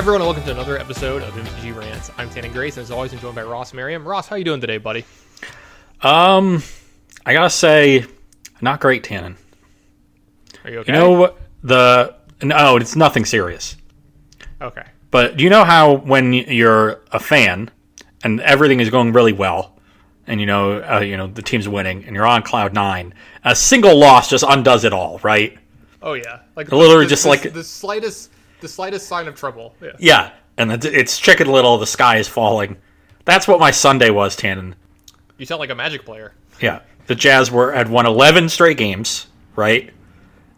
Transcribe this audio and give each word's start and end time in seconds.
Everyone, 0.00 0.22
and 0.22 0.28
welcome 0.28 0.44
to 0.44 0.50
another 0.52 0.78
episode 0.78 1.22
of 1.22 1.34
MTG 1.34 1.76
Rants. 1.76 2.10
I'm 2.16 2.30
Tannon 2.30 2.52
Grace, 2.52 2.78
and 2.78 2.84
as 2.84 2.90
always, 2.90 3.12
I'm 3.12 3.18
joined 3.18 3.34
by 3.34 3.42
Ross 3.42 3.74
Merriam. 3.74 4.06
Ross, 4.08 4.26
how 4.26 4.36
you 4.36 4.44
doing 4.44 4.58
today, 4.60 4.78
buddy? 4.78 5.04
Um, 6.00 6.62
I 7.26 7.34
gotta 7.34 7.50
say, 7.50 8.06
not 8.62 8.80
great, 8.80 9.02
Tannen. 9.04 9.36
Are 10.64 10.70
you 10.70 10.78
okay? 10.78 10.92
You 10.94 10.98
know? 10.98 11.34
The 11.62 12.16
no, 12.42 12.76
it's 12.78 12.96
nothing 12.96 13.26
serious. 13.26 13.76
okay. 14.62 14.84
But 15.10 15.36
do 15.36 15.44
you 15.44 15.50
know 15.50 15.64
how 15.64 15.96
when 15.96 16.32
you're 16.32 17.02
a 17.12 17.20
fan 17.20 17.70
and 18.24 18.40
everything 18.40 18.80
is 18.80 18.88
going 18.88 19.12
really 19.12 19.34
well, 19.34 19.76
and 20.26 20.40
you 20.40 20.46
know, 20.46 20.78
uh, 20.82 21.00
you 21.00 21.18
know 21.18 21.26
the 21.26 21.42
team's 21.42 21.68
winning, 21.68 22.04
and 22.06 22.16
you're 22.16 22.26
on 22.26 22.42
cloud 22.42 22.72
nine, 22.72 23.12
a 23.44 23.54
single 23.54 23.98
loss 23.98 24.30
just 24.30 24.44
undoes 24.48 24.84
it 24.84 24.94
all, 24.94 25.20
right? 25.22 25.58
Oh 26.00 26.14
yeah, 26.14 26.40
like 26.56 26.72
Literally 26.72 27.04
the- 27.04 27.10
just 27.10 27.24
the- 27.24 27.28
like- 27.28 27.52
the 27.52 27.62
slightest, 27.64 28.30
the 28.60 28.68
slightest 28.68 29.06
sign 29.06 29.28
of 29.28 29.34
trouble. 29.34 29.74
Yeah. 29.80 29.90
Yeah, 29.98 30.30
and 30.56 30.84
it's, 30.84 31.18
chicken 31.18 31.48
little. 31.50 31.78
The 31.78 31.86
sky 31.86 32.18
is 32.18 32.28
falling. 32.28 32.76
That's 33.24 33.48
what 33.48 33.60
my 33.60 33.70
Sunday 33.70 34.10
was, 34.10 34.36
Tannon. 34.36 34.74
You 35.38 35.46
sound 35.46 35.60
like 35.60 35.70
a 35.70 35.74
Magic 35.74 36.04
player. 36.04 36.34
Yeah, 36.60 36.80
the 37.06 37.14
Jazz 37.14 37.50
were 37.50 37.72
had 37.72 37.88
won 37.88 38.06
11 38.06 38.48
straight 38.50 38.76
games, 38.76 39.26
right? 39.56 39.90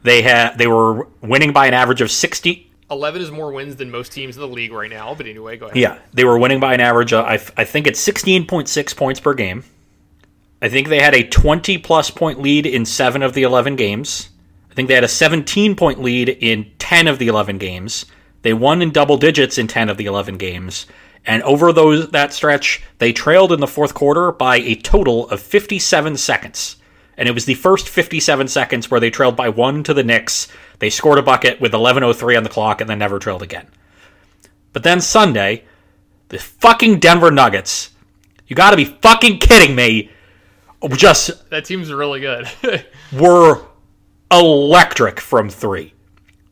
They 0.03 0.23
had 0.23 0.59
they 0.59 0.67
were 0.67 1.07
winning 1.21 1.53
by 1.53 1.67
an 1.67 1.75
average 1.75 2.01
of 2.01 2.11
60. 2.11 2.71
Eleven 2.91 3.23
is 3.23 3.31
more 3.31 3.53
wins 3.53 3.77
than 3.77 3.91
most 3.91 4.13
teams 4.13 4.37
in 4.37 4.43
the 4.43 4.49
league 4.49 4.73
right 4.73 4.91
now. 4.91 5.15
But 5.15 5.27
anyway, 5.27 5.57
go 5.57 5.67
ahead. 5.67 5.79
Yeah, 5.79 5.99
they 6.13 6.25
were 6.25 6.39
winning 6.39 6.61
by 6.61 6.75
an 6.75 6.81
average. 6.81 7.13
Of, 7.13 7.25
I 7.25 7.35
I 7.57 7.65
think 7.65 7.87
it's 7.87 8.05
16.6 8.05 8.97
points 8.97 9.21
per 9.21 9.35
game. 9.35 9.65
I 10.61 10.69
think 10.69 10.89
they 10.89 11.01
had 11.01 11.15
a 11.15 11.27
20 11.27 11.79
plus 11.79 12.11
point 12.11 12.41
lead 12.41 12.67
in 12.67 12.85
seven 12.85 13.23
of 13.23 13.35
the 13.35 13.43
11 13.43 13.77
games. 13.77 14.29
I 14.73 14.75
think 14.75 14.89
they 14.89 14.95
had 14.95 15.05
a 15.05 15.09
17 15.09 15.77
point 15.77 16.01
lead 16.01 16.31
in 16.31 16.73
10 16.79 17.07
of 17.07 17.19
the 17.19 17.29
11 17.29 17.59
games. 17.59 18.07
They 18.41 18.55
won 18.55 18.81
in 18.81 18.91
double 18.91 19.19
digits 19.19 19.59
in 19.59 19.67
10 19.67 19.91
of 19.91 19.99
the 19.99 20.07
11 20.07 20.39
games. 20.39 20.87
And 21.27 21.43
over 21.43 21.75
those 21.75 22.09
that 22.09 22.33
stretch, 22.33 22.83
they 22.97 23.13
trailed 23.13 23.53
in 23.53 23.61
the 23.61 23.67
fourth 23.67 23.93
quarter 23.93 24.33
by 24.33 24.57
a 24.57 24.75
total 24.77 25.29
of 25.29 25.43
57 25.43 26.17
seconds. 26.17 26.77
And 27.19 27.29
it 27.29 27.33
was 27.33 27.45
the 27.45 27.55
first 27.55 27.87
57 27.87 28.49
seconds 28.49 28.91
where 28.91 28.99
they 28.99 29.11
trailed 29.11 29.37
by 29.37 29.51
one 29.51 29.85
to 29.85 29.93
the 29.93 30.03
Knicks. 30.03 30.49
They 30.79 30.89
scored 30.89 31.19
a 31.19 31.23
bucket 31.23 31.61
with 31.61 31.73
11:03 31.73 32.37
on 32.39 32.43
the 32.43 32.49
clock 32.49 32.81
and 32.81 32.89
then 32.89 32.99
never 32.99 33.19
trailed 33.19 33.43
again. 33.43 33.67
But 34.73 34.85
then 34.85 35.03
Sunday, 35.03 35.65
the 36.29 36.39
fucking 36.39 36.99
Denver 36.99 37.31
Nuggets. 37.31 37.91
You 38.47 38.57
got 38.57 38.71
to 38.71 38.77
be 38.77 38.87
fucking 38.87 39.39
kidding 39.39 39.77
me. 39.77 40.11
Just 40.95 41.51
That 41.51 41.67
team's 41.67 41.93
really 41.93 42.21
good. 42.21 42.51
were 43.13 43.67
electric 44.33 45.21
from 45.21 45.49
three. 45.49 45.95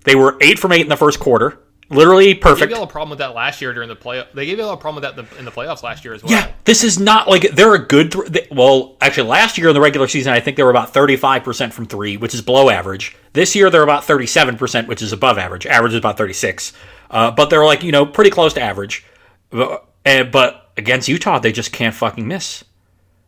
They 0.05 0.15
were 0.15 0.37
eight 0.41 0.59
from 0.59 0.73
eight 0.73 0.83
in 0.83 0.89
the 0.89 0.97
first 0.97 1.19
quarter. 1.19 1.59
Literally 1.93 2.35
perfect. 2.35 2.61
they 2.61 2.67
gave 2.67 2.77
y'all 2.77 2.85
a 2.85 2.87
problem 2.87 3.11
with 3.11 3.19
that 3.19 3.35
last 3.35 3.61
year 3.61 3.75
during 3.75 3.89
the 3.89 3.97
play. 3.97 4.25
They 4.33 4.47
gave 4.47 4.59
y'all 4.59 4.71
a 4.71 4.77
problem 4.77 5.03
with 5.03 5.17
that 5.17 5.39
in 5.39 5.45
the, 5.45 5.51
playoffs 5.51 5.83
last 5.83 6.05
year 6.05 6.15
as 6.15 6.23
well. 6.23 6.31
Yeah, 6.31 6.53
this 6.65 6.85
is 6.85 7.01
not 7.01 7.29
like 7.29 7.51
they're 7.51 7.75
a 7.75 7.85
good. 7.85 8.13
Th- 8.13 8.29
they, 8.29 8.47
well, 8.53 8.97
actually, 9.01 9.29
last 9.29 9.59
year 9.59 9.67
in 9.69 9.75
the 9.75 9.81
regular 9.81 10.07
season, 10.07 10.33
I 10.33 10.39
think 10.39 10.57
they 10.57 10.63
were 10.63 10.71
about 10.71 10.95
thirty-five 10.95 11.43
percent 11.43 11.75
from 11.75 11.87
three, 11.87 12.17
which 12.17 12.33
is 12.33 12.43
below 12.43 12.71
average. 12.71 13.17
This 13.33 13.57
year, 13.57 13.71
they're 13.71 13.83
about 13.83 14.05
thirty-seven 14.05 14.57
percent, 14.57 14.87
which 14.87 15.03
is 15.03 15.13
above 15.13 15.37
average. 15.37 15.67
Average 15.67 15.95
is 15.95 15.99
about 15.99 16.17
thirty-six, 16.17 16.73
uh, 17.11 17.33
but 17.33 17.51
they're 17.51 17.65
like 17.65 17.83
you 17.83 17.91
know 17.91 18.07
pretty 18.07 18.31
close 18.31 18.53
to 18.55 18.63
average. 18.63 19.05
But, 19.51 19.85
uh, 20.07 20.25
but 20.25 20.71
against 20.77 21.09
Utah, 21.09 21.41
they 21.41 21.51
just 21.51 21.73
can't 21.73 21.95
fucking 21.95 22.27
miss. 22.29 22.63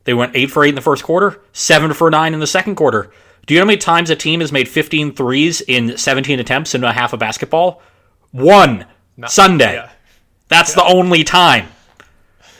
They 0.04 0.14
went 0.14 0.36
eight 0.36 0.52
for 0.52 0.64
eight 0.64 0.70
in 0.70 0.74
the 0.76 0.80
first 0.80 1.02
quarter, 1.02 1.42
seven 1.52 1.92
for 1.94 2.10
nine 2.12 2.32
in 2.32 2.38
the 2.38 2.46
second 2.46 2.76
quarter. 2.76 3.10
Do 3.46 3.54
you 3.54 3.60
know 3.60 3.64
how 3.64 3.68
many 3.68 3.78
times 3.78 4.10
a 4.10 4.16
team 4.16 4.40
has 4.40 4.52
made 4.52 4.68
15 4.68 5.14
threes 5.14 5.60
in 5.62 5.96
17 5.96 6.38
attempts 6.38 6.74
in 6.74 6.84
a 6.84 6.92
half 6.92 7.12
a 7.12 7.16
basketball? 7.16 7.82
One 8.30 8.86
Sunday. 9.26 9.74
Yeah. 9.74 9.90
That's 10.48 10.74
the 10.74 10.84
only 10.84 11.24
time. 11.24 11.68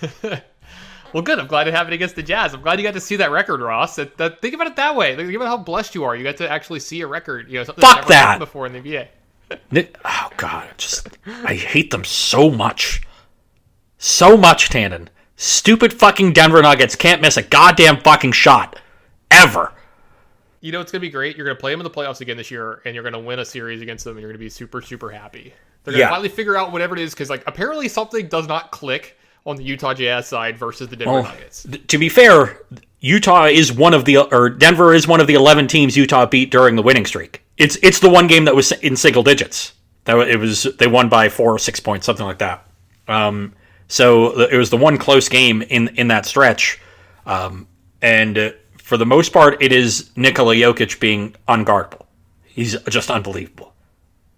Well, 1.12 1.22
good. 1.22 1.38
I'm 1.38 1.46
glad 1.46 1.68
it 1.68 1.74
happened 1.74 1.94
against 1.94 2.16
the 2.16 2.22
Jazz. 2.22 2.54
I'm 2.54 2.62
glad 2.62 2.78
you 2.78 2.84
got 2.84 2.94
to 2.94 3.00
see 3.00 3.16
that 3.16 3.30
record, 3.30 3.60
Ross. 3.60 3.96
That, 3.96 4.16
that, 4.16 4.32
uh, 4.32 4.36
think 4.40 4.54
about 4.54 4.66
it 4.66 4.76
that 4.76 4.96
way. 4.96 5.14
Think 5.14 5.34
about 5.34 5.48
how 5.48 5.58
blessed 5.58 5.94
you 5.94 6.04
are. 6.04 6.16
You 6.16 6.24
got 6.24 6.38
to 6.38 6.50
actually 6.50 6.80
see 6.80 7.00
a 7.02 7.06
record. 7.06 7.50
You 7.50 7.58
know, 7.58 7.64
something 7.64 7.82
Fuck 7.82 8.06
that. 8.06 8.38
before 8.38 8.66
in 8.66 8.72
the 8.72 8.80
NBA. 8.80 9.08
Oh 10.06 10.30
god, 10.38 10.68
I 10.70 10.72
just 10.78 11.08
I 11.26 11.54
hate 11.54 11.90
them 11.90 12.04
so 12.04 12.50
much, 12.50 13.02
so 13.98 14.38
much. 14.38 14.70
Tannon, 14.70 15.10
stupid 15.36 15.92
fucking 15.92 16.32
Denver 16.32 16.62
Nuggets 16.62 16.96
can't 16.96 17.20
miss 17.20 17.36
a 17.36 17.42
goddamn 17.42 18.00
fucking 18.00 18.32
shot, 18.32 18.80
ever. 19.30 19.74
You 20.62 20.72
know 20.72 20.80
it's 20.80 20.90
gonna 20.90 21.00
be 21.00 21.10
great. 21.10 21.36
You're 21.36 21.44
gonna 21.44 21.58
play 21.58 21.72
them 21.72 21.80
in 21.80 21.84
the 21.84 21.90
playoffs 21.90 22.20
again 22.22 22.36
this 22.38 22.50
year, 22.50 22.80
and 22.86 22.94
you're 22.94 23.04
gonna 23.04 23.18
win 23.20 23.38
a 23.40 23.44
series 23.44 23.82
against 23.82 24.04
them, 24.04 24.12
and 24.16 24.22
you're 24.22 24.30
gonna 24.30 24.38
be 24.38 24.48
super, 24.48 24.80
super 24.80 25.10
happy. 25.10 25.52
They're 25.84 25.92
gonna 25.92 26.04
Yeah. 26.04 26.08
finally 26.08 26.28
figure 26.30 26.56
out 26.56 26.72
whatever 26.72 26.96
it 26.96 27.02
is, 27.02 27.12
because 27.12 27.28
like 27.28 27.42
apparently 27.46 27.88
something 27.88 28.28
does 28.28 28.48
not 28.48 28.70
click 28.70 29.18
on 29.44 29.56
the 29.56 29.64
Utah 29.64 29.92
Jazz 29.92 30.28
side 30.28 30.56
versus 30.56 30.88
the 30.88 30.94
Denver 30.96 31.14
Oh, 31.18 31.22
Nuggets. 31.22 31.64
th- 31.64 31.84
to 31.88 31.98
be 31.98 32.08
fair, 32.08 32.60
Utah 33.00 33.46
is 33.46 33.72
one 33.72 33.92
of 33.92 34.04
the 34.04 34.18
or 34.18 34.48
Denver 34.48 34.94
is 34.94 35.08
one 35.08 35.20
of 35.20 35.26
the 35.26 35.34
eleven 35.34 35.66
teams 35.66 35.96
Utah 35.96 36.26
beat 36.26 36.50
during 36.52 36.76
the 36.76 36.82
winning 36.82 37.04
streak. 37.06 37.42
It's 37.58 37.76
it's 37.82 37.98
the 37.98 38.08
one 38.08 38.28
game 38.28 38.44
that 38.44 38.54
was 38.54 38.70
in 38.72 38.94
single 38.96 39.24
digits. 39.24 39.72
That 40.04 40.16
it 40.28 40.38
was 40.38 40.62
they 40.78 40.86
won 40.86 41.08
by 41.08 41.28
four 41.28 41.52
or 41.52 41.58
six 41.58 41.80
points, 41.80 42.06
something 42.06 42.24
like 42.26 42.38
that. 42.38 42.64
Um, 43.08 43.52
so 43.88 44.40
it 44.42 44.56
was 44.56 44.70
the 44.70 44.76
one 44.76 44.96
close 44.96 45.28
game 45.28 45.62
in 45.62 45.88
in 45.96 46.06
that 46.08 46.24
stretch, 46.24 46.80
um, 47.26 47.66
and 48.00 48.38
uh, 48.38 48.50
for 48.92 48.98
the 48.98 49.06
most 49.06 49.32
part, 49.32 49.56
it 49.62 49.72
is 49.72 50.10
Nikola 50.16 50.54
Jokic 50.54 51.00
being 51.00 51.34
unguardable. 51.48 52.04
He's 52.44 52.78
just 52.82 53.10
unbelievable. 53.10 53.72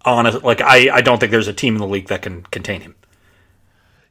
Honest, 0.04 0.44
like 0.44 0.60
I, 0.60 0.94
I 0.94 1.00
don't 1.00 1.18
think 1.18 1.32
there's 1.32 1.48
a 1.48 1.52
team 1.52 1.74
in 1.74 1.80
the 1.80 1.88
league 1.88 2.06
that 2.06 2.22
can 2.22 2.42
contain 2.42 2.80
him. 2.80 2.94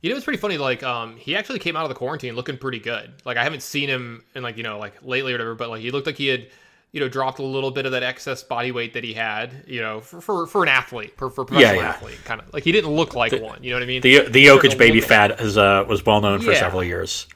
You 0.02 0.10
know, 0.10 0.18
it's 0.18 0.26
pretty 0.26 0.42
funny. 0.42 0.58
Like, 0.58 0.84
um, 0.84 1.16
he 1.16 1.38
actually 1.38 1.60
came 1.60 1.78
out 1.78 1.84
of 1.84 1.90
the 1.90 1.96
quarantine 1.96 2.36
looking 2.36 2.58
pretty 2.58 2.80
good. 2.80 3.14
Like, 3.24 3.38
I 3.38 3.44
haven't 3.46 3.64
seen 3.64 3.88
him 3.88 4.26
in 4.36 4.44
like 4.44 4.58
you 4.58 4.64
know 4.64 4.80
like 4.80 4.96
lately 5.02 5.32
or 5.32 5.36
whatever, 5.36 5.56
but 5.56 5.70
like 5.70 5.80
he 5.80 5.92
looked 5.92 6.08
like 6.08 6.18
he 6.18 6.28
had 6.28 6.48
you 6.92 7.00
know 7.00 7.08
dropped 7.08 7.40
a 7.40 7.44
little 7.44 7.72
bit 7.72 7.86
of 7.86 7.94
that 7.94 8.04
excess 8.04 8.44
body 8.44 8.74
weight 8.74 8.96
that 8.96 9.06
he 9.06 9.14
had. 9.14 9.64
You 9.66 9.80
know, 9.80 10.02
for 10.02 10.20
for, 10.20 10.46
for 10.46 10.64
an 10.64 10.68
athlete, 10.68 11.16
for 11.16 11.30
for 11.30 11.46
professional 11.46 11.84
yeah. 11.84 11.88
athlete, 11.88 12.20
kind 12.26 12.42
of 12.42 12.54
like 12.54 12.66
he 12.66 12.74
didn't 12.74 12.92
look 12.92 13.16
like 13.16 13.32
one. 13.32 13.64
You 13.64 13.70
know 13.70 13.78
what 13.78 13.84
I 13.84 13.86
mean? 13.86 14.02
The 14.02 14.28
the 14.28 14.46
Jokic 14.48 14.78
baby 14.78 15.00
fat 15.00 15.40
is 15.40 15.58
uh, 15.58 15.86
was 15.88 16.06
well 16.06 16.20
known 16.20 16.42
for 16.42 16.52
Yeah. 16.52 16.60
several 16.60 16.84
years. 16.84 17.28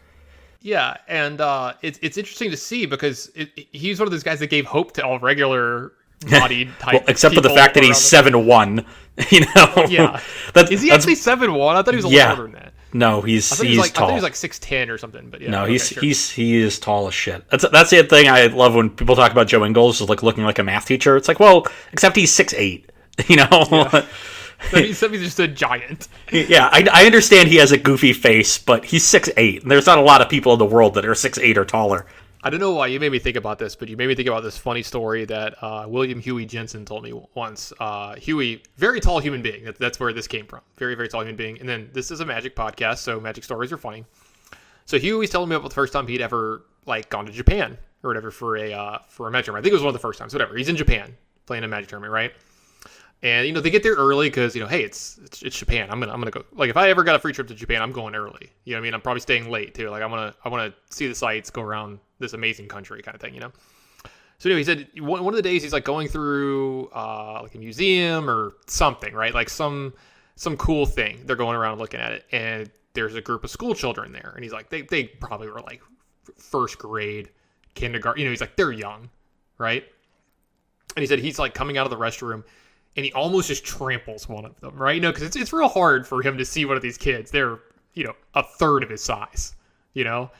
Yeah, 0.61 0.97
and 1.07 1.39
uh, 1.41 1.73
it's 1.81 1.99
it's 2.01 2.17
interesting 2.17 2.51
to 2.51 2.57
see 2.57 2.85
because 2.85 3.31
it, 3.35 3.49
it- 3.55 3.67
he's 3.71 3.99
one 3.99 4.07
of 4.07 4.11
those 4.11 4.23
guys 4.23 4.39
that 4.39 4.49
gave 4.49 4.65
hope 4.65 4.91
to 4.93 5.05
all 5.05 5.19
regular 5.19 5.93
bodied 6.29 6.69
type. 6.79 6.93
Well, 6.93 7.03
except 7.07 7.35
for 7.35 7.41
the 7.41 7.49
fact 7.49 7.73
that 7.75 7.83
he's 7.83 7.97
seven 7.97 8.45
one. 8.45 8.85
You 9.31 9.39
know. 9.55 9.85
Yeah, 9.89 10.21
That's, 10.53 10.69
is 10.69 10.79
he 10.83 10.91
actually 10.91 11.15
seven 11.15 11.51
one? 11.55 11.75
I 11.75 11.81
thought 11.81 11.95
he 11.95 11.95
was 11.95 12.05
a 12.05 12.09
Yeah. 12.09 12.29
little 12.29 12.43
older 12.45 12.51
than 12.51 12.61
that. 12.61 12.73
No, 12.93 13.21
he's 13.21 13.59
I 13.59 13.65
he's 13.65 13.77
like 13.79 13.89
I 13.89 13.93
tall. 13.93 14.01
thought 14.07 14.09
he 14.11 14.15
was 14.15 14.23
like 14.23 14.35
six 14.35 14.59
ten 14.59 14.91
or 14.91 14.99
something. 14.99 15.31
But 15.31 15.41
yeah, 15.41 15.49
no, 15.49 15.63
okay, 15.63 15.71
he's 15.71 15.87
sure. 15.89 16.01
he's 16.03 16.29
he 16.29 16.57
is 16.57 16.77
tall 16.79 17.07
as 17.07 17.15
shit. 17.15 17.43
That's 17.49 17.67
that's 17.71 17.89
the 17.89 18.03
thing 18.03 18.27
I 18.29 18.45
love 18.45 18.75
when 18.75 18.91
people 18.91 19.15
talk 19.15 19.31
about 19.31 19.47
Joe 19.47 19.65
Ingles 19.65 20.01
is 20.01 20.07
like 20.07 20.21
looking 20.21 20.43
like 20.43 20.59
a 20.59 20.63
math 20.63 20.85
teacher. 20.85 21.17
It's 21.17 21.27
like, 21.27 21.39
well, 21.39 21.65
except 21.93 22.15
he's 22.15 22.31
six 22.31 22.53
eight. 22.53 22.91
You 23.27 23.37
know. 23.37 23.47
So 23.91 24.05
he's, 24.71 24.99
just 25.01 25.39
a 25.39 25.47
giant. 25.47 26.07
Yeah, 26.31 26.69
I, 26.71 26.87
I 26.91 27.05
understand 27.05 27.49
he 27.49 27.57
has 27.57 27.71
a 27.71 27.77
goofy 27.77 28.13
face, 28.13 28.57
but 28.57 28.85
he's 28.85 29.05
six 29.05 29.29
eight. 29.37 29.61
And 29.61 29.71
there's 29.71 29.85
not 29.85 29.97
a 29.97 30.01
lot 30.01 30.21
of 30.21 30.29
people 30.29 30.53
in 30.53 30.59
the 30.59 30.65
world 30.65 30.95
that 30.95 31.05
are 31.05 31.15
six 31.15 31.37
eight 31.37 31.57
or 31.57 31.65
taller. 31.65 32.05
I 32.43 32.49
don't 32.49 32.59
know 32.59 32.71
why 32.71 32.87
you 32.87 32.99
made 32.99 33.11
me 33.11 33.19
think 33.19 33.35
about 33.35 33.59
this, 33.59 33.75
but 33.75 33.89
you 33.89 33.97
made 33.97 34.07
me 34.07 34.15
think 34.15 34.27
about 34.27 34.43
this 34.43 34.57
funny 34.57 34.83
story 34.83 35.25
that 35.25 35.61
uh, 35.61 35.85
William 35.87 36.19
Huey 36.19 36.45
Jensen 36.45 36.85
told 36.85 37.03
me 37.03 37.11
once. 37.33 37.73
Uh, 37.79 38.15
Huey, 38.15 38.63
very 38.77 38.99
tall 38.99 39.19
human 39.19 39.41
being. 39.41 39.65
That, 39.65 39.79
that's 39.79 39.99
where 39.99 40.13
this 40.13 40.27
came 40.27 40.45
from. 40.45 40.61
Very, 40.77 40.95
very 40.95 41.09
tall 41.09 41.21
human 41.21 41.35
being. 41.35 41.59
And 41.59 41.67
then 41.67 41.89
this 41.93 42.11
is 42.11 42.19
a 42.19 42.25
magic 42.25 42.55
podcast, 42.55 42.99
so 42.99 43.19
magic 43.19 43.43
stories 43.43 43.73
are 43.73 43.77
funny. 43.77 44.05
So 44.85 44.97
Huey 44.97 45.17
was 45.17 45.29
telling 45.29 45.49
me 45.49 45.55
about 45.55 45.69
the 45.69 45.75
first 45.75 45.91
time 45.91 46.07
he'd 46.07 46.21
ever 46.21 46.63
like 46.85 47.09
gone 47.09 47.25
to 47.25 47.31
Japan 47.31 47.77
or 48.03 48.09
whatever 48.09 48.31
for 48.31 48.55
a 48.55 48.71
uh, 48.71 48.99
for 49.09 49.27
a 49.27 49.31
magic 49.31 49.45
tournament. 49.45 49.63
I 49.63 49.65
think 49.65 49.71
it 49.71 49.75
was 49.75 49.83
one 49.83 49.89
of 49.89 49.95
the 49.95 50.07
first 50.07 50.19
times. 50.19 50.33
Whatever. 50.33 50.55
He's 50.55 50.69
in 50.69 50.77
Japan 50.77 51.17
playing 51.47 51.63
a 51.63 51.67
magic 51.67 51.89
tournament, 51.89 52.13
right? 52.13 52.33
And 53.23 53.47
you 53.47 53.53
know 53.53 53.61
they 53.61 53.71
get 53.71 53.81
there 53.81 53.95
early 53.95 54.29
because 54.29 54.55
you 54.55 54.61
know, 54.61 54.67
hey, 54.67 54.83
it's, 54.83 55.17
it's 55.23 55.41
it's 55.41 55.57
Japan. 55.57 55.89
I'm 55.89 55.99
gonna 55.99 56.11
I'm 56.11 56.19
gonna 56.19 56.31
go. 56.31 56.45
Like 56.53 56.69
if 56.69 56.77
I 56.77 56.89
ever 56.89 57.03
got 57.03 57.15
a 57.15 57.19
free 57.19 57.33
trip 57.33 57.47
to 57.47 57.55
Japan, 57.55 57.81
I'm 57.81 57.91
going 57.91 58.13
early. 58.13 58.51
You 58.63 58.73
know 58.73 58.79
I 58.79 58.83
mean? 58.83 58.93
I'm 58.93 59.01
probably 59.01 59.21
staying 59.21 59.49
late 59.49 59.73
too. 59.73 59.89
Like 59.89 60.03
I 60.03 60.05
wanna 60.05 60.35
I 60.45 60.49
wanna 60.49 60.73
see 60.91 61.07
the 61.07 61.15
sights, 61.15 61.49
go 61.49 61.63
around 61.63 61.99
this 62.19 62.33
amazing 62.33 62.67
country, 62.67 63.01
kind 63.01 63.15
of 63.15 63.21
thing. 63.21 63.33
You 63.33 63.39
know. 63.39 63.51
So 64.39 64.49
anyway, 64.49 64.59
he 64.59 64.63
said 64.65 64.87
one 64.99 65.23
one 65.23 65.33
of 65.33 65.37
the 65.37 65.41
days 65.41 65.63
he's 65.63 65.73
like 65.73 65.83
going 65.83 66.07
through 66.07 66.89
uh, 66.93 67.39
like 67.41 67.55
a 67.55 67.57
museum 67.57 68.29
or 68.29 68.53
something, 68.67 69.13
right? 69.13 69.33
Like 69.33 69.49
some 69.49 69.93
some 70.35 70.55
cool 70.57 70.85
thing. 70.85 71.21
They're 71.25 71.35
going 71.35 71.55
around 71.55 71.79
looking 71.79 71.99
at 71.99 72.11
it, 72.11 72.25
and 72.31 72.69
there's 72.93 73.15
a 73.15 73.21
group 73.21 73.43
of 73.43 73.49
school 73.49 73.73
children 73.73 74.11
there, 74.11 74.31
and 74.35 74.43
he's 74.43 74.53
like, 74.53 74.69
they 74.69 74.83
they 74.83 75.05
probably 75.05 75.49
were 75.49 75.61
like 75.61 75.81
first 76.37 76.77
grade, 76.77 77.29
kindergarten. 77.73 78.21
You 78.21 78.27
know, 78.27 78.31
he's 78.31 78.41
like 78.41 78.55
they're 78.55 78.71
young, 78.71 79.09
right? 79.57 79.83
And 80.95 81.01
he 81.01 81.07
said 81.07 81.19
he's 81.19 81.39
like 81.39 81.55
coming 81.55 81.77
out 81.77 81.85
of 81.85 81.89
the 81.89 81.97
restroom, 81.97 82.43
and 82.97 83.05
he 83.05 83.13
almost 83.13 83.47
just 83.47 83.63
tramples 83.63 84.27
one 84.27 84.43
of 84.43 84.59
them, 84.59 84.75
right? 84.75 84.95
You 84.95 85.01
know, 85.01 85.11
because 85.11 85.23
it's 85.23 85.35
it's 85.35 85.53
real 85.53 85.69
hard 85.69 86.05
for 86.05 86.21
him 86.21 86.37
to 86.37 86.43
see 86.43 86.65
one 86.65 86.75
of 86.75 86.81
these 86.81 86.97
kids. 86.97 87.31
They're 87.31 87.59
you 87.93 88.03
know 88.03 88.15
a 88.33 88.43
third 88.43 88.83
of 88.83 88.89
his 88.89 89.03
size, 89.03 89.55
you 89.93 90.03
know. 90.03 90.31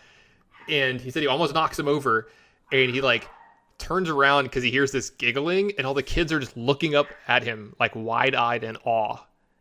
And 0.67 0.99
he 0.99 1.11
said 1.11 1.21
he 1.21 1.27
almost 1.27 1.53
knocks 1.53 1.79
him 1.79 1.87
over, 1.87 2.29
and 2.73 2.89
he 2.89 2.99
like 2.99 3.29
turns 3.77 4.09
around 4.09 4.45
because 4.45 4.63
he 4.63 4.71
hears 4.71 4.91
this 4.91 5.11
giggling, 5.11 5.71
and 5.77 5.85
all 5.85 5.93
the 5.93 6.03
kids 6.03 6.33
are 6.33 6.39
just 6.39 6.57
looking 6.57 6.95
up 6.95 7.07
at 7.27 7.43
him 7.43 7.75
like 7.79 7.95
wide 7.95 8.35
eyed 8.35 8.63
in 8.63 8.75
awe. 8.77 9.17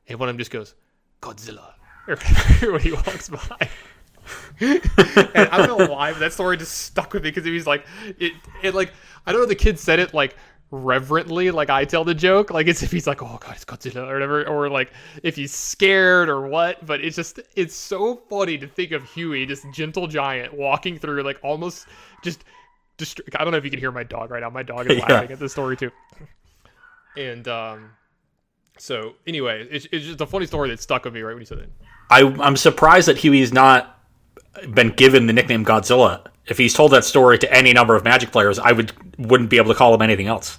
And 0.08 0.18
one 0.18 0.28
of 0.28 0.34
them 0.34 0.38
just 0.38 0.50
goes, 0.50 0.74
Godzilla. 1.20 1.72
when 2.62 2.80
he 2.80 2.92
walks 2.92 3.28
by. 3.28 3.68
and 4.60 4.80
I 5.36 5.66
don't 5.66 5.78
know 5.78 5.86
why, 5.92 6.12
but 6.12 6.20
that 6.20 6.32
story 6.32 6.56
just 6.56 6.78
stuck 6.78 7.12
with 7.12 7.24
me 7.24 7.30
because 7.30 7.44
he 7.44 7.50
was 7.50 7.66
like, 7.66 7.84
it, 8.18 8.32
it 8.62 8.74
like, 8.74 8.92
I 9.26 9.32
don't 9.32 9.40
know, 9.40 9.46
the 9.46 9.54
kid 9.56 9.78
said 9.78 9.98
it 9.98 10.14
like 10.14 10.36
reverently, 10.70 11.50
like 11.50 11.70
I 11.70 11.84
tell 11.84 12.04
the 12.04 12.14
joke, 12.14 12.50
like 12.50 12.66
it's 12.66 12.82
if 12.82 12.90
he's 12.90 13.06
like, 13.06 13.22
oh 13.22 13.38
god, 13.40 13.54
it's 13.54 13.64
Godzilla 13.64 14.08
or 14.08 14.14
whatever, 14.14 14.44
or 14.46 14.68
like 14.68 14.92
if 15.22 15.36
he's 15.36 15.54
scared 15.54 16.28
or 16.28 16.46
what. 16.48 16.84
But 16.84 17.00
it's 17.02 17.16
just, 17.16 17.40
it's 17.54 17.74
so 17.74 18.16
funny 18.28 18.58
to 18.58 18.66
think 18.66 18.92
of 18.92 19.04
Huey, 19.10 19.44
this 19.44 19.64
gentle 19.72 20.06
giant, 20.06 20.52
walking 20.54 20.98
through 20.98 21.22
like 21.22 21.38
almost 21.42 21.86
just, 22.22 22.44
just. 22.98 23.20
I 23.36 23.44
don't 23.44 23.52
know 23.52 23.58
if 23.58 23.64
you 23.64 23.70
can 23.70 23.78
hear 23.80 23.92
my 23.92 24.02
dog 24.04 24.30
right 24.30 24.40
now. 24.42 24.50
My 24.50 24.62
dog 24.62 24.90
is 24.90 24.98
Yeah. 24.98 25.06
laughing 25.06 25.32
at 25.32 25.38
the 25.38 25.48
story 25.48 25.76
too. 25.76 25.90
And 27.16 27.46
um, 27.48 27.90
so 28.78 29.14
anyway, 29.26 29.66
it's, 29.70 29.86
it's 29.92 30.04
just 30.04 30.20
a 30.20 30.26
funny 30.26 30.46
story 30.46 30.68
that 30.70 30.80
stuck 30.80 31.04
with 31.04 31.14
me 31.14 31.22
right 31.22 31.32
when 31.32 31.40
you 31.42 31.46
said 31.46 31.58
it. 31.58 31.72
I, 32.10 32.22
I'm 32.40 32.56
surprised 32.56 33.08
that 33.08 33.16
Huey's 33.18 33.52
not 33.52 33.98
been 34.72 34.90
given 34.90 35.26
the 35.26 35.32
nickname 35.32 35.64
Godzilla. 35.64 36.26
If 36.48 36.58
he's 36.58 36.74
told 36.74 36.92
that 36.92 37.04
story 37.04 37.38
to 37.38 37.52
any 37.52 37.72
number 37.72 37.96
of 37.96 38.04
Magic 38.04 38.30
players, 38.30 38.58
I 38.58 38.72
would 38.72 38.92
wouldn't 39.18 39.50
be 39.50 39.56
able 39.56 39.72
to 39.72 39.78
call 39.78 39.94
him 39.94 40.02
anything 40.02 40.26
else. 40.26 40.58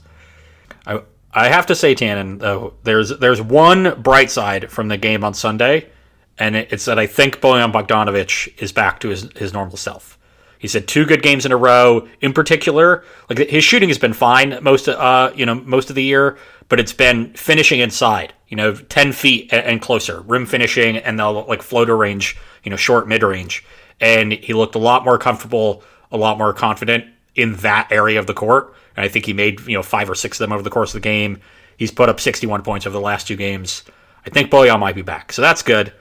I 0.86 1.02
I 1.34 1.50
have 1.50 1.68
to 1.68 1.76
say, 1.76 1.94
Tannon, 1.94 2.40
though, 2.40 2.74
there's 2.84 3.10
there's 3.20 3.42
one 3.42 4.02
bright 4.02 4.32
side 4.32 4.72
from 4.72 4.88
the 4.88 4.98
game 4.98 5.24
on 5.24 5.34
Sunday, 5.34 5.90
and 6.38 6.56
it's 6.56 6.86
that 6.86 6.98
I 6.98 7.08
think 7.08 7.40
Bojan 7.40 7.72
Bogdanovic 7.72 8.62
is 8.62 8.72
back 8.72 9.00
to 9.02 9.10
his, 9.10 9.30
his 9.36 9.54
normal 9.54 9.78
self. 9.78 10.18
He's 10.60 10.74
had 10.74 10.88
two 10.88 11.06
good 11.06 11.22
games 11.22 11.46
in 11.46 11.52
a 11.52 11.58
row. 11.58 12.08
In 12.22 12.34
particular, 12.34 13.04
like 13.30 13.38
his 13.38 13.64
shooting 13.64 13.90
has 13.90 14.00
been 14.00 14.14
fine 14.14 14.58
most 14.62 14.90
uh 14.90 15.32
you 15.36 15.46
know 15.46 15.56
most 15.56 15.90
of 15.90 15.96
the 15.96 16.04
year, 16.04 16.38
but 16.70 16.80
it's 16.80 16.94
been 16.94 17.34
finishing 17.34 17.80
inside. 17.80 18.34
You 18.48 18.58
know, 18.58 18.74
ten 18.74 19.12
feet 19.12 19.54
and, 19.54 19.66
and 19.66 19.82
closer, 19.82 20.22
rim 20.22 20.46
finishing, 20.46 20.98
and 20.98 21.20
the 21.20 21.30
like 21.30 21.62
floater 21.62 21.96
range. 21.96 22.38
You 22.64 22.72
know, 22.72 22.78
short 22.78 23.08
mid 23.08 23.22
range, 23.22 23.64
and 24.00 24.32
he 24.34 24.54
looked 24.54 24.76
a 24.76 24.80
lot 24.80 25.04
more 25.06 25.18
comfortable, 25.18 25.84
a 26.12 26.18
lot 26.18 26.38
more 26.38 26.54
confident 26.54 27.06
in 27.36 27.56
that 27.58 27.92
area 27.92 28.20
of 28.20 28.28
the 28.28 28.34
court. 28.34 28.74
And 28.96 29.04
I 29.06 29.08
think 29.08 29.26
he 29.26 29.34
made 29.34 29.60
you 29.62 29.76
know 29.76 29.84
five 29.84 30.10
or 30.10 30.16
six 30.16 30.40
of 30.40 30.46
them 30.46 30.54
over 30.54 30.64
the 30.64 30.70
course 30.70 30.90
of 30.96 31.02
the 31.02 31.08
game. 31.08 31.40
He's 31.78 31.92
put 31.92 32.10
up 32.10 32.20
61 32.20 32.64
points 32.64 32.88
over 32.88 32.94
the 32.94 33.02
last 33.02 33.28
two 33.28 33.36
games. 33.36 33.84
I 34.26 34.30
think 34.30 34.50
Boyan 34.52 34.80
might 34.80 34.96
be 34.96 35.04
back, 35.04 35.32
so 35.32 35.42
that's 35.42 35.62
good. 35.62 35.94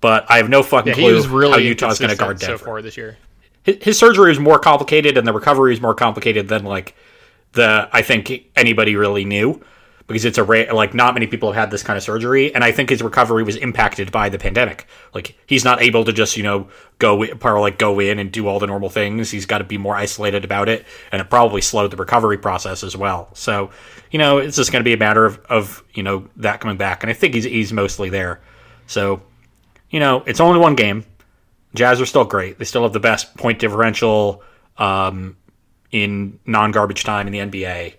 But 0.00 0.26
I 0.30 0.36
have 0.38 0.48
no 0.48 0.62
fucking 0.62 0.90
Yeah, 0.90 0.94
clue 0.94 1.28
really 1.28 1.52
how 1.52 1.58
Utah's 1.58 1.98
going 1.98 2.10
to 2.10 2.16
guard 2.16 2.40
so 2.40 2.48
Denver 2.48 2.64
far 2.64 2.82
this 2.82 2.96
year. 2.96 3.16
his, 3.62 3.76
his 3.82 3.98
surgery 3.98 4.28
was 4.30 4.38
more 4.40 4.58
complicated 4.58 5.16
and 5.16 5.26
the 5.26 5.32
recovery 5.32 5.72
is 5.72 5.80
more 5.80 5.94
complicated 5.94 6.48
than 6.48 6.64
like 6.64 6.94
the 7.52 7.88
I 7.92 8.02
think 8.02 8.50
anybody 8.56 8.96
really 8.96 9.24
knew 9.24 9.62
because 10.06 10.24
it's 10.24 10.38
a 10.38 10.44
rare 10.44 10.72
like 10.72 10.94
not 10.94 11.14
many 11.14 11.26
people 11.26 11.52
have 11.52 11.60
had 11.60 11.70
this 11.70 11.82
kind 11.82 11.96
of 11.96 12.02
surgery 12.02 12.54
and 12.54 12.64
I 12.64 12.72
think 12.72 12.90
his 12.90 13.02
recovery 13.02 13.42
was 13.42 13.56
impacted 13.56 14.10
by 14.10 14.28
the 14.28 14.38
pandemic. 14.38 14.86
Like 15.14 15.36
he's 15.46 15.64
not 15.64 15.82
able 15.82 16.04
to 16.04 16.12
just 16.12 16.36
you 16.36 16.42
know 16.42 16.68
go 16.98 17.24
or 17.24 17.60
like 17.60 17.78
go 17.78 18.00
in 18.00 18.18
and 18.18 18.30
do 18.30 18.46
all 18.46 18.58
the 18.58 18.66
normal 18.66 18.88
things. 18.88 19.30
He's 19.30 19.46
got 19.46 19.58
to 19.58 19.64
be 19.64 19.78
more 19.78 19.94
isolated 19.94 20.44
about 20.44 20.68
it 20.68 20.84
and 21.10 21.20
it 21.20 21.30
probably 21.30 21.60
slowed 21.60 21.90
the 21.90 21.96
recovery 21.96 22.38
process 22.38 22.82
as 22.82 22.96
well. 22.96 23.28
So 23.34 23.70
you 24.10 24.18
know 24.18 24.38
it's 24.38 24.56
just 24.56 24.72
going 24.72 24.80
to 24.80 24.88
be 24.88 24.94
a 24.94 24.98
matter 24.98 25.24
of 25.24 25.38
of 25.48 25.84
you 25.94 26.02
know 26.02 26.28
that 26.36 26.60
coming 26.60 26.76
back 26.76 27.02
and 27.02 27.10
I 27.10 27.14
think 27.14 27.34
he's 27.34 27.44
he's 27.44 27.72
mostly 27.72 28.10
there. 28.10 28.40
So 28.86 29.22
you 29.90 30.00
know 30.00 30.22
it's 30.26 30.40
only 30.40 30.60
one 30.60 30.74
game. 30.74 31.04
Jazz 31.74 32.00
are 32.00 32.06
still 32.06 32.24
great. 32.24 32.58
They 32.58 32.66
still 32.66 32.82
have 32.82 32.92
the 32.92 33.00
best 33.00 33.34
point 33.36 33.58
differential 33.58 34.42
um, 34.76 35.38
in 35.90 36.38
non-garbage 36.44 37.04
time 37.04 37.26
in 37.26 37.32
the 37.32 37.38
NBA. 37.38 37.94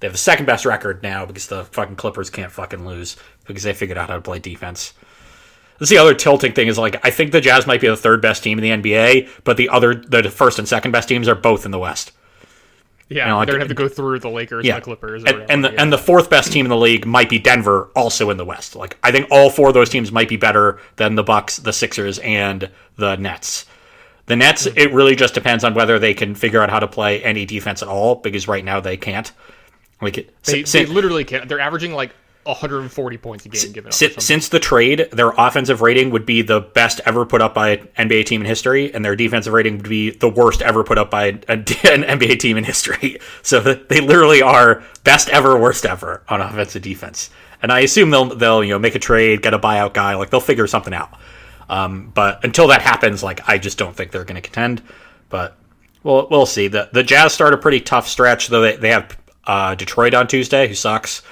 They 0.00 0.06
have 0.06 0.12
the 0.12 0.18
second 0.18 0.46
best 0.46 0.64
record 0.64 1.02
now 1.02 1.26
because 1.26 1.48
the 1.48 1.64
fucking 1.64 1.96
Clippers 1.96 2.30
can't 2.30 2.52
fucking 2.52 2.86
lose 2.86 3.16
because 3.46 3.64
they 3.64 3.72
figured 3.72 3.98
out 3.98 4.08
how 4.10 4.16
to 4.16 4.22
play 4.22 4.38
defense. 4.38 4.92
This 5.78 5.86
is 5.86 5.90
the 5.90 5.98
other 5.98 6.14
tilting 6.14 6.52
thing 6.52 6.68
is 6.68 6.78
like 6.78 7.04
I 7.04 7.10
think 7.10 7.32
the 7.32 7.40
Jazz 7.40 7.66
might 7.66 7.80
be 7.80 7.88
the 7.88 7.96
third 7.96 8.20
best 8.22 8.42
team 8.42 8.58
in 8.58 8.82
the 8.82 8.90
NBA, 8.92 9.28
but 9.44 9.56
the 9.56 9.68
other 9.68 9.94
the 9.94 10.22
first 10.30 10.58
and 10.58 10.68
second 10.68 10.92
best 10.92 11.08
teams 11.08 11.28
are 11.28 11.34
both 11.34 11.64
in 11.64 11.70
the 11.70 11.78
West. 11.78 12.12
Yeah, 13.08 13.26
know, 13.28 13.38
like- 13.38 13.46
they're 13.46 13.54
gonna 13.54 13.62
have 13.64 13.68
to 13.68 13.74
go 13.74 13.88
through 13.88 14.18
the 14.18 14.28
Lakers 14.28 14.66
Yeah. 14.66 14.74
and 14.74 14.82
the 14.82 14.84
Clippers. 14.84 15.24
And, 15.24 15.46
and 15.50 15.64
the 15.64 15.68
whatever, 15.68 15.82
and 15.82 15.92
the 15.92 15.98
fourth 15.98 16.28
best 16.28 16.52
team 16.52 16.66
in 16.66 16.70
the 16.70 16.76
league 16.76 17.06
might 17.06 17.30
be 17.30 17.38
Denver, 17.38 17.88
also 17.96 18.28
in 18.30 18.36
the 18.36 18.44
West. 18.44 18.76
Like 18.76 18.98
I 19.02 19.10
think 19.12 19.28
all 19.30 19.50
four 19.50 19.68
of 19.68 19.74
those 19.74 19.88
teams 19.88 20.12
might 20.12 20.28
be 20.28 20.36
better 20.36 20.78
than 20.96 21.14
the 21.14 21.22
Bucks, 21.24 21.56
the 21.56 21.72
Sixers, 21.72 22.18
and 22.18 22.70
the 22.96 23.16
Nets. 23.16 23.64
The 24.26 24.36
Nets, 24.36 24.66
Hmm. 24.66 24.76
it 24.76 24.92
really 24.92 25.16
just 25.16 25.32
depends 25.32 25.64
on 25.64 25.72
whether 25.74 25.98
they 25.98 26.12
can 26.12 26.34
figure 26.34 26.60
out 26.62 26.68
how 26.70 26.80
to 26.80 26.86
play 26.86 27.22
any 27.24 27.46
defense 27.46 27.82
at 27.82 27.88
all, 27.88 28.16
because 28.16 28.46
right 28.46 28.64
now 28.64 28.78
they 28.78 28.96
can't. 28.98 29.32
Like 30.00 30.18
it- 30.18 30.34
they, 30.44 30.64
si- 30.64 30.84
they 30.84 30.92
literally 30.92 31.24
can't. 31.24 31.48
They're 31.48 31.60
averaging 31.60 31.92
like 31.92 32.14
140 32.44 33.18
points 33.18 33.44
a 33.44 33.48
game 33.50 33.72
given 33.72 33.88
up. 33.88 33.92
si- 33.94 34.14
since 34.18 34.48
the 34.48 34.58
trade, 34.58 35.08
their 35.12 35.30
offensive 35.36 35.82
rating 35.82 36.10
would 36.10 36.24
be 36.24 36.40
the 36.40 36.60
best 36.60 37.00
ever 37.04 37.26
put 37.26 37.42
up 37.42 37.52
by 37.52 37.70
an 37.96 38.08
NBA 38.08 38.24
team 38.26 38.40
in 38.40 38.46
history, 38.46 38.92
and 38.94 39.04
their 39.04 39.14
defensive 39.16 39.52
rating 39.52 39.76
would 39.78 39.88
be 39.88 40.10
the 40.10 40.28
worst 40.28 40.62
ever 40.62 40.82
put 40.82 40.96
up 40.98 41.10
by 41.10 41.24
a- 41.48 41.52
an 41.52 41.64
NBA 41.64 42.38
team 42.38 42.56
in 42.56 42.64
history. 42.64 43.18
So 43.42 43.60
they 43.60 44.00
literally 44.00 44.40
are 44.42 44.82
best 45.04 45.28
ever, 45.30 45.58
worst 45.58 45.84
ever 45.86 46.22
on 46.28 46.40
offensive 46.40 46.82
defense. 46.82 47.30
And 47.62 47.72
I 47.72 47.80
assume 47.80 48.10
they'll 48.10 48.26
they'll 48.34 48.62
you 48.62 48.70
know 48.70 48.78
make 48.78 48.94
a 48.94 48.98
trade, 49.00 49.42
get 49.42 49.52
a 49.54 49.58
buyout 49.58 49.92
guy, 49.94 50.14
like 50.14 50.30
they'll 50.30 50.40
figure 50.40 50.66
something 50.66 50.94
out. 50.94 51.10
Um, 51.68 52.10
but 52.14 52.44
until 52.44 52.68
that 52.68 52.82
happens, 52.82 53.22
like 53.22 53.46
I 53.48 53.58
just 53.58 53.76
don't 53.78 53.94
think 53.96 54.10
they're 54.12 54.24
going 54.24 54.40
to 54.40 54.40
contend. 54.42 54.80
But 55.28 55.56
we'll 56.02 56.28
we'll 56.30 56.46
see. 56.46 56.68
the 56.68 56.88
The 56.92 57.02
Jazz 57.02 57.32
start 57.32 57.52
a 57.54 57.58
pretty 57.58 57.80
tough 57.80 58.06
stretch, 58.08 58.48
though. 58.48 58.60
They 58.62 58.76
they 58.76 58.90
have 58.90 59.16
uh, 59.48 59.74
Detroit 59.74 60.14
on 60.14 60.28
Tuesday, 60.28 60.68
who 60.68 60.74
sucks. 60.74 61.22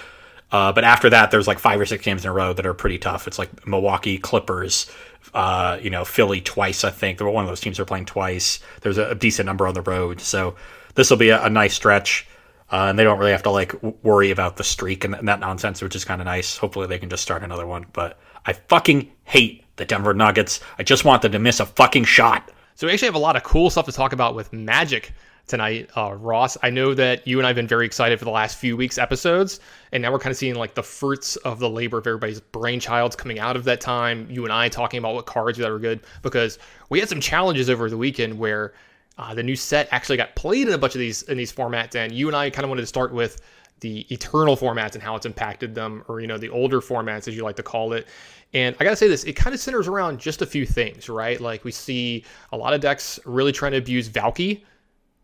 Uh, 0.51 0.73
but 0.73 0.85
after 0.85 1.11
that, 1.11 1.31
there's 1.31 1.47
like 1.47 1.59
five 1.59 1.79
or 1.79 1.87
six 1.87 2.05
games 2.05 2.25
in 2.25 2.31
a 2.31 2.33
row 2.33 2.53
that 2.53 2.67
are 2.67 2.75
pretty 2.75 2.99
tough. 2.99 3.29
It's 3.29 3.39
like 3.39 3.67
Milwaukee, 3.67 4.17
Clippers, 4.17 4.91
uh, 5.35 5.79
you 5.83 5.91
know, 5.91 6.05
Philly 6.05 6.41
twice. 6.41 6.83
I 6.83 6.91
think 6.91 7.21
one 7.21 7.45
of 7.45 7.49
those 7.49 7.61
teams 7.61 7.79
are 7.79 7.85
playing 7.85 8.07
twice. 8.07 8.61
There's 8.81 8.99
a, 8.99 9.15
decent 9.15 9.47
number 9.47 9.67
on 9.67 9.75
the 9.75 9.83
road, 9.83 10.21
so 10.21 10.55
this 10.95 11.11
will 11.11 11.17
be 11.17 11.31
a, 11.31 11.45
a 11.45 11.51
nice 11.51 11.75
stretch. 11.75 12.27
Uh, 12.73 12.87
and 12.89 12.99
they 12.99 13.05
don't 13.05 13.19
really 13.19 13.31
have 13.31 13.45
to 13.45 13.51
like 13.51 13.81
worry 14.03 14.33
about 14.33 14.57
the 14.57 14.65
streak 14.65 15.05
and, 15.05 15.15
and 15.15 15.29
that 15.29 15.39
nonsense, 15.39 15.81
which 15.83 15.95
is 15.95 16.05
kind 16.05 16.21
of 16.21 16.25
nice. 16.25 16.57
Hopefully, 16.57 16.87
they 16.87 16.99
can 16.99 17.11
just 17.11 17.23
start 17.23 17.45
another 17.45 17.67
one. 17.67 17.87
But 17.93 18.19
I 18.45 18.55
fucking 18.55 19.13
hate 19.25 19.65
the 19.77 19.85
Denver 19.85 20.15
Nuggets. 20.15 20.61
I 20.79 20.83
just 20.83 21.05
want 21.05 21.23
them 21.23 21.33
to 21.33 21.39
miss 21.39 21.61
a 21.61 21.67
fucking 21.67 22.05
shot. 22.05 22.51
So 22.75 22.87
we 22.87 22.93
actually 22.93 23.07
have 23.07 23.15
a 23.15 23.19
lot 23.19 23.37
of 23.37 23.43
cool 23.43 23.71
stuff 23.71 23.87
to 23.87 23.93
talk 23.93 24.13
about 24.13 24.35
with 24.35 24.53
Magic 24.53 25.13
tonight, 25.47 25.89
uh, 25.97 26.15
Ross. 26.15 26.57
I 26.63 26.71
know 26.71 26.95
that 26.95 27.27
you 27.27 27.39
and 27.39 27.47
I 27.47 27.51
have 27.51 27.57
been 27.57 27.69
very 27.69 27.87
excited 27.87 28.19
for 28.19 28.25
the 28.25 28.31
last 28.31 28.59
few 28.59 28.77
weeks 28.77 28.99
episodes, 28.99 29.61
and 29.93 30.03
now 30.03 30.13
we're 30.13 30.19
kind 30.19 30.31
of 30.31 30.37
seeing 30.37 30.55
like 30.57 30.75
the 30.75 30.83
fruits 30.83 31.37
of 31.37 31.59
the 31.59 31.71
labor 31.71 31.99
of 31.99 32.07
everybody's 32.07 32.41
brainchilds 32.41 33.17
coming 33.17 33.39
out 33.39 33.57
of 33.57 33.65
that 33.65 33.81
time. 33.81 34.27
You 34.31 34.45
and 34.45 34.53
I 34.53 34.69
talking 34.69 34.99
about 34.99 35.15
what 35.15 35.27
cards 35.27 35.59
that 35.59 35.71
were 35.71 35.79
good 35.79 36.01
because 36.23 36.59
we 36.91 37.01
had 37.01 37.09
some 37.09 37.21
challenges 37.21 37.71
over 37.71 37.89
the 37.89 37.99
weekend 37.99 38.39
where 38.39 38.75
uh, 39.19 39.35
the 39.35 39.43
new 39.43 39.57
set 39.57 39.89
actually 39.93 40.17
got 40.17 40.35
played 40.35 40.67
in 40.67 40.75
a 40.75 40.79
bunch 40.79 40.95
of 40.95 40.99
these 40.99 41.23
in 41.23 41.39
these 41.39 41.53
formats, 41.53 41.95
and 41.95 42.13
you 42.13 42.27
and 42.27 42.37
I 42.37 42.51
kind 42.51 42.65
of 42.65 42.69
wanted 42.69 42.83
to 42.83 42.89
start 42.89 43.13
with 43.13 43.41
the 43.81 44.01
eternal 44.13 44.57
formats 44.57 44.95
and 44.95 45.03
how 45.03 45.15
it's 45.17 45.27
impacted 45.27 45.75
them, 45.75 46.03
or 46.09 46.21
you 46.21 46.27
know 46.27 46.39
the 46.39 46.49
older 46.49 46.81
formats 46.81 47.29
as 47.29 47.37
you 47.37 47.45
like 47.45 47.57
to 47.57 47.63
call 47.63 47.93
it. 47.93 48.09
And 48.53 48.75
I 48.81 48.85
gotta 48.85 48.97
say 48.97 49.09
this, 49.09 49.25
it 49.25 49.35
kind 49.35 49.55
of 49.55 49.61
centers 49.61 49.87
around 49.87 50.19
just 50.19 50.43
a 50.43 50.47
few 50.47 50.67
things, 50.67 51.09
right? 51.09 51.41
Like 51.41 51.65
we 51.65 51.73
see 51.73 52.25
a 52.53 52.57
lot 52.57 52.75
of 52.75 52.81
decks 52.81 53.21
really 53.25 53.53
trying 53.53 53.73
to 53.73 53.79
abuse 53.79 54.09
Valki 54.09 54.63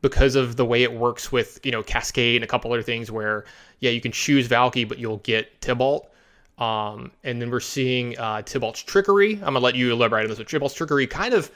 because 0.03 0.35
of 0.35 0.57
the 0.57 0.65
way 0.65 0.83
it 0.83 0.93
works 0.93 1.33
with 1.33 1.59
you 1.65 1.73
know 1.73 1.83
Cascade 1.83 2.37
and 2.37 2.45
a 2.45 2.47
couple 2.47 2.73
other 2.73 2.83
things 2.83 3.11
where 3.11 3.45
yeah 3.81 3.91
you 3.91 4.01
can 4.01 4.13
choose 4.13 4.49
Valki 4.49 4.87
but 4.87 4.99
you'll 4.99 5.19
get 5.19 5.61
Tibalt. 5.61 6.07
Um, 6.59 7.11
and 7.25 7.41
then 7.41 7.51
we're 7.51 7.61
seeing 7.61 8.17
uh, 8.19 8.43
trickery. 8.43 9.35
I'm 9.37 9.55
gonna 9.55 9.61
let 9.61 9.75
you 9.75 9.91
elaborate 9.93 10.25
on 10.25 10.29
this. 10.29 10.39
But 10.39 10.49
Tibalt's 10.49 10.75
trickery 10.75 11.07
kind 11.07 11.33
of 11.35 11.51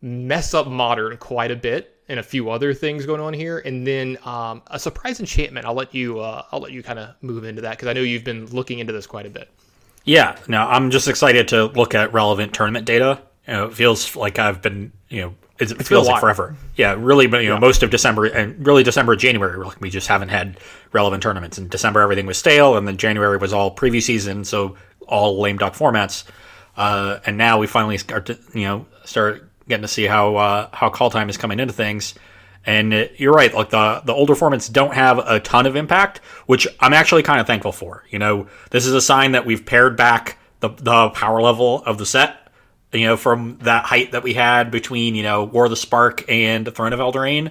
mess 0.00 0.54
up 0.54 0.66
modern 0.66 1.16
quite 1.18 1.50
a 1.50 1.56
bit 1.56 2.00
and 2.08 2.18
a 2.18 2.22
few 2.22 2.50
other 2.50 2.74
things 2.74 3.06
going 3.06 3.20
on 3.20 3.32
here 3.32 3.58
and 3.60 3.86
then 3.86 4.18
um, 4.24 4.60
a 4.66 4.78
surprise 4.78 5.20
enchantment 5.20 5.64
i'll 5.64 5.74
let 5.74 5.94
you 5.94 6.18
uh, 6.18 6.44
i'll 6.50 6.58
let 6.58 6.72
you 6.72 6.82
kind 6.82 6.98
of 6.98 7.14
move 7.22 7.44
into 7.44 7.62
that 7.62 7.70
because 7.70 7.86
i 7.86 7.92
know 7.92 8.00
you've 8.00 8.24
been 8.24 8.44
looking 8.46 8.80
into 8.80 8.92
this 8.92 9.06
quite 9.06 9.26
a 9.26 9.30
bit 9.30 9.48
Yeah, 10.04 10.36
no, 10.48 10.62
I'm 10.62 10.90
just 10.90 11.08
excited 11.08 11.48
to 11.48 11.66
look 11.66 11.94
at 11.94 12.12
relevant 12.12 12.52
tournament 12.52 12.86
data. 12.86 13.20
You 13.46 13.54
know, 13.54 13.66
it 13.66 13.74
feels 13.74 14.16
like 14.16 14.38
I've 14.38 14.60
been, 14.60 14.92
you 15.08 15.22
know, 15.22 15.34
it's, 15.58 15.72
it 15.72 15.86
feels 15.86 16.08
like 16.08 16.20
forever. 16.20 16.56
Yeah, 16.76 16.96
really, 16.98 17.26
but 17.26 17.42
you 17.42 17.50
know, 17.50 17.58
most 17.58 17.82
of 17.82 17.90
December 17.90 18.26
and 18.26 18.66
really 18.66 18.82
December, 18.82 19.16
January, 19.16 19.56
like, 19.64 19.80
we 19.80 19.90
just 19.90 20.08
haven't 20.08 20.30
had 20.30 20.58
relevant 20.92 21.22
tournaments. 21.22 21.58
In 21.58 21.68
December, 21.68 22.00
everything 22.00 22.26
was 22.26 22.38
stale, 22.38 22.76
and 22.76 22.86
then 22.86 22.96
January 22.96 23.36
was 23.36 23.52
all 23.52 23.74
preview 23.74 24.02
season, 24.02 24.44
so 24.44 24.76
all 25.06 25.40
lame 25.40 25.58
duck 25.58 25.74
formats. 25.74 26.24
Uh, 26.76 27.20
and 27.26 27.36
now 27.36 27.58
we 27.58 27.66
finally 27.66 27.98
start 27.98 28.26
to, 28.26 28.38
you 28.54 28.62
know, 28.62 28.86
start 29.04 29.48
getting 29.68 29.82
to 29.82 29.88
see 29.88 30.04
how 30.04 30.36
uh, 30.36 30.68
how 30.72 30.88
Kaldheim 30.88 31.28
is 31.28 31.36
coming 31.36 31.60
into 31.60 31.74
things. 31.74 32.14
And 32.64 32.94
uh, 32.94 33.04
you're 33.16 33.32
right, 33.32 33.52
like 33.52 33.70
the 33.70 34.02
the 34.04 34.12
older 34.12 34.34
formats 34.34 34.72
don't 34.72 34.94
have 34.94 35.18
a 35.18 35.40
ton 35.40 35.66
of 35.66 35.76
impact, 35.76 36.18
which 36.46 36.66
I'm 36.80 36.92
actually 36.92 37.22
kind 37.22 37.40
of 37.40 37.46
thankful 37.46 37.72
for. 37.72 38.04
You 38.10 38.18
know, 38.18 38.48
this 38.70 38.86
is 38.86 38.94
a 38.94 39.00
sign 39.00 39.32
that 39.32 39.44
we've 39.44 39.66
pared 39.66 39.96
back 39.96 40.38
the 40.60 40.70
the 40.70 41.10
power 41.10 41.42
level 41.42 41.82
of 41.84 41.98
the 41.98 42.06
set. 42.06 42.41
You 42.92 43.06
know, 43.06 43.16
from 43.16 43.58
that 43.62 43.84
height 43.86 44.12
that 44.12 44.22
we 44.22 44.34
had 44.34 44.70
between 44.70 45.14
you 45.14 45.22
know 45.22 45.44
War 45.44 45.64
of 45.64 45.70
the 45.70 45.76
Spark 45.76 46.24
and 46.28 46.72
Throne 46.74 46.92
of 46.92 47.00
Eldraine, 47.00 47.50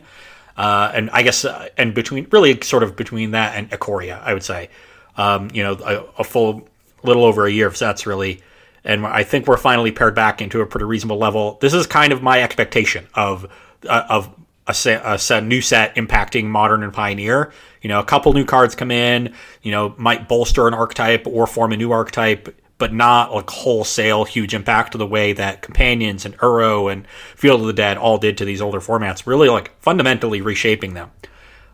uh, 0.56 0.92
and 0.94 1.10
I 1.12 1.24
guess 1.24 1.46
uh, 1.46 1.70
and 1.78 1.94
between 1.96 2.28
really 2.32 2.62
sort 2.62 2.84
of 2.84 2.96
between 2.96 3.32
that 3.32 3.56
and 3.56 3.70
Ikoria, 3.72 4.22
I 4.22 4.34
would 4.34 4.44
say. 4.44 4.70
Um, 5.18 5.50
you 5.54 5.64
know, 5.64 5.74
a, 5.74 6.22
a 6.22 6.24
full 6.24 6.68
little 7.04 7.26
over 7.26 7.46
a 7.46 7.52
year 7.52 7.68
of 7.68 7.76
sets 7.76 8.06
really, 8.06 8.42
and 8.84 9.06
I 9.06 9.24
think 9.24 9.48
we're 9.48 9.58
finally 9.58 9.92
paired 9.92 10.16
back 10.16 10.42
into 10.42 10.62
a 10.62 10.66
pretty 10.66 10.86
reasonable 10.86 11.18
level. 11.18 11.58
This 11.60 11.74
is 11.74 11.86
kind 11.86 12.14
of 12.14 12.22
my 12.22 12.42
expectation 12.42 13.08
of 13.14 13.52
uh, 13.88 14.04
of 14.10 14.34
a, 14.68 14.72
a 15.04 15.20
set, 15.20 15.44
new 15.44 15.62
set 15.62 15.96
impacting 15.96 16.46
modern 16.46 16.84
and 16.84 16.94
pioneer. 16.94 17.52
You 17.82 17.90
know, 17.90 18.00
a 18.00 18.04
couple 18.04 18.34
new 18.34 18.46
cards 18.46 18.76
come 18.76 18.92
in, 18.92 19.34
you 19.62 19.72
know, 19.72 19.96
might 19.98 20.28
bolster 20.28 20.68
an 20.68 20.74
archetype 20.74 21.26
or 21.28 21.48
form 21.48 21.72
a 21.72 21.78
new 21.78 21.92
archetype, 21.92 22.56
but 22.82 22.92
not 22.92 23.32
like 23.32 23.48
wholesale 23.48 24.26
huge 24.26 24.56
impact 24.56 24.94
to 24.94 24.98
the 24.98 25.06
way 25.06 25.34
that 25.34 25.62
companions 25.62 26.26
and 26.26 26.36
Uro 26.40 26.92
and 26.92 27.08
Field 27.36 27.62
of 27.62 27.68
the 27.68 27.74
Dead 27.74 27.96
all 27.96 28.18
did 28.18 28.40
to 28.40 28.44
these 28.44 28.60
older 28.60 28.80
formats. 28.80 29.28
Really, 29.28 29.50
like 29.50 29.80
fundamentally 29.80 30.42
reshaping 30.42 30.96
them. 30.96 31.12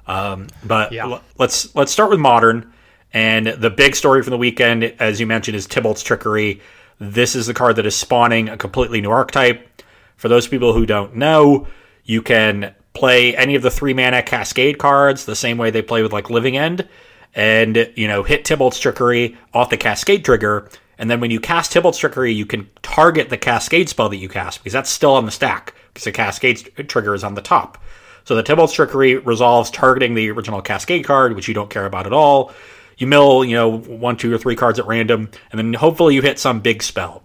Um, 0.06 0.48
but 0.66 0.92
yeah. 0.92 1.06
l- 1.06 1.24
let's 1.38 1.74
let's 1.78 1.94
start 1.94 2.10
with 2.10 2.20
modern. 2.20 2.74
And 3.14 3.48
the 3.48 3.70
big 3.70 3.96
story 3.96 4.22
from 4.22 4.32
the 4.32 4.38
weekend, 4.38 4.84
as 5.00 5.22
you 5.22 5.26
mentioned, 5.26 5.56
is 5.56 5.66
Tibalt's 5.66 6.04
Trickery. 6.04 6.60
This 7.00 7.38
is 7.38 7.48
the 7.48 7.54
card 7.54 7.78
that 7.78 7.86
is 7.86 7.96
spawning 7.96 8.50
a 8.50 8.58
completely 8.58 9.00
new 9.00 9.10
archetype. 9.10 9.82
For 10.18 10.28
those 10.28 10.46
people 10.46 10.74
who 10.74 10.86
don't 10.86 11.16
know, 11.16 11.68
you 12.04 12.22
can 12.22 12.76
play 12.92 13.34
any 13.38 13.56
of 13.56 13.62
the 13.62 13.72
three 13.72 13.94
mana 13.94 14.24
Cascade 14.24 14.78
cards 14.78 15.24
the 15.24 15.38
same 15.38 15.58
way 15.58 15.72
they 15.72 15.82
play 15.82 16.04
with 16.04 16.12
like 16.12 16.30
Living 16.30 16.58
End, 16.58 16.86
and 17.34 17.94
you 17.96 18.10
know 18.10 18.24
hit 18.24 18.44
Tibalt's 18.44 18.78
Trickery 18.78 19.38
off 19.54 19.70
the 19.70 19.78
Cascade 19.78 20.26
trigger. 20.26 20.70
And 20.98 21.10
then 21.10 21.20
when 21.20 21.32
you 21.32 21.40
cast 21.40 21.72
Tibalt's 21.72 22.00
Trickery, 22.00 22.34
you 22.34 22.46
can 22.46 22.70
target 22.82 23.30
the 23.30 23.38
Cascade 23.38 23.90
spell 23.90 24.10
that 24.10 24.18
you 24.18 24.30
cast 24.30 24.60
because 24.60 24.74
that's 24.74 24.90
still 24.90 25.14
on 25.14 25.26
the 25.26 25.32
stack 25.32 25.74
because 25.94 26.06
the 26.06 26.12
Cascade 26.12 26.88
trigger 26.88 27.14
is 27.14 27.24
on 27.24 27.36
the 27.36 27.42
top. 27.42 27.78
So 28.24 28.36
the 28.36 28.44
Tibalt's 28.44 28.74
Trickery 28.74 29.18
resolves 29.18 29.72
targeting 29.72 30.16
the 30.16 30.30
original 30.32 30.62
Cascade 30.62 31.06
card, 31.06 31.36
which 31.36 31.48
you 31.48 31.54
don't 31.54 31.70
care 31.70 31.86
about 31.86 32.08
at 32.08 32.14
all 32.14 32.52
you 32.98 33.08
mill, 33.08 33.46
you 33.46 33.56
know, 33.56 33.78
one, 33.78 34.18
two, 34.18 34.34
or 34.34 34.38
three 34.38 34.56
cards 34.56 34.80
at 34.80 34.88
random, 34.88 35.30
and 35.52 35.60
then 35.60 35.74
hopefully 35.74 36.16
you 36.16 36.22
hit 36.22 36.40
some 36.40 36.60
big 36.60 36.82
spell. 36.82 37.24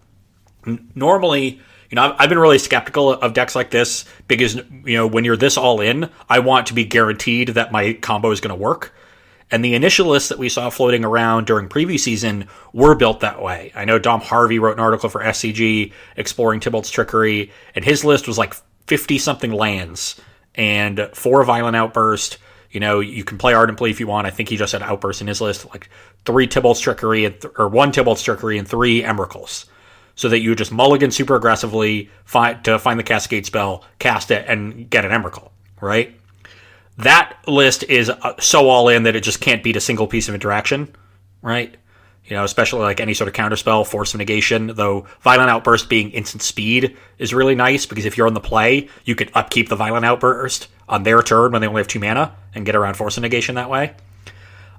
Normally, 0.94 1.60
you 1.90 1.96
know, 1.96 2.02
I've, 2.02 2.16
I've 2.18 2.28
been 2.28 2.38
really 2.38 2.58
skeptical 2.58 3.12
of 3.12 3.32
decks 3.32 3.56
like 3.56 3.70
this 3.70 4.04
because, 4.28 4.56
you 4.84 4.96
know, 4.96 5.06
when 5.06 5.24
you're 5.24 5.36
this 5.36 5.56
all 5.56 5.80
in, 5.80 6.10
I 6.28 6.38
want 6.40 6.66
to 6.68 6.74
be 6.74 6.84
guaranteed 6.84 7.48
that 7.48 7.72
my 7.72 7.94
combo 7.94 8.30
is 8.30 8.40
going 8.40 8.54
to 8.54 8.62
work. 8.62 8.94
And 9.52 9.64
the 9.64 9.75
initial 9.75 10.09
lists 10.09 10.30
that 10.30 10.38
we 10.38 10.49
saw 10.49 10.71
floating 10.71 11.04
around 11.04 11.47
during 11.47 11.68
preview 11.68 12.00
season 12.00 12.49
were 12.73 12.97
built 12.97 13.21
that 13.21 13.40
way. 13.40 13.71
I 13.75 13.85
know 13.85 13.99
Dom 13.99 14.21
Harvey 14.21 14.59
wrote 14.59 14.78
an 14.78 14.82
article 14.82 15.09
for 15.09 15.23
SCG 15.23 15.92
exploring 16.16 16.59
Tibalt's 16.59 16.90
trickery, 16.90 17.52
and 17.75 17.85
his 17.85 18.04
list 18.04 18.26
was 18.26 18.38
like 18.38 18.54
50 18.88 19.18
something 19.18 19.52
lands 19.52 20.21
and 20.54 21.09
four 21.12 21.44
violent 21.44 21.76
outburst, 21.76 22.38
you 22.73 22.80
know, 22.80 23.00
you 23.00 23.23
can 23.23 23.37
play 23.37 23.52
Ardent 23.52 23.78
Plea 23.78 23.90
if 23.90 24.00
you 24.00 24.06
want. 24.06 24.26
I 24.26 24.30
think 24.30 24.49
he 24.49 24.56
just 24.56 24.73
had 24.73 24.82
Outburst 24.82 25.21
in 25.21 25.26
his 25.26 25.42
list, 25.42 25.66
like 25.66 25.90
three 26.25 26.49
Tibalt's 26.49 26.80
Trickery, 26.80 27.28
th- 27.28 27.52
or 27.59 27.68
one 27.68 27.92
Tibalt's 27.92 28.23
Trickery 28.23 28.59
and 28.59 28.66
three 28.66 29.02
Emrakuls. 29.02 29.66
So 30.14 30.28
that 30.28 30.40
you 30.40 30.50
would 30.50 30.59
just 30.59 30.73
mulligan 30.73 31.11
super 31.11 31.37
aggressively 31.37 32.11
find, 32.25 32.62
to 32.64 32.78
find 32.78 32.99
the 32.99 33.04
Cascade 33.04 33.47
spell, 33.47 33.85
cast 33.99 34.30
it, 34.30 34.44
and 34.49 34.88
get 34.90 35.04
an 35.04 35.11
Emrakul, 35.11 35.50
right? 35.80 36.14
That 36.99 37.37
list 37.46 37.84
is 37.84 38.11
uh, 38.11 38.34
so 38.38 38.68
all 38.68 38.88
in 38.88 39.04
that 39.04 39.16
it 39.16 39.22
just 39.22 39.40
can't 39.40 39.62
beat 39.62 39.76
a 39.76 39.80
single 39.80 40.06
piece 40.06 40.28
of 40.28 40.34
interaction, 40.34 40.94
right? 41.40 41.75
You 42.26 42.37
know, 42.37 42.44
especially 42.44 42.80
like 42.80 43.00
any 43.00 43.14
sort 43.14 43.28
of 43.28 43.34
counterspell, 43.34 43.87
force 43.87 44.14
of 44.14 44.18
negation, 44.18 44.68
though 44.68 45.06
Violent 45.22 45.50
Outburst 45.50 45.88
being 45.88 46.11
instant 46.12 46.42
speed 46.42 46.96
is 47.18 47.34
really 47.34 47.54
nice 47.54 47.84
because 47.87 48.04
if 48.04 48.16
you're 48.16 48.26
on 48.26 48.34
the 48.34 48.40
play, 48.40 48.88
you 49.04 49.14
can 49.14 49.28
upkeep 49.34 49.68
the 49.68 49.76
Violent 49.76 50.04
Outburst 50.04 50.68
on 50.88 51.02
their 51.02 51.22
turn 51.22 51.52
when 51.52 51.61
they 51.61 51.66
only 51.66 51.80
have 51.80 51.88
two 51.88 51.99
mana 51.99 52.34
and 52.54 52.64
get 52.64 52.76
around 52.76 52.94
force 52.94 53.16
of 53.16 53.22
negation 53.22 53.56
that 53.56 53.70
way. 53.70 53.94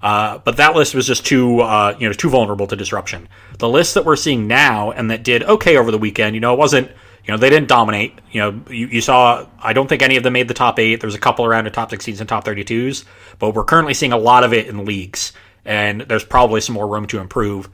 Uh, 0.01 0.37
but 0.39 0.57
that 0.57 0.75
list 0.75 0.93
was 0.93 1.07
just 1.07 1.25
too, 1.25 1.61
uh, 1.61 1.95
you 1.97 2.07
know, 2.07 2.13
too 2.13 2.29
vulnerable 2.29 2.67
to 2.67 2.75
disruption. 2.75 3.27
The 3.57 3.69
list 3.69 3.93
that 3.93 4.05
we're 4.05 4.17
seeing 4.17 4.47
now 4.47 4.91
and 4.91 5.09
that 5.09 5.23
did 5.23 5.43
okay 5.43 5.77
over 5.77 5.91
the 5.91 5.97
weekend, 5.97 6.35
you 6.35 6.41
know, 6.41 6.53
it 6.53 6.59
wasn't, 6.59 6.91
you 7.25 7.31
know, 7.31 7.37
they 7.37 7.49
didn't 7.49 7.69
dominate. 7.69 8.19
You 8.31 8.41
know, 8.41 8.61
you, 8.69 8.87
you 8.87 9.01
saw, 9.01 9.47
I 9.59 9.73
don't 9.73 9.87
think 9.87 10.01
any 10.01 10.17
of 10.17 10.23
them 10.23 10.33
made 10.33 10.47
the 10.47 10.53
top 10.53 10.77
eight. 10.77 10.99
There's 10.99 11.15
a 11.15 11.19
couple 11.19 11.45
around 11.45 11.65
the 11.65 11.71
top 11.71 11.89
16s 11.89 12.19
and 12.19 12.27
top 12.27 12.43
32s, 12.43 13.05
but 13.39 13.53
we're 13.53 13.63
currently 13.63 13.93
seeing 13.93 14.11
a 14.11 14.17
lot 14.17 14.43
of 14.43 14.53
it 14.53 14.67
in 14.67 14.83
leagues, 14.83 15.31
and 15.63 16.01
there's 16.01 16.25
probably 16.25 16.59
some 16.59 16.75
more 16.75 16.87
room 16.87 17.07
to 17.07 17.19
improve. 17.19 17.69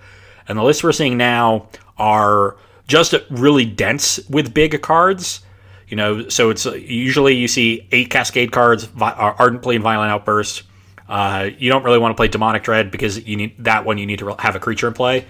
And 0.47 0.57
the 0.57 0.63
lists 0.63 0.83
we're 0.83 0.91
seeing 0.91 1.17
now 1.17 1.69
are 1.97 2.57
just 2.87 3.15
really 3.29 3.65
dense 3.65 4.19
with 4.29 4.53
big 4.53 4.79
cards. 4.81 5.41
You 5.87 5.97
know, 5.97 6.29
so 6.29 6.51
it's 6.51 6.65
usually 6.65 7.35
you 7.35 7.47
see 7.47 7.87
eight 7.91 8.11
Cascade 8.11 8.51
cards, 8.51 8.87
Ardent 8.99 9.63
Plea 9.63 9.75
and 9.75 9.83
Violent 9.83 10.11
Outburst. 10.11 10.63
Uh, 11.07 11.49
you 11.57 11.71
don't 11.71 11.83
really 11.83 11.97
want 11.97 12.11
to 12.11 12.15
play 12.15 12.27
Demonic 12.27 12.61
Dread 12.61 12.91
because 12.91 13.25
you 13.27 13.35
need 13.35 13.63
that 13.63 13.85
one. 13.85 13.97
You 13.97 14.05
need 14.05 14.19
to 14.19 14.35
have 14.37 14.55
a 14.55 14.59
creature 14.59 14.87
in 14.87 14.93
play. 14.93 15.25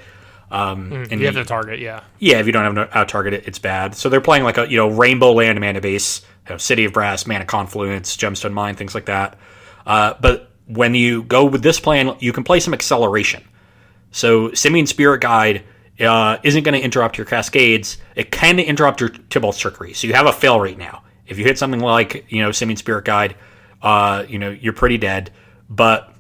Um, 0.52 0.90
mm, 0.90 1.12
and 1.12 1.20
you 1.20 1.28
have 1.28 1.36
to 1.36 1.46
target, 1.46 1.80
yeah. 1.80 2.04
Yeah, 2.18 2.40
if 2.40 2.48
you 2.48 2.52
don't 2.52 2.64
have 2.64 2.74
no 2.74 2.88
out 2.92 3.08
target, 3.08 3.34
it, 3.34 3.48
it's 3.48 3.60
bad. 3.60 3.96
So 3.96 4.10
they're 4.10 4.22
playing 4.22 4.44
like 4.44 4.58
a 4.58 4.70
you 4.70 4.78
know 4.78 4.90
Rainbow 4.90 5.34
Land 5.34 5.60
mana 5.60 5.82
base, 5.82 6.22
you 6.48 6.54
know, 6.54 6.58
City 6.58 6.86
of 6.86 6.94
Brass, 6.94 7.28
Mana 7.28 7.46
Confluence, 7.46 8.18
Gemstone 8.18 8.54
Mine, 8.54 8.76
things 8.76 8.96
like 8.96 9.06
that. 9.06 9.38
Uh, 9.86 10.16
but 10.20 10.52
when 10.66 10.96
you 10.96 11.24
go 11.24 11.46
with 11.46 11.64
this 11.64 11.80
plan, 11.80 12.16
you 12.20 12.32
can 12.34 12.44
play 12.44 12.60
some 12.60 12.74
acceleration. 12.74 13.44
So 14.12 14.52
Simian 14.54 14.88
Spirit 14.88 15.22
Guide 15.22 15.64
uh, 16.00 16.38
isn't 16.44 16.64
going 16.64 16.80
to 16.80 16.84
interrupt 16.84 17.18
your 17.18 17.26
cascades. 17.26 17.98
It 18.16 18.32
can 18.32 18.60
interrupt 18.60 19.02
your 19.02 19.10
Tibalt's 19.10 19.60
trickery. 19.60 19.94
So 19.94 20.08
you 20.08 20.14
have 20.14 20.26
a 20.26 20.32
fail 20.34 20.60
rate 20.60 20.78
now. 20.78 21.04
If 21.28 21.38
you 21.38 21.44
hit 21.44 21.58
something 21.60 21.80
like 21.80 22.26
you 22.30 22.42
know 22.42 22.52
Simian 22.52 22.78
Spirit 22.78 23.06
Guide, 23.06 23.36
uh, 23.82 24.26
you 24.28 24.40
know 24.40 24.50
you're 24.50 24.74
pretty 24.74 24.98
dead. 24.98 25.32
But 25.70 26.14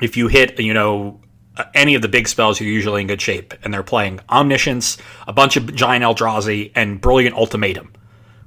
if 0.00 0.16
you 0.16 0.28
hit 0.28 0.60
you 0.60 0.74
know 0.74 1.20
any 1.74 1.94
of 1.94 2.02
the 2.02 2.08
big 2.08 2.28
spells, 2.28 2.60
you're 2.60 2.70
usually 2.70 3.00
in 3.00 3.06
good 3.06 3.20
shape. 3.20 3.54
And 3.62 3.72
they're 3.72 3.82
playing 3.82 4.20
Omniscience, 4.30 4.98
a 5.26 5.32
bunch 5.32 5.56
of 5.56 5.74
Giant 5.74 6.04
Eldrazi, 6.04 6.72
and 6.74 7.00
Brilliant 7.00 7.36
Ultimatum, 7.36 7.92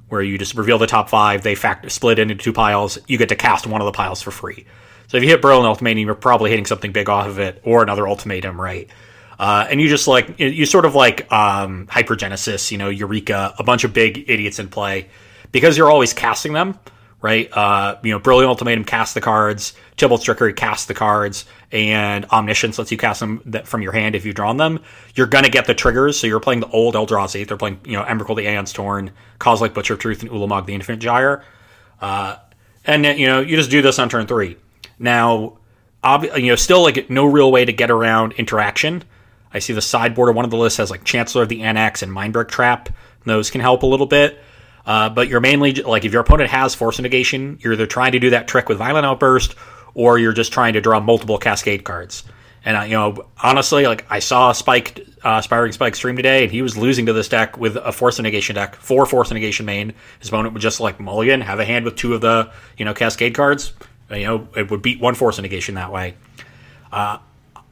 where 0.08 0.22
you 0.22 0.38
just 0.38 0.54
reveal 0.54 0.78
the 0.78 0.86
top 0.86 1.08
five. 1.08 1.42
They 1.42 1.54
fact 1.54 1.90
split 1.90 2.18
into 2.18 2.34
two 2.34 2.52
piles. 2.52 2.98
You 3.06 3.18
get 3.18 3.28
to 3.30 3.36
cast 3.36 3.66
one 3.66 3.80
of 3.80 3.86
the 3.86 3.92
piles 3.92 4.22
for 4.22 4.30
free. 4.30 4.66
So 5.08 5.16
if 5.16 5.22
you 5.22 5.28
hit 5.28 5.42
Brilliant 5.42 5.66
Ultimatum, 5.66 6.04
you're 6.04 6.14
probably 6.14 6.50
hitting 6.50 6.66
something 6.66 6.92
big 6.92 7.08
off 7.08 7.26
of 7.26 7.38
it, 7.38 7.60
or 7.64 7.82
another 7.82 8.08
Ultimatum, 8.08 8.60
right? 8.60 8.88
Uh, 9.40 9.66
and 9.70 9.80
you 9.80 9.88
just 9.88 10.06
like 10.06 10.38
you 10.38 10.66
sort 10.66 10.84
of 10.84 10.94
like 10.94 11.32
um, 11.32 11.86
hypergenesis, 11.86 12.70
you 12.70 12.76
know, 12.76 12.90
Eureka, 12.90 13.54
a 13.58 13.64
bunch 13.64 13.84
of 13.84 13.94
big 13.94 14.28
idiots 14.28 14.58
in 14.58 14.68
play 14.68 15.08
because 15.50 15.78
you're 15.78 15.90
always 15.90 16.12
casting 16.12 16.52
them, 16.52 16.78
right? 17.22 17.50
Uh, 17.50 17.96
you 18.02 18.12
know, 18.12 18.18
Brilliant 18.18 18.50
Ultimatum 18.50 18.84
casts 18.84 19.14
the 19.14 19.22
cards, 19.22 19.72
Tibalt's 20.00 20.24
Trickery 20.24 20.52
casts 20.52 20.86
the 20.86 20.94
cards, 20.94 21.44
and 21.70 22.24
Omniscience 22.26 22.78
lets 22.78 22.90
you 22.90 22.98
cast 22.98 23.20
them 23.20 23.40
from 23.64 23.82
your 23.82 23.92
hand 23.92 24.14
if 24.14 24.24
you've 24.24 24.34
drawn 24.34 24.56
them. 24.56 24.80
You're 25.14 25.26
gonna 25.26 25.48
get 25.48 25.66
the 25.66 25.74
triggers, 25.74 26.18
so 26.18 26.26
you're 26.26 26.40
playing 26.40 26.60
the 26.60 26.70
old 26.70 26.94
Eldrazi. 26.94 27.46
They're 27.46 27.56
playing, 27.56 27.80
you 27.84 27.92
know, 27.92 28.04
Emrakul 28.04 28.36
the 28.36 28.46
Aeon's 28.46 28.72
Torn, 28.72 29.10
Kozilek 29.38 29.74
Butcher 29.74 29.94
of 29.94 30.00
Truth, 30.00 30.22
and 30.22 30.30
Ulamog 30.30 30.66
the 30.66 30.74
Infinite 30.74 31.00
Gyre. 31.00 31.44
Uh, 32.00 32.36
and 32.84 33.04
you 33.04 33.26
know, 33.26 33.40
you 33.40 33.56
just 33.56 33.70
do 33.70 33.82
this 33.82 33.98
on 33.98 34.08
turn 34.08 34.26
three. 34.26 34.56
Now, 34.98 35.58
ob- 36.02 36.24
you 36.36 36.48
know, 36.48 36.56
still 36.56 36.82
like 36.82 37.10
no 37.10 37.26
real 37.26 37.52
way 37.52 37.64
to 37.64 37.72
get 37.72 37.90
around 37.90 38.32
interaction 38.32 39.04
I 39.52 39.58
see 39.58 39.72
the 39.72 39.82
sideboard 39.82 40.28
of 40.28 40.36
one 40.36 40.44
of 40.44 40.50
the 40.50 40.56
lists 40.56 40.78
has 40.78 40.90
like 40.90 41.04
Chancellor 41.04 41.42
of 41.42 41.48
the 41.48 41.62
Annex 41.62 42.02
and 42.02 42.12
Mindbreak 42.12 42.48
Trap. 42.48 42.90
Those 43.24 43.50
can 43.50 43.60
help 43.60 43.82
a 43.82 43.86
little 43.86 44.06
bit. 44.06 44.38
Uh, 44.86 45.10
but 45.10 45.28
you're 45.28 45.40
mainly 45.40 45.74
like 45.74 46.04
if 46.04 46.12
your 46.12 46.22
opponent 46.22 46.50
has 46.50 46.74
Force 46.74 46.98
Negation, 46.98 47.58
you're 47.60 47.74
either 47.74 47.86
trying 47.86 48.12
to 48.12 48.18
do 48.18 48.30
that 48.30 48.48
trick 48.48 48.68
with 48.68 48.78
Violent 48.78 49.04
Outburst 49.04 49.54
or 49.94 50.18
you're 50.18 50.32
just 50.32 50.52
trying 50.52 50.74
to 50.74 50.80
draw 50.80 51.00
multiple 51.00 51.38
Cascade 51.38 51.84
cards. 51.84 52.24
And 52.64 52.76
uh, 52.76 52.82
you 52.82 52.92
know, 52.92 53.26
honestly, 53.42 53.86
like 53.86 54.04
I 54.10 54.18
saw 54.18 54.52
Spike, 54.52 55.06
uh, 55.24 55.40
Spiring 55.40 55.72
Spike 55.72 55.94
stream 55.94 56.16
today, 56.16 56.42
and 56.42 56.52
he 56.52 56.62
was 56.62 56.76
losing 56.76 57.06
to 57.06 57.12
this 57.12 57.28
deck 57.28 57.56
with 57.56 57.76
a 57.76 57.92
Force 57.92 58.20
Negation 58.20 58.54
deck, 58.54 58.76
four 58.76 59.06
Force 59.06 59.30
Negation 59.30 59.64
main. 59.64 59.94
His 60.18 60.28
opponent 60.28 60.52
would 60.52 60.62
just 60.62 60.80
like 60.80 61.00
mulligan, 61.00 61.40
have 61.40 61.58
a 61.58 61.64
hand 61.64 61.84
with 61.84 61.96
two 61.96 62.14
of 62.14 62.20
the 62.20 62.50
you 62.76 62.84
know 62.84 62.92
Cascade 62.92 63.34
cards. 63.34 63.72
You 64.10 64.24
know, 64.24 64.48
it 64.56 64.70
would 64.70 64.82
beat 64.82 65.00
one 65.00 65.14
Force 65.14 65.38
Negation 65.38 65.76
that 65.76 65.92
way. 65.92 66.16
Uh, 66.92 67.18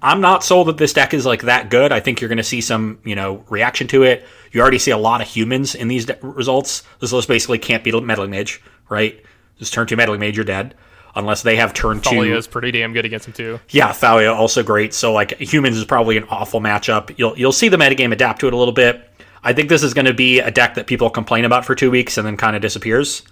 I'm 0.00 0.20
not 0.20 0.44
sold 0.44 0.68
that 0.68 0.78
this 0.78 0.92
deck 0.92 1.12
is 1.12 1.26
like 1.26 1.42
that 1.42 1.70
good. 1.70 1.90
I 1.90 2.00
think 2.00 2.20
you're 2.20 2.28
going 2.28 2.38
to 2.38 2.44
see 2.44 2.60
some, 2.60 3.00
you 3.04 3.16
know, 3.16 3.44
reaction 3.48 3.88
to 3.88 4.04
it. 4.04 4.24
You 4.52 4.60
already 4.60 4.78
see 4.78 4.92
a 4.92 4.98
lot 4.98 5.20
of 5.20 5.26
humans 5.26 5.74
in 5.74 5.88
these 5.88 6.06
de- 6.06 6.18
results. 6.22 6.84
This 7.00 7.12
list 7.12 7.26
basically 7.26 7.58
can't 7.58 7.82
beat 7.82 8.00
Meddling 8.00 8.30
Mage, 8.30 8.62
right? 8.88 9.20
Just 9.58 9.74
turn 9.74 9.88
two 9.88 9.96
Meddling 9.96 10.20
Mage, 10.20 10.36
you're 10.36 10.44
dead. 10.44 10.76
Unless 11.18 11.42
they 11.42 11.56
have 11.56 11.74
turn 11.74 11.98
Thalia 11.98 12.02
two. 12.02 12.16
Thalia 12.20 12.36
is 12.36 12.46
pretty 12.46 12.70
damn 12.70 12.92
good 12.92 13.04
against 13.04 13.26
him 13.26 13.32
too. 13.32 13.58
Yeah, 13.70 13.90
Thalia 13.92 14.32
also 14.32 14.62
great. 14.62 14.94
So 14.94 15.12
like 15.12 15.36
humans 15.40 15.76
is 15.76 15.84
probably 15.84 16.16
an 16.16 16.24
awful 16.30 16.60
matchup. 16.60 17.12
You'll 17.18 17.36
you'll 17.36 17.50
see 17.50 17.68
the 17.68 17.76
metagame 17.76 18.12
adapt 18.12 18.38
to 18.40 18.46
it 18.46 18.52
a 18.52 18.56
little 18.56 18.72
bit. 18.72 19.10
I 19.42 19.52
think 19.52 19.68
this 19.68 19.82
is 19.82 19.94
going 19.94 20.04
to 20.04 20.14
be 20.14 20.38
a 20.38 20.52
deck 20.52 20.76
that 20.76 20.86
people 20.86 21.10
complain 21.10 21.44
about 21.44 21.64
for 21.64 21.74
two 21.74 21.90
weeks 21.90 22.18
and 22.18 22.26
then 22.26 22.36
kind 22.36 22.54
of 22.54 22.62
disappears. 22.62 23.22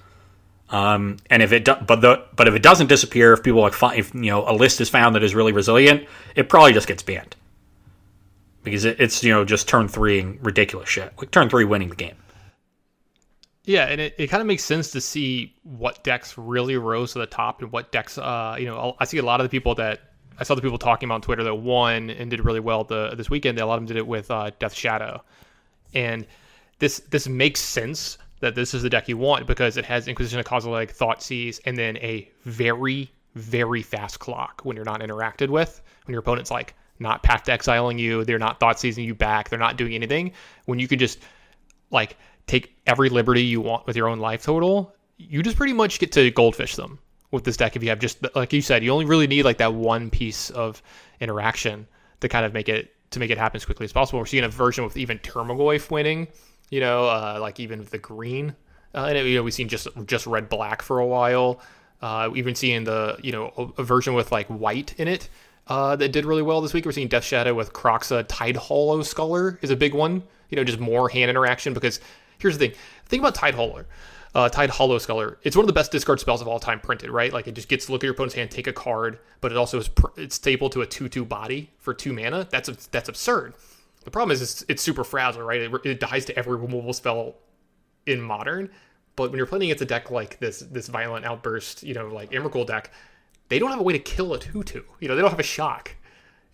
Um, 0.71 1.19
and 1.31 1.45
if 1.45 1.53
it 1.53 1.65
do, 1.65 1.75
but 1.75 2.01
the 2.01 2.25
but 2.35 2.49
if 2.49 2.55
it 2.55 2.63
doesn't 2.63 2.89
disappear, 2.89 3.33
if 3.33 3.45
people 3.45 3.61
like 3.61 3.73
find, 3.73 4.01
if 4.01 4.13
you 4.13 4.31
know 4.33 4.49
a 4.49 4.53
list 4.53 4.81
is 4.81 4.89
found 4.89 5.15
that 5.15 5.23
is 5.23 5.37
really 5.37 5.53
resilient, 5.53 6.09
it 6.35 6.49
probably 6.49 6.73
just 6.73 6.89
gets 6.89 7.05
banned 7.05 7.37
because 8.65 8.85
it, 8.85 8.99
it's 8.99 9.23
you 9.23 9.33
know 9.33 9.45
just 9.45 9.69
turn 9.69 9.87
three 9.87 10.19
and 10.19 10.45
ridiculous 10.45 10.89
shit 10.89 11.13
like 11.19 11.31
turn 11.31 11.49
three 11.49 11.65
winning 11.65 11.91
the 11.91 11.95
game. 11.95 12.17
Yeah, 13.67 13.87
and 13.87 14.01
it, 14.01 14.15
it 14.17 14.29
kind 14.29 14.41
of 14.41 14.47
makes 14.47 14.65
sense 14.65 14.93
to 14.93 15.01
see 15.01 15.57
what 15.65 16.03
decks 16.05 16.39
really 16.39 16.77
rose 16.77 17.13
to 17.13 17.19
the 17.19 17.27
top 17.27 17.63
and 17.63 17.73
what 17.73 17.91
decks, 17.91 18.17
uh, 18.17 18.57
you 18.59 18.67
know, 18.67 18.97
I 19.01 19.05
see 19.05 19.19
a 19.19 19.25
lot 19.25 19.41
of 19.41 19.45
the 19.45 19.51
people 19.51 19.75
that 19.75 20.13
I 20.39 20.45
saw 20.45 20.55
the 20.55 20.63
people 20.63 20.79
talking 20.79 21.09
about 21.09 21.17
on 21.17 21.23
Twitter 21.23 21.43
that 21.43 21.55
won 21.57 22.11
and 22.11 22.31
did 22.31 22.45
really 22.45 22.61
well 22.61 22.85
the 22.85 23.15
this 23.17 23.29
weekend. 23.29 23.59
A 23.59 23.67
lot 23.67 23.75
of 23.75 23.81
them 23.81 23.87
did 23.89 23.97
it 23.97 24.07
with 24.07 24.31
uh, 24.31 24.51
Death 24.59 24.73
Shadow, 24.75 25.23
and 25.95 26.27
this 26.79 27.01
this 27.11 27.27
makes 27.27 27.61
sense 27.61 28.19
that 28.41 28.55
this 28.55 28.73
is 28.73 28.83
the 28.83 28.91
deck 28.91 29.09
you 29.09 29.17
want 29.17 29.47
because 29.47 29.77
it 29.77 29.85
has 29.85 30.07
Inquisition 30.07 30.39
of 30.39 30.47
Kozilek, 30.47 30.97
Thoughtseize, 30.97 31.59
and 31.65 31.77
then 31.77 31.97
a 31.99 32.31
very 32.45 33.11
very 33.35 33.83
fast 33.83 34.19
clock 34.21 34.61
when 34.63 34.77
you're 34.77 34.85
not 34.85 35.01
interacted 35.01 35.49
with. 35.49 35.83
When 36.05 36.13
your 36.13 36.21
opponent's 36.21 36.51
like 36.51 36.75
not 36.99 37.23
path 37.23 37.49
exiling 37.49 37.99
you, 37.99 38.25
they're 38.25 38.39
not 38.39 38.61
Thoughtseizing 38.61 39.05
you 39.05 39.15
back, 39.15 39.49
they're 39.49 39.59
not 39.59 39.77
doing 39.77 39.95
anything. 39.95 40.33
When 40.67 40.79
you 40.79 40.87
can 40.87 40.99
just 40.99 41.19
like 41.91 42.17
take 42.47 42.77
every 42.87 43.09
liberty 43.09 43.43
you 43.43 43.61
want 43.61 43.87
with 43.87 43.97
your 43.97 44.09
own 44.09 44.19
life 44.19 44.45
total, 44.45 44.95
you 45.17 45.43
just 45.43 45.57
pretty 45.57 45.73
much 45.73 45.99
get 45.99 46.13
to 46.13 46.31
goldfish 46.31 46.77
them 46.77 46.99
with 47.33 47.45
this 47.45 47.57
deck 47.57 47.77
if 47.77 47.83
you 47.83 47.89
have 47.89 47.99
just 47.99 48.19
like 48.35 48.53
you 48.53 48.63
said, 48.63 48.85
you 48.85 48.91
only 48.91 49.05
really 49.05 49.27
need 49.27 49.45
like 49.45 49.59
that 49.59 49.75
one 49.75 50.11
piece 50.11 50.51
of 50.51 50.83
interaction 51.21 51.87
to 52.21 52.29
kind 52.29 52.47
of 52.47 52.53
make 52.53 52.69
it 52.69 52.95
to 53.11 53.21
make 53.21 53.31
it 53.31 53.39
happen 53.39 53.57
as 53.57 53.65
quickly 53.65 53.85
as 53.85 53.93
possible. 53.93 54.19
We're 54.19 54.27
seeing 54.27 54.45
a 54.45 54.49
version 54.49 54.85
with 54.85 54.97
even 54.97 55.19
Tarmogoyf 55.19 55.91
winning, 55.91 56.29
you 56.71 56.81
know, 56.81 57.07
uh, 57.07 57.39
like 57.41 57.61
even 57.61 57.85
the 57.91 57.99
green. 57.99 58.55
Uh, 58.95 59.07
and 59.11 59.29
you 59.29 59.37
know 59.37 59.43
we've 59.43 59.55
seen 59.55 59.69
just 59.69 59.89
just 60.07 60.27
red 60.27 60.49
black 60.49 60.83
for 60.83 61.01
a 61.01 61.07
while. 61.07 61.61
Uh, 62.03 62.31
even 62.35 62.55
seeing 62.55 62.85
the 62.85 63.17
you 63.23 63.33
know 63.33 63.73
a, 63.77 63.83
version 63.83 64.15
with 64.15 64.31
like 64.33 64.47
white 64.49 64.95
in 64.99 65.09
it 65.09 65.29
uh, 65.69 65.97
that 65.97 66.13
did 66.13 66.25
really 66.25 66.43
well 66.43 66.61
this 66.61 66.73
week. 66.73 66.85
We're 66.85 66.93
seeing 66.93 67.09
Death 67.09 67.25
Shadow 67.25 67.55
with 67.55 67.73
Kroxa 67.73 68.25
Tidehollow 68.25 69.05
Sculler 69.05 69.59
is 69.63 69.71
a 69.71 69.77
big 69.77 69.95
one. 69.95 70.23
You 70.51 70.57
know, 70.57 70.65
just 70.65 70.79
more 70.79 71.09
hand 71.09 71.29
interaction 71.31 71.75
because 71.75 72.01
here's 72.39 72.59
the 72.59 72.69
thing. 72.69 72.77
Think 73.07 73.23
about 73.23 73.35
Tide 73.35 73.55
Tidehollow 73.55 73.85
uh, 74.37 74.51
Tidehollow 74.51 75.01
Sculler. 75.01 75.39
It's 75.45 75.57
one 75.57 75.63
of 75.63 75.67
the 75.67 75.73
best 75.73 75.91
discard 75.91 76.21
spells 76.21 76.43
of 76.43 76.49
all 76.49 76.61
time 76.61 76.79
printed, 76.79 77.09
right? 77.09 77.33
Like 77.33 77.49
it 77.49 77.55
just 77.55 77.69
gets 77.69 77.87
to 77.87 77.93
look 77.93 78.01
at 78.01 78.05
your 78.05 78.13
opponent's 78.13 78.35
hand, 78.35 78.51
take 78.51 78.67
a 78.67 78.73
card, 78.73 79.19
but 79.41 79.51
it 79.51 79.57
also 79.57 79.79
is 79.79 79.89
pr- 79.89 80.09
it's 80.19 80.35
stable 80.37 80.69
to 80.71 80.83
a 80.83 80.87
two-two 80.87 81.25
body 81.25 81.71
for 81.79 81.95
two 81.95 82.13
mana. 82.13 82.47
That's 82.51 82.69
that's 82.89 83.09
absurd. 83.09 83.55
The 84.05 84.11
problem 84.11 84.33
is 84.33 84.43
it's, 84.43 84.65
it's 84.69 84.83
super 84.83 85.05
fragile, 85.05 85.43
right? 85.43 85.63
It, 85.63 85.87
it, 85.87 86.01
dies 86.01 86.27
to 86.27 86.39
every 86.39 86.57
removal 86.57 86.93
spell 86.93 87.37
in 88.05 88.21
modern. 88.21 88.71
But 89.17 89.31
when 89.31 89.39
you're 89.39 89.47
playing 89.47 89.65
against 89.65 89.83
a 89.83 89.87
deck 89.87 90.11
like 90.11 90.39
this, 90.39 90.61
this 90.61 90.87
violent 90.89 91.25
outburst, 91.25 91.83
you 91.83 91.95
know, 91.95 92.09
like 92.09 92.31
Emrakul 92.31 92.67
deck, 92.67 92.93
they 93.49 93.59
don't 93.59 93.71
have 93.71 93.81
a 93.81 93.83
way 93.83 93.95
to 93.95 93.99
kill 93.99 94.35
a 94.35 94.39
two-two. 94.39 94.85
You 95.01 95.09
know, 95.09 95.17
they 95.17 95.23
don't 95.23 95.31
have 95.31 95.41
a 95.41 95.43
shock 95.43 95.96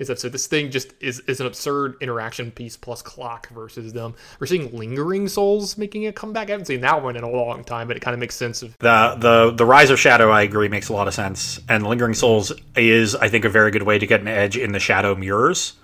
is 0.02 0.08
that 0.08 0.18
so 0.18 0.28
this 0.28 0.46
thing 0.46 0.70
just 0.70 0.92
is, 1.00 1.20
is 1.20 1.40
an 1.40 1.46
absurd 1.46 1.96
interaction 2.00 2.50
piece 2.50 2.76
plus 2.76 3.00
clock 3.00 3.48
versus 3.48 3.92
them. 3.92 4.14
We're 4.38 4.48
seeing 4.48 4.76
lingering 4.76 5.28
souls 5.28 5.78
making 5.78 6.06
a 6.06 6.12
comeback. 6.12 6.48
I 6.48 6.52
haven't 6.52 6.66
seen 6.66 6.82
that 6.82 7.02
one 7.02 7.16
in 7.16 7.22
a 7.22 7.30
long 7.30 7.64
time, 7.64 7.88
but 7.88 7.96
it 7.96 8.00
kind 8.00 8.12
of 8.12 8.20
makes 8.20 8.34
sense 8.34 8.62
of 8.62 8.76
the 8.78 9.16
the 9.18 9.52
the 9.52 9.64
rise 9.64 9.90
of 9.90 9.98
shadow. 9.98 10.30
I 10.30 10.42
agree 10.42 10.68
makes 10.68 10.88
a 10.88 10.92
lot 10.92 11.08
of 11.08 11.14
sense, 11.14 11.60
and 11.68 11.86
lingering 11.86 12.14
souls 12.14 12.52
is 12.76 13.14
I 13.14 13.28
think 13.28 13.44
a 13.44 13.48
very 13.48 13.70
good 13.70 13.84
way 13.84 13.98
to 13.98 14.06
get 14.06 14.20
an 14.20 14.28
edge 14.28 14.58
in 14.58 14.72
the 14.72 14.80
shadow 14.80 15.14
mirrors. 15.14 15.74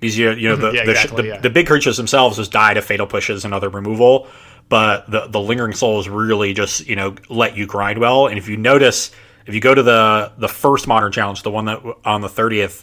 Because 0.00 0.16
you, 0.16 0.30
you 0.30 0.48
know 0.48 0.56
the 0.56 0.68
mm-hmm. 0.68 0.76
yeah, 0.76 0.90
exactly, 0.90 1.22
the, 1.22 1.28
yeah. 1.28 1.40
the, 1.40 1.50
big 1.50 1.66
creatures 1.66 1.98
themselves 1.98 2.38
just 2.38 2.50
die 2.50 2.72
to 2.72 2.80
fatal 2.80 3.06
pushes 3.06 3.44
and 3.44 3.52
other 3.52 3.68
removal, 3.68 4.28
but 4.70 5.10
the 5.10 5.26
the 5.26 5.40
lingering 5.40 5.74
souls 5.74 6.08
really 6.08 6.54
just 6.54 6.86
you 6.86 6.96
know 6.96 7.14
let 7.28 7.54
you 7.56 7.66
grind 7.66 7.98
well. 7.98 8.26
And 8.26 8.38
if 8.38 8.48
you 8.48 8.56
notice, 8.56 9.10
if 9.46 9.54
you 9.54 9.60
go 9.60 9.74
to 9.74 9.82
the 9.82 10.32
the 10.38 10.48
first 10.48 10.86
modern 10.86 11.12
challenge, 11.12 11.42
the 11.42 11.50
one 11.50 11.66
that 11.66 11.82
on 12.06 12.22
the 12.22 12.30
thirtieth, 12.30 12.82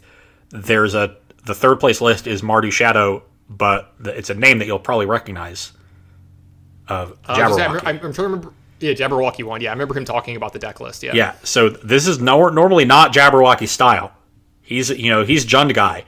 there's 0.49 0.95
a 0.95 1.17
the 1.45 1.55
third 1.55 1.79
place 1.79 2.01
list 2.01 2.27
is 2.27 2.41
Mardu 2.41 2.71
Shadow, 2.71 3.23
but 3.49 3.93
the, 3.99 4.15
it's 4.17 4.29
a 4.29 4.33
name 4.33 4.59
that 4.59 4.65
you'll 4.65 4.79
probably 4.79 5.05
recognize. 5.05 5.73
Of 6.87 7.17
uh, 7.25 7.35
Jabberwocky. 7.35 7.81
I'm, 7.83 7.87
I'm, 7.87 7.99
trying 7.99 8.13
to 8.13 8.23
remember. 8.23 8.53
Yeah, 8.79 8.93
Jabberwocky 8.93 9.43
one. 9.43 9.61
Yeah, 9.61 9.69
I 9.69 9.73
remember 9.73 9.97
him 9.97 10.05
talking 10.05 10.35
about 10.35 10.53
the 10.53 10.59
deck 10.59 10.79
list. 10.79 11.03
Yeah. 11.03 11.13
Yeah. 11.13 11.35
So 11.43 11.69
this 11.69 12.07
is 12.07 12.19
no, 12.19 12.49
normally 12.49 12.85
not 12.85 13.13
Jabberwocky 13.13 13.67
style. 13.67 14.13
He's 14.61 14.89
you 14.89 15.09
know 15.09 15.23
he's 15.23 15.45
Jund 15.45 15.73
guy. 15.73 16.05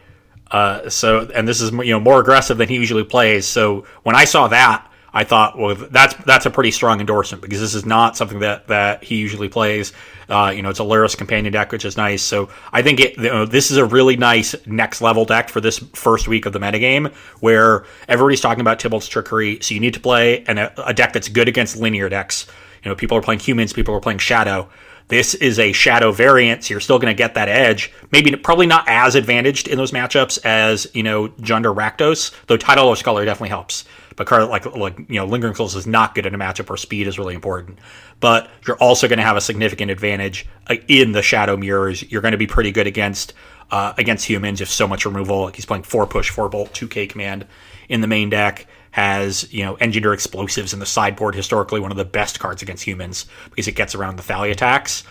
Uh, 0.51 0.89
so 0.89 1.29
and 1.33 1.47
this 1.47 1.61
is 1.61 1.71
you 1.71 1.91
know 1.91 1.99
more 1.99 2.19
aggressive 2.19 2.57
than 2.57 2.69
he 2.69 2.75
usually 2.75 3.03
plays. 3.03 3.45
So 3.45 3.85
when 4.03 4.15
I 4.15 4.25
saw 4.25 4.47
that, 4.49 4.88
I 5.13 5.23
thought, 5.23 5.57
well, 5.57 5.75
that's 5.75 6.13
that's 6.25 6.45
a 6.45 6.49
pretty 6.49 6.71
strong 6.71 6.99
endorsement 6.99 7.41
because 7.41 7.59
this 7.59 7.73
is 7.73 7.85
not 7.85 8.15
something 8.15 8.39
that 8.39 8.67
that 8.67 9.03
he 9.03 9.15
usually 9.15 9.49
plays. 9.49 9.93
Uh, 10.29 10.53
you 10.55 10.61
know, 10.61 10.69
it's 10.69 10.79
a 10.79 10.83
Lurrus 10.83 11.17
companion 11.17 11.51
deck, 11.51 11.71
which 11.71 11.85
is 11.85 11.97
nice. 11.97 12.21
So 12.21 12.49
I 12.71 12.83
think 12.83 12.99
it, 12.99 13.17
you 13.17 13.23
know, 13.23 13.45
this 13.45 13.71
is 13.71 13.77
a 13.77 13.85
really 13.85 14.15
nice 14.15 14.55
next 14.67 15.01
level 15.01 15.25
deck 15.25 15.49
for 15.49 15.59
this 15.59 15.79
first 15.93 16.27
week 16.27 16.45
of 16.45 16.53
the 16.53 16.59
metagame, 16.59 17.11
where 17.39 17.85
everybody's 18.07 18.41
talking 18.41 18.61
about 18.61 18.79
Tibalt's 18.79 19.07
trickery. 19.07 19.59
So 19.61 19.73
you 19.73 19.79
need 19.79 19.95
to 19.95 19.99
play 19.99 20.43
an, 20.43 20.59
a 20.59 20.93
deck 20.93 21.13
that's 21.13 21.29
good 21.29 21.47
against 21.47 21.77
linear 21.77 22.09
decks. 22.09 22.45
You 22.83 22.89
know, 22.89 22.95
people 22.95 23.17
are 23.17 23.21
playing 23.21 23.39
humans, 23.39 23.73
people 23.73 23.95
are 23.95 23.99
playing 23.99 24.19
shadow. 24.19 24.69
This 25.07 25.33
is 25.33 25.57
a 25.57 25.71
shadow 25.71 26.11
variant, 26.11 26.63
so 26.63 26.75
you're 26.75 26.81
still 26.81 26.99
going 26.99 27.11
to 27.11 27.17
get 27.17 27.33
that 27.33 27.49
edge. 27.49 27.91
Maybe 28.11 28.35
probably 28.35 28.67
not 28.67 28.87
as 28.87 29.15
advantaged 29.15 29.67
in 29.67 29.75
those 29.79 29.91
matchups 29.91 30.45
as 30.45 30.85
you 30.93 31.01
know 31.01 31.29
Jund 31.29 31.65
or 31.65 31.73
Rakdos, 31.73 32.31
though 32.45 32.59
Tidehollow 32.59 32.95
Sculler 32.95 33.25
definitely 33.25 33.49
helps. 33.49 33.85
But 34.19 34.27
card 34.27 34.49
like 34.49 34.65
like 34.75 34.99
you 35.07 35.15
know 35.15 35.25
Lingering 35.25 35.55
Souls 35.55 35.77
is 35.77 35.87
not 35.87 36.13
good 36.13 36.25
in 36.25 36.35
a 36.35 36.37
matchup 36.37 36.67
where 36.67 36.75
speed 36.75 37.07
is 37.07 37.17
really 37.17 37.33
important. 37.33 37.79
But 38.19 38.49
you're 38.67 38.75
also 38.75 39.07
going 39.07 39.17
to 39.17 39.23
have 39.23 39.37
a 39.37 39.41
significant 39.41 39.91
advantage 39.91 40.45
uh, 40.67 40.75
in 40.89 41.13
the 41.13 41.21
Shadow 41.21 41.55
Mirrors. 41.55 42.03
You're 42.11 42.21
going 42.21 42.33
to 42.33 42.37
be 42.37 42.45
pretty 42.45 42.73
good 42.73 42.85
against 42.85 43.33
uh, 43.71 43.93
against 43.97 44.25
humans 44.25 44.59
if 44.59 44.69
so 44.69 44.89
much 44.89 45.05
removal. 45.05 45.47
He's 45.47 45.65
playing 45.65 45.83
four 45.83 46.05
push, 46.05 46.31
four 46.31 46.49
bolt, 46.49 46.73
two 46.73 46.89
K 46.89 47.07
command 47.07 47.47
in 47.87 48.01
the 48.01 48.07
main 48.07 48.29
deck. 48.29 48.67
Has 48.91 49.53
you 49.53 49.63
know 49.63 49.75
engineer 49.75 50.11
explosives 50.11 50.73
in 50.73 50.79
the 50.79 50.85
sideboard. 50.85 51.33
Historically, 51.33 51.79
one 51.79 51.91
of 51.91 51.97
the 51.97 52.03
best 52.03 52.41
cards 52.41 52.61
against 52.61 52.83
humans 52.83 53.25
because 53.49 53.69
it 53.69 53.75
gets 53.75 53.95
around 53.95 54.17
the 54.17 54.23
Thalia 54.23 54.51
attacks. 54.51 55.05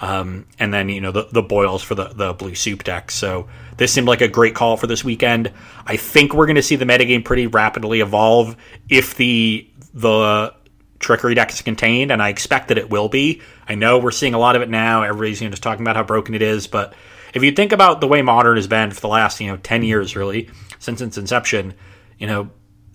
Um, 0.00 0.46
and 0.58 0.72
then 0.72 0.88
you 0.88 1.00
know 1.00 1.10
the, 1.10 1.28
the 1.32 1.42
boils 1.42 1.82
for 1.82 1.94
the, 1.94 2.08
the 2.08 2.32
blue 2.32 2.54
soup 2.54 2.84
deck. 2.84 3.10
So 3.10 3.48
this 3.76 3.92
seemed 3.92 4.06
like 4.06 4.20
a 4.20 4.28
great 4.28 4.54
call 4.54 4.76
for 4.76 4.86
this 4.86 5.02
weekend. 5.02 5.52
I 5.86 5.96
think 5.96 6.32
we're 6.32 6.46
going 6.46 6.56
to 6.56 6.62
see 6.62 6.76
the 6.76 6.84
metagame 6.84 7.24
pretty 7.24 7.46
rapidly 7.48 8.00
evolve 8.00 8.56
if 8.88 9.16
the 9.16 9.68
the 9.94 10.54
trickery 11.00 11.34
deck 11.34 11.50
is 11.50 11.62
contained, 11.62 12.12
and 12.12 12.22
I 12.22 12.28
expect 12.28 12.68
that 12.68 12.78
it 12.78 12.90
will 12.90 13.08
be. 13.08 13.42
I 13.68 13.74
know 13.74 13.98
we're 13.98 14.10
seeing 14.12 14.34
a 14.34 14.38
lot 14.38 14.54
of 14.54 14.62
it 14.62 14.70
now. 14.70 15.02
Everybody's 15.02 15.40
you 15.40 15.48
know, 15.48 15.52
just 15.52 15.62
talking 15.62 15.82
about 15.82 15.96
how 15.96 16.04
broken 16.04 16.34
it 16.34 16.42
is, 16.42 16.66
but 16.68 16.94
if 17.34 17.42
you 17.42 17.52
think 17.52 17.72
about 17.72 18.00
the 18.00 18.08
way 18.08 18.22
modern 18.22 18.56
has 18.56 18.66
been 18.66 18.90
for 18.92 19.00
the 19.00 19.08
last 19.08 19.40
you 19.40 19.48
know 19.48 19.56
ten 19.56 19.82
years, 19.82 20.14
really 20.14 20.48
since 20.78 21.00
its 21.00 21.18
inception, 21.18 21.74
you 22.18 22.28
know 22.28 22.50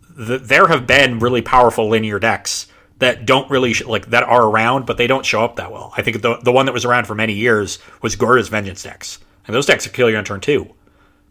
the, 0.10 0.38
there 0.38 0.68
have 0.68 0.88
been 0.88 1.20
really 1.20 1.42
powerful 1.42 1.90
linear 1.90 2.20
decks 2.20 2.68
that 3.00 3.26
don't 3.26 3.50
really 3.50 3.74
sh- 3.74 3.86
like 3.86 4.08
that 4.08 4.24
are 4.24 4.46
around, 4.46 4.86
but 4.86 4.98
they 4.98 5.08
don't 5.08 5.26
show 5.26 5.44
up 5.44 5.58
that 5.58 5.72
well. 5.72 5.94
I 5.98 6.02
think 6.02 6.22
the 6.22 6.38
the 6.38 6.52
one 6.52 6.66
that 6.66 6.74
was 6.74 6.86
around 6.86 7.06
for 7.06 7.16
many 7.16 7.34
years 7.34 7.80
was 8.02 8.16
Goryo's 8.16 8.50
Vengeance 8.50 8.84
decks, 8.84 9.20
and 9.48 9.56
those 9.56 9.66
decks 9.66 9.86
could 9.86 9.94
kill 9.94 10.10
you 10.10 10.18
on 10.18 10.26
turn 10.26 10.40
two, 10.40 10.74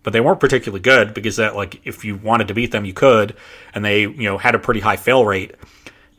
but 0.02 0.12
they 0.12 0.20
weren't 0.20 0.40
particularly 0.40 0.80
good 0.80 1.14
because 1.14 1.36
that 1.36 1.56
like 1.56 1.80
if 1.84 2.04
you 2.04 2.16
wanted 2.16 2.48
to 2.48 2.54
beat 2.54 2.72
them, 2.72 2.84
you 2.84 2.92
could, 2.92 3.36
and 3.74 3.84
they 3.84 4.02
you 4.02 4.24
know 4.24 4.38
had 4.38 4.54
a 4.54 4.58
pretty 4.58 4.80
high 4.80 4.96
fail 4.96 5.24
rate. 5.24 5.54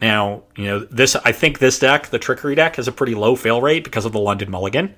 Now 0.02 0.44
you 0.56 0.66
know 0.66 0.80
this. 0.80 1.16
I 1.16 1.32
think 1.32 1.60
this 1.60 1.80
deck, 1.80 2.08
the 2.08 2.20
Trickery 2.20 2.56
deck, 2.56 2.78
has 2.78 2.88
a 2.88 2.92
pretty 2.92 3.16
low 3.16 3.36
fail 3.36 3.62
rate 3.62 3.84
because 3.84 4.06
of 4.06 4.12
the 4.12 4.20
London 4.20 4.50
Mulligan. 4.50 4.96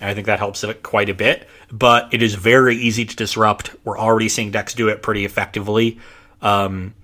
And 0.00 0.10
I 0.10 0.14
think 0.14 0.26
that 0.26 0.40
helps 0.40 0.64
it 0.64 0.82
quite 0.82 1.08
a 1.08 1.14
bit, 1.14 1.48
but 1.70 2.12
it 2.12 2.20
is 2.20 2.34
very 2.34 2.76
easy 2.76 3.04
to 3.04 3.14
disrupt. 3.14 3.74
We're 3.84 3.98
already 3.98 4.28
seeing 4.28 4.50
decks 4.50 4.74
do 4.74 4.88
it 4.88 5.02
pretty 5.02 5.24
effectively. 5.24 6.00
Um, 6.42 6.94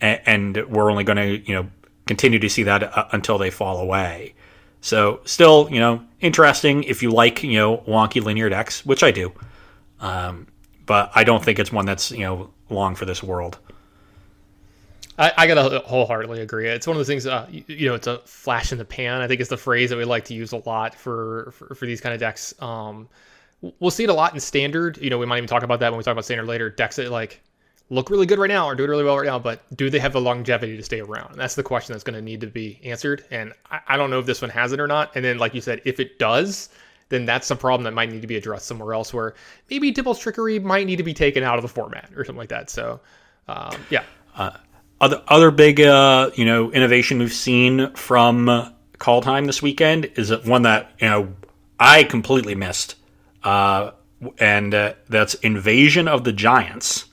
and, 0.00 0.56
we're 0.68 0.90
only 0.90 1.04
going 1.04 1.16
to 1.16 1.50
you 1.50 1.54
know 1.54 1.70
continue 2.06 2.38
to 2.38 2.48
see 2.48 2.62
that 2.64 2.82
uh, 2.82 3.06
until 3.12 3.38
they 3.38 3.50
fall 3.50 3.78
away. 3.78 4.34
So 4.80 5.20
still, 5.24 5.68
you 5.70 5.80
know, 5.80 6.04
interesting 6.20 6.84
if 6.84 7.02
you 7.02 7.10
like, 7.10 7.42
you 7.42 7.58
know, 7.58 7.78
wonky 7.88 8.22
linear 8.22 8.48
decks, 8.48 8.84
which 8.84 9.02
I 9.02 9.10
do. 9.10 9.32
Um, 10.00 10.46
but 10.84 11.10
I 11.14 11.24
don't 11.24 11.42
think 11.42 11.58
it's 11.58 11.72
one 11.72 11.86
that's, 11.86 12.10
you 12.10 12.20
know, 12.20 12.50
long 12.68 12.94
for 12.94 13.06
this 13.06 13.22
world. 13.22 13.58
I, 15.18 15.32
I 15.36 15.46
gotta 15.46 15.78
wholeheartedly 15.80 16.40
agree. 16.40 16.68
It's 16.68 16.86
one 16.86 16.96
of 16.96 16.98
the 16.98 17.04
things. 17.04 17.26
Uh, 17.26 17.46
you, 17.50 17.64
you, 17.68 17.88
know, 17.88 17.94
it's 17.94 18.06
a 18.06 18.18
flash 18.24 18.72
in 18.72 18.78
the 18.78 18.84
pan. 18.84 19.20
I 19.20 19.28
think 19.28 19.40
it's 19.40 19.50
the 19.50 19.56
phrase 19.56 19.90
that 19.90 19.96
we 19.96 20.04
like 20.04 20.24
to 20.26 20.34
use 20.34 20.52
a 20.52 20.62
lot 20.68 20.94
for 20.94 21.52
for, 21.52 21.74
for 21.74 21.86
these 21.86 22.00
kind 22.00 22.12
of 22.12 22.20
decks. 22.20 22.52
Um, 22.60 23.08
we'll 23.78 23.92
see 23.92 24.04
it 24.04 24.10
a 24.10 24.14
lot 24.14 24.34
in 24.34 24.40
standard. 24.40 24.98
You 24.98 25.10
know, 25.10 25.18
we 25.18 25.26
might 25.26 25.38
even 25.38 25.48
talk 25.48 25.62
about 25.62 25.80
that 25.80 25.92
when 25.92 25.98
we 25.98 26.04
talk 26.04 26.12
about 26.12 26.24
standard 26.24 26.46
later. 26.46 26.68
Decks 26.68 26.96
that 26.96 27.10
like 27.10 27.40
look 27.90 28.10
really 28.10 28.26
good 28.26 28.38
right 28.38 28.48
now 28.48 28.66
or 28.66 28.74
doing 28.74 28.88
really 28.88 29.04
well 29.04 29.16
right 29.16 29.26
now, 29.26 29.38
but 29.38 29.62
do 29.76 29.90
they 29.90 29.98
have 29.98 30.12
the 30.12 30.20
longevity 30.20 30.76
to 30.76 30.82
stay 30.82 31.00
around? 31.00 31.32
And 31.32 31.40
that's 31.40 31.54
the 31.54 31.62
question 31.62 31.92
that's 31.92 32.04
going 32.04 32.14
to 32.14 32.22
need 32.22 32.40
to 32.40 32.46
be 32.46 32.80
answered. 32.82 33.24
And 33.30 33.52
I, 33.70 33.80
I, 33.88 33.96
don't 33.96 34.10
know 34.10 34.18
if 34.18 34.26
this 34.26 34.40
one 34.40 34.50
has 34.50 34.72
it 34.72 34.80
or 34.80 34.86
not. 34.86 35.14
And 35.14 35.24
then, 35.24 35.38
like 35.38 35.54
you 35.54 35.60
said, 35.60 35.82
if 35.84 36.00
it 36.00 36.18
does, 36.18 36.70
then 37.10 37.26
that's 37.26 37.50
a 37.50 37.56
problem 37.56 37.84
that 37.84 37.92
might 37.92 38.10
need 38.10 38.22
to 38.22 38.26
be 38.26 38.36
addressed 38.36 38.66
somewhere 38.66 38.94
else 38.94 39.12
where 39.12 39.34
maybe 39.70 39.92
Tibalt's 39.92 40.18
trickery 40.18 40.58
might 40.58 40.86
need 40.86 40.96
to 40.96 41.02
be 41.02 41.14
taken 41.14 41.42
out 41.42 41.56
of 41.56 41.62
the 41.62 41.68
format 41.68 42.10
or 42.16 42.24
something 42.24 42.38
like 42.38 42.48
that. 42.48 42.70
So, 42.70 43.00
um, 43.48 43.76
yeah. 43.90 44.04
Uh, 44.34 44.52
other 45.00 45.22
other 45.28 45.50
big 45.50 45.80
uh, 45.80 46.30
you 46.34 46.44
know 46.44 46.72
innovation 46.72 47.18
we've 47.18 47.32
seen 47.32 47.92
from 47.94 48.46
Kaldheim 48.98 49.46
this 49.46 49.60
weekend 49.60 50.06
is 50.16 50.34
one 50.44 50.62
that 50.62 50.92
you 50.98 51.08
know 51.08 51.34
I 51.78 52.04
completely 52.04 52.54
missed, 52.54 52.94
uh, 53.42 53.90
and 54.38 54.74
uh, 54.74 54.94
that's 55.08 55.34
Invasion 55.34 56.08
of 56.08 56.24
the 56.24 56.32
Giants 56.32 57.06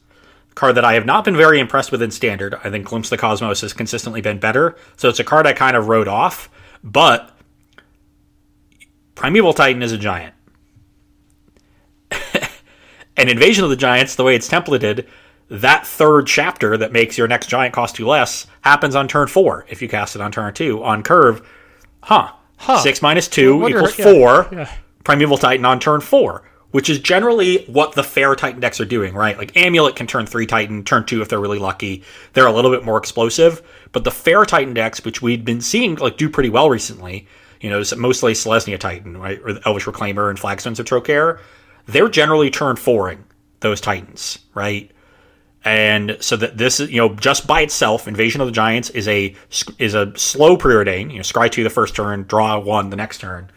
card 0.55 0.75
that 0.75 0.85
I 0.85 0.93
have 0.93 1.05
not 1.05 1.23
been 1.25 1.35
very 1.37 1.59
impressed 1.59 1.91
with 1.91 2.01
in 2.01 2.11
standard. 2.11 2.55
I 2.63 2.69
think 2.69 2.85
Glimpse 2.87 3.09
the 3.09 3.17
Cosmos 3.17 3.61
has 3.61 3.73
consistently 3.73 4.21
been 4.21 4.39
better. 4.39 4.75
So 4.97 5.09
it's 5.09 5.19
a 5.19 5.23
card 5.23 5.47
I 5.47 5.53
kind 5.53 5.75
of 5.77 5.87
wrote 5.87 6.07
off. 6.07 6.49
But 6.83 7.35
Primeval 9.15 9.53
Titan 9.53 9.81
is 9.83 9.91
a 9.91 9.97
giant. 9.97 10.33
And 13.17 13.29
Invasion 13.29 13.63
of 13.65 13.69
the 13.69 13.75
Giants, 13.75 14.15
the 14.15 14.23
way 14.23 14.35
it's 14.35 14.49
templated, 14.49 15.05
that 15.49 15.85
third 15.85 16.25
chapter 16.27 16.77
that 16.77 16.93
makes 16.93 17.17
your 17.17 17.27
next 17.27 17.47
giant 17.47 17.73
cost 17.73 17.97
two 17.97 18.07
less 18.07 18.47
happens 18.61 18.95
on 18.95 19.07
turn 19.07 19.27
four 19.27 19.65
if 19.69 19.81
you 19.81 19.89
cast 19.89 20.15
it 20.15 20.21
on 20.21 20.31
turn 20.31 20.53
two. 20.53 20.81
On 20.83 21.03
curve, 21.03 21.47
huh? 22.01 22.31
Huh. 22.57 22.79
Six 22.79 23.01
minus 23.01 23.27
two 23.27 23.57
Wonder- 23.57 23.77
equals 23.79 23.99
yeah, 23.99 24.05
four. 24.05 24.47
yeah. 24.51 24.73
Primeval 25.03 25.37
Titan 25.37 25.65
on 25.65 25.79
turn 25.79 25.99
four, 25.99 26.49
which 26.71 26.89
is 26.89 26.99
generally 26.99 27.65
what 27.65 27.93
the 27.93 28.03
fair 28.03 28.35
Titan 28.35 28.59
decks 28.59 28.79
are 28.79 28.85
doing, 28.85 29.13
right? 29.13 29.37
Like 29.37 29.55
Amulet 29.55 29.95
can 29.95 30.07
turn 30.07 30.25
three 30.25 30.45
Titan, 30.45 30.83
turn 30.83 31.05
two 31.05 31.21
if 31.21 31.29
they're 31.29 31.39
really 31.39 31.59
lucky. 31.59 32.03
They're 32.33 32.47
a 32.47 32.51
little 32.51 32.71
bit 32.71 32.83
more 32.83 32.97
explosive, 32.97 33.61
but 33.91 34.03
the 34.03 34.11
fair 34.11 34.45
Titan 34.45 34.73
decks, 34.73 35.03
which 35.03 35.21
we've 35.21 35.45
been 35.45 35.61
seeing 35.61 35.95
like 35.95 36.17
do 36.17 36.29
pretty 36.29 36.49
well 36.49 36.69
recently, 36.69 37.27
you 37.59 37.69
know, 37.69 37.83
mostly 37.97 38.33
Selesnya 38.33 38.79
Titan, 38.79 39.17
right, 39.17 39.39
or 39.43 39.53
the 39.53 39.67
Elvish 39.67 39.85
Reclaimer 39.85 40.29
and 40.29 40.39
Flagstones 40.39 40.79
of 40.79 40.85
Trokair, 40.85 41.39
they're 41.85 42.09
generally 42.09 42.49
turn 42.49 42.75
fouring 42.75 43.23
those 43.59 43.81
Titans, 43.81 44.39
right? 44.53 44.91
And 45.63 46.17
so 46.19 46.35
that 46.37 46.57
this 46.57 46.79
is, 46.79 46.89
you 46.89 46.97
know, 46.97 47.13
just 47.13 47.45
by 47.45 47.61
itself, 47.61 48.07
Invasion 48.07 48.41
of 48.41 48.47
the 48.47 48.51
Giants 48.51 48.89
is 48.89 49.07
a 49.07 49.35
is 49.77 49.93
a 49.93 50.17
slow 50.17 50.57
preordain. 50.57 51.11
You 51.11 51.17
know, 51.17 51.21
scry 51.21 51.51
two 51.51 51.63
the 51.63 51.69
first 51.69 51.95
turn, 51.95 52.23
draw 52.23 52.57
one 52.59 52.89
the 52.89 52.95
next 52.95 53.19
turn, 53.19 53.51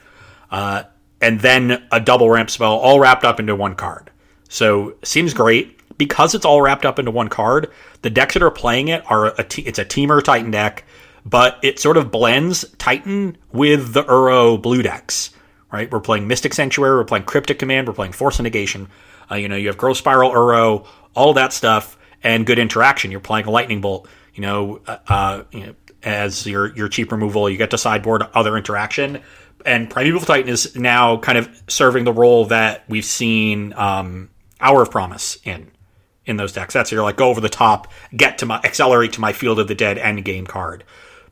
uh, 0.50 0.83
and 1.24 1.40
then 1.40 1.82
a 1.90 2.00
double 2.00 2.28
ramp 2.28 2.50
spell, 2.50 2.74
all 2.74 3.00
wrapped 3.00 3.24
up 3.24 3.40
into 3.40 3.56
one 3.56 3.74
card. 3.74 4.10
So 4.50 4.94
seems 5.02 5.32
great 5.32 5.80
because 5.96 6.34
it's 6.34 6.44
all 6.44 6.60
wrapped 6.60 6.84
up 6.84 6.98
into 6.98 7.10
one 7.10 7.28
card. 7.28 7.72
The 8.02 8.10
decks 8.10 8.34
that 8.34 8.42
are 8.42 8.50
playing 8.50 8.88
it 8.88 9.02
are 9.10 9.28
a 9.28 9.46
it's 9.56 9.78
a 9.78 9.87
Temur 9.87 10.22
Titan 10.22 10.50
deck, 10.50 10.84
but 11.24 11.58
it 11.62 11.78
sort 11.78 11.96
of 11.96 12.10
blends 12.10 12.66
Titan 12.76 13.38
with 13.52 13.94
the 13.94 14.04
Uro 14.04 14.60
blue 14.60 14.82
decks. 14.82 15.30
Right, 15.72 15.90
we're 15.90 16.00
playing 16.00 16.28
Mystic 16.28 16.52
Sanctuary, 16.52 16.94
we're 16.94 17.04
playing 17.04 17.24
Cryptic 17.24 17.58
Command, 17.58 17.88
we're 17.88 17.94
playing 17.94 18.12
Force 18.12 18.38
Negation. 18.38 18.88
Uh, 19.28 19.37
you 19.37 19.48
know, 19.48 19.56
you 19.56 19.68
have 19.68 19.78
Growth 19.78 19.96
Spiral, 19.96 20.30
Uro, 20.30 20.87
all 21.14 21.32
that 21.32 21.52
stuff, 21.54 21.96
and 22.22 22.46
good 22.46 22.58
interaction. 22.58 23.10
You're 23.10 23.20
playing 23.20 23.46
a 23.46 23.50
Lightning 23.50 23.80
Bolt. 23.80 24.06
You 24.34 24.42
know, 24.42 24.80
uh, 24.87 24.98
uh, 25.08 25.42
you 25.50 25.66
know, 25.66 25.74
as 26.02 26.46
your 26.46 26.76
your 26.76 26.88
cheap 26.88 27.10
removal, 27.10 27.48
you 27.48 27.56
get 27.56 27.70
to 27.70 27.78
sideboard 27.78 28.22
other 28.34 28.56
interaction. 28.56 29.22
And 29.64 29.88
Primeval 29.88 30.20
Titan 30.20 30.50
is 30.50 30.77
now 30.77 31.16
kind 31.18 31.38
of 31.38 31.62
serving 31.68 32.05
the 32.05 32.12
role 32.12 32.44
that 32.46 32.85
we've 32.88 33.05
seen 33.05 33.72
um, 33.74 34.31
Hour 34.61 34.83
of 34.83 34.90
Promise 34.90 35.38
in 35.44 35.70
in 36.27 36.37
those 36.37 36.53
decks. 36.53 36.74
That's 36.74 36.90
your 36.90 37.03
like 37.03 37.16
go 37.16 37.29
over 37.29 37.40
the 37.40 37.48
top, 37.48 37.90
get 38.16 38.38
to 38.38 38.46
my 38.46 38.61
accelerate 38.64 39.12
to 39.14 39.20
my 39.20 39.33
Field 39.33 39.59
of 39.59 39.68
the 39.68 39.74
Dead 39.74 39.98
end 39.98 40.24
game 40.24 40.46
card. 40.46 40.85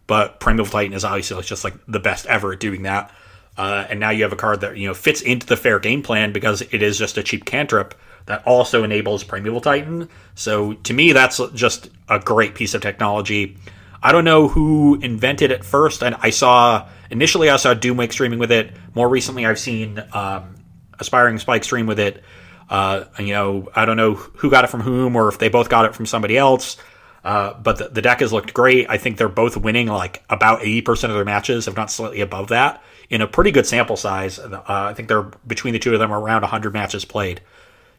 But 0.07 0.41
Primeval 0.41 0.71
Titan 0.71 0.93
is 0.93 1.05
obviously 1.05 1.43
just 1.43 1.65
like 1.65 1.75
the 1.87 2.01
best 2.01 2.27
ever 2.27 2.53
at 2.53 2.61
doing 2.61 2.83
that. 2.83 3.13
Uh, 3.57 3.87
and 3.89 4.01
now 4.01 4.11
you 4.11 4.23
have 4.23 4.33
a 4.33 4.37
card 4.37 4.63
that 4.63 4.77
you 4.77 4.89
know 4.89 4.95
fits 4.95 5.21
into 5.21 5.47
the 5.47 5.57
fair 5.57 5.79
game 5.79 6.03
plan 6.03 6.33
because 6.33 6.63
it 6.63 6.83
is 6.83 6.99
just 6.99 7.19
a 7.19 7.23
cheap 7.23 7.45
cantrip 7.45 7.95
that 8.27 8.47
also 8.47 8.85
enables 8.85 9.25
Primeval 9.25 9.61
Titan. 9.61 10.09
So 10.35 10.75
to 10.75 10.95
me, 10.95 11.13
that's 11.13 11.41
just 11.55 11.91
a 12.09 12.19
great 12.19 12.55
piece 12.55 12.75
of 12.75 12.81
technology. 12.81 13.57
I 14.03 14.13
don't 14.13 14.25
know 14.25 14.49
who 14.49 14.97
invented 15.01 15.51
it 15.51 15.65
first, 15.65 16.03
and 16.03 16.17
I 16.21 16.31
saw 16.31 16.89
initially 17.11 17.49
I 17.49 17.57
saw 17.57 17.75
Doomwake 17.75 18.13
streaming 18.13 18.39
with 18.39 18.51
it. 18.51 18.73
More 18.95 19.09
recently, 19.09 19.47
I've 19.47 19.59
seen 19.59 20.03
um, 20.13 20.57
Aspiring 20.99 21.39
Spike 21.39 21.65
stream 21.65 21.87
with 21.87 22.01
it. 22.01 22.23
Uh, 22.69 23.05
you 23.19 23.33
know, 23.35 23.69
I 23.75 23.85
don't 23.85 23.97
know 23.97 24.15
who 24.15 24.51
got 24.51 24.65
it 24.65 24.69
from 24.69 24.81
whom, 24.81 25.15
or 25.15 25.29
if 25.29 25.39
they 25.39 25.49
both 25.49 25.69
got 25.69 25.85
it 25.85 25.95
from 25.95 26.07
somebody 26.07 26.37
else. 26.37 26.79
Uh, 27.25 27.55
but 27.55 27.79
the, 27.79 27.89
the 27.89 28.03
deck 28.03 28.21
has 28.21 28.33
looked 28.33 28.53
great. 28.53 28.87
I 28.89 28.99
think 28.99 29.17
they're 29.17 29.29
both 29.29 29.57
winning 29.57 29.87
like 29.87 30.25
about 30.29 30.61
80% 30.61 31.05
of 31.05 31.15
their 31.15 31.25
matches, 31.25 31.69
if 31.69 31.77
not 31.77 31.91
slightly 31.91 32.21
above 32.21 32.49
that, 32.49 32.83
in 33.11 33.21
a 33.21 33.29
pretty 33.29 33.53
good 33.53 33.67
sample 33.67 33.97
size. 33.97 34.39
Uh, 34.39 34.63
I 34.67 34.95
think 34.95 35.09
they're 35.09 35.31
between 35.47 35.73
the 35.73 35.79
two 35.79 35.93
of 35.93 36.01
them 36.01 36.13
around 36.13 36.43
100 36.43 36.73
matches 36.73 37.05
played, 37.05 37.41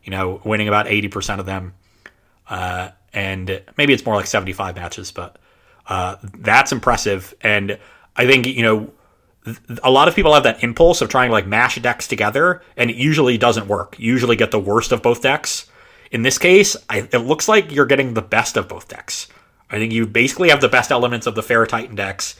you 0.03 0.11
know, 0.11 0.41
winning 0.43 0.67
about 0.67 0.87
80% 0.87 1.39
of 1.39 1.45
them. 1.45 1.73
Uh, 2.49 2.89
and 3.13 3.61
maybe 3.77 3.93
it's 3.93 4.05
more 4.05 4.15
like 4.15 4.27
75 4.27 4.75
matches, 4.75 5.11
but 5.11 5.37
uh, 5.87 6.17
that's 6.21 6.71
impressive. 6.71 7.33
And 7.41 7.77
I 8.15 8.25
think, 8.25 8.45
you 8.47 8.63
know, 8.63 8.91
a 9.83 9.91
lot 9.91 10.07
of 10.07 10.15
people 10.15 10.33
have 10.33 10.43
that 10.43 10.63
impulse 10.63 11.01
of 11.01 11.09
trying 11.09 11.29
to 11.29 11.33
like 11.33 11.47
mash 11.47 11.75
decks 11.77 12.07
together, 12.07 12.61
and 12.77 12.89
it 12.89 12.95
usually 12.95 13.37
doesn't 13.37 13.67
work. 13.67 13.99
You 13.99 14.11
usually 14.11 14.35
get 14.35 14.51
the 14.51 14.59
worst 14.59 14.91
of 14.91 15.01
both 15.01 15.21
decks. 15.21 15.69
In 16.11 16.21
this 16.21 16.37
case, 16.37 16.77
I, 16.89 17.07
it 17.11 17.19
looks 17.19 17.47
like 17.47 17.71
you're 17.71 17.85
getting 17.85 18.13
the 18.13 18.21
best 18.21 18.55
of 18.55 18.67
both 18.67 18.87
decks. 18.87 19.27
I 19.69 19.77
think 19.77 19.91
you 19.91 20.05
basically 20.05 20.49
have 20.49 20.61
the 20.61 20.69
best 20.69 20.91
elements 20.91 21.27
of 21.27 21.35
the 21.35 21.43
Fair 21.43 21.65
Titan 21.65 21.95
decks. 21.95 22.35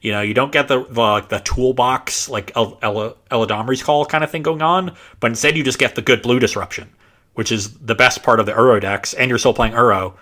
You 0.00 0.12
know, 0.12 0.22
you 0.22 0.34
don't 0.34 0.52
get 0.52 0.68
the 0.68 0.84
the, 0.84 1.26
the 1.28 1.40
toolbox 1.40 2.28
like 2.28 2.52
El, 2.56 2.78
El, 2.82 3.46
call 3.78 4.06
kind 4.06 4.24
of 4.24 4.30
thing 4.30 4.42
going 4.42 4.62
on, 4.62 4.96
but 5.20 5.30
instead 5.30 5.56
you 5.56 5.62
just 5.62 5.78
get 5.78 5.94
the 5.94 6.02
good 6.02 6.22
blue 6.22 6.38
disruption, 6.38 6.88
which 7.34 7.52
is 7.52 7.78
the 7.78 7.94
best 7.94 8.22
part 8.22 8.40
of 8.40 8.46
the 8.46 8.52
Uro 8.52 8.80
decks, 8.80 9.12
and 9.14 9.28
you're 9.28 9.38
still 9.38 9.54
playing 9.54 9.74
Uro. 9.74 10.14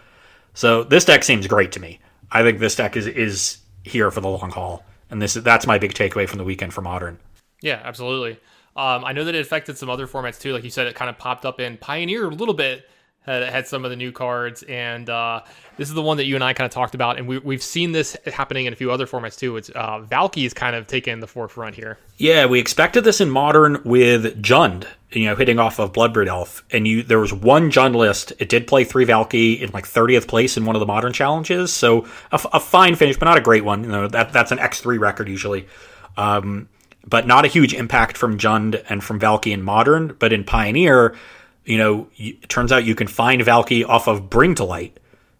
So 0.55 0.83
this 0.83 1.05
deck 1.05 1.23
seems 1.23 1.47
great 1.47 1.73
to 1.73 1.81
me. 1.81 2.01
I 2.31 2.43
think 2.43 2.59
this 2.59 2.75
deck 2.77 2.97
is 2.97 3.07
is 3.07 3.59
here 3.83 4.11
for 4.11 4.21
the 4.21 4.29
long 4.29 4.51
haul, 4.51 4.85
and 5.11 5.21
this 5.23 5.35
that's 5.35 5.67
my 5.67 5.79
big 5.79 5.95
takeaway 5.95 6.29
from 6.29 6.39
the 6.39 6.45
weekend 6.45 6.75
for 6.75 6.83
Modern. 6.83 7.19
Yeah, 7.63 7.81
absolutely. 7.85 8.33
Um, 8.77 9.05
I 9.05 9.13
know 9.13 9.25
that 9.25 9.35
it 9.35 9.41
affected 9.41 9.79
some 9.79 9.89
other 9.89 10.07
formats 10.07 10.41
too. 10.41 10.53
Like 10.53 10.65
you 10.65 10.71
said, 10.71 10.87
it 10.87 10.95
kind 10.95 11.09
of 11.09 11.17
popped 11.17 11.47
up 11.47 11.61
in 11.61 11.79
Pioneer 11.79 12.27
a 12.29 12.35
little 12.35 12.55
bit. 12.55 12.89
Had, 13.21 13.43
had 13.43 13.67
some 13.67 13.85
of 13.85 13.91
the 13.91 13.97
new 13.97 14.13
cards, 14.13 14.63
and 14.69 15.11
uh, 15.11 15.41
this 15.77 15.89
is 15.89 15.97
the 15.97 16.03
one 16.03 16.17
that 16.19 16.27
you 16.27 16.37
and 16.37 16.45
I 16.45 16.53
kind 16.53 16.65
of 16.65 16.71
talked 16.71 16.95
about, 16.95 17.19
and 17.19 17.27
we, 17.27 17.39
we've 17.39 17.63
seen 17.63 17.91
this 17.91 18.17
happening 18.25 18.67
in 18.67 18.73
a 18.73 18.77
few 18.77 18.93
other 18.93 19.05
formats 19.05 19.37
too. 19.37 19.57
It's 19.57 19.69
uh, 19.71 19.99
Valki's 19.99 20.55
kind 20.55 20.77
of 20.77 20.87
taken 20.87 21.19
the 21.19 21.27
forefront 21.27 21.75
here. 21.75 21.99
Yeah, 22.19 22.47
we 22.47 22.61
expected 22.61 23.03
this 23.03 23.21
in 23.21 23.29
Modern 23.29 23.83
with 23.85 24.41
Jund, 24.41 24.87
you 25.13 25.27
know, 25.27 25.37
hitting 25.37 25.59
off 25.59 25.79
of 25.79 25.93
Bloodbraid 25.93 26.27
Elf, 26.27 26.65
and 26.71 26.87
you 26.87 27.03
there 27.03 27.21
was 27.21 27.33
one 27.33 27.71
Jund 27.71 27.95
list. 27.95 28.33
It 28.39 28.49
did 28.49 28.67
play 28.67 28.85
three 28.85 29.07
Valki 29.07 29.61
in 29.61 29.71
like 29.71 29.87
30th 29.87 30.27
place 30.27 30.57
in 30.57 30.65
one 30.65 30.77
of 30.77 30.81
the 30.81 30.87
Modern 30.87 31.13
challenges, 31.13 31.73
so 31.73 32.07
a, 32.33 32.41
a 32.55 32.61
fine 32.61 32.97
finish, 32.97 33.17
but 33.17 33.27
not 33.27 33.39
a 33.39 33.43
great 33.43 33.65
one. 33.65 33.85
You 33.85 33.91
know, 33.91 34.09
that 34.09 34.33
that's 34.33 34.53
an 34.53 34.59
X3 34.59 34.99
record 34.99 35.29
usually. 35.29 35.67
Um, 36.17 36.69
but 37.07 37.27
not 37.27 37.45
a 37.45 37.49
huge 37.49 37.73
impact 37.73 38.17
from 38.17 38.37
Jund 38.37 38.83
and 38.89 39.03
from 39.03 39.21
Valki 39.21 39.53
in 39.53 39.63
Modern, 39.63 40.17
but 40.19 40.33
in 40.33 40.43
Pioneer, 40.43 41.15
you 41.65 41.79
know, 41.79 42.09
it 42.17 42.49
turns 42.49 42.73
out 42.73 42.85
you 42.85 42.95
can 42.97 43.07
find 43.07 43.41
Valki 43.43 43.87
off 43.89 44.09
of 44.09 44.29
Bring 44.29 44.55
to 44.57 44.65
Light 44.65 44.99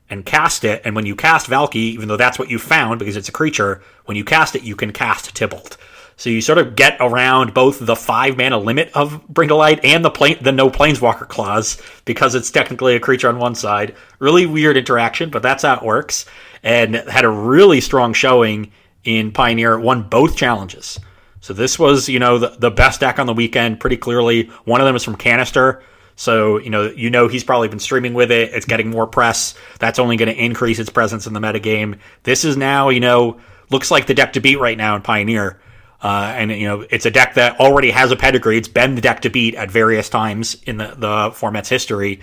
and 0.09 0.25
cast 0.25 0.65
it. 0.65 0.83
And 0.85 0.95
when 0.95 1.07
you 1.07 1.17
cast 1.17 1.51
Valki, 1.51 1.77
even 1.77 2.09
though 2.09 2.17
that's 2.17 2.39
what 2.39 2.51
you 2.51 2.59
found 2.59 2.99
because 3.01 3.17
it's 3.17 3.29
a 3.29 3.33
creature, 3.33 3.83
when 4.05 4.17
you 4.17 4.25
cast 4.25 4.55
it, 4.55 4.63
you 4.63 4.77
can 4.77 4.93
cast 4.93 5.35
Tibalt. 5.35 5.77
So 6.19 6.31
you 6.31 6.41
sort 6.41 6.59
of 6.59 6.77
get 6.77 6.97
around 6.99 7.53
both 7.53 7.79
the 7.85 7.95
five 7.95 8.39
mana 8.39 8.59
limit 8.59 8.91
of 8.95 9.23
Light 9.37 9.85
and 9.85 10.05
the 10.05 10.11
plane, 10.11 10.39
the 10.41 10.53
no 10.53 10.71
Planeswalker 10.71 11.29
clause 11.29 11.81
because 12.07 12.35
it's 12.35 12.51
technically 12.51 12.97
a 12.97 13.01
creature 13.01 13.29
on 13.29 13.39
one 13.39 13.55
side. 13.55 13.95
Really 14.19 14.47
weird 14.47 14.79
interaction, 14.79 15.29
but 15.29 15.43
that's 15.43 15.63
how 15.63 15.77
it 15.77 15.83
works. 15.83 16.25
And 16.63 16.95
had 16.95 17.25
a 17.25 17.31
really 17.31 17.83
strong 17.83 18.15
showing 18.15 18.73
in 19.05 19.31
Pioneer. 19.31 19.75
It 19.75 19.83
won 19.83 20.05
both 20.05 20.37
challenges. 20.37 20.99
So 21.41 21.53
this 21.53 21.79
was, 21.79 22.09
you 22.09 22.19
know, 22.19 22.39
the, 22.39 22.57
the 22.59 22.71
best 22.71 23.01
deck 23.01 23.19
on 23.19 23.27
the 23.27 23.35
weekend, 23.35 23.79
pretty 23.79 23.99
clearly. 23.99 24.45
One 24.65 24.81
of 24.81 24.87
them 24.87 24.97
is 24.97 25.05
from 25.05 25.17
Kanister. 25.17 25.83
So, 26.17 26.59
you 26.59 26.71
know, 26.71 26.91
you 26.91 27.11
know 27.11 27.29
he's 27.29 27.45
probably 27.45 27.69
been 27.69 27.79
streaming 27.79 28.15
with 28.15 28.31
it. 28.31 28.55
It's 28.55 28.65
getting 28.65 28.89
more 28.89 29.07
press. 29.07 29.55
That's 29.79 29.99
only 29.99 30.17
going 30.17 30.35
to 30.35 30.43
increase 30.43 30.79
its 30.79 30.89
presence 30.89 31.27
in 31.27 31.35
the 31.35 31.41
metagame. 31.41 31.99
This 32.23 32.45
is 32.47 32.57
now, 32.57 32.89
you 32.89 33.01
know, 33.01 33.39
looks 33.71 33.91
like 33.91 34.07
the 34.07 34.15
deck 34.15 34.33
to 34.33 34.41
beat 34.41 34.59
right 34.59 34.79
now 34.79 34.97
in 34.97 35.03
Pioneer. 35.03 35.61
Uh, 36.03 36.35
and, 36.37 36.51
you 36.51 36.69
know, 36.69 36.87
it's 36.91 37.07
a 37.07 37.11
deck 37.11 37.35
that 37.35 37.59
already 37.59 37.91
has 37.91 38.11
a 38.11 38.17
pedigree. 38.17 38.59
It's 38.59 38.69
been 38.69 38.95
the 38.95 39.01
deck 39.01 39.23
to 39.23 39.31
beat 39.31 39.55
at 39.55 39.71
various 39.71 40.09
times 40.09 40.57
in 40.65 40.77
the, 40.77 40.95
the 40.97 41.31
format's 41.35 41.69
history. 41.69 42.21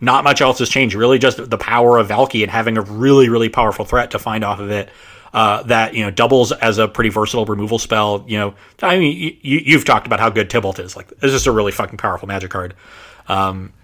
Not 0.00 0.24
much 0.24 0.40
else 0.40 0.58
has 0.60 0.68
changed. 0.68 0.94
Really 0.94 1.18
just 1.18 1.50
the 1.50 1.58
power 1.58 1.98
of 1.98 2.08
Valki 2.08 2.42
and 2.42 2.50
having 2.50 2.76
a 2.76 2.82
really, 2.82 3.28
really 3.28 3.48
powerful 3.48 3.84
threat 3.84 4.12
to 4.12 4.18
find 4.18 4.44
off 4.44 4.60
of 4.60 4.70
it. 4.70 4.90
Uh, 5.32 5.62
that 5.64 5.92
you 5.92 6.02
know 6.02 6.10
doubles 6.10 6.50
as 6.50 6.78
a 6.78 6.88
pretty 6.88 7.10
versatile 7.10 7.44
removal 7.44 7.78
spell. 7.78 8.24
You 8.26 8.38
know, 8.38 8.54
I 8.80 8.96
mean, 8.96 9.38
you, 9.42 9.60
you've 9.66 9.84
talked 9.84 10.06
about 10.06 10.18
how 10.18 10.30
good 10.30 10.48
Tibalt 10.48 10.78
is. 10.78 10.96
Like, 10.96 11.10
it's 11.20 11.32
just 11.32 11.46
a 11.46 11.52
really 11.52 11.72
fucking 11.72 11.98
powerful 11.98 12.26
magic 12.26 12.50
card. 12.50 12.74
Um, 13.28 13.74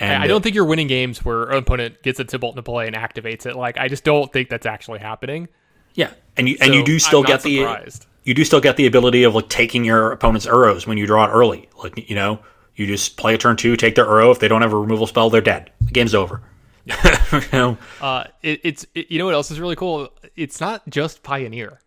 and 0.00 0.22
I 0.22 0.26
don't 0.26 0.42
think 0.42 0.54
you're 0.54 0.64
winning 0.64 0.86
games 0.86 1.24
where 1.24 1.44
an 1.44 1.58
opponent 1.58 2.02
gets 2.02 2.20
a 2.20 2.24
Tibalt 2.24 2.50
into 2.50 2.62
play 2.62 2.86
and 2.86 2.96
activates 2.96 3.46
it. 3.46 3.56
Like 3.56 3.76
I 3.78 3.88
just 3.88 4.04
don't 4.04 4.32
think 4.32 4.48
that's 4.48 4.66
actually 4.66 5.00
happening. 5.00 5.48
yeah, 5.94 6.10
and 6.36 6.48
you 6.48 6.56
and 6.60 6.74
you 6.74 6.84
do 6.84 6.98
still 6.98 7.22
get 7.22 7.32
not 7.32 7.42
the 7.42 7.58
surprised. 7.58 8.06
You 8.24 8.34
do 8.34 8.44
still 8.44 8.60
get 8.60 8.76
the 8.76 8.86
ability 8.86 9.22
of 9.22 9.34
like 9.34 9.48
taking 9.48 9.84
your 9.84 10.10
opponent's 10.12 10.46
Uros 10.46 10.86
when 10.86 10.98
you 10.98 11.06
draw 11.06 11.24
it 11.26 11.28
early. 11.30 11.68
Like 11.78 12.08
you 12.08 12.14
know, 12.16 12.40
you 12.74 12.86
just 12.86 13.16
play 13.16 13.34
a 13.34 13.38
turn 13.38 13.56
two, 13.56 13.76
take 13.76 13.94
their 13.94 14.06
Uro. 14.06 14.32
If 14.32 14.38
they 14.40 14.48
don't 14.48 14.62
have 14.62 14.72
a 14.72 14.78
removal 14.78 15.06
spell, 15.06 15.30
they're 15.30 15.40
dead. 15.40 15.70
The 15.80 15.92
game's 15.92 16.14
over. 16.14 16.40
you 17.32 17.40
know, 17.52 17.78
Uh, 18.00 18.24
it, 18.42 18.60
it's 18.64 18.86
it, 18.94 19.10
you 19.10 19.18
know 19.18 19.24
what 19.26 19.34
else 19.34 19.50
is 19.50 19.60
really 19.60 19.76
cool? 19.76 20.10
It's 20.36 20.60
not 20.60 20.82
just 20.88 21.22
Pioneer 21.22 21.80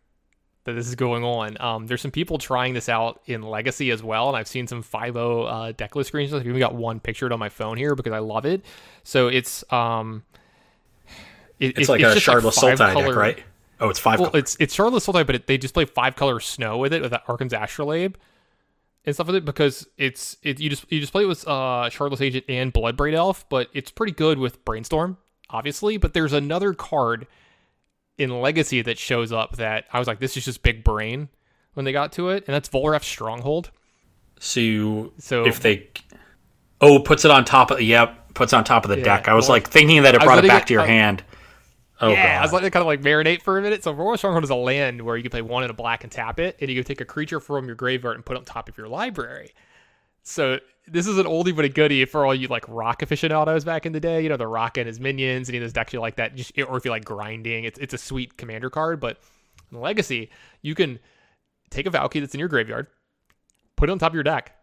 that 0.63 0.73
this 0.73 0.88
is 0.88 0.95
going 0.95 1.23
on. 1.23 1.56
Um, 1.62 1.88
there's 1.88 2.02
some 2.02 2.12
people 2.12 2.38
trying 2.39 2.73
this 2.73 2.89
out 2.89 3.21
in 3.26 3.41
Legacy 3.41 3.89
as 3.91 4.04
well, 4.04 4.28
and 4.28 4.36
I've 4.36 4.47
seen 4.50 4.67
some 4.67 4.84
5.0 4.84 5.15
uh, 5.15 5.73
decklist 5.73 6.12
screenshots. 6.12 6.39
I've 6.41 6.47
even 6.47 6.60
got 6.60 6.76
one 6.76 7.00
pictured 7.00 7.32
on 7.32 7.39
my 7.39 7.47
phone 7.50 7.78
here 7.78 7.95
because 7.95 8.12
I 8.12 8.19
love 8.19 8.45
it. 8.45 8.65
So 9.04 9.28
it's 9.30 9.63
um, 9.71 10.23
it- 11.60 11.78
it's 11.78 11.88
it- 11.88 11.89
like 11.89 12.02
a 12.02 12.15
Shardless 12.15 12.60
five 12.60 12.80
Sultai 12.80 12.95
deck, 13.06 13.15
right? 13.15 13.43
Oh, 13.80 13.90
it's 13.90 14.00
five. 14.00 14.20
Well, 14.20 14.30
color. 14.32 14.40
it's 14.40 14.58
it's 14.60 14.76
Shardless 14.76 15.06
Sultai, 15.06 15.26
but 15.26 15.36
it, 15.36 15.48
they 15.48 15.58
just 15.58 15.74
play 15.74 15.86
five 15.86 16.16
color 16.16 16.40
snow 16.40 16.78
with 16.78 16.94
it 16.94 17.02
with 17.02 17.12
that 17.12 17.24
Arcum's 17.28 17.54
Astrolabe. 17.54 18.16
and 19.06 19.13
stuff 19.16 19.28
with 19.28 19.36
it 19.36 19.46
because 19.46 19.88
it's 19.98 20.36
it 20.44 20.60
you 20.60 20.70
just 20.70 20.86
you 20.92 21.00
just 21.00 21.12
play 21.12 21.24
it 21.24 21.28
with 21.28 21.48
uh 21.48 21.90
Shardless 21.90 22.22
Agent 22.22 22.46
and 22.50 22.74
Bloodbraid 22.74 23.13
Elf, 23.13 23.48
but 23.50 23.70
it's 23.74 23.92
pretty 23.92 24.13
good 24.13 24.40
with 24.40 24.63
Brainstorm, 24.66 25.18
obviously. 25.50 25.98
But 25.98 26.13
there's 26.13 26.34
another 26.34 26.74
card 26.74 27.28
in 28.18 28.42
Legacy 28.42 28.82
that 28.82 28.98
shows 28.98 29.32
up 29.32 29.58
that 29.58 29.86
I 29.94 30.00
was 30.00 30.08
like, 30.08 30.20
this 30.20 30.36
is 30.38 30.46
just 30.46 30.63
big 30.63 30.84
brain 30.84 31.30
when 31.76 31.86
they 31.86 31.92
got 31.92 32.12
to 32.13 32.30
it, 32.30 32.44
and 32.48 32.56
that's 32.56 32.68
Volrath 32.70 33.04
Stronghold. 33.04 33.70
So, 34.40 34.60
you, 34.60 35.13
So- 35.20 35.46
if 35.46 35.60
they, 35.60 35.88
oh, 36.82 37.00
puts 37.00 37.26
it 37.26 37.32
on 37.32 37.46
top 37.46 37.70
of 37.72 37.80
yep, 37.82 38.34
puts 38.34 38.54
it 38.54 38.56
on 38.56 38.63
top 38.63 38.86
of 38.86 38.90
the 38.90 38.98
Yeah, 38.98 39.04
deck. 39.04 39.28
I 39.28 39.36
was 39.36 39.48
well, 39.48 39.56
like 39.58 39.68
thinking 39.68 40.02
that 40.02 40.16
it 40.16 40.22
brought 40.22 40.44
it 40.44 40.48
back 40.48 40.63
it- 40.63 40.68
to 40.70 40.74
your 40.74 40.82
I- 40.84 40.88
hand. 40.88 41.24
Oh 42.00 42.10
yeah, 42.10 42.36
god, 42.36 42.40
I 42.40 42.42
was 42.44 42.54
like, 42.54 42.72
kind 42.72 42.82
of 42.82 42.88
like 42.88 43.02
marinate 43.02 43.42
for 43.42 43.58
a 43.58 43.62
minute. 43.62 43.84
So 43.84 43.94
Volrath 43.94 44.20
Stronghold 44.20 44.44
is 44.44 44.50
a 44.50 44.56
land 44.56 45.02
where 45.02 45.18
you 45.18 45.24
can 45.24 45.32
play 45.32 45.42
one 45.42 45.64
in 45.64 45.70
a 45.70 45.74
black 45.74 46.04
and 46.04 46.12
tap 46.12 46.40
it, 46.40 46.56
and 46.60 46.70
you 46.70 46.76
can 46.76 46.84
take 46.84 47.02
a 47.02 47.06
creature 47.06 47.40
from 47.40 47.66
your 47.66 47.76
graveyard 47.76 48.16
and 48.16 48.26
put 48.26 48.36
it 48.36 48.40
on 48.40 48.46
top 48.46 48.70
of 48.70 48.78
your 48.78 48.88
library. 48.88 49.52
So 50.24 50.60
this 50.88 51.08
is 51.08 51.18
an 51.18 51.26
oldie 51.26 51.56
but 51.56 51.66
a 51.66 51.70
goodie 51.70 52.06
for 52.06 52.26
all 52.26 52.36
you 52.36 52.48
like 52.50 52.66
rock 52.68 53.02
aficionados 53.02 53.64
back 53.64 53.86
in 53.86 53.94
the 53.94 54.00
day. 54.00 54.22
You 54.22 54.30
know, 54.30 54.38
the 54.38 54.48
rock 54.48 54.78
and 54.78 54.86
his 54.86 55.00
minions, 55.00 55.50
any 55.50 55.58
of 55.58 55.64
those 55.64 55.74
decks 55.74 55.94
you 55.94 56.00
like 56.00 56.18
that. 56.18 56.36
Just 56.36 56.52
or 56.60 56.78
if 56.78 56.86
you 56.86 56.92
like 56.92 57.06
grinding, 57.06 57.64
it's 57.64 57.80
it's 57.80 57.94
a 57.94 57.98
sweet 57.98 58.38
commander 58.38 58.70
card. 58.70 59.00
But 59.00 59.20
in 59.72 59.80
Legacy, 59.80 60.30
you 60.62 60.76
can 60.76 61.00
take 61.70 61.86
a 61.86 61.90
Valki 61.90 62.20
that's 62.20 62.34
in 62.34 62.40
your 62.40 62.50
graveyard, 62.50 62.88
put 63.76 63.90
it 63.90 63.92
on 63.92 64.00
top 64.00 64.12
of 64.12 64.16
your 64.16 64.24
deck, 64.24 64.56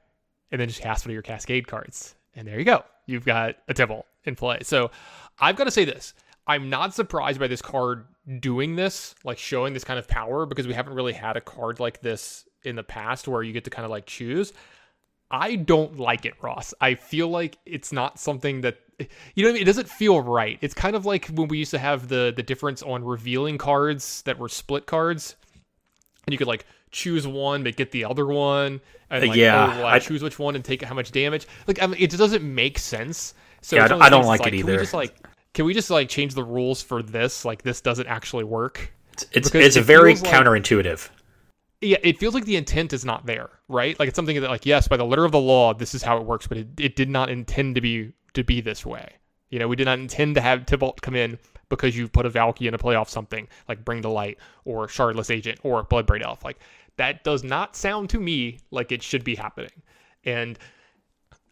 and 0.52 0.60
then 0.60 0.68
just 0.68 0.80
cast 0.80 1.04
one 1.04 1.10
of 1.10 1.14
your 1.14 1.22
Cascade 1.22 1.66
cards, 1.66 2.14
and 2.36 2.46
there 2.46 2.58
you 2.58 2.64
go. 2.64 2.84
You've 3.06 3.24
got 3.24 3.56
a 3.68 3.74
Tibalt 3.74 4.04
in 4.24 4.34
play. 4.34 4.60
So 4.62 4.90
I've 5.38 5.56
got 5.56 5.64
to 5.64 5.70
say 5.70 5.84
this. 5.84 6.14
I'm 6.46 6.68
not 6.70 6.94
surprised 6.94 7.40
by 7.40 7.46
this 7.46 7.62
card 7.62 8.04
doing 8.40 8.76
this, 8.76 9.14
like 9.24 9.38
showing 9.38 9.72
this 9.74 9.84
kind 9.84 9.98
of 9.98 10.06
power, 10.08 10.46
because 10.46 10.66
we 10.66 10.74
haven't 10.74 10.94
really 10.94 11.12
had 11.12 11.36
a 11.36 11.40
card 11.40 11.80
like 11.80 12.00
this 12.02 12.44
in 12.64 12.76
the 12.76 12.82
past 12.82 13.26
where 13.28 13.42
you 13.42 13.52
get 13.52 13.64
to 13.64 13.70
kind 13.70 13.84
of 13.84 13.90
like 13.90 14.06
choose. 14.06 14.52
I 15.30 15.56
don't 15.56 15.98
like 15.98 16.26
it, 16.26 16.34
Ross. 16.42 16.74
I 16.80 16.94
feel 16.94 17.28
like 17.28 17.56
it's 17.66 17.92
not 17.92 18.18
something 18.18 18.60
that 18.60 18.78
you 19.34 19.42
know 19.42 19.48
what 19.48 19.50
I 19.50 19.52
mean? 19.54 19.62
It 19.62 19.64
doesn't 19.66 19.88
feel 19.88 20.20
right. 20.20 20.58
It's 20.60 20.74
kind 20.74 20.94
of 20.94 21.04
like 21.04 21.26
when 21.28 21.48
we 21.48 21.58
used 21.58 21.72
to 21.72 21.78
have 21.78 22.08
the 22.08 22.32
the 22.36 22.42
difference 22.42 22.82
on 22.82 23.02
revealing 23.04 23.58
cards 23.58 24.22
that 24.22 24.38
were 24.38 24.48
split 24.48 24.86
cards. 24.86 25.34
And 26.26 26.32
you 26.32 26.38
could 26.38 26.46
like 26.46 26.64
choose 26.90 27.26
one 27.26 27.64
but 27.64 27.74
get 27.76 27.90
the 27.90 28.04
other 28.04 28.26
one. 28.26 28.80
And 29.10 29.26
like, 29.26 29.36
Yeah, 29.36 29.64
oh, 29.64 29.78
well, 29.78 29.86
I, 29.86 29.94
I- 29.94 29.98
choose 29.98 30.22
which 30.22 30.38
one 30.38 30.54
and 30.54 30.64
take 30.64 30.82
how 30.82 30.94
much 30.94 31.10
damage. 31.10 31.46
Like 31.66 31.82
I 31.82 31.86
mean, 31.86 31.96
it 32.00 32.10
just 32.10 32.18
doesn't 32.20 32.44
make 32.44 32.78
sense. 32.78 33.34
So 33.62 33.76
Yeah, 33.76 33.86
I 33.86 33.88
don't- 33.88 34.02
I 34.02 34.08
don't 34.10 34.26
like 34.26 34.40
it 34.42 34.44
Can 34.44 34.52
we 34.52 34.58
either. 34.60 34.78
just 34.78 34.94
like 34.94 35.16
can 35.54 35.64
we 35.64 35.72
just 35.72 35.88
like 35.88 36.08
change 36.08 36.34
the 36.34 36.44
rules 36.44 36.82
for 36.82 37.02
this? 37.02 37.44
Like 37.44 37.62
this 37.62 37.80
doesn't 37.80 38.06
actually 38.06 38.44
work. 38.44 38.92
it's 39.32 39.48
because 39.48 39.66
it's 39.66 39.76
a 39.76 39.80
it 39.80 39.86
very 39.86 40.14
like- 40.14 40.24
counterintuitive. 40.24 41.08
Yeah, 41.80 41.98
it 42.02 42.18
feels 42.18 42.34
like 42.34 42.46
the 42.46 42.56
intent 42.56 42.94
is 42.94 43.04
not 43.04 43.26
there, 43.26 43.50
right? 43.68 43.98
Like 43.98 44.08
it's 44.08 44.16
something 44.16 44.40
that, 44.40 44.48
like, 44.48 44.64
yes, 44.64 44.88
by 44.88 44.96
the 44.96 45.04
letter 45.04 45.24
of 45.24 45.32
the 45.32 45.40
law, 45.40 45.74
this 45.74 45.94
is 45.94 46.02
how 46.02 46.16
it 46.16 46.24
works, 46.24 46.46
but 46.46 46.56
it, 46.56 46.68
it 46.78 46.96
did 46.96 47.10
not 47.10 47.28
intend 47.28 47.74
to 47.74 47.82
be 47.82 48.12
to 48.32 48.42
be 48.42 48.60
this 48.60 48.86
way. 48.86 49.12
You 49.50 49.58
know, 49.58 49.68
we 49.68 49.76
did 49.76 49.84
not 49.84 49.98
intend 49.98 50.34
to 50.36 50.40
have 50.40 50.60
Tibalt 50.60 51.00
come 51.02 51.14
in 51.14 51.38
because 51.68 51.96
you 51.96 52.08
put 52.08 52.26
a 52.26 52.30
Valki 52.30 52.66
in 52.68 52.74
a 52.74 52.78
playoff 52.78 53.08
something 53.08 53.48
like 53.68 53.84
Bring 53.84 54.02
to 54.02 54.08
Light 54.08 54.38
or 54.64 54.86
Shardless 54.86 55.30
Agent 55.30 55.60
or 55.62 55.84
Bloodbraid 55.84 56.22
Elf. 56.22 56.44
Like 56.44 56.58
that 56.96 57.22
does 57.22 57.44
not 57.44 57.76
sound 57.76 58.08
to 58.10 58.20
me 58.20 58.60
like 58.70 58.90
it 58.90 59.02
should 59.02 59.22
be 59.24 59.34
happening. 59.34 59.82
And 60.24 60.58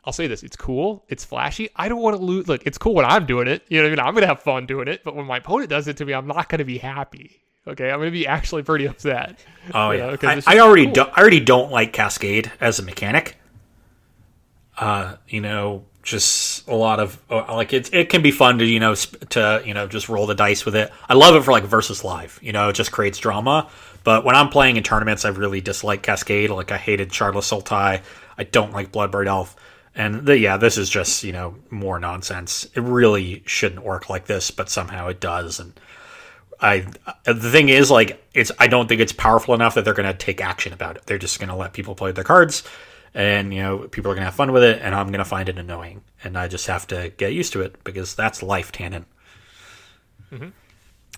I'll 0.05 0.13
say 0.13 0.27
this: 0.27 0.43
it's 0.43 0.57
cool, 0.57 1.05
it's 1.09 1.25
flashy. 1.25 1.69
I 1.77 1.89
don't 1.89 2.01
want 2.01 2.17
to 2.17 2.23
lose. 2.23 2.49
Look, 2.49 2.67
it's 2.67 2.79
cool 2.79 2.95
when 2.95 3.05
I'm 3.05 3.27
doing 3.27 3.49
it. 3.49 3.65
You 3.69 3.79
know, 3.79 3.85
what 3.85 3.99
I 3.99 4.03
mean, 4.03 4.09
I'm 4.09 4.15
gonna 4.15 4.27
have 4.27 4.43
fun 4.43 4.67
doing 4.67 4.89
it. 4.89 5.03
But 5.05 5.15
when 5.15 5.27
my 5.27 5.39
opponent 5.39 5.71
does 5.71 5.89
it 5.89 5.97
to 5.99 6.05
me, 6.05 6.13
I'm 6.13 6.27
not 6.27 6.49
gonna 6.49 6.65
be 6.65 6.79
happy. 6.79 7.43
Okay, 7.67 7.91
I'm 7.91 8.01
gonna 8.01 8.11
be 8.11 8.27
actually 8.27 8.65
pretty 8.65 8.87
upset. 8.87 9.39
Oh 9.73 9.93
yeah, 9.93 10.17
know, 10.17 10.17
I, 10.23 10.43
I 10.47 10.59
already 10.59 10.87
cool. 10.87 10.95
do, 10.95 11.03
I 11.03 11.21
already 11.21 11.41
don't 11.41 11.71
like 11.71 11.93
Cascade 11.93 12.51
as 12.61 12.79
a 12.79 12.83
mechanic. 12.83 13.37
Uh, 14.77 15.17
you 15.29 15.41
know, 15.41 15.85
just 16.03 16.67
a 16.67 16.75
lot 16.75 16.99
of 16.99 17.23
uh, 17.31 17.45
like 17.55 17.73
it. 17.73 17.95
It 17.95 18.09
can 18.09 18.23
be 18.23 18.33
fun 18.33 18.59
to 18.59 18.65
you 18.65 18.81
know 18.81 18.95
sp- 18.99 19.29
to 19.31 19.63
you 19.65 19.75
know 19.75 19.87
just 19.87 20.09
roll 20.09 20.27
the 20.27 20.35
dice 20.35 20.65
with 20.65 20.75
it. 20.75 20.91
I 21.09 21.15
love 21.15 21.37
it 21.37 21.45
for 21.45 21.53
like 21.53 21.65
versus 21.65 22.03
live. 22.03 22.41
You 22.43 22.53
know, 22.53 22.69
it 22.71 22.73
just 22.75 22.91
creates 22.91 23.19
drama. 23.19 23.71
But 24.03 24.25
when 24.25 24.35
I'm 24.35 24.49
playing 24.49 24.77
in 24.77 24.83
tournaments, 24.83 25.25
I 25.25 25.29
really 25.29 25.61
dislike 25.61 26.03
Cascade. 26.03 26.51
Like 26.51 26.73
I 26.73 26.77
hated 26.79 27.11
Shardless 27.11 27.49
Sultai. 27.49 28.03
I 28.37 28.45
don't 28.45 28.73
like 28.73 28.91
Bloodbraid 28.91 29.27
Elf. 29.27 29.55
And 29.95 30.27
the, 30.27 30.39
yeah, 30.39 30.57
this 30.57 30.79
is 30.79 30.89
just 30.89 31.23
you 31.23 31.33
know 31.33 31.57
more 31.71 31.99
nonsense. 31.99 32.67
It 32.75 32.81
really 32.81 33.43
shouldn't 33.47 33.85
work 33.85 34.09
like 34.09 34.27
this, 34.27 34.51
but 34.51 34.71
somehow 34.71 35.09
it 35.09 35.21
does. 35.21 35.61
And 35.61 35.79
I 36.61 36.87
the 37.25 37.51
thing 37.51 37.69
is 37.69 37.91
like 37.91 38.25
it's 38.33 38.53
I 38.59 38.69
don't 38.69 38.89
think 38.89 39.01
it's 39.01 39.13
powerful 39.13 39.55
enough 39.55 39.75
that 39.75 39.85
they're 39.85 39.95
going 39.95 40.11
to 40.11 40.17
take 40.17 40.41
action 40.41 40.73
about 40.73 40.97
it. 40.97 41.03
They're 41.07 41.19
just 41.19 41.39
going 41.39 41.51
to 41.51 41.57
let 41.57 41.73
people 41.73 41.95
play 41.95 42.13
their 42.13 42.25
cards, 42.25 42.63
and 43.13 43.53
you 43.53 43.61
know 43.61 43.79
people 43.89 44.11
are 44.11 44.15
going 44.15 44.23
to 44.23 44.27
have 44.27 44.35
fun 44.35 44.53
with 44.53 44.63
it, 44.63 44.81
and 44.81 44.95
I'm 44.95 45.09
going 45.09 45.19
to 45.19 45.25
find 45.25 45.49
it 45.49 45.59
annoying, 45.59 46.03
and 46.25 46.39
I 46.39 46.49
just 46.49 46.67
have 46.69 46.87
to 46.87 47.13
get 47.17 47.33
used 47.33 47.53
to 47.55 47.61
it 47.61 47.83
because 47.85 48.15
that's 48.15 48.43
life, 48.43 48.73
Tannon. 48.73 49.07
Mm-hmm. 50.33 50.49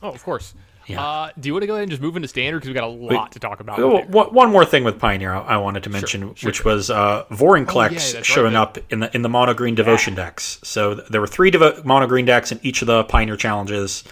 Oh, 0.03 0.11
of 0.11 0.23
course. 0.25 0.55
Yeah. 0.87 1.03
Uh, 1.03 1.31
do 1.41 1.49
you 1.49 1.55
want 1.55 1.63
to 1.63 1.67
go 1.67 1.73
ahead 1.75 1.85
and 1.85 1.91
just 1.91 2.03
move 2.03 2.15
into 2.17 2.29
standard 2.29 2.59
because 2.59 2.69
we 2.69 2.75
got 2.75 2.85
a 2.85 2.89
lot 2.89 3.33
to 3.33 3.39
talk 3.41 3.61
about? 3.61 3.79
Oh, 3.79 3.95
with 3.95 4.05
it. 4.05 4.11
one 4.11 4.27
one 4.35 4.51
more 4.53 4.65
thing 4.67 4.85
with 4.85 4.99
Pioneer 4.99 5.33
I, 5.33 5.41
I 5.41 5.57
wanted 5.57 5.83
to 5.85 5.91
mention, 5.91 6.35
sure, 6.35 6.49
which 6.49 6.65
was 6.65 6.91
uh, 6.91 7.25
Vorinclex 7.31 7.69
Oh, 7.75 7.83
yeah, 7.85 7.89
that's 7.99 8.15
right, 8.15 8.27
showing 8.27 8.55
up 8.57 8.77
in 8.91 9.01
the 9.01 9.15
in 9.17 9.23
the 9.23 9.29
mono 9.31 9.55
green 9.55 9.75
devotion 9.75 10.15
decks. 10.15 10.59
So 10.63 10.95
th- 10.97 11.09
there 11.09 11.21
were 11.21 11.27
three 11.27 11.51
devo- 11.51 11.85
mono 11.85 12.07
green 12.07 12.27
decks 12.27 12.53
in 12.53 12.61
each 12.63 12.83
of 12.83 12.87
the 12.87 13.05
Pioneer 13.05 13.37
challenges, 13.37 14.05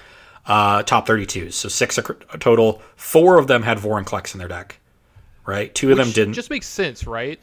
uh, 0.46 0.82
top 0.84 1.06
32s. 1.06 1.52
So 1.52 1.68
six 1.68 1.98
a, 1.98 2.16
a 2.32 2.38
total. 2.38 2.80
Four 2.96 3.38
of 3.38 3.46
them 3.48 3.62
had 3.62 3.76
Vorinclex 3.78 4.32
in 4.34 4.38
their 4.38 4.48
deck, 4.48 4.78
right? 5.44 5.74
Two 5.74 5.90
of 5.92 5.98
them 5.98 6.10
didn't. 6.10 6.32
Just 6.34 6.48
makes 6.50 6.66
sense, 6.66 7.06
right? 7.06 7.38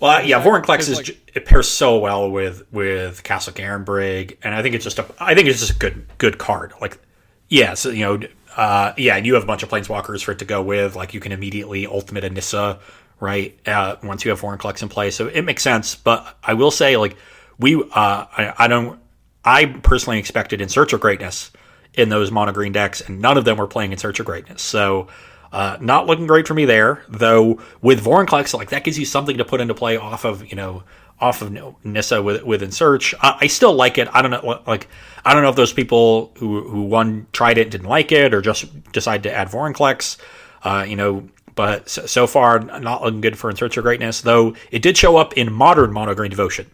Well, 0.00 0.24
yeah, 0.24 0.38
that- 0.38 0.46
Vorinclex 0.46 0.88
is 0.88 0.96
like- 0.96 1.34
it 1.34 1.44
pairs 1.44 1.68
so 1.68 1.98
well 1.98 2.30
with 2.30 2.62
with 2.72 3.22
Castle 3.24 3.52
Garenbrig, 3.52 4.38
and 4.42 4.54
I 4.54 4.62
think 4.62 4.74
it's 4.74 4.84
just 4.84 4.98
a 4.98 5.06
I 5.20 5.34
think 5.34 5.48
it's 5.48 5.60
just 5.60 5.72
a 5.72 5.78
good 5.78 6.06
good 6.18 6.38
card. 6.38 6.72
Like, 6.80 6.98
yeah, 7.48 7.74
so 7.74 7.90
you 7.90 8.04
know, 8.04 8.20
uh, 8.58 8.92
yeah, 8.96 9.16
and 9.16 9.24
you 9.24 9.34
have 9.34 9.44
a 9.44 9.46
bunch 9.46 9.62
of 9.62 9.68
planeswalkers 9.68 10.22
for 10.22 10.32
it 10.32 10.40
to 10.40 10.44
go 10.44 10.60
with. 10.60 10.96
Like, 10.96 11.14
you 11.14 11.20
can 11.20 11.30
immediately 11.32 11.86
ultimate 11.86 12.24
a 12.24 12.30
Nissa, 12.30 12.80
right? 13.20 13.56
Uh, 13.66 13.96
once 14.02 14.24
you 14.24 14.30
have 14.32 14.40
Vorinclex 14.40 14.82
in 14.82 14.88
play, 14.88 15.12
so 15.12 15.28
it 15.28 15.42
makes 15.42 15.62
sense. 15.62 15.94
But 15.94 16.36
I 16.42 16.54
will 16.54 16.72
say, 16.72 16.96
like, 16.96 17.16
we 17.58 17.76
uh, 17.76 17.86
I, 17.94 18.54
I 18.58 18.68
don't 18.68 18.98
I 19.44 19.66
personally 19.66 20.18
expected 20.18 20.60
in 20.60 20.68
Search 20.68 20.92
of 20.92 21.00
Greatness 21.00 21.52
in 21.94 22.08
those 22.08 22.30
mono 22.30 22.52
green 22.52 22.72
decks, 22.72 23.00
and 23.00 23.20
none 23.20 23.38
of 23.38 23.44
them 23.44 23.58
were 23.58 23.66
playing 23.66 23.92
in 23.92 23.98
Search 23.98 24.20
of 24.20 24.26
Greatness. 24.26 24.60
So, 24.60 25.06
uh, 25.52 25.78
not 25.80 26.06
looking 26.06 26.26
great 26.26 26.46
for 26.46 26.54
me 26.54 26.64
there. 26.64 27.02
Though 27.08 27.62
with 27.80 28.04
Vorinclex, 28.04 28.54
like 28.54 28.70
that 28.70 28.84
gives 28.84 28.98
you 28.98 29.06
something 29.06 29.38
to 29.38 29.44
put 29.44 29.60
into 29.60 29.74
play 29.74 29.96
off 29.96 30.24
of 30.24 30.46
you 30.46 30.56
know 30.56 30.82
off 31.20 31.42
of 31.42 31.52
Nissa 31.84 32.22
with 32.22 32.42
within 32.44 32.70
Search. 32.70 33.14
I, 33.20 33.38
I 33.42 33.46
still 33.48 33.74
like 33.74 33.98
it. 33.98 34.08
I 34.12 34.22
don't 34.22 34.30
know 34.30 34.62
like 34.66 34.88
I 35.24 35.34
don't 35.34 35.42
know 35.42 35.50
if 35.50 35.56
those 35.56 35.72
people 35.72 36.32
who 36.38 36.68
who 36.68 36.82
one 36.84 37.26
tried 37.32 37.58
it 37.58 37.70
didn't 37.70 37.88
like 37.88 38.12
it 38.12 38.32
or 38.34 38.40
just 38.40 38.66
decided 38.92 39.24
to 39.24 39.32
add 39.32 39.48
Vorinclex. 39.48 40.16
Uh, 40.62 40.84
you 40.88 40.96
know. 40.96 41.28
But 41.54 41.88
so, 41.88 42.06
so 42.06 42.28
far, 42.28 42.60
not 42.60 43.02
looking 43.02 43.20
good 43.20 43.36
for 43.36 43.50
In 43.50 43.56
Search 43.56 43.76
of 43.76 43.82
Greatness, 43.82 44.20
though 44.20 44.54
it 44.70 44.80
did 44.80 44.96
show 44.96 45.16
up 45.16 45.32
in 45.36 45.52
modern 45.52 45.92
Mono 45.92 46.14
Green 46.14 46.30
Devotion 46.30 46.70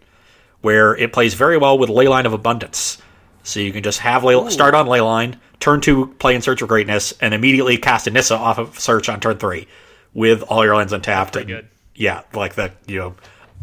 where 0.61 0.97
it 0.97 1.13
plays 1.13 1.35
very 1.35 1.57
well 1.59 1.79
with 1.79 1.91
Leyline 1.91 2.25
of 2.27 2.33
Abundance. 2.33 2.99
So 3.45 3.61
you 3.61 3.73
can 3.73 3.83
just 3.83 3.99
have 4.01 4.25
Ley- 4.25 4.51
start 4.51 4.75
on 4.75 4.87
Leyline, 4.87 5.37
turn 5.61 5.81
two, 5.83 6.07
play 6.19 6.35
in 6.35 6.41
Search 6.43 6.63
of 6.63 6.69
Greatness, 6.69 7.13
and 7.21 7.35
immediately 7.35 7.77
cast 7.77 8.07
a 8.07 8.11
Nissa 8.11 8.37
off 8.37 8.59
of 8.59 8.79
Search 8.79 9.09
on 9.09 9.21
turn 9.21 9.37
three 9.39 9.69
with 10.15 10.43
all 10.43 10.65
your 10.65 10.77
lands 10.77 10.93
untapped. 10.93 11.33
pretty 11.35 11.53
and- 11.53 11.63
good. 11.63 11.71
Yeah, 11.95 12.23
like 12.35 12.55
that. 12.57 12.73
You 12.87 12.99
know, 12.99 13.15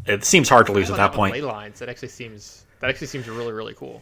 it 0.05 0.25
seems 0.25 0.49
hard 0.49 0.65
to 0.67 0.71
lose 0.71 0.89
at 0.89 0.97
that 0.97 1.13
point. 1.13 1.33
Ley 1.33 1.41
lines. 1.41 1.79
That 1.79 1.89
actually 1.89 2.09
seems 2.09 2.65
that 2.79 2.89
actually 2.89 3.07
seems 3.07 3.27
really 3.29 3.53
really 3.53 3.73
cool. 3.73 4.01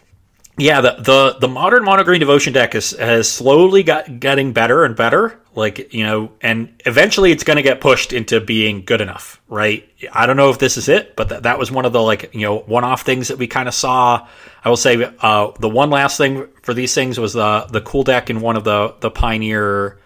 Yeah, 0.59 0.81
the 0.81 0.95
the, 0.99 1.37
the 1.39 1.47
modern 1.47 1.85
mono 1.85 2.03
green 2.03 2.19
devotion 2.19 2.51
deck 2.51 2.75
is, 2.75 2.91
has 2.91 3.31
slowly 3.31 3.81
got 3.81 4.19
getting 4.19 4.51
better 4.51 4.83
and 4.83 4.95
better. 4.95 5.39
Like 5.55 5.93
you 5.93 6.03
know, 6.03 6.33
and 6.41 6.81
eventually 6.85 7.31
it's 7.31 7.43
going 7.43 7.57
to 7.57 7.63
get 7.63 7.79
pushed 7.79 8.11
into 8.11 8.41
being 8.41 8.83
good 8.83 8.99
enough, 8.99 9.41
right? 9.47 9.87
I 10.11 10.25
don't 10.25 10.37
know 10.37 10.49
if 10.49 10.59
this 10.59 10.77
is 10.77 10.89
it, 10.89 11.15
but 11.15 11.29
th- 11.29 11.43
that 11.43 11.57
was 11.59 11.71
one 11.71 11.85
of 11.85 11.93
the 11.93 12.01
like 12.01 12.33
you 12.33 12.41
know 12.41 12.59
one 12.59 12.83
off 12.83 13.03
things 13.03 13.29
that 13.29 13.37
we 13.37 13.47
kind 13.47 13.67
of 13.67 13.73
saw. 13.73 14.27
I 14.63 14.69
will 14.69 14.77
say 14.77 15.01
uh, 15.19 15.51
the 15.59 15.69
one 15.69 15.89
last 15.89 16.17
thing 16.17 16.47
for 16.61 16.73
these 16.73 16.93
things 16.93 17.19
was 17.19 17.33
the 17.33 17.65
the 17.71 17.81
cool 17.81 18.03
deck 18.03 18.29
in 18.29 18.41
one 18.41 18.57
of 18.57 18.63
the 18.65 18.95
the 18.99 19.11
pioneer 19.11 19.99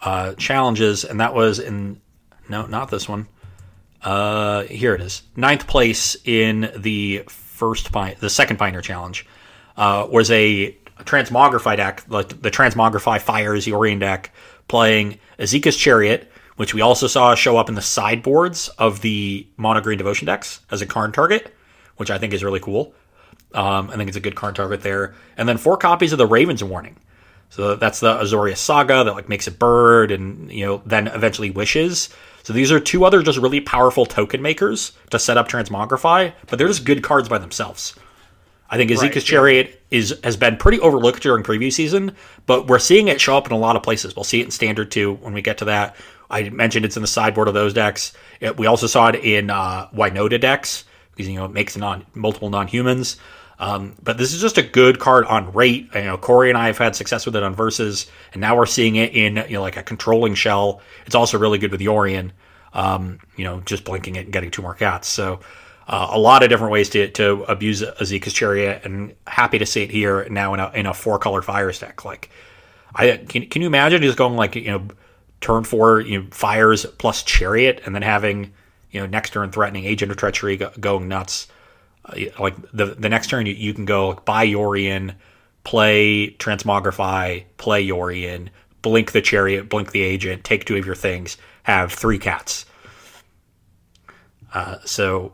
uh, 0.00 0.34
challenges, 0.34 1.04
and 1.04 1.20
that 1.20 1.34
was 1.34 1.60
in 1.60 2.00
no, 2.48 2.66
not 2.66 2.90
this 2.90 3.08
one. 3.08 3.28
Uh, 4.02 4.62
here 4.62 4.94
it 4.94 5.00
is. 5.00 5.22
Ninth 5.36 5.66
place 5.66 6.16
in 6.24 6.72
the 6.76 7.24
first 7.28 7.92
pi- 7.92 8.16
the 8.18 8.30
second 8.30 8.56
Pioneer 8.56 8.80
Challenge 8.80 9.26
uh, 9.76 10.06
was 10.10 10.30
a 10.30 10.76
Transmogrify 11.00 11.76
deck, 11.76 12.04
like 12.08 12.40
the 12.40 12.50
Transmogrify 12.50 13.20
Fires 13.20 13.66
Yorion 13.66 14.00
deck, 14.00 14.32
playing 14.68 15.18
Esika's 15.38 15.76
Chariot, 15.76 16.30
which 16.56 16.74
we 16.74 16.80
also 16.80 17.06
saw 17.06 17.34
show 17.34 17.56
up 17.56 17.68
in 17.68 17.74
the 17.74 17.82
sideboards 17.82 18.68
of 18.70 19.00
the 19.00 19.46
Mono 19.56 19.80
Green 19.80 19.98
Devotion 19.98 20.26
decks 20.26 20.60
as 20.70 20.82
a 20.82 20.86
Karn 20.86 21.12
target, 21.12 21.54
which 21.96 22.10
I 22.10 22.18
think 22.18 22.32
is 22.34 22.44
really 22.44 22.60
cool. 22.60 22.94
Um, 23.54 23.90
I 23.90 23.96
think 23.96 24.08
it's 24.08 24.16
a 24.16 24.20
good 24.20 24.36
Karn 24.36 24.54
target 24.54 24.82
there. 24.82 25.14
And 25.36 25.48
then 25.48 25.56
four 25.56 25.76
copies 25.76 26.12
of 26.12 26.18
the 26.18 26.26
Raven's 26.26 26.62
Warning. 26.62 26.96
So 27.48 27.74
that's 27.74 28.00
the 28.00 28.14
Azorius 28.14 28.58
Saga 28.58 29.04
that 29.04 29.14
like 29.14 29.28
makes 29.28 29.46
a 29.46 29.50
bird 29.50 30.12
and 30.12 30.52
you 30.52 30.64
know 30.64 30.82
then 30.86 31.08
eventually 31.08 31.50
wishes. 31.50 32.08
So 32.42 32.52
these 32.52 32.72
are 32.72 32.80
two 32.80 33.04
other 33.04 33.22
just 33.22 33.38
really 33.38 33.60
powerful 33.60 34.06
token 34.06 34.40
makers 34.42 34.92
to 35.10 35.18
set 35.18 35.36
up 35.36 35.48
Transmogrify, 35.48 36.32
but 36.48 36.58
they're 36.58 36.68
just 36.68 36.84
good 36.84 37.02
cards 37.02 37.28
by 37.28 37.38
themselves. 37.38 37.94
I 38.72 38.76
think 38.76 38.90
Esika's 38.90 39.16
Right. 39.16 39.24
Chariot 39.26 39.82
is 39.90 40.18
has 40.22 40.36
been 40.36 40.56
pretty 40.56 40.78
overlooked 40.80 41.22
during 41.22 41.42
preview 41.42 41.72
season, 41.72 42.12
but 42.46 42.68
we're 42.68 42.78
seeing 42.78 43.08
it 43.08 43.20
show 43.20 43.36
up 43.36 43.46
in 43.46 43.52
a 43.52 43.58
lot 43.58 43.74
of 43.76 43.82
places. 43.82 44.14
We'll 44.14 44.24
see 44.24 44.40
it 44.40 44.44
in 44.44 44.50
standard 44.52 44.90
too 44.92 45.14
when 45.14 45.34
we 45.34 45.42
get 45.42 45.58
to 45.58 45.64
that. 45.66 45.96
I 46.30 46.48
mentioned 46.50 46.84
it's 46.84 46.96
in 46.96 47.02
the 47.02 47.08
sideboard 47.08 47.48
of 47.48 47.54
those 47.54 47.74
decks. 47.74 48.12
It- 48.38 48.56
we 48.56 48.66
also 48.66 48.86
saw 48.86 49.08
it 49.08 49.16
in 49.16 49.50
uh, 49.50 49.88
Winota 49.88 50.40
decks 50.40 50.84
because 51.10 51.28
you 51.28 51.36
know 51.36 51.44
it 51.44 51.50
makes 51.50 51.76
non 51.76 52.06
multiple 52.14 52.48
non 52.48 52.68
humans. 52.68 53.16
Um, 53.60 53.94
but 54.02 54.16
this 54.16 54.32
is 54.32 54.40
just 54.40 54.56
a 54.56 54.62
good 54.62 54.98
card 54.98 55.26
on 55.26 55.52
rate. 55.52 55.90
You 55.94 56.04
know, 56.04 56.16
Corey 56.16 56.48
and 56.48 56.56
I 56.56 56.68
have 56.68 56.78
had 56.78 56.96
success 56.96 57.26
with 57.26 57.36
it 57.36 57.42
on 57.42 57.54
verses, 57.54 58.10
and 58.32 58.40
now 58.40 58.56
we're 58.56 58.64
seeing 58.64 58.96
it 58.96 59.14
in 59.14 59.36
you 59.48 59.54
know 59.54 59.60
like 59.60 59.76
a 59.76 59.82
controlling 59.82 60.34
shell. 60.34 60.80
It's 61.04 61.14
also 61.14 61.38
really 61.38 61.58
good 61.58 61.70
with 61.70 61.80
Yorion. 61.80 62.30
Um, 62.72 63.18
you 63.36 63.44
know, 63.44 63.60
just 63.60 63.84
blinking 63.84 64.16
it 64.16 64.24
and 64.24 64.32
getting 64.32 64.50
two 64.50 64.62
more 64.62 64.74
cats. 64.74 65.08
So 65.08 65.40
uh, 65.90 66.08
a 66.12 66.18
lot 66.18 66.42
of 66.42 66.48
different 66.48 66.72
ways 66.72 66.88
to, 66.90 67.10
to 67.10 67.42
abuse 67.48 67.82
Esika's 67.82 68.32
Chariot, 68.32 68.82
and 68.84 69.14
happy 69.26 69.58
to 69.58 69.66
see 69.66 69.82
it 69.82 69.90
here 69.90 70.26
now 70.30 70.54
in 70.54 70.60
a 70.60 70.70
in 70.70 70.86
a 70.86 70.94
four 70.94 71.18
color 71.18 71.42
fire 71.42 71.72
stack. 71.72 72.04
Like, 72.04 72.30
I 72.94 73.18
can 73.28 73.46
can 73.46 73.60
you 73.60 73.68
imagine 73.68 74.00
just 74.00 74.16
going 74.16 74.36
like 74.36 74.54
you 74.54 74.70
know 74.70 74.88
turn 75.42 75.64
four 75.64 76.00
you 76.00 76.22
know 76.22 76.28
fires 76.30 76.86
plus 76.86 77.24
Chariot, 77.24 77.82
and 77.84 77.94
then 77.94 78.02
having 78.02 78.52
you 78.90 79.00
know 79.00 79.06
next 79.06 79.34
turn 79.34 79.50
threatening 79.50 79.84
Agent 79.84 80.10
of 80.12 80.16
Treachery 80.16 80.56
go, 80.56 80.70
going 80.80 81.08
nuts. 81.08 81.48
Uh, 82.04 82.16
like 82.38 82.56
the 82.72 82.86
the 82.86 83.08
next 83.08 83.28
turn 83.28 83.46
you, 83.46 83.54
you 83.54 83.74
can 83.74 83.84
go 83.84 84.10
like, 84.10 84.24
buy 84.24 84.46
Yorion, 84.46 85.14
play 85.64 86.30
Transmogrify, 86.38 87.44
play 87.56 87.86
Yorion, 87.86 88.48
blink 88.82 89.12
the 89.12 89.20
Chariot, 89.20 89.68
blink 89.68 89.92
the 89.92 90.02
Agent, 90.02 90.44
take 90.44 90.64
two 90.64 90.76
of 90.76 90.86
your 90.86 90.94
things, 90.94 91.36
have 91.62 91.92
three 91.92 92.18
cats. 92.18 92.66
Uh, 94.52 94.76
so 94.84 95.32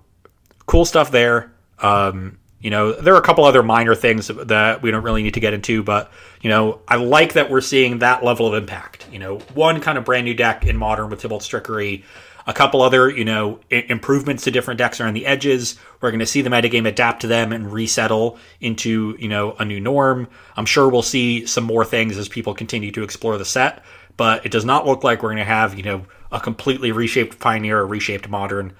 cool 0.66 0.84
stuff 0.84 1.10
there. 1.10 1.52
Um, 1.78 2.38
you 2.60 2.70
know, 2.70 2.92
there 2.92 3.14
are 3.14 3.18
a 3.18 3.22
couple 3.22 3.44
other 3.44 3.62
minor 3.62 3.94
things 3.94 4.28
that 4.28 4.82
we 4.82 4.90
don't 4.90 5.04
really 5.04 5.22
need 5.22 5.34
to 5.34 5.40
get 5.40 5.54
into, 5.54 5.82
but 5.82 6.10
you 6.40 6.50
know, 6.50 6.80
I 6.88 6.96
like 6.96 7.34
that 7.34 7.50
we're 7.50 7.60
seeing 7.60 8.00
that 8.00 8.24
level 8.24 8.46
of 8.46 8.54
impact. 8.54 9.06
You 9.12 9.18
know, 9.18 9.38
one 9.54 9.80
kind 9.80 9.98
of 9.98 10.04
brand 10.04 10.24
new 10.24 10.34
deck 10.34 10.66
in 10.66 10.76
modern 10.76 11.10
with 11.10 11.22
Tibalt's 11.22 11.46
Trickery, 11.46 12.04
a 12.46 12.52
couple 12.52 12.82
other 12.82 13.08
you 13.08 13.24
know 13.24 13.60
improvements 13.70 14.44
to 14.44 14.50
different 14.50 14.78
decks 14.78 15.00
around 15.00 15.14
the 15.14 15.26
edges. 15.26 15.78
We're 16.00 16.10
going 16.10 16.20
to 16.20 16.26
see 16.26 16.42
the 16.42 16.50
metagame 16.50 16.86
adapt 16.86 17.22
to 17.22 17.26
them 17.26 17.52
and 17.52 17.72
resettle 17.72 18.38
into 18.60 19.16
you 19.18 19.28
know 19.28 19.54
a 19.58 19.64
new 19.64 19.80
norm. 19.80 20.28
I'm 20.56 20.66
sure 20.66 20.88
we'll 20.88 21.02
see 21.02 21.46
some 21.46 21.64
more 21.64 21.84
things 21.84 22.16
as 22.18 22.28
people 22.28 22.54
continue 22.54 22.92
to 22.92 23.02
explore 23.02 23.38
the 23.38 23.44
set, 23.44 23.82
but 24.16 24.46
it 24.46 24.52
does 24.52 24.64
not 24.64 24.86
look 24.86 25.04
like 25.04 25.22
we're 25.22 25.30
going 25.30 25.38
to 25.38 25.44
have 25.44 25.76
you 25.76 25.82
know 25.82 26.06
a 26.32 26.40
completely 26.40 26.92
reshaped 26.92 27.38
Pioneer 27.38 27.78
or 27.78 27.86
reshaped 27.86 28.28
Modern 28.28 28.74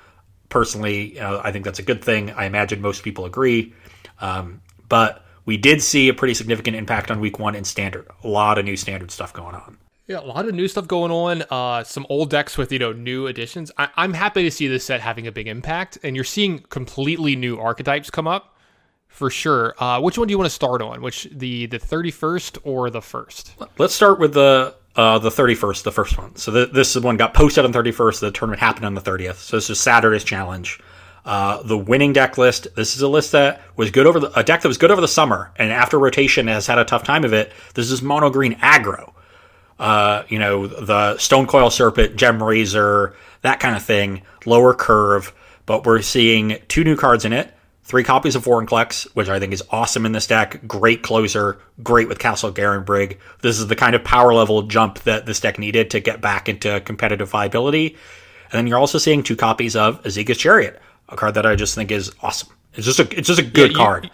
personally, 0.49 1.19
uh, 1.19 1.41
I 1.43 1.53
think 1.53 1.65
that's 1.65 1.79
a 1.79 1.83
good 1.83 2.03
thing. 2.03 2.31
I 2.31 2.45
imagine 2.45 2.81
most 2.81 3.03
people 3.03 3.25
agree. 3.25 3.75
Um, 4.21 4.63
but 4.89 5.25
we 5.45 5.57
did 5.57 5.83
see 5.83 6.09
a 6.09 6.15
pretty 6.15 6.35
significant 6.35 6.77
impact 6.77 7.11
on 7.11 7.21
week 7.21 7.39
one 7.39 7.55
in 7.55 7.65
standard. 7.65 8.07
A 8.23 8.29
lot 8.29 8.59
of 8.59 8.65
new 8.65 8.77
standard 8.77 9.11
stuff 9.11 9.33
going 9.33 9.55
on. 9.55 9.79
Yeah, 10.09 10.21
a 10.21 10.23
lot 10.23 10.47
of 10.47 10.55
new 10.55 10.69
stuff 10.69 10.87
going 10.87 11.11
on. 11.11 11.43
Uh, 11.51 11.83
some 11.83 12.07
old 12.09 12.31
decks 12.31 12.57
with 12.57 12.71
you 12.71 12.79
know 12.79 12.93
new 12.93 13.27
additions. 13.27 13.73
I- 13.77 13.89
I'm 13.97 14.13
happy 14.13 14.43
to 14.45 14.51
see 14.51 14.69
this 14.69 14.85
set 14.85 15.01
having 15.01 15.27
a 15.27 15.33
big 15.33 15.49
impact, 15.49 15.99
and 16.05 16.15
you're 16.15 16.25
seeing 16.25 16.61
completely 16.61 17.35
new 17.35 17.59
archetypes 17.59 18.09
come 18.09 18.29
up 18.29 18.57
for 19.09 19.31
sure. 19.31 19.75
Uh, 19.79 20.01
which 20.01 20.17
one 20.17 20.29
do 20.29 20.33
you 20.33 20.39
want 20.39 20.47
to 20.47 20.55
start 20.55 20.81
on? 20.81 21.03
Which 21.03 21.27
the 21.33 21.67
the 21.67 21.79
31st 21.81 22.59
or 22.63 22.89
the 22.89 23.03
first? 23.03 23.55
Let's 23.79 23.95
start 23.95 24.21
with 24.21 24.35
the 24.35 24.77
uh, 24.95 25.19
the 25.19 25.29
31st, 25.31 25.83
the 25.83 25.93
first 25.93 26.17
one. 26.17 26.37
So 26.37 26.53
th- 26.53 26.71
this 26.73 26.89
is 26.95 27.03
the 27.03 27.07
one 27.07 27.17
got 27.17 27.35
posted 27.35 27.65
on 27.65 27.73
31st. 27.73 28.21
The 28.21 28.31
tournament 28.31 28.61
happened 28.61 28.87
on 28.87 28.95
the 28.95 29.01
30th. 29.03 29.35
So 29.37 29.57
this 29.57 29.69
is 29.71 29.79
Saturday's 29.81 30.25
challenge. 30.25 30.81
Uh, 31.25 31.61
the 31.65 31.77
winning 31.77 32.13
deck 32.13 32.39
list. 32.39 32.69
This 32.77 32.95
is 32.95 33.03
a 33.03 33.09
list 33.09 33.33
that 33.33 33.61
was 33.75 33.91
good 33.91 34.07
over 34.07 34.21
the, 34.21 34.39
a 34.39 34.45
deck 34.45 34.63
that 34.63 34.69
was 34.69 34.79
good 34.79 34.93
over 34.93 35.01
the 35.01 35.09
summer, 35.09 35.51
and 35.57 35.73
after 35.73 35.99
rotation 35.99 36.47
has 36.47 36.69
had 36.69 36.79
a 36.79 36.85
tough 36.85 37.03
time 37.03 37.25
of 37.25 37.33
it. 37.33 37.51
This 37.75 37.91
is 37.91 38.01
mono 38.01 38.31
green 38.31 38.55
aggro. 38.61 39.13
Uh, 39.79 40.23
you 40.29 40.39
know 40.39 40.67
the 40.67 41.17
Stonecoil 41.19 41.71
Serpent, 41.71 42.17
Gemrazor, 42.17 43.15
that 43.43 43.61
kind 43.61 43.77
of 43.77 43.83
thing. 43.83 44.23
Lower 44.47 44.75
curve, 44.75 45.35
but 45.67 45.85
we're 45.85 46.03
seeing 46.03 46.59
two 46.69 46.85
new 46.85 46.97
cards 46.97 47.25
in 47.25 47.33
it. 47.33 47.53
Three 47.85 48.03
copies 48.03 48.35
of 48.35 48.45
Vorinclex, 48.45 49.05
which 49.15 49.29
I 49.29 49.39
think 49.39 49.53
is 49.53 49.63
awesome 49.71 50.07
in 50.07 50.13
this 50.13 50.27
deck. 50.27 50.67
Great 50.67 51.03
closer, 51.03 51.59
great 51.85 52.09
with 52.09 52.19
Castle 52.19 52.51
Garenbrig. 52.53 53.19
This 53.43 53.61
is 53.61 53.69
the 53.69 53.77
kind 53.77 53.95
of 53.95 54.03
power 54.03 54.35
level 54.35 54.63
jump 54.63 55.01
that 55.01 55.25
this 55.27 55.39
deck 55.39 55.59
needed 55.59 55.91
to 55.91 56.01
get 56.01 56.21
back 56.21 56.49
into 56.49 56.81
competitive 56.81 57.29
viability. 57.29 57.97
And 58.51 58.59
then 58.59 58.67
you're 58.67 58.79
also 58.79 58.99
seeing 58.99 59.23
two 59.23 59.37
copies 59.37 59.77
of 59.77 60.03
Esika's 60.03 60.39
Chariot, 60.39 60.81
a 61.09 61.17
card 61.17 61.35
that 61.35 61.47
I 61.47 61.55
just 61.55 61.75
think 61.77 61.93
is 61.93 62.13
awesome. 62.23 62.49
It's 62.75 62.87
just 62.87 62.99
a 62.99 63.09
it's 63.17 63.29
just 63.29 63.41
a 63.41 63.45
good 63.45 63.71
you- 63.73 63.77
card. 63.77 64.11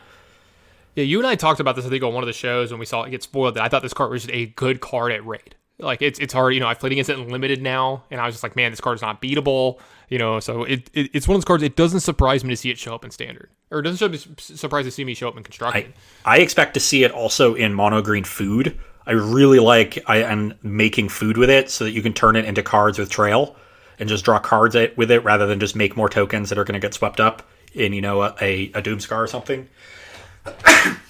Yeah, 0.95 1.05
you 1.05 1.19
and 1.19 1.27
I 1.27 1.35
talked 1.35 1.61
about 1.61 1.77
this. 1.77 1.87
I 1.87 1.89
think 1.89 2.03
on 2.03 2.13
one 2.13 2.23
of 2.23 2.27
the 2.27 2.33
shows 2.33 2.71
when 2.71 2.79
we 2.79 2.87
saw 2.87 3.03
it 3.03 3.11
get 3.11 3.23
spoiled. 3.23 3.55
That 3.55 3.65
I 3.65 3.69
thought 3.69 3.83
this 3.83 3.95
card 3.95 4.11
was 4.11 4.23
just 4.23 4.35
a 4.35 4.47
good 4.47 4.81
card 4.81 5.13
at 5.13 5.25
raid. 5.27 5.55
Like 5.79 6.03
it's 6.03 6.19
it's 6.19 6.33
hard. 6.33 6.55
You 6.55 6.61
know, 6.61 6.69
I've 6.69 6.79
played 6.79 6.93
against 6.93 7.11
it 7.11 7.19
in 7.19 7.29
limited 7.29 7.63
now, 7.63 8.05
and 8.11 8.21
I 8.21 8.27
was 8.27 8.35
just 8.35 8.43
like, 8.43 8.57
man, 8.57 8.71
this 8.71 8.81
card's 8.81 9.03
not 9.03 9.21
beatable. 9.21 9.81
You 10.09 10.19
know, 10.19 10.39
so 10.41 10.65
it, 10.65 10.91
it 10.93 11.11
it's 11.13 11.27
one 11.27 11.35
of 11.35 11.41
those 11.41 11.47
cards. 11.47 11.63
It 11.63 11.77
doesn't 11.77 12.01
surprise 12.01 12.45
me 12.45 12.51
to 12.51 12.57
see 12.57 12.71
it 12.71 12.79
show 12.79 12.95
up 12.95 13.05
in 13.05 13.11
standard, 13.11 13.51
or 13.71 13.81
it 13.81 13.83
doesn't 13.83 14.41
surprise 14.41 14.85
to 14.85 14.91
see 14.91 15.05
me 15.05 15.15
show 15.15 15.29
up 15.29 15.37
in 15.37 15.43
constructed. 15.43 15.95
I 16.25 16.39
expect 16.39 16.75
to 16.75 16.81
see 16.81 17.05
it 17.05 17.11
also 17.11 17.55
in 17.55 17.75
mono 17.75 18.03
green 18.03 18.25
food. 18.25 18.79
I 19.07 19.13
really 19.13 19.59
like 19.59 19.99
I 20.07 20.19
am 20.19 20.55
making 20.63 21.09
food 21.09 21.37
with 21.37 21.51
it 21.51 21.71
so 21.71 21.85
that 21.85 21.93
you 21.93 22.03
can 22.03 22.13
turn 22.13 22.37
it 22.37 22.45
into 22.45 22.63
cards 22.63 22.99
with 22.99 23.11
trail 23.11 23.57
and 23.99 24.09
just 24.09 24.25
draw 24.25 24.39
cards 24.39 24.75
it, 24.75 24.97
with 24.97 25.11
it 25.11 25.25
rather 25.25 25.47
than 25.47 25.59
just 25.59 25.75
make 25.75 25.97
more 25.97 26.09
tokens 26.09 26.49
that 26.51 26.59
are 26.59 26.65
going 26.65 26.75
to 26.75 26.81
get 26.81 26.95
swept 26.95 27.19
up 27.19 27.49
in 27.75 27.93
you 27.93 28.01
know 28.01 28.23
a, 28.23 28.37
a, 28.41 28.65
a 28.75 28.83
Doomskar 28.83 29.17
or 29.19 29.27
something. 29.27 29.69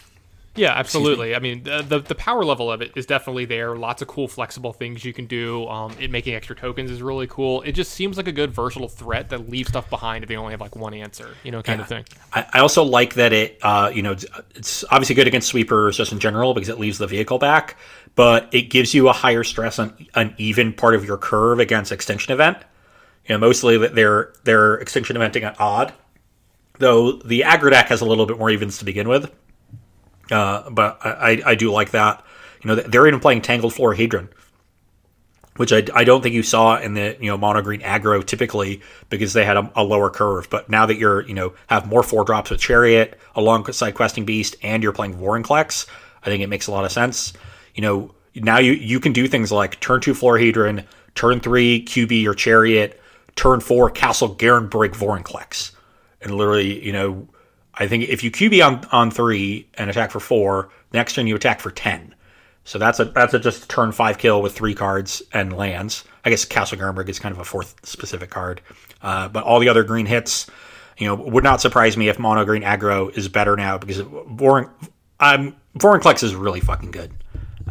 Yeah, 0.55 0.73
absolutely. 0.73 1.35
I 1.35 1.39
mean, 1.39 1.63
the, 1.63 1.81
the 1.81 1.99
the 2.01 2.15
power 2.15 2.45
level 2.45 2.71
of 2.71 2.83
it 2.83 2.93
is 2.95 3.07
definitely 3.07 3.47
there. 3.47 3.75
Lots 3.75 4.03
of 4.03 4.09
cool, 4.09 4.29
flexible 4.29 4.75
things 4.75 5.03
you 5.03 5.15
can 5.15 5.25
do. 5.25 5.67
Um, 5.67 5.95
it 5.99 6.11
making 6.11 6.35
extra 6.35 6.55
tokens 6.55 6.91
is 6.91 7.01
really 7.01 7.27
cool. 7.27 7.63
It 7.63 7.73
just 7.73 7.93
seems 7.93 8.19
like 8.19 8.29
a 8.29 8.33
good 8.33 8.53
versatile 8.53 8.89
threat 8.89 9.31
that 9.31 9.49
leaves 9.49 9.71
stuff 9.71 9.89
behind 9.89 10.25
if 10.25 10.29
they 10.29 10.37
only 10.37 10.51
have 10.51 10.61
like 10.61 10.77
one 10.77 10.93
answer, 10.93 11.37
you 11.43 11.51
know, 11.51 11.63
kind 11.63 11.81
of 11.81 11.89
thing. 11.89 12.05
I, 12.35 12.47
I 12.53 12.59
also 12.59 12.83
like 12.83 13.15
that 13.15 13.33
it, 13.33 13.59
uh, 13.63 13.91
you 13.95 14.03
know, 14.03 14.13
it's, 14.55 14.85
obviously 14.91 15.15
good 15.15 15.27
against 15.27 15.49
sweepers 15.49 15.97
just 15.97 16.13
in 16.13 16.19
general 16.19 16.53
because 16.53 16.69
it 16.69 16.79
leaves 16.79 16.99
the 16.99 17.07
vehicle 17.07 17.39
back, 17.39 17.79
but 18.15 18.53
it 18.53 18.63
gives 18.63 18.93
you 18.93 19.09
a 19.09 19.13
higher 19.13 19.45
stress 19.45 19.79
on 19.79 20.07
an 20.15 20.35
even 20.37 20.75
part 20.75 20.95
of 20.95 21.03
your 21.03 21.17
curve 21.17 21.61
against 21.61 21.93
extinction 21.93 22.31
event. 22.31 22.59
You 23.27 23.37
know, 23.37 23.39
mostly 23.39 23.79
that 23.79 23.95
they're 23.95 24.35
they're 24.45 24.75
extinction 24.75 25.17
eventing 25.17 25.45
at 25.45 25.59
odd, 25.59 25.95
though 26.83 27.13
the 27.13 27.41
aggro 27.41 27.71
deck 27.71 27.89
has 27.89 28.01
a 28.01 28.05
little 28.05 28.27
bit 28.27 28.39
more 28.39 28.51
evens 28.51 28.79
to 28.79 28.85
begin 28.85 29.09
with. 29.09 29.33
Uh, 30.31 30.69
but 30.71 30.99
I, 31.05 31.43
I, 31.45 31.55
do 31.57 31.71
like 31.73 31.91
that. 31.91 32.25
You 32.63 32.69
know, 32.69 32.75
they're 32.77 33.07
even 33.07 33.21
playing 33.21 33.43
Tangled 33.43 33.75
Florahedron, 33.75 34.29
which 35.57 35.73
I, 35.73 35.83
I 35.95 36.05
don't 36.05 36.23
think 36.23 36.35
you 36.35 36.43
saw 36.43 36.79
in 36.79 36.95
the 36.95 37.17
you 37.21 37.27
know 37.27 37.37
mono 37.37 37.61
green 37.61 37.81
aggro 37.81 38.25
typically 38.25 38.81
because 39.11 39.33
they 39.33 39.45
had 39.45 39.57
a, 39.57 39.71
a 39.77 39.83
lower 39.83 40.11
curve. 40.11 40.49
But 40.49 40.71
now 40.71 40.87
that 40.87 40.97
you're 40.97 41.23
you 41.23 41.35
know 41.35 41.55
have 41.67 41.87
more 41.87 42.03
four 42.03 42.25
drops 42.25 42.51
with 42.51 42.61
Chariot 42.61 43.19
alongside 43.35 43.93
Questing 43.93 44.25
Beast 44.25 44.57
and 44.63 44.83
you're 44.83 44.93
playing 44.93 45.15
Vorinclex, 45.15 45.87
I 46.23 46.27
think 46.27 46.43
it 46.43 46.49
makes 46.49 46.67
a 46.67 46.73
lot 46.73 46.85
of 46.85 46.93
sense. 46.93 47.33
You 47.75 47.83
know 47.83 48.15
now 48.35 48.59
you 48.59 48.73
you 48.73 49.01
can 49.01 49.13
do 49.13 49.29
things 49.29 49.53
like 49.53 49.81
turn 49.81 50.01
two 50.01 50.15
Florahedron, 50.15 50.85
turn 51.15 51.41
three 51.41 51.85
QB 51.85 52.27
or 52.27 52.35
Chariot, 52.35 53.01
turn 53.35 53.61
four 53.61 53.91
Castle 53.91 54.35
Garenbrig 54.35 54.95
Vorinclex, 54.95 55.73
and 56.23 56.35
literally 56.35 56.85
you 56.85 56.93
know 56.93 57.29
I 57.75 57.87
think 57.87 58.09
if 58.09 58.23
you 58.23 58.31
QB 58.31 58.67
on 58.67 58.85
on 58.93 59.11
three 59.11 59.69
and 59.75 59.89
attack 59.89 60.11
for 60.11 60.21
four, 60.21 60.71
next 60.93 61.15
turn 61.15 61.27
you 61.27 61.37
attack 61.37 61.61
for 61.61 61.71
ten. 61.71 62.15
So 62.65 62.79
that's 62.79 63.01
a 63.01 63.07
that's 63.07 63.35
a 63.35 63.39
just 63.39 63.69
turn 63.69 63.93
five 63.93 64.19
kill 64.19 64.43
with 64.43 64.55
three 64.55 64.75
cards 64.75 65.23
and 65.33 65.57
lands. 65.57 66.05
I 66.25 66.31
guess 66.31 66.45
Castle 66.45 66.79
Garenbrig 66.79 67.09
is 67.09 67.19
kind 67.19 67.35
of 67.35 67.41
a 67.41 67.45
fourth 67.45 67.75
specific 67.85 68.31
card, 68.31 68.61
uh, 69.03 69.29
but 69.29 69.43
all 69.43 69.59
the 69.59 69.69
other 69.69 69.83
green 69.83 70.07
hits, 70.07 70.47
you 70.99 71.09
know, 71.09 71.15
would 71.15 71.43
not 71.43 71.61
surprise 71.61 71.97
me 71.97 72.09
if 72.09 72.19
mono 72.19 72.45
green 72.45 72.63
aggro 72.63 73.17
is 73.17 73.29
better 73.29 73.57
now 73.57 73.79
because 73.79 74.01
Vorin, 74.03 74.71
um, 75.19 75.57
Vorinclex 75.77 76.23
is 76.23 76.37
really 76.37 76.61
fucking 76.61 76.93
good. 76.93 77.11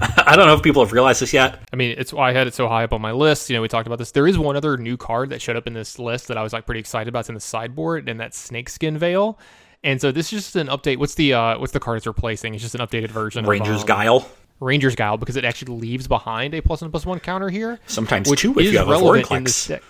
I 0.25 0.35
don't 0.35 0.47
know 0.47 0.53
if 0.53 0.63
people 0.63 0.83
have 0.83 0.91
realized 0.91 1.21
this 1.21 1.33
yet. 1.33 1.59
I 1.71 1.75
mean, 1.75 1.95
it's 1.97 2.11
why 2.11 2.29
I 2.29 2.33
had 2.33 2.47
it 2.47 2.53
so 2.53 2.67
high 2.67 2.83
up 2.83 2.93
on 2.93 3.01
my 3.01 3.11
list. 3.11 3.49
You 3.49 3.55
know, 3.55 3.61
we 3.61 3.67
talked 3.67 3.85
about 3.85 3.99
this. 3.99 4.11
There 4.11 4.27
is 4.27 4.37
one 4.37 4.55
other 4.55 4.77
new 4.77 4.97
card 4.97 5.29
that 5.29 5.41
showed 5.41 5.55
up 5.55 5.67
in 5.67 5.73
this 5.73 5.99
list 5.99 6.27
that 6.29 6.37
I 6.37 6.43
was 6.43 6.53
like 6.53 6.65
pretty 6.65 6.79
excited 6.79 7.07
about. 7.07 7.21
It's 7.21 7.29
in 7.29 7.35
the 7.35 7.41
sideboard, 7.41 8.09
and 8.09 8.19
that's 8.19 8.37
Snakeskin 8.37 8.97
Veil. 8.97 9.37
And 9.83 10.01
so 10.01 10.11
this 10.11 10.33
is 10.33 10.43
just 10.43 10.55
an 10.55 10.67
update. 10.67 10.97
What's 10.97 11.15
the 11.15 11.33
uh, 11.33 11.59
what's 11.59 11.73
the 11.73 11.79
card 11.79 11.97
it's 11.97 12.07
replacing? 12.07 12.53
It's 12.53 12.63
just 12.63 12.75
an 12.75 12.81
updated 12.81 13.09
version 13.09 13.45
Ranger's 13.45 13.77
of 13.77 13.81
um, 13.81 13.87
Guile, 13.87 14.29
Ranger's 14.59 14.95
Guile 14.95 15.17
because 15.17 15.35
it 15.35 15.45
actually 15.45 15.77
leaves 15.77 16.07
behind 16.07 16.53
a 16.53 16.61
plus 16.61 16.81
one 16.81 16.91
plus 16.91 17.05
one 17.05 17.19
counter 17.19 17.49
here. 17.49 17.79
sometimes 17.87 18.29
which 18.29 18.41
two 18.41 18.51
if 18.51 18.65
is 18.65 18.71
you 18.71 18.77
have 18.79 18.87
a 18.87 18.91
relevant 18.91 19.29
in 19.31 19.43
this 19.43 19.67
deck. 19.67 19.83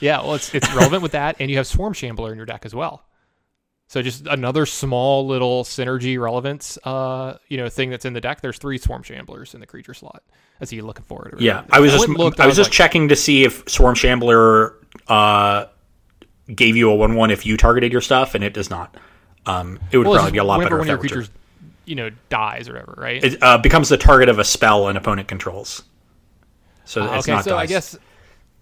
Yeah, 0.00 0.20
well, 0.20 0.34
it's 0.34 0.54
it's 0.54 0.72
relevant 0.74 1.02
with 1.02 1.12
that, 1.12 1.36
and 1.40 1.50
you 1.50 1.56
have 1.56 1.66
Swarm 1.66 1.94
Shambler 1.94 2.30
in 2.30 2.36
your 2.36 2.46
deck 2.46 2.66
as 2.66 2.74
well. 2.74 3.05
So 3.88 4.02
just 4.02 4.26
another 4.26 4.66
small 4.66 5.26
little 5.26 5.62
synergy 5.62 6.20
relevance, 6.20 6.76
uh, 6.84 7.38
you 7.48 7.56
know, 7.56 7.68
thing 7.68 7.90
that's 7.90 8.04
in 8.04 8.14
the 8.14 8.20
deck. 8.20 8.40
There's 8.40 8.58
three 8.58 8.78
Swarm 8.78 9.02
Shamblers 9.02 9.54
in 9.54 9.60
the 9.60 9.66
creature 9.66 9.94
slot. 9.94 10.22
As 10.60 10.72
you 10.72 10.82
looking 10.82 11.04
for 11.04 11.28
it? 11.28 11.40
Yeah, 11.40 11.64
I 11.70 11.80
was 11.80 11.92
just 11.92 12.08
looked, 12.08 12.40
I 12.40 12.46
was 12.46 12.56
just 12.56 12.70
like, 12.70 12.74
checking 12.74 13.08
to 13.08 13.16
see 13.16 13.44
if 13.44 13.68
Swarm 13.68 13.94
Shambler 13.94 14.74
uh, 15.06 15.66
gave 16.52 16.76
you 16.76 16.90
a 16.90 16.94
one 16.94 17.14
one 17.14 17.30
if 17.30 17.44
you 17.44 17.56
targeted 17.56 17.92
your 17.92 18.00
stuff, 18.00 18.34
and 18.34 18.42
it 18.42 18.54
does 18.54 18.70
not. 18.70 18.96
Um, 19.44 19.78
it 19.92 19.98
would 19.98 20.06
well, 20.06 20.16
probably 20.16 20.32
be 20.32 20.38
a 20.38 20.44
lot 20.44 20.60
better 20.60 20.80
if 20.80 20.86
your 20.86 21.20
were 21.20 21.26
you 21.84 21.94
know, 21.94 22.10
dies 22.30 22.68
or 22.68 22.72
whatever, 22.72 22.94
right? 22.96 23.22
It 23.22 23.42
uh, 23.42 23.58
becomes 23.58 23.88
the 23.88 23.96
target 23.96 24.28
of 24.28 24.38
a 24.38 24.44
spell 24.44 24.88
an 24.88 24.96
opponent 24.96 25.28
controls. 25.28 25.82
So 26.84 27.02
Uh, 27.02 27.16
it's 27.16 27.26
okay, 27.26 27.32
not 27.32 27.44
so 27.44 27.56
I 27.56 27.66
guess 27.66 27.96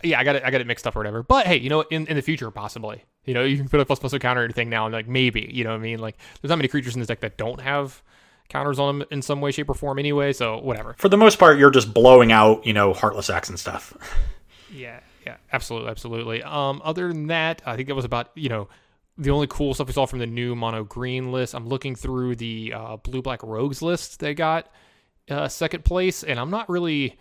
yeah, 0.02 0.20
I 0.20 0.24
got 0.24 0.36
it. 0.36 0.44
I 0.44 0.50
got 0.50 0.60
it 0.60 0.66
mixed 0.66 0.86
up 0.86 0.94
or 0.96 1.00
whatever. 1.00 1.22
But 1.22 1.46
hey, 1.46 1.58
you 1.58 1.70
know, 1.70 1.80
in, 1.82 2.06
in 2.06 2.16
the 2.16 2.22
future, 2.22 2.50
possibly, 2.50 3.04
you 3.24 3.34
know, 3.34 3.44
you 3.44 3.56
can 3.56 3.68
put 3.68 3.80
a 3.80 3.84
plus 3.84 3.98
plus 3.98 4.12
a 4.12 4.18
counter 4.18 4.42
anything 4.44 4.68
now, 4.70 4.86
and 4.86 4.92
like 4.92 5.08
maybe, 5.08 5.50
you 5.52 5.64
know, 5.64 5.70
what 5.70 5.76
I 5.76 5.82
mean, 5.82 5.98
like 5.98 6.16
there's 6.40 6.50
not 6.50 6.58
many 6.58 6.68
creatures 6.68 6.94
in 6.94 7.00
this 7.00 7.08
deck 7.08 7.20
that 7.20 7.36
don't 7.36 7.60
have 7.60 8.02
counters 8.48 8.78
on 8.78 8.98
them 8.98 9.08
in 9.10 9.22
some 9.22 9.40
way, 9.40 9.50
shape, 9.50 9.70
or 9.70 9.74
form 9.74 9.98
anyway. 9.98 10.32
So 10.32 10.58
whatever. 10.58 10.94
for 10.98 11.08
the 11.08 11.16
most 11.16 11.38
part, 11.38 11.58
you're 11.58 11.70
just 11.70 11.94
blowing 11.94 12.32
out, 12.32 12.66
you 12.66 12.72
know, 12.72 12.92
Heartless 12.92 13.30
Act 13.30 13.48
and 13.48 13.58
stuff. 13.58 13.94
Yeah, 14.74 14.98
yeah, 15.24 15.36
absolutely, 15.52 15.88
absolutely. 15.88 16.42
Um, 16.42 16.82
other 16.84 17.06
than 17.06 17.28
that, 17.28 17.62
I 17.64 17.76
think 17.76 17.86
that 17.86 17.94
was 17.94 18.04
about 18.04 18.30
you 18.34 18.48
know 18.48 18.68
the 19.16 19.30
only 19.30 19.46
cool 19.46 19.72
stuff 19.72 19.86
we 19.86 19.92
saw 19.92 20.04
from 20.04 20.18
the 20.18 20.26
new 20.26 20.56
mono 20.56 20.82
green 20.82 21.30
list. 21.30 21.54
I'm 21.54 21.68
looking 21.68 21.94
through 21.94 22.36
the 22.36 22.72
uh, 22.74 22.96
blue 22.96 23.22
black 23.22 23.44
rogues 23.44 23.82
list 23.82 24.18
they 24.18 24.34
got 24.34 24.68
uh, 25.30 25.46
second 25.48 25.84
place, 25.84 26.24
and 26.24 26.40
I'm 26.40 26.50
not 26.50 26.68
really 26.68 27.16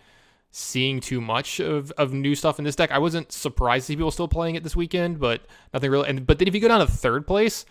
seeing 0.56 1.00
too 1.00 1.20
much 1.20 1.58
of, 1.58 1.90
of 1.92 2.12
new 2.12 2.36
stuff 2.36 2.60
in 2.60 2.64
this 2.64 2.76
deck. 2.76 2.92
I 2.92 2.98
wasn't 2.98 3.32
surprised 3.32 3.86
to 3.86 3.86
see 3.88 3.96
people 3.96 4.12
still 4.12 4.28
playing 4.28 4.54
it 4.54 4.62
this 4.62 4.76
weekend, 4.76 5.18
but 5.18 5.40
nothing 5.72 5.90
really. 5.90 6.08
And 6.08 6.24
but 6.24 6.38
then 6.38 6.46
if 6.46 6.54
you 6.54 6.60
go 6.60 6.68
down 6.68 6.78
to 6.78 6.86
third 6.86 7.26
place, 7.26 7.66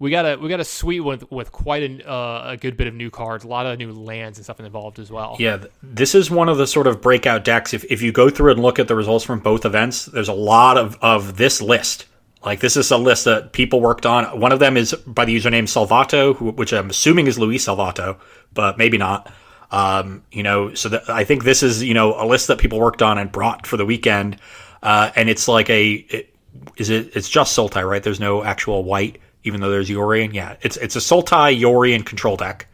we 0.00 0.10
got 0.10 0.24
a 0.24 0.36
we 0.36 0.48
got 0.48 0.58
a 0.58 0.86
one 0.86 1.04
with, 1.04 1.30
with 1.30 1.52
quite 1.52 1.84
a, 1.84 2.10
uh, 2.10 2.50
a 2.50 2.56
good 2.56 2.76
bit 2.76 2.88
of 2.88 2.94
new 2.94 3.08
cards, 3.08 3.44
a 3.44 3.46
lot 3.46 3.66
of 3.66 3.78
new 3.78 3.92
lands 3.92 4.36
and 4.36 4.44
stuff 4.44 4.58
involved 4.58 4.98
as 4.98 5.12
well. 5.12 5.36
Yeah, 5.38 5.64
this 5.80 6.16
is 6.16 6.28
one 6.28 6.48
of 6.48 6.58
the 6.58 6.66
sort 6.66 6.88
of 6.88 7.00
breakout 7.00 7.44
decks. 7.44 7.72
If, 7.72 7.84
if 7.84 8.02
you 8.02 8.10
go 8.10 8.28
through 8.30 8.50
and 8.50 8.60
look 8.60 8.80
at 8.80 8.88
the 8.88 8.96
results 8.96 9.24
from 9.24 9.38
both 9.38 9.64
events, 9.64 10.06
there's 10.06 10.28
a 10.28 10.32
lot 10.32 10.76
of, 10.76 10.98
of 11.00 11.36
this 11.36 11.62
list. 11.62 12.06
Like, 12.44 12.58
this 12.58 12.76
is 12.76 12.90
a 12.90 12.98
list 12.98 13.26
that 13.26 13.52
people 13.52 13.80
worked 13.80 14.04
on. 14.04 14.40
One 14.40 14.50
of 14.50 14.58
them 14.58 14.76
is 14.76 14.92
by 15.06 15.24
the 15.24 15.36
username 15.36 15.68
Salvato, 15.68 16.34
who, 16.34 16.50
which 16.50 16.72
I'm 16.72 16.90
assuming 16.90 17.28
is 17.28 17.38
Luis 17.38 17.62
Salvatto, 17.62 18.18
but 18.52 18.76
maybe 18.76 18.98
not. 18.98 19.32
Um, 19.72 20.22
you 20.30 20.44
know, 20.44 20.74
so 20.74 20.90
that, 20.90 21.08
I 21.08 21.24
think 21.24 21.42
this 21.42 21.62
is, 21.62 21.82
you 21.82 21.94
know, 21.94 22.14
a 22.22 22.26
list 22.26 22.46
that 22.48 22.58
people 22.58 22.78
worked 22.78 23.02
on 23.02 23.18
and 23.18 23.32
brought 23.32 23.66
for 23.66 23.76
the 23.76 23.86
weekend. 23.86 24.36
Uh, 24.82 25.10
and 25.16 25.28
it's 25.28 25.48
like 25.48 25.68
a, 25.70 25.92
it, 25.92 26.34
is 26.76 26.90
it, 26.90 27.16
it's 27.16 27.28
just 27.28 27.56
Sultai, 27.56 27.88
right? 27.88 28.02
There's 28.02 28.20
no 28.20 28.44
actual 28.44 28.84
white, 28.84 29.18
even 29.42 29.60
though 29.60 29.70
there's 29.70 29.88
Yorion. 29.88 30.34
Yeah, 30.34 30.56
it's, 30.60 30.76
it's 30.76 30.94
a 30.94 31.00
Sultai 31.00 31.58
Yorion 31.58 32.04
control 32.04 32.36
deck. 32.36 32.68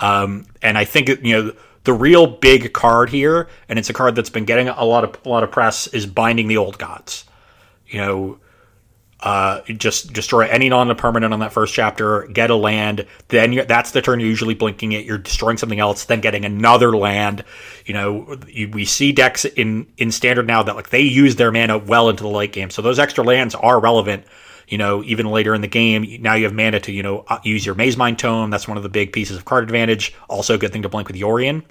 Um, 0.00 0.46
and 0.62 0.78
I 0.78 0.84
think 0.84 1.08
you 1.08 1.34
know 1.34 1.52
the 1.84 1.92
real 1.92 2.26
big 2.26 2.72
card 2.72 3.10
here, 3.10 3.48
and 3.68 3.78
it's 3.78 3.90
a 3.90 3.92
card 3.92 4.14
that's 4.14 4.30
been 4.30 4.44
getting 4.44 4.68
a 4.68 4.84
lot 4.84 5.04
of 5.04 5.18
a 5.24 5.28
lot 5.28 5.44
of 5.44 5.50
press, 5.50 5.86
is 5.88 6.06
binding 6.06 6.48
the 6.48 6.56
old 6.56 6.78
gods. 6.78 7.24
You 7.86 7.98
know, 7.98 8.38
uh, 9.22 9.60
just 9.62 10.12
destroy 10.12 10.48
any 10.48 10.68
non-permanent 10.68 11.32
on 11.32 11.40
that 11.40 11.52
first 11.52 11.74
chapter, 11.74 12.26
get 12.28 12.50
a 12.50 12.56
land. 12.56 13.06
Then 13.28 13.66
that's 13.66 13.90
the 13.90 14.00
turn 14.00 14.20
you're 14.20 14.28
usually 14.28 14.54
blinking 14.54 14.92
it. 14.92 15.04
You're 15.04 15.18
destroying 15.18 15.56
something 15.56 15.80
else, 15.80 16.04
then 16.06 16.20
getting 16.20 16.44
another 16.44 16.96
land. 16.96 17.44
You 17.84 17.94
know, 17.94 18.38
you, 18.48 18.68
we 18.70 18.84
see 18.84 19.12
decks 19.12 19.44
in 19.44 19.86
in 19.96 20.10
standard 20.10 20.46
now 20.46 20.62
that 20.62 20.76
like 20.76 20.90
they 20.90 21.02
use 21.02 21.36
their 21.36 21.52
mana 21.52 21.78
well 21.78 22.08
into 22.08 22.22
the 22.22 22.30
late 22.30 22.52
game, 22.52 22.70
so 22.70 22.82
those 22.82 22.98
extra 22.98 23.24
lands 23.24 23.54
are 23.54 23.80
relevant 23.80 24.24
you 24.70 24.78
know, 24.78 25.02
even 25.02 25.26
later 25.26 25.52
in 25.52 25.60
the 25.60 25.68
game, 25.68 26.06
now 26.20 26.34
you 26.34 26.44
have 26.44 26.54
mana 26.54 26.78
to, 26.78 26.92
you 26.92 27.02
know, 27.02 27.24
uh, 27.28 27.40
use 27.42 27.66
your 27.66 27.74
Mazemind 27.74 28.18
Tome. 28.18 28.50
That's 28.50 28.68
one 28.68 28.76
of 28.76 28.84
the 28.84 28.88
big 28.88 29.12
pieces 29.12 29.36
of 29.36 29.44
card 29.44 29.64
advantage. 29.64 30.14
Also, 30.28 30.54
a 30.54 30.58
good 30.58 30.72
thing 30.72 30.82
to 30.82 30.88
blink 30.88 31.08
with 31.08 31.16
Yorion. 31.16 31.64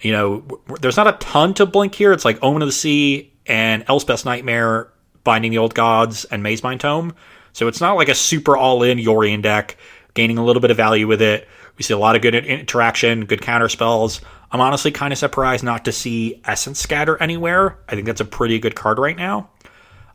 You 0.00 0.12
know, 0.12 0.60
there's 0.80 0.96
not 0.96 1.06
a 1.06 1.12
ton 1.12 1.54
to 1.54 1.66
blink 1.66 1.94
here. 1.94 2.12
It's 2.12 2.24
like 2.24 2.42
Omen 2.42 2.62
of 2.62 2.68
the 2.68 2.72
Sea 2.72 3.32
and 3.46 3.86
Elspeth's 3.86 4.24
Nightmare, 4.24 4.88
Binding 5.26 5.50
the 5.50 5.58
Old 5.58 5.74
Gods, 5.74 6.24
and 6.24 6.42
Mazemind 6.42 6.78
Tome. 6.78 7.14
So 7.52 7.68
it's 7.68 7.80
not 7.80 7.96
like 7.96 8.08
a 8.08 8.14
super 8.14 8.56
all 8.56 8.82
in 8.82 8.98
Yorion 8.98 9.42
deck, 9.42 9.76
gaining 10.14 10.38
a 10.38 10.44
little 10.44 10.60
bit 10.60 10.70
of 10.70 10.76
value 10.76 11.06
with 11.06 11.20
it. 11.20 11.48
We 11.76 11.82
see 11.82 11.92
a 11.92 11.98
lot 11.98 12.16
of 12.16 12.22
good 12.22 12.34
interaction, 12.34 13.26
good 13.26 13.42
counter 13.42 13.68
spells. 13.68 14.20
I'm 14.50 14.60
honestly 14.60 14.92
kind 14.92 15.12
of 15.12 15.18
surprised 15.18 15.64
not 15.64 15.84
to 15.86 15.92
see 15.92 16.40
Essence 16.44 16.78
Scatter 16.78 17.20
anywhere. 17.20 17.76
I 17.88 17.94
think 17.94 18.06
that's 18.06 18.20
a 18.20 18.24
pretty 18.24 18.58
good 18.58 18.74
card 18.74 18.98
right 18.98 19.16
now. 19.16 19.50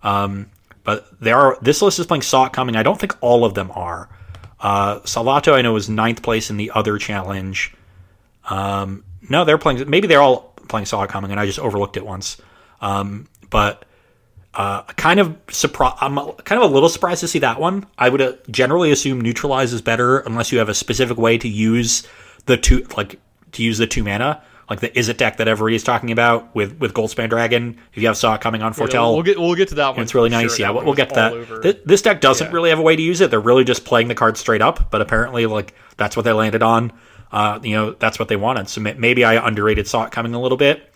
Um, 0.01 0.49
but 0.83 1.07
there 1.19 1.37
are 1.37 1.57
this 1.61 1.81
list 1.81 1.99
is 1.99 2.07
playing 2.07 2.23
Saw 2.23 2.49
Coming. 2.49 2.75
I 2.75 2.83
don't 2.83 2.99
think 2.99 3.15
all 3.21 3.45
of 3.45 3.53
them 3.53 3.71
are. 3.75 4.09
Uh, 4.59 4.99
Salvato, 5.01 5.53
I 5.53 5.61
know, 5.61 5.75
is 5.75 5.89
ninth 5.89 6.21
place 6.21 6.49
in 6.49 6.57
the 6.57 6.71
other 6.71 6.97
challenge. 6.97 7.75
Um, 8.49 9.03
no, 9.29 9.45
they're 9.45 9.57
playing. 9.57 9.89
Maybe 9.89 10.07
they're 10.07 10.21
all 10.21 10.53
playing 10.69 10.85
Saw 10.85 11.05
Coming, 11.05 11.31
and 11.31 11.39
I 11.39 11.45
just 11.45 11.59
overlooked 11.59 11.97
it 11.97 12.05
once. 12.05 12.37
Um, 12.79 13.27
but 13.49 13.85
uh, 14.53 14.83
kind 14.83 15.19
of 15.19 15.37
surprised. 15.49 15.95
I'm 16.01 16.15
kind 16.15 16.61
of 16.61 16.69
a 16.69 16.73
little 16.73 16.89
surprised 16.89 17.21
to 17.21 17.27
see 17.27 17.39
that 17.39 17.59
one. 17.59 17.85
I 17.97 18.09
would 18.09 18.21
uh, 18.21 18.33
generally 18.49 18.91
assume 18.91 19.21
Neutralize 19.21 19.71
is 19.73 19.81
better 19.81 20.19
unless 20.19 20.51
you 20.51 20.59
have 20.59 20.69
a 20.69 20.73
specific 20.73 21.17
way 21.17 21.37
to 21.37 21.47
use 21.47 22.07
the 22.47 22.57
two, 22.57 22.85
like 22.97 23.19
to 23.53 23.63
use 23.63 23.77
the 23.77 23.87
two 23.87 24.03
mana 24.03 24.41
like 24.69 24.79
the 24.79 24.87
Izzet 24.89 25.17
deck 25.17 25.35
that 25.35 25.49
everybody's 25.49 25.83
talking 25.83 26.11
about 26.11 26.55
with 26.55 26.79
with 26.79 26.93
Goldspan 26.93 27.29
Dragon. 27.29 27.77
If 27.93 28.01
you 28.01 28.07
have 28.07 28.15
Saw 28.15 28.35
It 28.35 28.41
Coming 28.41 28.61
on 28.61 28.71
Foretell, 28.71 29.09
Yeah, 29.09 29.13
we'll 29.15 29.23
get 29.23 29.37
we'll 29.37 29.55
get 29.55 29.67
to 29.69 29.75
that 29.75 29.95
one. 29.95 30.01
it's 30.03 30.15
really 30.15 30.29
nice. 30.29 30.55
sure. 30.55 30.65
Yeah, 30.65 30.71
we'll, 30.71 30.85
we'll 30.85 30.93
get 30.93 31.09
that. 31.15 31.33
over. 31.33 31.61
Th- 31.61 31.81
This 31.85 32.01
deck 32.01 32.21
doesn't 32.21 32.47
Yeah. 32.47 32.53
really 32.53 32.69
have 32.69 32.79
a 32.79 32.81
way 32.81 32.95
to 32.95 33.01
use 33.01 33.19
it. 33.19 33.29
They're 33.31 33.41
really 33.41 33.65
just 33.65 33.83
playing 33.83 34.07
the 34.07 34.15
card 34.15 34.37
straight 34.37 34.61
up. 34.61 34.89
But 34.89 35.01
apparently, 35.01 35.45
like 35.45 35.73
that's 35.97 36.15
what 36.15 36.23
they 36.23 36.31
landed 36.31 36.63
on. 36.63 36.93
Uh, 37.33 37.59
you 37.61 37.75
know, 37.75 37.91
that's 37.91 38.17
what 38.17 38.29
they 38.29 38.37
wanted. 38.37 38.69
So 38.69 38.79
maybe 38.79 39.25
I 39.25 39.45
underrated 39.45 39.87
Saw 39.87 40.05
It 40.05 40.11
Coming 40.11 40.33
a 40.35 40.41
little 40.41 40.57
bit. 40.57 40.89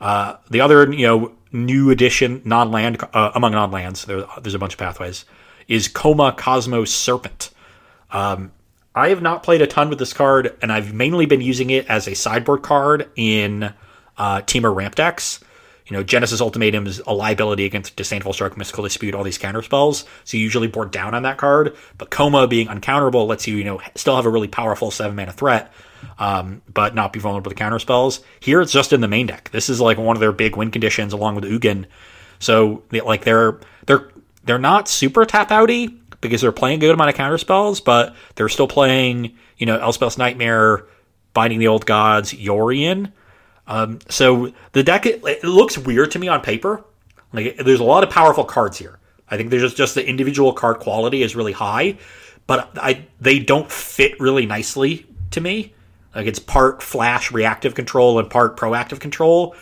Uh, 0.00 0.36
the 0.50 0.60
other, 0.60 0.92
you 0.92 1.06
know, 1.08 1.32
new 1.52 1.90
addition, 1.90 2.42
non-land 2.44 3.02
uh, 3.12 3.32
among 3.34 3.52
non-lands. 3.52 4.04
There, 4.04 4.24
there's 4.40 4.54
a 4.54 4.58
bunch 4.58 4.74
of 4.74 4.78
pathways. 4.78 5.24
Is 5.68 5.88
Koma 5.88 6.32
Cosmos 6.32 6.92
Serpent. 6.92 7.50
Um, 8.10 8.52
I 8.94 9.10
have 9.10 9.20
not 9.20 9.42
played 9.42 9.60
a 9.60 9.66
ton 9.66 9.90
with 9.90 9.98
this 9.98 10.12
card, 10.12 10.56
and 10.62 10.72
I've 10.72 10.94
mainly 10.94 11.26
been 11.26 11.42
using 11.42 11.70
it 11.70 11.86
as 11.88 12.08
a 12.08 12.14
sideboard 12.14 12.62
card 12.62 13.10
in 13.14 13.74
uh, 14.16 14.40
Temur 14.42 14.74
ramp 14.74 14.94
decks. 14.94 15.40
You 15.86 15.96
know, 15.96 16.02
Genesis 16.02 16.40
Ultimatum 16.40 16.86
is 16.86 17.00
a 17.06 17.12
liability 17.12 17.64
against 17.64 17.94
Disdainful 17.94 18.32
Stroke, 18.32 18.56
Mystical 18.56 18.84
Dispute, 18.84 19.14
all 19.14 19.22
these 19.22 19.38
counter 19.38 19.62
spells. 19.62 20.04
So 20.24 20.36
you 20.36 20.42
usually 20.42 20.66
board 20.66 20.90
down 20.90 21.14
on 21.14 21.22
that 21.22 21.36
card. 21.36 21.76
But 21.96 22.10
Koma 22.10 22.48
being 22.48 22.66
uncounterable 22.66 23.26
lets 23.26 23.46
you, 23.46 23.56
you 23.56 23.64
know, 23.64 23.80
still 23.94 24.16
have 24.16 24.26
a 24.26 24.30
really 24.30 24.48
powerful 24.48 24.90
seven 24.90 25.14
mana 25.14 25.32
threat, 25.32 25.72
um, 26.18 26.62
but 26.72 26.94
not 26.94 27.12
be 27.12 27.20
vulnerable 27.20 27.50
to 27.50 27.54
counter 27.56 27.78
spells. 27.78 28.20
Here 28.40 28.60
it's 28.60 28.72
just 28.72 28.92
in 28.92 29.00
the 29.00 29.08
main 29.08 29.26
deck. 29.26 29.50
This 29.50 29.68
is 29.68 29.80
like 29.80 29.98
one 29.98 30.16
of 30.16 30.20
their 30.20 30.32
big 30.32 30.56
win 30.56 30.70
conditions 30.70 31.12
along 31.12 31.34
with 31.34 31.44
Ugin. 31.44 31.86
So 32.38 32.82
they, 32.90 33.00
like 33.00 33.24
they're 33.24 33.60
they're 33.86 34.10
they're 34.44 34.58
not 34.58 34.88
super 34.88 35.24
tap 35.24 35.50
outy 35.50 35.96
because 36.20 36.40
they're 36.40 36.52
playing 36.52 36.78
a 36.78 36.80
good 36.80 36.94
amount 36.94 37.10
of 37.10 37.16
counter 37.16 37.38
spells, 37.38 37.80
but 37.80 38.14
they're 38.34 38.48
still 38.48 38.68
playing, 38.68 39.36
you 39.58 39.66
know, 39.66 39.78
Elspeth's 39.78 40.18
Nightmare, 40.18 40.86
Binding 41.34 41.58
the 41.58 41.68
Old 41.68 41.86
Gods, 41.86 42.32
Yorion. 42.32 43.12
Um, 43.66 43.98
so 44.08 44.52
the 44.72 44.82
deck 44.82 45.06
it, 45.06 45.22
it 45.24 45.44
looks 45.44 45.76
weird 45.76 46.12
to 46.12 46.18
me 46.18 46.28
on 46.28 46.40
paper. 46.40 46.84
Like 47.32 47.56
there's 47.58 47.80
a 47.80 47.84
lot 47.84 48.04
of 48.04 48.10
powerful 48.10 48.44
cards 48.44 48.78
here. 48.78 48.98
I 49.28 49.36
think 49.36 49.50
there's 49.50 49.62
just, 49.62 49.76
just 49.76 49.94
the 49.96 50.08
individual 50.08 50.52
card 50.52 50.78
quality 50.78 51.22
is 51.22 51.34
really 51.34 51.52
high, 51.52 51.98
but 52.46 52.70
I 52.76 53.06
they 53.20 53.40
don't 53.40 53.70
fit 53.70 54.18
really 54.20 54.46
nicely 54.46 55.06
to 55.32 55.40
me. 55.40 55.74
Like 56.16 56.26
it's 56.26 56.38
part 56.38 56.82
flash 56.82 57.30
reactive 57.30 57.74
control 57.74 58.18
and 58.18 58.30
part 58.30 58.56
proactive 58.56 59.00
control. 59.00 59.54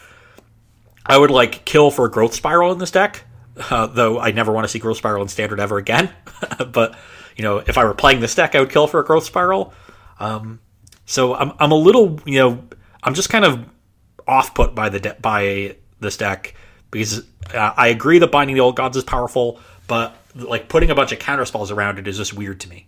I 1.05 1.19
would 1.19 1.33
like 1.33 1.65
kill 1.65 1.91
for 1.91 2.05
a 2.07 2.11
growth 2.11 2.33
spiral 2.33 2.71
in 2.71 2.79
this 2.79 2.93
deck, 2.93 3.25
uh, 3.71 3.89
though 3.89 4.21
I 4.21 4.31
never 4.31 4.53
want 4.53 4.65
to 4.65 4.69
see 4.69 4.79
growth 4.79 4.97
spiral 4.97 5.23
in 5.23 5.29
standard 5.29 5.59
ever 5.59 5.79
again. 5.79 6.11
but 6.71 6.97
you 7.37 7.43
know, 7.43 7.59
if 7.59 7.77
I 7.77 7.85
were 7.85 7.93
playing 7.93 8.21
this 8.21 8.37
deck, 8.37 8.55
I 8.55 8.61
would 8.61 8.71
kill 8.71 8.87
for 8.87 9.01
a 9.01 9.05
growth 9.05 9.25
spiral. 9.25 9.75
Um, 10.21 10.61
so 11.07 11.35
I'm 11.35 11.53
I'm 11.59 11.73
a 11.73 11.77
little 11.77 12.21
you 12.25 12.39
know 12.39 12.65
I'm 13.03 13.15
just 13.15 13.31
kind 13.31 13.45
of 13.45 13.69
off 14.29 14.55
put 14.55 14.77
by 14.77 14.89
the 14.91 15.01
de- 15.01 15.17
by 15.21 15.77
this 15.99 16.17
deck 16.17 16.55
because 16.93 17.27
uh, 17.53 17.75
I 17.77 17.89
agree 17.89 18.21
that 18.21 18.31
binding 18.31 18.55
the 18.55 18.61
old 18.61 18.77
gods 18.77 18.97
is 18.97 19.03
powerful, 19.03 19.59
but 19.89 20.17
like 20.37 20.69
putting 20.69 20.91
a 20.91 20.95
bunch 20.95 21.11
of 21.11 21.19
counter 21.19 21.45
spells 21.45 21.73
around 21.73 21.99
it 21.99 22.07
is 22.07 22.17
just 22.17 22.33
weird 22.33 22.61
to 22.61 22.69
me. 22.69 22.87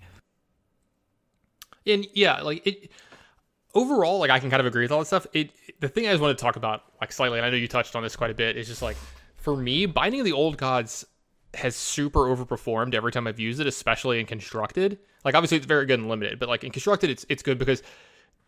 And 1.85 2.07
yeah, 2.15 2.43
like 2.43 2.65
it 2.65 2.93
overall, 3.77 4.19
like 4.19 4.31
I 4.31 4.41
can 4.41 4.51
kind 4.51 4.61
of 4.61 4.67
agree 4.67 4.83
with 4.83 4.93
all 4.93 5.01
that 5.01 5.07
stuff. 5.07 5.27
It 5.33 5.51
the 5.81 5.89
thing 5.89 6.07
I 6.07 6.11
just 6.11 6.23
want 6.23 6.37
to 6.37 6.43
talk 6.43 6.57
about, 6.57 6.83
like 7.01 7.13
slightly, 7.13 7.39
and 7.39 7.47
I 7.47 7.51
know 7.51 7.57
you 7.57 7.69
touched 7.69 7.95
on 7.95 8.03
this 8.03 8.17
quite 8.17 8.31
a 8.31 8.35
bit, 8.35 8.57
is 8.57 8.67
just 8.67 8.83
like 8.83 8.97
for 9.37 9.57
me, 9.57 9.87
Binding 9.87 10.21
of 10.21 10.25
the 10.25 10.33
Old 10.33 10.57
Gods 10.57 11.05
has 11.55 11.77
super 11.77 12.21
overperformed 12.21 12.95
every 12.95 13.13
time 13.13 13.27
I've 13.27 13.39
used 13.39 13.61
it, 13.61 13.67
especially 13.67 14.19
in 14.19 14.27
constructed. 14.27 14.99
Like 15.25 15.35
obviously 15.35 15.59
it's 15.59 15.67
very 15.67 15.87
good 15.87 16.01
and 16.01 16.09
limited, 16.09 16.39
but 16.39 16.49
like 16.49 16.65
in 16.65 16.73
constructed 16.73 17.11
it's 17.11 17.27
it's 17.29 17.43
good 17.43 17.59
because 17.59 17.83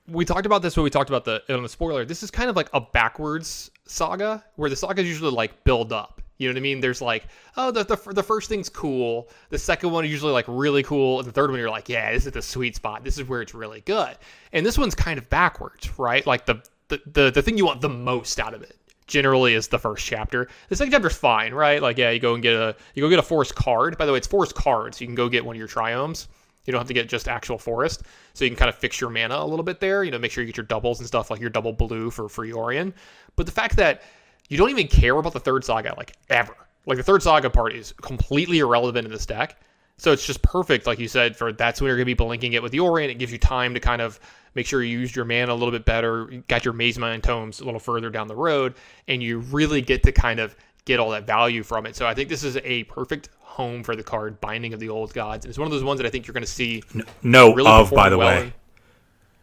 we 0.09 0.25
talked 0.25 0.47
about 0.47 0.63
this 0.63 0.77
when 0.77 0.85
we 0.85 0.91
talked 0.91 1.11
about 1.11 1.25
the 1.25 1.43
on 1.55 1.63
the 1.63 1.69
spoiler. 1.69 2.05
This 2.05 2.23
is 2.23 2.31
kind 2.31 2.49
of 2.49 2.57
like 2.57 2.71
a 2.73 2.81
backwards 2.81 3.71
saga 3.87 4.45
where 4.57 4.71
the 4.71 4.77
sagas 4.77 5.07
usually 5.07 5.31
like 5.31 5.65
build 5.65 5.93
up. 5.93 6.18
You 6.39 6.49
know 6.49 6.53
what 6.53 6.59
I 6.59 6.63
mean? 6.63 6.81
There's 6.81 7.03
like, 7.03 7.27
oh, 7.57 7.71
the, 7.71 7.85
the, 7.85 7.97
the 8.13 8.23
first 8.23 8.49
thing's 8.49 8.69
cool. 8.69 9.29
The 9.51 9.59
second 9.59 9.91
one 9.91 10.05
is 10.05 10.11
usually 10.11 10.33
like 10.33 10.45
really 10.49 10.85
cool. 10.85 11.19
And 11.19 11.27
the 11.27 11.33
third 11.33 11.51
one, 11.51 11.59
you're 11.59 11.69
like, 11.69 11.89
yeah, 11.89 12.13
this 12.13 12.27
is 12.27 12.33
the 12.33 12.43
sweet 12.43 12.77
spot. 12.77 13.03
This 13.05 13.19
is 13.19 13.29
where 13.29 13.43
it's 13.43 13.55
really 13.55 13.81
good. 13.81 14.17
And 14.53 14.65
this 14.65 14.79
one's 14.79 14.95
kind 14.95 15.19
of 15.19 15.29
backwards, 15.29 15.99
right? 15.99 16.25
Like 16.27 16.47
the, 16.47 16.63
the, 16.89 17.03
the, 17.13 17.31
the 17.33 17.43
thing 17.43 17.59
you 17.59 17.67
want 17.67 17.81
the 17.81 17.89
most 17.89 18.39
out 18.39 18.55
of 18.55 18.63
it 18.63 18.77
generally 19.09 19.55
is 19.55 19.67
the 19.69 19.79
first 19.79 20.07
chapter. 20.07 20.49
The 20.69 20.77
second 20.77 20.93
chapter's 20.93 21.17
fine, 21.17 21.53
right? 21.53 21.83
Like, 21.83 21.99
yeah, 21.99 22.11
you 22.11 22.21
go 22.21 22.35
and 22.35 22.43
get 22.43 22.55
a, 22.55 22.77
you 22.95 23.03
go 23.03 23.09
get 23.11 23.19
a 23.19 23.23
forest 23.23 23.57
card. 23.57 23.99
By 23.99 24.07
the 24.07 24.13
way, 24.13 24.19
it's 24.19 24.27
forest 24.29 24.55
cards. 24.55 24.99
So 24.99 25.03
You 25.03 25.09
can 25.09 25.17
go 25.17 25.29
get 25.29 25.45
one 25.45 25.57
of 25.57 25.59
your 25.59 25.69
triomes. 25.69 26.29
You 26.67 26.73
don't 26.73 26.81
have 26.81 26.89
to 26.89 26.95
get 26.95 27.09
just 27.09 27.29
actual 27.29 27.57
forest. 27.57 28.03
So 28.35 28.45
you 28.45 28.51
can 28.51 28.59
kind 28.59 28.69
of 28.69 28.75
fix 28.75 29.01
your 29.01 29.09
mana 29.09 29.39
a 29.39 29.47
little 29.47 29.65
bit 29.65 29.81
there. 29.81 30.05
You 30.05 30.11
know, 30.11 30.19
make 30.19 30.31
sure 30.31 30.45
you 30.45 30.47
get 30.47 30.59
your 30.59 30.67
doubles 30.67 30.99
and 31.01 31.09
stuff 31.09 31.31
like 31.31 31.41
your 31.41 31.51
double 31.51 31.73
blue 31.73 32.11
for, 32.11 32.29
for 32.29 32.47
Yorion. 32.47 32.93
But 33.37 33.47
the 33.47 33.53
fact 33.53 33.77
that 33.77 34.03
you 34.49 34.57
don't 34.57 34.71
even 34.71 34.89
care 34.89 35.17
about 35.17 35.33
the 35.33 35.41
third 35.41 35.65
saga 35.65 35.95
like 35.97 36.13
ever. 36.31 36.57
Like 36.87 36.97
the 36.97 37.05
third 37.05 37.23
saga 37.23 37.51
part 37.51 37.75
is 37.75 37.93
completely 38.01 38.59
irrelevant 38.59 39.07
in 39.07 39.13
this 39.13 39.27
deck. 39.27 39.61
So 39.99 40.13
it's 40.13 40.25
just 40.25 40.43
perfect, 40.43 40.87
like 40.87 40.99
you 40.99 41.09
said, 41.09 41.37
for 41.37 41.53
that's 41.53 41.81
when 41.81 41.89
you're 41.89 41.97
gonna 41.97 42.07
be 42.07 42.15
blinking 42.15 42.53
it 42.53 42.63
with 42.63 42.73
Yorion. 42.73 43.09
It 43.11 43.19
gives 43.19 43.33
you 43.33 43.39
time 43.39 43.75
to 43.75 43.81
kind 43.81 44.01
of 44.01 44.19
make 44.55 44.67
sure 44.67 44.83
you 44.83 44.99
used 44.99 45.17
your 45.17 45.25
mana 45.25 45.53
a 45.53 45.55
little 45.55 45.73
bit 45.73 45.85
better, 45.85 46.27
got 46.47 46.65
your 46.65 46.73
Mazemind 46.73 47.23
Tomes 47.23 47.61
a 47.61 47.65
little 47.65 47.81
further 47.81 48.09
down 48.09 48.29
the 48.29 48.37
road, 48.37 48.75
and 49.09 49.23
you 49.23 49.41
really 49.41 49.83
get 49.83 50.03
to 50.05 50.13
kind 50.13 50.39
of 50.41 50.57
get 50.85 51.01
all 51.01 51.11
that 51.11 51.27
value 51.27 51.63
from 51.63 51.85
it. 51.85 51.97
So 51.97 52.07
I 52.07 52.15
think 52.15 52.29
this 52.29 52.45
is 52.45 52.57
a 52.65 52.85
perfect 52.85 53.29
home 53.41 53.83
for 53.83 53.97
the 53.97 54.03
card 54.05 54.41
Binding 54.41 54.73
of 54.73 54.81
the 54.81 54.89
Old 54.89 55.13
Gods. 55.13 55.45
And 55.45 55.51
it's 55.51 55.59
one 55.59 55.67
of 55.67 55.73
those 55.73 55.85
ones 55.85 55.99
that 55.99 56.07
I 56.07 56.11
think 56.11 56.27
you're 56.27 56.35
gonna 56.35 56.47
see 56.47 56.83
no 57.23 57.53
really 57.53 57.71
of 57.71 57.91
by 57.91 58.09
the 58.09 58.17
well 58.17 58.45
way. 58.45 58.53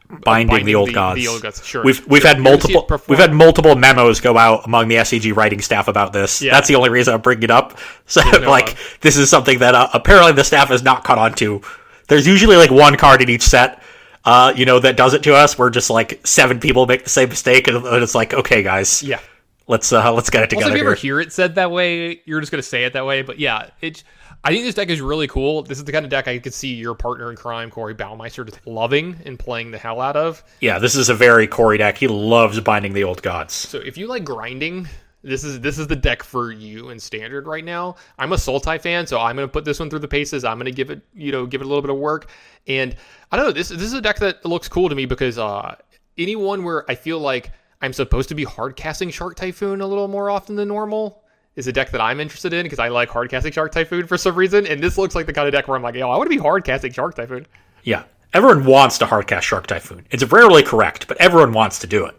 In, 0.09 0.17
binding, 0.17 0.47
binding 0.47 0.65
the 0.65 0.75
old 0.75 0.89
the, 0.89 0.93
gods. 0.93 1.19
The 1.19 1.27
old 1.27 1.41
gods. 1.41 1.65
Sure. 1.65 1.83
We've 1.83 2.05
we've 2.07 2.21
sure. 2.21 2.29
had 2.29 2.39
multiple 2.39 2.87
we've 3.07 3.19
had 3.19 3.33
multiple 3.33 3.75
memos 3.75 4.21
go 4.21 4.37
out 4.37 4.65
among 4.65 4.87
the 4.87 4.95
SCG 4.95 5.35
writing 5.35 5.61
staff 5.61 5.87
about 5.87 6.13
this. 6.13 6.41
Yeah. 6.41 6.51
That's 6.51 6.67
the 6.67 6.75
only 6.75 6.89
reason 6.89 7.13
I'm 7.13 7.21
bringing 7.21 7.43
it 7.43 7.51
up. 7.51 7.77
So 8.07 8.21
like 8.21 8.73
of. 8.73 8.97
this 9.01 9.17
is 9.17 9.31
something 9.31 9.57
that 9.59 9.73
uh, 9.73 9.89
apparently 9.91 10.33
the 10.33 10.43
staff 10.43 10.67
has 10.67 10.83
not 10.83 11.03
caught 11.03 11.17
on 11.17 11.33
to. 11.35 11.59
There's 12.07 12.27
usually 12.27 12.55
like 12.55 12.69
one 12.69 12.97
card 12.97 13.23
in 13.23 13.29
each 13.29 13.41
set. 13.41 13.81
Uh, 14.23 14.53
you 14.55 14.65
know 14.65 14.77
that 14.77 14.95
does 14.95 15.15
it 15.15 15.23
to 15.23 15.33
us. 15.33 15.57
We're 15.57 15.71
just 15.71 15.89
like 15.89 16.25
seven 16.25 16.59
people 16.59 16.85
make 16.85 17.03
the 17.03 17.09
same 17.09 17.29
mistake, 17.29 17.67
and 17.67 17.83
it's 17.83 18.13
like, 18.13 18.35
okay, 18.35 18.61
guys, 18.61 19.01
yeah, 19.01 19.19
let's 19.67 19.91
uh, 19.91 20.13
let's 20.13 20.29
get 20.29 20.43
it 20.43 20.51
together. 20.51 20.65
Also, 20.65 20.75
if 20.75 20.77
you 20.77 20.83
here. 20.83 20.91
ever 20.91 20.95
hear 20.95 21.19
it 21.19 21.33
said 21.33 21.55
that 21.55 21.71
way, 21.71 22.21
you're 22.25 22.39
just 22.39 22.51
gonna 22.51 22.61
say 22.61 22.85
it 22.85 22.93
that 22.93 23.05
way. 23.05 23.23
But 23.23 23.39
yeah, 23.39 23.69
it's 23.81 24.03
I 24.45 24.49
think 24.49 24.63
this 24.63 24.75
deck 24.75 24.89
is 24.89 25.01
really 25.01 25.27
cool. 25.27 25.63
This 25.63 25.79
is 25.79 25.85
the 25.85 25.91
kind 25.91 26.05
of 26.05 26.11
deck 26.11 26.27
I 26.27 26.37
could 26.37 26.53
see 26.53 26.75
your 26.75 26.93
partner 26.93 27.31
in 27.31 27.35
crime, 27.35 27.71
Corey 27.71 27.95
Baumeister, 27.95 28.45
just 28.45 28.65
loving 28.67 29.19
and 29.25 29.39
playing 29.39 29.71
the 29.71 29.79
hell 29.79 29.99
out 29.99 30.15
of. 30.15 30.43
Yeah, 30.61 30.77
this 30.77 30.95
is 30.95 31.09
a 31.09 31.15
very 31.15 31.47
Corey 31.47 31.79
deck. 31.79 31.97
He 31.97 32.07
loves 32.07 32.59
binding 32.59 32.93
the 32.93 33.03
old 33.03 33.23
gods. 33.23 33.55
So 33.55 33.79
if 33.79 33.97
you 33.97 34.05
like 34.05 34.23
grinding, 34.23 34.87
this 35.23 35.43
is 35.43 35.61
this 35.61 35.79
is 35.79 35.87
the 35.87 35.95
deck 35.95 36.21
for 36.21 36.51
you 36.51 36.91
in 36.91 36.99
standard 36.99 37.47
right 37.47 37.65
now. 37.65 37.95
I'm 38.19 38.33
a 38.33 38.35
Sultai 38.35 38.79
fan, 38.79 39.07
so 39.07 39.19
I'm 39.19 39.35
gonna 39.35 39.47
put 39.47 39.65
this 39.65 39.79
one 39.79 39.89
through 39.89 39.99
the 39.99 40.07
paces. 40.07 40.45
I'm 40.45 40.59
gonna 40.59 40.69
give 40.69 40.91
it, 40.91 41.01
you 41.15 41.31
know, 41.31 41.47
give 41.47 41.61
it 41.61 41.65
a 41.65 41.67
little 41.67 41.81
bit 41.81 41.89
of 41.89 41.97
work. 41.97 42.29
And 42.67 42.95
I 43.31 43.37
don't 43.37 43.47
know, 43.47 43.51
this 43.51 43.69
this 43.69 43.81
is 43.81 43.93
a 43.93 44.01
deck 44.01 44.19
that 44.19 44.45
looks 44.45 44.69
cool 44.69 44.89
to 44.89 44.95
me 44.95 45.07
because 45.07 45.39
uh 45.39 45.73
anyone 46.19 46.63
where 46.63 46.89
I 46.89 46.93
feel 46.93 47.17
like 47.17 47.51
I'm 47.81 47.93
supposed 47.93 48.29
to 48.29 48.35
be 48.35 48.43
hard 48.43 48.75
casting 48.75 49.09
Shark 49.09 49.37
Typhoon 49.37 49.81
a 49.81 49.87
little 49.87 50.07
more 50.07 50.29
often 50.29 50.55
than 50.55 50.67
normal 50.67 51.24
is 51.55 51.67
a 51.67 51.71
deck 51.71 51.91
that 51.91 52.01
I'm 52.01 52.19
interested 52.19 52.53
in 52.53 52.63
because 52.63 52.79
I 52.79 52.89
like 52.89 53.09
hard 53.09 53.29
casting 53.29 53.51
Shark 53.51 53.71
Typhoon 53.71 54.07
for 54.07 54.17
some 54.17 54.35
reason. 54.35 54.67
And 54.67 54.81
this 54.81 54.97
looks 54.97 55.15
like 55.15 55.25
the 55.25 55.33
kind 55.33 55.47
of 55.47 55.53
deck 55.53 55.67
where 55.67 55.77
I'm 55.77 55.83
like, 55.83 55.95
yo, 55.95 56.09
I 56.09 56.17
want 56.17 56.29
to 56.29 56.35
be 56.35 56.41
hard 56.41 56.63
casting 56.63 56.91
Shark 56.91 57.15
Typhoon. 57.15 57.45
Yeah. 57.83 58.03
Everyone 58.33 58.65
wants 58.65 58.97
to 58.97 59.05
hard 59.05 59.27
cast 59.27 59.47
Shark 59.47 59.65
Typhoon. 59.67 60.05
It's 60.11 60.23
rarely 60.23 60.63
correct, 60.63 61.07
but 61.07 61.17
everyone 61.21 61.53
wants 61.53 61.79
to 61.79 61.87
do 61.87 62.05
it. 62.05 62.15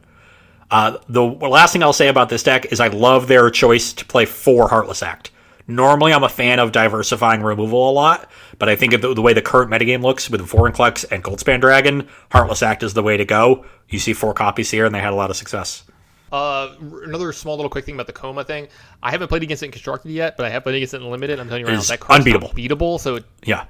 Uh, 0.70 0.98
the 1.08 1.22
last 1.22 1.72
thing 1.72 1.82
I'll 1.82 1.92
say 1.92 2.08
about 2.08 2.28
this 2.28 2.42
deck 2.42 2.72
is 2.72 2.80
I 2.80 2.88
love 2.88 3.28
their 3.28 3.50
choice 3.50 3.92
to 3.92 4.04
play 4.04 4.24
four 4.24 4.68
Heartless 4.68 5.02
Act. 5.02 5.30
Normally, 5.68 6.12
I'm 6.12 6.24
a 6.24 6.28
fan 6.28 6.58
of 6.58 6.72
diversifying 6.72 7.42
removal 7.42 7.90
a 7.90 7.92
lot, 7.92 8.30
but 8.58 8.68
I 8.68 8.76
think 8.76 9.00
the, 9.00 9.14
the 9.14 9.22
way 9.22 9.32
the 9.32 9.42
current 9.42 9.70
metagame 9.70 10.02
looks 10.02 10.30
with 10.30 10.40
Vorinclex 10.40 11.04
and 11.10 11.24
Goldspan 11.24 11.60
Dragon, 11.60 12.08
Heartless 12.30 12.62
Act 12.62 12.82
is 12.82 12.94
the 12.94 13.02
way 13.02 13.16
to 13.16 13.24
go. 13.24 13.66
You 13.88 13.98
see 13.98 14.12
four 14.12 14.32
copies 14.32 14.70
here, 14.70 14.86
and 14.86 14.94
they 14.94 15.00
had 15.00 15.12
a 15.12 15.16
lot 15.16 15.30
of 15.30 15.36
success. 15.36 15.82
Uh, 16.32 16.74
another 17.04 17.32
small 17.32 17.56
little 17.56 17.70
quick 17.70 17.84
thing 17.84 17.94
about 17.94 18.06
the 18.06 18.12
Koma 18.12 18.44
thing. 18.44 18.68
I 19.02 19.10
haven't 19.10 19.28
played 19.28 19.42
against 19.42 19.62
it 19.62 19.66
in 19.66 19.72
constructed 19.72 20.10
yet, 20.10 20.36
but 20.36 20.46
I 20.46 20.50
have 20.50 20.62
played 20.62 20.76
against 20.76 20.94
it 20.94 21.02
in 21.02 21.10
limited. 21.10 21.38
I'm 21.38 21.48
telling 21.48 21.60
you 21.60 21.66
right 21.66 21.74
now, 21.74 21.82
that 21.82 22.00
card's 22.00 22.20
unbeatable. 22.20 22.48
Unbeatable. 22.48 22.98
So 22.98 23.20
yeah, 23.44 23.66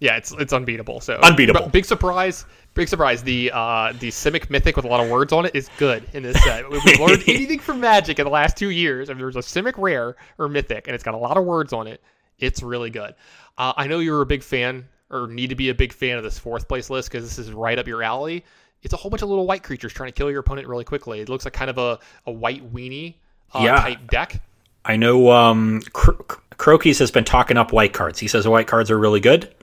yeah, 0.00 0.16
it's 0.16 0.32
it's 0.32 0.52
unbeatable. 0.52 1.00
So 1.00 1.16
unbeatable. 1.22 1.68
Big 1.68 1.84
surprise. 1.84 2.46
Big 2.74 2.88
surprise. 2.88 3.22
The 3.22 3.50
uh 3.52 3.92
the 3.98 4.08
Simic 4.08 4.50
Mythic 4.50 4.76
with 4.76 4.86
a 4.86 4.88
lot 4.88 5.04
of 5.04 5.10
words 5.10 5.32
on 5.32 5.46
it 5.46 5.54
is 5.54 5.68
good 5.76 6.04
in 6.14 6.22
this 6.22 6.42
set. 6.42 6.68
We've 6.68 6.82
learned 6.98 7.24
anything 7.28 7.60
from 7.60 7.80
Magic 7.80 8.18
in 8.18 8.24
the 8.24 8.30
last 8.30 8.56
two 8.56 8.70
years. 8.70 9.08
If 9.08 9.18
there's 9.18 9.36
a 9.36 9.40
Simic 9.40 9.74
Rare 9.76 10.16
or 10.38 10.48
Mythic 10.48 10.88
and 10.88 10.94
it's 10.94 11.04
got 11.04 11.14
a 11.14 11.18
lot 11.18 11.36
of 11.36 11.44
words 11.44 11.72
on 11.72 11.86
it, 11.86 12.02
it's 12.38 12.62
really 12.62 12.90
good. 12.90 13.14
Uh, 13.58 13.74
I 13.76 13.86
know 13.86 13.98
you're 13.98 14.22
a 14.22 14.26
big 14.26 14.42
fan 14.42 14.88
or 15.10 15.26
need 15.26 15.50
to 15.50 15.56
be 15.56 15.68
a 15.68 15.74
big 15.74 15.92
fan 15.92 16.16
of 16.16 16.24
this 16.24 16.38
fourth 16.38 16.66
place 16.66 16.88
list 16.88 17.10
because 17.10 17.24
this 17.24 17.38
is 17.38 17.52
right 17.52 17.78
up 17.78 17.86
your 17.86 18.02
alley 18.02 18.44
it's 18.82 18.94
a 18.94 18.96
whole 18.96 19.10
bunch 19.10 19.22
of 19.22 19.28
little 19.28 19.46
white 19.46 19.62
creatures 19.62 19.92
trying 19.92 20.08
to 20.08 20.12
kill 20.12 20.30
your 20.30 20.40
opponent 20.40 20.66
really 20.68 20.84
quickly. 20.84 21.20
It 21.20 21.28
looks 21.28 21.44
like 21.44 21.54
kind 21.54 21.70
of 21.70 21.78
a, 21.78 21.98
a 22.26 22.32
white 22.32 22.72
weenie 22.72 23.14
uh, 23.52 23.62
yeah. 23.64 23.80
type 23.80 24.10
deck. 24.10 24.40
I 24.84 24.96
know 24.96 25.30
um, 25.30 25.82
Crokeyz 25.92 26.98
has 26.98 27.10
been 27.10 27.24
talking 27.24 27.56
up 27.56 27.72
white 27.72 27.92
cards. 27.92 28.18
He 28.18 28.28
says 28.28 28.48
white 28.48 28.66
cards 28.66 28.90
are 28.90 28.98
really 28.98 29.20
good. 29.20 29.54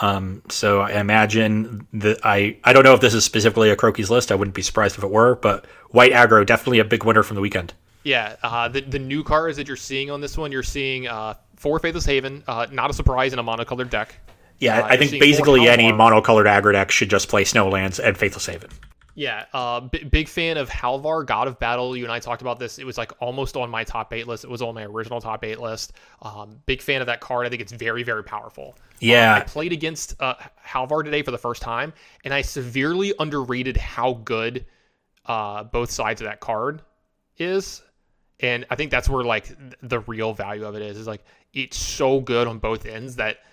Um, 0.00 0.42
so 0.48 0.80
I 0.80 0.98
imagine 0.98 1.86
that 1.92 2.18
I 2.24 2.56
I 2.64 2.72
don't 2.72 2.82
know 2.82 2.94
if 2.94 3.00
this 3.00 3.14
is 3.14 3.24
specifically 3.24 3.70
a 3.70 3.76
Crokeyz 3.76 4.08
list. 4.08 4.32
I 4.32 4.34
wouldn't 4.34 4.54
be 4.54 4.62
surprised 4.62 4.96
if 4.96 5.04
it 5.04 5.10
were, 5.10 5.36
but 5.36 5.66
white 5.90 6.12
aggro 6.12 6.44
definitely 6.44 6.78
a 6.78 6.84
big 6.84 7.04
winner 7.04 7.22
from 7.22 7.34
the 7.34 7.40
weekend. 7.40 7.74
Yeah, 8.02 8.36
uh, 8.42 8.68
the 8.68 8.80
the 8.80 8.98
new 8.98 9.22
cards 9.22 9.56
that 9.58 9.68
you're 9.68 9.76
seeing 9.76 10.10
on 10.10 10.20
this 10.20 10.36
one, 10.36 10.50
you're 10.50 10.62
seeing 10.62 11.06
uh, 11.06 11.34
four 11.56 11.78
Faceless 11.78 12.06
Haven. 12.06 12.42
Uh, 12.48 12.66
not 12.72 12.90
a 12.90 12.94
surprise 12.94 13.32
in 13.32 13.38
a 13.38 13.44
monocolored 13.44 13.90
deck. 13.90 14.16
Yeah, 14.62 14.78
uh, 14.78 14.86
I 14.86 14.96
think 14.96 15.10
basically 15.18 15.66
any 15.66 15.90
monocolored 15.90 16.46
aggro 16.46 16.72
deck 16.72 16.92
should 16.92 17.10
just 17.10 17.28
play 17.28 17.42
Snowlands 17.42 17.98
and 17.98 18.16
Faceless 18.16 18.46
Haven. 18.46 18.70
Yeah, 19.16 19.44
uh, 19.52 19.80
b- 19.80 20.04
big 20.04 20.28
fan 20.28 20.56
of 20.56 20.70
Halvar, 20.70 21.26
God 21.26 21.48
of 21.48 21.58
Battle. 21.58 21.96
You 21.96 22.04
and 22.04 22.12
I 22.12 22.20
talked 22.20 22.42
about 22.42 22.60
this. 22.60 22.78
It 22.78 22.84
was 22.84 22.96
like 22.96 23.10
almost 23.20 23.56
on 23.56 23.70
my 23.70 23.82
top 23.82 24.12
eight 24.12 24.28
list. 24.28 24.44
It 24.44 24.50
was 24.50 24.62
on 24.62 24.76
my 24.76 24.84
original 24.84 25.20
top 25.20 25.44
eight 25.44 25.58
list. 25.58 25.94
Um, 26.22 26.60
big 26.64 26.80
fan 26.80 27.00
of 27.00 27.08
that 27.08 27.20
card. 27.20 27.44
I 27.44 27.50
think 27.50 27.60
it's 27.60 27.72
very, 27.72 28.04
very 28.04 28.22
powerful. 28.22 28.78
Yeah. 29.00 29.34
Uh, 29.34 29.38
I 29.38 29.40
played 29.40 29.72
against 29.72 30.14
uh, 30.22 30.34
Halvar 30.64 31.02
today 31.02 31.22
for 31.22 31.32
the 31.32 31.38
first 31.38 31.60
time, 31.60 31.92
and 32.24 32.32
I 32.32 32.42
severely 32.42 33.12
underrated 33.18 33.76
how 33.76 34.14
good 34.24 34.64
uh, 35.26 35.64
both 35.64 35.90
sides 35.90 36.20
of 36.20 36.28
that 36.28 36.38
card 36.38 36.82
is. 37.36 37.82
And 38.38 38.64
I 38.70 38.76
think 38.76 38.92
that's 38.92 39.08
where 39.08 39.24
like 39.24 39.50
the 39.82 39.98
real 40.00 40.34
value 40.34 40.64
of 40.64 40.76
it 40.76 40.82
is. 40.82 40.96
Is 40.96 41.08
like 41.08 41.24
it's 41.52 41.76
so 41.76 42.20
good 42.20 42.46
on 42.46 42.60
both 42.60 42.86
ends 42.86 43.16
that– 43.16 43.38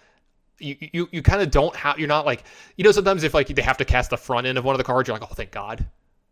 you 0.60 0.76
you, 0.80 1.10
you 1.12 1.22
kind 1.22 1.42
of 1.42 1.52
don't 1.52 1.76
have 1.76 2.00
you're 2.00 2.08
not 2.08 2.26
like 2.26 2.44
you 2.78 2.84
know 2.84 2.92
sometimes 2.92 3.24
if 3.24 3.34
like 3.34 3.48
they 3.48 3.62
have 3.62 3.78
to 3.78 3.86
cast 3.86 4.10
the 4.10 4.18
front 4.18 4.48
end 4.48 4.58
of 4.58 4.66
one 4.66 4.76
of 4.76 4.78
the 4.78 4.84
cards 4.84 5.08
you're 5.08 5.18
like 5.18 5.30
oh 5.30 5.34
thank 5.34 5.52
god. 5.52 5.86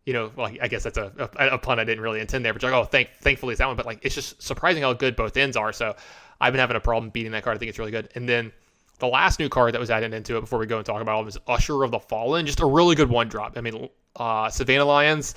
You 0.06 0.14
know 0.14 0.32
well 0.38 0.50
i 0.62 0.70
guess 0.70 0.84
that's 0.84 0.98
a, 0.98 1.12
a, 1.38 1.48
a 1.48 1.58
pun 1.58 1.80
i 1.80 1.84
didn't 1.84 2.02
really 2.02 2.22
intend 2.22 2.46
there 2.46 2.54
but 2.54 2.62
you're 2.62 2.72
like 2.72 2.82
oh 2.82 2.86
thank 2.86 3.10
thankfully 3.20 3.52
it's 3.52 3.60
that 3.60 3.68
one. 3.68 3.76
But 3.76 3.86
like 3.86 4.00
it's 4.04 4.16
just 4.16 4.42
surprising 4.42 4.84
how 4.84 4.94
good 4.94 5.18
both 5.18 5.36
ends 5.36 5.58
are 5.58 5.74
so 5.74 5.98
i've 6.40 6.54
been 6.54 6.62
having 6.62 6.78
a 6.78 6.80
problem 6.82 7.10
beating 7.10 7.34
that 7.34 7.44
card. 7.44 7.58
I 7.58 7.60
think 7.60 7.70
it's 7.70 7.80
really 7.80 7.92
good. 7.92 8.10
And 8.16 8.28
then 8.28 8.54
the 9.00 9.08
last 9.08 9.38
new 9.40 9.50
card 9.50 9.74
that 9.74 9.80
was 9.80 9.92
added 9.92 10.14
into 10.14 10.38
it 10.38 10.42
before 10.42 10.60
we 10.60 10.66
go 10.66 10.78
and 10.78 10.86
talk 10.86 11.02
about 11.02 11.20
it 11.22 11.26
was 11.26 11.38
usher 11.48 11.84
of 11.84 11.92
the 11.92 12.00
fallen. 12.00 12.46
Just 12.46 12.62
a 12.62 12.66
really 12.66 12.96
good 12.96 13.10
one 13.10 13.28
drop. 13.28 13.58
I 13.58 13.62
mean 13.62 13.90
uh 14.16 14.50
savannah 14.50 14.86
lions 14.86 15.36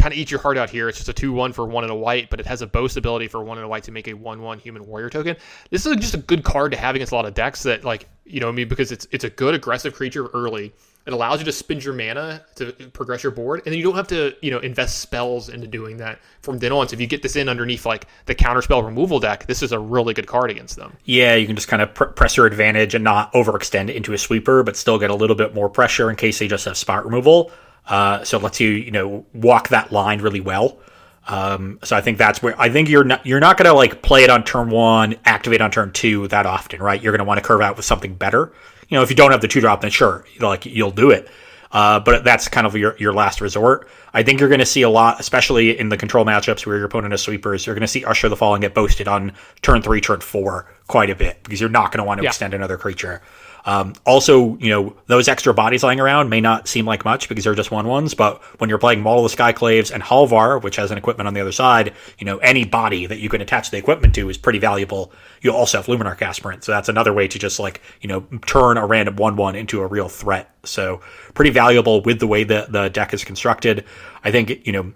kind 0.00 0.12
of 0.12 0.18
eat 0.18 0.30
your 0.30 0.40
heart 0.40 0.56
out 0.56 0.70
here. 0.70 0.88
It's 0.88 0.98
just 0.98 1.10
a 1.10 1.12
2 1.12 1.32
1 1.32 1.52
for 1.52 1.66
1 1.66 1.84
and 1.84 1.92
a 1.92 1.96
white, 1.96 2.30
but 2.30 2.40
it 2.40 2.46
has 2.46 2.62
a 2.62 2.66
boast 2.66 2.96
ability 2.96 3.28
for 3.28 3.42
1 3.44 3.58
and 3.58 3.64
a 3.64 3.68
white 3.68 3.84
to 3.84 3.92
make 3.92 4.08
a 4.08 4.14
1 4.14 4.40
1 4.40 4.58
human 4.58 4.86
warrior 4.86 5.10
token. 5.10 5.36
This 5.70 5.84
is 5.84 5.96
just 5.96 6.14
a 6.14 6.18
good 6.18 6.42
card 6.42 6.72
to 6.72 6.78
have 6.78 6.94
against 6.94 7.12
a 7.12 7.16
lot 7.16 7.26
of 7.26 7.34
decks 7.34 7.62
that, 7.64 7.84
like, 7.84 8.08
you 8.24 8.40
know, 8.40 8.48
I 8.48 8.52
mean, 8.52 8.68
because 8.68 8.92
it's 8.92 9.06
it's 9.10 9.24
a 9.24 9.30
good 9.30 9.54
aggressive 9.54 9.94
creature 9.94 10.28
early. 10.28 10.72
It 11.06 11.12
allows 11.14 11.40
you 11.40 11.46
to 11.46 11.52
spend 11.52 11.82
your 11.82 11.94
mana 11.94 12.44
to 12.56 12.72
progress 12.92 13.22
your 13.22 13.32
board, 13.32 13.62
and 13.64 13.72
then 13.72 13.78
you 13.78 13.84
don't 13.84 13.96
have 13.96 14.06
to, 14.08 14.34
you 14.42 14.50
know, 14.50 14.58
invest 14.58 15.00
spells 15.00 15.48
into 15.48 15.66
doing 15.66 15.96
that 15.96 16.18
from 16.42 16.58
then 16.58 16.72
on. 16.72 16.88
So 16.88 16.94
if 16.94 17.00
you 17.00 17.06
get 17.06 17.22
this 17.22 17.36
in 17.36 17.48
underneath 17.48 17.86
like 17.86 18.06
the 18.26 18.34
counterspell 18.34 18.84
removal 18.84 19.18
deck, 19.18 19.46
this 19.46 19.62
is 19.62 19.72
a 19.72 19.78
really 19.78 20.14
good 20.14 20.26
card 20.26 20.50
against 20.50 20.76
them. 20.76 20.96
Yeah, 21.04 21.34
you 21.34 21.46
can 21.46 21.56
just 21.56 21.68
kind 21.68 21.82
of 21.82 21.94
pr- 21.94 22.04
press 22.04 22.36
your 22.36 22.46
advantage 22.46 22.94
and 22.94 23.02
not 23.02 23.32
overextend 23.32 23.92
into 23.92 24.12
a 24.12 24.18
sweeper, 24.18 24.62
but 24.62 24.76
still 24.76 24.98
get 24.98 25.10
a 25.10 25.14
little 25.14 25.36
bit 25.36 25.54
more 25.54 25.68
pressure 25.68 26.10
in 26.10 26.16
case 26.16 26.38
they 26.38 26.48
just 26.48 26.66
have 26.66 26.76
spot 26.76 27.04
removal. 27.04 27.50
Uh, 27.86 28.22
so 28.24 28.38
it 28.38 28.42
lets 28.42 28.60
you, 28.60 28.70
you 28.70 28.90
know, 28.90 29.24
walk 29.34 29.68
that 29.68 29.90
line 29.90 30.20
really 30.20 30.40
well. 30.40 30.78
Um, 31.26 31.78
so 31.82 31.96
I 31.96 32.00
think 32.00 32.18
that's 32.18 32.42
where 32.42 32.58
I 32.60 32.70
think 32.70 32.88
you're 32.88 33.04
not 33.04 33.24
you're 33.24 33.40
not 33.40 33.56
gonna 33.56 33.74
like 33.74 34.02
play 34.02 34.24
it 34.24 34.30
on 34.30 34.42
turn 34.42 34.70
one, 34.70 35.16
activate 35.24 35.60
on 35.60 35.70
turn 35.70 35.92
two 35.92 36.26
that 36.28 36.46
often, 36.46 36.82
right? 36.82 37.00
You're 37.00 37.12
gonna 37.12 37.24
want 37.24 37.38
to 37.38 37.46
curve 37.46 37.60
out 37.60 37.76
with 37.76 37.84
something 37.84 38.14
better. 38.14 38.52
You 38.88 38.96
know, 38.96 39.02
if 39.02 39.10
you 39.10 39.16
don't 39.16 39.30
have 39.30 39.40
the 39.40 39.48
two 39.48 39.60
drop, 39.60 39.80
then 39.80 39.90
sure, 39.90 40.24
like 40.40 40.66
you'll 40.66 40.90
do 40.90 41.10
it. 41.10 41.28
Uh, 41.72 42.00
but 42.00 42.24
that's 42.24 42.48
kind 42.48 42.66
of 42.66 42.74
your, 42.76 42.96
your 42.98 43.12
last 43.12 43.40
resort. 43.40 43.88
I 44.12 44.24
think 44.24 44.40
you're 44.40 44.48
going 44.48 44.58
to 44.58 44.66
see 44.66 44.82
a 44.82 44.90
lot, 44.90 45.20
especially 45.20 45.78
in 45.78 45.88
the 45.88 45.96
control 45.96 46.24
matchups 46.24 46.66
where 46.66 46.76
your 46.76 46.86
opponent 46.86 47.12
has 47.12 47.22
sweepers. 47.22 47.64
You're 47.64 47.76
going 47.76 47.82
to 47.82 47.88
see 47.88 48.04
Usher 48.04 48.28
the 48.28 48.36
Fallen 48.36 48.60
get 48.60 48.74
boasted 48.74 49.06
on 49.06 49.32
turn 49.62 49.80
three, 49.80 50.00
turn 50.00 50.20
four 50.20 50.66
quite 50.88 51.10
a 51.10 51.14
bit 51.14 51.40
because 51.44 51.60
you're 51.60 51.70
not 51.70 51.92
going 51.92 51.98
to 51.98 52.04
want 52.04 52.18
to 52.18 52.24
yeah. 52.24 52.30
extend 52.30 52.54
another 52.54 52.76
creature. 52.76 53.22
Um, 53.64 53.94
also, 54.06 54.56
you 54.58 54.70
know, 54.70 54.96
those 55.06 55.28
extra 55.28 55.52
bodies 55.52 55.82
lying 55.82 56.00
around 56.00 56.28
may 56.30 56.40
not 56.40 56.68
seem 56.68 56.86
like 56.86 57.04
much 57.04 57.28
because 57.28 57.44
they're 57.44 57.54
just 57.54 57.70
one 57.70 57.86
ones, 57.86 58.14
but 58.14 58.42
when 58.58 58.70
you're 58.70 58.78
playing 58.78 59.00
Maul 59.00 59.24
of 59.24 59.30
the 59.30 59.36
Skyclaves 59.36 59.92
and 59.92 60.02
Halvar, 60.02 60.62
which 60.62 60.76
has 60.76 60.90
an 60.90 60.98
equipment 60.98 61.26
on 61.26 61.34
the 61.34 61.40
other 61.40 61.52
side, 61.52 61.94
you 62.18 62.24
know, 62.24 62.38
any 62.38 62.64
body 62.64 63.06
that 63.06 63.18
you 63.18 63.28
can 63.28 63.40
attach 63.40 63.70
the 63.70 63.76
equipment 63.76 64.14
to 64.14 64.28
is 64.28 64.38
pretty 64.38 64.58
valuable. 64.58 65.12
You 65.42 65.52
also 65.52 65.78
have 65.78 65.86
Luminarch 65.86 66.22
Aspirant, 66.22 66.64
so 66.64 66.72
that's 66.72 66.88
another 66.88 67.12
way 67.12 67.28
to 67.28 67.38
just 67.38 67.58
like, 67.58 67.80
you 68.00 68.08
know, 68.08 68.20
turn 68.46 68.76
a 68.76 68.86
random 68.86 69.16
1 69.16 69.36
1 69.36 69.54
into 69.54 69.80
a 69.80 69.86
real 69.86 70.08
threat. 70.08 70.54
So, 70.64 71.00
pretty 71.34 71.50
valuable 71.50 72.02
with 72.02 72.20
the 72.20 72.26
way 72.26 72.44
that 72.44 72.72
the 72.72 72.88
deck 72.88 73.14
is 73.14 73.24
constructed. 73.24 73.84
I 74.24 74.30
think, 74.30 74.66
you 74.66 74.72
know, 74.72 74.92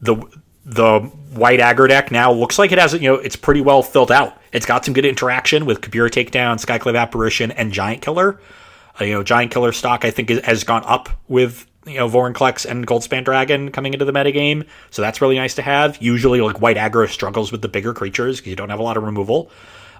the 0.00 0.16
the 0.64 1.00
white 1.34 1.60
aggro 1.60 1.88
deck 1.88 2.10
now 2.10 2.32
looks 2.32 2.58
like 2.58 2.72
it 2.72 2.78
has 2.78 2.94
you 2.94 3.00
know 3.00 3.14
it's 3.16 3.36
pretty 3.36 3.60
well 3.60 3.82
filled 3.82 4.10
out. 4.10 4.40
It's 4.52 4.66
got 4.66 4.84
some 4.84 4.94
good 4.94 5.04
interaction 5.04 5.66
with 5.66 5.80
Kabira 5.80 6.08
Takedown, 6.08 6.64
Skyclave 6.64 6.98
Apparition, 6.98 7.50
and 7.52 7.72
Giant 7.72 8.02
Killer. 8.02 8.40
Uh, 9.00 9.04
you 9.04 9.12
know, 9.12 9.22
Giant 9.22 9.50
Killer 9.50 9.72
stock 9.72 10.04
I 10.04 10.10
think 10.10 10.30
has 10.30 10.64
gone 10.64 10.82
up 10.86 11.10
with 11.28 11.66
you 11.86 11.98
know 11.98 12.08
Vorinclex 12.08 12.64
and 12.64 12.86
Goldspan 12.86 13.24
Dragon 13.24 13.70
coming 13.70 13.92
into 13.92 14.04
the 14.04 14.12
metagame, 14.12 14.66
so 14.90 15.02
that's 15.02 15.20
really 15.20 15.36
nice 15.36 15.54
to 15.56 15.62
have. 15.62 16.00
Usually, 16.00 16.40
like 16.40 16.60
white 16.60 16.76
aggro 16.76 17.08
struggles 17.08 17.52
with 17.52 17.62
the 17.62 17.68
bigger 17.68 17.92
creatures 17.92 18.38
because 18.38 18.50
you 18.50 18.56
don't 18.56 18.70
have 18.70 18.80
a 18.80 18.84
lot 18.84 18.96
of 18.96 19.02
removal. 19.02 19.50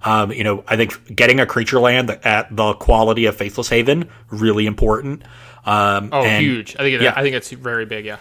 Um, 0.03 0.33
you 0.33 0.45
know, 0.45 0.65
I 0.69 0.77
think 0.77 1.15
getting 1.15 1.41
a 1.41 1.47
creature 1.47 1.81
land 1.81 2.11
at 2.11 2.55
the 2.55 2.75
quality 2.75 3.25
of 3.25 3.37
Faceless 3.37 3.69
Haven 3.69 4.09
really 4.31 4.67
important. 4.67 5.23
Um, 5.65 6.11
oh, 6.13 6.23
and, 6.23 6.45
huge! 6.45 6.77
I 6.77 6.79
think 6.81 6.95
it, 6.95 7.03
yeah. 7.03 7.15
I 7.17 7.23
think 7.23 7.35
it's 7.35 7.51
very 7.51 7.87
big. 7.87 8.05
Yeah 8.07 8.19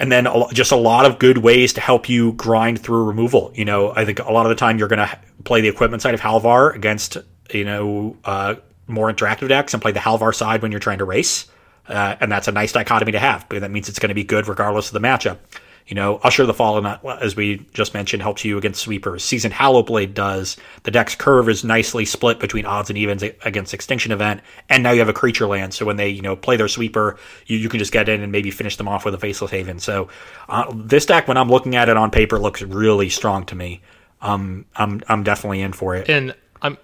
and 0.00 0.10
then 0.10 0.26
just 0.54 0.72
a 0.72 0.76
lot 0.76 1.04
of 1.04 1.18
good 1.18 1.38
ways 1.38 1.74
to 1.74 1.80
help 1.80 2.08
you 2.08 2.32
grind 2.32 2.80
through 2.80 3.04
removal. 3.04 3.52
You 3.54 3.66
know, 3.66 3.92
I 3.94 4.06
think 4.06 4.18
a 4.18 4.32
lot 4.32 4.46
of 4.46 4.48
the 4.48 4.56
time 4.56 4.78
you're 4.78 4.88
going 4.88 5.06
to 5.06 5.18
play 5.44 5.60
the 5.60 5.68
equipment 5.68 6.02
side 6.02 6.14
of 6.14 6.20
Halvar 6.20 6.74
against 6.74 7.18
you 7.52 7.64
know 7.64 8.16
uh, 8.24 8.54
more 8.86 9.12
interactive 9.12 9.48
decks 9.48 9.74
and 9.74 9.82
play 9.82 9.92
the 9.92 10.00
Halvar 10.00 10.34
side 10.34 10.62
when 10.62 10.72
you're 10.72 10.80
trying 10.80 10.98
to 10.98 11.04
race, 11.04 11.46
uh, 11.86 12.16
and 12.18 12.32
that's 12.32 12.48
a 12.48 12.52
nice 12.52 12.72
dichotomy 12.72 13.12
to 13.12 13.18
have. 13.18 13.46
But 13.50 13.60
that 13.60 13.70
means 13.70 13.90
it's 13.90 13.98
going 13.98 14.08
to 14.08 14.14
be 14.14 14.24
good 14.24 14.48
regardless 14.48 14.88
of 14.88 14.94
the 14.94 15.06
matchup. 15.06 15.36
You 15.90 15.96
know, 15.96 16.20
Usher 16.22 16.46
the 16.46 16.54
Fallen, 16.54 16.86
uh, 16.86 17.00
as 17.20 17.34
we 17.34 17.66
just 17.74 17.94
mentioned, 17.94 18.22
helps 18.22 18.44
you 18.44 18.56
against 18.56 18.80
sweepers. 18.80 19.24
Season 19.24 19.50
Hallowblade 19.50 20.14
does. 20.14 20.56
The 20.84 20.92
deck's 20.92 21.16
curve 21.16 21.48
is 21.48 21.64
nicely 21.64 22.04
split 22.04 22.38
between 22.38 22.64
odds 22.64 22.90
and 22.90 22.96
evens 22.96 23.24
against 23.24 23.74
Extinction 23.74 24.12
Event, 24.12 24.40
and 24.68 24.84
now 24.84 24.92
you 24.92 25.00
have 25.00 25.08
a 25.08 25.12
creature 25.12 25.48
land. 25.48 25.74
So 25.74 25.84
when 25.84 25.96
they, 25.96 26.08
you 26.08 26.22
know, 26.22 26.36
play 26.36 26.56
their 26.56 26.68
sweeper, 26.68 27.18
you, 27.46 27.56
you 27.56 27.68
can 27.68 27.80
just 27.80 27.90
get 27.90 28.08
in 28.08 28.22
and 28.22 28.30
maybe 28.30 28.52
finish 28.52 28.76
them 28.76 28.86
off 28.86 29.04
with 29.04 29.14
a 29.14 29.18
Faceless 29.18 29.50
Haven. 29.50 29.80
So 29.80 30.08
uh, 30.48 30.72
this 30.72 31.06
deck, 31.06 31.26
when 31.26 31.36
I'm 31.36 31.48
looking 31.48 31.74
at 31.74 31.88
it 31.88 31.96
on 31.96 32.12
paper, 32.12 32.38
looks 32.38 32.62
really 32.62 33.08
strong 33.08 33.44
to 33.46 33.56
me. 33.56 33.80
Um, 34.22 34.66
I'm 34.76 35.02
I'm 35.08 35.24
definitely 35.24 35.60
in 35.60 35.72
for 35.72 35.96
it. 35.96 36.08
And 36.08 36.36
I'm 36.62 36.78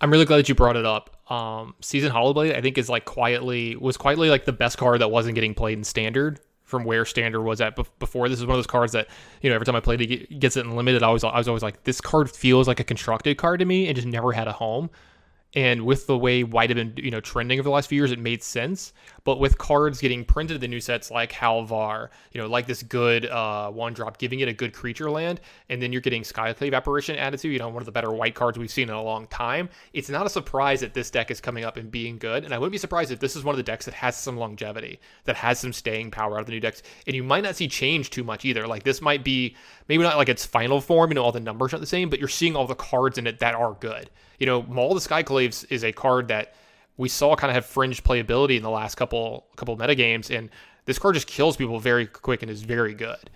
I'm 0.00 0.10
really 0.10 0.24
glad 0.24 0.38
that 0.38 0.48
you 0.48 0.54
brought 0.54 0.76
it 0.76 0.86
up. 0.86 1.14
Um, 1.30 1.74
Season 1.82 2.10
Hallowblade 2.10 2.56
I 2.56 2.62
think, 2.62 2.78
is 2.78 2.88
like 2.88 3.04
quietly 3.04 3.76
was 3.76 3.98
quietly 3.98 4.30
like 4.30 4.46
the 4.46 4.52
best 4.52 4.78
card 4.78 5.02
that 5.02 5.10
wasn't 5.10 5.34
getting 5.34 5.52
played 5.52 5.76
in 5.76 5.84
standard 5.84 6.40
from 6.66 6.84
where 6.84 7.04
standard 7.04 7.42
was 7.42 7.60
at 7.60 7.76
before. 7.98 8.28
This 8.28 8.40
is 8.40 8.44
one 8.44 8.54
of 8.54 8.58
those 8.58 8.66
cards 8.66 8.92
that 8.92 9.08
you 9.40 9.48
know 9.48 9.54
every 9.54 9.64
time 9.64 9.76
I 9.76 9.80
played 9.80 10.02
it 10.02 10.38
gets 10.38 10.56
it 10.56 10.66
in 10.66 10.76
limited. 10.76 11.02
I 11.02 11.10
was 11.10 11.24
I 11.24 11.38
was 11.38 11.48
always 11.48 11.62
like 11.62 11.84
this 11.84 12.00
card 12.00 12.30
feels 12.30 12.68
like 12.68 12.80
a 12.80 12.84
constructed 12.84 13.38
card 13.38 13.60
to 13.60 13.64
me 13.64 13.86
and 13.86 13.96
just 13.96 14.06
never 14.06 14.32
had 14.32 14.48
a 14.48 14.52
home. 14.52 14.90
And 15.56 15.86
with 15.86 16.06
the 16.06 16.18
way 16.18 16.44
White 16.44 16.68
had 16.68 16.76
been, 16.76 17.02
you 17.02 17.10
know, 17.10 17.20
trending 17.20 17.58
over 17.58 17.64
the 17.64 17.70
last 17.70 17.88
few 17.88 17.96
years, 17.96 18.12
it 18.12 18.18
made 18.18 18.42
sense. 18.42 18.92
But 19.24 19.40
with 19.40 19.56
cards 19.56 19.98
getting 19.98 20.22
printed 20.22 20.56
in 20.56 20.60
the 20.60 20.68
new 20.68 20.82
sets 20.82 21.10
like 21.10 21.32
Halvar, 21.32 22.10
you 22.32 22.40
know, 22.40 22.46
like 22.46 22.66
this 22.66 22.82
good 22.82 23.24
uh, 23.24 23.70
one 23.70 23.94
drop, 23.94 24.18
giving 24.18 24.40
it 24.40 24.48
a 24.48 24.52
good 24.52 24.74
creature 24.74 25.10
land, 25.10 25.40
and 25.70 25.80
then 25.80 25.92
you're 25.92 26.02
getting 26.02 26.22
Skyclave 26.22 26.74
Apparition 26.74 27.16
added 27.16 27.40
to, 27.40 27.48
you 27.48 27.58
know, 27.58 27.68
one 27.68 27.80
of 27.80 27.86
the 27.86 27.92
better 27.92 28.12
white 28.12 28.34
cards 28.34 28.58
we've 28.58 28.70
seen 28.70 28.90
in 28.90 28.94
a 28.94 29.02
long 29.02 29.26
time. 29.28 29.70
It's 29.94 30.10
not 30.10 30.26
a 30.26 30.30
surprise 30.30 30.80
that 30.80 30.92
this 30.92 31.10
deck 31.10 31.30
is 31.30 31.40
coming 31.40 31.64
up 31.64 31.78
and 31.78 31.90
being 31.90 32.18
good. 32.18 32.44
And 32.44 32.52
I 32.52 32.58
wouldn't 32.58 32.72
be 32.72 32.78
surprised 32.78 33.10
if 33.10 33.18
this 33.18 33.34
is 33.34 33.42
one 33.42 33.54
of 33.54 33.56
the 33.56 33.62
decks 33.62 33.86
that 33.86 33.94
has 33.94 34.14
some 34.14 34.36
longevity, 34.36 35.00
that 35.24 35.36
has 35.36 35.58
some 35.58 35.72
staying 35.72 36.10
power 36.10 36.34
out 36.34 36.40
of 36.40 36.46
the 36.46 36.52
new 36.52 36.60
decks. 36.60 36.82
And 37.06 37.16
you 37.16 37.24
might 37.24 37.44
not 37.44 37.56
see 37.56 37.66
change 37.66 38.10
too 38.10 38.24
much 38.24 38.44
either. 38.44 38.66
Like 38.66 38.82
this 38.82 39.00
might 39.00 39.24
be 39.24 39.56
maybe 39.88 40.02
not 40.02 40.18
like 40.18 40.28
its 40.28 40.44
final 40.44 40.82
form, 40.82 41.10
you 41.10 41.14
know, 41.14 41.24
all 41.24 41.32
the 41.32 41.40
numbers 41.40 41.72
aren't 41.72 41.80
the 41.80 41.86
same, 41.86 42.10
but 42.10 42.18
you're 42.18 42.28
seeing 42.28 42.54
all 42.54 42.66
the 42.66 42.74
cards 42.74 43.16
in 43.16 43.26
it 43.26 43.38
that 43.38 43.54
are 43.54 43.72
good. 43.80 44.10
You 44.38 44.46
know, 44.46 44.62
Maul 44.62 44.94
the 44.94 45.00
Skyclaves 45.00 45.66
is 45.70 45.84
a 45.84 45.92
card 45.92 46.28
that 46.28 46.54
we 46.96 47.08
saw 47.08 47.36
kind 47.36 47.50
of 47.50 47.54
have 47.54 47.66
fringe 47.66 48.02
playability 48.02 48.56
in 48.56 48.62
the 48.62 48.70
last 48.70 48.94
couple 48.96 49.46
couple 49.56 49.76
metagames, 49.76 50.36
and 50.36 50.50
this 50.84 50.98
card 50.98 51.14
just 51.14 51.26
kills 51.26 51.56
people 51.56 51.78
very 51.78 52.06
quick 52.06 52.42
and 52.42 52.50
is 52.50 52.62
very 52.62 52.94
good. 52.94 53.30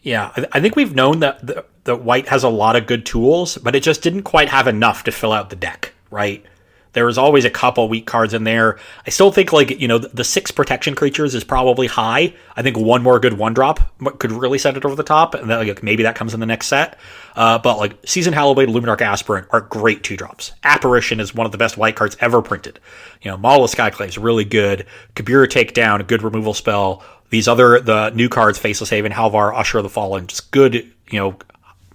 Yeah, 0.00 0.32
I 0.52 0.60
think 0.60 0.76
we've 0.76 0.94
known 0.94 1.20
that 1.20 1.64
the, 1.84 1.96
White 1.96 2.28
has 2.28 2.44
a 2.44 2.48
lot 2.48 2.76
of 2.76 2.86
good 2.86 3.04
tools, 3.04 3.58
but 3.58 3.74
it 3.74 3.82
just 3.82 4.02
didn't 4.02 4.22
quite 4.22 4.48
have 4.48 4.68
enough 4.68 5.04
to 5.04 5.12
fill 5.12 5.32
out 5.32 5.50
the 5.50 5.56
deck, 5.56 5.92
right? 6.10 6.44
There 6.92 7.06
was 7.06 7.18
always 7.18 7.44
a 7.44 7.50
couple 7.50 7.88
weak 7.88 8.06
cards 8.06 8.34
in 8.34 8.44
there. 8.44 8.78
I 9.06 9.10
still 9.10 9.32
think 9.32 9.52
like 9.52 9.80
you 9.80 9.88
know 9.88 9.98
the, 9.98 10.24
six 10.24 10.50
protection 10.50 10.94
creatures 10.94 11.34
is 11.34 11.44
probably 11.44 11.86
high. 11.86 12.34
I 12.56 12.62
think 12.62 12.76
one 12.76 13.02
more 13.02 13.20
good 13.20 13.34
one 13.34 13.54
drop 13.54 13.80
could 14.18 14.32
really 14.32 14.58
set 14.58 14.76
it 14.76 14.84
over 14.84 14.94
the 14.94 15.02
top, 15.02 15.34
and 15.34 15.50
that, 15.50 15.66
like, 15.66 15.82
maybe 15.82 16.02
that 16.04 16.16
comes 16.16 16.34
in 16.34 16.40
the 16.40 16.46
next 16.46 16.66
set. 16.66 16.98
Uh, 17.38 17.56
but 17.56 17.78
like 17.78 17.96
Season 18.04 18.34
Hallowblade, 18.34 18.66
Luminarch 18.66 19.00
Aspirant 19.00 19.46
are 19.50 19.60
great 19.60 20.02
two 20.02 20.16
drops. 20.16 20.50
Apparition 20.64 21.20
is 21.20 21.32
one 21.32 21.46
of 21.46 21.52
the 21.52 21.58
best 21.58 21.76
white 21.76 21.94
cards 21.94 22.16
ever 22.18 22.42
printed. 22.42 22.80
You 23.22 23.30
know, 23.30 23.36
Maul 23.36 23.62
of 23.62 23.70
Skyclave 23.70 24.08
is 24.08 24.18
really 24.18 24.44
good. 24.44 24.86
Kabira 25.14 25.46
Takedown, 25.46 26.00
a 26.00 26.02
good 26.02 26.22
removal 26.22 26.52
spell. 26.52 27.04
These 27.30 27.46
other 27.46 27.78
the 27.78 28.10
new 28.10 28.28
cards, 28.28 28.58
Faceless 28.58 28.90
Haven, 28.90 29.12
Halvar, 29.12 29.56
Usher 29.56 29.78
of 29.78 29.84
the 29.84 29.88
Fallen, 29.88 30.26
just 30.26 30.50
good. 30.50 30.74
You 30.74 30.92
know, 31.12 31.38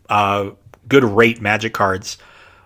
uh, 0.07 0.51
good 0.87 1.03
rate 1.03 1.41
magic 1.41 1.73
cards. 1.73 2.19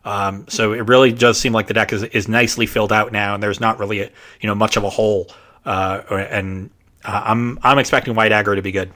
Um, 0.06 0.46
so 0.48 0.74
it 0.74 0.88
really 0.88 1.12
does 1.12 1.40
seem 1.40 1.54
like 1.54 1.66
the 1.66 1.74
deck 1.74 1.92
is, 1.92 2.04
is 2.04 2.28
nicely 2.28 2.68
filled 2.68 2.94
out 2.94 3.12
now, 3.12 3.34
and 3.34 3.42
there's 3.42 3.60
not 3.60 3.80
really 3.80 4.02
a, 4.02 4.12
you 4.40 4.48
know 4.48 4.54
much 4.54 4.78
of 4.78 4.84
a 4.84 4.90
hole. 4.92 5.32
Uh, 5.66 6.02
and 6.12 6.70
uh, 7.04 7.24
I'm 7.26 7.58
I'm 7.64 7.80
expecting 7.80 8.14
White 8.14 8.32
Aggro 8.32 8.56
to 8.56 8.62
be 8.62 8.72
good. 8.72 8.92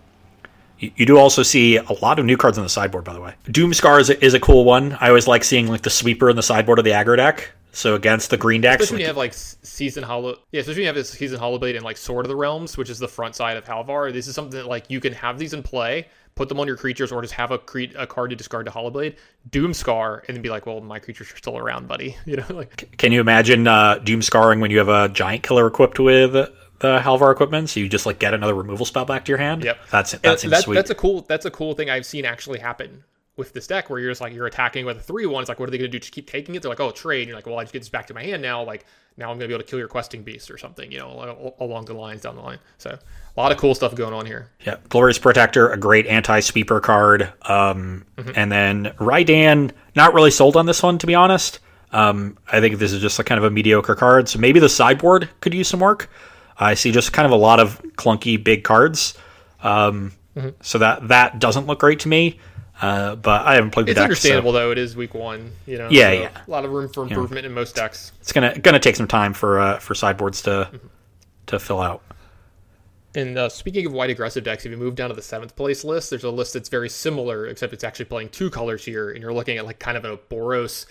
You, 0.82 0.92
you, 0.96 1.06
do 1.06 1.18
also 1.18 1.44
see 1.44 1.78
a 1.78 1.94
lot 2.02 2.20
of 2.20 2.26
new 2.26 2.36
cards 2.36 2.58
on 2.58 2.64
the 2.64 2.70
sideboard, 2.70 3.06
by 3.06 3.14
the 3.14 3.22
way. 3.22 3.36
Doomskar 3.46 4.02
is 4.02 4.10
a, 4.10 4.26
is 4.26 4.34
a 4.34 4.40
cool 4.40 4.66
one. 4.66 4.98
I 5.00 5.10
always 5.10 5.28
like 5.28 5.44
seeing 5.44 5.68
like 5.68 5.84
the 5.84 5.92
sweeper 5.92 6.30
in 6.30 6.36
the 6.36 6.44
sideboard 6.44 6.80
of 6.80 6.86
the 6.86 6.92
aggro 6.92 7.16
deck. 7.16 7.52
So 7.72 7.96
against 7.96 8.32
the 8.32 8.38
green 8.38 8.62
decks, 8.62 8.84
especially 8.84 8.96
when 8.96 9.02
you 9.02 9.08
have 9.08 9.18
like 9.18 9.34
season 9.34 10.04
hollow, 10.04 10.40
yeah, 10.52 10.60
especially 10.60 10.82
when 10.82 10.82
you 10.82 10.88
have 10.88 10.96
this 10.96 11.12
season 11.12 11.40
Hallowblade 11.40 11.76
and 11.76 11.86
like 11.86 11.96
Sword 11.96 12.26
of 12.26 12.30
the 12.30 12.36
Realms, 12.36 12.78
which 12.78 12.90
is 12.90 13.00
the 13.00 13.08
front 13.08 13.36
side 13.36 13.56
of 13.56 13.64
Halvar. 13.64 14.12
This 14.12 14.28
is 14.28 14.36
something 14.36 14.58
that 14.60 14.68
like 14.68 14.90
you 14.90 15.00
can 15.00 15.14
have 15.14 15.40
these 15.40 15.54
in 15.54 15.64
play, 15.64 16.08
put 16.36 16.50
them 16.50 16.60
on 16.60 16.68
your 16.68 16.76
creatures, 16.76 17.14
or 17.14 17.22
just 17.22 17.34
have 17.36 17.52
a 17.52 17.58
cre- 17.58 17.96
a 17.96 18.06
card 18.06 18.32
to 18.32 18.36
discard 18.36 18.66
to 18.66 18.74
Hallowblade, 18.74 19.16
Doomskar, 19.52 20.28
and 20.28 20.36
then 20.36 20.42
be 20.42 20.50
like, 20.50 20.66
well, 20.66 20.82
my 20.82 21.00
creatures 21.00 21.32
are 21.32 21.38
still 21.38 21.58
around, 21.58 21.88
buddy. 21.88 22.18
You 22.26 22.38
know, 22.38 22.46
like. 22.50 22.98
Can 22.98 23.14
you 23.14 23.22
imagine 23.22 23.68
uh, 23.68 24.00
Doomskarring 24.00 24.60
when 24.60 24.72
you 24.72 24.78
have 24.80 24.90
a 24.90 25.08
giant 25.08 25.44
killer 25.44 25.68
equipped 25.68 26.00
with 26.00 26.36
the 26.82 27.00
Halvar 27.00 27.32
equipment, 27.32 27.70
so 27.70 27.80
you 27.80 27.88
just 27.88 28.06
like 28.06 28.20
get 28.20 28.34
another 28.34 28.54
removal 28.54 28.86
spell 28.86 29.06
back 29.06 29.24
to 29.26 29.30
your 29.30 29.38
hand. 29.38 29.64
Yep, 29.64 29.80
that's 29.90 30.12
that's 30.12 30.44
that, 30.44 30.64
sweet. 30.64 30.76
That's 30.76 30.90
a 30.90 30.96
cool 30.96 31.22
that's 31.22 31.46
a 31.46 31.52
cool 31.52 31.74
thing 31.74 31.90
I've 31.90 32.06
seen 32.06 32.26
actually 32.26 32.60
happen 32.60 33.04
with 33.38 33.54
this 33.54 33.66
deck, 33.66 33.90
where 33.90 34.00
you're 34.00 34.12
just 34.12 34.20
like 34.20 34.34
you're 34.34 34.46
attacking 34.46 34.86
with 34.86 34.98
a 34.98 35.02
three 35.02 35.26
one. 35.26 35.42
It's 35.42 35.50
like, 35.50 35.60
what 35.60 35.70
are 35.70 35.72
they 35.72 35.78
going 35.78 35.90
to 35.90 35.98
do? 35.98 36.00
Just 36.00 36.12
keep 36.12 36.30
taking 36.30 36.54
it? 36.56 36.62
They're 36.62 36.70
like, 36.70 36.82
oh, 36.82 36.92
trade. 36.92 37.22
And 37.22 37.28
you're 37.30 37.38
like, 37.38 37.46
well, 37.46 37.58
I 37.58 37.64
just 37.64 37.72
get 37.72 37.80
this 37.80 37.90
back 37.90 38.08
to 38.08 38.14
my 38.14 38.24
hand 38.24 38.42
now. 38.42 38.62
Like 38.64 38.86
now 39.16 39.26
I'm 39.32 39.38
going 39.38 39.42
to 39.42 39.48
be 39.48 39.54
able 39.54 39.64
to 39.64 39.70
kill 39.70 39.80
your 39.80 39.88
questing 39.88 40.22
beast 40.24 40.52
or 40.52 40.58
something. 40.58 40.92
You 40.92 41.00
know, 41.00 41.54
along 41.60 41.86
the 41.86 41.94
lines 41.94 42.22
down 42.22 42.36
the 42.36 42.42
line. 42.42 42.60
So 42.78 42.90
a 42.90 43.40
lot 43.40 43.52
of 43.52 43.58
cool 43.58 43.74
stuff 43.74 43.96
going 43.96 44.14
on 44.14 44.26
here. 44.26 44.50
Yeah, 44.66 44.78
Glorious 44.90 45.18
Protector, 45.18 45.70
a 45.70 45.78
great 45.78 46.08
anti-sweeper 46.08 46.82
card. 46.82 47.32
Um, 47.44 48.06
mm-hmm. 48.18 48.32
And 48.36 48.52
then 48.52 48.86
Reidane, 48.98 49.72
not 49.96 50.14
really 50.14 50.32
sold 50.32 50.58
on 50.58 50.66
this 50.66 50.84
one 50.84 50.98
to 50.98 51.08
be 51.08 51.16
honest. 51.16 51.60
Um, 51.94 52.38
I 52.52 52.60
think 52.60 52.80
this 52.80 52.92
is 52.92 53.02
just 53.02 53.20
a 53.20 53.24
kind 53.24 53.38
of 53.38 53.46
a 53.46 53.52
mediocre 53.52 53.96
card. 53.96 54.30
So 54.30 54.40
maybe 54.40 54.60
the 54.60 54.70
sideboard 54.70 55.30
could 55.40 55.54
use 55.54 55.68
some 55.68 55.80
work. 55.80 56.10
I 56.58 56.74
see 56.76 56.92
just 56.92 57.14
kind 57.14 57.26
of 57.26 57.32
a 57.32 57.38
lot 57.38 57.60
of 57.60 57.82
clunky 57.96 58.42
big 58.42 58.64
cards. 58.64 59.18
Um, 59.64 60.14
mm-hmm. 60.36 60.50
So 60.62 60.78
that 60.80 61.08
that 61.10 61.40
doesn't 61.40 61.68
look 61.68 61.80
great 61.80 62.02
to 62.02 62.08
me. 62.08 62.40
Uh, 62.82 63.16
but 63.16 63.46
I 63.46 63.56
haven't 63.56 63.72
played 63.72 63.86
the 63.86 63.92
it's 63.92 63.98
deck. 63.98 64.10
It's 64.10 64.20
understandable 64.20 64.54
so. 64.54 64.60
though. 64.60 64.72
It 64.72 64.80
is 64.80 64.96
week 64.96 65.14
one. 65.14 65.52
You 65.68 65.78
know. 65.78 65.88
Yeah, 65.92 66.10
so 66.10 66.14
yeah. 66.14 66.30
A 66.48 66.50
lot 66.50 66.66
of 66.66 66.72
room 66.72 66.90
for 66.90 67.04
improvement 67.04 67.46
in 67.46 67.54
most 67.54 67.76
decks. 67.76 68.12
It's 68.22 68.32
gonna 68.32 68.58
gonna 68.58 68.80
take 68.80 68.96
some 68.96 69.08
time 69.08 69.34
for 69.34 69.60
uh, 69.60 69.80
for 69.80 69.94
sideboards 69.94 70.42
to 70.44 70.50
mm-hmm. 70.50 70.88
to 71.48 71.60
fill 71.60 71.80
out. 71.80 72.02
And 73.14 73.38
uh, 73.38 73.50
speaking 73.50 73.86
of 73.86 73.92
white 73.92 74.10
aggressive 74.10 74.44
decks, 74.44 74.66
if 74.66 74.72
you 74.72 74.78
move 74.78 74.96
down 74.96 75.10
to 75.10 75.16
the 75.16 75.22
seventh 75.22 75.56
place 75.56 75.84
list, 75.84 76.10
there's 76.10 76.24
a 76.24 76.32
list 76.32 76.54
that's 76.54 76.70
very 76.70 76.90
similar, 76.90 77.46
except 77.46 77.74
it's 77.74 77.84
actually 77.84 78.06
playing 78.06 78.30
two 78.30 78.50
colors 78.50 78.86
here, 78.86 79.12
and 79.12 79.22
you're 79.22 79.34
looking 79.34 79.58
at 79.58 79.66
like 79.66 79.80
kind 79.80 79.98
of 79.98 80.06
a 80.06 80.18
Boros. 80.18 80.86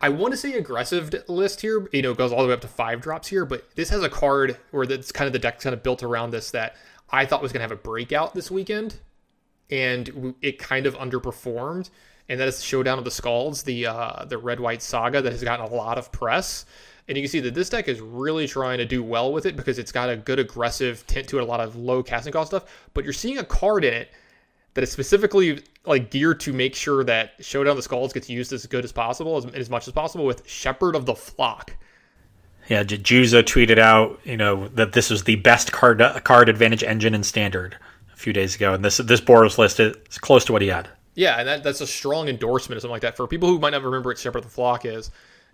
I 0.00 0.08
want 0.10 0.32
to 0.32 0.36
say 0.36 0.52
aggressive 0.54 1.12
list 1.26 1.60
here, 1.60 1.88
you 1.92 2.02
know, 2.02 2.14
goes 2.14 2.32
all 2.32 2.42
the 2.42 2.48
way 2.48 2.54
up 2.54 2.60
to 2.60 2.68
five 2.68 3.00
drops 3.00 3.28
here, 3.28 3.44
but 3.44 3.64
this 3.74 3.90
has 3.90 4.02
a 4.02 4.08
card 4.08 4.56
where 4.70 4.86
that's 4.86 5.10
kind 5.10 5.26
of 5.26 5.32
the 5.32 5.40
deck's 5.40 5.64
kind 5.64 5.74
of 5.74 5.82
built 5.82 6.02
around 6.02 6.30
this 6.30 6.52
that 6.52 6.76
I 7.10 7.26
thought 7.26 7.42
was 7.42 7.52
going 7.52 7.60
to 7.60 7.64
have 7.64 7.72
a 7.72 7.82
breakout 7.82 8.34
this 8.34 8.50
weekend, 8.50 9.00
and 9.70 10.34
it 10.40 10.58
kind 10.58 10.86
of 10.86 10.96
underperformed. 10.96 11.90
And 12.28 12.38
that 12.38 12.46
is 12.46 12.58
the 12.58 12.64
Showdown 12.64 12.98
of 12.98 13.04
the 13.04 13.10
Skalds, 13.10 13.64
the 13.64 13.86
uh, 13.86 14.24
the 14.26 14.36
red 14.38 14.60
white 14.60 14.82
saga 14.82 15.22
that 15.22 15.32
has 15.32 15.42
gotten 15.42 15.64
a 15.64 15.74
lot 15.74 15.98
of 15.98 16.12
press. 16.12 16.66
And 17.08 17.16
you 17.16 17.22
can 17.22 17.30
see 17.30 17.40
that 17.40 17.54
this 17.54 17.70
deck 17.70 17.88
is 17.88 18.00
really 18.00 18.46
trying 18.46 18.78
to 18.78 18.84
do 18.84 19.02
well 19.02 19.32
with 19.32 19.46
it 19.46 19.56
because 19.56 19.78
it's 19.78 19.90
got 19.90 20.10
a 20.10 20.16
good 20.16 20.38
aggressive 20.38 21.06
tint 21.06 21.26
to 21.28 21.38
it, 21.38 21.42
a 21.42 21.46
lot 21.46 21.60
of 21.60 21.74
low 21.74 22.02
casting 22.02 22.34
cost 22.34 22.50
stuff. 22.50 22.66
But 22.92 23.04
you're 23.04 23.14
seeing 23.14 23.38
a 23.38 23.44
card 23.44 23.82
in 23.82 23.94
it 23.94 24.10
that 24.74 24.84
is 24.84 24.90
specifically 24.90 25.62
like 25.84 26.10
geared 26.10 26.40
to 26.40 26.52
make 26.52 26.74
sure 26.74 27.02
that 27.04 27.32
Showdown 27.40 27.76
of 27.76 27.82
the 27.82 27.88
Skalds 27.88 28.12
gets 28.12 28.28
used 28.28 28.52
as 28.52 28.66
good 28.66 28.84
as 28.84 28.92
possible, 28.92 29.36
as, 29.36 29.46
as 29.46 29.70
much 29.70 29.88
as 29.88 29.94
possible 29.94 30.24
with 30.24 30.48
Shepherd 30.48 30.94
of 30.94 31.06
the 31.06 31.14
Flock. 31.14 31.76
Yeah, 32.68 32.82
J- 32.82 32.98
Juza 32.98 33.42
tweeted 33.42 33.78
out, 33.78 34.20
you 34.24 34.36
know, 34.36 34.68
that 34.68 34.92
this 34.92 35.10
was 35.10 35.24
the 35.24 35.36
best 35.36 35.72
card 35.72 36.02
card 36.24 36.48
advantage 36.48 36.82
engine 36.82 37.14
in 37.14 37.22
standard 37.22 37.76
a 38.12 38.16
few 38.16 38.32
days 38.32 38.54
ago, 38.54 38.74
and 38.74 38.84
this 38.84 38.98
this 38.98 39.20
Boros 39.20 39.58
list 39.58 39.80
is 39.80 40.18
close 40.18 40.44
to 40.44 40.52
what 40.52 40.62
he 40.62 40.68
had. 40.68 40.88
Yeah, 41.14 41.38
and 41.38 41.48
that, 41.48 41.62
that's 41.64 41.80
a 41.80 41.86
strong 41.86 42.28
endorsement 42.28 42.76
or 42.76 42.80
something 42.80 42.92
like 42.92 43.02
that. 43.02 43.16
For 43.16 43.26
people 43.26 43.48
who 43.48 43.58
might 43.58 43.70
not 43.70 43.82
remember 43.82 44.10
what 44.10 44.18
Shepherd 44.18 44.38
of 44.38 44.44
the 44.44 44.50
Flock 44.50 44.84
is, 44.84 45.10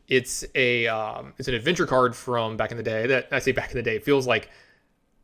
it's 0.08 0.44
a 0.54 0.86
um, 0.88 1.32
it's 1.38 1.48
an 1.48 1.54
adventure 1.54 1.86
card 1.86 2.14
from 2.14 2.56
back 2.56 2.70
in 2.70 2.76
the 2.76 2.82
day. 2.82 3.06
That 3.06 3.28
I 3.32 3.38
say 3.38 3.52
back 3.52 3.70
in 3.70 3.76
the 3.76 3.82
day, 3.82 3.96
it 3.96 4.04
feels 4.04 4.26
like 4.26 4.50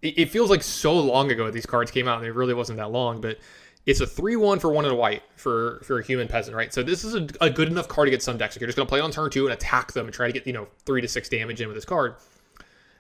it, 0.03 0.31
feels 0.31 0.49
like 0.49 0.63
so 0.63 0.99
long 0.99 1.31
ago 1.31 1.45
that 1.47 1.53
these 1.53 1.67
cards 1.67 1.91
came 1.91 2.09
out, 2.09 2.19
and 2.19 2.27
it 2.27 2.33
really 2.33 2.55
wasn't 2.55 2.79
that 2.79 2.91
long. 2.91 3.21
But 3.21 3.39
it's 3.87 4.01
a 4.01 4.07
three 4.07 4.37
one 4.37 4.59
for 4.59 4.71
one 4.71 4.85
a 4.85 4.95
white 4.95 5.23
for 5.37 5.81
for 5.85 5.99
a 5.99 6.05
human 6.05 6.29
peasant, 6.29 6.57
right? 6.57 6.73
So 6.73 6.83
this 6.83 7.05
is 7.05 7.15
a, 7.15 7.27
a 7.41 7.51
good 7.51 7.69
enough 7.69 7.89
card 7.89 8.07
to 8.07 8.11
get 8.11 8.23
some 8.23 8.37
decks. 8.37 8.59
You're 8.59 8.69
just 8.69 8.77
going 8.77 8.87
to 8.87 8.91
play 8.91 9.01
on 9.01 9.11
turn 9.11 9.31
two 9.31 9.47
and 9.47 9.53
attack 9.53 9.93
them 9.93 10.07
and 10.07 10.15
try 10.15 10.27
to 10.27 10.33
get 10.33 10.47
you 10.47 10.53
know 10.53 10.69
three 10.85 11.01
to 11.01 11.09
six 11.09 11.29
damage 11.29 11.61
in 11.61 11.69
with 11.69 11.77
this 11.77 11.85
card. 11.85 12.17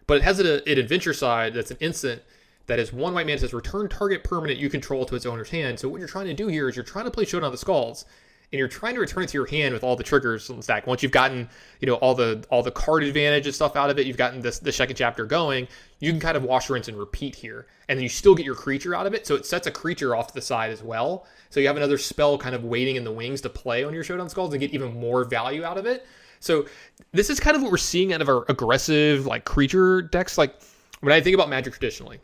But 0.07 0.19
it 0.19 0.23
has 0.23 0.41
an, 0.41 0.47
an 0.47 0.79
adventure 0.79 1.15
side 1.15 1.55
that's 1.55 1.71
an 1.71 1.77
instant 1.81 2.23
that 2.67 2.79
is 2.79 2.93
one 2.93 3.15
white 3.15 3.27
man 3.27 3.39
says 3.39 3.53
return 3.53 3.89
target 3.89 4.25
permanent 4.25 4.59
you 4.59 4.71
control 4.71 5.05
to 5.05 5.15
its 5.15 5.27
owner's 5.27 5.51
hand. 5.51 5.79
So 5.79 5.89
what 5.89 5.99
you're 5.99 6.09
trying 6.09 6.27
to 6.27 6.35
do 6.35 6.47
here 6.47 6.69
is 6.69 6.77
you're 6.77 6.85
trying 6.85 7.05
to 7.05 7.11
play 7.11 7.25
Showdown 7.25 7.53
of 7.53 7.59
the 7.59 7.65
Skalds, 7.65 8.05
and 8.53 8.59
you're 8.59 8.69
trying 8.69 8.95
to 8.95 9.01
return 9.01 9.23
it 9.23 9.29
to 9.29 9.35
your 9.39 9.47
hand 9.47 9.73
with 9.73 9.85
all 9.85 9.95
the 9.97 10.03
triggers 10.03 10.51
on 10.51 10.57
the 10.57 10.63
stack. 10.63 10.87
Once 10.87 11.03
you've 11.03 11.13
gotten 11.13 11.49
you 11.81 11.87
know 11.87 11.95
all 11.95 12.15
the 12.15 12.45
all 12.51 12.63
the 12.63 12.71
card 12.71 13.03
advantage 13.03 13.47
and 13.47 13.55
stuff 13.55 13.77
out 13.77 13.91
of 13.91 13.99
it, 13.99 14.07
you've 14.07 14.17
gotten 14.17 14.41
this 14.41 14.59
the 14.59 14.73
second 14.73 14.97
chapter 14.97 15.25
going. 15.25 15.69
You 16.01 16.11
can 16.11 16.21
kind 16.21 16.37
of 16.37 16.45
wash, 16.45 16.71
rinse, 16.71 16.89
and 16.89 16.99
repeat 16.99 17.35
here, 17.35 17.67
and 17.89 17.99
then 17.99 18.03
you 18.03 18.09
still 18.09 18.35
get 18.35 18.47
your 18.47 18.55
creature 18.55 18.95
out 18.95 19.07
of 19.07 19.15
it. 19.15 19.27
So 19.27 19.35
it 19.35 19.47
sets 19.47 19.67
a 19.67 19.71
creature 19.71 20.17
off 20.17 20.29
to 20.29 20.35
the 20.35 20.41
side 20.41 20.71
as 20.71 20.83
well. 20.83 21.27
So 21.51 21.61
you 21.61 21.67
have 21.67 21.77
another 21.77 21.99
spell 21.99 22.39
kind 22.39 22.55
of 22.55 22.65
waiting 22.65 22.97
in 22.97 23.05
the 23.05 23.13
wings 23.13 23.41
to 23.43 23.49
play 23.49 23.85
on 23.85 23.93
your 23.93 24.03
Showdown 24.05 24.29
Skalds 24.29 24.53
and 24.53 24.61
get 24.61 24.73
even 24.73 24.99
more 24.99 25.25
value 25.25 25.65
out 25.65 25.79
of 25.79 25.87
it. 25.87 26.07
So 26.41 26.67
this 27.13 27.29
is 27.29 27.39
kind 27.39 27.55
of 27.55 27.63
what 27.63 27.71
we're 27.71 27.77
seeing 27.77 28.13
out 28.13 28.23
of 28.23 28.29
our 28.29 28.45
aggressive 28.49 29.27
like 29.27 29.45
creature 29.45 30.01
decks. 30.01 30.39
Like 30.39 30.55
when 31.01 31.13
I 31.13 31.21
think 31.21 31.35
about 31.35 31.51
Magic 31.51 31.75
traditionally, 31.75 32.19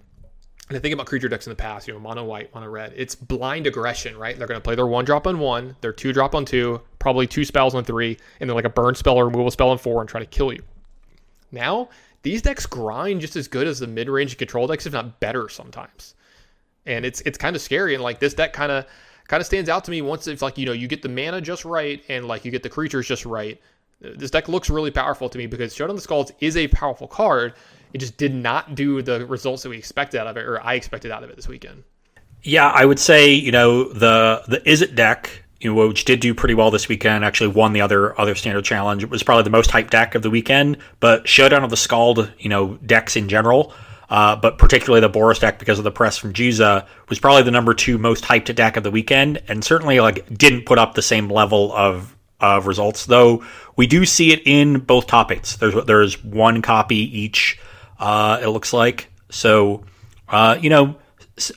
and 0.69 0.77
I 0.77 0.81
think 0.81 0.93
about 0.93 1.07
creature 1.07 1.29
decks 1.29 1.47
in 1.47 1.51
the 1.51 1.57
past, 1.57 1.87
you 1.87 1.95
know, 1.95 2.01
mono 2.01 2.25
white, 2.25 2.53
mono 2.55 2.69
red. 2.69 2.93
It's 2.97 3.15
blind 3.15 3.67
aggression, 3.69 4.17
right? 4.17 4.37
They're 4.37 4.49
going 4.49 4.59
to 4.59 4.65
play 4.65 4.75
their 4.75 4.87
one 4.87 5.05
drop 5.05 5.27
on 5.27 5.39
one, 5.39 5.77
their 5.81 5.93
two 5.93 6.13
drop 6.13 6.35
on 6.35 6.45
two, 6.45 6.81
probably 6.99 7.27
two 7.29 7.45
spells 7.45 7.75
on 7.75 7.85
three, 7.85 8.19
and 8.41 8.51
then 8.51 8.57
like 8.57 8.65
a 8.65 8.71
burn 8.71 8.97
spell 8.97 9.17
or 9.17 9.27
removal 9.27 9.51
spell 9.51 9.71
on 9.71 9.79
four 9.79 10.01
and 10.01 10.09
try 10.09 10.19
to 10.19 10.27
kill 10.27 10.53
you. 10.53 10.63
Now, 11.53 11.89
these 12.23 12.43
decks 12.43 12.67
grind 12.67 13.21
just 13.21 13.37
as 13.37 13.47
good 13.47 13.69
as 13.69 13.79
the 13.79 13.87
mid 13.87 14.09
range 14.09 14.37
control 14.37 14.67
decks, 14.67 14.87
if 14.87 14.93
not 14.93 15.21
better 15.21 15.49
sometimes. 15.49 16.17
And 16.85 17.05
it's 17.05 17.21
it's 17.21 17.39
kind 17.39 17.55
of 17.55 17.63
scary. 17.63 17.95
And 17.95 18.03
like 18.03 18.19
this 18.19 18.35
deck 18.35 18.53
kind 18.53 18.73
of 18.73 18.87
kind 19.29 19.41
of 19.41 19.47
stands 19.47 19.71
out 19.71 19.85
to 19.85 19.93
me 19.93 20.03
once 20.03 20.27
it's 20.27 20.43
like 20.43 20.59
you 20.59 20.67
know 20.67 20.73
you 20.73 20.89
get 20.89 21.03
the 21.03 21.09
mana 21.09 21.41
just 21.41 21.65
right 21.65 22.03
and 22.09 22.27
like 22.27 22.45
you 22.45 22.51
get 22.51 22.65
the 22.65 22.69
creatures 22.69 23.07
just 23.07 23.25
right. 23.25 23.61
This 24.01 24.31
deck 24.31 24.49
looks 24.49 24.69
really 24.69 24.91
powerful 24.91 25.29
to 25.29 25.39
me 25.39 25.47
because 25.47 25.75
Showdown 25.75 25.97
the 25.97 26.03
Skalds 26.03 26.33
is 26.41 26.57
a 26.57 26.69
powerful 26.69 27.07
card 27.07 27.55
it 27.97 28.01
just 28.01 28.19
did 28.19 28.35
not 28.35 28.75
do 28.75 29.01
the 29.01 29.25
results 29.25 29.63
that 29.63 29.71
we 29.71 29.79
expected 29.79 30.21
out 30.21 30.27
of 30.27 30.37
it, 30.37 30.45
or 30.45 30.63
I 30.63 30.75
expected 30.75 31.11
out 31.11 31.25
of 31.25 31.31
it 31.31 31.37
this 31.37 31.49
weekend. 31.49 31.83
Yeah, 32.43 32.69
I 32.69 32.85
would 32.85 32.99
say 32.99 33.33
you 33.33 33.51
know 33.51 33.91
the 33.91 34.43
the 34.47 34.59
Izzet 34.59 34.95
deck 34.95 35.43
you 35.61 35.75
know, 35.75 35.89
which 35.89 36.05
did 36.05 36.21
do 36.21 36.35
pretty 36.35 36.53
well 36.53 36.71
this 36.71 36.89
weekend, 36.89 37.25
actually 37.25 37.49
won 37.49 37.73
the 37.73 37.81
other 37.81 38.19
other 38.21 38.35
standard 38.35 38.67
challenge. 38.67 39.03
It 39.03 39.09
was 39.09 39.23
probably 39.23 39.45
the 39.45 39.51
most 39.51 39.71
hyped 39.71 39.89
deck 39.89 40.15
of 40.15 40.21
the 40.21 40.29
weekend, 40.29 40.77
but 41.01 41.27
Showdown 41.27 41.65
of 41.65 41.71
the 41.71 41.77
Skald, 41.79 42.31
you 42.39 42.51
know, 42.51 42.75
decks 42.85 43.17
in 43.17 43.31
general. 43.31 43.73
Uh, 44.11 44.37
but 44.37 44.59
particularly 44.59 45.01
the 45.01 45.11
Boros 45.11 45.41
deck 45.41 45.59
because 45.59 45.79
of 45.79 45.85
the 45.85 45.91
press 45.91 46.17
from 46.17 46.33
Juza 46.33 46.87
was 47.09 47.19
probably 47.19 47.43
the 47.43 47.51
number 47.51 47.75
two 47.75 47.99
most 47.99 48.23
hyped 48.23 48.55
deck 48.55 48.77
of 48.77 48.85
the 48.85 48.91
weekend, 48.91 49.43
and 49.49 49.65
certainly 49.65 50.01
like 50.01 50.29
didn't 50.37 50.67
put 50.67 50.79
up 50.79 50.95
the 50.95 51.03
same 51.03 51.31
level 51.31 51.73
of 51.73 52.15
of 52.39 52.67
results. 52.67 53.07
Though 53.07 53.43
we 53.77 53.87
do 53.87 54.05
see 54.05 54.33
it 54.33 54.43
in 54.45 54.81
both 54.81 55.07
topics. 55.07 55.57
There's 55.57 55.75
there's 55.87 56.23
one 56.23 56.63
copy 56.63 56.97
each 56.97 57.59
uh, 57.99 58.41
it 58.43 58.49
looks 58.49 58.73
like. 58.73 59.09
So, 59.31 59.85
uh, 60.29 60.59
you 60.61 60.71
know, 60.71 60.97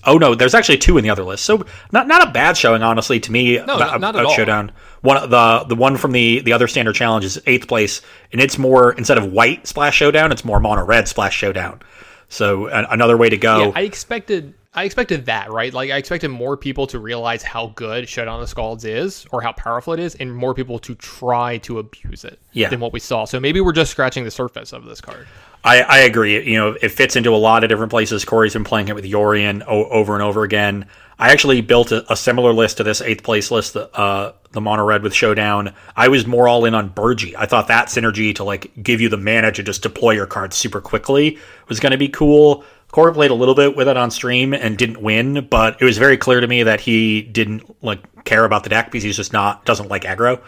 oh 0.06 0.18
no, 0.18 0.36
there's 0.36 0.54
actually 0.54 0.78
two 0.78 0.98
in 0.98 1.04
the 1.04 1.10
other 1.10 1.24
list. 1.24 1.46
So 1.46 1.66
not 1.92 2.08
not 2.08 2.28
a 2.28 2.32
bad 2.32 2.58
showing, 2.58 2.82
honestly, 2.82 3.20
to 3.20 3.32
me. 3.32 3.58
No, 3.58 3.76
about, 3.76 4.02
not, 4.02 4.16
at 4.16 4.26
all. 4.26 4.34
Showdown. 4.34 4.72
One 5.02 5.30
the 5.30 5.66
the 5.68 5.76
one 5.76 5.98
from 5.98 6.12
the 6.12 6.42
the 6.42 6.54
other 6.54 6.68
standard 6.68 6.96
challenge 6.96 7.26
is 7.26 7.42
eighth 7.46 7.68
place, 7.68 8.02
and 8.32 8.42
it's 8.42 8.58
more 8.58 8.92
instead 8.94 9.18
of 9.18 9.32
white 9.32 9.68
splash 9.68 9.96
showdown, 9.96 10.32
it's 10.32 10.44
more 10.44 10.60
mono 10.60 10.84
red 10.84 11.08
splash 11.08 11.36
showdown. 11.36 11.82
So 12.28 12.68
another 12.68 13.18
way 13.18 13.30
to 13.30 13.38
go. 13.38 13.66
Yeah, 13.66 13.72
I 13.76 13.82
expected 13.82 14.54
I 14.74 14.84
expected 14.84 15.26
that, 15.26 15.52
right? 15.52 15.74
Like 15.74 15.90
I 15.90 15.98
expected 15.98 16.30
more 16.30 16.56
people 16.56 16.86
to 16.88 17.00
realize 17.00 17.42
how 17.42 17.68
good 17.76 18.08
Showdown 18.08 18.40
of 18.40 18.48
the 18.48 18.56
Skalds 18.56 18.86
is 18.86 19.26
or 19.32 19.42
how 19.42 19.52
powerful 19.54 19.94
it 19.94 20.00
is, 20.00 20.14
and 20.16 20.36
more 20.36 20.54
people 20.54 20.78
to 20.80 20.94
try 20.96 21.58
to 21.60 21.80
abuse 21.80 22.24
it 22.24 22.40
yeah. 22.54 22.70
than 22.70 22.80
what 22.80 22.94
we 22.94 23.00
saw. 23.00 23.26
So 23.26 23.40
maybe 23.40 23.62
we're 23.62 23.74
just 23.74 23.92
scratching 23.92 24.26
the 24.26 24.32
surface 24.32 24.72
of 24.72 24.86
this 24.86 25.02
card. 25.02 25.28
I, 25.64 25.82
I 25.82 25.98
agree. 26.00 26.50
You 26.50 26.58
know, 26.58 26.78
it 26.82 26.90
fits 26.90 27.16
into 27.16 27.34
a 27.34 27.38
lot 27.38 27.64
of 27.64 27.70
different 27.70 27.90
places. 27.90 28.24
Corey's 28.24 28.54
been 28.54 28.64
playing 28.64 28.88
it 28.88 28.96
with 28.96 29.06
Yorion 29.06 29.64
o- 29.68 29.90
over 29.90 30.14
and 30.14 30.24
over 30.24 30.44
again. 30.44 30.86
I 31.18 31.32
actually 31.32 31.60
built 31.60 31.92
a, 31.92 32.12
a 32.12 32.16
similar 32.16 32.54
list 32.54 32.78
to 32.78 32.84
this 32.84 33.02
eighth 33.02 33.24
place 33.24 33.52
list, 33.52 33.76
uh, 33.76 34.32
the 34.52 34.62
mono 34.62 34.86
red 34.86 35.04
with 35.04 35.14
Showdown. 35.14 35.74
I 35.96 36.08
was 36.08 36.26
more 36.26 36.48
all 36.48 36.64
in 36.64 36.74
on 36.74 36.90
Birgi. 36.92 37.36
I 37.38 37.46
thought 37.46 37.68
that 37.68 37.88
synergy 37.88 38.34
to 38.36 38.46
like 38.46 38.72
give 38.82 39.02
you 39.02 39.10
the 39.10 39.18
mana 39.18 39.52
to 39.52 39.62
just 39.62 39.84
deploy 39.84 40.12
your 40.12 40.28
cards 40.28 40.56
super 40.56 40.80
quickly 40.80 41.38
was 41.68 41.82
going 41.82 41.92
to 41.92 41.98
be 41.98 42.08
cool. 42.08 42.64
Corey 42.92 43.14
played 43.14 43.32
a 43.32 43.36
little 43.36 43.54
bit 43.54 43.76
with 43.76 43.88
it 43.88 43.98
on 43.98 44.10
stream 44.10 44.54
and 44.54 44.78
didn't 44.78 45.02
win, 45.02 45.46
but 45.50 45.80
it 45.80 45.86
was 45.86 45.98
very 45.98 46.18
clear 46.18 46.40
to 46.40 46.48
me 46.48 46.64
that 46.64 46.80
he 46.80 47.22
didn't 47.22 47.84
like 47.84 48.24
care 48.24 48.46
about 48.46 48.64
the 48.64 48.70
deck 48.70 48.86
because 48.88 49.04
he's 49.04 49.18
just 49.18 49.34
not 49.34 49.66
doesn't 49.66 49.90
like 49.90 50.04
aggro. 50.04 50.42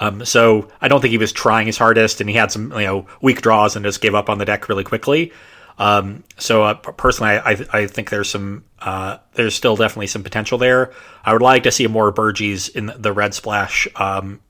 Um, 0.00 0.24
so 0.24 0.68
I 0.80 0.88
don't 0.88 1.00
think 1.00 1.10
he 1.10 1.18
was 1.18 1.32
trying 1.32 1.66
his 1.66 1.78
hardest, 1.78 2.20
and 2.20 2.30
he 2.30 2.36
had 2.36 2.52
some 2.52 2.72
you 2.72 2.86
know 2.86 3.06
weak 3.20 3.42
draws 3.42 3.76
and 3.76 3.84
just 3.84 4.00
gave 4.00 4.14
up 4.14 4.30
on 4.30 4.38
the 4.38 4.44
deck 4.44 4.68
really 4.68 4.84
quickly. 4.84 5.32
Um, 5.78 6.24
so 6.38 6.64
uh, 6.64 6.74
personally, 6.74 7.34
I, 7.34 7.66
I, 7.72 7.86
think 7.86 8.10
there's 8.10 8.28
some 8.28 8.64
uh, 8.80 9.18
there's 9.34 9.54
still 9.54 9.76
definitely 9.76 10.08
some 10.08 10.24
potential 10.24 10.58
there. 10.58 10.92
I 11.24 11.32
would 11.32 11.42
like 11.42 11.62
to 11.64 11.70
see 11.70 11.86
more 11.86 12.12
Birgis 12.12 12.68
in 12.74 12.92
the 12.96 13.12
Red 13.12 13.32
Splash 13.32 13.86
um, 13.94 14.40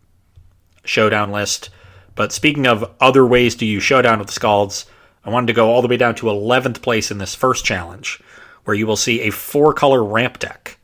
showdown 0.84 1.30
list. 1.30 1.68
But 2.14 2.32
speaking 2.32 2.66
of 2.66 2.90
other 2.99 3.26
ways 3.26 3.55
to 3.57 3.66
use 3.66 3.82
showdown 3.82 4.18
with 4.18 4.28
the 4.28 4.40
Skalds, 4.40 4.86
I 5.22 5.30
wanted 5.30 5.49
to 5.49 5.53
go 5.53 5.70
all 5.70 5.82
the 5.82 5.88
way 5.88 5.99
down 5.99 6.14
to 6.16 6.26
11th 6.26 6.80
place 6.80 7.11
in 7.11 7.18
this 7.18 7.34
first 7.34 7.64
challenge, 7.64 8.20
where 8.64 8.74
you 8.74 8.86
will 8.86 8.96
see 8.96 9.20
a 9.20 9.30
four 9.30 9.74
color 9.74 10.03
ramp 10.03 10.38
deck, 10.38 10.78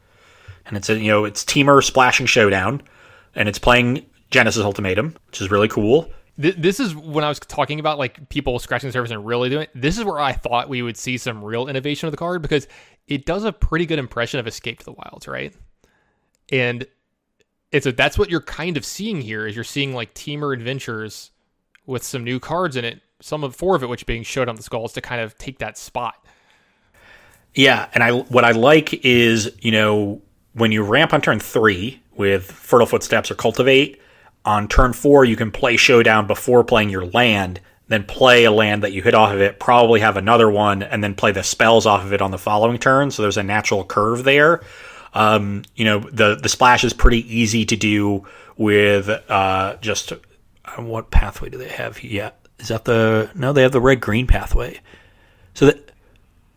and 0.66 0.76
it's 0.76 0.90
a 0.90 0.98
you 0.98 1.08
know 1.08 1.24
it's 1.24 1.42
Temur 1.42 1.82
splashing 1.82 2.26
showdown, 2.26 2.82
and 3.34 3.48
it's 3.48 3.58
playing 3.58 4.04
Genesis 4.34 4.64
Ultimatum, 4.64 5.14
which 5.28 5.40
is 5.40 5.48
really 5.48 5.68
cool. 5.68 6.10
This 6.36 6.80
is 6.80 6.96
when 6.96 7.24
I 7.24 7.28
was 7.28 7.38
talking 7.38 7.78
about 7.78 7.96
like 7.96 8.28
people 8.30 8.58
scratching 8.58 8.88
the 8.88 8.92
surface 8.92 9.12
and 9.12 9.24
really 9.24 9.48
doing 9.48 9.62
it. 9.62 9.70
This 9.76 9.96
is 9.96 10.02
where 10.02 10.18
I 10.18 10.32
thought 10.32 10.68
we 10.68 10.82
would 10.82 10.96
see 10.96 11.16
some 11.18 11.44
real 11.44 11.68
innovation 11.68 12.08
of 12.08 12.10
the 12.10 12.16
card 12.16 12.42
because 12.42 12.66
it 13.06 13.26
does 13.26 13.44
a 13.44 13.52
pretty 13.52 13.86
good 13.86 14.00
impression 14.00 14.40
of 14.40 14.48
Escape 14.48 14.80
to 14.80 14.84
the 14.84 14.92
Wilds, 14.92 15.28
right? 15.28 15.54
And 16.50 16.84
it's 17.70 17.86
a, 17.86 17.92
that's 17.92 18.18
what 18.18 18.28
you're 18.28 18.40
kind 18.40 18.76
of 18.76 18.84
seeing 18.84 19.20
here 19.20 19.46
is 19.46 19.54
you're 19.54 19.62
seeing 19.62 19.94
like 19.94 20.12
Temur 20.14 20.52
adventures 20.52 21.30
with 21.86 22.02
some 22.02 22.24
new 22.24 22.40
cards 22.40 22.74
in 22.74 22.84
it, 22.84 23.02
some 23.20 23.44
of 23.44 23.54
four 23.54 23.76
of 23.76 23.84
it 23.84 23.88
which 23.88 24.04
being 24.04 24.24
Showdown 24.24 24.56
the 24.56 24.62
Skalds 24.62 24.94
to 24.94 25.00
kind 25.00 25.20
of 25.20 25.38
take 25.38 25.60
that 25.60 25.78
spot. 25.78 26.26
Yeah, 27.54 27.88
and 27.94 28.02
I 28.02 28.10
what 28.10 28.44
I 28.44 28.50
like 28.50 29.04
is 29.04 29.52
you 29.60 29.70
know 29.70 30.20
when 30.54 30.72
you 30.72 30.82
ramp 30.82 31.14
on 31.14 31.20
turn 31.20 31.38
three 31.38 32.02
with 32.16 32.50
Fertile 32.50 32.88
Footsteps 32.88 33.30
or 33.30 33.36
Cultivate, 33.36 34.00
on 34.44 34.68
turn 34.68 34.92
four, 34.92 35.24
you 35.24 35.36
can 35.36 35.50
play 35.50 35.76
Showdown 35.76 36.26
before 36.26 36.64
playing 36.64 36.90
your 36.90 37.06
land, 37.06 37.60
then 37.88 38.04
play 38.04 38.44
a 38.44 38.50
land 38.50 38.82
that 38.82 38.92
you 38.92 39.02
hit 39.02 39.14
off 39.14 39.32
of 39.32 39.40
it, 39.40 39.58
probably 39.58 40.00
have 40.00 40.16
another 40.16 40.50
one, 40.50 40.82
and 40.82 41.02
then 41.02 41.14
play 41.14 41.32
the 41.32 41.42
spells 41.42 41.86
off 41.86 42.04
of 42.04 42.12
it 42.12 42.22
on 42.22 42.30
the 42.30 42.38
following 42.38 42.78
turn. 42.78 43.10
So 43.10 43.22
there's 43.22 43.36
a 43.36 43.42
natural 43.42 43.84
curve 43.84 44.24
there. 44.24 44.62
Um, 45.14 45.62
you 45.76 45.84
know, 45.84 46.00
the 46.00 46.34
the 46.34 46.48
splash 46.48 46.82
is 46.84 46.92
pretty 46.92 47.20
easy 47.34 47.64
to 47.66 47.76
do 47.76 48.26
with 48.56 49.08
uh, 49.08 49.76
just 49.80 50.12
uh, 50.12 50.18
what 50.78 51.10
pathway 51.10 51.50
do 51.50 51.58
they 51.58 51.68
have? 51.68 52.02
Yeah, 52.02 52.30
is 52.58 52.68
that 52.68 52.84
the 52.84 53.30
no? 53.34 53.52
They 53.52 53.62
have 53.62 53.72
the 53.72 53.80
red 53.80 54.00
green 54.00 54.26
pathway. 54.26 54.80
So 55.54 55.66
that 55.66 55.83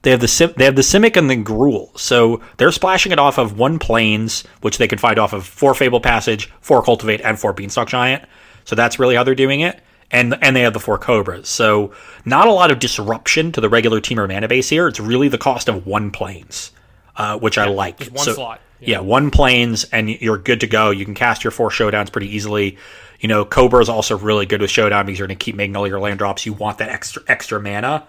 they 0.03 0.11
have 0.11 0.19
the 0.19 0.27
Sim- 0.27 0.53
they 0.57 0.65
have 0.65 0.75
the 0.75 0.81
Simic 0.81 1.17
and 1.17 1.29
the 1.29 1.37
Gruul. 1.37 1.97
So 1.97 2.41
they're 2.57 2.71
splashing 2.71 3.11
it 3.11 3.19
off 3.19 3.37
of 3.37 3.57
one 3.57 3.79
plains, 3.79 4.43
which 4.61 4.77
they 4.77 4.87
can 4.87 4.99
find 4.99 5.19
off 5.19 5.33
of 5.33 5.45
four 5.45 5.73
Fable 5.73 5.99
Passage, 5.99 6.51
four 6.61 6.83
Cultivate, 6.83 7.21
and 7.21 7.39
four 7.39 7.53
Beanstalk 7.53 7.87
Giant. 7.87 8.23
So 8.65 8.75
that's 8.75 8.99
really 8.99 9.15
how 9.15 9.23
they're 9.23 9.35
doing 9.35 9.61
it. 9.61 9.81
And 10.11 10.37
and 10.41 10.55
they 10.55 10.61
have 10.61 10.73
the 10.73 10.79
four 10.79 10.97
Cobras. 10.97 11.49
So 11.49 11.93
not 12.23 12.47
a 12.47 12.51
lot 12.51 12.71
of 12.71 12.79
disruption 12.79 13.51
to 13.53 13.61
the 13.61 13.69
regular 13.69 13.99
Temur 13.99 14.27
mana 14.27 14.47
base 14.47 14.69
here. 14.69 14.87
It's 14.87 14.99
really 14.99 15.27
the 15.27 15.37
cost 15.37 15.67
of 15.67 15.85
one 15.85 16.11
plains, 16.11 16.71
uh, 17.15 17.37
which 17.39 17.57
yeah, 17.57 17.65
I 17.65 17.67
like. 17.67 18.01
one 18.05 18.23
so, 18.23 18.33
slot. 18.33 18.61
Yeah. 18.79 18.89
yeah, 18.89 18.99
one 18.99 19.31
plains, 19.31 19.85
and 19.85 20.07
you're 20.09 20.37
good 20.37 20.61
to 20.61 20.67
go. 20.67 20.91
You 20.91 21.03
can 21.03 21.15
cast 21.15 21.43
your 21.43 21.51
four 21.51 21.69
showdowns 21.69 22.11
pretty 22.11 22.33
easily. 22.33 22.77
You 23.19 23.27
know, 23.27 23.43
Cobra 23.43 23.81
is 23.81 23.89
also 23.89 24.15
really 24.17 24.45
good 24.45 24.61
with 24.61 24.69
showdown 24.69 25.07
because 25.07 25.17
you're 25.17 25.27
going 25.27 25.37
to 25.39 25.43
keep 25.43 25.55
making 25.55 25.75
all 25.75 25.87
your 25.87 25.99
land 25.99 26.19
drops. 26.19 26.45
You 26.45 26.53
want 26.53 26.77
that 26.77 26.89
extra 26.89 27.23
extra 27.27 27.59
mana. 27.59 28.07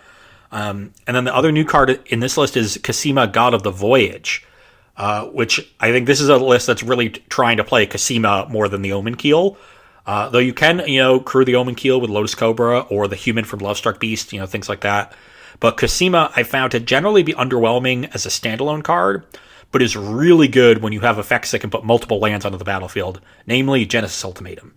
Um, 0.50 0.92
and 1.06 1.16
then 1.16 1.24
the 1.24 1.34
other 1.34 1.52
new 1.52 1.64
card 1.64 2.00
in 2.06 2.20
this 2.20 2.36
list 2.36 2.56
is 2.56 2.78
Cosima, 2.82 3.26
God 3.26 3.54
of 3.54 3.62
the 3.62 3.70
Voyage, 3.70 4.46
uh, 4.96 5.26
which 5.26 5.72
I 5.78 5.92
think 5.92 6.06
this 6.06 6.20
is 6.20 6.28
a 6.28 6.36
list 6.36 6.66
that's 6.66 6.82
really 6.82 7.10
trying 7.10 7.58
to 7.58 7.64
play 7.64 7.86
Cosima 7.86 8.46
more 8.48 8.68
than 8.68 8.82
the 8.82 8.90
Omenkeel. 8.90 9.56
Uh, 10.06 10.30
though 10.30 10.38
you 10.38 10.54
can, 10.54 10.82
you 10.86 11.00
know, 11.00 11.20
crew 11.20 11.44
the 11.44 11.52
Omenkeel 11.52 12.00
with 12.00 12.08
Lotus 12.08 12.34
Cobra 12.34 12.80
or 12.80 13.08
the 13.08 13.16
Human 13.16 13.44
from 13.44 13.60
Lovestruck 13.60 14.00
Beast, 14.00 14.32
you 14.32 14.40
know, 14.40 14.46
things 14.46 14.68
like 14.68 14.80
that. 14.80 15.12
But 15.60 15.76
Cosima, 15.76 16.32
I 16.34 16.44
found 16.44 16.72
to 16.72 16.80
generally 16.80 17.22
be 17.22 17.34
underwhelming 17.34 18.14
as 18.14 18.24
a 18.24 18.30
standalone 18.30 18.82
card, 18.82 19.26
but 19.70 19.82
is 19.82 19.96
really 19.96 20.48
good 20.48 20.82
when 20.82 20.94
you 20.94 21.00
have 21.00 21.18
effects 21.18 21.50
that 21.50 21.58
can 21.58 21.68
put 21.68 21.84
multiple 21.84 22.20
lands 22.20 22.46
onto 22.46 22.56
the 22.56 22.64
battlefield, 22.64 23.20
namely 23.46 23.84
Genesis 23.84 24.24
Ultimatum. 24.24 24.74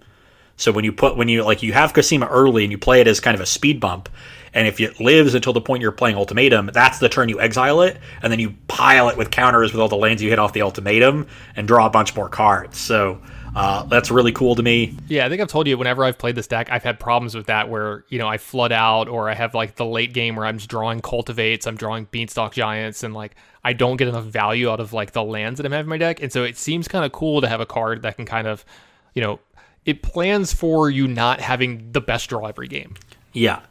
So 0.57 0.72
when 0.72 0.84
you 0.84 0.91
put 0.91 1.17
when 1.17 1.30
you 1.30 1.43
like 1.43 1.63
you 1.63 1.74
have 1.74 1.93
Cosima 1.93 2.28
early 2.28 2.63
and 2.63 2.72
you 2.72 2.78
play 2.78 3.01
it 3.01 3.07
as 3.07 3.19
kind 3.19 3.36
of 3.36 3.41
a 3.41 3.45
speed 3.45 3.80
bump, 3.80 4.09
and 4.54 4.68
if 4.68 4.80
it 4.80 4.99
lives 4.99 5.34
until 5.34 5.54
the 5.54 5.62
point 5.62 5.82
you're 5.82 5.91
playing 5.91 6.16
Ultimatum, 6.16 6.72
that's 6.74 6.99
the 6.99 7.10
turn 7.10 7.30
you 7.30 7.39
exile 7.39 7.82
it, 7.82 7.97
and 8.22 8.32
then 8.32 8.39
you 8.39 8.56
pile 8.68 9.10
it 9.10 9.18
with 9.18 9.32
counters 9.32 9.72
with 9.72 9.82
all 9.82 9.88
the 9.88 9.95
lands 9.95 10.22
you 10.22 10.30
hit 10.30 10.39
off 10.39 10.54
the 10.54 10.62
Ultimatum 10.62 11.28
and 11.56 11.68
draw 11.68 11.86
a 11.86 11.89
bunch 11.89 12.16
more 12.16 12.30
cards. 12.30 12.78
So 12.78 13.22
uh, 13.56 13.84
that's 13.84 14.10
really 14.12 14.32
cool 14.32 14.56
to 14.56 14.64
me. 14.64 14.97
Yeah, 15.08 15.26
I 15.26 15.30
think 15.30 15.41
I've 15.41 15.47
told 15.47 15.68
you 15.68 15.78
whenever 15.78 16.04
I've 16.04 16.18
played 16.18 16.36
this 16.36 16.47
deck, 16.47 16.70
I've 16.72 16.84
had 16.84 16.99
problems 16.99 17.36
with 17.36 17.47
that 17.47 17.70
where, 17.70 18.06
you 18.10 18.18
know, 18.18 18.28
I 18.28 18.38
flood 18.38 18.72
out 18.72 19.10
or 19.10 19.30
I 19.30 19.34
have 19.34 19.54
like 19.54 19.76
the 19.76 19.86
late 19.86 20.14
game 20.14 20.36
where 20.36 20.45
I'm 20.45 20.58
just 20.58 20.70
drawing 20.70 21.02
cultivates, 21.02 21.68
I'm 21.68 21.76
drawing 21.76 22.06
beanstalk 22.12 22.54
giants, 22.54 23.04
and 23.04 23.14
like 23.14 23.36
I 23.64 23.74
don't 23.74 23.97
get 23.97 24.08
enough 24.08 24.26
value 24.26 24.70
out 24.70 24.80
of 24.80 24.93
like 24.93 25.12
the 25.12 25.24
lands 25.24 25.58
that 25.58 25.66
I'm 25.66 25.72
having 25.72 25.86
in 25.86 25.89
my 25.89 25.97
deck. 25.97 26.22
And 26.22 26.32
so 26.32 26.43
it 26.43 26.58
seems 26.58 26.88
kind 26.88 27.04
of 27.04 27.12
cool 27.12 27.41
to 27.41 27.47
have 27.47 27.60
a 27.60 27.66
card 27.66 28.04
that 28.04 28.16
can 28.16 28.26
kind 28.26 28.47
of, 28.47 28.64
you 29.14 29.22
know, 29.22 29.39
it 29.86 30.02
plans 30.02 30.54
for 30.54 30.89
you 30.89 31.08
not 31.08 31.41
having 31.41 31.91
the 31.91 32.02
best 32.02 32.30
draw 32.30 32.45
every 32.45 32.68
game. 32.68 32.95
Yeah. 33.34 33.62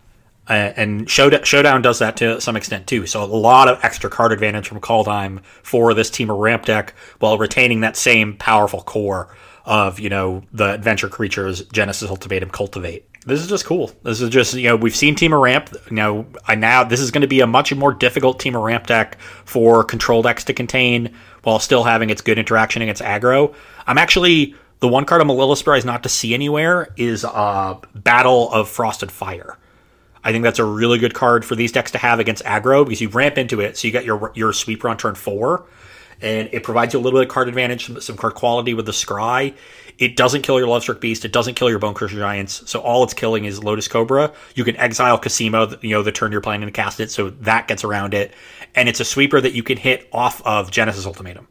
Uh, 0.51 0.73
and 0.77 1.09
Showdown, 1.09 1.81
does 1.81 2.01
that 2.01 2.17
to 2.17 2.41
some 2.41 2.57
extent 2.57 2.89
too. 2.89 3.07
So 3.07 3.23
a 3.23 3.25
lot 3.25 3.69
of 3.69 3.79
extra 3.85 4.11
card 4.11 4.33
advantage 4.33 4.67
from 4.67 4.81
Kaldheim 4.81 5.45
for 5.63 5.95
this 5.95 6.11
Temur 6.11 6.41
ramp 6.41 6.67
deck 6.67 6.93
while 7.21 7.39
retaining 7.39 7.83
that 7.83 7.97
same 7.97 8.37
powerful 8.37 8.83
core 8.83 9.33
of, 9.65 10.01
you 10.01 10.09
know, 10.09 10.43
the 10.53 10.73
adventure 10.73 11.09
creatures, 11.09 11.63
Genesis 11.67 12.11
Ultimatum, 12.11 12.51
Cultivate. 12.51 13.07
This 13.25 13.41
is 13.41 13.49
just 13.49 13.65
cool. 13.65 13.93
This 14.03 14.21
is 14.21 14.29
just, 14.31 14.55
you 14.55 14.69
know, 14.69 14.75
we've 14.75 14.97
seen 14.97 15.15
Temur 15.15 15.41
Ramp. 15.41 15.71
You 15.89 16.27
I 16.49 16.57
now, 16.57 16.83
this 16.83 16.99
is 16.99 17.13
going 17.13 17.23
to 17.23 17.29
be 17.29 17.43
a 17.43 17.47
much 17.47 17.73
more 17.73 17.93
difficult 17.93 18.41
Temur 18.41 18.65
Ramp 18.65 18.89
deck 18.89 19.21
for 19.45 19.85
control 19.85 20.21
decks 20.21 20.43
to 20.45 20.53
contain 20.53 21.15
while 21.45 21.61
still 21.61 21.85
having 21.85 22.11
its 22.11 22.23
good 22.23 22.41
interaction 22.41 22.83
against 22.83 23.03
aggro. 23.03 23.55
I'm 23.87 23.99
actually, 23.99 24.57
the 24.81 24.89
one 24.89 25.05
card 25.05 25.21
I'm 25.21 25.31
a 25.31 25.33
little 25.33 25.55
surprised 25.55 25.87
not 25.87 26.03
to 26.03 26.09
see 26.09 26.35
anywhere 26.35 26.93
is 26.97 27.25
uh, 27.25 27.79
Battle 27.95 28.51
of 28.53 28.69
Frost 28.69 29.05
and 29.05 29.13
Fire. 29.13 29.57
I 30.23 30.33
think 30.33 30.45
that's 30.45 30.59
a 30.59 30.65
really 30.65 30.99
good 30.99 31.15
card 31.15 31.45
for 31.45 31.55
these 31.55 31.73
decks 31.73 31.93
to 31.93 31.99
have 31.99 32.19
against 32.21 32.45
aggro 32.45 32.85
because 32.85 33.01
you 33.01 33.09
ramp 33.09 33.39
into 33.39 33.61
it, 33.61 33.77
so 33.77 33.87
you 33.89 33.93
get 33.93 34.05
your 34.05 34.33
your 34.35 34.53
sweeper 34.53 34.89
on 34.89 34.97
turn 34.99 35.15
four, 35.15 35.67
and 36.21 36.49
it 36.53 36.63
provides 36.63 36.93
you 36.93 37.01
a 37.01 37.03
little 37.03 37.19
bit 37.19 37.29
of 37.29 37.33
card 37.33 37.49
advantage, 37.49 37.87
some, 37.87 38.01
some 38.01 38.17
card 38.17 38.35
quality 38.35 38.75
with 38.75 38.87
the 38.87 38.93
scry. 38.93 39.55
It 39.99 40.17
doesn't 40.17 40.43
kill 40.43 40.59
your 40.59 40.69
Lovestruck 40.69 40.99
Beast. 40.99 41.27
It 41.27 41.33
doesn't 41.33 41.55
kill 41.55 41.69
your 41.69 41.79
Bonecrusher 41.79 42.17
Giants. 42.17 42.71
So 42.71 42.81
all 42.81 43.05
it's 43.05 43.13
killing 43.13 43.45
is 43.45 43.63
Lotus 43.63 43.87
Cobra. 43.87 44.33
You 44.55 44.65
can 44.65 44.75
exile 44.77 45.19
Cosima, 45.19 45.77
you 45.83 45.91
know, 45.91 46.03
the 46.03 46.11
turn 46.11 46.33
you're 46.33 46.41
planning 46.41 46.67
to 46.67 46.73
cast 46.73 47.01
it, 47.01 47.11
so 47.11 47.31
that 47.31 47.69
gets 47.69 47.85
around 47.85 48.15
it. 48.15 48.33
And 48.75 48.89
it's 48.89 49.01
a 49.01 49.05
sweeper 49.05 49.41
that 49.41 49.53
you 49.53 49.63
can 49.63 49.77
hit 49.77 50.09
off 50.11 50.41
of 50.47 50.71
Genesis 50.71 51.05
Ultimatum, 51.05 51.49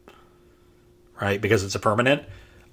right? 1.20 1.40
Because 1.40 1.62
it's 1.62 1.76
a 1.76 1.78
permanent. 1.78 2.24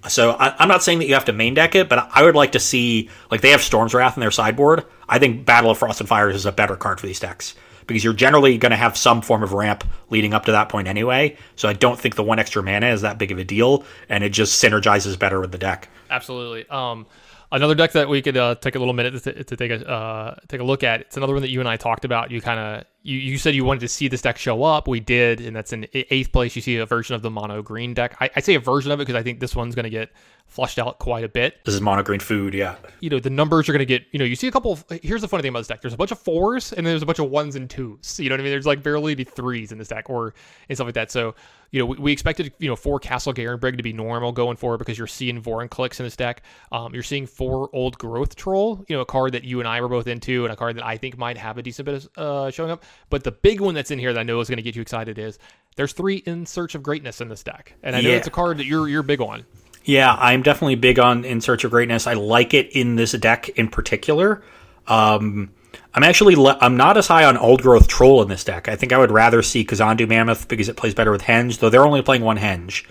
So 0.06 0.32
I, 0.32 0.62
am 0.62 0.68
not 0.68 0.82
saying 0.82 1.00
that 1.00 1.08
you 1.08 1.14
have 1.14 1.24
to 1.24 1.32
main 1.32 1.54
deck 1.54 1.74
it, 1.74 1.88
but 1.88 2.08
I 2.14 2.22
would 2.22 2.36
like 2.36 2.52
to 2.52 2.60
see 2.60 3.10
like 3.30 3.40
they 3.40 3.50
have 3.50 3.62
Storm's 3.62 3.94
Wrath 3.94 4.16
in 4.16 4.20
their 4.20 4.30
sideboard. 4.30 4.84
I 5.08 5.18
think 5.18 5.44
Battle 5.44 5.70
of 5.70 5.78
Frost 5.78 6.00
and 6.00 6.08
Fire 6.08 6.30
is 6.30 6.46
a 6.46 6.52
better 6.52 6.76
card 6.76 7.00
for 7.00 7.06
these 7.06 7.18
decks 7.18 7.54
because 7.88 8.04
you're 8.04 8.12
generally 8.12 8.58
going 8.58 8.70
to 8.70 8.76
have 8.76 8.96
some 8.96 9.20
form 9.22 9.42
of 9.42 9.52
ramp 9.52 9.82
leading 10.10 10.34
up 10.34 10.44
to 10.44 10.52
that 10.52 10.68
point 10.68 10.86
anyway. 10.86 11.36
So 11.56 11.68
I 11.68 11.72
don't 11.72 11.98
think 11.98 12.14
the 12.14 12.22
one 12.22 12.38
extra 12.38 12.62
mana 12.62 12.88
is 12.88 13.00
that 13.00 13.18
big 13.18 13.32
of 13.32 13.38
a 13.38 13.44
deal, 13.44 13.84
and 14.08 14.22
it 14.22 14.28
just 14.30 14.62
synergizes 14.62 15.18
better 15.18 15.40
with 15.40 15.50
the 15.50 15.58
deck. 15.58 15.88
Absolutely. 16.10 16.68
Um, 16.68 17.06
another 17.52 17.74
deck 17.74 17.92
that 17.92 18.08
we 18.08 18.22
could 18.22 18.36
uh, 18.36 18.54
take 18.56 18.74
a 18.74 18.78
little 18.78 18.94
minute 18.94 19.22
to, 19.22 19.44
to 19.44 19.56
take 19.56 19.70
a 19.70 19.88
uh, 19.88 20.36
take 20.48 20.60
a 20.60 20.64
look 20.64 20.82
at. 20.82 21.00
It's 21.00 21.16
another 21.16 21.32
one 21.32 21.42
that 21.42 21.50
you 21.50 21.60
and 21.60 21.68
I 21.68 21.76
talked 21.76 22.04
about. 22.04 22.30
You 22.30 22.40
kind 22.40 22.60
of 22.60 22.84
you, 23.02 23.16
you 23.16 23.38
said 23.38 23.54
you 23.54 23.64
wanted 23.64 23.80
to 23.80 23.88
see 23.88 24.08
this 24.08 24.22
deck 24.22 24.38
show 24.38 24.62
up. 24.62 24.88
We 24.88 25.00
did, 25.00 25.40
and 25.40 25.54
that's 25.56 25.72
in 25.72 25.86
eighth 25.92 26.32
place. 26.32 26.54
You 26.56 26.62
see 26.62 26.76
a 26.76 26.86
version 26.86 27.14
of 27.14 27.22
the 27.22 27.30
mono 27.30 27.62
green 27.62 27.94
deck. 27.94 28.16
I, 28.20 28.30
I 28.36 28.40
say 28.40 28.54
a 28.54 28.60
version 28.60 28.92
of 28.92 29.00
it 29.00 29.06
because 29.06 29.18
I 29.18 29.22
think 29.22 29.40
this 29.40 29.56
one's 29.56 29.74
going 29.74 29.84
to 29.84 29.90
get 29.90 30.10
flushed 30.48 30.78
out 30.78 30.98
quite 30.98 31.22
a 31.22 31.28
bit. 31.28 31.64
This 31.64 31.74
is 31.74 31.80
mono 31.80 32.02
green 32.02 32.20
food, 32.20 32.54
yeah. 32.54 32.76
You 33.00 33.10
know, 33.10 33.20
the 33.20 33.30
numbers 33.30 33.68
are 33.68 33.72
going 33.72 33.80
to 33.80 33.86
get, 33.86 34.06
you 34.10 34.18
know, 34.18 34.24
you 34.24 34.34
see 34.34 34.48
a 34.48 34.50
couple. 34.50 34.72
Of, 34.72 34.84
here's 35.02 35.20
the 35.20 35.28
funny 35.28 35.42
thing 35.42 35.50
about 35.50 35.60
this 35.60 35.68
deck 35.68 35.82
there's 35.82 35.94
a 35.94 35.96
bunch 35.96 36.10
of 36.10 36.18
fours 36.18 36.72
and 36.72 36.86
there's 36.86 37.02
a 37.02 37.06
bunch 37.06 37.18
of 37.18 37.30
ones 37.30 37.54
and 37.54 37.68
twos. 37.68 38.18
You 38.18 38.28
know 38.28 38.34
what 38.34 38.40
I 38.40 38.42
mean? 38.44 38.52
There's 38.52 38.66
like 38.66 38.82
barely 38.82 39.12
any 39.12 39.24
threes 39.24 39.70
in 39.70 39.78
this 39.78 39.88
deck 39.88 40.10
or 40.10 40.34
and 40.68 40.76
stuff 40.76 40.86
like 40.86 40.94
that. 40.94 41.10
So, 41.10 41.34
you 41.70 41.78
know, 41.78 41.86
we, 41.86 41.98
we 41.98 42.12
expected, 42.12 42.52
you 42.58 42.68
know, 42.68 42.76
four 42.76 42.98
Castle 42.98 43.34
Garenbrig 43.34 43.76
to 43.76 43.82
be 43.82 43.92
normal 43.92 44.32
going 44.32 44.56
forward 44.56 44.78
because 44.78 44.96
you're 44.96 45.06
seeing 45.06 45.40
Vorinclex 45.40 46.00
in 46.00 46.06
this 46.06 46.16
deck. 46.16 46.42
Um, 46.72 46.94
you're 46.94 47.02
seeing 47.02 47.26
four 47.26 47.68
Old 47.74 47.98
Growth 47.98 48.34
Troll, 48.34 48.84
you 48.88 48.96
know, 48.96 49.02
a 49.02 49.06
card 49.06 49.32
that 49.32 49.44
you 49.44 49.60
and 49.60 49.68
I 49.68 49.80
were 49.80 49.88
both 49.88 50.06
into 50.06 50.44
and 50.44 50.52
a 50.52 50.56
card 50.56 50.76
that 50.76 50.84
I 50.84 50.96
think 50.96 51.18
might 51.18 51.36
have 51.36 51.58
a 51.58 51.62
decent 51.62 51.86
bit 51.86 51.94
of 51.94 52.18
uh, 52.18 52.50
showing 52.50 52.70
up. 52.70 52.84
But 53.10 53.22
the 53.22 53.32
big 53.32 53.60
one 53.60 53.74
that's 53.74 53.90
in 53.90 53.98
here 53.98 54.12
that 54.14 54.20
I 54.20 54.24
know 54.24 54.40
is 54.40 54.48
going 54.48 54.56
to 54.56 54.62
get 54.62 54.74
you 54.74 54.82
excited 54.82 55.18
is 55.18 55.38
there's 55.76 55.92
three 55.92 56.16
In 56.16 56.46
Search 56.46 56.74
of 56.74 56.82
Greatness 56.82 57.20
in 57.20 57.28
this 57.28 57.42
deck. 57.42 57.74
And 57.82 57.94
I 57.94 58.00
know 58.00 58.10
yeah. 58.10 58.16
it's 58.16 58.26
a 58.26 58.30
card 58.32 58.58
that 58.58 58.64
you're 58.64 58.88
you're 58.88 59.02
big 59.02 59.20
on. 59.20 59.44
Yeah, 59.88 60.14
I'm 60.20 60.42
definitely 60.42 60.74
big 60.74 60.98
on 60.98 61.24
In 61.24 61.40
Search 61.40 61.64
of 61.64 61.70
Greatness. 61.70 62.06
I 62.06 62.12
like 62.12 62.52
it 62.52 62.68
in 62.72 62.96
this 62.96 63.12
deck 63.12 63.48
in 63.48 63.68
particular. 63.68 64.42
Um, 64.86 65.50
I'm 65.94 66.02
actually 66.02 66.34
le- 66.34 66.58
I'm 66.60 66.76
not 66.76 66.98
as 66.98 67.06
high 67.06 67.24
on 67.24 67.38
Old 67.38 67.62
Growth 67.62 67.88
Troll 67.88 68.20
in 68.20 68.28
this 68.28 68.44
deck. 68.44 68.68
I 68.68 68.76
think 68.76 68.92
I 68.92 68.98
would 68.98 69.10
rather 69.10 69.42
see 69.42 69.64
Kazandu 69.64 70.06
Mammoth 70.06 70.46
because 70.46 70.68
it 70.68 70.76
plays 70.76 70.92
better 70.92 71.10
with 71.10 71.22
Henge, 71.22 71.58
though 71.58 71.70
they're 71.70 71.86
only 71.86 72.02
playing 72.02 72.22
one 72.22 72.36
Henge. 72.36 72.84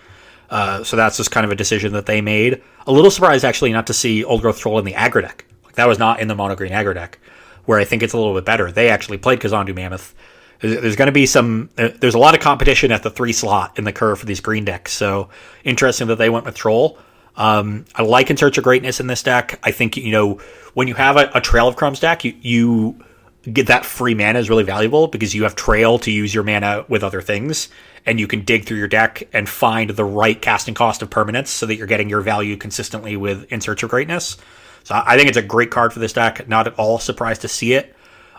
Uh, 0.49 0.83
so 0.83 0.97
that's 0.97 1.17
just 1.17 1.29
kind 1.29 1.45
of 1.45 1.51
a 1.51 1.55
decision 1.55 1.93
that 1.93 2.07
they 2.07 2.19
made. 2.19 2.63
A 2.87 2.91
little 2.91 3.11
surprised 3.11 3.45
actually 3.45 3.73
not 3.73 3.85
to 3.85 3.93
see 3.93 4.23
Old 4.23 4.41
Growth 4.41 4.57
Troll 4.57 4.79
in 4.79 4.85
the 4.85 4.93
aggro 4.93 5.21
deck. 5.21 5.45
Like 5.65 5.75
that 5.75 5.87
was 5.87 5.99
not 5.99 6.19
in 6.19 6.27
the 6.27 6.35
mono 6.35 6.55
green 6.55 6.71
aggro 6.71 6.95
deck, 6.95 7.19
where 7.65 7.77
I 7.77 7.83
think 7.83 8.01
it's 8.01 8.13
a 8.13 8.17
little 8.17 8.33
bit 8.33 8.43
better. 8.45 8.71
They 8.71 8.89
actually 8.89 9.19
played 9.19 9.39
Kazandu 9.39 9.75
Mammoth 9.75 10.15
there's 10.59 10.95
going 10.95 11.07
to 11.07 11.11
be 11.11 11.25
some 11.25 11.69
there's 11.75 12.15
a 12.15 12.19
lot 12.19 12.33
of 12.33 12.41
competition 12.41 12.91
at 12.91 13.03
the 13.03 13.09
three 13.09 13.33
slot 13.33 13.77
in 13.77 13.83
the 13.83 13.93
curve 13.93 14.19
for 14.19 14.25
these 14.25 14.39
green 14.39 14.65
decks 14.65 14.91
so 14.91 15.29
interesting 15.63 16.07
that 16.07 16.17
they 16.17 16.29
went 16.29 16.45
with 16.45 16.55
troll. 16.55 16.97
Um, 17.35 17.85
i 17.93 18.01
like 18.01 18.31
in 18.31 18.37
search 18.37 18.57
of 18.57 18.63
greatness 18.63 18.99
in 18.99 19.05
this 19.05 19.21
deck. 19.21 19.59
I 19.63 19.71
think 19.71 19.97
you 19.97 20.11
know 20.11 20.41
when 20.73 20.87
you 20.87 20.95
have 20.95 21.17
a, 21.17 21.29
a 21.35 21.41
trail 21.41 21.67
of 21.67 21.75
crumbs 21.75 21.99
deck 21.99 22.23
you, 22.23 22.33
you 22.41 23.03
get 23.51 23.67
that 23.67 23.85
free 23.85 24.15
mana 24.15 24.39
is 24.39 24.49
really 24.49 24.63
valuable 24.63 25.07
because 25.07 25.33
you 25.33 25.43
have 25.43 25.55
trail 25.55 25.99
to 25.99 26.11
use 26.11 26.33
your 26.33 26.43
mana 26.43 26.85
with 26.87 27.03
other 27.03 27.21
things 27.21 27.69
and 28.05 28.19
you 28.19 28.27
can 28.27 28.41
dig 28.41 28.65
through 28.65 28.77
your 28.77 28.87
deck 28.87 29.27
and 29.33 29.47
find 29.47 29.91
the 29.91 30.03
right 30.03 30.41
casting 30.41 30.73
cost 30.73 31.01
of 31.01 31.09
permanents 31.09 31.47
so 31.47 31.65
that 31.65 31.75
you're 31.75 31.87
getting 31.87 32.09
your 32.09 32.21
value 32.21 32.57
consistently 32.57 33.15
with 33.15 33.51
in 33.51 33.61
search 33.61 33.83
of 33.83 33.89
greatness. 33.89 34.37
So 34.83 35.01
i 35.05 35.15
think 35.15 35.29
it's 35.29 35.37
a 35.37 35.43
great 35.43 35.69
card 35.69 35.93
for 35.93 35.99
this 35.99 36.13
deck. 36.13 36.47
Not 36.47 36.65
at 36.65 36.79
all 36.79 36.97
surprised 36.97 37.41
to 37.41 37.47
see 37.47 37.73
it. 37.73 37.95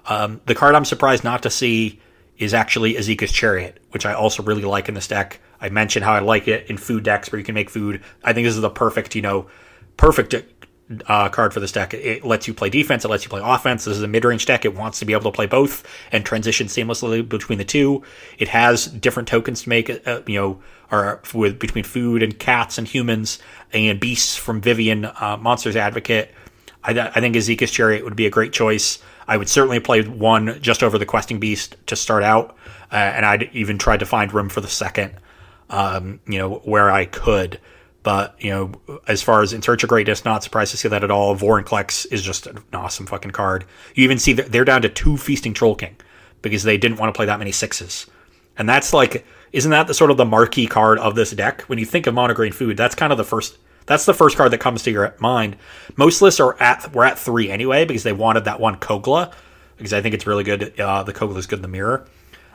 Um, 0.06 0.40
the 0.46 0.56
card 0.56 0.74
i'm 0.74 0.84
surprised 0.84 1.22
not 1.22 1.44
to 1.44 1.50
see 1.50 2.00
is 2.38 2.54
actually 2.54 2.94
Esika's 2.94 3.32
Chariot, 3.32 3.80
which 3.90 4.06
I 4.06 4.14
also 4.14 4.42
really 4.42 4.62
like 4.62 4.88
in 4.88 4.94
this 4.94 5.08
deck. 5.08 5.40
I 5.60 5.68
mentioned 5.70 6.04
how 6.04 6.14
I 6.14 6.20
like 6.20 6.46
it 6.46 6.70
in 6.70 6.76
food 6.76 7.02
decks 7.02 7.30
where 7.32 7.38
you 7.38 7.44
can 7.44 7.54
make 7.54 7.68
food. 7.68 8.02
I 8.22 8.32
think 8.32 8.46
this 8.46 8.54
is 8.54 8.60
the 8.60 8.70
perfect, 8.70 9.16
you 9.16 9.22
know, 9.22 9.48
perfect 9.96 10.34
uh, 11.06 11.28
card 11.28 11.52
for 11.52 11.60
this 11.60 11.72
deck. 11.72 11.92
It 11.92 12.24
lets 12.24 12.48
you 12.48 12.54
play 12.54 12.70
defense, 12.70 13.04
it 13.04 13.08
lets 13.08 13.24
you 13.24 13.30
play 13.30 13.42
offense. 13.44 13.84
This 13.84 13.96
is 13.96 14.02
a 14.02 14.08
mid 14.08 14.24
range 14.24 14.46
deck. 14.46 14.64
It 14.64 14.74
wants 14.74 15.00
to 15.00 15.04
be 15.04 15.12
able 15.12 15.30
to 15.30 15.34
play 15.34 15.46
both 15.46 15.84
and 16.12 16.24
transition 16.24 16.68
seamlessly 16.68 17.28
between 17.28 17.58
the 17.58 17.64
two. 17.64 18.02
It 18.38 18.48
has 18.48 18.86
different 18.86 19.28
tokens 19.28 19.62
to 19.62 19.68
make, 19.68 19.90
uh, 20.06 20.22
you 20.26 20.38
know, 20.38 20.62
or 20.90 21.20
with 21.34 21.58
between 21.58 21.84
food 21.84 22.22
and 22.22 22.38
cats 22.38 22.78
and 22.78 22.86
humans 22.86 23.38
and 23.72 24.00
beasts 24.00 24.36
from 24.36 24.60
Vivien, 24.60 25.04
uh, 25.04 25.36
Monsters 25.38 25.76
Advocate. 25.76 26.32
I, 26.82 26.98
I 26.98 27.20
think 27.20 27.34
Esika's 27.34 27.70
Chariot 27.70 28.04
would 28.04 28.16
be 28.16 28.26
a 28.26 28.30
great 28.30 28.52
choice. 28.52 28.98
I 29.28 29.36
would 29.36 29.48
certainly 29.48 29.78
play 29.78 30.02
one 30.02 30.58
just 30.60 30.82
over 30.82 30.98
the 30.98 31.06
Questing 31.06 31.38
Beast 31.38 31.76
to 31.86 31.96
start 31.96 32.24
out, 32.24 32.56
uh, 32.90 32.96
and 32.96 33.26
I'd 33.26 33.50
even 33.52 33.76
tried 33.76 34.00
to 34.00 34.06
find 34.06 34.32
room 34.32 34.48
for 34.48 34.62
the 34.62 34.68
second, 34.68 35.14
um, 35.68 36.20
you 36.26 36.38
know, 36.38 36.56
where 36.64 36.90
I 36.90 37.04
could. 37.04 37.60
But, 38.02 38.36
you 38.42 38.50
know, 38.50 39.00
as 39.06 39.22
far 39.22 39.42
as 39.42 39.52
In 39.52 39.60
Search 39.60 39.82
of 39.82 39.90
Greatness, 39.90 40.24
not 40.24 40.42
surprised 40.42 40.70
to 40.70 40.78
see 40.78 40.88
that 40.88 41.04
at 41.04 41.10
all. 41.10 41.36
Vorinclex 41.36 42.10
is 42.10 42.22
just 42.22 42.46
an 42.46 42.58
awesome 42.72 43.04
fucking 43.04 43.32
card. 43.32 43.66
You 43.94 44.04
even 44.04 44.18
see 44.18 44.32
that 44.34 44.50
they're 44.50 44.64
down 44.64 44.80
to 44.82 44.88
two 44.88 45.18
Feasting 45.18 45.52
Troll 45.52 45.74
King 45.74 45.96
because 46.40 46.62
they 46.62 46.78
didn't 46.78 46.98
want 46.98 47.12
to 47.12 47.16
play 47.16 47.26
that 47.26 47.38
many 47.38 47.52
sixes. 47.52 48.06
And 48.56 48.66
that's 48.66 48.94
like, 48.94 49.26
isn't 49.52 49.70
that 49.72 49.88
the 49.88 49.94
sort 49.94 50.10
of 50.10 50.16
the 50.16 50.24
marquee 50.24 50.66
card 50.66 50.98
of 50.98 51.16
this 51.16 51.32
deck? 51.32 51.62
When 51.62 51.78
you 51.78 51.84
think 51.84 52.06
of 52.06 52.14
monogreen 52.14 52.54
food, 52.54 52.78
that's 52.78 52.94
kind 52.94 53.12
of 53.12 53.18
the 53.18 53.24
first 53.24 53.58
that's 53.88 54.04
the 54.06 54.14
first 54.14 54.36
card 54.36 54.52
that 54.52 54.58
comes 54.58 54.82
to 54.84 54.90
your 54.90 55.14
mind. 55.18 55.56
Most 55.96 56.22
lists 56.22 56.38
are 56.38 56.60
at 56.62 56.92
we're 56.94 57.04
at 57.04 57.18
three 57.18 57.50
anyway 57.50 57.84
because 57.84 58.04
they 58.04 58.12
wanted 58.12 58.44
that 58.44 58.60
one 58.60 58.76
Kogla 58.76 59.32
because 59.76 59.92
I 59.92 60.02
think 60.02 60.14
it's 60.14 60.26
really 60.26 60.44
good. 60.44 60.78
Uh, 60.78 61.02
the 61.02 61.12
Kogla 61.12 61.38
is 61.38 61.46
good 61.46 61.58
in 61.58 61.62
the 61.62 61.68
mirror. 61.68 62.06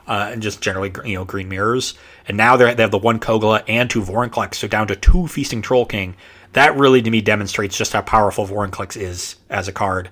Uh, 0.06 0.28
and 0.32 0.42
just 0.42 0.60
generally, 0.60 0.92
you 1.06 1.14
know, 1.14 1.24
green 1.24 1.48
mirrors. 1.48 1.94
And 2.28 2.36
now 2.36 2.58
they 2.58 2.74
have 2.74 2.90
the 2.90 2.98
one 2.98 3.18
Kogla 3.18 3.64
and 3.66 3.88
two 3.88 4.02
Vorinclex, 4.02 4.56
so 4.56 4.68
down 4.68 4.86
to 4.88 4.96
two 4.96 5.26
Feasting 5.26 5.62
Troll 5.62 5.86
King. 5.86 6.14
That 6.52 6.76
really, 6.76 7.00
to 7.00 7.10
me, 7.10 7.22
demonstrates 7.22 7.78
just 7.78 7.94
how 7.94 8.02
powerful 8.02 8.46
Vorinclex 8.46 9.00
is 9.00 9.36
as 9.48 9.66
a 9.66 9.72
card. 9.72 10.10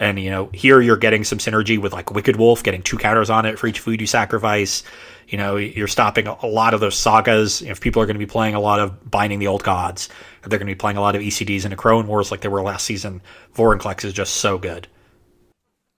And 0.00 0.18
you 0.18 0.30
know, 0.30 0.50
here 0.52 0.80
you're 0.80 0.96
getting 0.96 1.22
some 1.22 1.38
synergy 1.38 1.78
with 1.78 1.92
like 1.92 2.10
Wicked 2.10 2.34
Wolf, 2.34 2.64
getting 2.64 2.82
two 2.82 2.98
counters 2.98 3.30
on 3.30 3.46
it 3.46 3.60
for 3.60 3.68
each 3.68 3.78
food 3.78 4.00
you 4.00 4.08
sacrifice. 4.08 4.82
You 5.28 5.36
know, 5.36 5.56
you're 5.56 5.88
stopping 5.88 6.26
a 6.26 6.46
lot 6.46 6.72
of 6.72 6.80
those 6.80 6.96
sagas. 6.96 7.60
If 7.60 7.80
people 7.80 8.00
are 8.00 8.06
going 8.06 8.14
to 8.14 8.18
be 8.18 8.26
playing 8.26 8.54
a 8.54 8.60
lot 8.60 8.80
of 8.80 9.10
Binding 9.10 9.38
the 9.38 9.46
Old 9.46 9.62
Gods, 9.62 10.08
they're 10.42 10.58
going 10.58 10.66
to 10.66 10.74
be 10.74 10.74
playing 10.74 10.96
a 10.96 11.02
lot 11.02 11.14
of 11.14 11.22
ECDs 11.22 11.64
into 11.64 11.76
Crone 11.76 12.06
Wars 12.06 12.30
like 12.30 12.40
they 12.40 12.48
were 12.48 12.62
last 12.62 12.86
season. 12.86 13.20
Vorinclex 13.54 14.04
is 14.04 14.14
just 14.14 14.36
so 14.36 14.56
good. 14.56 14.88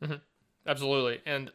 Mm-hmm. 0.03 0.15
Absolutely, 0.67 1.21
and 1.27 1.51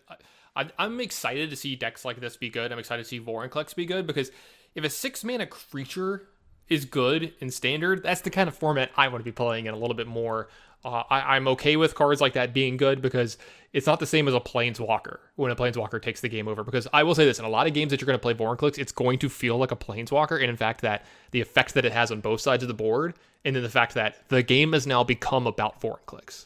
I, 0.55 0.69
am 0.79 0.99
excited 0.99 1.49
to 1.49 1.55
see 1.55 1.75
decks 1.75 2.05
like 2.05 2.19
this 2.19 2.37
be 2.37 2.49
good. 2.49 2.71
I'm 2.71 2.79
excited 2.79 3.03
to 3.03 3.09
see 3.09 3.19
Vorinclex 3.19 3.75
be 3.75 3.85
good 3.85 4.07
because 4.07 4.31
if 4.73 4.83
a 4.83 4.89
six 4.89 5.23
mana 5.23 5.45
creature 5.45 6.27
is 6.69 6.85
good 6.85 7.33
in 7.39 7.51
standard, 7.51 8.03
that's 8.03 8.21
the 8.21 8.29
kind 8.29 8.47
of 8.47 8.55
format 8.55 8.91
I 8.95 9.07
want 9.09 9.19
to 9.19 9.25
be 9.25 9.31
playing 9.31 9.65
in 9.65 9.73
a 9.73 9.77
little 9.77 9.95
bit 9.95 10.07
more. 10.07 10.49
Uh, 10.85 11.03
I, 11.09 11.35
am 11.35 11.47
okay 11.47 11.77
with 11.77 11.95
cards 11.95 12.21
like 12.21 12.33
that 12.33 12.53
being 12.53 12.77
good 12.77 13.01
because 13.01 13.39
it's 13.73 13.87
not 13.87 13.99
the 13.99 14.05
same 14.05 14.27
as 14.27 14.35
a 14.35 14.39
Planeswalker 14.39 15.17
when 15.35 15.49
a 15.49 15.55
Planeswalker 15.55 15.99
takes 15.99 16.21
the 16.21 16.29
game 16.29 16.47
over. 16.47 16.63
Because 16.63 16.87
I 16.93 17.01
will 17.01 17.15
say 17.15 17.25
this 17.25 17.39
in 17.39 17.45
a 17.45 17.49
lot 17.49 17.65
of 17.65 17.73
games 17.73 17.89
that 17.89 17.99
you're 17.99 18.05
going 18.05 18.19
to 18.19 18.21
play 18.21 18.35
Vorinclex, 18.35 18.77
it's 18.77 18.91
going 18.91 19.17
to 19.19 19.27
feel 19.27 19.57
like 19.57 19.71
a 19.71 19.75
Planeswalker. 19.75 20.39
And 20.39 20.47
in 20.47 20.57
fact, 20.57 20.81
that 20.81 21.03
the 21.31 21.41
effect 21.41 21.73
that 21.73 21.85
it 21.85 21.91
has 21.91 22.11
on 22.11 22.21
both 22.21 22.39
sides 22.39 22.61
of 22.61 22.67
the 22.67 22.75
board, 22.75 23.15
and 23.43 23.55
then 23.55 23.63
the 23.63 23.69
fact 23.69 23.95
that 23.95 24.29
the 24.29 24.43
game 24.43 24.73
has 24.73 24.85
now 24.85 25.03
become 25.03 25.47
about 25.47 25.81
Vorinclex. 25.81 26.45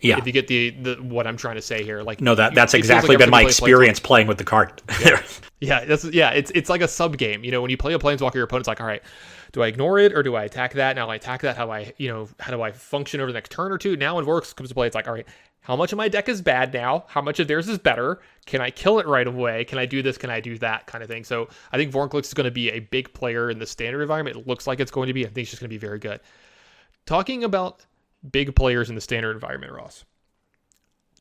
Yeah. 0.00 0.18
If 0.18 0.26
you 0.26 0.32
get 0.32 0.46
the, 0.46 0.70
the 0.70 0.94
what 0.96 1.26
I'm 1.26 1.36
trying 1.36 1.56
to 1.56 1.62
say 1.62 1.82
here, 1.82 2.02
like 2.02 2.20
no, 2.20 2.36
that 2.36 2.54
that's 2.54 2.74
exactly 2.74 3.16
like 3.16 3.18
been 3.18 3.30
my 3.30 3.42
experience 3.42 3.98
playing 3.98 4.28
with 4.28 4.38
the 4.38 4.44
card. 4.44 4.82
yeah. 5.04 5.20
yeah, 5.60 5.84
that's 5.84 6.04
yeah. 6.04 6.30
It's 6.30 6.52
it's 6.54 6.70
like 6.70 6.82
a 6.82 6.88
sub 6.88 7.16
game. 7.16 7.42
You 7.42 7.50
know, 7.50 7.62
when 7.62 7.70
you 7.70 7.76
play 7.76 7.94
a 7.94 7.98
planeswalker, 7.98 8.34
your 8.34 8.44
opponent's 8.44 8.68
like, 8.68 8.80
all 8.80 8.86
right, 8.86 9.02
do 9.54 9.62
I 9.62 9.68
ignore 9.68 9.98
it 9.98 10.12
or 10.12 10.22
do 10.22 10.34
I 10.34 10.44
attack 10.44 10.74
that? 10.74 10.96
Now 10.96 11.08
I 11.08 11.14
attack 11.14 11.42
that. 11.42 11.56
How 11.56 11.70
I 11.70 11.94
you 11.96 12.08
know 12.08 12.28
how 12.38 12.52
do 12.52 12.60
I 12.60 12.72
function 12.72 13.20
over 13.20 13.32
the 13.32 13.36
next 13.36 13.52
turn 13.52 13.72
or 13.72 13.78
two? 13.78 13.96
Now 13.96 14.16
when 14.16 14.24
Vortex 14.24 14.52
comes 14.52 14.68
to 14.68 14.74
play, 14.74 14.86
it's 14.86 14.94
like, 14.94 15.08
all 15.08 15.14
right, 15.14 15.26
how 15.60 15.76
much 15.76 15.92
of 15.92 15.96
my 15.96 16.08
deck 16.08 16.28
is 16.28 16.42
bad 16.42 16.74
now? 16.74 17.04
How 17.06 17.22
much 17.22 17.38
of 17.38 17.48
theirs 17.48 17.68
is 17.68 17.78
better? 17.78 18.20
Can 18.46 18.60
I 18.60 18.70
kill 18.70 18.98
it 18.98 19.06
right 19.06 19.26
away? 19.26 19.64
Can 19.64 19.78
I 19.78 19.86
do 19.86 20.02
this? 20.02 20.18
Can 20.18 20.28
I 20.28 20.40
do 20.40 20.58
that? 20.58 20.86
Kind 20.86 21.02
of 21.04 21.08
thing. 21.08 21.24
So 21.24 21.48
I 21.72 21.78
think 21.78 21.92
Vorinclex 21.92 22.24
is 22.24 22.34
going 22.34 22.44
to 22.46 22.50
be 22.50 22.70
a 22.70 22.80
big 22.80 23.14
player 23.14 23.48
in 23.48 23.58
the 23.58 23.66
standard 23.66 24.02
environment. 24.02 24.36
It 24.36 24.46
looks 24.46 24.66
like 24.66 24.80
it's 24.80 24.90
going 24.90 25.06
to 25.06 25.14
be. 25.14 25.24
I 25.24 25.28
think 25.28 25.38
it's 25.38 25.50
just 25.50 25.60
going 25.60 25.70
to 25.70 25.74
be 25.74 25.78
very 25.78 26.00
good. 26.00 26.20
Talking 27.06 27.44
about 27.44 27.86
big 28.30 28.56
players 28.56 28.88
in 28.88 28.96
the 28.96 29.00
standard 29.00 29.32
environment, 29.32 29.72
Ross 29.72 30.04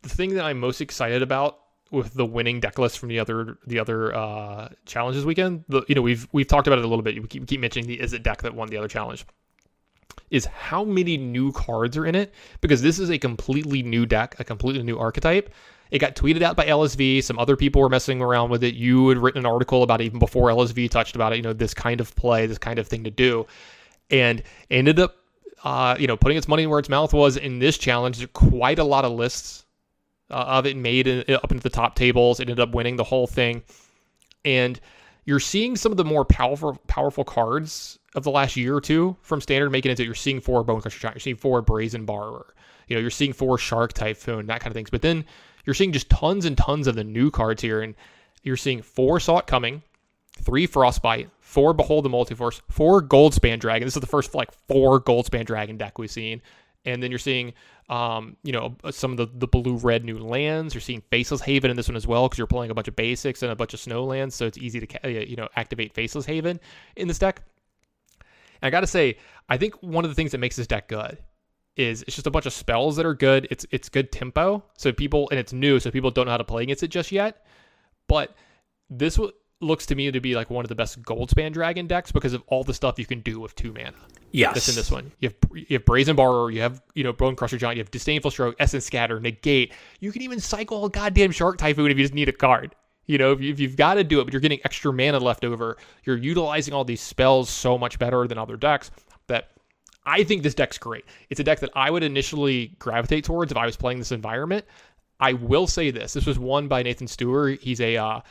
the 0.03 0.09
thing 0.09 0.35
that 0.35 0.45
I'm 0.45 0.59
most 0.59 0.81
excited 0.81 1.21
about 1.21 1.59
with 1.93 2.15
the 2.15 2.25
winning 2.25 2.59
deck 2.59 2.79
list 2.79 2.97
from 2.97 3.09
the 3.09 3.19
other 3.19 3.59
the 3.67 3.79
other 3.79 4.13
uh, 4.13 4.69
challenges 4.85 5.25
weekend, 5.25 5.63
the, 5.69 5.83
you 5.87 5.95
know, 5.95 6.01
we've 6.01 6.27
we've 6.31 6.47
talked 6.47 6.67
about 6.67 6.79
it 6.79 6.85
a 6.85 6.87
little 6.87 7.03
bit. 7.03 7.21
We 7.21 7.27
keep, 7.27 7.47
keep 7.47 7.61
mentioning 7.61 7.87
the 7.87 7.99
is 7.99 8.13
it 8.13 8.23
deck 8.23 8.41
that 8.41 8.55
won 8.55 8.67
the 8.67 8.77
other 8.77 8.87
challenge. 8.87 9.25
Is 10.31 10.45
how 10.45 10.83
many 10.83 11.17
new 11.17 11.51
cards 11.51 11.95
are 11.95 12.05
in 12.05 12.15
it? 12.15 12.33
Because 12.61 12.81
this 12.81 12.97
is 12.97 13.11
a 13.11 13.19
completely 13.19 13.83
new 13.83 14.07
deck, 14.07 14.35
a 14.39 14.43
completely 14.43 14.81
new 14.81 14.97
archetype. 14.97 15.53
It 15.91 15.99
got 15.99 16.15
tweeted 16.15 16.41
out 16.41 16.55
by 16.55 16.65
LSV. 16.65 17.23
Some 17.23 17.37
other 17.37 17.55
people 17.55 17.79
were 17.79 17.89
messing 17.89 18.19
around 18.19 18.49
with 18.49 18.63
it. 18.63 18.73
You 18.73 19.09
had 19.09 19.19
written 19.19 19.39
an 19.39 19.45
article 19.45 19.83
about 19.83 20.01
it 20.01 20.05
even 20.05 20.17
before 20.17 20.49
LSV 20.49 20.89
touched 20.89 21.15
about 21.15 21.33
it. 21.33 21.35
You 21.35 21.43
know, 21.43 21.53
this 21.53 21.75
kind 21.75 22.01
of 22.01 22.15
play, 22.15 22.47
this 22.47 22.57
kind 22.57 22.79
of 22.79 22.87
thing 22.87 23.03
to 23.03 23.11
do, 23.11 23.45
and 24.09 24.41
ended 24.71 24.99
up, 24.99 25.17
uh, 25.63 25.95
you 25.99 26.07
know, 26.07 26.17
putting 26.17 26.37
its 26.37 26.47
money 26.47 26.65
where 26.65 26.79
its 26.79 26.89
mouth 26.89 27.13
was 27.13 27.37
in 27.37 27.59
this 27.59 27.77
challenge. 27.77 28.31
Quite 28.33 28.79
a 28.79 28.83
lot 28.83 29.05
of 29.05 29.11
lists 29.11 29.65
uh, 30.33 30.57
of 30.57 30.65
it 30.65 30.75
made 30.75 31.07
it 31.07 31.29
up 31.29 31.51
into 31.51 31.63
the 31.63 31.69
top 31.69 31.95
tables. 31.95 32.39
It 32.39 32.49
ended 32.49 32.59
up 32.59 32.73
winning 32.73 32.95
the 32.95 33.03
whole 33.03 33.27
thing, 33.27 33.63
and 34.43 34.79
you're 35.25 35.39
seeing 35.39 35.75
some 35.75 35.91
of 35.91 35.97
the 35.97 36.03
more 36.03 36.25
powerful 36.25 36.77
powerful 36.87 37.23
cards 37.23 37.99
of 38.15 38.23
the 38.23 38.31
last 38.31 38.57
year 38.57 38.75
or 38.75 38.81
two 38.81 39.15
from 39.21 39.41
standard 39.41 39.69
making 39.69 39.91
it. 39.91 39.97
So 39.97 40.03
you're 40.03 40.15
seeing 40.15 40.41
four 40.41 40.63
Bone 40.63 40.81
Crusher 40.81 40.99
Giant, 40.99 41.15
you're 41.15 41.21
seeing 41.21 41.35
four 41.35 41.61
Brazen 41.61 42.05
Borrower, 42.05 42.53
you 42.87 42.95
know, 42.95 43.01
you're 43.01 43.09
seeing 43.09 43.33
four 43.33 43.57
Shark 43.57 43.93
Typhoon, 43.93 44.47
that 44.47 44.59
kind 44.59 44.71
of 44.71 44.73
things. 44.73 44.89
But 44.89 45.01
then 45.01 45.25
you're 45.65 45.73
seeing 45.73 45.91
just 45.91 46.09
tons 46.09 46.45
and 46.45 46.57
tons 46.57 46.87
of 46.87 46.95
the 46.95 47.03
new 47.03 47.31
cards 47.31 47.61
here, 47.61 47.81
and 47.81 47.95
you're 48.41 48.57
seeing 48.57 48.81
four 48.81 49.19
Saw 49.19 49.37
It 49.37 49.47
Coming, 49.47 49.83
three 50.41 50.65
Frostbite, 50.65 51.29
four 51.39 51.73
Behold 51.73 52.05
the 52.05 52.09
Multiverse, 52.09 52.61
four 52.69 53.01
Goldspan 53.01 53.59
Dragon. 53.59 53.85
This 53.85 53.95
is 53.95 54.01
the 54.01 54.07
first 54.07 54.35
like 54.35 54.51
four 54.67 54.99
Goldspan 54.99 55.45
Dragon 55.45 55.77
deck 55.77 55.97
we've 55.97 56.11
seen, 56.11 56.41
and 56.85 57.01
then 57.01 57.11
you're 57.11 57.19
seeing 57.19 57.53
um, 57.89 58.37
you 58.43 58.51
know, 58.51 58.75
some 58.91 59.11
of 59.11 59.17
the, 59.17 59.27
the 59.33 59.47
blue 59.47 59.75
red 59.77 60.05
new 60.05 60.17
lands. 60.17 60.73
You're 60.73 60.81
seeing 60.81 61.01
Faceless 61.11 61.41
Haven 61.41 61.69
in 61.69 61.77
this 61.77 61.87
one 61.87 61.95
as 61.95 62.07
well 62.07 62.27
because 62.27 62.37
you're 62.37 62.47
playing 62.47 62.71
a 62.71 62.73
bunch 62.73 62.87
of 62.87 62.95
basics 62.95 63.43
and 63.43 63.51
a 63.51 63.55
bunch 63.55 63.73
of 63.73 63.79
snow 63.79 64.03
lands, 64.05 64.35
so 64.35 64.45
it's 64.45 64.57
easy 64.57 64.85
to 64.85 65.05
uh, 65.05 65.07
you 65.07 65.35
know 65.35 65.49
activate 65.55 65.93
Faceless 65.93 66.25
Haven 66.25 66.59
in 66.95 67.07
this 67.07 67.19
deck. 67.19 67.43
And 68.61 68.67
I 68.67 68.69
got 68.69 68.81
to 68.81 68.87
say, 68.87 69.17
I 69.49 69.57
think 69.57 69.75
one 69.81 70.05
of 70.05 70.11
the 70.11 70.15
things 70.15 70.31
that 70.31 70.37
makes 70.37 70.55
this 70.55 70.67
deck 70.67 70.87
good 70.87 71.17
is 71.75 72.03
it's 72.03 72.15
just 72.15 72.27
a 72.27 72.31
bunch 72.31 72.45
of 72.45 72.53
spells 72.53 72.95
that 72.95 73.05
are 73.05 73.13
good. 73.13 73.47
It's 73.51 73.65
it's 73.71 73.89
good 73.89 74.11
tempo, 74.11 74.63
so 74.77 74.93
people 74.93 75.29
and 75.29 75.39
it's 75.39 75.53
new, 75.53 75.79
so 75.79 75.91
people 75.91 76.11
don't 76.11 76.25
know 76.25 76.31
how 76.31 76.37
to 76.37 76.43
play 76.43 76.63
against 76.63 76.83
it 76.83 76.89
just 76.89 77.11
yet. 77.11 77.45
But 78.07 78.33
this 78.89 79.19
looks 79.61 79.85
to 79.87 79.95
me 79.95 80.11
to 80.11 80.19
be 80.19 80.35
like 80.35 80.49
one 80.49 80.65
of 80.65 80.69
the 80.69 80.75
best 80.75 81.01
Goldspan 81.03 81.53
Dragon 81.53 81.87
decks 81.87 82.11
because 82.11 82.33
of 82.33 82.43
all 82.47 82.63
the 82.63 82.73
stuff 82.73 82.99
you 82.99 83.05
can 83.05 83.21
do 83.21 83.39
with 83.39 83.55
two 83.55 83.71
mana. 83.73 83.93
Yes. 84.31 84.53
That's 84.53 84.69
in 84.69 84.75
this 84.75 84.91
one. 84.91 85.11
You 85.19 85.29
have 85.29 85.35
you 85.53 85.77
have 85.77 85.85
Brazen 85.85 86.15
Borrower, 86.15 86.51
you 86.51 86.61
have, 86.61 86.81
you 86.95 87.03
know, 87.03 87.13
Bone 87.13 87.35
Crusher 87.35 87.57
Giant, 87.57 87.77
you 87.77 87.83
have 87.83 87.91
Disdainful 87.91 88.31
Stroke, 88.31 88.55
Essence 88.59 88.85
Scatter, 88.85 89.19
Negate. 89.19 89.73
You 89.99 90.11
can 90.11 90.21
even 90.23 90.39
cycle 90.39 90.85
a 90.85 90.89
goddamn 90.89 91.31
Shark 91.31 91.57
Typhoon 91.57 91.91
if 91.91 91.97
you 91.97 92.03
just 92.03 92.13
need 92.13 92.29
a 92.29 92.33
card. 92.33 92.75
You 93.05 93.17
know, 93.17 93.33
if, 93.33 93.41
you, 93.41 93.51
if 93.51 93.59
you've 93.59 93.75
got 93.75 93.95
to 93.95 94.03
do 94.03 94.21
it, 94.21 94.23
but 94.23 94.33
you're 94.33 94.39
getting 94.39 94.61
extra 94.63 94.91
mana 94.93 95.19
left 95.19 95.43
over, 95.43 95.77
you're 96.05 96.17
utilizing 96.17 96.73
all 96.73 96.85
these 96.85 97.01
spells 97.01 97.49
so 97.49 97.77
much 97.77 97.99
better 97.99 98.27
than 98.27 98.37
other 98.37 98.55
decks 98.55 98.91
that 99.27 99.49
I 100.05 100.23
think 100.23 100.41
this 100.41 100.55
deck's 100.55 100.77
great. 100.77 101.05
It's 101.29 101.39
a 101.39 101.43
deck 101.43 101.59
that 101.59 101.71
I 101.75 101.91
would 101.91 102.03
initially 102.03 102.75
gravitate 102.79 103.25
towards 103.25 103.51
if 103.51 103.57
I 103.57 103.65
was 103.65 103.75
playing 103.75 103.99
this 103.99 104.11
environment. 104.11 104.65
I 105.19 105.33
will 105.33 105.67
say 105.67 105.91
this: 105.91 106.13
this 106.13 106.25
was 106.25 106.39
won 106.39 106.67
by 106.67 106.83
Nathan 106.83 107.07
Stewart. 107.07 107.61
He's 107.61 107.79
a 107.79 107.97
uh, 107.97 108.21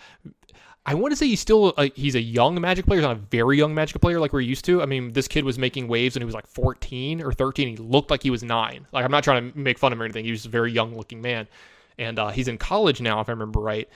I 0.84 0.94
want 0.94 1.12
to 1.12 1.16
say 1.16 1.28
he's 1.28 1.40
still 1.40 1.68
a, 1.78 1.92
he's 1.94 2.16
a 2.16 2.20
young 2.20 2.60
Magic 2.60 2.86
player, 2.86 3.00
he's 3.00 3.06
not 3.06 3.16
a 3.16 3.20
very 3.20 3.56
young 3.56 3.74
Magic 3.74 4.00
player 4.00 4.18
like 4.18 4.32
we're 4.32 4.40
used 4.40 4.64
to. 4.64 4.82
I 4.82 4.86
mean, 4.86 5.12
this 5.12 5.28
kid 5.28 5.44
was 5.44 5.58
making 5.58 5.86
waves 5.86 6.16
when 6.16 6.22
he 6.22 6.26
was 6.26 6.34
like 6.34 6.46
14 6.46 7.22
or 7.22 7.32
13. 7.32 7.68
He 7.68 7.76
looked 7.76 8.10
like 8.10 8.22
he 8.22 8.30
was 8.30 8.42
nine. 8.42 8.86
Like 8.92 9.04
I'm 9.04 9.10
not 9.10 9.22
trying 9.22 9.52
to 9.52 9.58
make 9.58 9.78
fun 9.78 9.92
of 9.92 9.98
him 9.98 10.02
or 10.02 10.04
anything. 10.06 10.24
He 10.24 10.32
was 10.32 10.44
a 10.44 10.48
very 10.48 10.72
young 10.72 10.96
looking 10.96 11.20
man, 11.20 11.46
and 11.98 12.18
uh, 12.18 12.30
he's 12.30 12.48
in 12.48 12.58
college 12.58 13.00
now, 13.00 13.20
if 13.20 13.28
I 13.28 13.32
remember 13.32 13.60
right. 13.60 13.88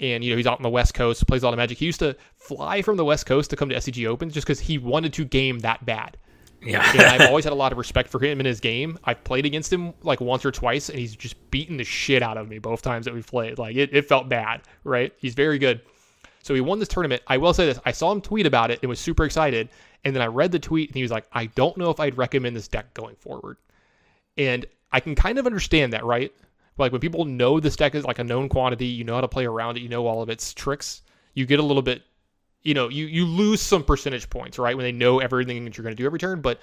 And 0.00 0.24
you 0.24 0.30
know 0.30 0.38
he's 0.38 0.46
out 0.46 0.58
on 0.58 0.62
the 0.62 0.70
West 0.70 0.94
Coast, 0.94 1.26
plays 1.26 1.42
a 1.42 1.46
lot 1.46 1.52
of 1.52 1.58
Magic. 1.58 1.76
He 1.76 1.84
used 1.84 2.00
to 2.00 2.16
fly 2.34 2.80
from 2.80 2.96
the 2.96 3.04
West 3.04 3.26
Coast 3.26 3.50
to 3.50 3.56
come 3.56 3.68
to 3.68 3.74
SCG 3.74 4.08
Opens 4.08 4.32
just 4.32 4.46
because 4.46 4.60
he 4.60 4.78
wanted 4.78 5.12
to 5.12 5.26
game 5.26 5.58
that 5.58 5.84
bad. 5.84 6.16
Yeah. 6.62 6.90
and 6.92 7.02
I've 7.02 7.20
always 7.28 7.44
had 7.44 7.52
a 7.52 7.56
lot 7.56 7.72
of 7.72 7.76
respect 7.76 8.08
for 8.08 8.18
him 8.18 8.40
in 8.40 8.46
his 8.46 8.60
game. 8.60 8.98
I've 9.04 9.22
played 9.24 9.44
against 9.44 9.70
him 9.70 9.92
like 10.02 10.22
once 10.22 10.44
or 10.46 10.50
twice, 10.50 10.88
and 10.88 10.98
he's 10.98 11.14
just 11.14 11.50
beaten 11.50 11.76
the 11.76 11.84
shit 11.84 12.22
out 12.22 12.38
of 12.38 12.48
me 12.48 12.58
both 12.58 12.80
times 12.80 13.04
that 13.04 13.12
we've 13.12 13.26
played. 13.26 13.58
Like 13.58 13.76
it, 13.76 13.90
it 13.92 14.08
felt 14.08 14.30
bad, 14.30 14.62
right? 14.84 15.12
He's 15.18 15.34
very 15.34 15.58
good. 15.58 15.82
So 16.42 16.54
he 16.54 16.60
won 16.60 16.78
this 16.78 16.88
tournament. 16.88 17.22
I 17.26 17.36
will 17.36 17.54
say 17.54 17.66
this: 17.66 17.78
I 17.84 17.92
saw 17.92 18.12
him 18.12 18.20
tweet 18.20 18.46
about 18.46 18.70
it 18.70 18.80
and 18.82 18.88
was 18.88 19.00
super 19.00 19.24
excited. 19.24 19.68
And 20.04 20.14
then 20.14 20.22
I 20.22 20.26
read 20.26 20.52
the 20.52 20.58
tweet 20.58 20.88
and 20.88 20.96
he 20.96 21.02
was 21.02 21.10
like, 21.10 21.26
"I 21.32 21.46
don't 21.46 21.76
know 21.76 21.90
if 21.90 22.00
I'd 22.00 22.16
recommend 22.16 22.56
this 22.56 22.68
deck 22.68 22.92
going 22.94 23.16
forward." 23.16 23.58
And 24.36 24.66
I 24.92 25.00
can 25.00 25.14
kind 25.14 25.38
of 25.38 25.46
understand 25.46 25.92
that, 25.92 26.04
right? 26.04 26.32
Like 26.78 26.92
when 26.92 27.00
people 27.00 27.24
know 27.24 27.60
this 27.60 27.76
deck 27.76 27.94
is 27.94 28.04
like 28.04 28.18
a 28.18 28.24
known 28.24 28.48
quantity, 28.48 28.86
you 28.86 29.04
know 29.04 29.14
how 29.14 29.20
to 29.20 29.28
play 29.28 29.44
around 29.44 29.76
it, 29.76 29.80
you 29.80 29.88
know 29.88 30.06
all 30.06 30.22
of 30.22 30.30
its 30.30 30.54
tricks. 30.54 31.02
You 31.34 31.46
get 31.46 31.60
a 31.60 31.62
little 31.62 31.82
bit, 31.82 32.02
you 32.62 32.74
know, 32.74 32.88
you 32.88 33.06
you 33.06 33.26
lose 33.26 33.60
some 33.60 33.84
percentage 33.84 34.30
points, 34.30 34.58
right? 34.58 34.76
When 34.76 34.84
they 34.84 34.92
know 34.92 35.20
everything 35.20 35.64
that 35.64 35.76
you're 35.76 35.84
going 35.84 35.94
to 35.94 36.02
do 36.02 36.06
every 36.06 36.18
turn. 36.18 36.40
But 36.40 36.58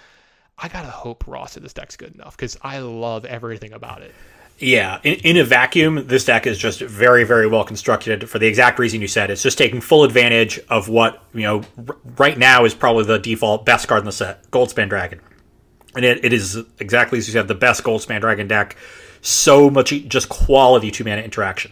I 0.58 0.68
gotta 0.68 0.90
hope 0.90 1.28
Ross 1.28 1.54
that 1.54 1.62
this 1.62 1.74
deck's 1.74 1.96
good 1.96 2.16
enough 2.16 2.36
because 2.36 2.58
I 2.64 2.80
love 2.80 3.26
everything 3.26 3.74
about 3.74 4.02
it. 4.02 4.14
Yeah, 4.60 5.00
in, 5.04 5.16
in, 5.20 5.38
a 5.38 5.44
vacuum, 5.44 6.08
this 6.08 6.26
deck 6.26 6.48
is 6.48 6.58
just 6.58 6.82
very, 6.82 7.24
very 7.24 7.46
well 7.46 7.64
constructed 7.64 8.28
for 8.28 8.40
the 8.40 8.48
exact 8.48 8.80
reason 8.80 9.02
you 9.02 9.08
said. 9.08 9.30
It's 9.30 9.44
just 9.44 9.58
taking 9.58 9.82
full 9.82 10.04
advantage 10.04 10.60
of 10.68 10.90
what 10.90 11.24
you 11.34 11.44
know 11.44 11.62
r- 11.88 11.98
right 12.18 12.38
now 12.38 12.66
is 12.66 12.74
probably 12.74 13.04
the 13.04 13.20
default 13.20 13.66
best 13.66 13.88
card 13.88 14.00
in 14.00 14.06
the 14.06 14.12
set, 14.12 14.50
Goldspan 14.50 14.90
Dragon, 14.90 15.20
and 15.96 16.04
it, 16.04 16.26
it 16.26 16.34
is 16.34 16.58
exactly 16.80 17.20
as 17.20 17.28
you 17.28 17.34
said, 17.34 17.48
the 17.48 17.54
best 17.54 17.84
Goldspan 17.84 18.20
Dragon 18.20 18.48
deck. 18.48 18.76
So 19.22 19.70
much 19.70 19.90
just 20.08 20.28
quality 20.30 20.90
two 20.90 21.04
mana 21.04 21.22
interaction. 21.22 21.72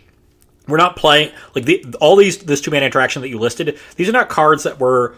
We're 0.67 0.77
not 0.77 0.95
playing 0.95 1.31
like 1.55 1.65
the, 1.65 1.83
all 1.99 2.15
these 2.15 2.37
this 2.37 2.61
two 2.61 2.69
mana 2.69 2.85
interaction 2.85 3.23
that 3.23 3.29
you 3.29 3.39
listed. 3.39 3.79
These 3.95 4.09
are 4.09 4.13
not 4.13 4.29
cards 4.29 4.61
that 4.61 4.79
were 4.79 5.15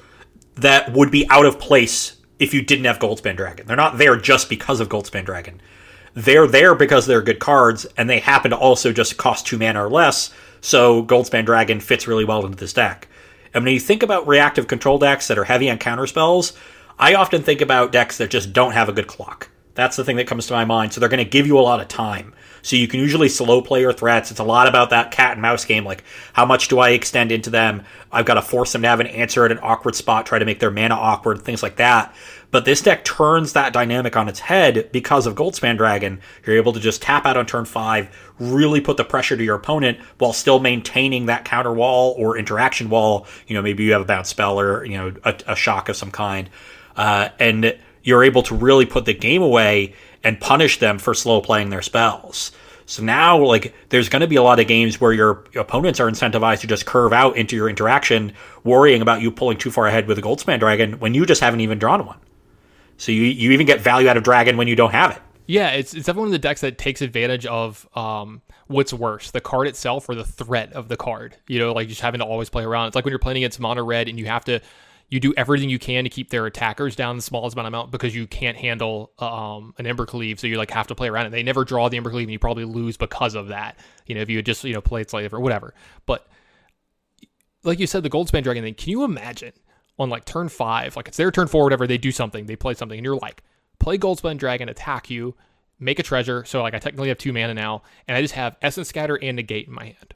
that 0.55 0.93
would 0.93 1.11
be 1.11 1.29
out 1.29 1.45
of 1.45 1.59
place 1.59 2.15
if 2.39 2.53
you 2.53 2.61
didn't 2.61 2.85
have 2.85 2.99
Goldspan 2.99 3.35
Dragon. 3.35 3.67
They're 3.67 3.75
not 3.75 3.97
there 3.97 4.15
just 4.15 4.47
because 4.47 4.79
of 4.79 4.87
Goldspan 4.87 5.25
Dragon 5.25 5.59
they're 6.17 6.47
there 6.47 6.73
because 6.73 7.05
they're 7.05 7.21
good 7.21 7.39
cards, 7.39 7.85
and 7.95 8.09
they 8.09 8.19
happen 8.19 8.49
to 8.49 8.57
also 8.57 8.91
just 8.91 9.17
cost 9.17 9.45
two 9.45 9.59
mana 9.59 9.85
or 9.85 9.87
less. 9.89 10.33
So 10.61 11.03
Goldspan 11.03 11.45
Dragon 11.45 11.79
fits 11.79 12.07
really 12.07 12.25
well 12.25 12.43
into 12.43 12.57
this 12.57 12.73
deck. 12.73 13.07
And 13.53 13.63
when 13.63 13.73
you 13.73 13.79
think 13.79 14.01
about 14.01 14.27
reactive 14.27 14.67
control 14.67 14.97
decks 14.97 15.27
that 15.27 15.37
are 15.37 15.43
heavy 15.43 15.69
on 15.69 15.77
counter 15.77 16.07
spells, 16.07 16.53
I 16.97 17.13
often 17.13 17.43
think 17.43 17.61
about 17.61 17.91
decks 17.91 18.17
that 18.17 18.31
just 18.31 18.51
don't 18.51 18.71
have 18.71 18.89
a 18.89 18.93
good 18.93 19.05
clock. 19.05 19.49
That's 19.75 19.95
the 19.95 20.03
thing 20.03 20.15
that 20.15 20.25
comes 20.25 20.47
to 20.47 20.53
my 20.53 20.65
mind. 20.65 20.91
So 20.91 20.99
they're 20.99 21.07
going 21.07 21.23
to 21.23 21.29
give 21.29 21.45
you 21.45 21.59
a 21.59 21.61
lot 21.61 21.81
of 21.81 21.87
time. 21.87 22.33
So 22.63 22.75
you 22.75 22.87
can 22.87 22.99
usually 22.99 23.29
slow 23.29 23.61
play 23.61 23.81
your 23.81 23.93
threats. 23.93 24.31
It's 24.31 24.39
a 24.39 24.43
lot 24.43 24.67
about 24.67 24.89
that 24.89 25.11
cat 25.11 25.33
and 25.33 25.41
mouse 25.41 25.65
game. 25.65 25.85
Like, 25.85 26.03
how 26.33 26.45
much 26.45 26.67
do 26.67 26.79
I 26.79 26.89
extend 26.89 27.31
into 27.31 27.51
them? 27.51 27.83
I've 28.11 28.25
got 28.25 28.33
to 28.33 28.41
force 28.41 28.73
them 28.73 28.81
to 28.81 28.87
have 28.87 28.99
an 28.99 29.07
answer 29.07 29.45
at 29.45 29.51
an 29.51 29.59
awkward 29.61 29.93
spot, 29.93 30.25
try 30.25 30.39
to 30.39 30.45
make 30.45 30.59
their 30.59 30.71
mana 30.71 30.95
awkward, 30.95 31.43
things 31.43 31.61
like 31.61 31.75
that. 31.75 32.13
But 32.57 32.65
this 32.65 32.81
deck 32.81 33.05
turns 33.05 33.53
that 33.53 33.71
dynamic 33.71 34.17
on 34.17 34.27
its 34.27 34.39
head 34.39 34.89
because 34.91 35.27
of 35.27 35.35
Goldspan 35.35 35.77
Dragon. 35.77 36.19
You're 36.43 36.55
able 36.55 36.73
to 36.73 36.79
just 36.79 37.03
tap 37.03 37.27
out 37.27 37.37
on 37.37 37.45
turn 37.45 37.65
five, 37.65 38.09
really 38.39 38.81
put 38.81 38.97
the 38.97 39.03
pressure 39.03 39.37
to 39.37 39.43
your 39.43 39.57
opponent 39.57 39.99
while 40.17 40.33
still 40.33 40.57
maintaining 40.57 41.27
that 41.27 41.45
counter 41.45 41.71
wall 41.71 42.15
or 42.17 42.35
interaction 42.35 42.89
wall. 42.89 43.27
You 43.45 43.53
know, 43.53 43.61
maybe 43.61 43.83
you 43.83 43.91
have 43.91 44.01
a 44.01 44.05
bounce 44.05 44.29
spell 44.29 44.59
or, 44.59 44.83
you 44.85 44.97
know, 44.97 45.13
a, 45.23 45.35
a 45.49 45.55
shock 45.55 45.87
of 45.87 45.95
some 45.95 46.09
kind. 46.09 46.49
Uh, 46.95 47.29
and 47.37 47.77
you're 48.01 48.23
able 48.23 48.41
to 48.41 48.55
really 48.55 48.87
put 48.87 49.05
the 49.05 49.13
game 49.13 49.43
away 49.43 49.93
and 50.23 50.41
punish 50.41 50.79
them 50.79 50.97
for 50.97 51.13
slow 51.13 51.41
playing 51.41 51.69
their 51.69 51.83
spells. 51.83 52.53
So 52.87 53.03
now, 53.03 53.37
like, 53.37 53.75
there's 53.89 54.09
going 54.09 54.21
to 54.21 54.27
be 54.27 54.37
a 54.37 54.41
lot 54.41 54.59
of 54.59 54.65
games 54.65 54.99
where 54.99 55.13
your 55.13 55.43
opponents 55.55 55.99
are 55.99 56.09
incentivized 56.09 56.61
to 56.61 56.67
just 56.67 56.87
curve 56.87 57.13
out 57.13 57.37
into 57.37 57.55
your 57.55 57.69
interaction, 57.69 58.33
worrying 58.63 59.03
about 59.03 59.21
you 59.21 59.29
pulling 59.29 59.59
too 59.59 59.69
far 59.69 59.85
ahead 59.85 60.07
with 60.07 60.17
a 60.17 60.23
Goldspan 60.23 60.57
Dragon 60.57 60.93
when 60.93 61.13
you 61.13 61.23
just 61.23 61.41
haven't 61.41 61.59
even 61.59 61.77
drawn 61.77 62.03
one. 62.03 62.17
So 62.97 63.11
you 63.11 63.23
you 63.23 63.51
even 63.51 63.65
get 63.65 63.81
value 63.81 64.09
out 64.09 64.17
of 64.17 64.23
Dragon 64.23 64.57
when 64.57 64.67
you 64.67 64.75
don't 64.75 64.91
have 64.91 65.11
it. 65.11 65.21
Yeah, 65.45 65.69
it's 65.69 65.93
it's 65.93 66.05
definitely 66.05 66.21
one 66.21 66.27
of 66.29 66.31
the 66.33 66.39
decks 66.39 66.61
that 66.61 66.77
takes 66.77 67.01
advantage 67.01 67.45
of 67.45 67.87
um, 67.95 68.41
what's 68.67 68.93
worse, 68.93 69.31
the 69.31 69.39
card 69.39 69.67
itself 69.67 70.09
or 70.09 70.15
the 70.15 70.25
threat 70.25 70.73
of 70.73 70.89
the 70.89 70.97
card. 70.97 71.37
You 71.47 71.59
know, 71.59 71.71
like 71.71 71.87
just 71.87 72.01
having 72.01 72.19
to 72.19 72.25
always 72.25 72.49
play 72.49 72.63
around. 72.63 72.87
It's 72.87 72.95
like 72.95 73.05
when 73.05 73.11
you're 73.11 73.19
playing 73.19 73.37
against 73.37 73.59
mono 73.59 73.83
red 73.83 74.09
and 74.09 74.19
you 74.19 74.25
have 74.25 74.43
to 74.45 74.59
you 75.09 75.21
do 75.21 75.33
everything 75.37 75.69
you 75.69 75.79
can 75.79 76.03
to 76.03 76.09
keep 76.09 76.29
their 76.29 76.45
attackers 76.45 76.95
down 76.95 77.15
the 77.15 77.21
smallest 77.21 77.55
amount 77.55 77.67
of 77.67 77.73
amount 77.73 77.91
because 77.91 78.13
you 78.13 78.27
can't 78.27 78.57
handle 78.57 79.13
um, 79.19 79.73
an 79.77 79.85
Embercleave, 79.85 80.37
so 80.37 80.47
you 80.47 80.57
like 80.57 80.71
have 80.71 80.87
to 80.87 80.95
play 80.95 81.07
around 81.07 81.27
it. 81.27 81.29
They 81.29 81.43
never 81.43 81.63
draw 81.63 81.87
the 81.87 81.97
Embercleave, 81.97 82.23
and 82.23 82.31
you 82.31 82.39
probably 82.39 82.65
lose 82.65 82.97
because 82.97 83.33
of 83.35 83.47
that. 83.47 83.79
You 84.05 84.15
know, 84.15 84.21
if 84.21 84.29
you 84.29 84.41
just 84.41 84.63
you 84.65 84.73
know 84.73 84.81
play 84.81 85.01
it 85.01 85.09
slightly 85.09 85.25
different, 85.25 85.43
whatever. 85.43 85.73
But 86.05 86.27
like 87.63 87.79
you 87.79 87.87
said, 87.87 88.03
the 88.03 88.09
Goldspan 88.09 88.43
Dragon 88.43 88.63
thing. 88.63 88.73
Can 88.73 88.89
you 88.89 89.03
imagine 89.05 89.53
on 89.99 90.09
like 90.09 90.25
turn 90.25 90.49
five, 90.49 90.95
like 90.95 91.07
it's 91.07 91.17
their 91.17 91.31
turn 91.31 91.47
four, 91.47 91.63
whatever, 91.63 91.87
they 91.87 91.97
do 91.97 92.11
something, 92.11 92.45
they 92.45 92.55
play 92.55 92.73
something, 92.73 92.97
and 92.97 93.05
you're 93.05 93.15
like, 93.15 93.43
play 93.79 93.97
Goldspan 93.97 94.37
Dragon, 94.37 94.69
attack 94.69 95.09
you, 95.09 95.35
make 95.79 95.99
a 95.99 96.03
treasure. 96.03 96.45
So 96.45 96.61
like 96.61 96.73
I 96.73 96.79
technically 96.79 97.09
have 97.09 97.17
two 97.17 97.33
mana 97.33 97.53
now, 97.53 97.83
and 98.07 98.17
I 98.17 98.21
just 98.21 98.33
have 98.35 98.57
Essence 98.61 98.89
Scatter 98.89 99.17
and 99.21 99.35
Negate 99.35 99.67
in 99.67 99.73
my 99.73 99.85
hand. 99.85 100.13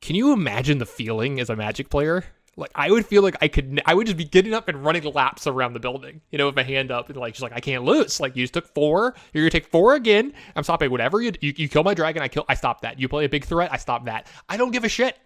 Can 0.00 0.16
you 0.16 0.32
imagine 0.32 0.78
the 0.78 0.86
feeling 0.86 1.40
as 1.40 1.50
a 1.50 1.56
Magic 1.56 1.90
player? 1.90 2.24
Like 2.56 2.72
I 2.74 2.90
would 2.90 3.06
feel 3.06 3.22
like 3.22 3.36
I 3.40 3.46
could, 3.46 3.80
I 3.86 3.94
would 3.94 4.06
just 4.06 4.16
be 4.16 4.24
getting 4.24 4.52
up 4.52 4.68
and 4.68 4.84
running 4.84 5.04
laps 5.04 5.46
around 5.46 5.74
the 5.74 5.80
building, 5.80 6.20
you 6.30 6.38
know, 6.38 6.46
with 6.46 6.56
my 6.56 6.64
hand 6.64 6.90
up 6.90 7.08
and 7.08 7.16
like 7.16 7.36
she's 7.36 7.42
like, 7.42 7.52
I 7.52 7.60
can't 7.60 7.84
lose. 7.84 8.18
Like 8.18 8.34
you 8.34 8.42
just 8.42 8.54
took 8.54 8.66
four, 8.74 9.14
you're 9.32 9.44
gonna 9.44 9.50
take 9.50 9.66
four 9.66 9.94
again. 9.94 10.32
I'm 10.56 10.64
stopping 10.64 10.90
whatever 10.90 11.22
you, 11.22 11.32
you, 11.40 11.54
you 11.56 11.68
kill 11.68 11.84
my 11.84 11.94
dragon, 11.94 12.20
I 12.20 12.26
kill, 12.26 12.44
I 12.48 12.54
stop 12.54 12.80
that. 12.80 12.98
You 12.98 13.08
play 13.08 13.24
a 13.24 13.28
big 13.28 13.44
threat, 13.44 13.72
I 13.72 13.76
stop 13.76 14.06
that. 14.06 14.26
I 14.48 14.56
don't 14.56 14.72
give 14.72 14.82
a 14.82 14.88
shit 14.88 15.16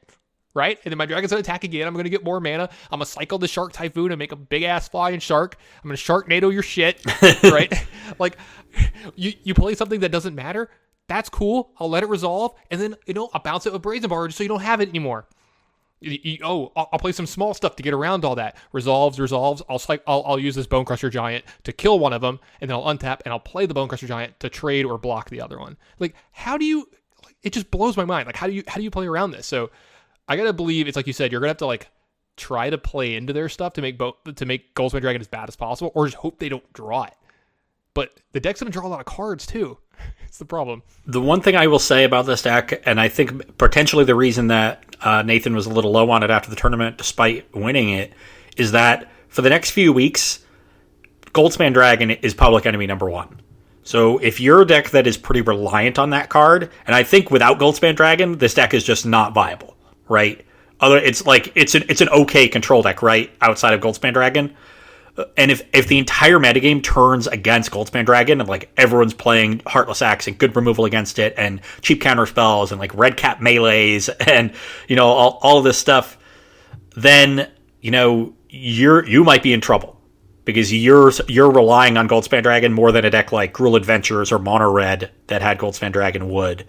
right? 0.55 0.79
And 0.85 0.93
then 0.93 0.99
my 0.99 1.07
dragon's 1.07 1.31
gonna 1.31 1.41
attack 1.41 1.65
again. 1.65 1.87
I'm 1.87 1.95
gonna 1.95 2.09
get 2.09 2.25
more 2.25 2.41
mana. 2.41 2.69
I'm 2.91 2.99
gonna 2.99 3.07
cycle 3.07 3.39
the 3.39 3.49
shark 3.49 3.73
typhoon 3.73 4.13
and 4.13 4.19
make 4.19 4.33
a 4.33 4.37
big 4.37 4.63
ass 4.63 4.89
flying 4.89 5.21
shark. 5.21 5.57
I'm 5.83 5.89
gonna 5.89 5.97
sharknado 5.97 6.53
your 6.53 6.63
shit, 6.63 7.05
right? 7.43 7.73
like 8.19 8.37
you 9.15 9.33
you 9.43 9.55
play 9.55 9.75
something 9.75 10.01
that 10.01 10.13
doesn't 10.13 10.35
matter. 10.35 10.71
That's 11.09 11.29
cool. 11.29 11.73
I'll 11.79 11.91
let 11.91 12.03
it 12.03 12.09
resolve, 12.09 12.55
and 12.71 12.81
then 12.81 12.97
you 13.07 13.15
know 13.15 13.31
I'll 13.33 13.43
bounce 13.43 13.67
it 13.67 13.73
with 13.73 13.83
brazen 13.83 14.09
barge 14.09 14.35
so 14.35 14.43
you 14.43 14.49
don't 14.49 14.61
have 14.63 14.81
it 14.81 14.89
anymore. 14.89 15.27
You, 16.01 16.19
you, 16.23 16.39
oh, 16.43 16.73
I'll, 16.75 16.89
I'll, 16.93 16.99
play 16.99 17.13
some 17.13 17.27
small 17.27 17.55
stuff 17.55 17.77
to 17.77 17.83
get 17.83 17.95
around 17.95 18.25
all 18.25 18.35
that. 18.35 18.57
Resolves, 18.73 19.21
resolves. 19.21 19.63
I'll, 19.69 19.81
I'll 20.07 20.23
I'll 20.27 20.39
use 20.39 20.57
this 20.57 20.67
Bone 20.67 20.85
Crusher 20.85 21.11
Giant 21.11 21.45
to 21.63 21.73
kill 21.73 22.01
one 22.01 22.13
of 22.13 22.21
them, 22.21 22.41
and 22.61 22.69
then 22.69 22.77
I'll 22.77 22.93
untap 22.93 23.21
and 23.25 23.33
I'll 23.33 23.39
play 23.39 23.67
the 23.67 23.75
Bone 23.75 23.89
Crusher 23.89 24.09
Giant 24.09 24.39
to 24.41 24.49
trade 24.49 24.85
or 24.85 24.99
block 24.99 25.31
the 25.31 25.41
other 25.41 25.59
one. 25.59 25.77
Like, 25.99 26.17
how 26.33 26.59
do 26.59 26.65
you? 26.65 26.89
It 27.43 27.53
just 27.53 27.71
blows 27.71 27.97
my 27.97 28.05
mind. 28.05 28.27
Like, 28.27 28.37
how 28.37 28.49
do 28.49 28.53
you 28.53 28.65
how 28.67 28.77
do 28.77 28.83
you 28.83 28.91
play 28.91 29.07
around 29.07 29.31
this? 29.31 29.47
So 29.47 29.71
I 30.29 30.37
gotta 30.37 30.53
believe 30.53 30.89
it's 30.89 30.97
like 30.97 31.07
you 31.07 31.13
said. 31.13 31.33
You're 31.33 31.41
gonna 31.41 31.51
have 31.51 31.57
to 31.59 31.67
like 31.67 31.89
try 32.37 32.71
to 32.71 32.79
play 32.79 33.15
into 33.15 33.33
their 33.33 33.49
stuff 33.49 33.75
to 33.75 33.83
make 33.83 33.99
both 33.99 34.17
to 34.35 34.47
make 34.47 34.75
Goldspan 34.75 35.01
Dragon 35.01 35.21
as 35.21 35.29
bad 35.29 35.49
as 35.49 35.57
possible, 35.57 35.93
or 35.95 36.07
just 36.07 36.17
hope 36.17 36.39
they 36.39 36.49
don't 36.49 36.73
draw 36.73 37.05
it. 37.05 37.15
But 37.95 38.21
the 38.33 38.41
deck's 38.41 38.61
gonna 38.61 38.71
draw 38.71 38.87
a 38.87 38.89
lot 38.89 39.01
of 39.01 39.07
cards 39.07 39.47
too. 39.47 39.79
it's 40.27 40.39
the 40.39 40.45
problem. 40.45 40.83
The 41.07 41.21
one 41.21 41.41
thing 41.41 41.57
I 41.57 41.67
will 41.67 41.79
say 41.79 42.05
about 42.05 42.27
this 42.27 42.43
deck, 42.43 42.83
and 42.87 43.01
I 43.01 43.09
think 43.09 43.59
potentially 43.59 44.05
the 44.05 44.15
reason 44.15 44.47
that 44.49 44.85
uh, 45.01 45.23
Nathan 45.23 45.55
was 45.55 45.67
a 45.67 45.71
little 45.71 45.91
low 45.91 46.11
on 46.11 46.23
it 46.23 46.31
after 46.31 46.51
the 46.51 46.57
tournament, 46.57 46.99
despite 46.99 47.55
winning 47.55 47.91
it, 47.91 48.13
is 48.57 48.73
that 48.73 49.11
for 49.29 49.43
the 49.43 49.51
next 49.51 49.71
few 49.71 49.93
weeks, 49.93 50.45
Goldspan 51.33 51.73
Dragon 51.73 52.11
is 52.11 52.35
public 52.35 52.67
enemy 52.67 52.87
number 52.87 53.11
one. 53.11 53.41
So 53.85 54.19
if 54.19 54.39
you're 54.41 54.63
a 54.63 54.67
deck 54.67 54.91
that 54.91 55.07
is 55.07 55.17
pretty 55.17 55.41
reliant 55.41 55.99
on 55.99 56.11
that 56.11 56.29
card, 56.29 56.71
and 56.87 56.95
I 56.95 57.03
think 57.03 57.31
without 57.31 57.59
Goldspan 57.59 57.97
Dragon, 57.97 58.39
this 58.39 58.55
deck 58.55 58.75
is 58.75 58.85
just 58.85 59.05
not 59.05 59.35
viable 59.35 59.72
right? 60.09 60.45
Other, 60.81 60.99
it's 60.99 61.27
like 61.27 61.53
it's 61.55 61.75
an 61.75 61.85
it's 61.89 62.01
an 62.01 62.09
okay 62.09 62.49
control 62.49 62.83
deck, 62.83 63.03
right? 63.03 63.31
Outside 63.41 63.75
of 63.75 63.81
Goldspan 63.81 64.13
Dragon, 64.13 64.55
and 65.37 65.51
if 65.51 65.63
if 65.73 65.87
the 65.87 65.99
entire 65.99 66.39
metagame 66.39 66.83
turns 66.83 67.27
against 67.27 67.71
Goldspan 67.71 68.07
Dragon 68.07 68.41
and 68.41 68.49
like 68.49 68.71
everyone's 68.77 69.15
playing 69.15 69.63
Heartless 69.67 70.03
Act 70.03 70.27
and 70.27 70.39
good 70.39 70.57
removal 70.57 70.85
against 70.85 71.19
it 71.19 71.35
and 71.37 71.61
cheap 71.83 72.01
counter 72.01 72.27
spells 72.27 72.73
and 72.73 72.81
like 72.81 72.95
Redcap 72.95 73.41
Melees 73.41 74.09
and 74.27 74.53
you 74.89 74.97
know 74.97 75.07
all 75.07 75.39
all 75.43 75.59
of 75.59 75.65
this 75.65 75.79
stuff, 75.79 76.19
then 76.97 77.51
you 77.81 77.91
know 77.91 78.35
you're 78.49 79.07
you 79.07 79.23
might 79.23 79.43
be 79.43 79.53
in 79.53 79.61
trouble 79.61 80.01
because 80.45 80.73
you're 80.73 81.13
you're 81.29 81.51
relying 81.51 81.97
on 81.97 82.09
Goldspan 82.09 82.43
Dragon 82.43 82.73
more 82.73 82.93
than 82.93 83.05
a 83.05 83.11
deck 83.11 83.33
like 83.33 83.53
Gruul 83.53 83.77
Adventures 83.77 84.33
or 84.33 84.39
Mono 84.39 84.71
Red 84.71 85.11
that 85.29 85.43
had 85.43 85.59
Goldspan 85.59 85.93
Dragon 85.93 86.29
would. 86.31 86.67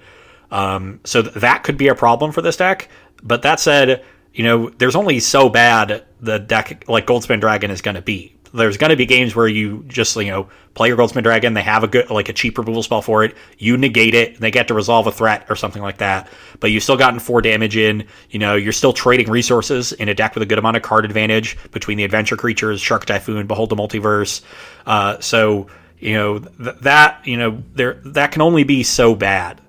Um, 0.51 0.99
so 1.03 1.23
th- 1.23 1.33
that 1.35 1.63
could 1.63 1.77
be 1.77 1.87
a 1.87 1.95
problem 1.95 2.31
for 2.31 2.41
this 2.41 2.57
deck. 2.57 2.87
But 3.23 3.43
that 3.43 3.59
said, 3.59 4.03
you 4.33 4.43
know, 4.43 4.69
there's 4.69 4.95
only 4.95 5.19
so 5.19 5.49
bad 5.49 6.03
the 6.19 6.39
deck 6.39 6.85
like 6.87 7.07
Goldspan 7.07 7.39
Dragon 7.39 7.71
is 7.71 7.81
going 7.81 7.95
to 7.95 8.01
be. 8.01 8.35
There's 8.53 8.77
going 8.77 8.91
to 8.91 8.95
be 8.95 9.07
games 9.07 9.35
where 9.35 9.47
you 9.47 9.83
just 9.87 10.15
you 10.15 10.29
know 10.29 10.47
play 10.75 10.87
your 10.87 10.97
Goldspan 10.97 11.23
Dragon. 11.23 11.55
They 11.55 11.63
have 11.63 11.83
a 11.83 11.87
good 11.87 12.09
like 12.11 12.29
a 12.29 12.33
cheap 12.33 12.57
removal 12.57 12.83
spell 12.83 13.01
for 13.01 13.23
it. 13.23 13.35
You 13.57 13.77
negate 13.77 14.13
it. 14.13 14.39
they 14.39 14.51
get 14.51 14.67
to 14.67 14.75
resolve 14.75 15.07
a 15.07 15.11
threat 15.11 15.47
or 15.49 15.55
something 15.55 15.81
like 15.81 15.97
that. 15.97 16.27
But 16.59 16.69
you've 16.69 16.83
still 16.83 16.97
gotten 16.97 17.19
four 17.19 17.41
damage 17.41 17.77
in. 17.77 18.07
You 18.29 18.39
know 18.39 18.55
you're 18.55 18.71
still 18.71 18.93
trading 18.93 19.29
resources 19.29 19.91
in 19.93 20.07
a 20.07 20.13
deck 20.13 20.35
with 20.35 20.43
a 20.43 20.45
good 20.45 20.59
amount 20.59 20.77
of 20.77 20.83
card 20.83 21.05
advantage 21.05 21.57
between 21.71 21.97
the 21.97 22.03
adventure 22.03 22.37
creatures, 22.37 22.79
Shark 22.79 23.05
Typhoon, 23.05 23.47
Behold 23.47 23.69
the 23.69 23.75
Multiverse. 23.75 24.41
Uh, 24.85 25.19
so 25.19 25.67
you 25.97 26.13
know 26.13 26.39
th- 26.39 26.77
that 26.81 27.25
you 27.25 27.37
know 27.37 27.63
there 27.73 28.01
that 28.05 28.31
can 28.31 28.43
only 28.43 28.63
be 28.63 28.83
so 28.83 29.15
bad. 29.15 29.61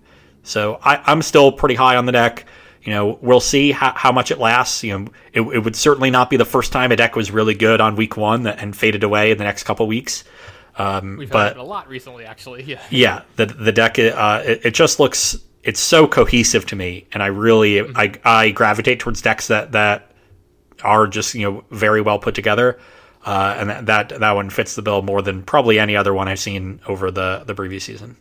So 0.42 0.78
I, 0.82 0.96
I'm 1.10 1.22
still 1.22 1.52
pretty 1.52 1.74
high 1.74 1.96
on 1.96 2.04
the 2.04 2.12
deck 2.12 2.44
you 2.84 2.92
know, 2.92 3.18
we'll 3.22 3.40
see 3.40 3.72
how, 3.72 3.92
how 3.94 4.12
much 4.12 4.30
it 4.30 4.38
lasts. 4.38 4.84
You 4.84 4.98
know, 4.98 5.06
it, 5.32 5.40
it, 5.40 5.58
would 5.60 5.74
certainly 5.74 6.10
not 6.10 6.28
be 6.28 6.36
the 6.36 6.44
first 6.44 6.70
time 6.70 6.92
a 6.92 6.96
deck 6.96 7.16
was 7.16 7.30
really 7.30 7.54
good 7.54 7.80
on 7.80 7.96
week 7.96 8.16
one 8.16 8.46
and 8.46 8.76
faded 8.76 9.02
away 9.02 9.30
in 9.30 9.38
the 9.38 9.44
next 9.44 9.64
couple 9.64 9.86
weeks. 9.86 10.24
Um, 10.76 11.16
We've 11.16 11.30
but, 11.30 11.54
had 11.54 11.56
a 11.56 11.62
lot 11.62 11.88
recently, 11.88 12.24
actually. 12.26 12.64
Yeah. 12.64 12.82
Yeah. 12.90 13.22
The 13.36 13.46
the 13.46 13.72
deck, 13.72 13.98
uh, 13.98 14.42
it, 14.44 14.66
it, 14.66 14.74
just 14.74 15.00
looks 15.00 15.36
it's 15.62 15.80
so 15.80 16.06
cohesive 16.06 16.66
to 16.66 16.76
me, 16.76 17.06
and 17.12 17.22
I 17.22 17.26
really 17.26 17.76
mm-hmm. 17.76 17.96
I 17.96 18.12
I 18.24 18.50
gravitate 18.50 19.00
towards 19.00 19.22
decks 19.22 19.48
that 19.48 19.72
that 19.72 20.10
are 20.82 21.06
just 21.06 21.34
you 21.34 21.50
know 21.50 21.64
very 21.70 22.00
well 22.00 22.18
put 22.18 22.34
together. 22.34 22.78
Uh, 23.24 23.56
and 23.58 23.70
that, 23.70 23.86
that 23.86 24.20
that 24.20 24.32
one 24.32 24.50
fits 24.50 24.74
the 24.74 24.82
bill 24.82 25.00
more 25.00 25.22
than 25.22 25.42
probably 25.42 25.78
any 25.78 25.96
other 25.96 26.12
one 26.12 26.28
I've 26.28 26.38
seen 26.38 26.80
over 26.86 27.10
the 27.10 27.44
the 27.46 27.54
previous 27.54 27.84
season. 27.84 28.16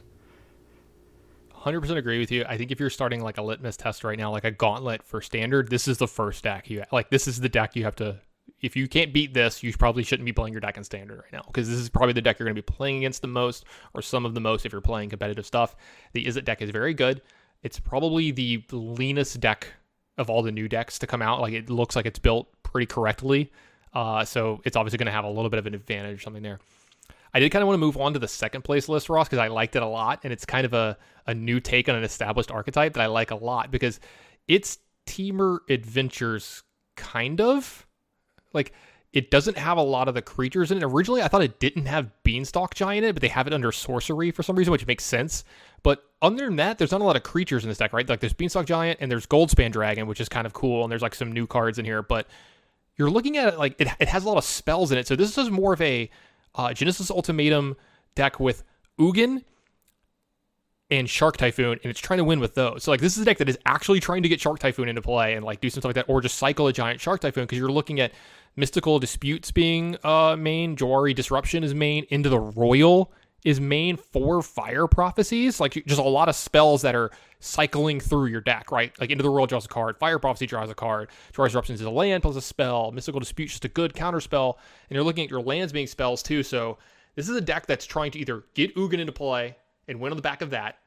100% 1.63 1.97
agree 1.97 2.19
with 2.19 2.31
you. 2.31 2.43
I 2.47 2.57
think 2.57 2.71
if 2.71 2.79
you're 2.79 2.89
starting 2.89 3.21
like 3.21 3.37
a 3.37 3.41
litmus 3.41 3.77
test 3.77 4.03
right 4.03 4.17
now, 4.17 4.31
like 4.31 4.43
a 4.43 4.51
gauntlet 4.51 5.03
for 5.03 5.21
standard, 5.21 5.69
this 5.69 5.87
is 5.87 5.97
the 5.97 6.07
first 6.07 6.43
deck 6.43 6.69
you 6.69 6.83
like. 6.91 7.09
This 7.09 7.27
is 7.27 7.39
the 7.39 7.49
deck 7.49 7.75
you 7.75 7.85
have 7.85 7.95
to. 7.97 8.19
If 8.61 8.75
you 8.75 8.87
can't 8.87 9.13
beat 9.13 9.33
this, 9.33 9.63
you 9.63 9.71
probably 9.73 10.03
shouldn't 10.03 10.25
be 10.25 10.33
playing 10.33 10.53
your 10.53 10.59
deck 10.59 10.77
in 10.77 10.83
standard 10.83 11.19
right 11.19 11.31
now 11.31 11.43
because 11.47 11.69
this 11.69 11.79
is 11.79 11.89
probably 11.89 12.13
the 12.13 12.21
deck 12.21 12.37
you're 12.39 12.45
going 12.45 12.55
to 12.55 12.61
be 12.61 12.73
playing 12.73 12.97
against 12.97 13.21
the 13.21 13.27
most, 13.27 13.65
or 13.93 14.01
some 14.01 14.25
of 14.25 14.33
the 14.33 14.41
most 14.41 14.65
if 14.65 14.71
you're 14.71 14.81
playing 14.81 15.09
competitive 15.09 15.45
stuff. 15.45 15.75
The 16.11 16.25
Is 16.25 16.35
It 16.35 16.45
deck 16.45 16.61
is 16.61 16.69
very 16.69 16.93
good. 16.93 17.21
It's 17.61 17.79
probably 17.79 18.31
the 18.31 18.63
leanest 18.71 19.39
deck 19.39 19.67
of 20.17 20.29
all 20.29 20.43
the 20.43 20.51
new 20.51 20.67
decks 20.67 20.99
to 20.99 21.07
come 21.07 21.21
out. 21.21 21.39
Like 21.39 21.53
it 21.53 21.69
looks 21.69 21.95
like 21.95 22.05
it's 22.05 22.19
built 22.19 22.47
pretty 22.63 22.87
correctly, 22.87 23.51
uh, 23.93 24.25
so 24.25 24.61
it's 24.65 24.75
obviously 24.75 24.97
going 24.97 25.05
to 25.05 25.13
have 25.13 25.25
a 25.25 25.29
little 25.29 25.49
bit 25.49 25.59
of 25.59 25.65
an 25.65 25.73
advantage, 25.73 26.23
something 26.23 26.43
there. 26.43 26.59
I 27.33 27.39
did 27.39 27.49
kind 27.49 27.63
of 27.63 27.67
want 27.67 27.75
to 27.75 27.85
move 27.85 27.97
on 27.97 28.13
to 28.13 28.19
the 28.19 28.27
second 28.27 28.63
place 28.63 28.87
list, 28.87 29.09
Ross, 29.09 29.27
because 29.27 29.39
I 29.39 29.47
liked 29.47 29.75
it 29.75 29.81
a 29.81 29.87
lot, 29.87 30.19
and 30.23 30.31
it's 30.31 30.45
kind 30.45 30.65
of 30.65 30.73
a, 30.73 30.97
a 31.25 31.33
new 31.33 31.59
take 31.59 31.89
on 31.89 31.95
an 31.95 32.03
established 32.03 32.51
archetype 32.51 32.93
that 32.93 33.01
I 33.01 33.07
like 33.07 33.31
a 33.31 33.35
lot 33.35 33.71
because 33.71 33.99
it's 34.47 34.77
Temur 35.07 35.59
Adventures, 35.69 36.63
kind 36.95 37.41
of. 37.41 37.87
Like, 38.53 38.73
it 39.13 39.31
doesn't 39.31 39.57
have 39.57 39.77
a 39.77 39.83
lot 39.83 40.07
of 40.07 40.13
the 40.13 40.21
creatures 40.21 40.71
in 40.71 40.77
it. 40.77 40.83
Originally, 40.83 41.21
I 41.21 41.27
thought 41.27 41.43
it 41.43 41.59
didn't 41.59 41.85
have 41.85 42.11
Beanstalk 42.23 42.75
Giant 42.75 43.03
in 43.03 43.09
it, 43.09 43.13
but 43.13 43.21
they 43.21 43.27
have 43.29 43.47
it 43.47 43.53
under 43.53 43.71
sorcery 43.71 44.31
for 44.31 44.43
some 44.43 44.55
reason, 44.55 44.71
which 44.71 44.85
makes 44.85 45.03
sense. 45.03 45.43
But 45.81 46.03
other 46.21 46.45
than 46.45 46.55
that, 46.57 46.77
there's 46.77 46.91
not 46.91 47.01
a 47.01 47.03
lot 47.03 47.15
of 47.15 47.23
creatures 47.23 47.63
in 47.63 47.69
this 47.69 47.79
deck, 47.79 47.93
right? 47.93 48.07
Like, 48.07 48.19
there's 48.19 48.33
Beanstalk 48.33 48.65
Giant 48.67 48.99
and 49.01 49.11
there's 49.11 49.25
Goldspan 49.25 49.71
Dragon, 49.71 50.07
which 50.07 50.21
is 50.21 50.29
kind 50.29 50.45
of 50.45 50.53
cool, 50.53 50.83
and 50.83 50.91
there's 50.91 51.01
like 51.01 51.15
some 51.15 51.31
new 51.31 51.47
cards 51.47 51.79
in 51.79 51.85
here, 51.85 52.03
but 52.03 52.27
you're 52.95 53.09
looking 53.09 53.37
at 53.37 53.53
it 53.53 53.57
like 53.57 53.75
it, 53.79 53.87
it 53.99 54.07
has 54.07 54.23
a 54.23 54.27
lot 54.27 54.37
of 54.37 54.43
spells 54.43 54.91
in 54.91 54.97
it. 54.97 55.07
So 55.07 55.15
this 55.15 55.37
is 55.37 55.49
more 55.49 55.73
of 55.73 55.81
a 55.81 56.09
uh, 56.55 56.73
Genesis 56.73 57.09
Ultimatum 57.09 57.75
deck 58.15 58.39
with 58.39 58.63
Ugin, 58.99 59.43
and 60.93 61.09
Shark 61.09 61.37
Typhoon, 61.37 61.79
and 61.83 61.85
it's 61.89 61.99
trying 61.99 62.17
to 62.17 62.23
win 62.23 62.39
with 62.39 62.53
those. 62.55 62.83
So 62.83 62.91
like 62.91 63.01
this 63.01 63.15
is 63.17 63.23
a 63.23 63.25
deck 63.25 63.37
that 63.39 63.49
is 63.49 63.57
actually 63.65 63.99
trying 63.99 64.23
to 64.23 64.29
get 64.29 64.39
Shark 64.39 64.59
Typhoon 64.59 64.87
into 64.87 65.01
play 65.01 65.33
and 65.33 65.43
like 65.43 65.59
do 65.59 65.69
something 65.69 65.89
like 65.89 65.95
that, 65.95 66.05
or 66.07 66.21
just 66.21 66.37
cycle 66.37 66.67
a 66.67 66.73
giant 66.73 67.01
Shark 67.01 67.21
Typhoon 67.21 67.45
because 67.45 67.57
you're 67.57 67.71
looking 67.71 67.99
at 67.99 68.11
Mystical 68.55 68.99
Disputes 68.99 69.51
being 69.51 69.97
uh 70.03 70.35
main, 70.35 70.75
Jwari 70.75 71.15
Disruption 71.15 71.63
is 71.63 71.73
main, 71.73 72.05
Into 72.09 72.29
the 72.29 72.39
Roil 72.39 73.11
is 73.43 73.59
main 73.59 73.97
four 73.97 74.41
Fire 74.41 74.87
Prophecies, 74.87 75.59
like 75.59 75.73
just 75.85 75.99
a 75.99 76.03
lot 76.03 76.29
of 76.29 76.35
spells 76.35 76.81
that 76.83 76.95
are 76.95 77.11
cycling 77.39 77.99
through 77.99 78.27
your 78.27 78.41
deck, 78.41 78.71
right? 78.71 78.97
Like 78.99 79.09
Into 79.09 79.23
the 79.23 79.29
Roil 79.29 79.45
draws 79.45 79.65
a 79.65 79.67
card, 79.67 79.97
Fire 79.97 80.19
Prophecy 80.19 80.45
draws 80.45 80.69
a 80.69 80.75
card, 80.75 81.09
Jwari 81.33 81.47
Disruption 81.47 81.75
is 81.75 81.81
a 81.81 81.89
land 81.89 82.23
plus 82.23 82.35
a 82.35 82.41
spell, 82.41 82.91
Mystical 82.91 83.19
Dispute 83.19 83.47
just 83.47 83.65
a 83.65 83.69
good 83.69 83.93
counter 83.93 84.21
spell, 84.21 84.59
and 84.89 84.95
you're 84.95 85.03
looking 85.03 85.25
at 85.25 85.29
your 85.29 85.41
lands 85.41 85.73
being 85.73 85.87
spells 85.87 86.23
too. 86.23 86.43
So 86.43 86.77
this 87.15 87.27
is 87.27 87.35
a 87.35 87.41
deck 87.41 87.65
that's 87.67 87.85
trying 87.85 88.11
to 88.11 88.19
either 88.19 88.43
get 88.53 88.75
Ugin 88.75 88.99
into 88.99 89.11
play 89.11 89.55
and 89.87 89.99
win 89.99 90.11
on 90.11 90.17
the 90.17 90.23
back 90.23 90.41
of 90.41 90.49
that, 90.51 90.77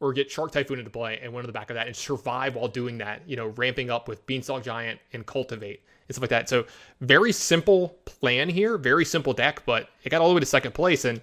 or 0.00 0.12
get 0.12 0.30
Shark 0.30 0.52
Typhoon 0.52 0.78
into 0.78 0.90
play 0.90 1.18
and 1.20 1.32
win 1.32 1.40
on 1.42 1.46
the 1.46 1.52
back 1.52 1.70
of 1.70 1.74
that 1.74 1.88
and 1.88 1.96
survive 1.96 2.54
while 2.54 2.68
doing 2.68 2.98
that, 2.98 3.22
you 3.26 3.34
know, 3.34 3.48
ramping 3.56 3.90
up 3.90 4.06
with 4.06 4.24
Beanstalk 4.26 4.62
Giant 4.62 5.00
and 5.12 5.26
Cultivate 5.26 5.82
and 6.06 6.14
stuff 6.14 6.22
like 6.22 6.30
that. 6.30 6.48
So 6.48 6.64
very 7.00 7.32
simple 7.32 7.98
plan 8.04 8.48
here, 8.48 8.78
very 8.78 9.04
simple 9.04 9.32
deck, 9.32 9.62
but 9.66 9.88
it 10.04 10.10
got 10.10 10.20
all 10.20 10.28
the 10.28 10.34
way 10.34 10.40
to 10.40 10.46
second 10.46 10.72
place. 10.72 11.04
And 11.04 11.20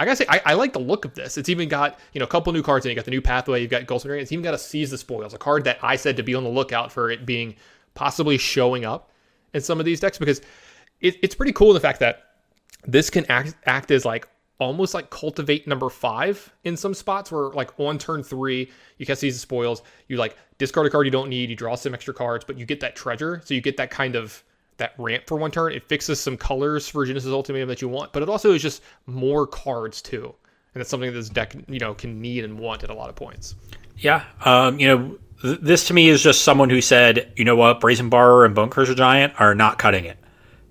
I 0.00 0.06
gotta 0.06 0.16
say, 0.16 0.24
I, 0.30 0.40
I 0.46 0.54
like 0.54 0.72
the 0.72 0.78
look 0.78 1.04
of 1.04 1.14
this. 1.14 1.36
It's 1.36 1.50
even 1.50 1.68
got, 1.68 1.98
you 2.14 2.20
know, 2.20 2.24
a 2.24 2.28
couple 2.28 2.50
new 2.54 2.62
cards 2.62 2.86
and 2.86 2.90
you 2.90 2.96
got 2.96 3.04
the 3.04 3.10
new 3.10 3.20
pathway, 3.20 3.60
you've 3.60 3.70
got 3.70 3.86
Ghost 3.86 4.06
it's 4.06 4.32
even 4.32 4.42
got 4.42 4.54
a 4.54 4.58
Seize 4.58 4.90
the 4.90 4.96
Spoils, 4.96 5.34
a 5.34 5.38
card 5.38 5.64
that 5.64 5.78
I 5.82 5.96
said 5.96 6.16
to 6.16 6.22
be 6.22 6.34
on 6.34 6.42
the 6.42 6.48
lookout 6.48 6.90
for 6.90 7.10
it 7.10 7.26
being 7.26 7.54
possibly 7.92 8.38
showing 8.38 8.86
up 8.86 9.10
in 9.52 9.60
some 9.60 9.78
of 9.78 9.84
these 9.84 10.00
decks 10.00 10.16
because 10.16 10.40
it, 11.02 11.16
it's 11.22 11.34
pretty 11.34 11.52
cool 11.52 11.74
the 11.74 11.80
fact 11.80 12.00
that 12.00 12.22
this 12.86 13.10
can 13.10 13.26
act, 13.26 13.54
act 13.66 13.90
as 13.90 14.06
like 14.06 14.26
almost 14.58 14.94
like 14.94 15.10
cultivate 15.10 15.68
number 15.68 15.90
five 15.90 16.50
in 16.64 16.78
some 16.78 16.94
spots 16.94 17.30
where 17.30 17.50
like 17.50 17.78
on 17.78 17.98
turn 17.98 18.22
three 18.22 18.70
you 18.96 19.06
cast 19.06 19.22
the 19.22 19.30
spoils 19.30 19.82
you 20.08 20.16
like 20.16 20.36
discard 20.58 20.86
a 20.86 20.90
card 20.90 21.06
you 21.06 21.10
don't 21.10 21.28
need 21.28 21.48
you 21.50 21.56
draw 21.56 21.74
some 21.74 21.94
extra 21.94 22.12
cards 22.12 22.44
but 22.44 22.58
you 22.58 22.64
get 22.64 22.80
that 22.80 22.96
treasure. 22.96 23.42
So 23.44 23.52
you 23.52 23.60
get 23.60 23.76
that 23.76 23.90
kind 23.90 24.16
of 24.16 24.42
that 24.80 24.94
ramp 24.98 25.24
for 25.26 25.36
one 25.36 25.50
turn. 25.50 25.72
It 25.72 25.84
fixes 25.84 26.20
some 26.20 26.36
colors 26.36 26.88
for 26.88 27.06
genesis 27.06 27.30
ultimatum 27.30 27.68
that 27.68 27.80
you 27.80 27.88
want 27.88 28.12
but 28.12 28.22
it 28.22 28.28
also 28.28 28.52
is 28.52 28.60
just 28.60 28.82
more 29.06 29.46
cards 29.46 30.02
too. 30.02 30.34
And 30.74 30.80
that's 30.80 30.90
something 30.90 31.10
that 31.10 31.18
this 31.18 31.28
deck 31.28 31.54
you 31.68 31.78
know 31.78 31.94
can 31.94 32.20
need 32.20 32.44
and 32.44 32.58
want 32.58 32.82
at 32.82 32.90
a 32.90 32.94
lot 32.94 33.08
of 33.08 33.16
points. 33.16 33.54
Yeah 33.96 34.24
um, 34.44 34.80
you 34.80 34.88
know 34.88 35.18
th- 35.42 35.60
this 35.60 35.86
to 35.88 35.94
me 35.94 36.08
is 36.08 36.22
just 36.22 36.42
someone 36.42 36.68
who 36.70 36.80
said 36.80 37.32
you 37.36 37.44
know 37.44 37.56
what? 37.56 37.80
Brazen 37.80 38.08
bar 38.08 38.44
and 38.44 38.56
bonecrusher 38.56 38.96
giant 38.96 39.34
are 39.38 39.54
not 39.54 39.78
cutting 39.78 40.04
it 40.04 40.18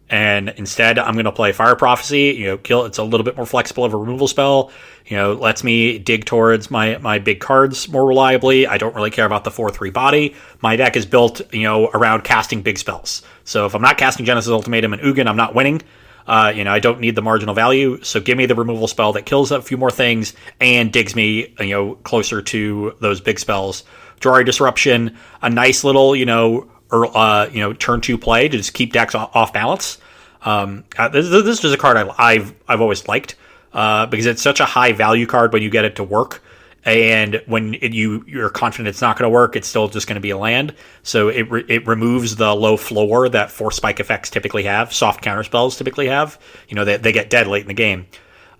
and 0.09 0.49
instead 0.57 0.97
I'm 0.97 1.13
going 1.13 1.25
to 1.25 1.31
play 1.31 1.51
Fire 1.51 1.75
Prophecy. 1.75 2.35
You 2.37 2.45
know, 2.47 2.57
kill. 2.57 2.85
It's 2.85 2.97
a 2.97 3.03
little 3.03 3.23
bit 3.23 3.37
more 3.37 3.45
flexible 3.45 3.85
of 3.85 3.93
a 3.93 3.97
removal 3.97 4.27
spell. 4.27 4.71
You 5.05 5.17
know, 5.17 5.33
lets 5.33 5.63
me 5.63 5.99
dig 5.99 6.25
towards 6.25 6.69
my 6.69 6.97
my 6.97 7.19
big 7.19 7.39
cards 7.39 7.89
more 7.89 8.05
reliably. 8.05 8.67
I 8.67 8.77
don't 8.77 8.95
really 8.95 9.11
care 9.11 9.25
about 9.25 9.43
the 9.43 9.51
four 9.51 9.69
three 9.71 9.91
body. 9.91 10.35
My 10.61 10.75
deck 10.75 10.95
is 10.95 11.05
built, 11.05 11.41
you 11.53 11.63
know, 11.63 11.89
around 11.89 12.23
casting 12.23 12.61
big 12.61 12.77
spells. 12.77 13.21
So 13.43 13.65
if 13.65 13.75
I'm 13.75 13.81
not 13.81 13.97
casting 13.97 14.25
Genesis 14.25 14.51
Ultimatum 14.51 14.93
and 14.93 15.01
Ugin, 15.01 15.27
I'm 15.27 15.37
not 15.37 15.55
winning. 15.55 15.81
Uh, 16.27 16.53
you 16.55 16.63
know, 16.63 16.71
I 16.71 16.79
don't 16.79 16.99
need 16.99 17.15
the 17.15 17.23
marginal 17.23 17.55
value. 17.55 18.03
So 18.03 18.19
give 18.19 18.37
me 18.37 18.45
the 18.45 18.53
removal 18.53 18.87
spell 18.87 19.13
that 19.13 19.25
kills 19.25 19.51
a 19.51 19.63
few 19.63 19.77
more 19.77 19.89
things 19.89 20.35
and 20.59 20.93
digs 20.93 21.15
me, 21.15 21.55
you 21.59 21.69
know, 21.69 21.95
closer 21.95 22.39
to 22.43 22.95
those 22.99 23.19
big 23.19 23.39
spells. 23.39 23.83
Jwari 24.19 24.45
Disruption, 24.45 25.17
a 25.41 25.49
nice 25.49 25.83
little, 25.83 26.15
you 26.15 26.27
know, 26.27 26.69
uh, 26.91 27.49
you 27.51 27.59
know 27.59 27.73
turn 27.73 28.01
two 28.01 28.17
play 28.17 28.47
to 28.47 28.57
just 28.57 28.73
keep 28.73 28.93
decks 28.93 29.15
off 29.15 29.53
balance. 29.53 29.97
Um, 30.41 30.85
uh, 30.97 31.09
this, 31.09 31.29
this 31.29 31.63
is 31.63 31.73
a 31.73 31.77
card 31.77 31.97
I, 31.97 32.35
have 32.35 32.55
I've 32.67 32.81
always 32.81 33.07
liked 33.07 33.35
uh, 33.73 34.05
because 34.05 34.25
it's 34.25 34.41
such 34.41 34.59
a 34.59 34.65
high 34.65 34.93
value 34.93 35.25
card 35.25 35.53
when 35.53 35.61
you 35.61 35.69
get 35.69 35.85
it 35.85 35.97
to 35.97 36.03
work, 36.03 36.41
and 36.85 37.41
when 37.45 37.75
it, 37.75 37.93
you 37.93 38.23
you're 38.27 38.49
confident 38.49 38.87
it's 38.87 39.01
not 39.01 39.17
going 39.17 39.29
to 39.29 39.33
work, 39.33 39.55
it's 39.55 39.67
still 39.67 39.87
just 39.87 40.07
going 40.07 40.15
to 40.15 40.21
be 40.21 40.31
a 40.31 40.37
land. 40.37 40.73
So 41.03 41.29
it 41.29 41.49
re- 41.51 41.65
it 41.67 41.85
removes 41.85 42.35
the 42.35 42.53
low 42.55 42.77
floor 42.77 43.29
that 43.29 43.51
force 43.51 43.75
spike 43.75 43.99
effects 43.99 44.29
typically 44.29 44.63
have, 44.63 44.93
soft 44.93 45.21
counter 45.21 45.43
spells 45.43 45.77
typically 45.77 46.07
have. 46.07 46.39
You 46.67 46.75
know 46.75 46.85
they 46.85 46.97
they 46.97 47.11
get 47.11 47.29
dead 47.29 47.47
late 47.47 47.61
in 47.61 47.67
the 47.67 47.73
game. 47.73 48.07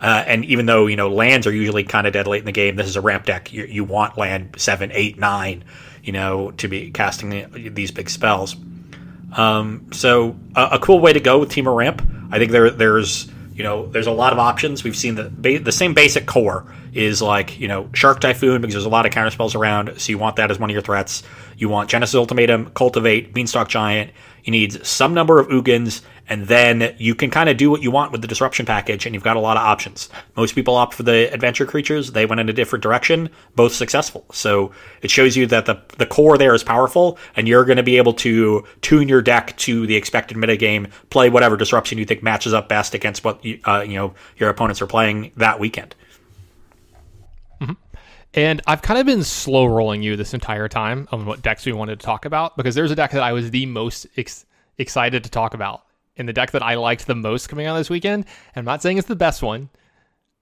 Uh, 0.01 0.23
and 0.27 0.45
even 0.45 0.65
though 0.65 0.88
you 0.88 0.95
know 0.95 1.10
lands 1.10 1.45
are 1.45 1.51
usually 1.51 1.84
kind 1.84 2.07
of 2.07 2.14
dead 2.14 2.26
late 2.26 2.39
in 2.39 2.45
the 2.45 2.53
game, 2.53 2.76
this 2.76 2.88
is 2.88 2.95
a 2.95 3.01
ramp 3.01 3.26
deck. 3.26 3.51
You, 3.51 3.65
you 3.65 3.84
want 3.84 4.18
land 4.18 4.56
seven, 4.57 4.91
eight, 4.93 5.18
nine 5.18 5.65
you 6.03 6.13
know, 6.13 6.51
to 6.51 6.67
be 6.67 6.91
casting 6.91 7.73
these 7.73 7.91
big 7.91 8.09
spells. 8.09 8.55
Um, 9.35 9.88
so 9.91 10.35
a, 10.55 10.69
a, 10.73 10.80
cool 10.80 10.99
way 10.99 11.13
to 11.13 11.19
go 11.19 11.39
with 11.39 11.49
Temur 11.49 11.76
Ramp. 11.76 12.01
I 12.31 12.39
think 12.39 12.51
there 12.51 12.69
there's 12.71 13.30
you 13.53 13.63
know 13.63 13.85
there's 13.88 14.07
a 14.07 14.11
lot 14.11 14.34
of 14.34 14.39
options. 14.39 14.84
We've 14.84 14.95
seen 14.95 15.15
the 15.15 15.59
the 15.59 15.71
same 15.71 15.93
basic 15.93 16.26
core 16.26 16.65
is 16.93 17.21
like 17.21 17.59
you 17.59 17.67
know 17.67 17.89
Shark 17.93 18.19
Typhoon 18.21 18.61
because 18.61 18.73
there's 18.73 18.85
a 18.85 18.89
lot 18.89 19.05
of 19.05 19.11
counter 19.11 19.30
spells 19.30 19.53
around, 19.53 19.99
so 19.99 20.11
you 20.11 20.17
want 20.17 20.38
that 20.38 20.49
as 20.49 20.59
one 20.59 20.69
of 20.69 20.73
your 20.73 20.81
threats. 20.81 21.23
You 21.57 21.69
want 21.69 21.89
Genesis 21.89 22.15
Ultimatum, 22.15 22.71
Cultivate, 22.71 23.34
Beanstalk 23.34 23.69
Giant. 23.69 24.11
You 24.43 24.51
need 24.51 24.85
some 24.85 25.13
number 25.13 25.39
of 25.39 25.49
Ugins, 25.49 26.01
and 26.30 26.47
then 26.47 26.95
you 26.99 27.15
can 27.15 27.31
kind 27.31 27.49
of 27.49 27.57
do 27.57 27.72
what 27.72 27.81
you 27.81 27.89
want 27.89 28.11
with 28.11 28.22
the 28.22 28.27
disruption 28.27 28.65
package, 28.65 29.06
and 29.06 29.15
you've 29.15 29.23
got 29.23 29.35
a 29.35 29.39
lot 29.39 29.57
of 29.57 29.64
options. 29.64 30.10
Most 30.38 30.53
people 30.53 30.76
opt 30.76 30.93
for 30.93 31.01
the 31.01 31.34
adventure 31.34 31.65
creatures; 31.65 32.11
they 32.11 32.27
went 32.27 32.39
in 32.39 32.47
a 32.47 32.53
different 32.53 32.84
direction, 32.84 33.30
both 33.56 33.73
successful. 33.73 34.26
So 34.31 34.72
it 35.01 35.10
shows 35.10 35.35
you 35.35 35.47
that 35.47 35.65
the 35.65 35.81
the 35.97 36.06
core 36.06 36.38
there 36.38 36.53
is 36.53 36.64
powerful, 36.64 37.18
and 37.35 37.47
you're 37.47 37.65
going 37.65 37.77
to 37.77 37.84
be 37.84 37.97
able 37.97 38.14
to 38.14 38.64
tune 38.81 39.10
your 39.10 39.23
deck 39.23 39.57
to 39.57 39.88
the 39.88 39.95
expected 39.95 40.38
metagame, 40.38 40.91
play 41.10 41.30
whatever 41.30 41.57
disruption 41.57 41.97
you 41.97 42.06
think 42.06 42.22
matches 42.22 42.53
up 42.53 42.69
best 42.69 42.93
against 42.93 43.23
what 43.23 43.43
you, 43.43 43.60
uh, 43.65 43.81
you 43.81 43.95
know 43.95 44.14
your 44.38 44.49
opponents 44.49 44.81
are 44.84 44.88
playing 44.88 45.31
that 45.38 45.60
weekend. 45.60 45.95
Mm-hmm. 47.60 47.73
And 48.35 48.61
I've 48.68 48.84
kind 48.84 48.99
of 48.99 49.07
been 49.07 49.23
slow 49.23 49.65
rolling 49.65 50.03
you 50.03 50.15
this 50.15 50.35
entire 50.35 50.68
time 50.68 51.07
on 51.11 51.26
what 51.26 51.41
decks 51.41 51.65
we 51.65 51.73
wanted 51.73 51.99
to 51.99 52.06
talk 52.06 52.26
about 52.26 52.56
because 52.56 52.76
there's 52.76 52.91
a 52.91 52.95
deck 52.95 53.11
that 53.11 53.23
I 53.23 53.34
was 53.34 53.49
the 53.49 53.65
most 53.65 54.06
ex- 54.15 54.45
excited 54.77 55.23
to 55.23 55.31
talk 55.31 55.56
about 55.56 55.84
in 56.15 56.26
the 56.26 56.34
deck 56.34 56.52
that 56.52 56.64
I 56.64 56.76
liked 56.76 57.07
the 57.07 57.15
most 57.15 57.48
coming 57.48 57.65
out 57.65 57.77
this 57.77 57.90
weekend. 57.90 58.26
And 58.53 58.61
I'm 58.61 58.65
not 58.65 58.81
saying 58.81 58.98
it's 58.98 59.07
the 59.07 59.15
best 59.15 59.41
one, 59.41 59.69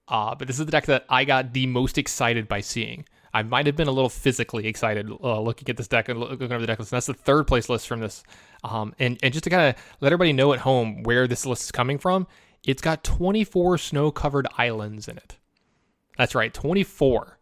uh, 0.08 0.34
but 0.34 0.46
this 0.46 0.58
is 0.58 0.66
the 0.66 0.72
deck 0.72 0.86
that 0.86 1.04
I 1.08 1.24
got 1.24 1.52
the 1.52 1.66
most 1.66 1.98
excited 1.98 2.48
by 2.48 2.60
seeing. 2.60 3.04
I 3.32 3.42
might 3.42 3.66
have 3.66 3.76
been 3.76 3.88
a 3.88 3.92
little 3.92 4.08
physically 4.08 4.66
excited 4.66 5.10
uh, 5.10 5.40
looking 5.40 5.68
at 5.68 5.76
this 5.76 5.88
deck 5.88 6.08
and 6.08 6.18
looking 6.18 6.50
over 6.50 6.60
the 6.60 6.66
deck 6.66 6.78
list. 6.78 6.92
And 6.92 6.96
that's 6.96 7.06
the 7.06 7.14
third 7.14 7.46
place 7.46 7.68
list 7.68 7.86
from 7.86 8.00
this. 8.00 8.22
Um, 8.64 8.94
and, 8.98 9.18
and 9.22 9.32
just 9.32 9.44
to 9.44 9.50
kind 9.50 9.68
of 9.68 9.82
let 10.00 10.12
everybody 10.12 10.32
know 10.32 10.52
at 10.52 10.60
home 10.60 11.02
where 11.02 11.26
this 11.26 11.44
list 11.44 11.64
is 11.64 11.72
coming 11.72 11.98
from, 11.98 12.26
it's 12.64 12.82
got 12.82 13.04
24 13.04 13.78
snow 13.78 14.10
covered 14.10 14.48
islands 14.56 15.08
in 15.08 15.18
it. 15.18 15.36
That's 16.16 16.34
right, 16.34 16.52
24 16.52 17.38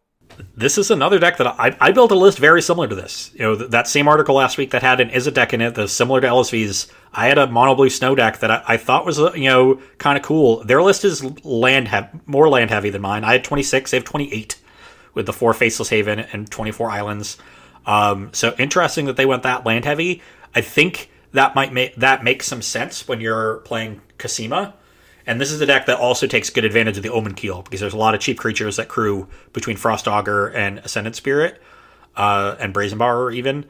this 0.55 0.77
is 0.77 0.91
another 0.91 1.19
deck 1.19 1.37
that 1.37 1.47
I, 1.47 1.75
I 1.79 1.91
built 1.91 2.11
a 2.11 2.15
list 2.15 2.37
very 2.39 2.61
similar 2.61 2.87
to 2.87 2.95
this. 2.95 3.31
You 3.33 3.41
know, 3.41 3.55
that 3.55 3.87
same 3.87 4.07
article 4.07 4.35
last 4.35 4.57
week 4.57 4.71
that 4.71 4.81
had 4.81 4.99
an 4.99 5.09
Izzet 5.09 5.33
deck 5.33 5.53
in 5.53 5.61
it, 5.61 5.75
that's 5.75 5.93
similar 5.93 6.21
to 6.21 6.27
LSV's. 6.27 6.87
I 7.13 7.27
had 7.27 7.37
a 7.37 7.47
mono 7.47 7.75
blue 7.75 7.89
snow 7.89 8.15
deck 8.15 8.39
that 8.39 8.51
I, 8.51 8.63
I 8.67 8.77
thought 8.77 9.05
was 9.05 9.19
uh, 9.19 9.33
you 9.33 9.49
know 9.49 9.81
kind 9.97 10.17
of 10.17 10.23
cool. 10.23 10.63
Their 10.63 10.81
list 10.81 11.05
is 11.05 11.23
land 11.45 11.89
more 12.25 12.49
land 12.49 12.69
heavy 12.69 12.89
than 12.89 13.01
mine. 13.01 13.23
I 13.23 13.33
had 13.33 13.43
26, 13.43 13.91
they 13.91 13.97
have 13.97 14.05
28 14.05 14.59
with 15.13 15.25
the 15.25 15.33
four 15.33 15.53
Faceless 15.53 15.89
Haven 15.89 16.19
and 16.19 16.49
24 16.49 16.89
islands. 16.89 17.37
Um, 17.85 18.29
so 18.33 18.53
interesting 18.59 19.05
that 19.05 19.15
they 19.15 19.25
went 19.25 19.43
that 19.43 19.65
land 19.65 19.85
heavy. 19.85 20.21
I 20.53 20.61
think 20.61 21.09
that 21.31 21.55
might 21.55 21.73
make 21.73 21.95
that 21.95 22.23
makes 22.23 22.47
some 22.47 22.61
sense 22.61 23.07
when 23.07 23.21
you're 23.21 23.57
playing 23.59 24.01
Cosima 24.17 24.73
and 25.27 25.41
this 25.41 25.51
is 25.51 25.59
a 25.59 25.65
deck 25.65 25.85
that 25.87 25.99
also 25.99 26.25
takes 26.25 26.49
good 26.49 26.63
advantage 26.63 26.95
of 26.95 27.03
the 27.03 27.09
Omenkeel 27.09 27.65
because 27.65 27.81
there's 27.81 27.93
a 27.93 27.97
lot 27.97 28.15
of 28.15 28.21
cheap 28.21 28.39
creatures 28.39 28.77
that 28.77 28.87
crew 28.87 29.27
between 29.51 29.75
Frost 29.75 30.07
Augur 30.07 30.47
and 30.47 30.79
Ascendant 30.79 31.17
Spirit, 31.17 31.61
uh, 32.15 32.55
and 32.59 32.73
Brazen 32.73 32.99
even. 33.33 33.65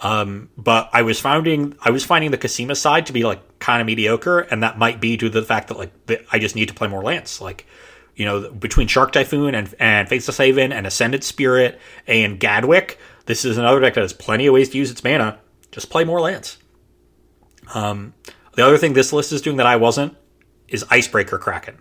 Um, 0.00 0.48
but 0.56 0.88
I 0.92 1.02
was 1.02 1.20
finding 1.20 1.76
I 1.82 1.90
was 1.90 2.04
finding 2.04 2.30
the 2.30 2.38
Cosima 2.38 2.74
side 2.74 3.06
to 3.06 3.12
be 3.12 3.24
like 3.24 3.58
kind 3.58 3.80
of 3.80 3.86
mediocre, 3.86 4.40
and 4.40 4.62
that 4.62 4.78
might 4.78 5.00
be 5.00 5.16
due 5.16 5.28
to 5.28 5.40
the 5.40 5.46
fact 5.46 5.68
that 5.68 5.78
like 5.78 5.92
I 6.32 6.38
just 6.38 6.56
need 6.56 6.68
to 6.68 6.74
play 6.74 6.88
more 6.88 7.02
lands. 7.02 7.40
Like, 7.40 7.66
you 8.16 8.24
know, 8.24 8.50
between 8.50 8.86
Shark 8.88 9.12
Typhoon 9.12 9.54
and 9.54 9.74
and 9.78 10.08
Faceless 10.08 10.38
Haven 10.38 10.72
and 10.72 10.86
Ascendant 10.86 11.22
Spirit 11.22 11.78
and 12.06 12.40
Gadwick, 12.40 12.98
this 13.26 13.44
is 13.44 13.58
another 13.58 13.80
deck 13.80 13.94
that 13.94 14.00
has 14.00 14.14
plenty 14.14 14.46
of 14.46 14.54
ways 14.54 14.70
to 14.70 14.78
use 14.78 14.90
its 14.90 15.04
mana. 15.04 15.38
Just 15.70 15.90
play 15.90 16.04
more 16.04 16.20
lands. 16.20 16.58
Um, 17.74 18.14
the 18.56 18.64
other 18.64 18.78
thing 18.78 18.94
this 18.94 19.12
list 19.12 19.32
is 19.32 19.42
doing 19.42 19.58
that 19.58 19.66
I 19.66 19.76
wasn't 19.76 20.16
is 20.66 20.84
Icebreaker 20.90 21.38
Kraken. 21.38 21.78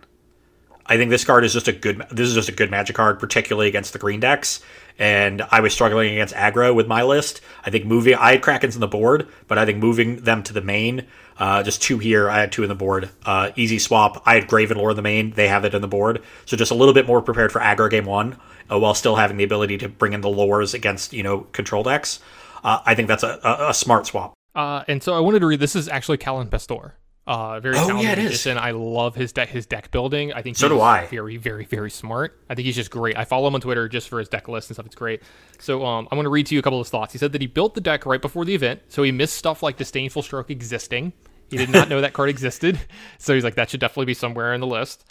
I 0.89 0.97
think 0.97 1.11
this 1.11 1.23
card 1.23 1.45
is 1.45 1.53
just 1.53 1.67
a 1.67 1.71
good. 1.71 2.03
This 2.09 2.27
is 2.27 2.33
just 2.33 2.49
a 2.49 2.51
good 2.51 2.71
Magic 2.71 2.95
card, 2.95 3.19
particularly 3.19 3.67
against 3.67 3.93
the 3.93 3.99
green 3.99 4.19
decks. 4.19 4.61
And 4.97 5.43
I 5.51 5.61
was 5.61 5.71
struggling 5.71 6.11
against 6.11 6.33
aggro 6.33 6.75
with 6.75 6.87
my 6.87 7.03
list. 7.03 7.41
I 7.63 7.69
think 7.69 7.85
moving. 7.85 8.15
I 8.15 8.31
had 8.31 8.41
Krakens 8.41 8.73
in 8.73 8.81
the 8.81 8.87
board, 8.87 9.27
but 9.47 9.57
I 9.57 9.65
think 9.65 9.77
moving 9.77 10.17
them 10.17 10.43
to 10.43 10.51
the 10.51 10.61
main, 10.61 11.05
uh, 11.37 11.63
just 11.63 11.81
two 11.81 11.99
here. 11.99 12.29
I 12.29 12.39
had 12.39 12.51
two 12.51 12.63
in 12.63 12.69
the 12.69 12.75
board. 12.75 13.09
Uh, 13.23 13.51
easy 13.55 13.77
swap. 13.77 14.23
I 14.25 14.33
had 14.33 14.47
Graven 14.47 14.77
Lore 14.77 14.89
in 14.89 14.95
the 14.95 15.03
main. 15.03 15.31
They 15.31 15.47
have 15.47 15.63
it 15.63 15.75
in 15.75 15.81
the 15.81 15.87
board. 15.87 16.21
So 16.45 16.57
just 16.57 16.71
a 16.71 16.75
little 16.75 16.93
bit 16.93 17.05
more 17.07 17.21
prepared 17.21 17.51
for 17.51 17.61
aggro 17.61 17.89
game 17.89 18.05
one, 18.05 18.37
uh, 18.69 18.79
while 18.79 18.95
still 18.95 19.15
having 19.15 19.37
the 19.37 19.43
ability 19.43 19.77
to 19.77 19.89
bring 19.89 20.13
in 20.13 20.21
the 20.21 20.27
lores 20.27 20.73
against 20.73 21.13
you 21.13 21.21
know 21.21 21.41
control 21.53 21.83
decks. 21.83 22.19
Uh, 22.63 22.79
I 22.85 22.95
think 22.95 23.07
that's 23.07 23.23
a, 23.23 23.39
a, 23.43 23.69
a 23.69 23.73
smart 23.73 24.07
swap. 24.07 24.33
Uh, 24.55 24.83
and 24.87 25.03
so 25.03 25.13
I 25.13 25.19
wanted 25.19 25.39
to 25.39 25.45
read. 25.45 25.59
This 25.59 25.75
is 25.75 25.87
actually 25.87 26.17
Callan 26.17 26.49
Pastor 26.49 26.95
Uh, 27.29 27.59
very 27.59 27.75
Oh, 27.77 27.85
talented 27.85 28.03
yeah, 28.05 28.11
it 28.13 28.17
is. 28.17 28.23
magician. 28.25 28.57
I 28.57 28.71
love 28.71 29.13
his 29.13 29.31
deck. 29.31 29.49
His 29.49 29.67
deck 29.67 29.91
building. 29.91 30.33
I 30.33 30.41
think 30.41 30.57
So 30.57 30.67
he's 30.67 30.75
do 30.77 30.81
I. 30.81 31.05
Very, 31.05 31.37
very, 31.37 31.63
very 31.65 31.91
smart. 31.91 32.39
I 32.49 32.55
think 32.55 32.65
he's 32.65 32.75
just 32.75 32.89
great. 32.89 33.15
I 33.17 33.23
follow 33.25 33.47
him 33.47 33.53
on 33.55 33.61
Twitter 33.61 33.87
just 33.87 34.09
for 34.09 34.17
his 34.17 34.27
deck 34.27 34.47
list 34.47 34.69
and 34.69 34.75
stuff. 34.75 34.87
It's 34.87 34.95
great. 34.95 35.21
So 35.59 35.85
um, 35.85 36.07
I'm 36.11 36.15
going 36.15 36.23
to 36.23 36.29
read 36.31 36.47
to 36.47 36.55
you 36.55 36.59
a 36.59 36.63
couple 36.63 36.79
of 36.79 36.87
his 36.87 36.91
thoughts. 36.91 37.13
He 37.13 37.19
said 37.19 37.31
that 37.33 37.41
he 37.41 37.45
built 37.47 37.75
the 37.75 37.81
deck 37.81 38.05
right 38.07 38.21
before 38.21 38.45
the 38.45 38.55
event, 38.55 38.81
so 38.87 39.03
he 39.03 39.11
missed 39.11 39.35
stuff 39.35 39.61
like 39.61 39.77
disdainful 39.77 40.23
stroke 40.23 40.49
existing. 40.49 41.13
He 41.51 41.57
did 41.57 41.69
not 41.69 41.87
know 41.87 42.01
that 42.01 42.13
card 42.13 42.29
existed, 42.29 42.79
so 43.19 43.35
he's 43.35 43.43
like 43.43 43.55
that 43.55 43.69
should 43.69 43.79
definitely 43.79 44.05
be 44.05 44.13
somewhere 44.15 44.53
in 44.53 44.59
the 44.61 44.67
list. 44.67 45.05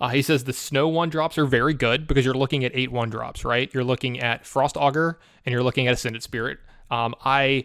Uh, 0.00 0.08
he 0.08 0.22
says 0.22 0.44
the 0.44 0.52
snow 0.52 0.86
one 0.88 1.08
drops 1.08 1.38
are 1.38 1.46
very 1.46 1.74
good 1.74 2.06
because 2.06 2.24
you're 2.24 2.34
looking 2.34 2.64
at 2.64 2.72
eight 2.74 2.90
one 2.92 3.10
drops, 3.10 3.44
right? 3.44 3.72
You're 3.74 3.84
looking 3.84 4.20
at 4.20 4.44
Frost 4.46 4.76
Augur 4.76 5.18
and 5.44 5.52
you're 5.52 5.62
looking 5.62 5.86
at 5.88 5.94
Ascended 5.94 6.22
Spirit. 6.22 6.58
Um, 6.90 7.14
I 7.24 7.64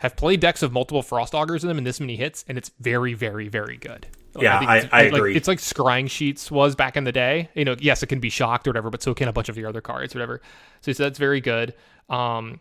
have 0.00 0.16
played 0.16 0.40
decks 0.40 0.62
of 0.62 0.72
multiple 0.72 1.02
Frost 1.02 1.34
Augurs 1.34 1.62
in 1.62 1.68
them 1.68 1.78
and 1.78 1.86
this 1.86 2.00
many 2.00 2.16
hits, 2.16 2.44
and 2.48 2.58
it's 2.58 2.70
very, 2.80 3.14
very, 3.14 3.48
very 3.48 3.76
good. 3.76 4.06
Yeah, 4.38 4.58
think 4.58 4.70
I- 4.70 4.76
it's- 4.78 4.90
I 4.92 5.02
like, 5.04 5.12
agree. 5.14 5.36
It's 5.36 5.48
like 5.48 5.58
Scrying 5.58 6.08
Sheets 6.10 6.50
was 6.50 6.74
back 6.74 6.96
in 6.96 7.04
the 7.04 7.12
day. 7.12 7.48
You 7.54 7.64
know, 7.64 7.76
yes, 7.78 8.02
it 8.02 8.06
can 8.06 8.20
be 8.20 8.30
shocked 8.30 8.66
or 8.66 8.70
whatever, 8.70 8.90
but 8.90 9.02
so 9.02 9.12
can 9.14 9.28
a 9.28 9.32
bunch 9.32 9.48
of 9.48 9.54
the 9.56 9.64
other 9.64 9.80
cards, 9.80 10.14
whatever. 10.14 10.40
So 10.82 10.92
that's 10.92 11.18
very 11.18 11.40
good. 11.40 11.74
Um, 12.08 12.60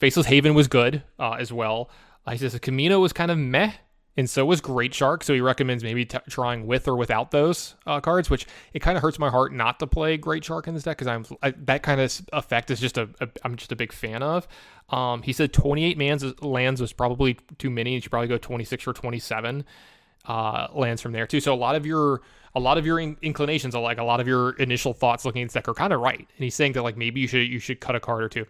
Faceless 0.00 0.26
Haven 0.26 0.54
was 0.54 0.68
good 0.68 1.02
uh, 1.18 1.32
as 1.32 1.52
well. 1.52 1.90
Uh, 2.26 2.32
he 2.32 2.38
says 2.38 2.58
Camino 2.60 3.00
was 3.00 3.12
kind 3.12 3.30
of 3.30 3.38
meh, 3.38 3.72
and 4.18 4.28
so 4.28 4.44
was 4.44 4.60
Great 4.60 4.92
Shark. 4.92 5.22
So 5.22 5.32
he 5.32 5.40
recommends 5.40 5.84
maybe 5.84 6.04
t- 6.04 6.18
trying 6.28 6.66
with 6.66 6.88
or 6.88 6.96
without 6.96 7.30
those 7.30 7.76
uh, 7.86 8.00
cards, 8.00 8.28
which 8.28 8.46
it 8.72 8.80
kind 8.80 8.96
of 8.96 9.02
hurts 9.02 9.16
my 9.20 9.30
heart 9.30 9.52
not 9.52 9.78
to 9.78 9.86
play 9.86 10.16
Great 10.16 10.44
Shark 10.44 10.66
in 10.66 10.74
this 10.74 10.82
deck 10.82 10.98
because 10.98 11.06
I'm 11.06 11.24
I, 11.40 11.52
that 11.52 11.84
kind 11.84 12.00
of 12.00 12.20
effect 12.32 12.72
is 12.72 12.80
just 12.80 12.98
a, 12.98 13.08
a 13.20 13.28
I'm 13.44 13.54
just 13.54 13.70
a 13.70 13.76
big 13.76 13.92
fan 13.92 14.24
of. 14.24 14.48
Um, 14.90 15.22
he 15.22 15.32
said 15.32 15.52
28 15.52 15.96
mans 15.96 16.42
lands 16.42 16.80
was 16.80 16.92
probably 16.92 17.34
too 17.58 17.70
many. 17.70 17.94
You 17.94 18.00
should 18.00 18.10
probably 18.10 18.26
go 18.26 18.38
26 18.38 18.88
or 18.88 18.92
27 18.92 19.64
uh, 20.24 20.66
lands 20.74 21.00
from 21.00 21.12
there 21.12 21.28
too. 21.28 21.38
So 21.38 21.54
a 21.54 21.56
lot 21.56 21.76
of 21.76 21.86
your 21.86 22.20
a 22.56 22.60
lot 22.60 22.76
of 22.76 22.84
your 22.84 22.98
in- 22.98 23.18
inclinations 23.22 23.76
are 23.76 23.82
like 23.82 23.98
a 23.98 24.04
lot 24.04 24.18
of 24.18 24.26
your 24.26 24.50
initial 24.54 24.94
thoughts 24.94 25.24
looking 25.24 25.42
at 25.42 25.46
this 25.46 25.52
deck 25.52 25.68
are 25.68 25.74
kind 25.74 25.92
of 25.92 26.00
right. 26.00 26.18
And 26.18 26.44
he's 26.44 26.56
saying 26.56 26.72
that 26.72 26.82
like 26.82 26.96
maybe 26.96 27.20
you 27.20 27.28
should 27.28 27.46
you 27.46 27.60
should 27.60 27.78
cut 27.80 27.94
a 27.94 28.00
card 28.00 28.24
or 28.24 28.28
two. 28.28 28.46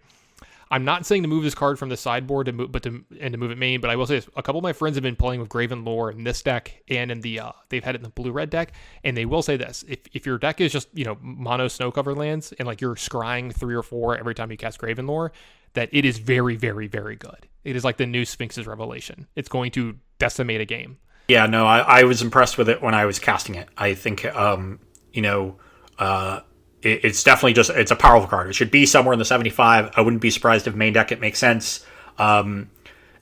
I'm 0.71 0.85
not 0.85 1.05
saying 1.05 1.23
to 1.23 1.27
move 1.27 1.43
this 1.43 1.55
card 1.55 1.79
from 1.79 1.89
the 1.89 1.97
sideboard 1.97 2.45
to 2.45 2.51
move, 2.51 2.71
but 2.71 2.83
to 2.83 3.03
and 3.19 3.31
to 3.31 3.37
move 3.37 3.51
it 3.51 3.57
main. 3.57 3.81
But 3.81 3.89
I 3.89 3.95
will 3.95 4.05
say 4.05 4.15
this: 4.15 4.29
a 4.35 4.43
couple 4.43 4.59
of 4.59 4.63
my 4.63 4.73
friends 4.73 4.95
have 4.95 5.03
been 5.03 5.15
playing 5.15 5.39
with 5.39 5.49
Graven 5.49 5.83
Lore 5.83 6.11
in 6.11 6.23
this 6.23 6.41
deck 6.41 6.83
and 6.87 7.11
in 7.11 7.21
the 7.21 7.39
uh, 7.39 7.51
they've 7.69 7.83
had 7.83 7.95
it 7.95 7.99
in 7.99 8.03
the 8.03 8.09
blue 8.09 8.31
red 8.31 8.49
deck, 8.49 8.73
and 9.03 9.17
they 9.17 9.25
will 9.25 9.41
say 9.41 9.57
this: 9.57 9.83
if 9.87 9.99
if 10.13 10.25
your 10.25 10.37
deck 10.37 10.61
is 10.61 10.71
just 10.71 10.87
you 10.93 11.05
know 11.05 11.17
mono 11.21 11.67
snow 11.67 11.91
covered 11.91 12.17
lands 12.17 12.53
and 12.59 12.67
like 12.67 12.81
you're 12.81 12.95
scrying 12.95 13.53
three 13.53 13.75
or 13.75 13.83
four 13.83 14.17
every 14.17 14.35
time 14.35 14.51
you 14.51 14.57
cast 14.57 14.79
Graven 14.79 15.07
Lore, 15.07 15.31
that 15.73 15.89
it 15.91 16.05
is 16.05 16.19
very 16.19 16.55
very 16.55 16.87
very 16.87 17.15
good. 17.15 17.47
It 17.63 17.75
is 17.75 17.83
like 17.83 17.97
the 17.97 18.05
new 18.05 18.25
Sphinx's 18.25 18.67
Revelation. 18.67 19.27
It's 19.35 19.49
going 19.49 19.71
to 19.71 19.97
decimate 20.19 20.61
a 20.61 20.65
game. 20.65 20.97
Yeah, 21.29 21.45
no, 21.45 21.67
I, 21.67 21.79
I 21.79 22.03
was 22.03 22.23
impressed 22.23 22.57
with 22.57 22.69
it 22.69 22.81
when 22.81 22.95
I 22.95 23.05
was 23.05 23.19
casting 23.19 23.53
it. 23.53 23.69
I 23.77 23.93
think, 23.93 24.25
um, 24.25 24.79
you 25.13 25.21
know, 25.21 25.57
uh, 25.99 26.39
it, 26.81 27.05
it's 27.05 27.23
definitely 27.23 27.53
just 27.53 27.69
it's 27.69 27.91
a 27.91 27.95
powerful 27.95 28.27
card. 28.27 28.49
It 28.49 28.53
should 28.53 28.71
be 28.71 28.85
somewhere 28.85 29.13
in 29.13 29.19
the 29.19 29.25
seventy 29.25 29.49
five. 29.49 29.91
I 29.95 30.01
wouldn't 30.01 30.21
be 30.21 30.29
surprised 30.29 30.67
if 30.67 30.75
main 30.75 30.93
deck 30.93 31.11
it 31.11 31.19
makes 31.19 31.39
sense. 31.39 31.85
Um, 32.17 32.69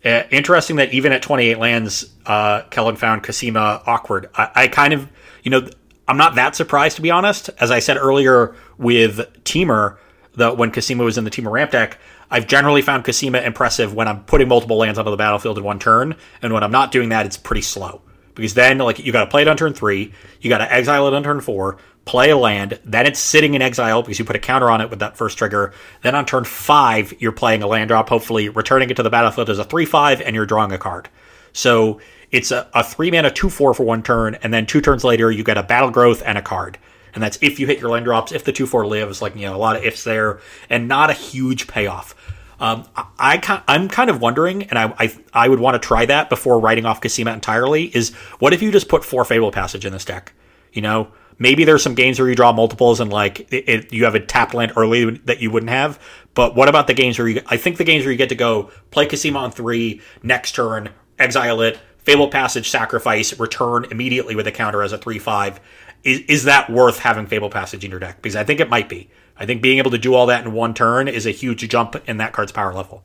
uh, 0.06 0.24
interesting 0.32 0.78
that 0.78 0.94
even 0.94 1.12
at 1.12 1.22
twenty 1.22 1.48
eight 1.48 1.60
lands, 1.60 2.14
uh, 2.26 2.62
Kellen 2.70 2.96
found 2.96 3.24
Cosima 3.24 3.82
awkward. 3.86 4.30
I, 4.36 4.50
I 4.56 4.68
kind 4.68 4.94
of, 4.94 5.10
you 5.44 5.52
know, 5.52 5.68
I'm 6.08 6.18
not 6.18 6.36
that 6.36 6.56
surprised 6.56 6.96
to 6.98 7.02
be 7.02 7.12
honest. 7.12 7.50
As 7.60 7.72
I 7.72 7.80
said 7.80 7.98
earlier 7.98 8.56
with 8.78 9.20
Temur, 9.44 9.98
that 10.36 10.58
when 10.58 10.72
Cosima 10.72 11.04
was 11.04 11.18
in 11.18 11.24
the 11.24 11.32
Temur 11.32 11.52
ramp 11.52 11.72
deck, 11.72 11.98
I've 12.30 12.48
generally 12.48 12.82
found 12.82 13.06
Cosima 13.06 13.40
impressive 13.40 13.94
when 13.94 14.08
I'm 14.08 14.24
putting 14.26 14.48
multiple 14.48 14.78
lands 14.78 15.00
onto 15.00 15.12
the 15.12 15.18
battlefield 15.18 15.58
in 15.58 15.64
one 15.64 15.80
turn, 15.80 16.16
and 16.42 16.54
when 16.54 16.64
I'm 16.64 16.72
not 16.72 16.92
doing 16.92 17.10
that, 17.10 17.26
it's 17.26 17.38
pretty 17.38 17.62
slow. 17.62 18.02
Because 18.36 18.54
then, 18.54 18.78
like, 18.78 19.00
you 19.00 19.12
got 19.12 19.26
to 19.26 19.32
play 19.32 19.42
it 19.42 19.48
on 19.48 19.58
turn 19.58 19.74
three, 19.74 20.14
you 20.42 20.50
got 20.50 20.60
to 20.60 20.72
exile 20.72 21.08
it 21.08 21.14
on 21.14 21.24
turn 21.24 21.42
four, 21.42 21.78
play 22.08 22.32
a 22.32 22.38
land, 22.38 22.80
then 22.84 23.06
it's 23.06 23.20
sitting 23.20 23.54
in 23.54 23.62
exile 23.62 24.02
because 24.02 24.18
you 24.18 24.26
put 24.26 24.36
a 24.36 24.40
counter 24.40 24.72
on 24.72 24.82
it 24.82 24.90
with 24.90 25.00
that 25.00 25.18
first 25.18 25.38
trigger. 25.38 25.74
Then 26.02 26.16
on 26.16 26.26
turn 26.26 26.46
five, 26.46 27.14
you're 27.20 27.32
playing 27.32 27.62
a 27.62 27.68
land 27.68 27.90
drop, 27.90 28.10
hopefully 28.10 28.50
returning 28.50 28.90
it 28.90 28.96
to 28.96 29.04
the 29.04 29.10
battlefield 29.10 29.50
as 29.50 29.60
a 29.60 29.64
three 29.64 29.86
five, 29.86 30.22
and 30.22 30.36
you're 30.36 30.46
drawing 30.46 30.72
a 30.72 30.78
card. 30.78 31.10
So 31.54 32.00
it's 32.32 32.52
a, 32.52 32.68
a 32.74 32.84
three 32.84 33.12
mana 33.12 33.30
two 33.32 33.50
four 33.50 33.74
for 33.74 33.84
one 33.84 34.02
turn, 34.02 34.36
and 34.36 34.54
then 34.54 34.66
two 34.66 34.82
turns 34.82 35.04
later, 35.04 35.32
you 35.32 35.44
get 35.44 35.58
a 35.58 35.64
battle 35.64 35.92
growth 35.92 36.24
and 36.26 36.38
a 36.38 36.42
card 36.42 36.78
and 37.18 37.24
that's 37.24 37.40
if 37.42 37.60
you 37.60 37.66
hit 37.66 37.80
your 37.80 37.90
land 37.90 38.06
drops, 38.06 38.32
if 38.32 38.44
the 38.44 38.52
two 38.52 38.68
four 38.68 38.86
lives, 38.86 39.24
like 39.24 39.36
you 39.36 39.48
know 39.48 39.56
a 39.56 39.58
lot 39.58 39.76
of 39.76 39.84
ifs 39.84 40.04
there, 40.04 40.40
and 40.70 40.88
not 40.88 41.10
a 41.10 41.14
huge 41.14 41.66
payoff. 41.66 42.14
Um, 42.60 42.88
I, 42.96 43.42
I, 43.44 43.64
I'm 43.68 43.88
kind 43.88 44.12
of 44.12 44.22
wondering, 44.22 44.64
and 44.64 44.78
I 44.78 44.94
I, 45.00 45.18
I 45.34 45.50
would 45.50 45.60
want 45.60 45.82
to 45.82 45.88
try 45.88 46.06
that 46.06 46.30
before 46.30 46.60
writing 46.60 46.86
off 46.86 47.02
Cosima 47.02 47.34
entirely. 47.34 47.86
Is 47.86 48.14
what 48.38 48.54
if 48.54 48.62
you 48.62 48.72
just 48.72 48.88
put 48.88 49.04
four 49.04 49.26
Fable 49.26 49.52
Passage 49.52 49.84
in 49.84 49.94
this 49.94 50.06
deck? 50.06 50.34
You 50.72 50.84
know, 50.84 51.08
maybe 51.40 51.64
there's 51.64 51.84
some 51.84 51.96
games 51.96 52.20
where 52.20 52.30
you 52.30 52.36
draw 52.36 52.52
multiples 52.52 53.00
and 53.00 53.12
like 53.12 53.52
it, 53.52 53.70
it, 53.70 53.94
you 53.94 54.06
have 54.06 54.16
a 54.16 54.20
tapped 54.20 54.54
land 54.54 54.74
early 54.76 55.12
that 55.26 55.42
you 55.42 55.52
wouldn't 55.52 55.70
have. 55.70 56.00
But 56.34 56.56
what 56.56 56.70
about 56.70 56.88
the 56.88 56.94
games 56.94 57.18
where 57.18 57.28
you? 57.28 57.42
I 57.48 57.58
think 57.58 57.78
the 57.78 57.84
games 57.84 58.06
where 58.06 58.12
you 58.12 58.18
get 58.18 58.30
to 58.30 58.36
go 58.36 58.72
play 58.92 59.08
Cosima 59.08 59.40
on 59.40 59.52
three 59.52 60.02
next 60.24 60.54
turn, 60.54 60.90
exile 61.18 61.62
it, 61.62 61.80
Fable 61.98 62.30
Passage, 62.30 62.70
sacrifice, 62.70 63.38
return 63.40 63.86
immediately 63.92 64.36
with 64.36 64.48
a 64.48 64.52
counter 64.52 64.82
as 64.84 64.94
a 64.94 64.98
three 64.98 65.20
five. 65.20 65.60
Is, 66.04 66.22
is 66.28 66.44
that 66.44 66.70
worth 66.70 67.00
having 67.00 67.28
Fable 67.28 67.50
Passage 67.50 67.84
in 67.84 67.92
your 67.92 68.00
deck? 68.00 68.22
Because 68.22 68.36
I 68.36 68.44
think 68.44 68.60
it 68.60 68.70
might 68.70 68.88
be. 68.88 69.10
I 69.36 69.46
think 69.46 69.62
being 69.62 69.78
able 69.78 69.92
to 69.92 69.98
do 69.98 70.14
all 70.14 70.28
that 70.28 70.46
in 70.46 70.54
one 70.54 70.74
turn 70.74 71.08
is 71.08 71.26
a 71.26 71.32
huge 71.32 71.68
jump 71.70 71.96
in 72.08 72.18
that 72.18 72.34
card's 72.34 72.52
power 72.52 72.74
level. 72.74 73.04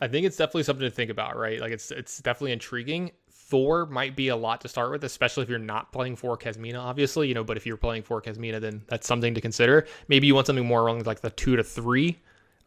I 0.00 0.08
think 0.08 0.26
it's 0.26 0.36
definitely 0.36 0.62
something 0.62 0.88
to 0.88 0.90
think 0.90 1.10
about, 1.10 1.36
right? 1.36 1.60
Like 1.60 1.72
it's 1.72 1.90
it's 1.90 2.18
definitely 2.18 2.52
intriguing. 2.52 3.12
Thor 3.50 3.86
might 3.86 4.16
be 4.16 4.28
a 4.28 4.36
lot 4.36 4.60
to 4.62 4.68
start 4.68 4.90
with, 4.90 5.04
especially 5.04 5.42
if 5.42 5.48
you're 5.48 5.58
not 5.58 5.92
playing 5.92 6.16
for 6.16 6.36
Cosima, 6.36 6.78
obviously, 6.78 7.28
you 7.28 7.34
know. 7.34 7.44
But 7.44 7.56
if 7.56 7.66
you're 7.66 7.76
playing 7.76 8.04
for 8.04 8.20
Cosima, 8.20 8.60
then 8.60 8.82
that's 8.86 9.06
something 9.06 9.34
to 9.34 9.40
consider. 9.40 9.86
Maybe 10.08 10.26
you 10.26 10.34
want 10.34 10.46
something 10.46 10.66
more 10.66 10.86
along 10.86 11.02
like 11.02 11.20
the 11.20 11.30
two 11.30 11.56
to 11.56 11.64
three 11.64 12.18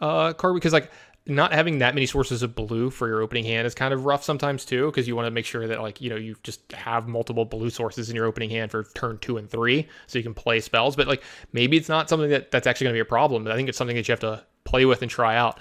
uh, 0.02 0.34
card 0.34 0.56
because 0.56 0.74
like 0.74 0.92
not 1.26 1.54
having 1.54 1.80
that 1.80 1.96
many 1.96 2.06
sources 2.06 2.44
of 2.44 2.54
blue 2.54 2.90
for 2.90 3.08
your 3.08 3.22
opening 3.22 3.46
hand 3.46 3.66
is 3.66 3.74
kind 3.74 3.94
of 3.94 4.06
rough 4.06 4.24
sometimes 4.24 4.66
too 4.66 4.88
because 4.88 5.08
you 5.08 5.16
want 5.16 5.26
to 5.26 5.32
make 5.32 5.46
sure 5.46 5.68
that 5.68 5.82
like 5.82 6.02
you 6.02 6.10
know 6.10 6.18
you 6.18 6.36
just 6.44 6.70
have 6.74 7.08
multiple 7.08 7.46
blue 7.46 7.70
sources 7.70 8.10
in 8.10 8.16
your 8.16 8.26
opening 8.26 8.50
hand 8.50 8.70
for 8.70 8.84
turn 8.94 9.18
two 9.20 9.38
and 9.38 9.50
three 9.50 9.88
so 10.08 10.18
you 10.18 10.24
can 10.24 10.34
play 10.34 10.60
spells 10.60 10.98
but 10.98 11.08
like 11.08 11.24
maybe 11.54 11.78
it's 11.78 11.88
not 11.88 12.10
something 12.10 12.30
that 12.30 12.52
that's 12.52 12.68
actually 12.68 12.86
going 12.86 12.94
to 12.94 12.98
be 12.98 13.02
a 13.02 13.06
problem 13.06 13.48
i 13.48 13.56
think 13.56 13.70
it's 13.70 13.78
something 13.78 13.96
that 13.96 14.06
you 14.06 14.12
have 14.12 14.20
to 14.20 14.44
play 14.66 14.84
with 14.84 15.02
and 15.02 15.10
try 15.10 15.38
out 15.38 15.60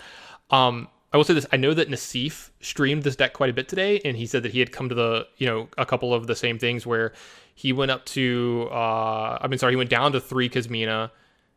um 0.50 0.88
I 1.12 1.16
will 1.16 1.24
say 1.24 1.34
this. 1.34 1.46
I 1.52 1.56
know 1.58 1.74
that 1.74 1.90
Nasif 1.90 2.50
streamed 2.60 3.02
this 3.02 3.16
deck 3.16 3.34
quite 3.34 3.50
a 3.50 3.52
bit 3.52 3.68
today, 3.68 4.00
and 4.04 4.16
he 4.16 4.26
said 4.26 4.42
that 4.44 4.52
he 4.52 4.60
had 4.60 4.72
come 4.72 4.88
to 4.88 4.94
the, 4.94 5.26
you 5.36 5.46
know, 5.46 5.68
a 5.76 5.84
couple 5.84 6.14
of 6.14 6.26
the 6.26 6.34
same 6.34 6.58
things 6.58 6.86
where 6.86 7.12
he 7.54 7.72
went 7.72 7.90
up 7.90 8.06
to, 8.06 8.68
uh, 8.70 9.38
I 9.40 9.46
mean, 9.48 9.58
sorry, 9.58 9.72
he 9.72 9.76
went 9.76 9.90
down 9.90 10.12
to 10.12 10.20
three 10.20 10.48
Cosima 10.48 11.12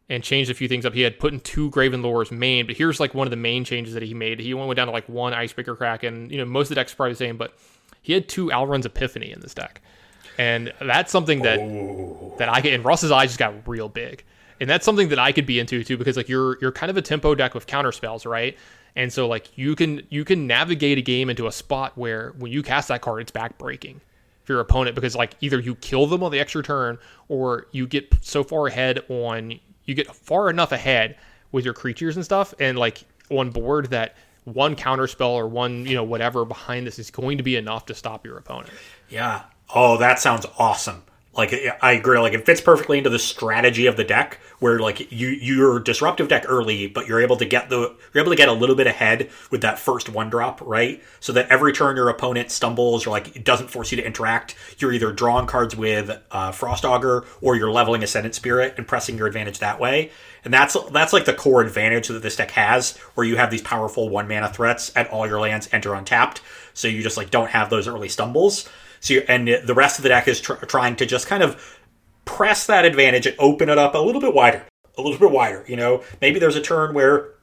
and 0.10 0.24
changed 0.24 0.52
a 0.52 0.54
few 0.54 0.68
things 0.68 0.86
up. 0.86 0.94
He 0.94 1.02
had 1.02 1.20
put 1.20 1.34
in 1.34 1.40
two 1.40 1.70
Graven 1.70 2.02
Lores 2.02 2.32
main, 2.32 2.68
but 2.68 2.76
here's 2.76 3.00
like 3.00 3.14
one 3.14 3.26
of 3.28 3.32
the 3.32 3.38
main 3.38 3.64
changes 3.64 3.94
that 3.94 4.04
he 4.04 4.14
made. 4.14 4.40
He 4.40 4.54
went 4.54 4.76
down 4.76 4.88
to 4.88 4.94
like 4.94 5.08
one 5.08 5.34
Icebreaker 5.34 5.76
Kraken. 5.76 6.30
You 6.30 6.40
know, 6.40 6.46
most 6.46 6.66
of 6.66 6.70
the 6.70 6.76
deck's 6.76 6.94
are 6.94 6.98
probably 6.98 7.14
the 7.14 7.18
same, 7.18 7.38
but 7.38 7.58
he 8.02 8.14
had 8.14 8.28
two 8.28 8.48
Alrund's 8.48 8.86
Epiphany 8.86 9.32
in 9.32 9.40
this 9.40 9.54
deck. 9.54 9.82
And 10.38 10.74
that's 10.82 11.12
something 11.12 11.44
that 11.44 11.60
that 12.38 12.50
I 12.50 12.60
get 12.60 12.74
and 12.74 12.84
Ross's 12.84 13.10
eyes 13.10 13.30
just 13.30 13.40
got 13.40 13.68
real 13.68 13.88
big. 13.88 14.24
And 14.60 14.70
that's 14.70 14.86
something 14.86 15.10
that 15.10 15.20
I 15.20 15.32
could 15.32 15.46
be 15.46 15.60
into 15.60 15.84
too, 15.84 15.98
because 15.98 16.18
like 16.18 16.30
you're 16.30 16.58
you're 16.60 16.74
kind 16.74 16.90
of 16.90 16.98
a 16.98 17.02
tempo 17.02 17.36
deck 17.36 17.54
with 17.54 17.68
counter 17.68 17.92
spells, 17.92 18.26
right? 18.26 18.58
And 18.96 19.12
so 19.12 19.28
like 19.28 19.58
you 19.58 19.76
can 19.76 20.02
you 20.10 20.24
can 20.24 20.48
navigate 20.48 20.98
a 20.98 21.02
game 21.02 21.30
into 21.30 21.48
a 21.48 21.52
spot 21.52 21.98
where 21.98 22.34
when 22.38 22.52
you 22.52 22.64
cast 22.64 22.88
that 22.88 23.02
card, 23.02 23.22
it's 23.22 23.32
back 23.32 23.58
breaking 23.58 24.02
for 24.44 24.54
your 24.54 24.62
opponent 24.62 24.96
because 24.96 25.16
like 25.16 25.36
either 25.42 25.60
you 25.60 25.76
kill 25.76 26.06
them 26.08 26.24
on 26.24 26.32
the 26.32 26.40
extra 26.40 26.64
turn 26.64 26.98
or 27.28 27.68
you 27.72 27.88
get 27.88 28.08
so 28.22 28.44
far 28.44 28.68
ahead 28.68 29.00
on 29.10 29.60
you 29.86 29.96
get 29.96 30.14
far 30.16 30.50
enough 30.50 30.72
ahead 30.72 31.18
with 31.52 31.66
your 31.66 31.74
creatures 31.74 32.16
and 32.16 32.24
stuff 32.24 32.54
and 32.60 32.78
like 32.78 33.04
on 33.30 33.50
board 33.50 33.90
that 33.90 34.16
one 34.46 34.76
counter 34.76 35.08
spell 35.08 35.32
or 35.32 35.48
one 35.48 35.86
you 35.86 35.96
know 35.96 36.04
whatever 36.04 36.46
behind 36.46 36.86
this 36.86 37.00
is 37.00 37.10
going 37.10 37.38
to 37.38 37.44
be 37.44 37.56
enough 37.56 37.86
to 37.88 37.96
stop 37.96 38.26
your 38.26 38.38
opponent. 38.38 38.74
Yeah. 39.10 39.42
Oh, 39.74 39.98
that 39.98 40.20
sounds 40.20 40.46
awesome. 40.58 41.04
Like 41.38 41.54
I 41.82 41.92
agree. 41.92 42.18
Like 42.18 42.34
it 42.34 42.46
fits 42.46 42.62
perfectly 42.62 42.98
into 42.98 43.10
the 43.10 43.20
strategy 43.20 43.88
of 43.88 43.98
the 43.98 44.06
deck, 44.06 44.40
where 44.60 44.80
like 44.80 45.12
you 45.12 45.28
you're 45.28 45.80
disruptive 45.82 46.30
deck 46.30 46.46
early, 46.48 46.88
but 46.88 47.08
you're 47.08 47.20
able 47.20 47.36
to 47.38 47.46
get 47.46 47.70
the 47.70 47.94
you're 48.14 48.24
able 48.24 48.32
to 48.32 48.38
get 48.38 48.48
a 48.48 48.54
little 48.54 48.76
bit 48.76 48.88
ahead 48.88 49.30
with 49.52 49.62
that 49.62 49.78
first 49.78 50.08
one 50.08 50.30
drop, 50.30 50.62
right? 50.62 51.04
So 51.20 51.34
that 51.34 51.50
every 51.50 51.74
turn 51.74 51.98
your 51.98 52.08
opponent 52.08 52.52
stumbles 52.52 53.06
or 53.06 53.10
like 53.10 53.36
it 53.36 53.44
doesn't 53.44 53.70
force 53.70 53.92
you 53.92 53.98
to 53.98 54.06
interact. 54.06 54.56
You're 54.78 54.94
either 54.94 55.12
drawing 55.12 55.46
cards 55.46 55.76
with 55.76 56.10
uh, 56.32 56.52
Frost 56.54 56.86
Augur 56.86 57.26
or 57.42 57.58
you're 57.58 57.72
leveling 57.72 58.02
Ascendant 58.02 58.36
Spirit 58.36 58.76
and 58.78 58.88
pressing 58.88 59.18
your 59.18 59.28
advantage 59.28 59.60
that 59.60 59.80
way. 59.80 60.12
And 60.46 60.54
that's 60.54 60.78
that's 60.92 61.12
like 61.12 61.26
the 61.26 61.34
core 61.34 61.62
advantage 61.62 62.08
that 62.08 62.22
this 62.22 62.38
deck 62.38 62.52
has, 62.52 62.96
where 63.16 63.26
you 63.26 63.36
have 63.36 63.52
these 63.52 63.62
powerful 63.62 64.08
one 64.08 64.30
mana 64.30 64.48
threats 64.48 64.90
at 64.96 65.10
all 65.10 65.28
your 65.28 65.42
lands 65.42 65.68
enter 65.74 65.96
untapped. 65.96 66.42
So 66.74 66.88
you 66.88 67.04
just 67.04 67.18
like 67.18 67.30
don't 67.30 67.50
have 67.50 67.70
those 67.70 67.90
early 67.90 68.08
stumbles. 68.08 68.70
So 69.06 69.22
and 69.28 69.48
the 69.48 69.74
rest 69.76 70.00
of 70.00 70.04
the 70.04 70.10
deck 70.10 70.28
is 70.28 70.42
tr- 70.42 70.54
trying 70.66 70.96
to 70.96 71.06
just 71.06 71.28
kind 71.28 71.44
of 71.44 71.80
press 72.26 72.66
that 72.66 72.86
advantage 72.86 73.28
and 73.28 73.36
open 73.38 73.70
it 73.70 73.78
up 73.78 73.94
a 73.94 74.00
little 74.00 74.20
bit 74.20 74.34
wider, 74.34 74.66
a 74.98 75.02
little 75.04 75.20
bit 75.20 75.30
wider. 75.30 75.64
You 75.68 75.76
know, 75.76 76.04
maybe 76.22 76.40
there's 76.40 76.56
a 76.56 76.62
turn 76.62 76.96
where 76.96 77.36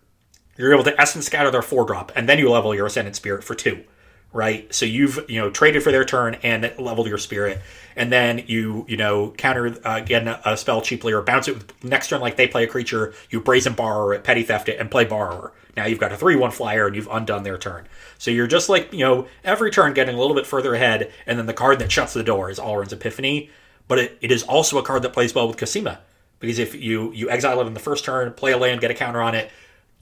you're 0.59 0.72
able 0.72 0.82
to 0.82 1.01
essence 1.01 1.26
scatter 1.26 1.52
their 1.52 1.62
four 1.62 1.86
drop, 1.86 2.10
and 2.16 2.28
then 2.28 2.40
you 2.40 2.51
level 2.51 2.74
your 2.74 2.86
ascendant 2.86 3.14
spirit 3.14 3.44
for 3.44 3.55
two, 3.55 3.84
right? 4.32 4.72
So 4.74 4.86
you've 4.86 5.24
you 5.28 5.40
know 5.40 5.50
traded 5.50 5.82
for 5.82 5.92
their 5.92 6.04
turn 6.04 6.36
and 6.42 6.72
leveled 6.78 7.06
your 7.06 7.18
spirit, 7.18 7.60
and 7.96 8.10
then 8.10 8.44
you 8.46 8.84
you 8.88 8.96
know 8.96 9.30
counter 9.36 9.76
uh, 9.84 10.00
get 10.00 10.26
a 10.44 10.56
spell 10.56 10.80
cheaply 10.80 11.12
or 11.12 11.22
bounce 11.22 11.48
it 11.48 11.54
with 11.54 11.84
next 11.84 12.09
turn 12.09 12.20
like 12.20 12.36
they 12.36 12.48
play 12.48 12.64
a 12.64 12.66
creature, 12.66 13.14
you 13.30 13.40
brazen 13.40 13.74
borrower 13.74 14.14
it, 14.14 14.24
petty 14.24 14.42
theft 14.42 14.68
it, 14.68 14.78
and 14.80 14.90
play 14.90 15.04
borrower. 15.04 15.52
Now 15.76 15.86
you've 15.86 16.00
got 16.00 16.12
a 16.12 16.16
three 16.16 16.36
one 16.36 16.50
flyer 16.50 16.86
and 16.86 16.96
you've 16.96 17.09
undone 17.10 17.42
their 17.42 17.59
turn. 17.59 17.86
So 18.18 18.30
you're 18.30 18.46
just 18.46 18.68
like 18.68 18.92
you 18.92 19.04
know 19.04 19.26
every 19.44 19.70
turn 19.70 19.94
getting 19.94 20.14
a 20.14 20.18
little 20.18 20.36
bit 20.36 20.46
further 20.46 20.74
ahead, 20.74 21.12
and 21.26 21.38
then 21.38 21.46
the 21.46 21.54
card 21.54 21.78
that 21.80 21.92
shuts 21.92 22.14
the 22.14 22.24
door 22.24 22.50
is 22.50 22.59
Alrund's 22.59 22.92
Epiphany, 22.92 23.50
but 23.88 23.98
it, 23.98 24.18
it 24.20 24.32
is 24.32 24.42
also 24.42 24.78
a 24.78 24.82
card 24.82 25.02
that 25.02 25.12
plays 25.12 25.34
well 25.34 25.48
with 25.48 25.59
Cosima 25.59 26.00
because 26.40 26.59
if 26.59 26.74
you 26.74 27.12
you 27.12 27.28
exile 27.30 27.60
it 27.60 27.66
in 27.66 27.74
the 27.74 27.80
first 27.80 28.04
turn, 28.04 28.32
play 28.32 28.52
a 28.52 28.59
land, 28.59 28.80
get 28.80 28.90
a 28.90 28.94
counter 28.94 29.20
on 29.20 29.34
it 29.34 29.50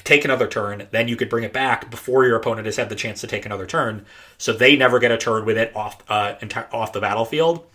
take 0.04 0.24
another 0.24 0.46
turn, 0.46 0.88
then 0.90 1.08
you 1.08 1.16
could 1.16 1.28
bring 1.28 1.44
it 1.44 1.52
back 1.52 1.90
before 1.90 2.24
your 2.24 2.36
opponent 2.36 2.66
has 2.66 2.76
had 2.76 2.88
the 2.88 2.94
chance 2.94 3.20
to 3.20 3.26
take 3.26 3.46
another 3.46 3.66
turn. 3.66 4.06
So 4.38 4.52
they 4.52 4.76
never 4.76 4.98
get 4.98 5.10
a 5.12 5.18
turn 5.18 5.44
with 5.44 5.58
it 5.58 5.74
off 5.74 6.02
uh, 6.08 6.34
enti- 6.40 6.72
off 6.72 6.92
the 6.92 7.00
battlefield. 7.00 7.66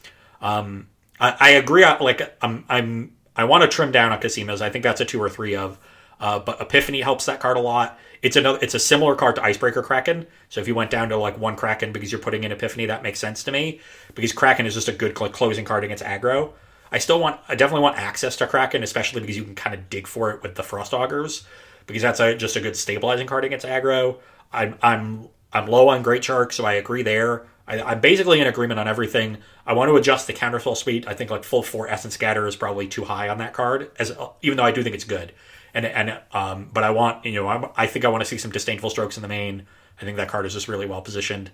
Um, 0.42 0.88
I, 1.20 1.36
I, 1.40 1.50
agree. 1.52 1.86
Like 1.86 2.38
I'm, 2.42 2.66
I'm 2.70 3.14
I 3.36 3.46
want 3.46 3.64
to 3.64 3.68
trim 3.68 3.92
down 3.92 4.12
on 4.12 4.20
Cosimas. 4.20 4.62
I 4.62 4.70
think 4.70 4.84
that's 4.84 5.02
a 5.02 5.06
two 5.06 5.22
or 5.22 5.30
three 5.30 5.56
of. 5.56 5.80
Uh, 6.18 6.40
but 6.40 6.62
Epiphany 6.62 7.02
helps 7.02 7.26
that 7.26 7.42
card 7.42 7.58
a 7.58 7.60
lot. 7.60 8.00
It's 8.22 8.38
another. 8.38 8.60
It's 8.62 8.74
a 8.74 8.80
similar 8.80 9.16
card 9.16 9.36
to 9.36 9.44
Icebreaker 9.44 9.84
Kraken. 9.84 10.26
So 10.50 10.62
if 10.62 10.68
you 10.68 10.76
went 10.76 10.90
down 10.90 11.10
to 11.10 11.18
like 11.18 11.38
one 11.38 11.56
Kraken 11.56 11.92
because 11.92 12.12
you're 12.12 12.22
putting 12.22 12.44
in 12.44 12.52
Epiphany, 12.52 12.86
that 12.86 13.04
makes 13.04 13.20
sense 13.20 13.44
to 13.44 13.52
me. 13.52 13.82
Because 14.14 14.32
Kraken 14.32 14.66
is 14.66 14.74
just 14.74 14.88
a 14.88 14.94
good 14.94 15.14
closing 15.14 15.66
card 15.66 15.84
against 15.84 16.04
aggro. 16.04 16.54
I 16.92 17.00
still 17.00 17.20
want. 17.20 17.42
I 17.50 17.56
definitely 17.56 17.84
want 17.84 17.98
access 17.98 18.38
to 18.38 18.48
Kraken, 18.48 18.82
especially 18.84 19.22
because 19.22 19.36
you 19.36 19.44
can 19.44 19.56
kind 19.56 19.76
of 19.76 19.90
dig 19.90 20.08
for 20.08 20.32
it 20.32 20.42
with 20.42 20.56
the 20.56 20.64
Frost 20.64 20.94
Augurs 20.94 21.46
because 21.86 22.02
that's 22.02 22.20
a, 22.20 22.36
just 22.36 22.56
a 22.56 22.62
good 22.62 22.76
stabilizing 22.76 23.28
card 23.28 23.46
against 23.46 23.66
aggro. 23.66 24.18
I'm 24.52 24.78
I'm 24.82 25.30
I'm 25.54 25.68
low 25.68 25.90
on 25.90 26.04
Great 26.04 26.24
Shark, 26.24 26.54
so 26.54 26.66
I 26.66 26.74
agree 26.74 27.04
there. 27.04 27.46
I, 27.68 27.94
am 27.94 28.02
basically 28.02 28.40
in 28.40 28.48
agreement 28.48 28.80
on 28.80 28.88
everything. 28.88 29.38
I 29.66 29.74
want 29.74 29.90
to 29.90 29.96
adjust 29.96 30.28
the 30.28 30.34
counterspell 30.34 30.78
speed. 30.78 31.06
I 31.08 31.14
think 31.14 31.32
like 31.32 31.44
full 31.44 31.64
four 31.64 31.88
Essence 31.88 32.14
Scatter 32.14 32.46
is 32.48 32.56
probably 32.56 32.88
too 32.88 33.06
high 33.06 33.30
on 33.30 33.40
that 33.40 33.54
card, 33.54 33.92
as 33.98 34.16
even 34.42 34.58
though 34.58 34.64
I 34.64 34.72
do 34.72 34.84
think 34.84 34.96
it's 34.96 35.04
good. 35.04 35.34
And 35.74 35.86
and 35.86 36.20
um, 36.32 36.70
but 36.72 36.84
I 36.84 36.92
want 36.92 37.26
you 37.26 37.34
know 37.34 37.48
I'm, 37.48 37.66
i 37.76 37.88
think 37.88 38.06
I 38.06 38.10
want 38.10 38.22
to 38.22 38.30
see 38.30 38.38
some 38.38 38.52
disdainful 38.52 38.90
strokes 38.90 39.18
in 39.18 39.22
the 39.22 39.28
main. 39.28 39.66
I 40.00 40.06
think 40.06 40.18
that 40.18 40.28
card 40.28 40.46
is 40.46 40.54
just 40.54 40.68
really 40.68 40.86
well 40.86 41.02
positioned, 41.02 41.52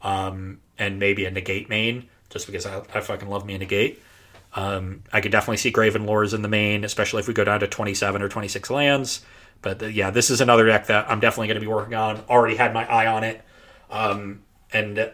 um, 0.00 0.60
and 0.78 0.98
maybe 0.98 1.24
a 1.26 1.30
negate 1.30 1.68
main 1.68 2.08
just 2.30 2.46
because 2.46 2.66
I, 2.66 2.78
I 2.94 3.00
fucking 3.00 3.28
love 3.28 3.44
me 3.44 3.54
a 3.54 3.58
negate. 3.58 4.02
Um, 4.54 5.02
I 5.12 5.20
could 5.20 5.32
definitely 5.32 5.58
see 5.58 5.70
Graven 5.70 6.06
Lores 6.06 6.34
in 6.34 6.42
the 6.42 6.48
main, 6.48 6.84
especially 6.84 7.20
if 7.20 7.28
we 7.28 7.34
go 7.34 7.44
down 7.44 7.60
to 7.60 7.68
27 7.68 8.20
or 8.20 8.28
26 8.28 8.70
lands. 8.70 9.22
But 9.62 9.82
uh, 9.82 9.86
yeah, 9.86 10.10
this 10.10 10.30
is 10.30 10.40
another 10.40 10.66
deck 10.66 10.88
that 10.88 11.10
I'm 11.10 11.20
definitely 11.20 11.46
going 11.46 11.60
to 11.60 11.60
be 11.60 11.66
working 11.68 11.94
on. 11.94 12.18
Already 12.28 12.56
had 12.56 12.74
my 12.74 12.84
eye 12.86 13.06
on 13.06 13.24
it, 13.24 13.40
um, 13.90 14.42
and 14.72 14.98
uh, 14.98 15.08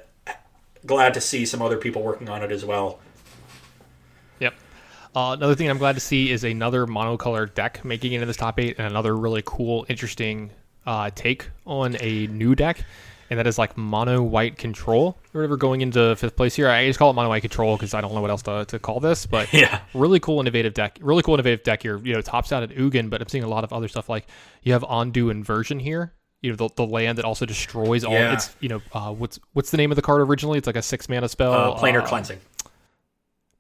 glad 0.85 1.15
to 1.15 1.21
see 1.21 1.47
some 1.47 1.63
other 1.63 1.77
people 1.77 2.03
working 2.03 2.29
on 2.29 2.43
it 2.43 2.51
as 2.51 2.65
well. 2.65 2.99
Yep. 4.41 4.55
Uh, 5.15 5.35
another 5.37 5.55
thing 5.55 5.69
I'm 5.69 5.79
glad 5.79 5.95
to 5.95 6.01
see 6.01 6.31
is 6.31 6.45
another 6.45 6.87
monocolored 6.87 7.55
deck 7.55 7.85
making 7.85 8.13
it 8.13 8.17
into 8.17 8.27
this 8.27 8.37
top 8.37 8.59
eight, 8.59 8.77
and 8.79 8.87
another 8.87 9.17
really 9.17 9.43
cool, 9.45 9.85
interesting 9.89 10.51
uh, 10.87 11.11
take 11.15 11.51
on 11.67 11.97
a 12.01 12.27
new 12.29 12.55
deck 12.55 12.85
and 13.31 13.39
that 13.39 13.47
is 13.47 13.59
like 13.59 13.77
mono 13.77 14.23
white 14.23 14.57
control 14.57 15.19
or 15.35 15.41
whatever 15.41 15.57
going 15.57 15.81
into 15.81 16.17
fifth 16.17 16.37
place 16.37 16.55
here. 16.55 16.69
I 16.69 16.87
just 16.87 16.99
call 16.99 17.11
it 17.11 17.15
mono 17.15 17.29
white 17.29 17.43
control 17.43 17.77
because 17.77 17.95
I 17.95 18.01
don't 18.01 18.15
know 18.15 18.21
what 18.21 18.31
else 18.31 18.43
to, 18.43 18.65
to 18.67 18.79
call 18.79 19.01
this, 19.01 19.27
but 19.27 19.53
yeah, 19.53 19.81
really 19.95 20.21
cool 20.21 20.41
innovative 20.41 20.75
deck. 20.75 20.99
Really 21.01 21.23
cool 21.23 21.35
innovative 21.35 21.63
deck 21.63 21.83
here. 21.83 21.99
You 21.99 22.15
know, 22.15 22.21
tops 22.21 22.53
out 22.53 22.63
at 22.63 22.71
Ugin, 22.71 23.11
but 23.11 23.21
I'm 23.21 23.29
seeing 23.29 23.45
a 23.45 23.49
lot 23.49 23.65
of 23.65 23.73
other 23.73 23.89
stuff 23.89 24.09
like 24.09 24.27
you 24.63 24.73
have 24.73 24.83
Ondu 24.83 25.31
Inversion 25.31 25.79
here. 25.79 26.15
You 26.41 26.51
know, 26.51 26.57
the, 26.57 26.69
the 26.77 26.87
land 26.87 27.19
that 27.19 27.25
also 27.25 27.45
destroys 27.47 28.05
all. 28.05 28.13
Yeah. 28.13 28.35
It's 28.35 28.55
you 28.61 28.69
know, 28.69 28.81
uh, 28.93 29.13
what's 29.13 29.39
what's 29.53 29.71
the 29.71 29.77
name 29.77 29.91
of 29.91 29.97
the 29.97 30.03
card 30.03 30.21
originally? 30.21 30.59
It's 30.59 30.67
like 30.67 30.77
a 30.77 30.83
six 30.83 31.09
mana 31.09 31.29
spell. 31.29 31.53
Uh, 31.53 31.79
planar 31.79 32.03
uh, 32.03 32.07
cleansing. 32.07 32.39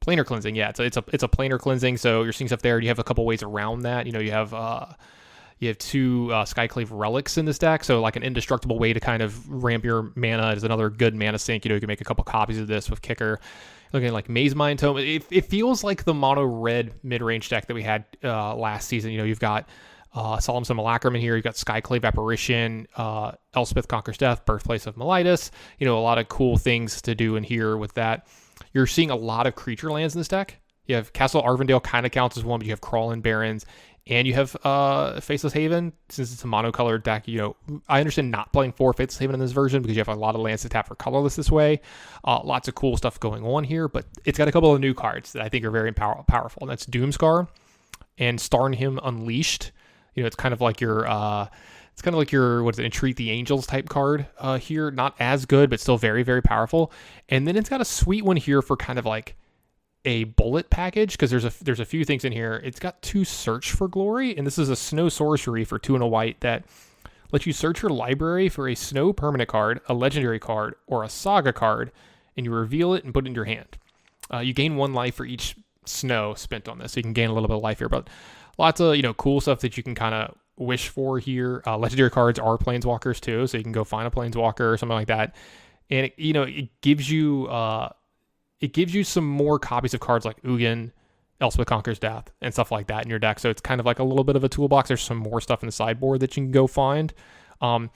Planar 0.06 0.24
cleansing, 0.24 0.54
yeah. 0.54 0.70
It's 0.70 0.80
a, 0.80 0.84
it's 0.84 0.96
a 0.96 1.04
it's 1.08 1.22
a 1.24 1.28
planar 1.28 1.58
cleansing. 1.58 1.96
So 1.96 2.22
you're 2.22 2.32
seeing 2.32 2.48
stuff 2.48 2.62
there. 2.62 2.78
You 2.78 2.88
have 2.88 3.00
a 3.00 3.04
couple 3.04 3.26
ways 3.26 3.42
around 3.42 3.80
that. 3.80 4.06
You 4.06 4.12
know, 4.12 4.20
you 4.20 4.30
have 4.30 4.54
uh, 4.54 4.86
you 5.58 5.68
have 5.68 5.78
two 5.78 6.32
uh, 6.32 6.44
Skyclave 6.44 6.88
relics 6.90 7.36
in 7.36 7.44
this 7.44 7.58
deck, 7.58 7.84
so 7.84 8.00
like 8.00 8.16
an 8.16 8.22
indestructible 8.22 8.78
way 8.78 8.92
to 8.92 9.00
kind 9.00 9.22
of 9.22 9.48
ramp 9.48 9.84
your 9.84 10.12
mana 10.14 10.52
is 10.52 10.64
another 10.64 10.90
good 10.90 11.14
mana 11.14 11.38
sink. 11.38 11.64
You 11.64 11.70
know, 11.70 11.74
you 11.74 11.80
can 11.80 11.88
make 11.88 12.00
a 12.00 12.04
couple 12.04 12.24
copies 12.24 12.58
of 12.58 12.66
this 12.66 12.88
with 12.88 13.02
Kicker. 13.02 13.40
Looking 13.92 14.12
like 14.12 14.28
Mazemind 14.28 14.78
Tome, 14.78 14.98
it, 14.98 15.24
it 15.30 15.46
feels 15.46 15.82
like 15.82 16.04
the 16.04 16.14
mono 16.14 16.44
red 16.44 16.92
mid 17.02 17.22
range 17.22 17.48
deck 17.48 17.66
that 17.66 17.74
we 17.74 17.82
had 17.82 18.04
uh, 18.22 18.54
last 18.54 18.86
season. 18.86 19.10
You 19.10 19.18
know, 19.18 19.24
you've 19.24 19.40
got 19.40 19.68
uh, 20.14 20.38
Solemn 20.38 20.64
Simulacrum 20.64 21.14
in 21.14 21.20
here. 21.20 21.36
You've 21.36 21.44
got 21.44 21.54
Skyclave 21.54 22.04
Apparition, 22.04 22.86
uh, 22.96 23.32
Elspeth 23.54 23.88
Conquers 23.88 24.18
Death, 24.18 24.44
Birthplace 24.44 24.86
of 24.86 24.96
Meletis. 24.96 25.50
You 25.78 25.86
know, 25.86 25.98
a 25.98 26.00
lot 26.00 26.18
of 26.18 26.28
cool 26.28 26.58
things 26.58 27.00
to 27.02 27.14
do 27.14 27.36
in 27.36 27.42
here 27.42 27.76
with 27.76 27.94
that. 27.94 28.26
You're 28.72 28.86
seeing 28.86 29.10
a 29.10 29.16
lot 29.16 29.46
of 29.46 29.54
creature 29.54 29.90
lands 29.90 30.14
in 30.14 30.20
this 30.20 30.28
deck. 30.28 30.60
You 30.86 30.94
have 30.94 31.12
Castle 31.12 31.42
Ardenvale 31.42 31.82
kind 31.82 32.06
of 32.06 32.12
counts 32.12 32.36
as 32.36 32.44
one, 32.44 32.60
but 32.60 32.66
you 32.66 32.72
have 32.72 32.80
Crawling 32.80 33.20
Barrens 33.20 33.66
and 34.08 34.26
you 34.26 34.34
have 34.34 34.56
uh, 34.64 35.20
Faceless 35.20 35.52
Haven 35.52 35.92
since 36.08 36.32
it's 36.32 36.42
a 36.42 36.46
monocolored 36.46 37.02
deck. 37.02 37.28
You 37.28 37.38
know, 37.38 37.80
I 37.88 38.00
understand 38.00 38.30
not 38.30 38.52
playing 38.52 38.72
four 38.72 38.92
Faceless 38.94 39.18
Haven 39.18 39.34
in 39.34 39.40
this 39.40 39.52
version 39.52 39.82
because 39.82 39.96
you 39.96 40.00
have 40.00 40.08
a 40.08 40.14
lot 40.14 40.34
of 40.34 40.40
lands 40.40 40.62
to 40.62 40.68
tap 40.70 40.88
for 40.88 40.94
colorless 40.94 41.36
this 41.36 41.50
way. 41.50 41.80
Uh, 42.24 42.40
lots 42.42 42.68
of 42.68 42.74
cool 42.74 42.96
stuff 42.96 43.20
going 43.20 43.44
on 43.44 43.64
here, 43.64 43.86
but 43.86 44.06
it's 44.24 44.38
got 44.38 44.48
a 44.48 44.52
couple 44.52 44.74
of 44.74 44.80
new 44.80 44.94
cards 44.94 45.32
that 45.32 45.42
I 45.42 45.48
think 45.50 45.64
are 45.64 45.70
very 45.70 45.92
power- 45.92 46.24
powerful. 46.26 46.62
And 46.62 46.70
that's 46.70 46.86
Doomskar 46.86 47.48
and 48.16 48.38
Starnheim 48.38 48.98
Unleashed. 49.02 49.72
You 50.14 50.22
know, 50.22 50.26
it's 50.26 50.36
kind 50.36 50.54
of 50.54 50.60
like 50.60 50.80
your. 50.80 51.06
Uh, 51.06 51.48
it's 51.92 52.02
kind 52.02 52.14
of 52.14 52.18
like 52.18 52.30
your 52.30 52.62
what 52.62 52.76
is 52.76 52.78
it, 52.78 52.84
entreat 52.84 53.16
the 53.16 53.32
angels 53.32 53.66
type 53.66 53.88
card 53.88 54.24
uh, 54.38 54.56
here. 54.56 54.92
Not 54.92 55.16
as 55.18 55.44
good, 55.46 55.68
but 55.68 55.80
still 55.80 55.98
very, 55.98 56.22
very 56.22 56.40
powerful. 56.40 56.92
And 57.28 57.46
then 57.46 57.56
it's 57.56 57.68
got 57.68 57.80
a 57.80 57.84
sweet 57.84 58.24
one 58.24 58.36
here 58.36 58.62
for 58.62 58.76
kind 58.76 59.00
of 59.00 59.04
like 59.04 59.34
a 60.04 60.24
bullet 60.24 60.70
package 60.70 61.12
because 61.12 61.30
there's 61.30 61.44
a 61.44 61.52
there's 61.62 61.80
a 61.80 61.84
few 61.84 62.04
things 62.04 62.24
in 62.24 62.32
here. 62.32 62.60
It's 62.64 62.78
got 62.78 63.02
two 63.02 63.24
search 63.24 63.72
for 63.72 63.88
glory, 63.88 64.36
and 64.36 64.46
this 64.46 64.58
is 64.58 64.68
a 64.68 64.76
snow 64.76 65.08
sorcery 65.08 65.64
for 65.64 65.78
two 65.78 65.94
and 65.94 66.02
a 66.02 66.06
white 66.06 66.40
that 66.40 66.64
lets 67.32 67.46
you 67.46 67.52
search 67.52 67.82
your 67.82 67.90
library 67.90 68.48
for 68.48 68.68
a 68.68 68.74
snow 68.74 69.12
permanent 69.12 69.48
card, 69.48 69.80
a 69.88 69.94
legendary 69.94 70.38
card, 70.38 70.74
or 70.86 71.04
a 71.04 71.08
saga 71.08 71.52
card, 71.52 71.92
and 72.36 72.46
you 72.46 72.52
reveal 72.52 72.94
it 72.94 73.04
and 73.04 73.12
put 73.12 73.26
it 73.26 73.28
in 73.28 73.34
your 73.34 73.44
hand. 73.44 73.76
Uh, 74.32 74.38
you 74.38 74.54
gain 74.54 74.76
one 74.76 74.94
life 74.94 75.14
for 75.16 75.24
each 75.24 75.56
snow 75.84 76.34
spent 76.34 76.68
on 76.68 76.78
this, 76.78 76.92
so 76.92 76.98
you 76.98 77.02
can 77.02 77.12
gain 77.12 77.30
a 77.30 77.34
little 77.34 77.48
bit 77.48 77.56
of 77.56 77.62
life 77.62 77.78
here. 77.78 77.88
But 77.88 78.08
lots 78.56 78.80
of 78.80 78.96
you 78.96 79.02
know 79.02 79.14
cool 79.14 79.40
stuff 79.40 79.60
that 79.60 79.76
you 79.76 79.82
can 79.82 79.94
kind 79.94 80.14
of 80.14 80.34
wish 80.56 80.88
for 80.88 81.18
here. 81.18 81.62
Uh, 81.66 81.76
legendary 81.76 82.10
cards 82.10 82.38
are 82.38 82.56
planeswalkers 82.56 83.20
too, 83.20 83.46
so 83.46 83.58
you 83.58 83.64
can 83.64 83.72
go 83.72 83.84
find 83.84 84.06
a 84.06 84.10
planeswalker 84.10 84.72
or 84.72 84.76
something 84.76 84.96
like 84.96 85.08
that, 85.08 85.34
and 85.90 86.06
it, 86.06 86.14
you 86.16 86.32
know 86.32 86.44
it 86.44 86.68
gives 86.80 87.10
you. 87.10 87.46
Uh, 87.46 87.90
it 88.60 88.72
gives 88.72 88.94
you 88.94 89.04
some 89.04 89.26
more 89.26 89.58
copies 89.58 89.94
of 89.94 90.00
cards 90.00 90.24
like 90.24 90.40
Ugin, 90.42 90.92
Elspeth 91.40 91.66
Conquers 91.66 91.98
Death, 91.98 92.30
and 92.40 92.52
stuff 92.52 92.72
like 92.72 92.88
that 92.88 93.04
in 93.04 93.10
your 93.10 93.18
deck. 93.18 93.38
So 93.38 93.50
it's 93.50 93.60
kind 93.60 93.80
of 93.80 93.86
like 93.86 93.98
a 93.98 94.04
little 94.04 94.24
bit 94.24 94.36
of 94.36 94.44
a 94.44 94.48
toolbox. 94.48 94.88
There's 94.88 95.02
some 95.02 95.18
more 95.18 95.40
stuff 95.40 95.62
in 95.62 95.66
the 95.66 95.72
sideboard 95.72 96.20
that 96.20 96.36
you 96.36 96.42
can 96.42 96.52
go 96.52 96.66
find. 96.66 97.12
Um, 97.60 97.90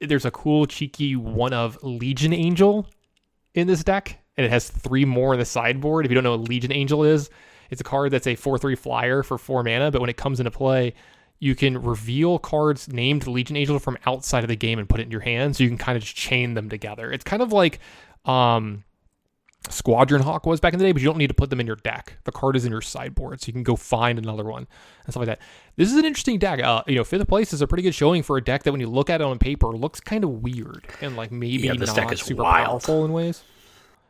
there's 0.00 0.24
a 0.24 0.30
cool, 0.30 0.66
cheeky 0.66 1.14
one 1.16 1.52
of 1.52 1.78
Legion 1.82 2.32
Angel 2.32 2.86
in 3.54 3.66
this 3.66 3.84
deck, 3.84 4.18
and 4.36 4.44
it 4.44 4.50
has 4.50 4.68
three 4.68 5.04
more 5.04 5.34
in 5.34 5.38
the 5.38 5.44
sideboard. 5.44 6.04
If 6.04 6.10
you 6.10 6.14
don't 6.14 6.24
know 6.24 6.36
what 6.36 6.48
Legion 6.48 6.72
Angel 6.72 7.04
is, 7.04 7.30
it's 7.70 7.80
a 7.80 7.84
card 7.84 8.10
that's 8.10 8.26
a 8.26 8.34
4 8.34 8.58
3 8.58 8.74
flyer 8.74 9.22
for 9.22 9.38
4 9.38 9.62
mana, 9.62 9.90
but 9.90 10.00
when 10.00 10.10
it 10.10 10.16
comes 10.16 10.40
into 10.40 10.50
play, 10.50 10.94
you 11.38 11.54
can 11.54 11.80
reveal 11.80 12.38
cards 12.38 12.88
named 12.88 13.26
Legion 13.26 13.56
Angel 13.56 13.78
from 13.78 13.96
outside 14.06 14.44
of 14.44 14.48
the 14.48 14.56
game 14.56 14.78
and 14.78 14.88
put 14.88 15.00
it 15.00 15.04
in 15.04 15.10
your 15.10 15.20
hand, 15.20 15.56
so 15.56 15.62
you 15.62 15.70
can 15.70 15.78
kind 15.78 15.96
of 15.96 16.02
just 16.02 16.16
chain 16.16 16.54
them 16.54 16.68
together. 16.68 17.12
It's 17.12 17.24
kind 17.24 17.42
of 17.42 17.52
like 17.52 17.78
um, 18.24 18.84
Squadron 19.68 20.22
Hawk 20.22 20.46
was 20.46 20.58
back 20.58 20.72
in 20.72 20.78
the 20.78 20.84
day, 20.84 20.92
but 20.92 21.02
you 21.02 21.06
don't 21.06 21.18
need 21.18 21.26
to 21.28 21.34
put 21.34 21.50
them 21.50 21.60
in 21.60 21.66
your 21.66 21.76
deck. 21.76 22.14
The 22.24 22.32
card 22.32 22.56
is 22.56 22.64
in 22.64 22.72
your 22.72 22.80
sideboard, 22.80 23.40
so 23.40 23.46
you 23.48 23.52
can 23.52 23.62
go 23.62 23.76
find 23.76 24.18
another 24.18 24.44
one 24.44 24.66
and 25.04 25.12
stuff 25.12 25.20
like 25.20 25.26
that. 25.26 25.40
This 25.76 25.92
is 25.92 25.98
an 25.98 26.04
interesting 26.04 26.38
deck. 26.38 26.60
Uh, 26.60 26.82
you 26.86 26.94
know, 26.94 27.04
fifth 27.04 27.28
place 27.28 27.52
is 27.52 27.60
a 27.60 27.66
pretty 27.66 27.82
good 27.82 27.94
showing 27.94 28.22
for 28.22 28.36
a 28.38 28.42
deck 28.42 28.62
that, 28.62 28.72
when 28.72 28.80
you 28.80 28.88
look 28.88 29.10
at 29.10 29.20
it 29.20 29.24
on 29.24 29.38
paper, 29.38 29.68
looks 29.68 30.00
kind 30.00 30.24
of 30.24 30.42
weird 30.42 30.86
and 31.02 31.14
like 31.14 31.30
maybe 31.30 31.64
yeah, 31.64 31.74
this 31.74 31.88
not 31.88 31.96
deck 31.96 32.12
is 32.12 32.22
super 32.22 32.42
wild. 32.42 32.66
powerful 32.66 33.04
in 33.04 33.12
ways. 33.12 33.42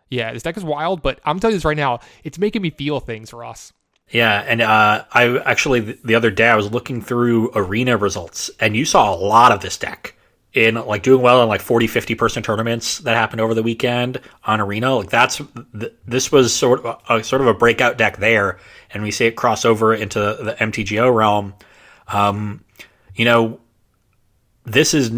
Yeah, 0.09 0.33
this 0.33 0.43
deck 0.43 0.57
is 0.57 0.65
wild, 0.65 1.03
but 1.03 1.21
I'm 1.25 1.41
telling 1.41 1.53
you 1.53 1.59
this 1.59 1.65
right 1.65 1.77
now, 1.77 2.01
it's 2.25 2.39
making 2.39 2.63
me 2.63 2.71
feel 2.71 3.01
things, 3.01 3.33
Ross. 3.33 3.73
Yeah, 4.11 4.45
and 4.47 4.61
uh, 4.61 5.05
I 5.13 5.39
actually 5.39 5.81
the 5.81 6.15
other 6.15 6.31
day 6.31 6.49
I 6.49 6.57
was 6.57 6.71
looking 6.71 7.01
through 7.01 7.51
arena 7.55 7.97
results, 7.97 8.51
and 8.59 8.77
you 8.77 8.85
saw 8.85 9.13
a 9.13 9.17
lot 9.17 9.53
of 9.53 9.61
this 9.61 9.77
deck 9.77 10.17
in 10.53 10.75
like 10.75 11.03
doing 11.03 11.23
well 11.23 11.43
in 11.43 11.49
like 11.49 11.61
40 11.61 11.87
50 11.87 12.15
person 12.17 12.43
tournaments 12.43 12.99
that 12.99 13.15
happened 13.15 13.41
over 13.41 13.55
the 13.55 13.63
weekend 13.63 14.21
on 14.45 14.61
arena 14.61 14.97
like 14.97 15.09
that's 15.09 15.41
th- 15.79 15.93
this 16.07 16.33
was 16.33 16.53
sort 16.53 16.85
of 16.85 17.01
a, 17.09 17.23
sort 17.23 17.41
of 17.41 17.47
a 17.49 17.55
breakout 17.55 17.97
deck 17.97 18.17
there. 18.17 18.59
And 18.93 19.05
we 19.05 19.13
see 19.13 19.27
it 19.27 19.37
cross 19.37 19.65
over 19.65 19.95
into 19.95 20.19
the 20.19 20.57
mtgo 20.59 21.15
realm. 21.15 21.55
Um, 22.09 22.65
you 23.15 23.25
know 23.25 23.61
this 24.65 24.95
is 24.95 25.13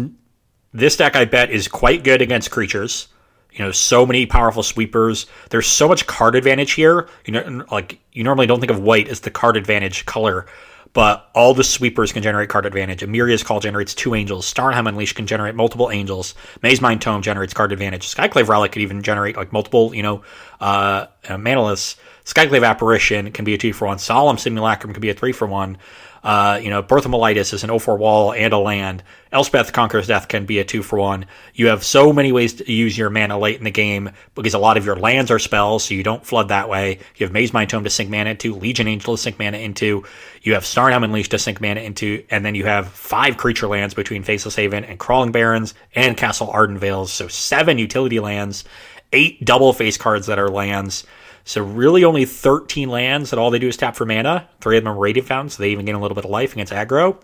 this 0.73 0.95
deck 0.97 1.15
i 1.15 1.25
bet 1.25 1.49
is 1.49 1.67
quite 1.67 2.03
good 2.03 2.21
against 2.21 2.51
creatures. 2.51 3.07
You 3.51 3.65
know 3.65 3.71
so 3.71 4.05
many 4.05 4.27
powerful 4.27 4.61
sweepers. 4.61 5.25
There's 5.49 5.67
so 5.67 5.87
much 5.87 6.05
card 6.05 6.35
advantage 6.35 6.73
here. 6.73 7.07
You 7.25 7.33
know 7.33 7.65
like 7.71 7.99
you 8.11 8.23
normally 8.23 8.45
don't 8.45 8.59
think 8.59 8.71
of 8.71 8.81
white 8.81 9.07
as 9.07 9.21
the 9.21 9.31
card 9.31 9.57
advantage 9.57 10.05
color 10.05 10.45
but 10.93 11.29
all 11.33 11.53
the 11.53 11.63
sweepers 11.63 12.11
can 12.11 12.21
generate 12.21 12.49
card 12.49 12.65
advantage. 12.65 13.01
Emeria's 13.01 13.43
Call 13.43 13.59
generates 13.59 13.95
two 13.95 14.13
angels. 14.13 14.51
Starnheim 14.51 14.87
Unleashed 14.87 15.15
can 15.15 15.25
generate 15.25 15.55
multiple 15.55 15.89
angels. 15.91 16.35
Mazemind 16.61 17.01
Tome 17.01 17.21
generates 17.21 17.53
card 17.53 17.71
advantage. 17.71 18.07
Skyclave 18.07 18.47
Relic 18.47 18.71
could 18.71 18.83
even 18.83 19.01
generate 19.01 19.35
like 19.35 19.51
multiple, 19.51 19.93
you 19.93 20.03
know, 20.03 20.23
uh, 20.61 21.07
uh 21.27 21.37
manaliths. 21.37 21.95
Skyclave 22.25 22.65
Apparition 22.65 23.31
can 23.31 23.43
be 23.43 23.55
a 23.55 23.57
two 23.57 23.73
for 23.73 23.87
one. 23.87 23.99
Solemn 23.99 24.37
Simulacrum 24.37 24.93
can 24.93 25.01
be 25.01 25.09
a 25.09 25.13
three 25.13 25.31
for 25.31 25.47
one. 25.47 25.77
Uh, 26.23 26.57
you 26.61 26.69
know, 26.69 26.81
Melitis 26.81 27.53
is 27.53 27.63
an 27.63 27.69
0-4 27.69 27.97
wall 27.97 28.31
and 28.31 28.53
a 28.53 28.57
land. 28.57 29.03
Elspeth 29.33 29.73
Conquers 29.73 30.07
Death 30.07 30.29
can 30.29 30.45
be 30.45 30.59
a 30.59 30.63
2 30.63 30.81
for 30.81 30.97
1. 30.97 31.25
You 31.53 31.67
have 31.67 31.83
so 31.83 32.13
many 32.13 32.31
ways 32.31 32.53
to 32.53 32.71
use 32.71 32.97
your 32.97 33.09
mana 33.09 33.37
late 33.37 33.57
in 33.57 33.65
the 33.65 33.71
game 33.71 34.11
because 34.33 34.53
a 34.53 34.59
lot 34.59 34.77
of 34.77 34.85
your 34.85 34.95
lands 34.95 35.31
are 35.31 35.39
spells, 35.39 35.83
so 35.83 35.93
you 35.93 36.03
don't 36.03 36.25
flood 36.25 36.47
that 36.47 36.69
way. 36.69 36.99
You 37.17 37.25
have 37.25 37.35
Mazemind 37.35 37.67
Tome 37.67 37.83
to 37.83 37.89
sink 37.89 38.09
mana 38.09 38.29
into, 38.29 38.55
Legion 38.55 38.87
Angel 38.87 39.17
to 39.17 39.21
sink 39.21 39.37
mana 39.37 39.57
into, 39.57 40.05
you 40.43 40.53
have 40.53 40.63
Starnheim 40.63 41.03
Unleashed 41.03 41.31
to 41.31 41.39
sink 41.39 41.59
mana 41.59 41.81
into, 41.81 42.23
and 42.29 42.45
then 42.45 42.55
you 42.55 42.65
have 42.65 42.87
five 42.87 43.35
creature 43.35 43.67
lands 43.67 43.93
between 43.93 44.23
Faceless 44.23 44.55
Haven 44.55 44.85
and 44.85 44.99
Crawling 44.99 45.33
Barrens 45.33 45.73
and 45.93 46.15
Castle 46.15 46.47
Ardenvales, 46.47 47.09
so 47.09 47.27
seven 47.27 47.77
utility 47.77 48.21
lands, 48.21 48.63
eight 49.11 49.43
double 49.43 49.73
face 49.73 49.97
cards 49.97 50.27
that 50.27 50.39
are 50.39 50.49
lands. 50.49 51.05
So 51.45 51.61
really 51.61 52.03
only 52.03 52.25
13 52.25 52.89
lands 52.89 53.29
that 53.29 53.39
all 53.39 53.51
they 53.51 53.59
do 53.59 53.67
is 53.67 53.75
tap 53.75 53.95
for 53.95 54.05
mana. 54.05 54.47
Three 54.61 54.77
of 54.77 54.83
them 54.83 54.93
are 54.93 54.97
Radiant 54.97 55.27
Fountains, 55.27 55.55
so 55.55 55.63
they 55.63 55.71
even 55.71 55.85
gain 55.85 55.95
a 55.95 55.99
little 55.99 56.15
bit 56.15 56.23
of 56.23 56.31
life 56.31 56.53
against 56.53 56.71
aggro. 56.71 57.17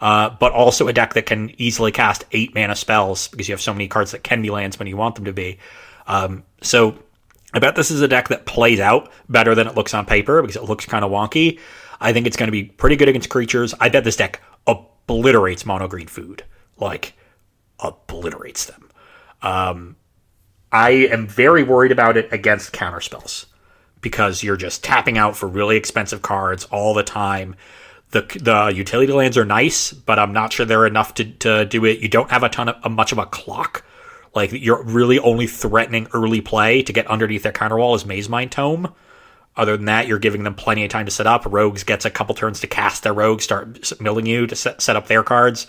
Uh, 0.00 0.30
but 0.30 0.52
also 0.52 0.88
a 0.88 0.92
deck 0.92 1.14
that 1.14 1.26
can 1.26 1.52
easily 1.58 1.92
cast 1.92 2.24
eight 2.32 2.54
mana 2.56 2.74
spells 2.74 3.28
because 3.28 3.48
you 3.48 3.52
have 3.52 3.60
so 3.60 3.72
many 3.72 3.86
cards 3.86 4.10
that 4.10 4.24
can 4.24 4.42
be 4.42 4.50
lands 4.50 4.78
when 4.78 4.88
you 4.88 4.96
want 4.96 5.14
them 5.14 5.26
to 5.26 5.32
be. 5.32 5.58
Um, 6.08 6.42
so 6.60 6.98
I 7.54 7.60
bet 7.60 7.76
this 7.76 7.92
is 7.92 8.00
a 8.00 8.08
deck 8.08 8.28
that 8.28 8.46
plays 8.46 8.80
out 8.80 9.12
better 9.28 9.54
than 9.54 9.68
it 9.68 9.76
looks 9.76 9.94
on 9.94 10.06
paper 10.06 10.42
because 10.42 10.56
it 10.56 10.64
looks 10.64 10.86
kind 10.86 11.04
of 11.04 11.12
wonky. 11.12 11.60
I 12.00 12.12
think 12.12 12.26
it's 12.26 12.36
going 12.36 12.48
to 12.48 12.52
be 12.52 12.64
pretty 12.64 12.96
good 12.96 13.08
against 13.08 13.28
creatures. 13.28 13.74
I 13.78 13.90
bet 13.90 14.02
this 14.02 14.16
deck 14.16 14.40
obliterates 14.66 15.64
mono 15.64 15.86
green 15.86 16.08
food. 16.08 16.42
Like, 16.78 17.14
obliterates 17.78 18.66
them. 18.66 18.90
Um, 19.40 19.96
I 20.72 20.90
am 20.90 21.28
very 21.28 21.62
worried 21.62 21.92
about 21.92 22.16
it 22.16 22.32
against 22.32 22.72
counter 22.72 23.00
spells 23.00 23.46
because 24.02 24.42
you're 24.42 24.56
just 24.56 24.84
tapping 24.84 25.16
out 25.16 25.36
for 25.36 25.46
really 25.48 25.76
expensive 25.76 26.20
cards 26.20 26.64
all 26.66 26.92
the 26.92 27.02
time. 27.02 27.56
The, 28.10 28.20
the 28.38 28.76
utility 28.76 29.12
lands 29.12 29.38
are 29.38 29.44
nice, 29.46 29.92
but 29.92 30.18
I'm 30.18 30.34
not 30.34 30.52
sure 30.52 30.66
they're 30.66 30.86
enough 30.86 31.14
to, 31.14 31.24
to 31.24 31.64
do 31.64 31.86
it. 31.86 32.00
You 32.00 32.08
don't 32.08 32.30
have 32.30 32.42
a 32.42 32.50
ton 32.50 32.68
of 32.68 32.76
a 32.82 32.90
much 32.90 33.12
of 33.12 33.18
a 33.18 33.24
clock. 33.24 33.84
Like 34.34 34.52
you're 34.52 34.82
really 34.82 35.18
only 35.18 35.46
threatening 35.46 36.08
early 36.12 36.42
play 36.42 36.82
to 36.82 36.92
get 36.92 37.06
underneath 37.06 37.42
their 37.42 37.52
counter 37.52 37.78
wall 37.78 37.94
is 37.94 38.04
Mazemind 38.04 38.50
Tome. 38.50 38.92
Other 39.56 39.76
than 39.76 39.86
that, 39.86 40.06
you're 40.06 40.18
giving 40.18 40.44
them 40.44 40.54
plenty 40.54 40.84
of 40.84 40.90
time 40.90 41.04
to 41.04 41.10
set 41.10 41.26
up. 41.26 41.44
Rogues 41.46 41.84
gets 41.84 42.04
a 42.04 42.10
couple 42.10 42.34
turns 42.34 42.60
to 42.60 42.66
cast 42.66 43.02
their 43.02 43.12
rogues, 43.12 43.44
start 43.44 44.00
milling 44.00 44.26
you 44.26 44.46
to 44.46 44.56
set, 44.56 44.80
set 44.80 44.96
up 44.96 45.06
their 45.06 45.22
cards. 45.22 45.66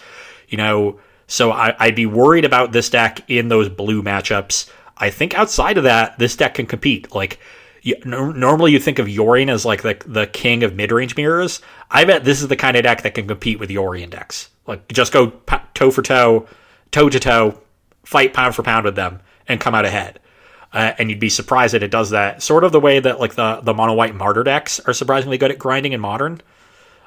You 0.47 0.57
know, 0.57 0.99
so 1.27 1.51
I, 1.51 1.75
I'd 1.79 1.95
be 1.95 2.05
worried 2.05 2.45
about 2.45 2.71
this 2.71 2.89
deck 2.89 3.29
in 3.29 3.49
those 3.49 3.69
blue 3.69 4.01
matchups. 4.01 4.69
I 4.97 5.09
think 5.09 5.37
outside 5.37 5.77
of 5.77 5.83
that, 5.83 6.17
this 6.17 6.35
deck 6.35 6.55
can 6.55 6.65
compete. 6.65 7.13
Like 7.13 7.39
you, 7.83 7.97
normally 8.05 8.71
you 8.71 8.79
think 8.79 8.97
of 8.97 9.07
Yorion 9.07 9.49
as 9.49 9.65
like 9.65 9.81
the 9.81 10.01
the 10.07 10.25
king 10.25 10.63
of 10.63 10.73
mid 10.73 10.91
range 10.91 11.17
mirrors. 11.17 11.61
I 11.91 12.05
bet 12.05 12.23
this 12.23 12.41
is 12.41 12.47
the 12.47 12.55
kind 12.55 12.77
of 12.77 12.83
deck 12.83 13.01
that 13.03 13.13
can 13.13 13.27
compete 13.27 13.59
with 13.59 13.69
Yorion 13.69 14.09
decks. 14.09 14.49
Like 14.65 14.87
just 14.87 15.11
go 15.11 15.33
toe 15.73 15.91
for 15.91 16.01
toe, 16.01 16.47
toe 16.91 17.09
to 17.09 17.19
toe, 17.19 17.59
fight 18.03 18.33
pound 18.33 18.55
for 18.55 18.63
pound 18.63 18.85
with 18.85 18.95
them, 18.95 19.19
and 19.49 19.59
come 19.59 19.75
out 19.75 19.83
ahead. 19.83 20.21
Uh, 20.71 20.93
and 20.97 21.09
you'd 21.09 21.19
be 21.19 21.29
surprised 21.29 21.73
that 21.73 21.83
it 21.83 21.91
does 21.91 22.11
that. 22.11 22.41
Sort 22.41 22.63
of 22.63 22.71
the 22.71 22.79
way 22.79 23.01
that 23.01 23.19
like 23.19 23.35
the 23.35 23.59
the 23.61 23.73
mono 23.73 23.93
white 23.93 24.15
martyr 24.15 24.43
decks 24.43 24.79
are 24.79 24.93
surprisingly 24.93 25.37
good 25.37 25.51
at 25.51 25.59
grinding 25.59 25.91
in 25.91 25.99
modern, 25.99 26.39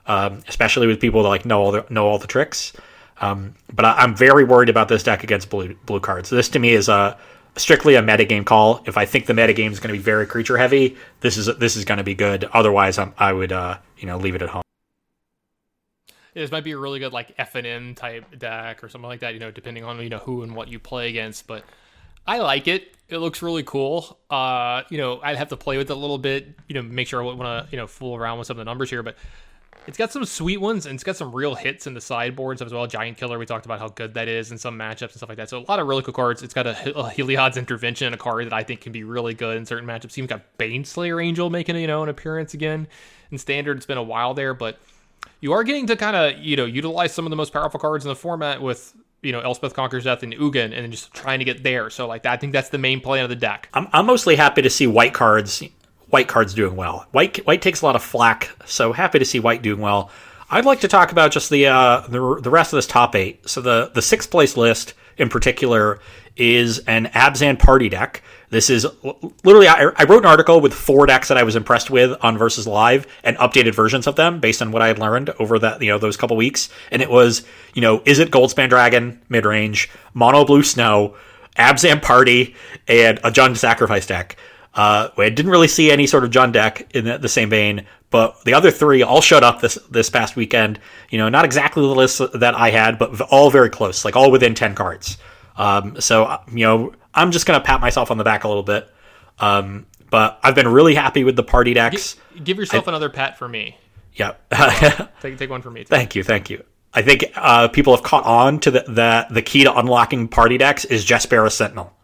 um, 0.06 0.42
especially 0.46 0.86
with 0.86 1.00
people 1.00 1.22
that 1.22 1.30
like 1.30 1.46
know 1.46 1.62
all 1.62 1.72
the 1.72 1.86
know 1.88 2.06
all 2.06 2.18
the 2.18 2.26
tricks. 2.26 2.74
Um, 3.18 3.54
but 3.72 3.86
I, 3.86 4.04
am 4.04 4.14
very 4.14 4.44
worried 4.44 4.68
about 4.68 4.88
this 4.88 5.02
deck 5.02 5.24
against 5.24 5.48
blue 5.48 5.74
blue 5.86 6.00
cards. 6.00 6.28
This 6.28 6.50
to 6.50 6.58
me 6.58 6.72
is 6.72 6.90
a 6.90 7.16
strictly 7.56 7.94
a 7.94 8.02
metagame 8.02 8.44
call. 8.44 8.82
If 8.86 8.96
I 8.96 9.04
think 9.06 9.26
the 9.26 9.32
metagame 9.32 9.72
is 9.72 9.80
going 9.80 9.88
to 9.88 9.98
be 9.98 10.02
very 10.02 10.26
creature 10.26 10.56
heavy, 10.56 10.96
this 11.20 11.36
is 11.36 11.46
this 11.58 11.76
is 11.76 11.84
going 11.84 11.98
to 11.98 12.04
be 12.04 12.14
good. 12.14 12.44
Otherwise, 12.52 12.98
I'm, 12.98 13.14
i 13.18 13.32
would 13.32 13.52
uh, 13.52 13.78
you 13.98 14.06
know 14.06 14.18
leave 14.18 14.34
it 14.34 14.42
at 14.42 14.50
home. 14.50 14.62
This 16.34 16.50
might 16.50 16.64
be 16.64 16.72
a 16.72 16.78
really 16.78 16.98
good 16.98 17.12
like 17.12 17.34
F 17.38 17.54
and 17.54 17.66
N 17.66 17.94
type 17.94 18.38
deck 18.38 18.84
or 18.84 18.88
something 18.88 19.08
like 19.08 19.20
that. 19.20 19.34
You 19.34 19.40
know, 19.40 19.50
depending 19.50 19.84
on 19.84 20.00
you 20.02 20.10
know 20.10 20.18
who 20.18 20.42
and 20.42 20.54
what 20.54 20.68
you 20.68 20.78
play 20.78 21.08
against. 21.08 21.46
But 21.46 21.64
I 22.26 22.38
like 22.38 22.68
it. 22.68 22.94
It 23.08 23.18
looks 23.18 23.40
really 23.40 23.62
cool. 23.62 24.18
Uh, 24.28 24.82
you 24.90 24.98
know, 24.98 25.20
I'd 25.22 25.36
have 25.36 25.48
to 25.48 25.56
play 25.56 25.78
with 25.78 25.90
it 25.90 25.94
a 25.94 25.98
little 25.98 26.18
bit. 26.18 26.48
You 26.68 26.74
know, 26.74 26.82
make 26.82 27.08
sure 27.08 27.22
I 27.22 27.24
want 27.24 27.40
to 27.40 27.68
you 27.70 27.78
know 27.78 27.86
fool 27.86 28.16
around 28.16 28.38
with 28.38 28.48
some 28.48 28.56
of 28.56 28.58
the 28.58 28.64
numbers 28.64 28.90
here, 28.90 29.02
but 29.02 29.16
it's 29.86 29.98
got 29.98 30.12
some 30.12 30.24
sweet 30.24 30.58
ones 30.58 30.86
and 30.86 30.94
it's 30.94 31.04
got 31.04 31.16
some 31.16 31.32
real 31.34 31.54
hits 31.54 31.86
in 31.86 31.94
the 31.94 32.00
sideboards 32.00 32.60
as 32.60 32.72
well. 32.72 32.86
Giant 32.86 33.16
Killer, 33.16 33.38
we 33.38 33.46
talked 33.46 33.66
about 33.66 33.78
how 33.78 33.88
good 33.88 34.14
that 34.14 34.28
is 34.28 34.50
in 34.50 34.58
some 34.58 34.78
matchups 34.78 35.02
and 35.02 35.12
stuff 35.12 35.28
like 35.28 35.38
that. 35.38 35.48
So 35.48 35.58
a 35.58 35.66
lot 35.68 35.78
of 35.78 35.86
really 35.86 36.02
cool 36.02 36.14
cards. 36.14 36.42
It's 36.42 36.54
got 36.54 36.66
a, 36.66 36.98
a 36.98 37.10
Heliod's 37.10 37.56
Intervention, 37.56 38.12
a 38.12 38.16
card 38.16 38.46
that 38.46 38.52
I 38.52 38.62
think 38.62 38.80
can 38.80 38.92
be 38.92 39.04
really 39.04 39.34
good 39.34 39.56
in 39.56 39.66
certain 39.66 39.88
matchups. 39.88 40.18
Even 40.18 40.26
got 40.26 40.42
Baneslayer 40.58 41.24
Angel 41.24 41.50
making 41.50 41.76
you 41.76 41.86
know 41.86 42.02
an 42.02 42.08
appearance 42.08 42.54
again 42.54 42.88
in 43.30 43.38
Standard. 43.38 43.76
It's 43.76 43.86
been 43.86 43.98
a 43.98 44.02
while 44.02 44.34
there, 44.34 44.54
but 44.54 44.78
you 45.40 45.52
are 45.52 45.64
getting 45.64 45.86
to 45.86 45.96
kind 45.96 46.16
of 46.16 46.38
you 46.38 46.56
know 46.56 46.64
utilize 46.64 47.14
some 47.14 47.26
of 47.26 47.30
the 47.30 47.36
most 47.36 47.52
powerful 47.52 47.80
cards 47.80 48.04
in 48.04 48.08
the 48.08 48.16
format 48.16 48.60
with 48.60 48.94
you 49.22 49.32
know 49.32 49.40
Elspeth 49.40 49.74
Conquers 49.74 50.04
Death 50.04 50.22
and 50.22 50.32
Ugin, 50.34 50.76
and 50.76 50.90
just 50.90 51.12
trying 51.12 51.38
to 51.38 51.44
get 51.44 51.62
there. 51.62 51.90
So 51.90 52.06
like 52.06 52.22
that, 52.24 52.32
I 52.32 52.36
think 52.36 52.52
that's 52.52 52.70
the 52.70 52.78
main 52.78 53.00
plan 53.00 53.24
of 53.24 53.30
the 53.30 53.36
deck. 53.36 53.68
I'm, 53.74 53.88
I'm 53.92 54.06
mostly 54.06 54.36
happy 54.36 54.62
to 54.62 54.70
see 54.70 54.86
white 54.86 55.14
cards 55.14 55.62
white 56.16 56.28
card's 56.28 56.54
doing 56.54 56.74
well. 56.76 57.06
White 57.12 57.46
white 57.46 57.60
takes 57.60 57.82
a 57.82 57.84
lot 57.84 57.94
of 57.94 58.02
flack, 58.02 58.48
so 58.64 58.94
happy 58.94 59.18
to 59.18 59.24
see 59.26 59.38
white 59.38 59.60
doing 59.60 59.82
well. 59.82 60.10
I'd 60.48 60.64
like 60.64 60.80
to 60.80 60.88
talk 60.88 61.12
about 61.12 61.30
just 61.30 61.50
the 61.50 61.66
uh, 61.66 62.06
the, 62.08 62.40
the 62.40 62.48
rest 62.48 62.72
of 62.72 62.78
this 62.78 62.86
top 62.86 63.14
eight. 63.14 63.46
So 63.46 63.60
the 63.60 63.90
the 63.92 64.00
sixth 64.00 64.30
place 64.30 64.56
list 64.56 64.94
in 65.18 65.28
particular 65.28 66.00
is 66.34 66.78
an 66.86 67.04
Abzan 67.08 67.58
party 67.58 67.90
deck. 67.90 68.22
This 68.48 68.70
is 68.70 68.86
literally 69.44 69.68
I, 69.68 69.90
I, 69.94 70.04
wrote 70.04 70.22
an 70.22 70.30
article 70.30 70.62
with 70.62 70.72
four 70.72 71.04
decks 71.04 71.28
that 71.28 71.36
I 71.36 71.42
was 71.42 71.54
impressed 71.54 71.90
with 71.90 72.16
on 72.24 72.38
Versus 72.38 72.66
Live 72.66 73.06
and 73.22 73.36
updated 73.36 73.74
versions 73.74 74.06
of 74.06 74.16
them 74.16 74.40
based 74.40 74.62
on 74.62 74.72
what 74.72 74.80
I 74.80 74.86
had 74.86 74.98
learned 74.98 75.30
over 75.38 75.58
that 75.58 75.82
you 75.82 75.90
know 75.90 75.98
those 75.98 76.16
couple 76.16 76.38
weeks. 76.38 76.70
And 76.90 77.02
it 77.02 77.10
was 77.10 77.44
you 77.74 77.82
know 77.82 78.00
is 78.06 78.20
it 78.20 78.30
Goldspan 78.30 78.70
Dragon 78.70 79.20
mid 79.28 79.44
range, 79.44 79.90
Mono 80.14 80.46
Blue 80.46 80.62
Snow, 80.62 81.14
Abzan 81.58 82.00
Party, 82.00 82.54
and 82.88 83.18
a 83.18 83.30
Jund 83.30 83.58
Sacrifice 83.58 84.06
deck. 84.06 84.36
Uh, 84.76 85.08
I 85.16 85.30
didn't 85.30 85.50
really 85.50 85.68
see 85.68 85.90
any 85.90 86.06
sort 86.06 86.22
of 86.22 86.30
Jund 86.30 86.52
deck 86.52 86.94
in 86.94 87.06
the, 87.06 87.16
the, 87.16 87.30
same 87.30 87.48
vein, 87.48 87.86
but 88.10 88.44
the 88.44 88.52
other 88.52 88.70
three 88.70 89.02
all 89.02 89.22
showed 89.22 89.42
up 89.42 89.62
this 89.62 89.76
this 89.90 90.10
past 90.10 90.36
weekend. 90.36 90.78
You 91.08 91.16
know, 91.16 91.30
not 91.30 91.46
exactly 91.46 91.82
the 91.82 91.94
list 91.94 92.20
that 92.34 92.54
I 92.54 92.70
had, 92.70 92.98
but 92.98 93.18
all 93.22 93.50
very 93.50 93.70
close, 93.70 94.04
like 94.04 94.16
all 94.16 94.30
within 94.30 94.54
ten 94.54 94.74
cards. 94.74 95.16
Um, 95.56 95.98
so 96.00 96.24
uh, 96.24 96.42
you 96.52 96.66
know, 96.66 96.92
I'm 97.14 97.32
just 97.32 97.46
gonna 97.46 97.62
pat 97.62 97.80
myself 97.80 98.10
on 98.10 98.18
the 98.18 98.24
back 98.24 98.44
a 98.44 98.48
little 98.48 98.62
bit. 98.62 98.86
Um, 99.38 99.86
but 100.10 100.38
I've 100.42 100.54
been 100.54 100.68
really 100.68 100.94
happy 100.94 101.24
with 101.24 101.36
the 101.36 101.42
party 101.42 101.72
decks. 101.72 102.16
Give, 102.34 102.44
give 102.44 102.58
yourself 102.58 102.86
I, 102.86 102.90
another 102.90 103.08
pat 103.08 103.38
for 103.38 103.48
me. 103.48 103.78
Yeah, 104.12 104.34
take 105.22 105.38
take 105.38 105.48
one 105.48 105.62
for 105.62 105.70
me. 105.70 105.84
Too. 105.84 105.88
Thank 105.88 106.14
you, 106.14 106.22
thank 106.22 106.50
you. 106.50 106.64
I 106.92 107.02
think 107.02 107.24
uh, 107.34 107.68
people 107.68 107.94
have 107.94 108.04
caught 108.04 108.24
on 108.24 108.60
to 108.60 108.70
the, 108.70 108.84
the 108.88 109.26
the 109.30 109.42
key 109.42 109.64
to 109.64 109.78
unlocking 109.78 110.28
party 110.28 110.58
decks 110.58 110.84
is 110.84 111.04
Jaspera 111.04 111.50
Sentinel. 111.50 111.94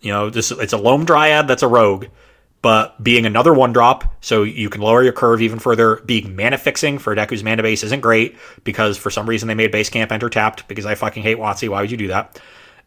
You 0.00 0.12
know, 0.12 0.30
this 0.30 0.50
it's 0.50 0.72
a 0.72 0.78
Loam 0.78 1.04
Dryad 1.04 1.48
that's 1.48 1.62
a 1.62 1.68
rogue, 1.68 2.06
but 2.62 3.02
being 3.02 3.26
another 3.26 3.54
one 3.54 3.72
drop, 3.72 4.16
so 4.20 4.42
you 4.42 4.68
can 4.68 4.80
lower 4.80 5.02
your 5.02 5.12
curve 5.12 5.40
even 5.40 5.58
further. 5.58 5.96
Being 6.04 6.36
mana 6.36 6.58
fixing 6.58 6.98
for 6.98 7.12
a 7.12 7.16
deck 7.16 7.30
whose 7.30 7.44
mana 7.44 7.62
base 7.62 7.82
isn't 7.82 8.00
great 8.00 8.36
because 8.64 8.96
for 8.98 9.10
some 9.10 9.28
reason 9.28 9.48
they 9.48 9.54
made 9.54 9.72
base 9.72 9.88
camp 9.88 10.12
enter 10.12 10.28
tapped 10.28 10.66
because 10.68 10.86
I 10.86 10.94
fucking 10.94 11.22
hate 11.22 11.38
WotC. 11.38 11.68
Why 11.68 11.80
would 11.80 11.90
you 11.90 11.96
do 11.96 12.08
that? 12.08 12.40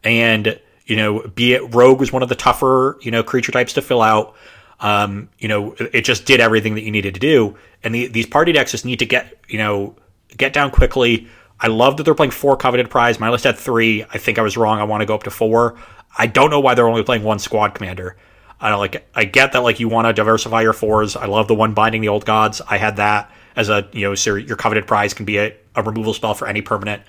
And 0.04 0.60
you 0.86 0.96
know, 0.96 1.20
be 1.34 1.52
it 1.52 1.74
rogue 1.74 2.00
was 2.00 2.12
one 2.12 2.22
of 2.22 2.28
the 2.28 2.34
tougher 2.34 2.98
you 3.02 3.10
know 3.10 3.22
creature 3.22 3.52
types 3.52 3.72
to 3.74 3.82
fill 3.82 4.02
out. 4.02 4.34
Um, 4.80 5.28
you 5.38 5.48
know, 5.48 5.74
it 5.78 6.02
just 6.02 6.24
did 6.24 6.40
everything 6.40 6.74
that 6.74 6.82
you 6.82 6.90
needed 6.90 7.14
to 7.14 7.20
do. 7.20 7.56
And 7.82 7.94
the, 7.94 8.06
these 8.06 8.26
party 8.26 8.52
decks 8.52 8.70
just 8.70 8.84
need 8.84 8.98
to 9.00 9.06
get 9.06 9.38
you 9.48 9.58
know 9.58 9.96
get 10.36 10.52
down 10.52 10.70
quickly. 10.70 11.28
I 11.58 11.66
love 11.66 11.98
that 11.98 12.04
they're 12.04 12.14
playing 12.14 12.30
four 12.30 12.56
coveted 12.56 12.88
prize. 12.88 13.20
My 13.20 13.30
list 13.30 13.44
had 13.44 13.58
three. 13.58 14.04
I 14.04 14.18
think 14.18 14.38
I 14.38 14.42
was 14.42 14.56
wrong. 14.56 14.78
I 14.78 14.84
want 14.84 15.02
to 15.02 15.06
go 15.06 15.14
up 15.14 15.24
to 15.24 15.30
four. 15.30 15.76
I 16.16 16.26
don't 16.26 16.50
know 16.50 16.60
why 16.60 16.74
they're 16.74 16.88
only 16.88 17.02
playing 17.02 17.22
one 17.22 17.38
squad 17.38 17.74
commander. 17.74 18.16
I 18.60 18.74
like 18.74 19.08
I 19.14 19.24
get 19.24 19.52
that 19.52 19.60
like 19.60 19.80
you 19.80 19.88
want 19.88 20.06
to 20.06 20.12
diversify 20.12 20.62
your 20.62 20.72
fours. 20.72 21.16
I 21.16 21.26
love 21.26 21.48
the 21.48 21.54
one 21.54 21.72
binding 21.72 22.02
the 22.02 22.08
old 22.08 22.26
gods. 22.26 22.60
I 22.68 22.76
had 22.76 22.96
that 22.96 23.30
as 23.56 23.68
a 23.68 23.88
you 23.92 24.02
know 24.02 24.14
so 24.14 24.34
your 24.34 24.56
coveted 24.56 24.86
prize 24.86 25.14
can 25.14 25.24
be 25.24 25.38
a, 25.38 25.56
a 25.74 25.82
removal 25.82 26.12
spell 26.12 26.34
for 26.34 26.46
any 26.46 26.60
permanent. 26.60 27.02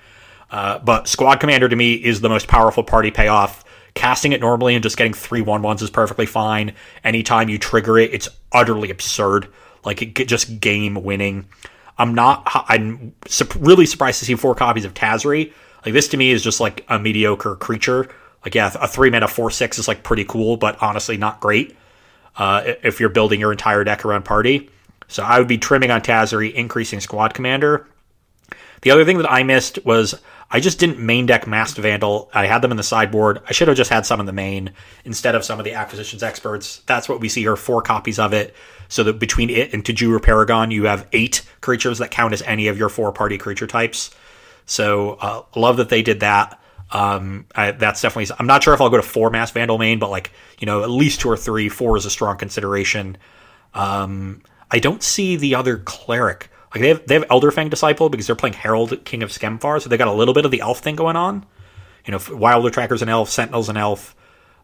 Uh, 0.49 0.79
but 0.79 1.07
squad 1.07 1.39
commander 1.39 1.67
to 1.67 1.75
me 1.75 1.93
is 1.93 2.21
the 2.21 2.29
most 2.29 2.47
powerful 2.47 2.83
party 2.83 3.11
payoff. 3.11 3.65
Casting 3.93 4.31
it 4.31 4.39
normally 4.39 4.75
and 4.75 4.83
just 4.83 4.95
getting 4.95 5.13
three 5.13 5.41
one 5.41 5.61
ones 5.61 5.81
is 5.81 5.89
perfectly 5.89 6.25
fine. 6.25 6.73
Anytime 7.03 7.49
you 7.49 7.57
trigger 7.57 7.97
it, 7.97 8.13
it's 8.13 8.29
utterly 8.53 8.89
absurd. 8.89 9.49
Like 9.83 10.01
it 10.01 10.27
just 10.29 10.61
game 10.61 10.93
winning. 11.03 11.49
I'm 11.97 12.15
not. 12.15 12.43
I'm 12.69 13.13
really 13.57 13.85
surprised 13.85 14.19
to 14.19 14.25
see 14.25 14.35
four 14.35 14.55
copies 14.55 14.85
of 14.85 14.93
Tazri. 14.93 15.51
Like 15.85 15.93
this 15.93 16.07
to 16.09 16.17
me 16.17 16.31
is 16.31 16.41
just 16.41 16.61
like 16.61 16.85
a 16.87 16.97
mediocre 16.97 17.55
creature 17.55 18.09
like, 18.43 18.55
yeah, 18.55 18.71
a 18.79 18.87
three 18.87 19.09
mana 19.09 19.27
four 19.27 19.51
six 19.51 19.77
is 19.79 19.87
like 19.87 20.03
pretty 20.03 20.25
cool, 20.25 20.57
but 20.57 20.81
honestly 20.81 21.17
not 21.17 21.39
great 21.39 21.75
uh, 22.35 22.63
if 22.83 22.99
you're 22.99 23.09
building 23.09 23.39
your 23.39 23.51
entire 23.51 23.83
deck 23.83 24.05
around 24.05 24.23
party. 24.23 24.69
So 25.07 25.23
I 25.23 25.39
would 25.39 25.47
be 25.47 25.57
trimming 25.57 25.91
on 25.91 26.01
Tazri, 26.01 26.53
increasing 26.53 26.99
Squad 27.01 27.33
Commander. 27.33 27.87
The 28.81 28.91
other 28.91 29.05
thing 29.05 29.17
that 29.17 29.31
I 29.31 29.43
missed 29.43 29.83
was 29.85 30.15
I 30.49 30.59
just 30.59 30.79
didn't 30.79 30.99
main 30.99 31.25
deck 31.25 31.47
Masked 31.47 31.77
Vandal. 31.77 32.29
I 32.33 32.45
had 32.45 32.61
them 32.61 32.71
in 32.71 32.77
the 32.77 32.83
sideboard. 32.83 33.41
I 33.47 33.51
should 33.51 33.67
have 33.67 33.77
just 33.77 33.91
had 33.91 34.05
some 34.05 34.19
in 34.19 34.25
the 34.25 34.33
main 34.33 34.71
instead 35.05 35.35
of 35.35 35.45
some 35.45 35.59
of 35.59 35.65
the 35.65 35.73
acquisitions 35.73 36.23
experts. 36.23 36.81
That's 36.87 37.07
what 37.07 37.19
we 37.19 37.29
see 37.29 37.41
here 37.41 37.55
four 37.55 37.81
copies 37.81 38.19
of 38.19 38.33
it. 38.33 38.55
So 38.87 39.03
that 39.03 39.19
between 39.19 39.49
it 39.49 39.73
and 39.73 39.83
Tajuru 39.83 40.21
Paragon, 40.21 40.71
you 40.71 40.85
have 40.85 41.07
eight 41.13 41.43
creatures 41.61 41.99
that 41.99 42.11
count 42.11 42.33
as 42.33 42.41
any 42.41 42.67
of 42.67 42.77
your 42.77 42.89
four 42.89 43.11
party 43.11 43.37
creature 43.37 43.67
types. 43.67 44.11
So 44.65 45.11
uh, 45.21 45.43
love 45.55 45.77
that 45.77 45.89
they 45.89 46.01
did 46.01 46.21
that. 46.21 46.60
Um, 46.91 47.45
I, 47.55 47.71
that's 47.71 48.01
definitely. 48.01 48.35
I'm 48.37 48.47
not 48.47 48.63
sure 48.63 48.73
if 48.73 48.81
I'll 48.81 48.89
go 48.89 48.97
to 48.97 49.03
four 49.03 49.29
Masked 49.29 49.53
Vandal 49.53 49.77
main, 49.77 49.99
but 49.99 50.09
like 50.09 50.31
you 50.59 50.65
know, 50.65 50.83
at 50.83 50.89
least 50.89 51.21
two 51.21 51.29
or 51.29 51.37
three. 51.37 51.69
Four 51.69 51.97
is 51.97 52.05
a 52.05 52.09
strong 52.09 52.37
consideration. 52.37 53.17
Um, 53.73 54.41
I 54.69 54.79
don't 54.79 55.01
see 55.01 55.35
the 55.37 55.55
other 55.55 55.77
cleric. 55.77 56.49
Like 56.73 56.81
they 56.81 56.89
have 56.89 57.05
they 57.05 57.15
have 57.15 57.27
Elderfang 57.27 57.69
Disciple 57.69 58.09
because 58.09 58.27
they're 58.27 58.35
playing 58.35 58.53
Harald 58.53 59.03
King 59.05 59.23
of 59.23 59.29
Skemfar, 59.29 59.81
so 59.81 59.89
they 59.89 59.97
got 59.97 60.07
a 60.07 60.13
little 60.13 60.33
bit 60.33 60.45
of 60.45 60.51
the 60.51 60.61
elf 60.61 60.79
thing 60.79 60.95
going 60.95 61.15
on. 61.15 61.45
You 62.05 62.11
know, 62.13 62.19
Wilder 62.31 62.69
Tracker's 62.69 63.01
an 63.01 63.09
elf, 63.09 63.29
Sentinel's 63.29 63.69
an 63.69 63.77
elf, 63.77 64.15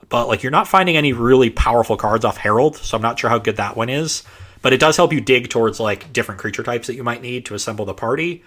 but 0.10 0.28
like 0.28 0.44
you're 0.44 0.52
not 0.52 0.68
finding 0.68 0.98
any 0.98 1.14
really 1.14 1.50
powerful 1.50 1.98
cards 1.98 2.26
off 2.26 2.38
Herald, 2.38 2.78
so 2.78 2.96
I'm 2.98 3.04
not 3.04 3.20
sure 3.20 3.30
how 3.30 3.40
good 3.40 3.58
that 3.58 3.76
one 3.76 3.90
is. 3.90 4.24
But 4.62 4.74
it 4.74 4.80
does 4.80 4.98
help 4.98 5.14
you 5.14 5.22
dig 5.22 5.50
towards 5.50 5.80
like 5.80 6.12
different 6.12 6.42
creature 6.42 6.64
types 6.64 6.88
that 6.88 6.96
you 6.96 7.04
might 7.04 7.22
need 7.22 7.46
to 7.46 7.56
assemble 7.56 7.86
the 7.86 7.94
party. 7.94 8.44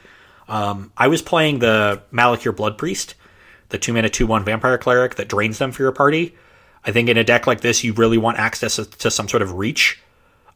Um, 0.49 0.93
I 0.97 1.07
was 1.07 1.23
playing 1.23 1.61
the 1.61 2.03
Malakir 2.13 2.55
Blood 2.55 2.77
Priest, 2.77 3.15
the 3.71 3.79
two 3.79 3.93
mana 3.93 4.09
two 4.09 4.27
one 4.27 4.45
vampire 4.45 4.79
cleric 4.79 5.17
that 5.17 5.29
drains 5.29 5.59
them 5.59 5.73
for 5.73 5.83
your 5.83 5.93
party. 5.93 6.35
I 6.85 6.93
think 6.93 7.09
in 7.09 7.17
a 7.17 7.25
deck 7.25 7.47
like 7.47 7.61
this, 7.61 7.85
you 7.85 7.93
really 7.93 8.19
want 8.19 8.39
access 8.39 8.77
to 8.77 9.11
some 9.11 9.29
sort 9.29 9.43
of 9.43 9.55
reach 9.55 10.01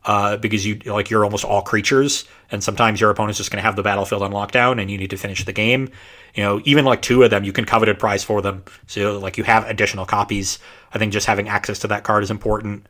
uh, 0.05 0.37
because 0.37 0.67
you 0.67 0.77
like 0.87 1.11
you're 1.11 1.25
almost 1.25 1.45
all 1.45 1.63
creatures, 1.63 2.27
and 2.51 2.63
sometimes 2.63 3.01
your 3.01 3.11
opponent's 3.11 3.39
just 3.39 3.51
going 3.51 3.59
to 3.59 3.67
have 3.67 3.77
the 3.77 3.83
battlefield 3.83 4.23
on 4.23 4.33
lockdown, 4.33 4.81
and 4.81 4.91
you 4.91 4.99
need 4.99 5.11
to 5.11 5.17
finish 5.17 5.45
the 5.45 5.53
game. 5.53 5.91
You 6.35 6.43
know, 6.43 6.61
even 6.65 6.85
like 6.85 7.01
two 7.01 7.23
of 7.23 7.31
them, 7.31 7.45
you 7.45 7.53
can 7.53 7.65
coveted 7.65 7.99
prize 7.99 8.25
for 8.25 8.43
them, 8.43 8.65
so 8.87 9.19
like 9.19 9.39
you 9.39 9.45
have 9.45 9.69
additional 9.69 10.05
copies. 10.05 10.59
I 10.93 10.99
think 10.99 11.13
just 11.13 11.27
having 11.27 11.49
access 11.49 11.79
to 11.81 11.89
that 11.89 12.05
card 12.05 12.23
is 12.23 12.31
important. 12.31 12.87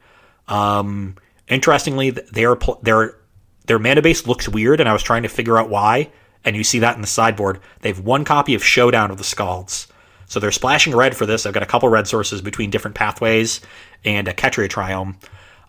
Um, 0.48 1.16
interestingly, 1.48 2.10
their 2.10 2.56
their 2.82 3.16
their 3.66 3.78
mana 3.78 4.02
base 4.02 4.26
looks 4.26 4.48
weird, 4.48 4.80
and 4.80 4.88
I 4.88 4.92
was 4.92 5.02
trying 5.02 5.22
to 5.22 5.28
figure 5.28 5.58
out 5.58 5.70
why. 5.70 6.10
And 6.46 6.54
you 6.54 6.64
see 6.64 6.80
that 6.80 6.94
in 6.94 7.00
the 7.00 7.06
sideboard. 7.06 7.60
They 7.80 7.88
have 7.88 8.00
one 8.00 8.24
copy 8.24 8.54
of 8.54 8.62
Showdown 8.62 9.10
of 9.10 9.16
the 9.16 9.24
Scalds. 9.24 9.88
So 10.34 10.40
they're 10.40 10.50
splashing 10.50 10.96
red 10.96 11.16
for 11.16 11.26
this. 11.26 11.46
I've 11.46 11.54
got 11.54 11.62
a 11.62 11.66
couple 11.66 11.88
red 11.88 12.08
sources 12.08 12.42
between 12.42 12.68
different 12.68 12.96
pathways 12.96 13.60
and 14.04 14.26
a 14.26 14.34
Ketria 14.34 14.68
Triome. 14.68 15.14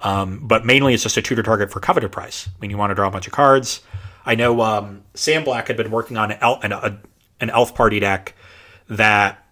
Um, 0.02 0.40
but 0.42 0.66
mainly 0.66 0.96
it's 0.96 1.04
just 1.04 1.18
a 1.18 1.22
tutor 1.22 1.44
target 1.44 1.72
for 1.72 1.80
coveted 1.80 2.12
prize. 2.12 2.50
I 2.50 2.60
mean, 2.60 2.72
you 2.72 2.78
want 2.78 2.90
to 2.90 2.96
draw 2.96 3.08
a 3.08 3.12
bunch 3.12 3.28
of 3.28 3.32
cards. 3.32 3.82
I 4.26 4.34
know 4.34 4.60
um, 4.62 5.04
Sam 5.14 5.44
Black 5.44 5.68
had 5.68 5.78
been 5.78 5.92
working 5.92 6.18
on 6.18 6.32
an, 6.32 6.40
el- 6.42 6.60
an, 6.64 6.72
a, 6.72 7.00
an 7.40 7.52
elf 7.52 7.76
party 7.76 8.00
deck 8.00 8.34
that 8.90 9.46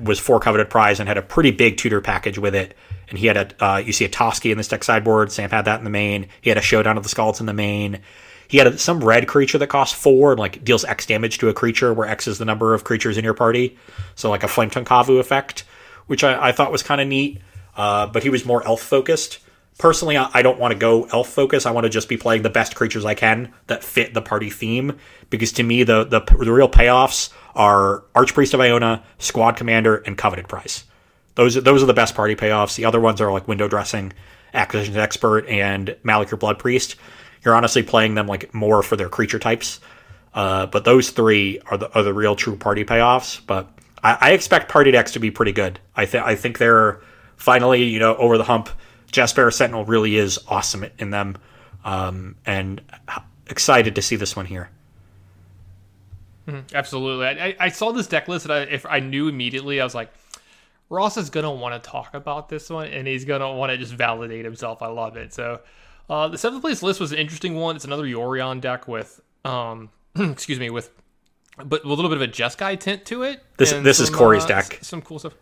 was 0.00 0.20
for 0.20 0.38
coveted 0.38 0.70
prize 0.70 1.00
and 1.00 1.08
had 1.08 1.18
a 1.18 1.22
pretty 1.22 1.50
big 1.50 1.76
tutor 1.76 2.00
package 2.00 2.38
with 2.38 2.54
it. 2.54 2.76
And 3.08 3.18
he 3.18 3.26
had 3.26 3.36
a, 3.36 3.64
uh, 3.64 3.78
you 3.78 3.92
see 3.92 4.04
a 4.04 4.08
Toski 4.08 4.52
in 4.52 4.56
this 4.56 4.68
deck 4.68 4.84
sideboard. 4.84 5.32
Sam 5.32 5.50
had 5.50 5.64
that 5.64 5.80
in 5.80 5.84
the 5.84 5.90
main. 5.90 6.28
He 6.42 6.48
had 6.48 6.58
a 6.58 6.62
Showdown 6.62 6.96
of 6.96 7.02
the 7.02 7.08
Skalds 7.08 7.40
in 7.40 7.46
the 7.46 7.52
main. 7.52 8.02
He 8.50 8.58
had 8.58 8.80
some 8.80 9.02
red 9.02 9.28
creature 9.28 9.58
that 9.58 9.68
costs 9.68 9.96
four 9.96 10.32
and 10.32 10.38
like 10.38 10.64
deals 10.64 10.84
X 10.84 11.06
damage 11.06 11.38
to 11.38 11.48
a 11.48 11.54
creature, 11.54 11.94
where 11.94 12.06
X 12.06 12.26
is 12.26 12.38
the 12.38 12.44
number 12.44 12.74
of 12.74 12.84
creatures 12.84 13.16
in 13.16 13.24
your 13.24 13.34
party. 13.34 13.78
So 14.16 14.28
like 14.28 14.42
a 14.42 14.48
Flametongue 14.48 14.84
Kavu 14.84 15.18
effect, 15.20 15.64
which 16.06 16.24
I, 16.24 16.48
I 16.48 16.52
thought 16.52 16.72
was 16.72 16.82
kind 16.82 17.00
of 17.00 17.08
neat. 17.08 17.40
Uh, 17.76 18.06
but 18.08 18.22
he 18.24 18.28
was 18.28 18.44
more 18.44 18.66
elf 18.66 18.82
focused 18.82 19.38
personally, 19.80 20.16
I 20.16 20.42
don't 20.42 20.58
want 20.58 20.72
to 20.72 20.78
go 20.78 21.04
elf 21.04 21.28
focus. 21.28 21.66
I 21.66 21.70
want 21.72 21.84
to 21.84 21.90
just 21.90 22.08
be 22.08 22.16
playing 22.16 22.42
the 22.42 22.50
best 22.50 22.76
creatures 22.76 23.04
I 23.04 23.14
can 23.14 23.52
that 23.66 23.82
fit 23.82 24.14
the 24.14 24.22
party 24.22 24.50
theme. 24.50 24.98
Because 25.30 25.52
to 25.52 25.62
me, 25.62 25.82
the 25.82 26.04
the, 26.04 26.20
the 26.20 26.52
real 26.52 26.68
payoffs 26.68 27.32
are 27.54 28.04
Archpriest 28.14 28.54
of 28.54 28.60
Iona, 28.60 29.02
Squad 29.18 29.56
Commander, 29.56 29.96
and 29.96 30.16
Coveted 30.16 30.48
Prize. 30.48 30.84
Those 31.34 31.54
those 31.54 31.82
are 31.82 31.86
the 31.86 31.94
best 31.94 32.14
party 32.14 32.36
payoffs. 32.36 32.76
The 32.76 32.84
other 32.84 33.00
ones 33.00 33.20
are 33.20 33.32
like 33.32 33.48
Window 33.48 33.68
Dressing, 33.68 34.12
Acquisitions 34.54 34.96
Expert, 34.96 35.46
and 35.48 35.96
Malakir 36.04 36.38
Blood 36.38 36.58
Priest. 36.58 36.96
You're 37.44 37.54
honestly 37.54 37.82
playing 37.82 38.14
them 38.14 38.26
like 38.26 38.52
more 38.54 38.82
for 38.82 38.96
their 38.96 39.08
creature 39.08 39.38
types. 39.38 39.80
Uh, 40.34 40.66
but 40.66 40.84
those 40.84 41.10
three 41.10 41.60
are 41.66 41.76
the 41.76 41.92
are 41.96 42.02
the 42.02 42.14
real 42.14 42.36
true 42.36 42.56
party 42.56 42.84
payoffs. 42.84 43.40
But 43.46 43.68
I, 44.02 44.18
I 44.20 44.30
expect 44.32 44.70
party 44.70 44.90
decks 44.90 45.12
to 45.12 45.18
be 45.18 45.30
pretty 45.30 45.52
good. 45.52 45.80
I 45.96 46.06
think 46.06 46.24
I 46.24 46.34
think 46.36 46.58
they're 46.58 47.00
finally 47.36 47.84
you 47.84 47.98
know 47.98 48.16
over 48.16 48.38
the 48.38 48.44
hump 48.44 48.68
Jaspera 49.12 49.52
Sentinel 49.52 49.84
really 49.84 50.16
is 50.16 50.38
awesome 50.48 50.86
in 50.98 51.10
them, 51.10 51.36
um, 51.84 52.36
and 52.46 52.80
excited 53.48 53.96
to 53.96 54.02
see 54.02 54.16
this 54.16 54.36
one 54.36 54.46
here. 54.46 54.70
Mm-hmm. 56.46 56.74
Absolutely, 56.74 57.26
I, 57.26 57.56
I, 57.58 57.68
saw 57.68 57.92
this 57.92 58.06
deck 58.06 58.28
list, 58.28 58.46
and 58.46 58.54
I, 58.54 58.60
if 58.62 58.86
I 58.86 59.00
knew 59.00 59.28
immediately, 59.28 59.80
I 59.80 59.84
was 59.84 59.94
like, 59.94 60.12
Ross 60.88 61.16
is 61.16 61.30
gonna 61.30 61.52
want 61.52 61.80
to 61.80 61.90
talk 61.90 62.14
about 62.14 62.48
this 62.48 62.70
one, 62.70 62.88
and 62.88 63.06
he's 63.06 63.24
gonna 63.24 63.52
want 63.52 63.70
to 63.70 63.78
just 63.78 63.92
validate 63.92 64.44
himself. 64.44 64.80
I 64.80 64.88
love 64.88 65.16
it. 65.16 65.32
So, 65.34 65.60
uh, 66.10 66.28
the 66.28 66.36
seventh 66.36 66.60
place 66.60 66.82
list 66.82 67.00
was 67.00 67.12
an 67.12 67.18
interesting 67.18 67.54
one. 67.54 67.76
It's 67.76 67.84
another 67.84 68.04
Yorion 68.04 68.60
deck 68.60 68.88
with, 68.88 69.20
um, 69.44 69.90
excuse 70.16 70.58
me, 70.58 70.68
with, 70.68 70.90
but 71.56 71.84
with 71.84 71.84
a 71.84 71.88
little 71.88 72.10
bit 72.10 72.16
of 72.16 72.22
a 72.22 72.28
Jeskai 72.28 72.78
tint 72.78 73.06
to 73.06 73.22
it. 73.22 73.42
This 73.56 73.72
this 73.72 73.98
some, 73.98 74.04
is 74.04 74.10
Corey's 74.10 74.44
uh, 74.44 74.48
deck. 74.48 74.78
Some 74.82 75.02
cool 75.02 75.20
stuff. 75.20 75.34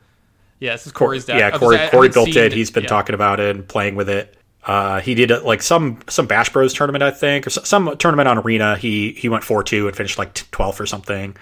Yeah, 0.60 0.72
this 0.72 0.86
is 0.86 0.92
Corey's 0.92 1.24
deck. 1.24 1.38
Yeah, 1.38 1.56
Corey, 1.56 1.78
Corey 1.90 2.08
built 2.10 2.36
it. 2.36 2.52
He's 2.52 2.70
been 2.70 2.82
yeah. 2.82 2.88
talking 2.88 3.14
about 3.14 3.40
it 3.40 3.56
and 3.56 3.66
playing 3.66 3.94
with 3.94 4.10
it. 4.10 4.36
Uh, 4.64 5.00
he 5.00 5.14
did 5.14 5.30
like 5.42 5.62
some 5.62 6.00
some 6.08 6.26
Bash 6.26 6.52
Bros 6.52 6.74
tournament, 6.74 7.02
I 7.02 7.12
think, 7.12 7.46
or 7.46 7.50
some 7.50 7.96
tournament 7.96 8.28
on 8.28 8.38
Arena. 8.38 8.76
He 8.76 9.12
he 9.12 9.30
went 9.30 9.44
four 9.44 9.62
two 9.62 9.86
and 9.86 9.96
finished 9.96 10.18
like 10.18 10.34
twelfth 10.34 10.80
or 10.80 10.86
something. 10.86 11.36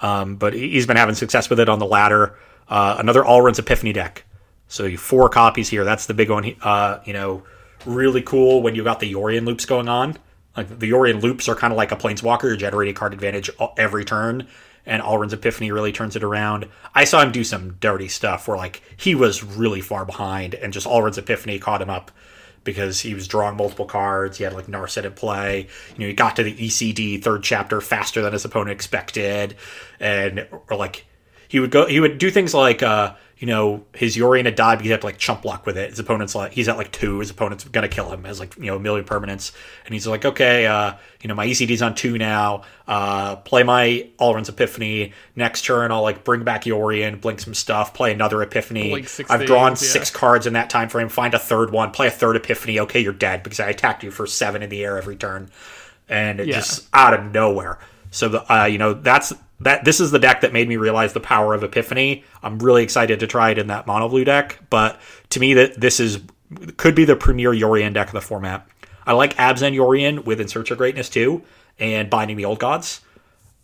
Um, 0.00 0.34
but 0.34 0.54
he's 0.54 0.86
been 0.86 0.96
having 0.96 1.14
success 1.14 1.48
with 1.48 1.60
it 1.60 1.68
on 1.68 1.78
the 1.78 1.86
ladder. 1.86 2.36
Uh, 2.68 2.96
another 2.98 3.22
Alrund's 3.22 3.60
Epiphany 3.60 3.92
deck. 3.92 4.24
So 4.66 4.96
four 4.96 5.28
copies 5.28 5.68
here. 5.68 5.84
That's 5.84 6.06
the 6.06 6.14
big 6.14 6.30
one. 6.30 6.56
Uh, 6.60 7.00
you 7.04 7.12
know, 7.12 7.44
really 7.86 8.22
cool 8.22 8.62
when 8.62 8.74
you 8.74 8.84
got 8.84 9.00
the 9.00 9.12
Yorion 9.12 9.44
loops 9.44 9.66
going 9.66 9.88
on. 9.88 10.18
Like 10.56 10.78
the 10.78 10.90
Yorion 10.90 11.22
loops 11.22 11.48
are 11.48 11.54
kind 11.54 11.72
of 11.72 11.76
like 11.76 11.92
a 11.92 11.96
Planeswalker. 11.96 12.44
You're 12.44 12.56
generating 12.56 12.94
card 12.94 13.14
advantage 13.14 13.50
every 13.76 14.04
turn 14.04 14.46
and 14.86 15.02
Alrund's 15.02 15.32
Epiphany 15.32 15.70
really 15.70 15.92
turns 15.92 16.16
it 16.16 16.24
around. 16.24 16.68
I 16.94 17.04
saw 17.04 17.22
him 17.22 17.32
do 17.32 17.44
some 17.44 17.74
dirty 17.74 18.08
stuff 18.08 18.48
where 18.48 18.56
like 18.56 18.82
he 18.96 19.14
was 19.14 19.42
really 19.42 19.80
far 19.80 20.04
behind, 20.04 20.54
and 20.54 20.72
just 20.72 20.86
Alrund's 20.86 21.18
Epiphany 21.18 21.58
caught 21.58 21.82
him 21.82 21.90
up 21.90 22.10
because 22.64 23.00
he 23.00 23.14
was 23.14 23.28
drawing 23.28 23.56
multiple 23.56 23.86
cards. 23.86 24.38
He 24.38 24.44
had 24.44 24.52
like 24.52 24.66
Narset 24.66 25.04
at 25.04 25.16
play. 25.16 25.68
You 25.94 26.00
know, 26.00 26.06
he 26.06 26.14
got 26.14 26.36
to 26.36 26.42
the 26.42 26.54
ECD 26.54 27.22
third 27.22 27.42
chapter 27.42 27.80
faster 27.80 28.22
than 28.22 28.32
his 28.32 28.44
opponent 28.44 28.72
expected, 28.72 29.56
and 30.00 30.46
or 30.68 30.76
like 30.76 31.06
he 31.48 31.60
would 31.60 31.70
go, 31.70 31.86
he 31.86 32.00
would 32.00 32.18
do 32.18 32.30
things 32.30 32.54
like 32.54 32.82
uh, 32.82 33.14
you 33.42 33.48
know, 33.48 33.84
his 33.92 34.16
Yorion 34.16 34.44
had 34.44 34.54
died 34.54 34.76
because 34.76 34.84
he 34.84 34.90
had 34.92 35.00
to 35.00 35.06
like 35.08 35.18
chump 35.18 35.42
block 35.42 35.66
with 35.66 35.76
it. 35.76 35.90
His 35.90 35.98
opponent's 35.98 36.32
like 36.32 36.52
he's 36.52 36.68
at 36.68 36.76
like 36.76 36.92
two, 36.92 37.18
his 37.18 37.28
opponent's 37.28 37.64
gonna 37.64 37.88
kill 37.88 38.08
him 38.08 38.24
as 38.24 38.38
like, 38.38 38.56
you 38.56 38.66
know, 38.66 38.76
a 38.76 38.78
million 38.78 39.04
permanents. 39.04 39.50
And 39.84 39.92
he's 39.92 40.06
like, 40.06 40.24
Okay, 40.24 40.64
uh, 40.64 40.92
you 41.20 41.26
know, 41.26 41.34
my 41.34 41.44
ECD's 41.48 41.82
on 41.82 41.96
two 41.96 42.18
now. 42.18 42.62
Uh 42.86 43.34
play 43.34 43.64
my 43.64 44.08
Alrund's 44.20 44.48
Epiphany. 44.48 45.12
Next 45.34 45.64
turn 45.64 45.90
I'll 45.90 46.02
like 46.02 46.22
bring 46.22 46.44
back 46.44 46.62
Yorion, 46.62 47.20
blink 47.20 47.40
some 47.40 47.52
stuff, 47.52 47.94
play 47.94 48.12
another 48.12 48.40
Epiphany. 48.42 48.92
Like 48.92 49.10
I've 49.28 49.44
drawn 49.44 49.72
yeah. 49.72 49.74
six 49.74 50.08
cards 50.08 50.46
in 50.46 50.52
that 50.52 50.70
time 50.70 50.88
frame, 50.88 51.08
find 51.08 51.34
a 51.34 51.40
third 51.40 51.72
one, 51.72 51.90
play 51.90 52.06
a 52.06 52.12
third 52.12 52.36
Epiphany, 52.36 52.78
okay, 52.78 53.00
you're 53.00 53.12
dead 53.12 53.42
because 53.42 53.58
I 53.58 53.70
attacked 53.70 54.04
you 54.04 54.12
for 54.12 54.24
seven 54.24 54.62
in 54.62 54.70
the 54.70 54.84
air 54.84 54.98
every 54.98 55.16
turn. 55.16 55.50
And 56.08 56.38
it 56.38 56.46
yeah. 56.46 56.54
just 56.54 56.88
out 56.94 57.12
of 57.12 57.32
nowhere. 57.32 57.80
So 58.12 58.28
the, 58.28 58.52
uh, 58.54 58.66
you 58.66 58.78
know, 58.78 58.94
that's 58.94 59.32
that 59.62 59.84
this 59.84 60.00
is 60.00 60.10
the 60.10 60.18
deck 60.18 60.42
that 60.42 60.52
made 60.52 60.68
me 60.68 60.76
realize 60.76 61.12
the 61.12 61.20
power 61.20 61.54
of 61.54 61.64
Epiphany. 61.64 62.24
I'm 62.42 62.58
really 62.58 62.82
excited 62.82 63.20
to 63.20 63.26
try 63.26 63.50
it 63.50 63.58
in 63.58 63.68
that 63.68 63.86
mono 63.86 64.08
blue 64.08 64.24
deck, 64.24 64.58
but 64.70 65.00
to 65.30 65.40
me 65.40 65.54
that 65.54 65.80
this 65.80 66.00
is 66.00 66.20
could 66.76 66.94
be 66.94 67.04
the 67.04 67.16
premier 67.16 67.52
Yorion 67.52 67.94
deck 67.94 68.08
of 68.08 68.12
the 68.12 68.20
format. 68.20 68.66
I 69.06 69.12
like 69.12 69.34
Abzan 69.36 69.74
Yorion 69.74 70.24
with 70.24 70.40
In 70.40 70.48
Search 70.48 70.70
of 70.70 70.78
Greatness 70.78 71.08
too, 71.08 71.42
and 71.78 72.10
Binding 72.10 72.36
the 72.36 72.44
Old 72.44 72.58
Gods. 72.58 73.00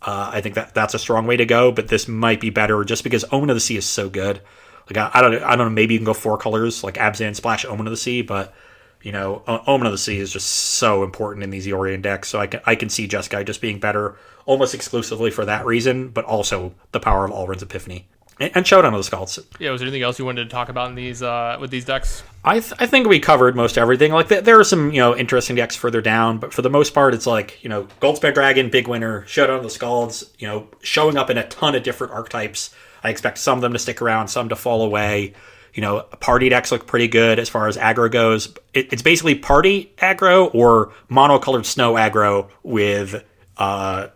Uh, 0.01 0.31
I 0.33 0.41
think 0.41 0.55
that 0.55 0.73
that's 0.73 0.93
a 0.93 0.99
strong 0.99 1.27
way 1.27 1.37
to 1.37 1.45
go, 1.45 1.71
but 1.71 1.89
this 1.89 2.07
might 2.07 2.39
be 2.39 2.49
better 2.49 2.83
just 2.83 3.03
because 3.03 3.25
Omen 3.31 3.49
of 3.49 3.55
the 3.55 3.61
Sea 3.61 3.77
is 3.77 3.85
so 3.85 4.09
good. 4.09 4.41
Like 4.89 4.97
I, 4.97 5.19
I 5.19 5.21
don't 5.21 5.43
I 5.43 5.55
don't 5.55 5.67
know 5.67 5.69
maybe 5.69 5.93
you 5.93 5.99
can 5.99 6.05
go 6.05 6.13
four 6.13 6.37
colors 6.37 6.83
like 6.83 6.95
Abzan 6.95 7.35
Splash 7.35 7.65
Omen 7.65 7.85
of 7.85 7.91
the 7.91 7.97
Sea, 7.97 8.21
but 8.21 8.53
you 9.01 9.11
know 9.11 9.43
Omen 9.47 9.85
of 9.85 9.91
the 9.91 9.97
Sea 9.97 10.17
is 10.19 10.31
just 10.31 10.47
so 10.47 11.03
important 11.03 11.43
in 11.43 11.49
these 11.49 11.67
Yorion 11.67 12.01
decks. 12.01 12.29
So 12.29 12.39
I 12.39 12.47
can 12.47 12.61
I 12.65 12.75
can 12.75 12.89
see 12.89 13.07
Jeskai 13.07 13.45
just 13.45 13.61
being 13.61 13.79
better 13.79 14.15
almost 14.49 14.73
exclusively 14.73 15.29
for 15.29 15.45
that 15.45 15.63
reason, 15.63 16.09
but 16.09 16.25
also 16.25 16.73
the 16.91 16.99
power 16.99 17.23
of 17.23 17.31
Alrund's 17.31 17.61
Epiphany 17.61 18.07
and, 18.39 18.51
and 18.55 18.67
Showdown 18.67 18.95
of 18.95 19.07
the 19.07 19.15
Skalds. 19.15 19.43
Yeah, 19.59 19.69
was 19.69 19.79
there 19.79 19.87
anything 19.87 20.01
else 20.01 20.17
you 20.17 20.25
wanted 20.25 20.45
to 20.45 20.49
talk 20.49 20.69
about 20.69 20.89
in 20.89 20.95
these 20.95 21.21
uh, 21.21 21.57
with 21.61 21.69
these 21.69 21.85
decks? 21.85 22.23
I 22.43 22.59
th- 22.59 22.73
I 22.79 22.87
think 22.87 23.07
we 23.07 23.19
covered 23.19 23.55
most 23.55 23.77
everything. 23.77 24.11
Like 24.11 24.27
th- 24.27 24.43
there 24.43 24.59
are 24.59 24.63
some 24.63 24.91
you 24.91 24.99
know 24.99 25.15
interesting 25.15 25.55
decks 25.55 25.75
further 25.75 26.01
down, 26.01 26.39
but 26.39 26.51
for 26.51 26.63
the 26.63 26.69
most 26.69 26.95
part, 26.95 27.13
it's 27.13 27.27
like 27.27 27.63
you 27.63 27.69
know 27.69 27.87
Goldspan 28.01 28.33
Dragon, 28.33 28.71
big 28.71 28.87
winner, 28.87 29.23
Showdown 29.27 29.57
of 29.57 29.63
the 29.63 29.69
Skalds. 29.69 30.27
You 30.39 30.47
know, 30.47 30.67
showing 30.81 31.15
up 31.15 31.29
in 31.29 31.37
a 31.37 31.47
ton 31.47 31.75
of 31.75 31.83
different 31.83 32.13
archetypes. 32.13 32.73
I 33.03 33.09
expect 33.09 33.37
some 33.37 33.57
of 33.57 33.61
them 33.61 33.73
to 33.73 33.79
stick 33.79 34.01
around, 34.01 34.29
some 34.29 34.49
to 34.49 34.55
fall 34.55 34.81
away. 34.81 35.33
You 35.75 35.81
know, 35.81 36.01
party 36.01 36.49
decks 36.49 36.71
look 36.71 36.87
pretty 36.87 37.07
good 37.07 37.37
as 37.37 37.47
far 37.47 37.67
as 37.67 37.77
aggro 37.77 38.11
goes. 38.11 38.53
It, 38.73 38.91
it's 38.91 39.03
basically 39.03 39.35
party 39.35 39.93
aggro 39.99 40.53
or 40.55 40.91
monocolored 41.09 41.65
snow 41.65 41.93
aggro 41.93 42.49
with 42.63 43.23
uh, 43.57 44.07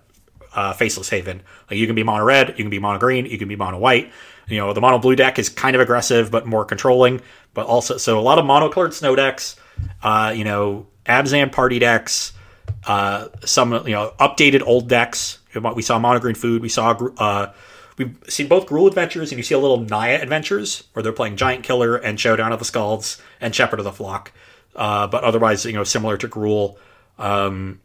uh, 0.53 0.73
Faceless 0.73 1.09
Haven. 1.09 1.41
Like 1.69 1.79
you 1.79 1.85
can 1.85 1.95
be 1.95 2.03
mono 2.03 2.23
red, 2.23 2.49
you 2.49 2.63
can 2.63 2.69
be 2.69 2.79
mono 2.79 2.99
green, 2.99 3.25
you 3.25 3.37
can 3.37 3.47
be 3.47 3.55
mono 3.55 3.77
white. 3.77 4.11
You 4.47 4.57
know, 4.57 4.73
the 4.73 4.81
mono 4.81 4.99
blue 4.99 5.15
deck 5.15 5.39
is 5.39 5.49
kind 5.49 5.75
of 5.75 5.81
aggressive 5.81 6.31
but 6.31 6.45
more 6.45 6.65
controlling. 6.65 7.21
But 7.53 7.65
also, 7.65 7.97
so 7.97 8.19
a 8.19 8.21
lot 8.21 8.39
of 8.39 8.45
mono 8.45 8.69
colored 8.69 8.93
snow 8.93 9.15
decks. 9.15 9.55
Uh, 10.01 10.33
you 10.35 10.43
know, 10.43 10.87
Abzan 11.05 11.51
party 11.51 11.79
decks. 11.79 12.33
Uh, 12.85 13.27
some 13.45 13.71
you 13.87 13.93
know 13.93 14.13
updated 14.19 14.63
old 14.65 14.89
decks. 14.89 15.39
We 15.75 15.81
saw 15.81 15.99
mono 15.99 16.19
green 16.19 16.35
food. 16.35 16.61
We 16.61 16.69
saw 16.69 16.91
uh, 17.17 17.53
we've 17.97 18.17
seen 18.27 18.47
both 18.47 18.65
Gruul 18.65 18.87
Adventures 18.87 19.31
and 19.31 19.37
you 19.37 19.43
see 19.43 19.55
a 19.55 19.59
little 19.59 19.79
Naya 19.79 20.19
Adventures 20.21 20.83
where 20.93 21.03
they're 21.03 21.11
playing 21.11 21.37
Giant 21.37 21.63
Killer 21.63 21.95
and 21.95 22.19
Showdown 22.19 22.51
of 22.51 22.59
the 22.59 22.65
Skalds 22.65 23.21
and 23.39 23.53
Shepherd 23.53 23.79
of 23.79 23.85
the 23.85 23.91
Flock. 23.91 24.31
Uh, 24.75 25.07
but 25.07 25.23
otherwise, 25.23 25.65
you 25.65 25.73
know, 25.73 25.83
similar 25.83 26.17
to 26.17 26.27
Gruul. 26.27 26.77
Um, 27.19 27.79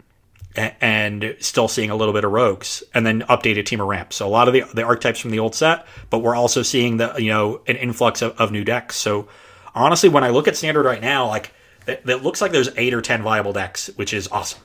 and 0.59 1.37
still 1.41 1.69
seeing 1.69 1.91
a 1.91 1.97
little 1.97 2.13
bit 2.13 2.25
of 2.25 2.33
rogues 2.33 2.83
and 2.95 3.07
then 3.07 3.23
updated 3.23 3.65
Temur 3.65 3.87
ramps. 3.87 4.17
So 4.17 4.27
a 4.27 4.31
lot 4.31 4.49
of 4.49 4.55
the, 4.55 4.65
the 4.75 4.83
archetypes 4.83 5.21
from 5.21 5.31
the 5.31 5.39
old 5.39 5.55
set 5.55 5.87
but 6.11 6.19
we're 6.19 6.35
also 6.35 6.63
seeing 6.63 6.97
the 6.97 7.15
you 7.19 7.31
know 7.31 7.61
an 7.67 7.77
influx 7.77 8.23
of, 8.23 8.39
of 8.39 8.51
new 8.53 8.65
decks. 8.65 8.97
So 8.97 9.29
honestly 9.75 10.09
when 10.09 10.25
i 10.25 10.31
look 10.31 10.49
at 10.49 10.57
standard 10.57 10.85
right 10.85 11.01
now 11.01 11.27
like 11.27 11.53
it, 11.87 12.05
looks 12.07 12.43
like 12.43 12.53
there's 12.53 12.69
eight 12.77 12.93
or 12.93 13.01
ten 13.01 13.23
viable 13.23 13.53
decks 13.53 13.91
which 13.97 14.13
is 14.13 14.29
awesome. 14.29 14.61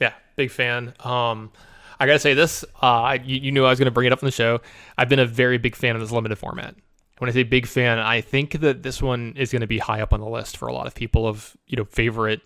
Yeah 0.00 0.12
big 0.36 0.50
fan. 0.50 0.94
Um 1.00 1.50
i 1.98 2.06
gotta 2.06 2.18
say 2.18 2.34
this 2.34 2.64
uh 2.80 3.18
you, 3.24 3.38
you 3.40 3.52
knew 3.52 3.64
i 3.64 3.70
was 3.70 3.78
gonna 3.78 3.90
bring 3.90 4.06
it 4.06 4.12
up 4.12 4.22
in 4.22 4.26
the 4.26 4.32
show. 4.32 4.60
I've 4.98 5.08
been 5.08 5.18
a 5.18 5.26
very 5.26 5.58
big 5.58 5.76
fan 5.76 5.94
of 5.96 6.02
this 6.02 6.10
limited 6.10 6.36
format. 6.36 6.76
When 7.18 7.30
I 7.30 7.32
say 7.32 7.44
big 7.44 7.68
fan, 7.68 8.00
I 8.00 8.20
think 8.20 8.60
that 8.60 8.82
this 8.82 9.00
one 9.00 9.34
is 9.36 9.50
to 9.50 9.66
be 9.66 9.78
high 9.78 10.00
up 10.00 10.12
on 10.12 10.18
the 10.18 10.28
list 10.28 10.56
for 10.56 10.66
a 10.66 10.72
lot 10.72 10.88
of 10.88 10.94
people 10.94 11.26
of 11.26 11.56
you 11.66 11.76
know 11.76 11.84
favorite 11.84 12.40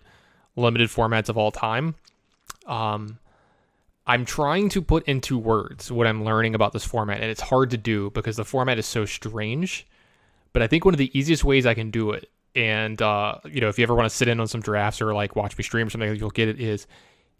limited 0.55 0.89
formats 0.89 1.29
of 1.29 1.37
all 1.37 1.51
time. 1.51 1.95
Um, 2.67 3.19
I'm 4.05 4.23
trying 4.23 4.69
to 4.69 4.81
put 4.81 5.03
into 5.05 5.37
words 5.37 5.91
what 5.91 6.07
I'm 6.07 6.23
learning 6.23 6.55
about 6.55 6.73
this 6.73 6.85
format, 6.85 7.21
and 7.21 7.29
it's 7.29 7.41
hard 7.41 7.71
to 7.71 7.77
do 7.77 8.09
because 8.11 8.37
the 8.37 8.45
format 8.45 8.77
is 8.77 8.85
so 8.85 9.05
strange. 9.05 9.87
But 10.53 10.61
I 10.61 10.67
think 10.67 10.85
one 10.85 10.93
of 10.93 10.97
the 10.97 11.17
easiest 11.17 11.43
ways 11.43 11.65
I 11.65 11.73
can 11.73 11.91
do 11.91 12.11
it, 12.11 12.29
and 12.55 13.01
uh, 13.01 13.39
you 13.45 13.61
know, 13.61 13.67
if 13.67 13.77
you 13.77 13.83
ever 13.83 13.95
want 13.95 14.09
to 14.09 14.15
sit 14.15 14.27
in 14.27 14.39
on 14.39 14.47
some 14.47 14.61
drafts 14.61 15.01
or 15.01 15.13
like 15.13 15.35
watch 15.35 15.57
me 15.57 15.63
stream 15.63 15.87
or 15.87 15.89
something, 15.89 16.15
you'll 16.15 16.29
get 16.29 16.47
it. 16.47 16.59
Is 16.59 16.87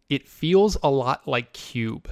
it 0.09 0.27
feels 0.27 0.77
a 0.83 0.89
lot 0.89 1.27
like 1.27 1.53
Cube 1.53 2.11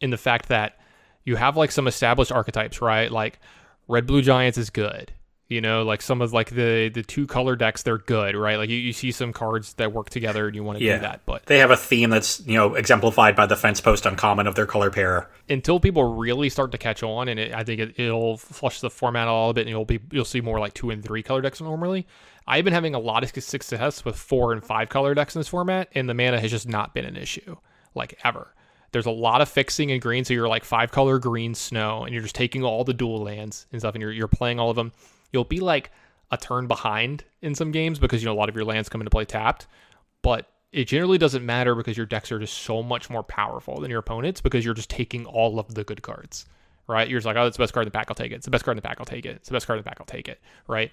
in 0.00 0.10
the 0.10 0.16
fact 0.16 0.48
that 0.48 0.78
you 1.24 1.36
have 1.36 1.56
like 1.56 1.70
some 1.70 1.86
established 1.86 2.32
archetypes, 2.32 2.80
right? 2.80 3.10
Like 3.10 3.40
Red 3.88 4.06
Blue 4.06 4.22
Giants 4.22 4.56
is 4.56 4.70
good. 4.70 5.12
You 5.50 5.60
know, 5.60 5.82
like 5.82 6.00
some 6.00 6.22
of 6.22 6.32
like 6.32 6.50
the 6.50 6.90
the 6.94 7.02
two 7.02 7.26
color 7.26 7.56
decks, 7.56 7.82
they're 7.82 7.98
good, 7.98 8.36
right? 8.36 8.56
Like 8.56 8.70
you, 8.70 8.76
you 8.76 8.92
see 8.92 9.10
some 9.10 9.32
cards 9.32 9.72
that 9.74 9.92
work 9.92 10.08
together, 10.08 10.46
and 10.46 10.54
you 10.54 10.62
want 10.62 10.78
to 10.78 10.84
yeah. 10.84 10.94
do 10.94 11.00
that. 11.00 11.26
But 11.26 11.46
they 11.46 11.58
have 11.58 11.72
a 11.72 11.76
theme 11.76 12.10
that's 12.10 12.38
you 12.46 12.54
know 12.54 12.76
exemplified 12.76 13.34
by 13.34 13.46
the 13.46 13.56
fence 13.56 13.80
post 13.80 14.06
uncommon 14.06 14.46
of 14.46 14.54
their 14.54 14.64
color 14.64 14.92
pair. 14.92 15.28
Until 15.48 15.80
people 15.80 16.04
really 16.04 16.50
start 16.50 16.70
to 16.70 16.78
catch 16.78 17.02
on, 17.02 17.26
and 17.26 17.40
it, 17.40 17.52
I 17.52 17.64
think 17.64 17.98
it, 17.98 18.12
will 18.12 18.36
flush 18.36 18.80
the 18.80 18.90
format 18.90 19.26
a 19.26 19.32
little 19.32 19.52
bit, 19.52 19.62
and 19.62 19.70
you'll 19.70 19.84
be 19.84 19.98
you'll 20.12 20.24
see 20.24 20.40
more 20.40 20.60
like 20.60 20.72
two 20.72 20.90
and 20.90 21.04
three 21.04 21.24
color 21.24 21.40
decks 21.40 21.60
normally. 21.60 22.06
I've 22.46 22.64
been 22.64 22.72
having 22.72 22.94
a 22.94 23.00
lot 23.00 23.24
of 23.24 23.30
success 23.42 24.04
with 24.04 24.14
four 24.14 24.52
and 24.52 24.62
five 24.62 24.88
color 24.88 25.14
decks 25.14 25.34
in 25.34 25.40
this 25.40 25.48
format, 25.48 25.88
and 25.96 26.08
the 26.08 26.14
mana 26.14 26.38
has 26.38 26.52
just 26.52 26.68
not 26.68 26.94
been 26.94 27.04
an 27.04 27.16
issue, 27.16 27.56
like 27.96 28.16
ever. 28.22 28.54
There's 28.92 29.06
a 29.06 29.10
lot 29.10 29.40
of 29.40 29.48
fixing 29.48 29.90
in 29.90 29.98
green, 29.98 30.24
so 30.24 30.32
you're 30.32 30.48
like 30.48 30.62
five 30.62 30.92
color 30.92 31.18
green 31.18 31.56
snow, 31.56 32.04
and 32.04 32.12
you're 32.12 32.22
just 32.22 32.36
taking 32.36 32.62
all 32.62 32.84
the 32.84 32.94
dual 32.94 33.20
lands 33.20 33.66
and 33.72 33.80
stuff, 33.80 33.96
and 33.96 34.02
you're 34.02 34.12
you're 34.12 34.28
playing 34.28 34.60
all 34.60 34.70
of 34.70 34.76
them 34.76 34.92
You'll 35.32 35.44
be 35.44 35.60
like 35.60 35.90
a 36.30 36.36
turn 36.36 36.66
behind 36.66 37.24
in 37.42 37.54
some 37.54 37.72
games 37.72 37.98
because 37.98 38.22
you 38.22 38.26
know 38.26 38.32
a 38.32 38.38
lot 38.38 38.48
of 38.48 38.54
your 38.54 38.64
lands 38.64 38.88
come 38.88 39.00
into 39.00 39.10
play 39.10 39.24
tapped, 39.24 39.66
but 40.22 40.48
it 40.72 40.84
generally 40.84 41.18
doesn't 41.18 41.44
matter 41.44 41.74
because 41.74 41.96
your 41.96 42.06
decks 42.06 42.30
are 42.30 42.38
just 42.38 42.58
so 42.58 42.82
much 42.82 43.10
more 43.10 43.22
powerful 43.22 43.80
than 43.80 43.90
your 43.90 43.98
opponents 43.98 44.40
because 44.40 44.64
you're 44.64 44.74
just 44.74 44.90
taking 44.90 45.26
all 45.26 45.58
of 45.58 45.74
the 45.74 45.82
good 45.82 46.02
cards, 46.02 46.46
right? 46.86 47.08
You're 47.08 47.18
just 47.18 47.26
like, 47.26 47.36
oh, 47.36 47.46
it's 47.46 47.56
the 47.56 47.62
best 47.62 47.72
card 47.72 47.84
in 47.84 47.88
the 47.88 47.96
pack, 47.96 48.06
I'll 48.08 48.14
take 48.14 48.30
it. 48.30 48.36
It's 48.36 48.44
the 48.44 48.50
best 48.50 48.64
card 48.64 48.76
in 48.76 48.82
the 48.82 48.86
pack, 48.86 48.98
I'll 49.00 49.06
take 49.06 49.26
it. 49.26 49.36
It's 49.36 49.48
the 49.48 49.52
best 49.52 49.66
card 49.66 49.78
in 49.78 49.84
the 49.84 49.88
pack, 49.88 49.98
I'll 49.98 50.06
take 50.06 50.28
it, 50.28 50.40
right? 50.68 50.92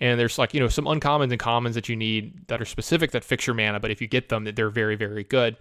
And 0.00 0.20
there's 0.20 0.38
like, 0.38 0.54
you 0.54 0.60
know, 0.60 0.68
some 0.68 0.84
uncommons 0.84 1.32
and 1.32 1.40
commons 1.40 1.74
that 1.74 1.88
you 1.88 1.96
need 1.96 2.46
that 2.46 2.60
are 2.60 2.64
specific 2.64 3.10
that 3.10 3.24
fix 3.24 3.46
your 3.46 3.54
mana, 3.54 3.80
but 3.80 3.90
if 3.90 4.00
you 4.00 4.06
get 4.06 4.28
them, 4.28 4.44
that 4.44 4.54
they're 4.54 4.70
very, 4.70 4.94
very 4.94 5.24
good. 5.24 5.56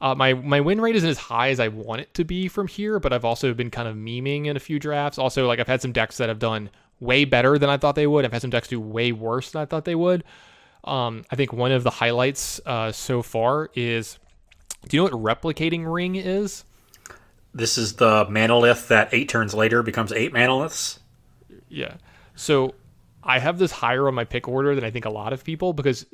Uh, 0.00 0.14
my 0.14 0.34
my 0.34 0.60
win 0.60 0.80
rate 0.80 0.94
isn't 0.94 1.08
as 1.08 1.18
high 1.18 1.48
as 1.48 1.58
I 1.58 1.68
want 1.68 2.02
it 2.02 2.12
to 2.14 2.24
be 2.24 2.48
from 2.48 2.68
here, 2.68 3.00
but 3.00 3.12
I've 3.14 3.24
also 3.24 3.54
been 3.54 3.70
kind 3.70 3.88
of 3.88 3.96
memeing 3.96 4.46
in 4.46 4.56
a 4.56 4.60
few 4.60 4.78
drafts. 4.78 5.18
Also, 5.18 5.46
like 5.46 5.58
I've 5.58 5.66
had 5.66 5.80
some 5.80 5.92
decks 5.92 6.18
that 6.18 6.28
have 6.28 6.38
done 6.38 6.70
way 7.00 7.24
better 7.24 7.58
than 7.58 7.68
I 7.68 7.76
thought 7.76 7.94
they 7.94 8.06
would. 8.06 8.24
I've 8.24 8.32
had 8.32 8.42
some 8.42 8.50
decks 8.50 8.68
do 8.68 8.80
way 8.80 9.12
worse 9.12 9.50
than 9.50 9.62
I 9.62 9.66
thought 9.66 9.84
they 9.84 9.94
would. 9.94 10.24
Um, 10.84 11.24
I 11.30 11.36
think 11.36 11.52
one 11.52 11.72
of 11.72 11.82
the 11.82 11.90
highlights 11.90 12.60
uh, 12.64 12.92
so 12.92 13.22
far 13.22 13.70
is 13.74 14.18
do 14.88 14.96
you 14.96 15.02
know 15.02 15.16
what 15.16 15.42
replicating 15.42 15.92
ring 15.92 16.14
is? 16.14 16.64
This 17.52 17.78
is 17.78 17.94
the 17.94 18.26
manalith 18.26 18.88
that 18.88 19.08
eight 19.12 19.28
turns 19.28 19.54
later 19.54 19.82
becomes 19.82 20.12
eight 20.12 20.32
manaliths. 20.32 20.98
Yeah. 21.68 21.94
So 22.34 22.74
I 23.24 23.38
have 23.38 23.58
this 23.58 23.72
higher 23.72 24.06
on 24.06 24.14
my 24.14 24.24
pick 24.24 24.46
order 24.46 24.74
than 24.74 24.84
I 24.84 24.90
think 24.90 25.04
a 25.04 25.10
lot 25.10 25.32
of 25.32 25.42
people 25.42 25.72
because 25.72 26.06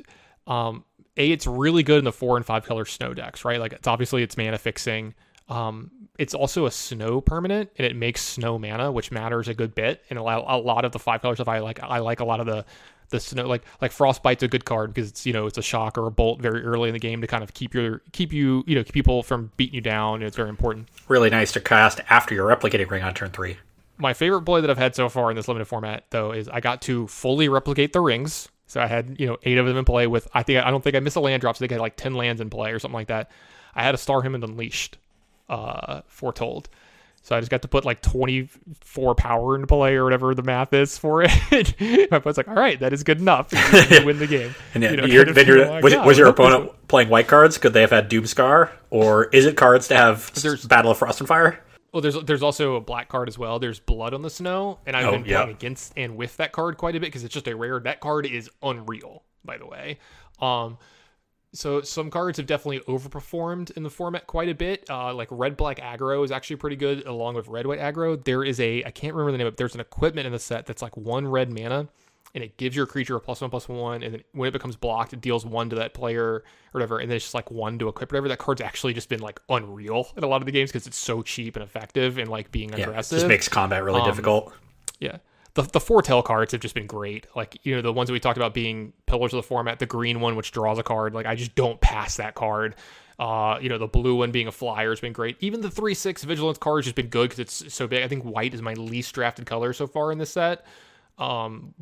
um, 0.47 0.83
a 1.17 1.31
it's 1.31 1.45
really 1.45 1.83
good 1.83 1.99
in 1.99 2.05
the 2.05 2.11
four 2.11 2.37
and 2.37 2.45
five 2.45 2.65
color 2.65 2.85
snow 2.85 3.13
decks, 3.13 3.45
right? 3.45 3.59
Like 3.59 3.73
it's 3.73 3.87
obviously 3.87 4.23
it's 4.23 4.37
mana 4.37 4.57
fixing. 4.57 5.13
Um, 5.49 5.91
it's 6.19 6.33
also 6.33 6.65
a 6.65 6.71
snow 6.71 7.21
permanent, 7.21 7.71
and 7.77 7.85
it 7.85 7.95
makes 7.95 8.21
snow 8.21 8.59
mana, 8.59 8.91
which 8.91 9.11
matters 9.11 9.47
a 9.47 9.53
good 9.53 9.73
bit. 9.73 10.03
And 10.09 10.19
a 10.19 10.23
lot, 10.23 10.43
a 10.47 10.57
lot 10.57 10.85
of 10.85 10.91
the 10.91 10.99
five 10.99 11.21
color 11.21 11.35
stuff, 11.35 11.47
I 11.47 11.59
like. 11.59 11.81
I 11.81 11.99
like 11.99 12.19
a 12.19 12.25
lot 12.25 12.39
of 12.39 12.45
the 12.45 12.65
the 13.09 13.19
snow, 13.19 13.47
like 13.47 13.63
like 13.81 13.91
frostbite's 13.91 14.43
a 14.43 14.47
good 14.47 14.65
card 14.65 14.93
because 14.93 15.09
it's 15.09 15.25
you 15.25 15.33
know 15.33 15.47
it's 15.47 15.57
a 15.57 15.61
shock 15.61 15.97
or 15.97 16.07
a 16.07 16.11
bolt 16.11 16.41
very 16.41 16.63
early 16.63 16.89
in 16.89 16.93
the 16.93 16.99
game 16.99 17.21
to 17.21 17.27
kind 17.27 17.43
of 17.43 17.53
keep 17.53 17.73
your 17.73 18.01
keep 18.11 18.33
you 18.33 18.63
you 18.67 18.75
know 18.75 18.83
keep 18.83 18.93
people 18.93 19.23
from 19.23 19.51
beating 19.55 19.75
you 19.75 19.81
down. 19.81 20.21
It's 20.21 20.35
very 20.35 20.49
important. 20.49 20.89
Really 21.07 21.29
nice 21.29 21.51
to 21.53 21.61
cast 21.61 22.01
after 22.09 22.35
your 22.35 22.47
replicating 22.49 22.89
ring 22.89 23.03
on 23.03 23.13
turn 23.13 23.31
three. 23.31 23.57
My 23.97 24.13
favorite 24.13 24.41
play 24.41 24.61
that 24.61 24.69
I've 24.69 24.77
had 24.77 24.95
so 24.95 25.07
far 25.07 25.29
in 25.29 25.35
this 25.35 25.47
limited 25.47 25.65
format, 25.65 26.05
though, 26.09 26.31
is 26.31 26.49
I 26.49 26.59
got 26.59 26.81
to 26.83 27.07
fully 27.07 27.47
replicate 27.47 27.93
the 27.93 28.01
rings. 28.01 28.49
So 28.65 28.81
I 28.81 28.87
had 28.87 29.15
you 29.19 29.27
know 29.27 29.37
eight 29.43 29.57
of 29.57 29.65
them 29.65 29.77
in 29.77 29.85
play 29.85 30.07
with 30.07 30.27
I 30.33 30.43
think 30.43 30.63
I 30.63 30.71
don't 30.71 30.83
think 30.83 30.95
I 30.95 30.99
missed 30.99 31.15
a 31.15 31.21
land 31.21 31.41
drop, 31.41 31.55
so 31.55 31.65
they 31.65 31.73
had 31.73 31.81
like 31.81 31.95
ten 31.95 32.13
lands 32.13 32.41
in 32.41 32.49
play 32.49 32.71
or 32.71 32.79
something 32.79 32.95
like 32.95 33.07
that. 33.07 33.31
I 33.75 33.83
had 33.83 33.95
a 33.95 33.97
Starnheim 33.97 34.43
Unleashed 34.43 34.97
uh, 35.53 36.01
foretold. 36.07 36.69
So 37.21 37.37
I 37.37 37.39
just 37.39 37.49
got 37.49 37.61
to 37.61 37.69
put 37.69 37.85
like 37.85 38.01
24 38.01 39.15
power 39.15 39.55
into 39.55 39.65
play 39.65 39.95
or 39.95 40.03
whatever 40.03 40.35
the 40.35 40.43
math 40.43 40.73
is 40.73 40.97
for 40.97 41.23
it. 41.23 41.31
My 42.11 42.17
opponent's 42.17 42.35
like, 42.37 42.49
all 42.49 42.53
right, 42.53 42.77
that 42.81 42.91
is 42.91 43.03
good 43.03 43.21
enough 43.21 43.47
to 43.49 44.03
win 44.05 44.19
the 44.19 44.27
game. 44.27 44.53
and 44.73 44.83
you 44.83 44.97
know, 44.97 45.05
you're, 45.05 45.25
then 45.25 45.47
you're, 45.47 45.65
like, 45.65 45.83
was, 45.83 45.95
was 45.95 46.17
your 46.17 46.27
opponent 46.27 46.71
playing 46.89 47.07
white 47.07 47.27
cards? 47.27 47.57
Could 47.57 47.71
they 47.71 47.79
have 47.79 47.91
had 47.91 48.09
Doomskar? 48.09 48.71
Or 48.89 49.25
is 49.25 49.45
it 49.45 49.55
cards 49.55 49.87
to 49.87 49.95
have 49.95 50.33
there's, 50.33 50.65
Battle 50.65 50.91
of 50.91 50.97
Frost 50.97 51.21
and 51.21 51.27
Fire? 51.27 51.63
Well, 51.93 52.01
there's 52.01 52.21
there's 52.23 52.43
also 52.43 52.75
a 52.75 52.81
black 52.81 53.07
card 53.07 53.29
as 53.29 53.37
well. 53.37 53.59
There's 53.59 53.79
Blood 53.79 54.15
on 54.15 54.23
the 54.23 54.29
Snow, 54.29 54.79
and 54.87 54.95
I've 54.95 55.05
oh, 55.05 55.11
been 55.11 55.23
playing 55.23 55.49
against 55.49 55.93
and 55.95 56.17
with 56.17 56.35
that 56.37 56.51
card 56.51 56.75
quite 56.75 56.95
a 56.95 56.99
bit 56.99 57.05
because 57.05 57.23
it's 57.23 57.33
just 57.33 57.47
a 57.47 57.55
rare. 57.55 57.79
That 57.79 57.99
card 57.99 58.25
is 58.25 58.49
unreal, 58.63 59.23
by 59.45 59.59
the 59.59 59.67
way. 59.67 59.99
Um, 60.41 60.79
so 61.53 61.81
some 61.81 62.09
cards 62.09 62.37
have 62.37 62.47
definitely 62.47 62.79
overperformed 62.81 63.71
in 63.77 63.83
the 63.83 63.89
format 63.89 64.25
quite 64.25 64.49
a 64.49 64.55
bit. 64.55 64.85
Uh, 64.89 65.13
like 65.13 65.27
red 65.29 65.55
black 65.55 65.77
aggro 65.77 66.25
is 66.25 66.31
actually 66.31 66.55
pretty 66.55 66.75
good, 66.75 67.05
along 67.05 67.35
with 67.35 67.47
red 67.47 67.67
white 67.67 67.79
aggro. 67.79 68.21
There 68.23 68.43
is 68.43 68.59
a 68.59 68.83
I 68.83 68.91
can't 68.91 69.13
remember 69.13 69.31
the 69.31 69.37
name 69.37 69.47
it. 69.47 69.57
There's 69.57 69.75
an 69.75 69.81
equipment 69.81 70.25
in 70.25 70.33
the 70.33 70.39
set 70.39 70.65
that's 70.65 70.81
like 70.81 70.97
one 70.97 71.27
red 71.27 71.51
mana, 71.51 71.87
and 72.33 72.43
it 72.43 72.57
gives 72.57 72.75
your 72.75 72.87
creature 72.87 73.15
a 73.15 73.19
plus 73.19 73.41
one 73.41 73.51
plus 73.51 73.69
one, 73.69 74.01
and 74.01 74.15
then 74.15 74.23
when 74.31 74.47
it 74.47 74.51
becomes 74.51 74.75
blocked, 74.75 75.13
it 75.13 75.21
deals 75.21 75.45
one 75.45 75.69
to 75.69 75.75
that 75.75 75.93
player 75.93 76.25
or 76.25 76.43
whatever, 76.71 76.97
and 76.97 77.09
then 77.09 77.17
it's 77.17 77.25
just 77.25 77.35
like 77.35 77.51
one 77.51 77.77
to 77.77 77.87
equip 77.87 78.11
whatever. 78.11 78.27
That 78.27 78.39
card's 78.39 78.61
actually 78.61 78.93
just 78.93 79.07
been 79.07 79.21
like 79.21 79.39
unreal 79.47 80.07
in 80.17 80.23
a 80.23 80.27
lot 80.27 80.41
of 80.41 80.47
the 80.47 80.51
games 80.51 80.71
because 80.71 80.87
it's 80.87 80.97
so 80.97 81.21
cheap 81.21 81.55
and 81.55 81.63
effective 81.63 82.17
and 82.17 82.29
like 82.29 82.51
being 82.51 82.69
yeah, 82.69 82.85
aggressive. 82.85 83.17
Just 83.17 83.27
makes 83.27 83.47
combat 83.47 83.83
really 83.83 84.01
um, 84.01 84.07
difficult. 84.07 84.53
Yeah 84.99 85.17
the 85.55 85.61
the 85.63 85.79
foretell 85.79 86.23
cards 86.23 86.51
have 86.51 86.61
just 86.61 86.73
been 86.75 86.87
great. 86.87 87.27
Like 87.35 87.59
you 87.63 87.75
know 87.75 87.81
the 87.81 87.93
ones 87.93 88.07
that 88.07 88.13
we 88.13 88.19
talked 88.19 88.37
about 88.37 88.53
being 88.53 88.93
pillars 89.05 89.33
of 89.33 89.37
the 89.37 89.43
format. 89.43 89.79
The 89.79 89.85
green 89.85 90.19
one, 90.19 90.35
which 90.35 90.51
draws 90.51 90.79
a 90.79 90.83
card, 90.83 91.13
like 91.13 91.25
I 91.25 91.35
just 91.35 91.55
don't 91.55 91.79
pass 91.79 92.17
that 92.17 92.35
card. 92.35 92.75
Uh, 93.19 93.59
you 93.61 93.69
know 93.69 93.77
the 93.77 93.87
blue 93.87 94.15
one 94.15 94.31
being 94.31 94.47
a 94.47 94.51
flyer 94.51 94.89
has 94.89 94.99
been 94.99 95.13
great. 95.13 95.37
Even 95.39 95.61
the 95.61 95.69
three 95.69 95.93
six 95.93 96.23
vigilance 96.23 96.57
card 96.57 96.85
has 96.85 96.93
been 96.93 97.07
good 97.07 97.29
because 97.29 97.39
it's 97.39 97.73
so 97.73 97.87
big. 97.87 98.03
I 98.03 98.07
think 98.07 98.23
white 98.23 98.53
is 98.53 98.61
my 98.61 98.73
least 98.73 99.13
drafted 99.13 99.45
color 99.45 99.73
so 99.73 99.85
far 99.85 100.11
in 100.11 100.17
this 100.17 100.31
set. 100.31 100.65
Um, 101.19 101.75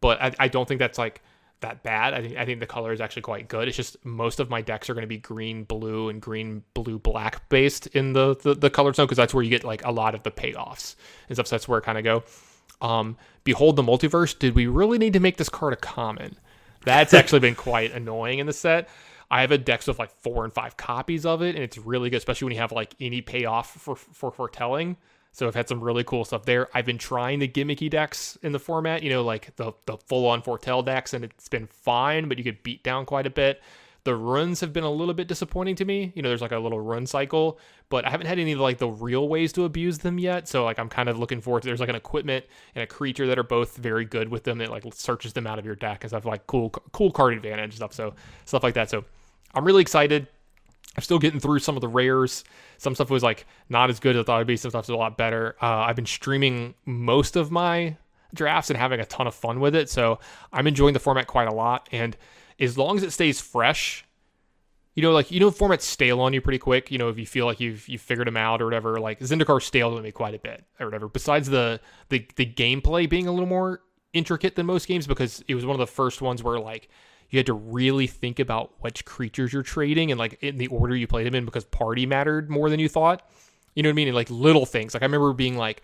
but 0.00 0.20
I, 0.20 0.32
I 0.38 0.48
don't 0.48 0.66
think 0.66 0.78
that's 0.78 0.98
like 0.98 1.20
that 1.60 1.82
bad. 1.82 2.14
I 2.14 2.22
think 2.22 2.36
I 2.38 2.46
think 2.46 2.60
the 2.60 2.66
color 2.66 2.94
is 2.94 3.02
actually 3.02 3.22
quite 3.22 3.46
good. 3.46 3.68
It's 3.68 3.76
just 3.76 4.02
most 4.06 4.40
of 4.40 4.48
my 4.48 4.62
decks 4.62 4.88
are 4.88 4.94
going 4.94 5.02
to 5.02 5.06
be 5.08 5.18
green, 5.18 5.64
blue, 5.64 6.08
and 6.08 6.22
green, 6.22 6.62
blue, 6.72 6.98
black 6.98 7.46
based 7.50 7.88
in 7.88 8.14
the 8.14 8.36
the, 8.36 8.54
the 8.54 8.70
color 8.70 8.94
zone 8.94 9.04
because 9.04 9.18
that's 9.18 9.34
where 9.34 9.44
you 9.44 9.50
get 9.50 9.64
like 9.64 9.84
a 9.84 9.92
lot 9.92 10.14
of 10.14 10.22
the 10.22 10.30
payoffs 10.30 10.96
and 11.28 11.36
stuff. 11.36 11.48
So 11.48 11.56
that's 11.56 11.68
where 11.68 11.78
I 11.78 11.84
kind 11.84 11.98
of 11.98 12.04
go 12.04 12.24
um, 12.82 13.16
Behold 13.44 13.76
the 13.76 13.82
Multiverse, 13.82 14.38
did 14.38 14.54
we 14.54 14.66
really 14.66 14.98
need 14.98 15.14
to 15.14 15.20
make 15.20 15.38
this 15.38 15.48
card 15.48 15.72
a 15.72 15.76
common? 15.76 16.36
That's 16.84 17.14
actually 17.14 17.40
been 17.40 17.54
quite 17.70 17.92
annoying 17.92 18.40
in 18.40 18.46
the 18.46 18.52
set. 18.52 18.88
I 19.30 19.40
have 19.40 19.50
a 19.50 19.56
deck 19.56 19.86
with 19.86 19.98
like 19.98 20.10
four 20.10 20.44
and 20.44 20.52
five 20.52 20.76
copies 20.76 21.24
of 21.24 21.40
it, 21.40 21.54
and 21.54 21.64
it's 21.64 21.78
really 21.78 22.10
good, 22.10 22.18
especially 22.18 22.46
when 22.46 22.54
you 22.54 22.60
have 22.60 22.72
like 22.72 22.94
any 23.00 23.22
payoff 23.22 23.70
for 23.70 23.96
for 23.96 24.30
foretelling. 24.30 24.98
So 25.32 25.48
I've 25.48 25.54
had 25.54 25.66
some 25.66 25.80
really 25.80 26.04
cool 26.04 26.26
stuff 26.26 26.44
there. 26.44 26.68
I've 26.74 26.84
been 26.84 26.98
trying 26.98 27.38
the 27.38 27.48
gimmicky 27.48 27.88
decks 27.88 28.36
in 28.42 28.52
the 28.52 28.58
format, 28.58 29.02
you 29.02 29.08
know, 29.08 29.22
like 29.22 29.56
the 29.56 29.72
the 29.86 29.96
full 29.96 30.26
on 30.26 30.42
Foretell 30.42 30.82
decks, 30.82 31.14
and 31.14 31.24
it's 31.24 31.48
been 31.48 31.66
fine, 31.66 32.28
but 32.28 32.36
you 32.36 32.44
get 32.44 32.62
beat 32.62 32.82
down 32.84 33.06
quite 33.06 33.26
a 33.26 33.30
bit. 33.30 33.62
The 34.04 34.16
runes 34.16 34.60
have 34.60 34.72
been 34.72 34.82
a 34.82 34.90
little 34.90 35.14
bit 35.14 35.28
disappointing 35.28 35.76
to 35.76 35.84
me. 35.84 36.12
You 36.16 36.22
know, 36.22 36.28
there's 36.28 36.40
like 36.40 36.52
a 36.52 36.58
little 36.58 36.80
rune 36.80 37.06
cycle, 37.06 37.60
but 37.88 38.04
I 38.04 38.10
haven't 38.10 38.26
had 38.26 38.40
any 38.40 38.52
of 38.52 38.58
like 38.58 38.78
the 38.78 38.88
real 38.88 39.28
ways 39.28 39.52
to 39.52 39.64
abuse 39.64 39.98
them 39.98 40.18
yet. 40.18 40.48
So 40.48 40.64
like 40.64 40.78
I'm 40.80 40.88
kind 40.88 41.08
of 41.08 41.18
looking 41.18 41.40
forward 41.40 41.62
to 41.62 41.68
there's 41.68 41.78
like 41.78 41.88
an 41.88 41.94
equipment 41.94 42.44
and 42.74 42.82
a 42.82 42.86
creature 42.86 43.28
that 43.28 43.38
are 43.38 43.44
both 43.44 43.76
very 43.76 44.04
good 44.04 44.28
with 44.28 44.42
them 44.42 44.58
that 44.58 44.70
like 44.70 44.84
searches 44.92 45.32
them 45.34 45.46
out 45.46 45.60
of 45.60 45.64
your 45.64 45.76
deck 45.76 46.02
and 46.02 46.10
stuff 46.10 46.24
like 46.24 46.46
cool 46.48 46.70
cool 46.70 47.12
card 47.12 47.34
advantage 47.34 47.76
stuff. 47.76 47.92
So 47.92 48.14
stuff 48.44 48.64
like 48.64 48.74
that. 48.74 48.90
So 48.90 49.04
I'm 49.54 49.64
really 49.64 49.82
excited. 49.82 50.26
I'm 50.96 51.02
still 51.02 51.18
getting 51.18 51.40
through 51.40 51.60
some 51.60 51.76
of 51.76 51.80
the 51.80 51.88
rares. 51.88 52.44
Some 52.78 52.94
stuff 52.94 53.08
was 53.08 53.22
like 53.22 53.46
not 53.68 53.88
as 53.88 54.00
good 54.00 54.16
as 54.16 54.22
I 54.22 54.24
thought 54.24 54.36
it'd 54.38 54.46
be. 54.46 54.56
Some 54.56 54.70
stuff's 54.70 54.88
a 54.88 54.96
lot 54.96 55.16
better. 55.16 55.56
Uh, 55.62 55.84
I've 55.86 55.96
been 55.96 56.06
streaming 56.06 56.74
most 56.84 57.36
of 57.36 57.50
my 57.50 57.96
drafts 58.34 58.70
and 58.70 58.76
having 58.76 59.00
a 59.00 59.04
ton 59.06 59.26
of 59.26 59.34
fun 59.34 59.60
with 59.60 59.74
it. 59.74 59.88
So 59.88 60.18
I'm 60.52 60.66
enjoying 60.66 60.92
the 60.92 61.00
format 61.00 61.26
quite 61.26 61.48
a 61.48 61.54
lot. 61.54 61.88
And 61.92 62.16
as 62.62 62.78
long 62.78 62.96
as 62.96 63.02
it 63.02 63.10
stays 63.10 63.40
fresh, 63.40 64.04
you 64.94 65.02
know, 65.02 65.12
like 65.12 65.30
you 65.30 65.40
know, 65.40 65.50
formats 65.50 65.82
stale 65.82 66.20
on 66.20 66.32
you 66.32 66.40
pretty 66.40 66.58
quick. 66.58 66.90
You 66.90 66.98
know, 66.98 67.08
if 67.08 67.18
you 67.18 67.26
feel 67.26 67.46
like 67.46 67.60
you've 67.60 67.88
you've 67.88 68.00
figured 68.00 68.26
them 68.26 68.36
out 68.36 68.62
or 68.62 68.66
whatever. 68.66 69.00
Like 69.00 69.20
Zendikar 69.20 69.62
staled 69.62 69.96
on 69.96 70.02
me 70.02 70.12
quite 70.12 70.34
a 70.34 70.38
bit 70.38 70.64
or 70.78 70.86
whatever. 70.86 71.08
Besides 71.08 71.48
the 71.48 71.80
the 72.10 72.26
the 72.36 72.46
gameplay 72.46 73.08
being 73.08 73.26
a 73.26 73.32
little 73.32 73.48
more 73.48 73.80
intricate 74.12 74.54
than 74.54 74.66
most 74.66 74.86
games 74.86 75.06
because 75.06 75.42
it 75.48 75.54
was 75.54 75.64
one 75.64 75.74
of 75.74 75.80
the 75.80 75.86
first 75.86 76.20
ones 76.20 76.42
where 76.42 76.60
like 76.60 76.88
you 77.30 77.38
had 77.38 77.46
to 77.46 77.54
really 77.54 78.06
think 78.06 78.38
about 78.38 78.74
which 78.80 79.06
creatures 79.06 79.52
you're 79.54 79.62
trading 79.62 80.10
and 80.10 80.18
like 80.18 80.38
in 80.42 80.58
the 80.58 80.66
order 80.66 80.94
you 80.94 81.06
played 81.06 81.26
them 81.26 81.34
in 81.34 81.46
because 81.46 81.64
party 81.64 82.04
mattered 82.04 82.50
more 82.50 82.68
than 82.68 82.78
you 82.78 82.88
thought. 82.88 83.26
You 83.74 83.82
know 83.82 83.88
what 83.88 83.94
I 83.94 83.96
mean? 83.96 84.08
And 84.08 84.14
like 84.14 84.28
little 84.28 84.66
things. 84.66 84.92
Like 84.92 85.02
I 85.02 85.06
remember 85.06 85.32
being 85.32 85.56
like, 85.56 85.82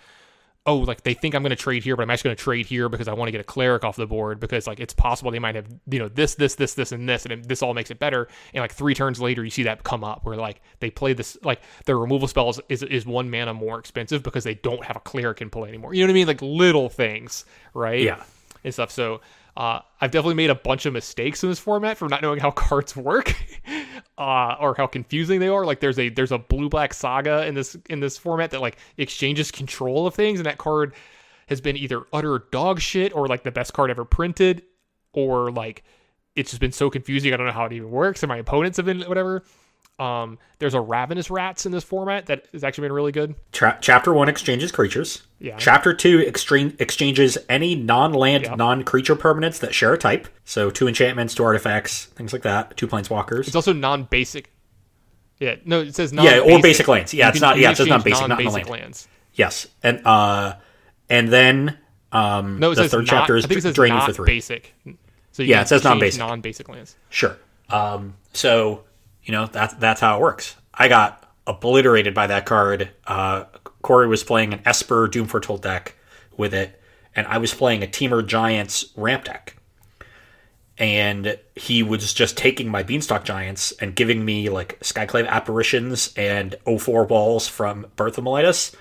oh, 0.68 0.76
like 0.76 1.02
they 1.02 1.14
think 1.14 1.34
I'm 1.34 1.42
going 1.42 1.50
to 1.50 1.56
trade 1.56 1.82
here, 1.82 1.96
but 1.96 2.02
I'm 2.02 2.10
actually 2.10 2.28
going 2.28 2.36
to 2.36 2.42
trade 2.42 2.66
here 2.66 2.88
because 2.88 3.08
I 3.08 3.14
want 3.14 3.28
to 3.28 3.32
get 3.32 3.40
a 3.40 3.44
cleric 3.44 3.84
off 3.84 3.96
the 3.96 4.06
board 4.06 4.38
because 4.38 4.66
like 4.66 4.78
it's 4.78 4.92
possible 4.92 5.30
they 5.30 5.38
might 5.38 5.54
have 5.54 5.66
you 5.90 5.98
know 5.98 6.08
this, 6.08 6.34
this, 6.34 6.54
this, 6.56 6.74
this, 6.74 6.92
and 6.92 7.08
this, 7.08 7.24
and 7.24 7.44
this 7.44 7.62
all 7.62 7.74
makes 7.74 7.90
it 7.90 7.98
better. 7.98 8.28
And 8.52 8.60
like 8.60 8.72
three 8.72 8.94
turns 8.94 9.20
later, 9.20 9.42
you 9.42 9.50
see 9.50 9.62
that 9.64 9.82
come 9.82 10.04
up 10.04 10.24
where 10.24 10.36
like 10.36 10.60
they 10.80 10.90
play 10.90 11.14
this 11.14 11.38
like 11.42 11.62
their 11.86 11.98
removal 11.98 12.28
spells 12.28 12.60
is 12.68 12.82
is 12.82 13.06
one 13.06 13.30
mana 13.30 13.54
more 13.54 13.78
expensive 13.78 14.22
because 14.22 14.44
they 14.44 14.54
don't 14.54 14.84
have 14.84 14.96
a 14.96 15.00
cleric 15.00 15.40
in 15.40 15.50
play 15.50 15.68
anymore. 15.68 15.94
You 15.94 16.02
know 16.02 16.08
what 16.08 16.12
I 16.12 16.14
mean? 16.14 16.26
Like 16.26 16.42
little 16.42 16.88
things, 16.90 17.46
right? 17.72 18.02
Yeah. 18.02 18.22
And 18.62 18.74
stuff. 18.74 18.90
So 18.90 19.20
uh, 19.58 19.80
I've 20.00 20.12
definitely 20.12 20.36
made 20.36 20.50
a 20.50 20.54
bunch 20.54 20.86
of 20.86 20.92
mistakes 20.92 21.42
in 21.42 21.48
this 21.48 21.58
format 21.58 21.98
for 21.98 22.08
not 22.08 22.22
knowing 22.22 22.38
how 22.38 22.50
cards 22.52 22.96
work, 22.96 23.34
uh, 24.18 24.54
or 24.60 24.76
how 24.76 24.86
confusing 24.86 25.40
they 25.40 25.48
are. 25.48 25.66
Like 25.66 25.80
there's 25.80 25.98
a 25.98 26.08
there's 26.08 26.30
a 26.30 26.38
blue 26.38 26.68
black 26.68 26.94
saga 26.94 27.44
in 27.44 27.54
this 27.54 27.76
in 27.90 27.98
this 27.98 28.16
format 28.16 28.52
that 28.52 28.60
like 28.60 28.78
exchanges 28.96 29.50
control 29.50 30.06
of 30.06 30.14
things, 30.14 30.38
and 30.38 30.46
that 30.46 30.58
card 30.58 30.94
has 31.48 31.60
been 31.60 31.76
either 31.76 32.04
utter 32.12 32.44
dog 32.52 32.80
shit 32.80 33.14
or 33.14 33.26
like 33.26 33.42
the 33.42 33.50
best 33.50 33.72
card 33.72 33.90
ever 33.90 34.04
printed, 34.04 34.62
or 35.12 35.50
like 35.50 35.82
it's 36.36 36.50
just 36.50 36.60
been 36.60 36.70
so 36.70 36.88
confusing. 36.88 37.34
I 37.34 37.36
don't 37.36 37.46
know 37.46 37.52
how 37.52 37.64
it 37.64 37.72
even 37.72 37.90
works, 37.90 38.22
and 38.22 38.28
my 38.28 38.36
opponents 38.36 38.76
have 38.76 38.86
been 38.86 39.02
whatever. 39.02 39.42
Um, 39.98 40.38
there's 40.60 40.74
a 40.74 40.80
ravenous 40.80 41.28
rats 41.30 41.66
in 41.66 41.72
this 41.72 41.82
format 41.82 42.26
that 42.26 42.46
has 42.52 42.62
actually 42.62 42.82
been 42.82 42.92
really 42.92 43.10
good. 43.12 43.34
Tra- 43.52 43.78
chapter 43.80 44.12
one 44.12 44.28
exchanges 44.28 44.70
creatures. 44.70 45.22
Yeah. 45.40 45.56
Chapter 45.58 45.92
two 45.92 46.20
exchange- 46.20 46.76
exchanges 46.78 47.36
any 47.48 47.74
non-land, 47.74 48.44
Yeah. 48.44 48.54
non-creature 48.54 49.16
permanents 49.16 49.58
that 49.60 49.74
share 49.74 49.92
a 49.94 49.98
type. 49.98 50.28
So 50.44 50.70
two 50.70 50.86
enchantments, 50.86 51.34
two 51.34 51.42
artifacts, 51.44 52.04
things 52.06 52.32
like 52.32 52.42
that. 52.42 52.76
Two 52.76 52.86
planeswalkers. 52.86 53.46
It's 53.48 53.56
also 53.56 53.72
non-basic. 53.72 54.50
Yeah, 55.40 55.56
no, 55.64 55.80
it 55.80 55.94
says 55.94 56.12
non. 56.12 56.24
Yeah, 56.24 56.38
or 56.40 56.60
basic 56.62 56.86
lands. 56.88 57.12
Yeah, 57.14 57.26
You 57.26 57.30
it's 57.30 57.38
can- 57.40 57.48
not- 57.48 57.58
yeah, 57.58 57.70
it 57.72 57.76
says 57.76 57.86
non-basic, 57.88 58.28
not 58.28 58.38
land. 58.40 58.68
lands. 58.68 59.08
yes, 59.34 59.66
and 59.82 60.04
uh, 60.06 60.54
and 61.08 61.28
then 61.28 61.76
um, 62.12 62.58
No, 62.58 62.70
it 62.72 62.76
the 62.76 62.82
says 62.82 62.90
third 62.90 63.06
not, 63.06 63.10
chapter 63.20 63.36
is 63.36 63.44
I 63.44 63.48
think 63.48 63.58
it 63.58 63.62
says 63.62 63.74
draining 63.74 63.98
not 63.98 64.06
for 64.06 64.12
three. 64.12 64.26
basic. 64.26 64.74
So 65.32 65.42
you 65.42 65.50
Yeah, 65.50 65.62
it 65.62 65.68
says 65.68 65.84
non-basic. 65.84 66.18
Non-basic 66.18 66.68
lands. 66.68 66.96
Sure. 67.10 67.36
Um, 67.70 68.14
so 68.32 68.82
you 69.28 69.32
know 69.32 69.46
that's 69.46 69.74
that's 69.74 70.00
how 70.00 70.16
it 70.16 70.22
works. 70.22 70.56
I 70.72 70.88
got 70.88 71.30
obliterated 71.46 72.14
by 72.14 72.26
that 72.28 72.46
card. 72.46 72.90
Uh, 73.06 73.44
Corey 73.82 74.08
was 74.08 74.24
playing 74.24 74.54
an 74.54 74.62
Esper 74.64 75.06
Doom 75.06 75.26
Foretold 75.26 75.62
deck 75.62 75.94
with 76.38 76.54
it, 76.54 76.80
and 77.14 77.26
I 77.26 77.36
was 77.36 77.52
playing 77.52 77.82
a 77.82 77.86
Temur 77.86 78.26
Giants 78.26 78.86
ramp 78.96 79.24
deck. 79.24 79.54
And 80.78 81.38
he 81.56 81.82
was 81.82 82.14
just 82.14 82.38
taking 82.38 82.68
my 82.68 82.82
Beanstalk 82.82 83.24
Giants 83.24 83.72
and 83.72 83.94
giving 83.94 84.24
me 84.24 84.48
like 84.48 84.80
Skyclave 84.80 85.28
Apparitions 85.28 86.14
and 86.16 86.54
O4 86.66 87.08
Walls 87.08 87.48
from 87.48 87.86
Birth 87.96 88.16
of 88.16 88.24
Meletis. 88.24 88.74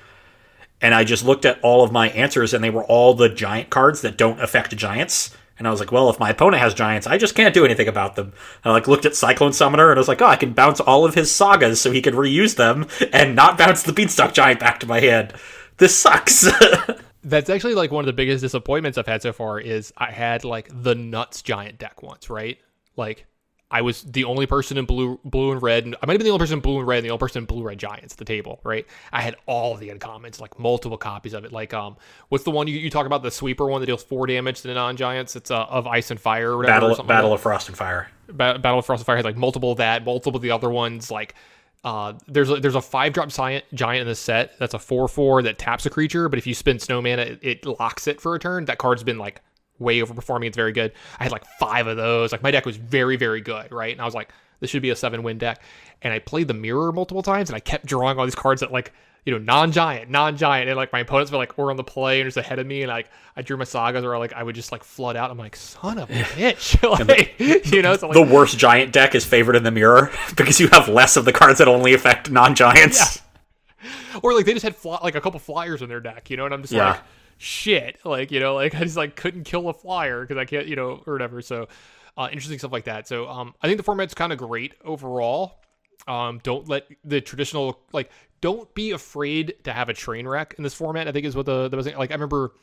And 0.79 0.93
I 0.93 1.03
just 1.03 1.25
looked 1.25 1.43
at 1.43 1.59
all 1.61 1.83
of 1.83 1.91
my 1.91 2.09
answers, 2.09 2.53
and 2.53 2.63
they 2.63 2.69
were 2.69 2.85
all 2.85 3.15
the 3.15 3.29
giant 3.29 3.69
cards 3.69 4.01
that 4.01 4.17
don't 4.17 4.39
affect 4.39 4.77
giants. 4.77 5.35
And 5.57 5.67
I 5.67 5.71
was 5.71 5.79
like, 5.79 5.91
well, 5.91 6.09
if 6.09 6.19
my 6.19 6.29
opponent 6.29 6.61
has 6.61 6.73
giants, 6.73 7.07
I 7.07 7.17
just 7.17 7.35
can't 7.35 7.53
do 7.53 7.65
anything 7.65 7.87
about 7.87 8.15
them. 8.15 8.33
I 8.63 8.71
like 8.71 8.87
looked 8.87 9.05
at 9.05 9.15
Cyclone 9.15 9.53
Summoner, 9.53 9.89
and 9.89 9.97
I 9.97 10.01
was 10.01 10.07
like, 10.07 10.21
oh, 10.21 10.27
I 10.27 10.35
can 10.35 10.53
bounce 10.53 10.79
all 10.79 11.05
of 11.05 11.15
his 11.15 11.31
sagas 11.31 11.81
so 11.81 11.91
he 11.91 12.01
can 12.01 12.13
reuse 12.13 12.55
them 12.55 12.87
and 13.11 13.35
not 13.35 13.57
bounce 13.57 13.83
the 13.83 13.93
Beanstalk 13.93 14.33
Giant 14.33 14.59
back 14.59 14.79
to 14.81 14.87
my 14.87 14.99
hand. 14.99 15.33
This 15.77 15.97
sucks. 15.97 16.47
That's 17.23 17.49
actually 17.49 17.75
like 17.75 17.91
one 17.91 18.03
of 18.03 18.07
the 18.07 18.13
biggest 18.13 18.41
disappointments 18.41 18.97
I've 18.97 19.07
had 19.07 19.21
so 19.21 19.33
far. 19.33 19.59
Is 19.59 19.91
I 19.97 20.11
had 20.11 20.43
like 20.43 20.69
the 20.71 20.95
nuts 20.95 21.41
giant 21.41 21.77
deck 21.77 22.01
once, 22.01 22.29
right? 22.29 22.57
Like 22.95 23.25
I 23.69 23.81
was 23.81 24.03
the 24.03 24.23
only 24.23 24.45
person 24.45 24.77
in 24.77 24.85
blue, 24.85 25.19
blue 25.25 25.51
and 25.51 25.61
red, 25.61 25.85
and 25.85 25.95
I 26.01 26.05
might 26.05 26.13
have 26.13 26.19
been 26.19 26.25
the 26.25 26.31
only 26.31 26.39
person 26.43 26.55
in 26.55 26.61
blue 26.61 26.79
and 26.79 26.87
red, 26.87 26.99
and 26.99 27.05
the 27.05 27.09
only 27.11 27.19
person 27.19 27.39
in 27.39 27.45
blue 27.45 27.63
red 27.63 27.77
giants 27.77 28.13
at 28.13 28.17
the 28.17 28.25
table, 28.25 28.61
right? 28.63 28.85
I 29.11 29.21
had 29.21 29.35
all 29.45 29.75
the 29.75 29.89
uncommons, 29.89 30.39
like 30.39 30.57
multiple 30.57 30.97
copies 30.97 31.33
of 31.33 31.43
it. 31.43 31.51
Like, 31.51 31.73
um, 31.73 31.97
what's 32.29 32.45
the 32.45 32.51
one 32.51 32.67
you, 32.67 32.77
you 32.77 32.89
talk 32.89 33.05
about? 33.05 33.23
The 33.23 33.31
sweeper 33.31 33.65
one 33.65 33.81
that 33.81 33.87
deals 33.87 34.03
four 34.03 34.25
damage 34.25 34.61
to 34.61 34.69
the 34.69 34.73
non 34.73 34.95
giants. 34.95 35.35
It's 35.35 35.51
uh, 35.51 35.65
of 35.65 35.85
ice 35.85 36.11
and 36.11 36.19
fire 36.19 36.51
or 36.51 36.57
whatever. 36.57 36.77
or 36.77 36.89
Battle, 36.89 36.97
like 36.97 37.07
Battle 37.07 37.33
of 37.33 37.41
Frost 37.41 37.67
and 37.67 37.77
Fire. 37.77 38.09
Ba- 38.27 38.57
Battle 38.59 38.79
of 38.79 38.85
Frost 38.85 39.01
and 39.01 39.05
Fire 39.05 39.17
has 39.17 39.25
like 39.25 39.35
multiple 39.37 39.73
of 39.73 39.79
that, 39.79 40.05
multiple 40.05 40.37
of 40.37 40.41
the 40.41 40.51
other 40.51 40.69
ones. 40.69 41.11
Like, 41.11 41.35
uh, 41.83 42.13
there's 42.27 42.49
a, 42.49 42.61
there's 42.61 42.75
a 42.75 42.81
five 42.81 43.11
drop 43.11 43.29
giant 43.29 43.65
giant 43.73 44.01
in 44.01 44.07
the 44.07 44.15
set. 44.15 44.57
That's 44.59 44.73
a 44.75 44.79
four 44.79 45.09
four 45.09 45.41
that 45.41 45.57
taps 45.57 45.85
a 45.85 45.89
creature, 45.89 46.29
but 46.29 46.39
if 46.39 46.47
you 46.47 46.53
spend 46.53 46.81
snow 46.81 47.01
mana, 47.01 47.23
it, 47.23 47.39
it 47.41 47.65
locks 47.65 48.07
it 48.07 48.21
for 48.21 48.33
a 48.33 48.39
turn. 48.39 48.65
That 48.65 48.77
card's 48.77 49.03
been 49.03 49.17
like 49.17 49.41
way 49.79 49.99
overperforming. 49.99 50.47
It's 50.47 50.57
very 50.57 50.71
good. 50.71 50.91
I 51.19 51.23
had 51.23 51.31
like 51.31 51.45
five 51.59 51.87
of 51.87 51.97
those. 51.97 52.31
Like 52.31 52.43
my 52.43 52.51
deck 52.51 52.65
was 52.65 52.77
very 52.77 53.15
very 53.17 53.41
good, 53.41 53.71
right? 53.71 53.91
And 53.91 54.01
I 54.01 54.05
was 54.05 54.15
like, 54.15 54.31
this 54.59 54.69
should 54.69 54.81
be 54.81 54.89
a 54.89 54.95
seven 54.95 55.23
win 55.23 55.37
deck. 55.37 55.61
And 56.01 56.13
I 56.13 56.19
played 56.19 56.47
the 56.47 56.53
mirror 56.53 56.91
multiple 56.91 57.23
times, 57.23 57.49
and 57.49 57.55
I 57.55 57.59
kept 57.59 57.85
drawing 57.85 58.17
all 58.19 58.25
these 58.25 58.35
cards 58.35 58.61
that 58.61 58.71
like 58.71 58.93
you 59.25 59.31
know 59.33 59.39
non 59.39 59.71
giant, 59.71 60.09
non 60.09 60.37
giant, 60.37 60.69
and 60.69 60.77
like 60.77 60.93
my 60.93 60.99
opponents 60.99 61.31
were 61.31 61.37
like 61.37 61.57
were 61.57 61.69
on 61.69 61.75
the 61.77 61.83
play 61.83 62.21
and 62.21 62.27
just 62.27 62.37
ahead 62.37 62.59
of 62.59 62.65
me, 62.67 62.81
and 62.83 62.89
like 62.89 63.09
I 63.35 63.41
drew 63.41 63.57
my 63.57 63.63
sagas, 63.65 64.03
or 64.05 64.17
like 64.19 64.31
I 64.33 64.43
would 64.43 64.55
just 64.55 64.71
like 64.71 64.83
flood 64.83 65.15
out. 65.17 65.29
I'm 65.31 65.37
like, 65.37 65.55
son 65.55 65.97
of 65.97 66.09
a 66.09 66.13
bitch, 66.13 67.07
like 67.07 67.71
you 67.71 67.81
know. 67.81 67.95
So, 67.97 68.07
like, 68.07 68.13
The 68.13 68.21
worst 68.33 68.57
giant 68.57 68.93
deck 68.93 69.15
is 69.15 69.25
favored 69.25 69.55
in 69.55 69.63
the 69.63 69.71
mirror 69.71 70.11
because 70.37 70.59
you 70.59 70.67
have 70.69 70.87
less 70.87 71.17
of 71.17 71.25
the 71.25 71.33
cards 71.33 71.59
that 71.59 71.67
only 71.67 71.93
affect 71.93 72.29
non 72.31 72.55
giants. 72.55 73.21
Yeah. 73.83 74.19
or 74.23 74.33
like 74.33 74.45
they 74.45 74.53
just 74.53 74.63
had 74.63 74.75
fly, 74.75 74.99
like 75.03 75.15
a 75.15 75.21
couple 75.21 75.39
flyers 75.39 75.81
in 75.81 75.89
their 75.89 75.99
deck, 75.99 76.29
you 76.29 76.37
know, 76.37 76.45
and 76.45 76.53
I'm 76.53 76.61
just 76.61 76.73
Yeah. 76.73 76.91
like, 76.91 77.01
shit, 77.37 77.97
like 78.03 78.31
you 78.31 78.39
know, 78.39 78.55
like 78.55 78.75
I 78.79 78.79
just 78.79 78.97
like 78.97 79.15
couldn't 79.15 79.43
kill 79.43 79.69
a 79.69 79.73
flyer 79.73 80.21
because 80.21 80.37
I 80.37 80.45
can't, 80.45 80.67
you 80.67 80.75
know, 80.75 81.03
or 81.05 81.13
whatever. 81.13 81.41
So 81.41 81.67
uh, 82.17 82.29
interesting 82.31 82.59
stuff 82.59 82.71
like 82.71 82.85
that. 82.85 83.07
So 83.07 83.27
um, 83.27 83.53
I 83.61 83.67
think 83.67 83.77
the 83.77 83.83
format's 83.83 84.13
kind 84.13 84.31
of 84.31 84.39
great 84.39 84.73
overall. 84.83 85.61
Um, 86.07 86.39
don't 86.41 86.67
let 86.67 86.87
the 87.03 87.21
traditional 87.21 87.79
like 87.91 88.11
don't 88.41 88.73
be 88.73 88.91
afraid 88.91 89.55
to 89.63 89.73
have 89.73 89.89
a 89.89 89.93
train 89.93 90.27
wreck 90.27 90.55
in 90.57 90.63
this 90.63 90.73
format. 90.73 91.07
I 91.07 91.11
think 91.11 91.25
is 91.25 91.35
what 91.35 91.45
the 91.45 91.69
the 91.69 91.77
like 91.97 92.11
I 92.11 92.13
remember. 92.13 92.53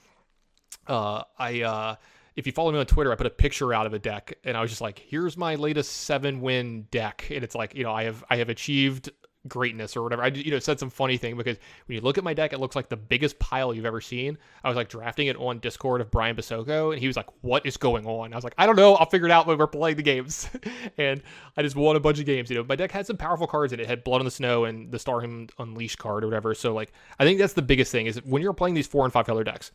Uh, 0.87 1.23
I 1.39 1.63
uh, 1.63 1.97
if 2.37 2.47
you 2.47 2.53
follow 2.53 2.73
me 2.73 2.79
on 2.79 2.87
Twitter, 2.87 3.13
I 3.13 3.17
put 3.17 3.27
a 3.27 3.31
picture 3.31 3.73
out 3.73 3.87
of 3.87 3.95
a 3.95 3.99
deck, 3.99 4.35
and 4.45 4.57
I 4.57 4.61
was 4.61 4.71
just 4.71 4.81
like, 4.81 4.99
"Here's 4.99 5.37
my 5.37 5.55
latest 5.55 5.93
seven 5.93 6.41
win 6.41 6.87
deck," 6.91 7.29
and 7.31 7.45
it's 7.45 7.55
like, 7.55 7.75
you 7.75 7.85
know, 7.85 7.93
I 7.93 8.05
have 8.05 8.25
I 8.29 8.37
have 8.37 8.49
achieved 8.49 9.11
greatness 9.49 9.97
or 9.97 10.03
whatever. 10.03 10.23
I 10.23 10.29
you 10.29 10.51
know 10.51 10.59
said 10.59 10.79
some 10.79 10.91
funny 10.91 11.17
thing 11.17 11.37
because 11.37 11.59
when 11.87 11.97
you 11.97 12.01
look 12.01 12.19
at 12.19 12.25
my 12.25 12.35
deck, 12.35 12.53
it 12.53 12.61
looks 12.61 12.77
like 12.77 12.89
the 12.89 12.97
biggest 12.97 13.39
pile 13.39 13.75
you've 13.75 13.85
ever 13.85 14.01
seen. 14.01 14.39
I 14.63 14.69
was 14.69 14.77
like 14.77 14.89
drafting 14.89 15.27
it 15.27 15.37
on 15.37 15.59
Discord 15.59 16.01
of 16.01 16.11
Brian 16.11 16.37
Basoko, 16.37 16.93
and 16.93 17.01
he 17.01 17.07
was 17.07 17.17
like, 17.17 17.27
"What 17.43 17.65
is 17.67 17.77
going 17.77 18.07
on?" 18.07 18.33
I 18.33 18.37
was 18.37 18.45
like, 18.45 18.55
"I 18.59 18.67
don't 18.67 18.77
know. 18.77 18.95
I'll 18.95 19.09
figure 19.09 19.27
it 19.27 19.33
out 19.33 19.47
when 19.47 19.59
we're 19.59 19.67
playing 19.67 19.97
the 19.97 20.03
games." 20.03 20.49
and 20.99 21.23
I 21.57 21.63
just 21.63 21.77
won 21.77 21.97
a 21.97 22.01
bunch 22.01 22.19
of 22.19 22.27
games. 22.27 22.51
You 22.51 22.57
know, 22.57 22.65
my 22.65 22.77
deck 22.77 22.93
had 22.93 23.07
some 23.07 23.17
powerful 23.17 23.47
cards 23.47 23.73
in 23.73 23.81
it. 23.81 23.85
It 23.85 23.89
had 23.89 24.05
Blood 24.05 24.21
on 24.21 24.25
the 24.25 24.31
Snow 24.31 24.65
and 24.65 24.91
the 24.91 24.99
Starnheim 24.99 25.51
Unleashed 25.59 25.99
card 25.99 26.25
or 26.25 26.27
whatever. 26.29 26.55
So 26.55 26.73
like, 26.73 26.93
I 27.19 27.25
think 27.25 27.39
that's 27.39 27.55
the 27.55 27.63
biggest 27.63 27.93
thing 27.93 28.07
is 28.07 28.23
when 28.25 28.43
you're 28.43 28.53
playing 28.53 28.75
these 28.75 28.87
four 28.87 29.05
and 29.05 29.13
five 29.13 29.27
color 29.27 29.45
decks, 29.45 29.73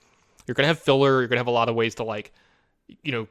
you're 0.48 0.56
gonna 0.56 0.68
have 0.68 0.80
filler. 0.80 1.20
You're 1.20 1.28
gonna 1.28 1.40
have 1.40 1.48
a 1.48 1.52
lot 1.52 1.70
of 1.70 1.76
ways 1.76 1.96
to 1.96 2.04
like, 2.04 2.34
you 3.04 3.12
know, 3.12 3.28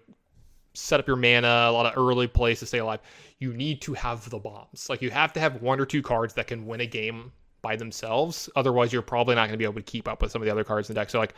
set 0.79 1.01
up 1.01 1.07
your 1.07 1.17
mana, 1.17 1.47
a 1.49 1.73
lot 1.73 1.87
of 1.87 1.97
early 1.97 2.27
plays 2.27 2.61
to 2.61 2.67
stay 2.67 2.79
alive. 2.79 3.01
You 3.39 3.53
need 3.53 3.81
to 3.83 3.95
have 3.95 4.29
the 4.31 4.39
bombs. 4.39 4.89
Like 4.89 5.03
you 5.03 5.11
have 5.11 5.33
to 5.35 5.41
have 5.41 5.63
one 5.63 5.81
or 5.81 5.87
two 5.87 6.03
cards 6.03 6.35
that 6.35 6.47
can 6.47 6.67
win 6.67 6.81
a 6.81 6.87
game 6.87 7.33
by 7.63 7.77
themselves. 7.77 8.49
Otherwise, 8.57 8.93
you're 8.93 9.03
probably 9.03 9.35
not 9.35 9.43
going 9.43 9.53
to 9.53 9.59
be 9.59 9.65
able 9.65 9.75
to 9.75 9.83
keep 9.83 10.09
up 10.09 10.23
with 10.23 10.31
some 10.31 10.43
of 10.43 10.47
the 10.47 10.53
other 10.53 10.65
cards 10.65 10.89
in 10.89 10.95
the 10.95 11.01
deck. 11.01 11.11
So 11.11 11.19
like, 11.19 11.35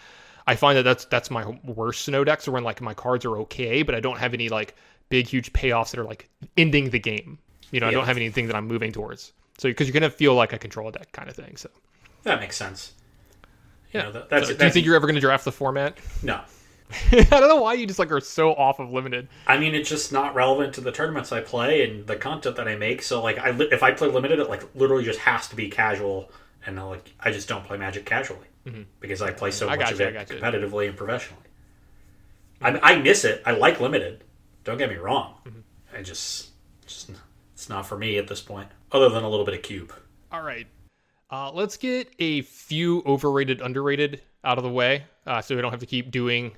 I 0.46 0.56
find 0.56 0.76
that 0.78 0.82
that's 0.82 1.04
that's 1.06 1.30
my 1.30 1.46
worst 1.64 2.02
snow 2.04 2.24
decks, 2.24 2.48
are 2.48 2.52
when 2.52 2.64
like 2.64 2.80
my 2.80 2.94
cards 2.94 3.24
are 3.24 3.36
okay, 3.38 3.82
but 3.82 3.94
I 3.94 4.00
don't 4.00 4.18
have 4.18 4.34
any 4.34 4.48
like 4.48 4.74
big 5.08 5.26
huge 5.26 5.52
payoffs 5.52 5.90
that 5.90 6.00
are 6.00 6.04
like 6.04 6.28
ending 6.56 6.90
the 6.90 6.98
game. 6.98 7.38
You 7.70 7.80
know, 7.80 7.88
I 7.88 7.90
don't 7.92 8.06
have 8.06 8.16
anything 8.16 8.46
that 8.48 8.56
I'm 8.56 8.66
moving 8.66 8.92
towards. 8.92 9.32
So 9.58 9.68
because 9.68 9.86
you're 9.86 9.92
gonna 9.92 10.10
feel 10.10 10.34
like 10.34 10.52
a 10.52 10.58
control 10.58 10.90
deck 10.90 11.12
kind 11.12 11.28
of 11.28 11.36
thing. 11.36 11.56
So 11.56 11.68
That 12.22 12.40
makes 12.40 12.56
sense. 12.56 12.94
You 13.92 14.00
know, 14.00 14.12
that's, 14.12 14.48
So 14.48 14.54
do 14.54 14.64
you 14.64 14.70
think 14.70 14.86
you're 14.86 14.94
ever 14.94 15.06
going 15.06 15.16
to 15.16 15.20
draft 15.20 15.44
the 15.44 15.52
format? 15.52 15.98
no. 16.22 16.40
I 17.12 17.24
don't 17.24 17.48
know 17.48 17.60
why 17.62 17.74
you 17.74 17.86
just 17.86 17.98
like 17.98 18.10
are 18.12 18.20
so 18.20 18.54
off 18.54 18.78
of 18.78 18.92
limited. 18.92 19.28
I 19.46 19.58
mean, 19.58 19.74
it's 19.74 19.88
just 19.88 20.12
not 20.12 20.34
relevant 20.34 20.74
to 20.74 20.80
the 20.80 20.92
tournaments 20.92 21.32
I 21.32 21.40
play 21.40 21.88
and 21.88 22.06
the 22.06 22.16
content 22.16 22.56
that 22.56 22.68
I 22.68 22.76
make. 22.76 23.02
So, 23.02 23.22
like, 23.22 23.38
I 23.38 23.50
li- 23.50 23.68
if 23.70 23.82
I 23.82 23.92
play 23.92 24.08
limited, 24.08 24.38
it 24.38 24.48
like 24.48 24.62
literally 24.74 25.04
just 25.04 25.20
has 25.20 25.48
to 25.48 25.56
be 25.56 25.68
casual, 25.68 26.30
and 26.66 26.78
uh, 26.78 26.86
like 26.86 27.12
I 27.20 27.30
just 27.30 27.48
don't 27.48 27.64
play 27.64 27.78
Magic 27.78 28.04
casually 28.04 28.46
because 29.00 29.22
I 29.22 29.32
play 29.32 29.50
so 29.50 29.66
Mm-hmm. 29.66 29.72
I 29.72 29.76
much 29.76 29.92
of 29.92 30.00
it 30.00 30.28
competitively 30.28 30.88
and 30.88 30.96
professionally. 30.96 31.42
I, 32.62 32.78
I 32.82 32.96
miss 33.00 33.24
it. 33.24 33.42
I 33.46 33.52
like 33.52 33.80
limited. 33.80 34.24
Don't 34.64 34.78
get 34.78 34.90
me 34.90 34.96
wrong. 34.96 35.34
Mm-hmm. 35.46 35.96
I 35.96 36.02
just, 36.02 36.50
just 36.86 37.10
it's 37.54 37.68
not 37.68 37.86
for 37.86 37.96
me 37.96 38.18
at 38.18 38.28
this 38.28 38.40
point. 38.40 38.68
Other 38.92 39.08
than 39.08 39.24
a 39.24 39.28
little 39.28 39.46
bit 39.46 39.54
of 39.54 39.62
cube. 39.62 39.92
All 40.30 40.42
right. 40.42 40.66
Uh, 41.30 41.50
let's 41.52 41.76
get 41.76 42.12
a 42.18 42.42
few 42.42 43.02
overrated, 43.06 43.60
underrated 43.60 44.20
out 44.44 44.58
of 44.58 44.64
the 44.64 44.70
way, 44.70 45.04
uh, 45.26 45.40
so 45.40 45.54
we 45.54 45.62
don't 45.62 45.70
have 45.70 45.80
to 45.80 45.86
keep 45.86 46.10
doing. 46.10 46.52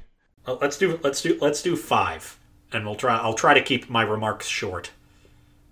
Let's 0.46 0.76
do 0.76 0.98
let's 1.02 1.22
do 1.22 1.38
let's 1.40 1.62
do 1.62 1.76
five, 1.76 2.38
and 2.72 2.84
we'll 2.84 2.96
try. 2.96 3.16
I'll 3.16 3.34
try 3.34 3.54
to 3.54 3.62
keep 3.62 3.88
my 3.88 4.02
remarks 4.02 4.46
short. 4.46 4.90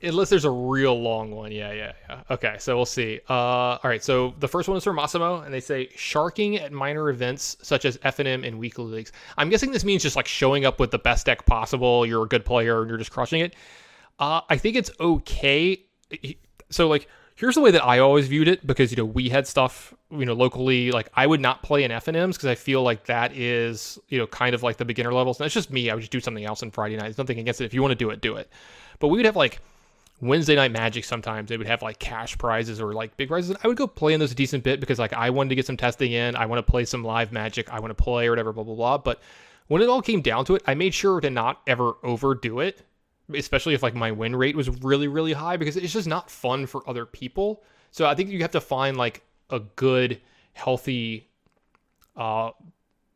Unless 0.03 0.31
there's 0.31 0.47
a 0.47 0.51
real 0.51 0.99
long 0.99 1.31
one. 1.31 1.53
Yeah, 1.53 1.73
yeah, 1.73 1.93
yeah. 2.09 2.23
Okay, 2.31 2.57
so 2.59 2.75
we'll 2.75 2.87
see. 2.87 3.21
Uh, 3.29 3.33
all 3.33 3.81
right, 3.85 4.03
so 4.03 4.35
the 4.39 4.49
first 4.49 4.67
one 4.67 4.79
is 4.79 4.85
from 4.85 4.97
Massimo, 4.97 5.41
and 5.41 5.53
they 5.53 5.61
say 5.61 5.91
sharking 5.95 6.57
at 6.57 6.73
minor 6.73 7.11
events 7.11 7.57
such 7.61 7.85
as 7.85 7.99
FNM 7.99 8.47
and 8.47 8.59
weekly 8.59 8.85
leagues. 8.85 9.13
I'm 9.37 9.51
guessing 9.51 9.73
this 9.73 9.85
means 9.85 10.03
just 10.03 10.17
like 10.17 10.27
showing 10.27 10.65
up 10.65 10.81
with 10.81 10.91
the 10.91 10.99
best 10.99 11.27
deck 11.27 11.45
possible. 11.45 12.07
You're 12.07 12.25
a 12.25 12.29
good 12.29 12.47
player 12.47 12.81
and 12.81 12.89
you're 12.89 12.99
just 12.99 13.11
crushing 13.11 13.43
it. 13.43 13.55
Uh, 14.19 14.41
I 14.49 14.57
think 14.57 14.77
it's 14.77 14.91
okay. 15.01 15.85
So 16.71 16.89
like, 16.89 17.09
here's 17.41 17.55
the 17.55 17.61
way 17.63 17.71
that 17.71 17.83
I 17.83 18.01
always 18.01 18.29
viewed 18.29 18.49
it 18.49 18.67
because 18.67 18.91
you 18.91 18.99
know 18.99 19.07
we 19.07 19.31
had 19.31 19.47
stuff 19.47 19.95
you 20.11 20.27
know 20.27 20.35
locally. 20.35 20.93
Like 20.93 21.09
I 21.15 21.27
would 21.27 21.41
not 21.41 21.63
play 21.63 21.85
in 21.85 21.91
FNMs 21.91 22.35
because 22.35 22.47
I 22.47 22.55
feel 22.55 22.83
like 22.83 23.07
that 23.07 23.35
is 23.35 23.99
you 24.09 24.19
know 24.19 24.27
kind 24.27 24.55
of 24.55 24.63
like 24.63 24.77
the 24.77 24.85
beginner 24.85 25.13
levels. 25.13 25.41
And 25.41 25.47
that's 25.47 25.55
just 25.55 25.71
me. 25.71 25.91
I 25.91 25.95
would 25.95 26.03
just 26.03 26.13
do 26.13 26.21
something 26.21 26.45
else 26.45 26.63
on 26.63 26.71
Friday 26.71 26.97
night. 26.97 27.05
There's 27.05 27.19
nothing 27.19 27.39
against 27.39 27.63
it. 27.63 27.65
If 27.65 27.73
you 27.73 27.81
want 27.81 27.93
to 27.93 27.97
do 27.97 28.11
it, 28.11 28.21
do 28.21 28.37
it. 28.37 28.51
But 28.99 29.09
we 29.09 29.17
would 29.17 29.25
have 29.25 29.37
like 29.37 29.61
Wednesday 30.21 30.55
night 30.55 30.71
magic 30.71 31.05
sometimes 31.05 31.49
they 31.49 31.57
would 31.57 31.67
have 31.67 31.81
like 31.81 31.99
cash 31.99 32.37
prizes 32.37 32.79
or 32.79 32.93
like 32.93 33.17
big 33.17 33.29
prizes. 33.29 33.57
I 33.65 33.69
would 33.69 33.79
go 33.79 33.87
play 33.87 34.13
in 34.13 34.21
those 34.21 34.33
a 34.33 34.35
decent 34.35 34.63
bit 34.63 34.79
because 34.79 34.99
like 34.99 35.15
I 35.15 35.31
wanted 35.31 35.49
to 35.49 35.55
get 35.55 35.65
some 35.65 35.79
testing 35.79 36.13
in. 36.13 36.37
I 36.37 36.45
want 36.45 36.65
to 36.65 36.71
play 36.71 36.85
some 36.85 37.03
live 37.03 37.33
magic. 37.33 37.73
I 37.73 37.81
want 37.81 37.97
to 37.97 38.03
play 38.03 38.27
or 38.27 38.33
whatever, 38.33 38.53
blah 38.53 38.65
blah 38.65 38.75
blah. 38.75 38.99
But 38.99 39.21
when 39.69 39.81
it 39.81 39.89
all 39.89 40.03
came 40.03 40.21
down 40.21 40.45
to 40.47 40.57
it, 40.57 40.63
I 40.67 40.75
made 40.75 40.93
sure 40.93 41.21
to 41.21 41.31
not 41.31 41.63
ever 41.67 41.95
overdo 42.03 42.61
it, 42.61 42.83
especially 43.35 43.75
if 43.75 43.83
like 43.83 43.95
my 43.95 44.13
win 44.13 44.35
rate 44.37 44.57
was 44.57 44.69
really 44.83 45.09
really 45.09 45.33
high 45.33 45.57
because 45.57 45.77
it's 45.77 45.93
just 45.93 46.09
not 46.09 46.31
fun 46.31 46.67
for 46.67 46.89
other 46.89 47.07
people. 47.07 47.63
So 47.91 48.07
I 48.07 48.15
think 48.15 48.31
you 48.31 48.41
have 48.43 48.53
to 48.53 48.61
find 48.61 48.97
like 48.97 49.23
a 49.51 49.61
good 49.61 50.21
healthy 50.53 51.29
uh 52.17 52.51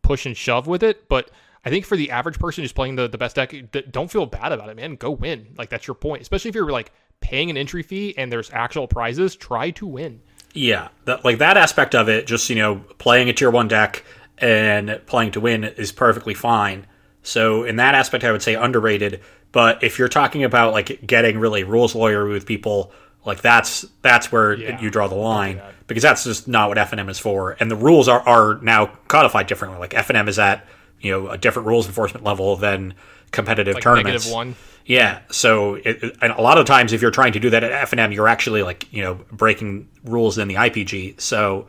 push 0.03 0.27
and 0.27 0.36
shove 0.36 0.66
with 0.66 0.82
it, 0.82 1.09
but 1.09 1.31
I 1.65 1.70
think 1.70 1.86
for 1.86 1.97
the 1.97 2.11
average 2.11 2.39
person 2.39 2.62
who's 2.62 2.73
playing 2.73 2.97
the, 2.97 3.09
the 3.09 3.16
best 3.16 3.36
deck, 3.36 3.55
don't 3.91 4.11
feel 4.11 4.27
bad 4.27 4.53
about 4.53 4.69
it, 4.69 4.77
man. 4.77 4.97
Go 4.97 5.11
win. 5.11 5.55
Like 5.57 5.70
that's 5.70 5.86
your 5.86 5.95
point. 5.95 6.20
Especially 6.20 6.51
if 6.51 6.55
you're 6.55 6.70
like 6.70 6.93
paying 7.20 7.49
an 7.49 7.57
entry 7.57 7.82
fee 7.82 8.15
and 8.19 8.31
there's 8.31 8.51
actual 8.53 8.86
prizes, 8.86 9.35
try 9.35 9.70
to 9.70 9.86
win. 9.86 10.20
Yeah, 10.53 10.89
that, 11.07 11.24
like 11.24 11.39
that 11.39 11.57
aspect 11.57 11.95
of 11.95 12.09
it, 12.09 12.27
just 12.27 12.51
you 12.51 12.57
know, 12.57 12.77
playing 12.99 13.28
a 13.28 13.32
tier 13.32 13.51
one 13.51 13.66
deck 13.66 14.05
and 14.39 15.01
playing 15.07 15.32
to 15.32 15.41
win 15.41 15.65
is 15.65 15.91
perfectly 15.91 16.35
fine. 16.35 16.86
So 17.23 17.65
in 17.65 17.77
that 17.77 17.95
aspect, 17.95 18.24
I 18.24 18.32
would 18.32 18.43
say 18.43 18.55
underrated. 18.55 19.23
But 19.55 19.82
if 19.85 19.98
you're 19.98 20.09
talking 20.09 20.44
about 20.44 20.72
like 20.74 21.06
getting 21.06 21.39
really 21.39 21.62
rules 21.64 21.94
lawyer 21.94 22.26
with 22.26 22.44
people, 22.44 22.93
like 23.24 23.40
that's 23.40 23.86
that's 24.02 24.31
where 24.31 24.52
Yeah, 24.52 24.81
you 24.81 24.90
draw 24.90 25.06
the 25.09 25.14
line 25.14 25.56
that. 25.56 25.74
because 25.86 26.02
that's 26.02 26.24
just 26.24 26.47
not 26.48 26.68
what 26.68 26.76
FNM 26.76 27.09
is 27.09 27.18
for. 27.20 27.56
And 27.60 27.70
the 27.70 27.76
rules 27.76 28.09
are 28.09 28.20
are 28.28 28.59
now 28.60 28.86
codified 29.09 29.47
differently. 29.47 29.78
Like 29.78 29.90
FNM 29.93 30.28
is 30.28 30.39
at 30.39 30.66
you 31.01 31.10
know 31.12 31.28
a 31.28 31.39
different 31.39 31.68
rules 31.68 31.86
enforcement 31.86 32.24
level 32.24 32.56
than 32.56 32.94
competitive 33.31 33.74
Like 33.74 33.82
tournaments. 33.82 34.24
negative 34.26 34.32
one. 34.35 34.56
Yeah. 34.86 35.20
So, 35.31 35.76
it, 35.76 36.16
and 36.20 36.32
a 36.32 36.43
lot 36.43 36.59
of 36.59 36.66
times, 36.66 36.93
if 36.93 37.01
you're 37.01 37.10
trying 37.10 37.32
to 37.32 37.40
do 37.40 37.48
that 37.51 37.64
at 37.64 37.89
FNM, 37.89 38.12
you're 38.12 38.28
actually 38.28 38.62
like 38.62 38.93
you 38.93 39.02
know 39.02 39.14
breaking 39.32 39.89
rules 40.05 40.36
in 40.36 40.48
the 40.48 40.55
IPG. 40.56 41.20
So, 41.20 41.68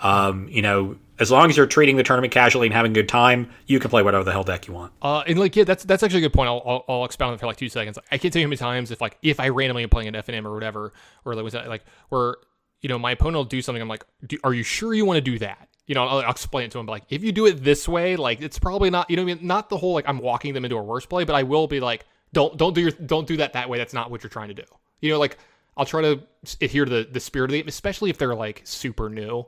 um, 0.00 0.48
you 0.48 0.62
know, 0.62 0.96
as 1.18 1.30
long 1.30 1.48
as 1.48 1.56
you're 1.56 1.66
treating 1.66 1.96
the 1.96 2.02
tournament 2.02 2.32
casually 2.32 2.66
and 2.66 2.74
having 2.74 2.92
a 2.92 2.94
good 2.94 3.08
time, 3.08 3.50
you 3.66 3.78
can 3.78 3.90
play 3.90 4.02
whatever 4.02 4.24
the 4.24 4.32
hell 4.32 4.44
deck 4.44 4.66
you 4.66 4.74
want. 4.74 4.92
Uh, 5.00 5.22
and 5.26 5.38
like 5.38 5.54
yeah, 5.54 5.64
that's 5.64 5.84
that's 5.84 6.02
actually 6.02 6.18
a 6.18 6.22
good 6.22 6.32
point. 6.32 6.48
I'll, 6.48 6.62
I'll, 6.66 6.84
I'll 6.88 7.04
expound 7.04 7.28
on 7.28 7.34
it 7.34 7.40
for 7.40 7.46
like 7.46 7.56
two 7.56 7.68
seconds. 7.68 7.98
I 8.10 8.18
can't 8.18 8.32
tell 8.32 8.40
you 8.40 8.46
how 8.46 8.50
many 8.50 8.56
times 8.56 8.90
if 8.90 9.00
like 9.00 9.18
if 9.22 9.38
I 9.38 9.48
randomly 9.48 9.84
am 9.84 9.90
playing 9.90 10.08
an 10.08 10.14
FNM 10.14 10.44
or 10.44 10.54
whatever, 10.54 10.92
or 11.24 11.34
like 11.34 11.44
was 11.44 11.52
that 11.52 11.68
like 11.68 11.84
where 12.08 12.36
you 12.80 12.88
know 12.88 12.98
my 12.98 13.12
opponent 13.12 13.36
will 13.36 13.44
do 13.44 13.62
something. 13.62 13.80
I'm 13.80 13.88
like, 13.88 14.04
are 14.42 14.52
you 14.52 14.62
sure 14.62 14.92
you 14.92 15.04
want 15.04 15.16
to 15.16 15.20
do 15.20 15.38
that? 15.38 15.68
You 15.86 15.94
know, 15.94 16.04
I'll, 16.04 16.18
I'll 16.18 16.30
explain 16.30 16.64
it 16.64 16.72
to 16.72 16.78
him. 16.78 16.86
But 16.86 16.92
like, 16.92 17.04
if 17.10 17.22
you 17.22 17.30
do 17.30 17.46
it 17.46 17.62
this 17.62 17.86
way, 17.86 18.16
like 18.16 18.40
it's 18.40 18.58
probably 18.58 18.90
not. 18.90 19.08
You 19.08 19.16
know, 19.16 19.22
I 19.22 19.26
mean, 19.26 19.38
not 19.42 19.68
the 19.68 19.76
whole 19.76 19.94
like 19.94 20.08
I'm 20.08 20.18
walking 20.18 20.54
them 20.54 20.64
into 20.64 20.76
a 20.76 20.82
worse 20.82 21.06
play, 21.06 21.24
but 21.24 21.34
I 21.34 21.44
will 21.44 21.68
be 21.68 21.80
like, 21.80 22.06
don't 22.32 22.56
don't 22.56 22.74
do 22.74 22.80
your 22.80 22.90
don't 22.90 23.26
do 23.26 23.36
that 23.36 23.52
that 23.52 23.68
way. 23.68 23.78
That's 23.78 23.94
not 23.94 24.10
what 24.10 24.22
you're 24.22 24.30
trying 24.30 24.48
to 24.48 24.54
do. 24.54 24.64
You 25.00 25.10
know, 25.10 25.18
like 25.18 25.38
I'll 25.76 25.86
try 25.86 26.02
to 26.02 26.22
adhere 26.60 26.84
to 26.84 26.90
the 26.90 27.08
the 27.10 27.20
spirit 27.20 27.50
of 27.50 27.52
the 27.52 27.60
game, 27.60 27.68
especially 27.68 28.10
if 28.10 28.18
they're 28.18 28.34
like 28.34 28.62
super 28.64 29.08
new. 29.08 29.46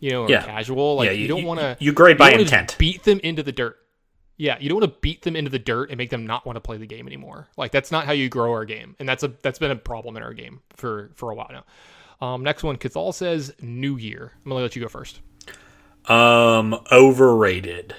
You 0.00 0.10
know, 0.10 0.22
or 0.24 0.30
Yeah. 0.30 0.44
casual. 0.44 0.96
Like 0.96 1.06
Yeah, 1.06 1.12
you, 1.12 1.22
you- 1.22 1.28
don't 1.28 1.44
want 1.44 1.60
to. 1.60 1.76
you 1.80 1.92
grade 1.92 2.16
by 2.18 2.26
don't 2.30 2.34
wanna 2.34 2.44
just 2.44 2.52
intent. 2.52 2.76
Beat 2.78 3.02
them 3.04 3.20
into 3.22 3.42
the 3.42 3.52
dirt. 3.52 3.76
Yeah, 4.36 4.56
you 4.60 4.68
don't 4.68 4.80
want 4.80 4.92
to 4.92 4.98
beat 5.00 5.22
them 5.22 5.34
into 5.34 5.50
the 5.50 5.58
dirt 5.58 5.90
and 5.90 5.98
make 5.98 6.10
them 6.10 6.24
not 6.24 6.46
want 6.46 6.54
to 6.54 6.60
play 6.60 6.76
the 6.76 6.86
game 6.86 7.08
anymore. 7.08 7.48
Like 7.56 7.72
that's 7.72 7.90
not 7.90 8.06
how 8.06 8.12
you 8.12 8.28
grow 8.28 8.52
our 8.52 8.64
game, 8.64 8.94
and 9.00 9.08
that's 9.08 9.24
a 9.24 9.32
that's 9.42 9.58
been 9.58 9.72
a 9.72 9.76
problem 9.76 10.16
in 10.16 10.22
our 10.22 10.32
game 10.32 10.60
for 10.76 11.10
for 11.14 11.32
a 11.32 11.34
while 11.34 11.50
now. 11.50 11.64
Um, 12.24 12.44
next 12.44 12.62
one, 12.62 12.76
Cathal 12.76 13.12
says 13.12 13.52
New 13.60 13.96
Year. 13.96 14.32
I'm 14.44 14.50
gonna 14.50 14.62
let 14.62 14.76
you 14.76 14.82
go 14.82 14.88
first. 14.88 15.20
Um, 16.06 16.78
overrated. 16.92 17.94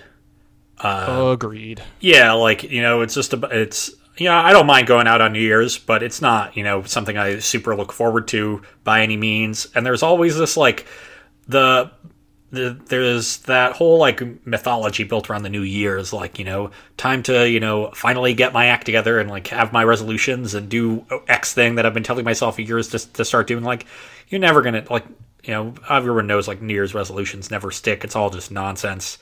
Uh, 0.80 1.32
Agreed. 1.34 1.84
Yeah, 2.00 2.32
like 2.34 2.64
you 2.64 2.82
know, 2.82 3.02
it's 3.02 3.14
just 3.14 3.34
a, 3.34 3.50
it's 3.52 3.92
yeah, 4.18 4.42
I 4.42 4.54
don't 4.54 4.66
mind 4.66 4.88
going 4.88 5.08
out 5.08 5.20
on 5.22 5.34
New 5.34 5.42
Year's, 5.42 5.78
but 5.78 6.02
it's 6.04 6.22
not 6.22 6.56
you 6.56 6.64
know 6.64 6.84
something 6.84 7.18
I 7.18 7.40
super 7.40 7.76
look 7.76 7.92
forward 7.92 8.28
to 8.30 8.62
by 8.86 9.02
any 9.02 9.18
means. 9.18 9.68
And 9.76 9.86
there's 9.86 10.04
always 10.04 10.38
this 10.38 10.56
like 10.56 10.86
the 11.50 11.92
the 12.52 12.80
there's 12.88 13.38
that 13.40 13.74
whole 13.74 14.00
like 14.00 14.46
mythology 14.46 15.04
built 15.04 15.30
around 15.30 15.44
the 15.44 15.50
New 15.50 15.62
year 15.62 15.98
is 15.98 16.14
like 16.14 16.40
you 16.40 16.46
know, 16.46 16.72
time 16.98 17.22
to 17.24 17.50
you 17.50 17.60
know 17.60 17.92
finally 17.92 18.34
get 18.34 18.54
my 18.54 18.68
act 18.68 18.86
together 18.86 19.20
and 19.20 19.30
like 19.30 19.48
have 19.48 19.74
my 19.74 19.84
resolutions 19.84 20.54
and 20.54 20.70
do 20.70 21.06
X 21.28 21.54
thing 21.54 21.76
that 21.76 21.86
I've 21.86 21.94
been 21.94 22.04
telling 22.04 22.26
myself 22.26 22.56
for 22.56 22.62
years 22.62 22.88
to 22.90 23.14
to 23.14 23.26
start 23.26 23.48
doing. 23.48 23.64
Like 23.64 23.86
you're 24.30 24.40
never 24.40 24.62
gonna 24.62 24.86
like 24.90 25.06
you 25.44 25.54
know 25.54 25.74
everyone 25.90 26.28
knows 26.28 26.48
like 26.48 26.62
New 26.62 26.74
Year's 26.74 26.96
resolutions 26.96 27.52
never 27.52 27.72
stick. 27.72 28.04
It's 28.04 28.16
all 28.16 28.30
just 28.30 28.52
nonsense 28.52 29.18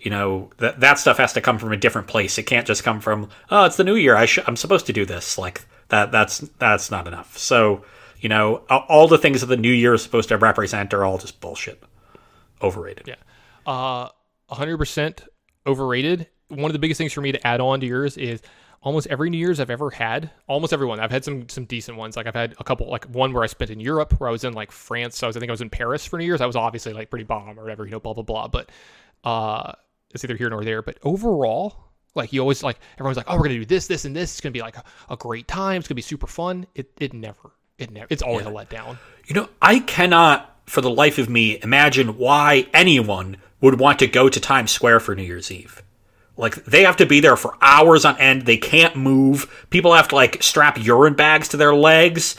you 0.00 0.10
know 0.10 0.50
that 0.58 0.80
that 0.80 0.98
stuff 0.98 1.18
has 1.18 1.32
to 1.32 1.40
come 1.40 1.58
from 1.58 1.72
a 1.72 1.76
different 1.76 2.06
place. 2.06 2.38
It 2.38 2.44
can't 2.44 2.66
just 2.66 2.84
come 2.84 3.00
from 3.00 3.28
oh, 3.50 3.64
it's 3.64 3.76
the 3.76 3.84
new 3.84 3.96
year. 3.96 4.14
I 4.16 4.26
sh- 4.26 4.38
I'm 4.46 4.56
supposed 4.56 4.86
to 4.86 4.92
do 4.92 5.04
this. 5.04 5.38
Like 5.38 5.62
that. 5.88 6.12
That's 6.12 6.38
that's 6.58 6.90
not 6.90 7.06
enough. 7.06 7.36
So 7.36 7.84
you 8.20 8.28
know, 8.28 8.56
all 8.68 9.08
the 9.08 9.18
things 9.18 9.40
that 9.40 9.46
the 9.46 9.56
new 9.56 9.72
year 9.72 9.94
is 9.94 10.02
supposed 10.02 10.28
to 10.30 10.38
represent 10.38 10.92
are 10.94 11.04
all 11.04 11.18
just 11.18 11.40
bullshit. 11.40 11.82
Overrated. 12.62 13.06
Yeah. 13.06 13.14
Uh, 13.66 14.08
100% 14.50 15.20
overrated. 15.66 16.28
One 16.48 16.64
of 16.64 16.72
the 16.72 16.78
biggest 16.78 16.98
things 16.98 17.12
for 17.12 17.20
me 17.20 17.32
to 17.32 17.46
add 17.46 17.60
on 17.60 17.80
to 17.80 17.86
yours 17.86 18.16
is 18.16 18.42
almost 18.82 19.06
every 19.08 19.30
New 19.30 19.38
Year's 19.38 19.60
I've 19.60 19.70
ever 19.70 19.90
had, 19.90 20.30
almost 20.46 20.72
everyone. 20.72 21.00
I've 21.00 21.10
had 21.10 21.24
some 21.24 21.48
some 21.48 21.64
decent 21.64 21.96
ones. 21.96 22.16
Like 22.16 22.26
I've 22.26 22.34
had 22.34 22.54
a 22.58 22.64
couple, 22.64 22.88
like 22.88 23.04
one 23.06 23.32
where 23.32 23.42
I 23.42 23.46
spent 23.46 23.70
in 23.70 23.80
Europe, 23.80 24.18
where 24.18 24.28
I 24.28 24.32
was 24.32 24.44
in 24.44 24.54
like 24.54 24.70
France. 24.70 25.18
So 25.18 25.26
I, 25.26 25.28
was, 25.28 25.36
I 25.36 25.40
think 25.40 25.50
I 25.50 25.52
was 25.52 25.60
in 25.60 25.70
Paris 25.70 26.06
for 26.06 26.18
New 26.18 26.24
Year's. 26.24 26.40
I 26.40 26.46
was 26.46 26.56
obviously 26.56 26.92
like 26.92 27.10
pretty 27.10 27.24
bomb 27.24 27.58
or 27.58 27.62
whatever, 27.62 27.84
you 27.84 27.92
know, 27.92 28.00
blah 28.00 28.14
blah 28.14 28.22
blah. 28.22 28.48
But 28.48 28.70
uh, 29.24 29.72
it's 30.14 30.24
either 30.24 30.36
here 30.36 30.50
nor 30.50 30.64
there. 30.64 30.82
But 30.82 30.98
overall, 31.02 31.76
like 32.14 32.32
you 32.32 32.40
always 32.40 32.62
like 32.62 32.78
everyone's 32.94 33.16
like, 33.16 33.26
oh, 33.28 33.36
we're 33.36 33.44
gonna 33.44 33.54
do 33.54 33.64
this, 33.64 33.86
this, 33.86 34.04
and 34.04 34.14
this. 34.14 34.32
It's 34.32 34.40
gonna 34.40 34.52
be 34.52 34.60
like 34.60 34.76
a, 34.76 34.84
a 35.10 35.16
great 35.16 35.48
time. 35.48 35.78
It's 35.80 35.88
gonna 35.88 35.96
be 35.96 36.02
super 36.02 36.26
fun. 36.26 36.66
It 36.74 36.90
it 36.98 37.12
never, 37.12 37.52
it 37.78 37.90
never. 37.90 38.06
It's 38.10 38.22
always 38.22 38.46
a 38.46 38.50
letdown. 38.50 38.98
You 39.26 39.34
know, 39.34 39.48
I 39.62 39.80
cannot, 39.80 40.56
for 40.66 40.80
the 40.80 40.90
life 40.90 41.18
of 41.18 41.28
me, 41.28 41.58
imagine 41.62 42.18
why 42.18 42.66
anyone 42.72 43.36
would 43.60 43.78
want 43.78 43.98
to 44.00 44.06
go 44.06 44.28
to 44.28 44.40
Times 44.40 44.70
Square 44.70 45.00
for 45.00 45.14
New 45.14 45.22
Year's 45.22 45.50
Eve. 45.50 45.82
Like 46.36 46.54
they 46.64 46.84
have 46.84 46.96
to 46.98 47.06
be 47.06 47.20
there 47.20 47.36
for 47.36 47.56
hours 47.60 48.04
on 48.04 48.16
end. 48.18 48.42
They 48.46 48.56
can't 48.56 48.94
move. 48.96 49.66
People 49.70 49.94
have 49.94 50.08
to 50.08 50.14
like 50.14 50.42
strap 50.42 50.78
urine 50.78 51.14
bags 51.14 51.48
to 51.48 51.56
their 51.56 51.74
legs 51.74 52.36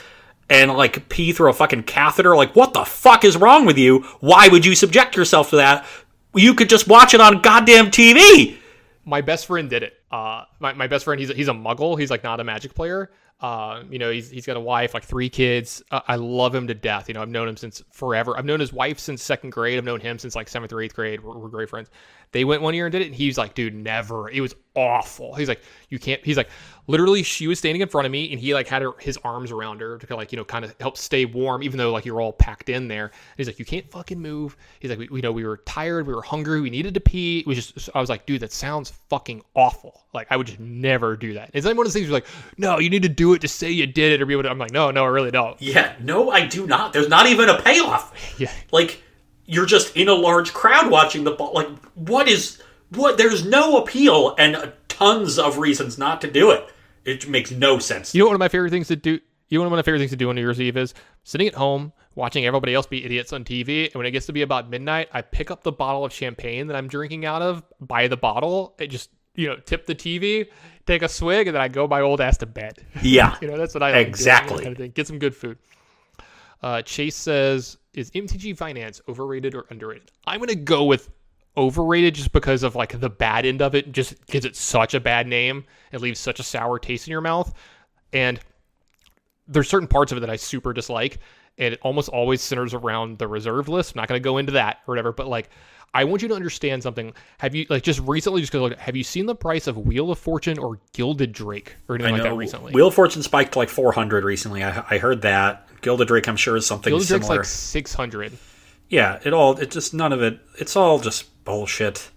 and 0.49 0.71
like 0.71 1.09
pee 1.09 1.33
through 1.33 1.49
a 1.49 1.53
fucking 1.53 1.83
catheter. 1.83 2.35
Like 2.35 2.55
what 2.55 2.73
the 2.73 2.85
fuck 2.85 3.25
is 3.25 3.35
wrong 3.35 3.65
with 3.65 3.77
you? 3.77 3.99
Why 4.21 4.47
would 4.47 4.65
you 4.65 4.73
subject 4.73 5.15
yourself 5.17 5.49
to 5.49 5.57
that? 5.57 5.85
You 6.33 6.53
could 6.53 6.69
just 6.69 6.87
watch 6.87 7.13
it 7.13 7.19
on 7.21 7.41
goddamn 7.41 7.91
TV. 7.91 8.57
my 9.03 9.19
best 9.21 9.47
friend 9.47 9.69
did 9.69 9.83
it. 9.83 9.93
Uh, 10.11 10.45
my, 10.59 10.73
my 10.73 10.87
best 10.87 11.03
friend, 11.03 11.19
he's 11.19 11.29
a, 11.29 11.33
he's 11.33 11.47
a 11.49 11.53
muggle. 11.53 11.99
He's 11.99 12.09
like 12.09 12.23
not 12.23 12.39
a 12.39 12.43
magic 12.43 12.73
player. 12.73 13.11
Uh, 13.41 13.83
you 13.89 13.99
know, 13.99 14.11
he's, 14.11 14.29
he's 14.29 14.45
got 14.45 14.57
a 14.57 14.59
wife, 14.59 14.93
like 14.93 15.03
three 15.03 15.29
kids. 15.29 15.81
Uh, 15.91 16.01
I 16.07 16.17
love 16.17 16.53
him 16.53 16.67
to 16.67 16.73
death. 16.73 17.07
You 17.07 17.13
know, 17.13 17.21
I've 17.21 17.29
known 17.29 17.47
him 17.47 17.55
since 17.55 17.81
forever. 17.91 18.37
I've 18.37 18.43
known 18.43 18.59
his 18.59 18.73
wife 18.73 18.99
since 18.99 19.23
second 19.23 19.51
grade. 19.51 19.77
I've 19.77 19.85
known 19.85 20.01
him 20.01 20.19
since 20.19 20.35
like 20.35 20.49
seventh 20.49 20.73
or 20.73 20.81
eighth 20.81 20.93
grade. 20.93 21.23
We're, 21.23 21.37
we're 21.37 21.47
great 21.47 21.69
friends. 21.69 21.89
They 22.31 22.43
went 22.43 22.61
one 22.61 22.73
year 22.73 22.85
and 22.85 22.91
did 22.91 23.01
it, 23.01 23.07
and 23.07 23.15
he's 23.15 23.37
like, 23.37 23.55
dude, 23.55 23.73
never. 23.73 24.29
It 24.29 24.41
was 24.41 24.55
awful. 24.75 25.33
He's 25.33 25.47
like, 25.47 25.61
you 25.89 25.97
can't. 25.97 26.23
He's 26.23 26.37
like, 26.37 26.49
literally, 26.85 27.23
she 27.23 27.47
was 27.47 27.57
standing 27.57 27.81
in 27.81 27.87
front 27.87 28.05
of 28.05 28.11
me, 28.11 28.31
and 28.31 28.39
he 28.39 28.53
like 28.53 28.67
had 28.67 28.83
her, 28.83 28.91
his 28.99 29.17
arms 29.23 29.51
around 29.51 29.81
her 29.81 29.97
to 29.97 30.05
kind 30.05 30.11
of 30.11 30.19
like 30.19 30.31
you 30.31 30.37
know 30.37 30.45
kind 30.45 30.63
of 30.63 30.75
help 30.79 30.97
stay 30.97 31.25
warm, 31.25 31.63
even 31.63 31.77
though 31.77 31.91
like 31.91 32.05
you're 32.05 32.21
all 32.21 32.33
packed 32.33 32.69
in 32.69 32.87
there. 32.87 33.05
And 33.05 33.13
he's 33.37 33.47
like, 33.47 33.57
you 33.57 33.65
can't 33.65 33.89
fucking 33.89 34.19
move. 34.19 34.57
He's 34.79 34.91
like, 34.91 34.99
we, 34.99 35.07
you 35.11 35.21
know, 35.21 35.31
we 35.31 35.43
were 35.43 35.57
tired, 35.57 36.05
we 36.05 36.13
were 36.13 36.21
hungry, 36.21 36.61
we 36.61 36.69
needed 36.69 36.93
to 36.93 36.99
pee. 36.99 37.39
It 37.39 37.47
was 37.47 37.71
just, 37.71 37.89
I 37.95 37.99
was 37.99 38.09
like, 38.09 38.25
dude, 38.25 38.41
that 38.41 38.51
sounds 38.51 38.91
fucking 39.09 39.41
awful. 39.55 40.05
Like 40.13 40.27
I 40.29 40.37
would 40.37 40.47
just 40.47 40.59
never 40.59 41.15
do 41.15 41.33
that. 41.33 41.51
It's 41.53 41.65
like 41.65 41.75
one 41.75 41.85
of 41.85 41.93
those 41.93 41.99
things 41.99 42.09
where 42.09 42.17
like, 42.17 42.27
no, 42.57 42.79
you 42.79 42.89
need 42.89 43.03
to 43.03 43.09
do 43.09 43.28
it 43.33 43.41
to 43.41 43.47
say 43.47 43.69
you 43.69 43.87
did 43.87 44.13
it 44.13 44.21
or 44.21 44.25
be 44.25 44.33
able 44.33 44.43
to. 44.43 44.49
I'm 44.49 44.57
like, 44.57 44.71
no, 44.71 44.91
no, 44.91 45.03
I 45.03 45.07
really 45.07 45.31
don't. 45.31 45.61
Yeah, 45.61 45.95
no, 45.99 46.29
I 46.29 46.45
do 46.45 46.67
not. 46.67 46.93
There's 46.93 47.09
not 47.09 47.27
even 47.27 47.49
a 47.49 47.61
payoff. 47.61 48.13
Yeah. 48.39 48.51
Like 48.71 49.01
you're 49.45 49.65
just 49.65 49.95
in 49.97 50.07
a 50.07 50.13
large 50.13 50.53
crowd 50.53 50.89
watching 50.89 51.23
the 51.23 51.31
ball. 51.31 51.53
Like 51.53 51.67
what 51.95 52.27
is 52.29 52.61
what? 52.91 53.17
There's 53.17 53.45
no 53.45 53.77
appeal 53.77 54.35
and 54.37 54.71
tons 54.87 55.37
of 55.39 55.57
reasons 55.57 55.97
not 55.97 56.21
to 56.21 56.31
do 56.31 56.51
it. 56.51 56.69
It 57.05 57.27
makes 57.27 57.51
no 57.51 57.79
sense. 57.79 58.13
You 58.13 58.19
know 58.21 58.27
one 58.27 58.35
of 58.35 58.39
my 58.39 58.47
favorite 58.49 58.69
things 58.69 58.87
to 58.89 58.95
do? 58.95 59.19
You 59.49 59.57
know 59.57 59.63
one 59.63 59.73
of 59.73 59.77
my 59.77 59.81
favorite 59.81 59.99
things 59.99 60.11
to 60.11 60.17
do 60.17 60.29
on 60.29 60.35
New 60.35 60.41
Year's 60.41 60.61
Eve 60.61 60.77
is 60.77 60.93
sitting 61.23 61.47
at 61.47 61.55
home 61.55 61.91
watching 62.15 62.45
everybody 62.45 62.73
else 62.73 62.85
be 62.85 63.03
idiots 63.03 63.33
on 63.33 63.43
TV. 63.43 63.85
And 63.85 63.95
when 63.95 64.05
it 64.05 64.11
gets 64.11 64.25
to 64.27 64.33
be 64.33 64.41
about 64.41 64.69
midnight, 64.69 65.09
I 65.13 65.21
pick 65.21 65.51
up 65.51 65.63
the 65.63 65.71
bottle 65.71 66.05
of 66.05 66.13
champagne 66.13 66.67
that 66.67 66.75
I'm 66.75 66.87
drinking 66.87 67.25
out 67.25 67.41
of, 67.41 67.63
buy 67.79 68.07
the 68.07 68.17
bottle, 68.17 68.75
It 68.77 68.87
just 68.87 69.09
you 69.35 69.47
know 69.47 69.55
tip 69.57 69.85
the 69.85 69.95
TV, 69.95 70.47
take 70.85 71.01
a 71.01 71.09
swig, 71.09 71.47
and 71.47 71.55
then 71.55 71.61
I 71.61 71.67
go 71.67 71.87
my 71.87 72.01
old 72.01 72.21
ass 72.21 72.37
to 72.37 72.45
bed. 72.45 72.85
Yeah, 73.01 73.35
you 73.41 73.47
know 73.47 73.57
that's 73.57 73.73
what 73.73 73.83
I 73.83 73.91
like 73.91 74.07
exactly. 74.07 74.63
Kind 74.63 74.73
of 74.73 74.77
thing. 74.77 74.91
Get 74.91 75.07
some 75.07 75.19
good 75.19 75.35
food. 75.35 75.57
Uh, 76.61 76.81
Chase 76.81 77.15
says, 77.15 77.77
"Is 77.93 78.11
MTG 78.11 78.57
Finance 78.57 79.01
overrated 79.07 79.55
or 79.55 79.65
underrated?" 79.69 80.11
I'm 80.25 80.39
gonna 80.39 80.55
go 80.55 80.83
with 80.83 81.09
overrated 81.57 82.15
just 82.15 82.31
because 82.31 82.63
of 82.63 82.75
like 82.75 82.99
the 82.99 83.09
bad 83.09 83.45
end 83.45 83.61
of 83.61 83.75
it 83.75 83.91
just 83.91 84.25
gives 84.27 84.45
it 84.45 84.55
such 84.55 84.93
a 84.93 84.99
bad 84.99 85.27
name 85.27 85.65
it 85.91 85.99
leaves 85.99 86.19
such 86.19 86.39
a 86.39 86.43
sour 86.43 86.79
taste 86.79 87.07
in 87.07 87.11
your 87.11 87.21
mouth 87.21 87.53
and 88.13 88.39
there's 89.47 89.67
certain 89.67 89.87
parts 89.87 90.11
of 90.11 90.17
it 90.17 90.21
that 90.21 90.29
i 90.29 90.35
super 90.35 90.71
dislike 90.71 91.17
and 91.57 91.73
it 91.73 91.79
almost 91.81 92.07
always 92.09 92.41
centers 92.41 92.73
around 92.73 93.17
the 93.17 93.27
reserve 93.27 93.67
list 93.67 93.93
i'm 93.93 93.99
not 93.99 94.07
going 94.07 94.19
to 94.19 94.23
go 94.23 94.37
into 94.37 94.53
that 94.53 94.77
or 94.87 94.93
whatever 94.93 95.11
but 95.11 95.27
like 95.27 95.49
i 95.93 96.03
want 96.03 96.21
you 96.21 96.27
to 96.27 96.35
understand 96.35 96.81
something 96.81 97.13
have 97.37 97.55
you 97.55 97.65
like 97.69 97.83
just 97.83 97.99
recently 98.01 98.41
just 98.41 98.51
because 98.51 98.73
have 98.77 98.95
you 98.95 99.03
seen 99.03 99.25
the 99.25 99.35
price 99.35 99.67
of 99.67 99.77
wheel 99.77 100.11
of 100.11 100.19
fortune 100.19 100.57
or 100.57 100.79
gilded 100.93 101.31
drake 101.31 101.75
or 101.87 101.95
anything 101.95 102.13
like 102.13 102.23
that 102.23 102.35
recently 102.35 102.73
wheel 102.73 102.87
of 102.87 102.93
fortune 102.93 103.23
spiked 103.23 103.55
like 103.55 103.69
400 103.69 104.23
recently 104.23 104.63
i, 104.63 104.83
I 104.89 104.97
heard 104.97 105.21
that 105.23 105.67
gilded 105.81 106.07
drake 106.07 106.27
i'm 106.27 106.35
sure 106.35 106.55
is 106.55 106.65
something 106.65 106.91
gilded 106.91 107.07
similar 107.07 107.35
drake's 107.35 107.39
like 107.39 107.85
600 107.85 108.33
yeah, 108.89 109.19
it 109.23 109.33
all 109.33 109.57
it 109.57 109.71
just 109.71 109.93
none 109.93 110.11
of 110.11 110.21
it. 110.21 110.39
It's 110.57 110.75
all 110.75 110.99
just 110.99 111.43
bullshit. 111.45 112.09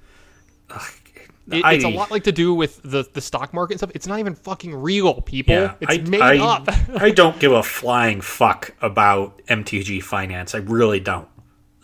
Ugh, 0.71 0.81
it, 1.51 1.65
I- 1.65 1.75
it's 1.75 1.85
a 1.85 1.89
lot 1.89 2.11
like 2.11 2.25
to 2.25 2.33
do 2.33 2.55
with 2.55 2.81
the 2.83 3.05
the 3.13 3.21
stock 3.21 3.53
market 3.53 3.75
and 3.75 3.81
stuff. 3.81 3.91
It's 3.95 4.07
not 4.07 4.19
even 4.19 4.35
fucking 4.35 4.75
real, 4.75 5.21
people. 5.21 5.55
Yeah, 5.55 5.75
it's 5.81 5.99
I, 5.99 6.11
made 6.11 6.23
I, 6.23 6.39
up. 6.39 6.69
I 6.97 7.11
don't 7.15 7.39
give 7.39 7.53
a 7.53 7.63
flying 7.63 8.21
fuck 8.21 8.75
about 8.81 9.43
MTG 9.47 10.03
finance. 10.03 10.55
I 10.55 10.59
really 10.59 11.01
don't. 11.01 11.29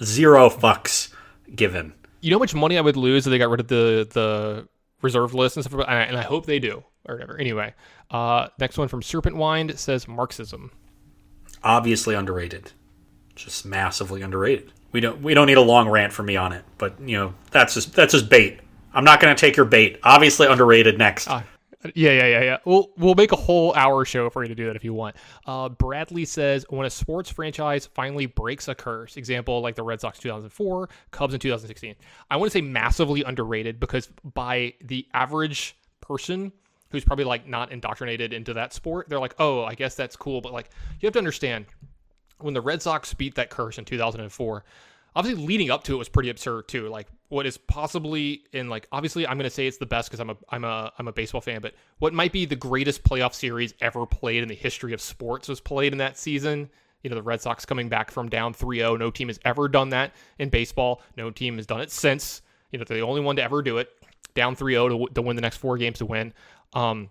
Zero 0.03 0.49
fucks 0.49 1.13
given. 1.55 1.93
you 2.21 2.31
know 2.31 2.37
how 2.37 2.41
much 2.41 2.55
money 2.55 2.77
I 2.79 2.81
would 2.81 2.97
lose 2.97 3.27
if 3.27 3.31
they 3.31 3.39
got 3.39 3.51
rid 3.51 3.61
of 3.61 3.69
the 3.69 4.09
the 4.13 4.69
reserve 5.03 5.35
list 5.35 5.57
and 5.57 5.65
stuff, 5.65 5.81
and 5.81 5.83
I, 5.89 6.03
and 6.03 6.17
I 6.17 6.23
hope 6.23 6.47
they 6.47 6.59
do 6.59 6.83
or 7.07 7.15
whatever. 7.15 7.39
Anyway, 7.39 7.75
uh, 8.11 8.49
next 8.59 8.77
one 8.79 8.89
from 8.89 9.03
Serpent 9.03 9.37
Wind 9.37 9.79
says 9.79 10.09
Marxism. 10.09 10.71
Obviously 11.63 12.15
underrated. 12.15 12.73
Just 13.35 13.65
massively 13.65 14.23
underrated. 14.23 14.73
We 14.93 15.01
don't 15.01 15.23
we 15.23 15.35
don't 15.35 15.47
need 15.47 15.59
a 15.59 15.63
long 15.63 15.89
rant 15.89 16.13
from 16.13 16.27
me 16.27 16.37
on 16.37 16.53
it, 16.53 16.65
but 16.79 16.99
you 17.01 17.17
know 17.17 17.35
that's 17.51 17.75
just 17.75 17.95
that's 17.95 18.13
just 18.13 18.29
bait. 18.29 18.61
I'm 18.95 19.05
not 19.05 19.21
going 19.21 19.35
to 19.35 19.41
take 19.41 19.57
your 19.57 19.67
bait. 19.67 20.01
Obviously 20.03 20.47
underrated. 20.47 20.99
Next. 20.99 21.29
Uh, 21.29 21.43
yeah, 21.95 22.11
yeah, 22.11 22.27
yeah, 22.27 22.43
yeah. 22.43 22.59
We'll 22.65 22.91
we'll 22.97 23.15
make 23.15 23.33
a 23.33 23.37
whole 23.37 23.73
hour 23.75 24.05
show 24.05 24.29
for 24.31 24.43
you 24.43 24.49
to 24.49 24.55
do 24.55 24.67
that 24.67 24.77
if 24.77 24.83
you 24.83 24.93
want. 24.93 25.17
Uh, 25.47 25.69
Bradley 25.69 26.25
says 26.25 26.67
when 26.71 26.87
a 26.87 26.91
sports 26.91 27.31
franchise 27.31 27.87
finally 27.87 28.27
breaks 28.27 28.67
a 28.69 28.75
curse, 28.75 29.17
example 29.17 29.61
like 29.61 29.77
the 29.77 29.83
Red 29.83 30.01
Sox 30.01 30.19
2004, 30.19 30.89
Cubs 31.13 31.35
in 31.35 31.41
2016. 31.41 31.95
I 32.31 32.37
want 32.37 32.51
to 32.51 32.59
say 32.59 32.63
massively 32.63 33.23
underrated 33.23 33.79
because 33.79 34.09
by 34.35 34.75
the 34.83 35.07
average 35.15 35.77
person 36.01 36.53
who's 36.91 37.05
probably 37.05 37.25
like 37.25 37.47
not 37.47 37.71
indoctrinated 37.71 38.33
into 38.33 38.55
that 38.55 38.73
sport, 38.73 39.09
they're 39.09 39.21
like, 39.21 39.35
oh, 39.39 39.63
I 39.63 39.75
guess 39.75 39.95
that's 39.95 40.17
cool. 40.17 40.41
But 40.41 40.53
like 40.53 40.71
you 41.01 41.07
have 41.07 41.13
to 41.13 41.21
understand 41.21 41.67
when 42.41 42.55
the 42.55 42.61
Red 42.61 42.83
Sox 42.83 43.15
beat 43.15 43.37
that 43.37 43.51
curse 43.51 43.79
in 43.79 43.85
2004, 43.85 44.65
obviously 45.17 45.45
leading 45.45 45.71
up 45.71 45.85
to 45.85 45.95
it 45.95 45.99
was 45.99 46.09
pretty 46.09 46.31
absurd 46.31 46.69
too. 46.69 46.89
Like 46.89 47.09
what 47.29 47.47
is 47.47 47.59
possibly 47.59 48.45
in 48.53 48.69
like 48.69 48.89
obviously 48.93 49.27
I'm 49.27 49.37
going 49.37 49.45
to 49.45 49.55
say 49.55 49.67
it's 49.67 49.79
the 49.79 49.87
best 49.87 50.09
because 50.09 50.21
I'm 50.21 50.31
a 50.31 50.37
I'm 50.51 50.65
a 50.65 50.93
I'm 50.99 51.09
a 51.09 51.13
baseball 51.13 51.41
fan, 51.41 51.61
but 51.61 51.75
what 51.99 52.13
might 52.13 52.33
be 52.33 52.45
the 52.45 52.57
greatest 52.57 53.05
playoff 53.05 53.35
series 53.35 53.75
ever 53.81 54.07
played 54.07 54.43
in 54.43 54.49
the 54.49 54.55
history 54.55 54.93
of 54.93 55.01
sports 55.01 55.49
was 55.49 55.61
played 55.61 55.93
in 55.93 55.99
that 55.99 56.19
season. 56.19 56.71
You 57.03 57.11
know, 57.11 57.17
the 57.17 57.23
Red 57.23 57.41
Sox 57.41 57.65
coming 57.65 57.89
back 57.89 58.11
from 58.11 58.29
down 58.29 58.53
3-0. 58.53 58.99
No 58.99 59.11
team 59.11 59.29
has 59.29 59.39
ever 59.45 59.69
done 59.69 59.91
that 59.91 60.15
in 60.41 60.49
baseball. 60.49 61.03
No 61.17 61.31
team 61.31 61.57
has 61.57 61.67
done 61.67 61.81
it 61.81 61.93
since. 61.93 62.43
You 62.73 62.79
know, 62.79 62.85
they're 62.85 62.99
the 62.99 63.05
only 63.05 63.21
one 63.21 63.37
to 63.37 63.43
ever 63.43 63.63
do 63.63 63.79
it. 63.79 63.89
Down 64.35 64.57
3-0 64.57 65.07
to, 65.09 65.15
to 65.15 65.23
win 65.23 65.37
the 65.37 65.43
next 65.43 65.59
four 65.59 65.79
games 65.79 65.99
to 65.99 66.07
win. 66.07 66.33
Um, 66.73 67.09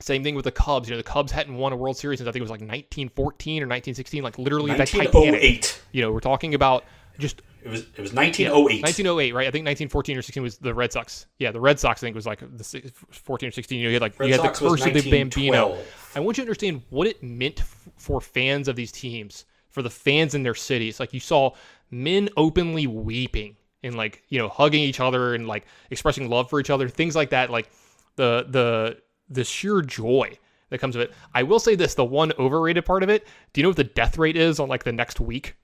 same 0.00 0.22
thing 0.22 0.34
with 0.34 0.44
the 0.44 0.52
Cubs. 0.52 0.88
You 0.88 0.94
know, 0.94 0.98
the 0.98 1.08
Cubs 1.08 1.32
hadn't 1.32 1.54
won 1.54 1.72
a 1.72 1.76
World 1.76 1.96
Series 1.96 2.20
since 2.20 2.28
I 2.28 2.32
think 2.32 2.40
it 2.40 2.44
was 2.44 2.50
like 2.50 2.60
1914 2.60 3.62
or 3.62 3.66
1916. 3.66 4.22
Like 4.22 4.38
literally 4.38 4.72
the 4.72 4.78
Titanic. 4.78 5.12
1908. 5.12 5.82
You 5.92 6.02
know, 6.02 6.12
we're 6.12 6.20
talking 6.20 6.54
about 6.54 6.84
just 7.18 7.42
It 7.62 7.70
was 7.70 7.80
it 7.80 8.00
was 8.00 8.12
1908. 8.12 8.82
1908, 8.82 9.34
right? 9.34 9.46
I 9.46 9.50
think 9.50 9.66
1914 9.66 10.16
or 10.16 10.22
16 10.22 10.42
was 10.42 10.58
the 10.58 10.72
Red 10.72 10.92
Sox. 10.92 11.26
Yeah, 11.38 11.50
the 11.50 11.60
Red 11.60 11.78
Sox 11.78 12.02
I 12.02 12.06
think 12.06 12.14
was 12.16 12.26
like 12.26 12.40
the 12.40 12.92
14 13.10 13.48
or 13.48 13.52
16. 13.52 13.78
You, 13.78 13.84
know, 13.84 13.88
you 13.88 13.94
had 13.94 14.02
like 14.02 14.18
Red 14.18 14.26
you 14.26 14.32
had 14.32 14.42
Sox 14.42 14.58
the 14.60 14.68
curse 14.68 14.86
of 14.86 14.94
the 14.94 15.10
Bambino. 15.10 15.78
I 16.14 16.20
want 16.20 16.38
you 16.38 16.44
to 16.44 16.46
understand 16.46 16.82
what 16.90 17.06
it 17.06 17.22
meant 17.22 17.60
f- 17.60 17.88
for 17.96 18.20
fans 18.20 18.68
of 18.68 18.76
these 18.76 18.92
teams, 18.92 19.44
for 19.68 19.82
the 19.82 19.90
fans 19.90 20.34
in 20.34 20.42
their 20.42 20.54
cities. 20.54 21.00
Like 21.00 21.12
you 21.12 21.20
saw 21.20 21.52
men 21.90 22.28
openly 22.36 22.86
weeping 22.86 23.56
and 23.82 23.96
like 23.96 24.22
you 24.28 24.38
know 24.38 24.48
hugging 24.48 24.82
each 24.82 25.00
other 25.00 25.34
and 25.34 25.46
like 25.46 25.66
expressing 25.90 26.28
love 26.28 26.48
for 26.48 26.60
each 26.60 26.70
other, 26.70 26.88
things 26.88 27.16
like 27.16 27.30
that. 27.30 27.50
Like 27.50 27.70
the 28.16 28.46
the 28.48 28.98
the 29.28 29.44
sheer 29.44 29.82
joy 29.82 30.38
that 30.70 30.78
comes 30.78 30.96
of 30.96 31.02
it. 31.02 31.12
I 31.34 31.42
will 31.42 31.58
say 31.58 31.74
this: 31.74 31.94
the 31.94 32.04
one 32.04 32.32
overrated 32.38 32.84
part 32.84 33.02
of 33.02 33.08
it. 33.08 33.26
Do 33.52 33.60
you 33.60 33.62
know 33.62 33.70
what 33.70 33.76
the 33.76 33.84
death 33.84 34.18
rate 34.18 34.36
is 34.36 34.60
on 34.60 34.68
like 34.68 34.84
the 34.84 34.92
next 34.92 35.20
week 35.20 35.56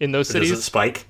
in 0.00 0.12
those 0.12 0.28
Does 0.28 0.32
cities? 0.34 0.50
it 0.52 0.62
spike? 0.62 1.06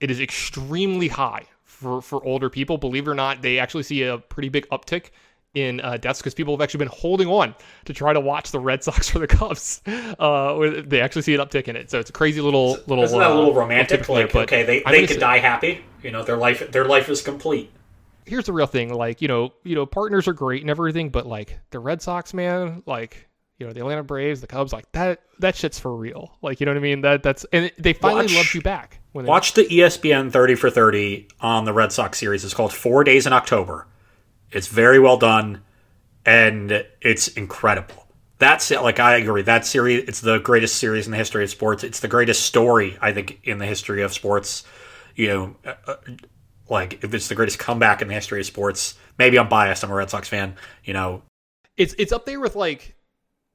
it 0.00 0.10
is 0.10 0.20
extremely 0.20 1.08
high 1.08 1.44
for, 1.62 2.02
for 2.02 2.22
older 2.24 2.50
people. 2.50 2.76
Believe 2.78 3.06
it 3.06 3.10
or 3.10 3.14
not, 3.14 3.40
they 3.42 3.58
actually 3.58 3.84
see 3.84 4.02
a 4.02 4.18
pretty 4.18 4.48
big 4.50 4.68
uptick 4.68 5.10
in 5.54 5.80
uh, 5.80 5.96
deaths 5.96 6.18
because 6.20 6.34
people 6.34 6.52
have 6.54 6.60
actually 6.60 6.78
been 6.78 6.88
holding 6.88 7.28
on 7.28 7.54
to 7.84 7.94
try 7.94 8.12
to 8.12 8.20
watch 8.20 8.50
the 8.50 8.58
Red 8.58 8.82
Sox 8.84 9.14
or 9.14 9.20
the 9.20 9.26
Cubs. 9.28 9.80
Uh, 9.86 10.82
they 10.84 11.00
actually 11.00 11.22
see 11.22 11.34
an 11.34 11.40
uptick 11.40 11.68
in 11.68 11.76
it, 11.76 11.90
so 11.90 12.00
it's 12.00 12.10
a 12.10 12.12
crazy 12.12 12.40
little 12.40 12.72
little. 12.86 13.04
Isn't 13.04 13.18
that 13.18 13.30
a 13.30 13.32
uh, 13.32 13.36
little 13.36 13.54
romantic? 13.54 14.00
uptick 14.02 14.06
there, 14.06 14.16
Like, 14.24 14.32
but 14.32 14.42
okay, 14.44 14.62
they, 14.64 14.82
they 14.82 15.00
could 15.06 15.14
say- 15.14 15.20
die 15.20 15.38
happy. 15.38 15.82
You 16.02 16.10
know, 16.10 16.22
their 16.24 16.36
life 16.36 16.70
their 16.72 16.84
life 16.84 17.08
is 17.08 17.22
complete. 17.22 17.70
Here's 18.26 18.44
the 18.46 18.52
real 18.52 18.66
thing: 18.66 18.92
like 18.92 19.22
you 19.22 19.28
know, 19.28 19.52
you 19.62 19.74
know, 19.74 19.86
partners 19.86 20.26
are 20.28 20.32
great 20.34 20.60
and 20.62 20.70
everything, 20.70 21.08
but 21.10 21.24
like 21.26 21.58
the 21.70 21.78
Red 21.78 22.02
Sox, 22.02 22.34
man, 22.34 22.82
like. 22.84 23.28
You 23.58 23.66
know 23.66 23.72
the 23.72 23.80
Atlanta 23.80 24.02
Braves, 24.02 24.40
the 24.40 24.46
Cubs, 24.46 24.72
like 24.72 24.90
that. 24.92 25.20
That 25.38 25.54
shit's 25.54 25.78
for 25.78 25.94
real. 25.94 26.36
Like 26.42 26.60
you 26.60 26.66
know 26.66 26.72
what 26.72 26.78
I 26.78 26.82
mean. 26.82 27.02
That 27.02 27.22
that's 27.22 27.44
and 27.52 27.70
they 27.78 27.92
finally 27.92 28.24
Watch- 28.24 28.34
loved 28.34 28.54
you 28.54 28.62
back. 28.62 29.00
When 29.12 29.24
they, 29.24 29.28
Watch 29.28 29.54
the 29.54 29.64
ESPN 29.64 30.32
30 30.32 30.56
for 30.56 30.70
30 30.70 31.28
on 31.40 31.64
the 31.64 31.72
Red 31.72 31.92
Sox 31.92 32.18
series. 32.18 32.44
It's 32.44 32.52
called 32.52 32.72
Four 32.72 33.04
Days 33.04 33.28
in 33.28 33.32
October. 33.32 33.86
It's 34.50 34.66
very 34.66 34.98
well 34.98 35.16
done, 35.16 35.62
and 36.26 36.84
it's 37.00 37.28
incredible. 37.28 38.08
That's 38.38 38.72
it. 38.72 38.82
Like 38.82 38.98
I 38.98 39.16
agree. 39.16 39.42
That 39.42 39.64
series, 39.64 40.08
it's 40.08 40.20
the 40.20 40.38
greatest 40.38 40.76
series 40.76 41.06
in 41.06 41.12
the 41.12 41.16
history 41.16 41.44
of 41.44 41.50
sports. 41.50 41.84
It's 41.84 42.00
the 42.00 42.08
greatest 42.08 42.44
story 42.44 42.98
I 43.00 43.12
think 43.12 43.40
in 43.44 43.58
the 43.58 43.66
history 43.66 44.02
of 44.02 44.12
sports. 44.12 44.64
You 45.14 45.28
know, 45.28 45.56
uh, 45.64 45.74
uh, 45.86 45.96
like 46.68 47.04
if 47.04 47.14
it's 47.14 47.28
the 47.28 47.36
greatest 47.36 47.60
comeback 47.60 48.02
in 48.02 48.08
the 48.08 48.14
history 48.14 48.40
of 48.40 48.46
sports. 48.46 48.96
Maybe 49.16 49.38
I'm 49.38 49.48
biased. 49.48 49.84
I'm 49.84 49.92
a 49.92 49.94
Red 49.94 50.10
Sox 50.10 50.28
fan. 50.28 50.56
You 50.82 50.92
know, 50.92 51.22
it's 51.76 51.94
it's 51.98 52.12
up 52.12 52.26
there 52.26 52.40
with 52.40 52.56
like 52.56 52.96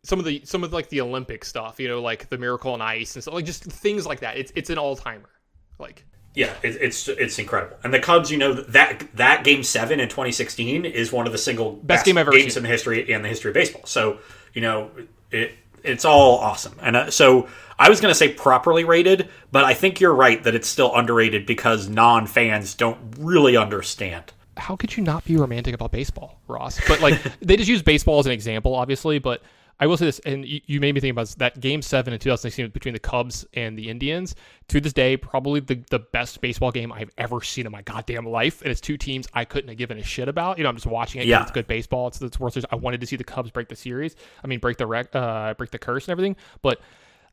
some 0.04 0.20
of 0.20 0.26
the 0.26 0.42
some 0.46 0.64
of 0.64 0.74
like 0.74 0.90
the 0.90 1.02
Olympic 1.02 1.44
stuff, 1.44 1.80
you 1.80 1.88
know, 1.88 2.02
like 2.02 2.30
the 2.30 2.38
Miracle 2.38 2.74
on 2.74 2.82
Ice 2.82 3.16
and 3.16 3.24
stuff, 3.24 3.34
like 3.34 3.46
just 3.46 3.64
things 3.64 4.06
like 4.06 4.22
that. 4.22 4.38
It's 4.38 4.52
it's 4.56 4.70
an 4.70 4.78
all 4.78 4.96
timer. 4.96 5.30
Like 5.78 6.06
Yeah, 6.36 6.54
it, 6.64 6.78
it's 6.82 7.08
it's 7.08 7.40
incredible. 7.40 7.78
And 7.84 7.94
the 7.94 8.00
Cubs, 8.00 8.32
you 8.32 8.38
know 8.38 8.54
that 8.54 9.04
that 9.16 9.44
game 9.44 9.64
seven 9.64 10.00
in 10.00 10.10
2016 10.10 10.86
is 10.86 11.12
one 11.12 11.26
of 11.26 11.32
the 11.32 11.38
single 11.38 11.74
best, 11.74 12.06
game 12.06 12.18
ever 12.18 12.32
games 12.32 12.54
seen. 12.54 12.60
in 12.60 12.64
the 12.64 12.70
history 12.70 13.12
in 13.12 13.22
the 13.22 13.30
history 13.30 13.50
of 13.50 13.56
baseball. 13.56 13.86
So 13.86 14.20
you 14.54 14.62
know 14.62 14.92
it 15.32 15.54
it's 15.84 16.06
all 16.06 16.38
awesome. 16.40 16.78
And 16.82 16.96
uh, 16.96 17.12
so 17.12 17.48
I 17.78 17.90
was 17.90 18.02
going 18.02 18.12
to 18.12 18.18
say 18.18 18.34
properly 18.34 18.84
rated, 18.84 19.30
but 19.52 19.64
I 19.64 19.74
think 19.74 20.00
you're 20.00 20.14
right 20.14 20.44
that 20.44 20.56
it's 20.56 20.68
still 20.68 20.94
underrated 20.96 21.46
because 21.46 21.90
non 21.90 22.28
fans 22.28 22.74
don't 22.74 22.98
really 23.18 23.56
understand. 23.58 24.34
how 24.58 24.76
could 24.76 24.96
you 24.98 25.04
not 25.04 25.24
be 25.24 25.38
romantic 25.38 25.74
about 25.74 25.92
baseball, 25.92 26.40
Ross? 26.48 26.80
But 26.88 27.02
like 27.02 27.22
they 27.42 27.58
just 27.58 27.70
use 27.70 27.82
baseball 27.82 28.20
as 28.20 28.26
an 28.26 28.32
example, 28.32 28.76
obviously. 28.76 29.20
But 29.20 29.42
I 29.82 29.88
will 29.88 29.96
say 29.96 30.06
this, 30.06 30.20
and 30.20 30.46
you, 30.46 30.60
you 30.66 30.82
made 30.82 30.94
me 30.94 31.00
think 31.00 31.14
about 31.14 31.22
this, 31.22 31.36
that 31.36 31.60
Game 31.60 31.82
Seven 31.82 32.14
in 32.14 32.20
2016 32.20 32.70
between 32.72 32.94
the 32.94 33.00
Cubs 33.00 33.46
and 33.54 33.78
the 33.78 33.90
Indians. 33.90 34.36
To 34.68 34.82
this 34.82 34.94
day, 34.94 35.16
probably 35.16 35.62
the, 35.62 35.84
the 35.90 36.00
best 36.00 36.42
baseball 36.42 36.72
game 36.72 36.92
I've 36.92 37.12
ever 37.18 37.42
seen 37.42 37.66
in 37.66 37.72
my 37.72 37.82
goddamn 37.82 38.26
life. 38.26 38.62
And 38.62 38.72
it's 38.72 38.82
two 38.82 38.98
teams 38.98 39.28
I 39.34 39.46
couldn't 39.46 39.70
have 39.70 39.78
given 39.78 39.98
a 39.98 40.04
shit 40.04 40.28
about. 40.28 40.58
You 40.58 40.64
know, 40.64 40.70
I'm 40.70 40.76
just 40.76 40.86
watching 40.86 41.22
it. 41.22 41.28
Yeah. 41.28 41.42
it's 41.42 41.52
good 41.52 41.68
baseball. 41.68 42.08
It's 42.08 42.20
the 42.20 42.30
World 42.40 42.54
Series. 42.54 42.66
I 42.72 42.76
wanted 42.76 43.00
to 43.02 43.08
see 43.08 43.16
the 43.16 43.24
Cubs 43.24 43.52
break 43.52 43.70
the 43.70 43.76
series. 43.76 44.16
I 44.44 44.48
mean, 44.48 44.60
break 44.60 44.78
the 44.78 44.86
rec, 44.86 45.16
uh, 45.16 45.54
break 45.54 45.72
the 45.72 45.80
curse 45.80 46.08
and 46.08 46.12
everything. 46.12 46.36
But 46.62 46.82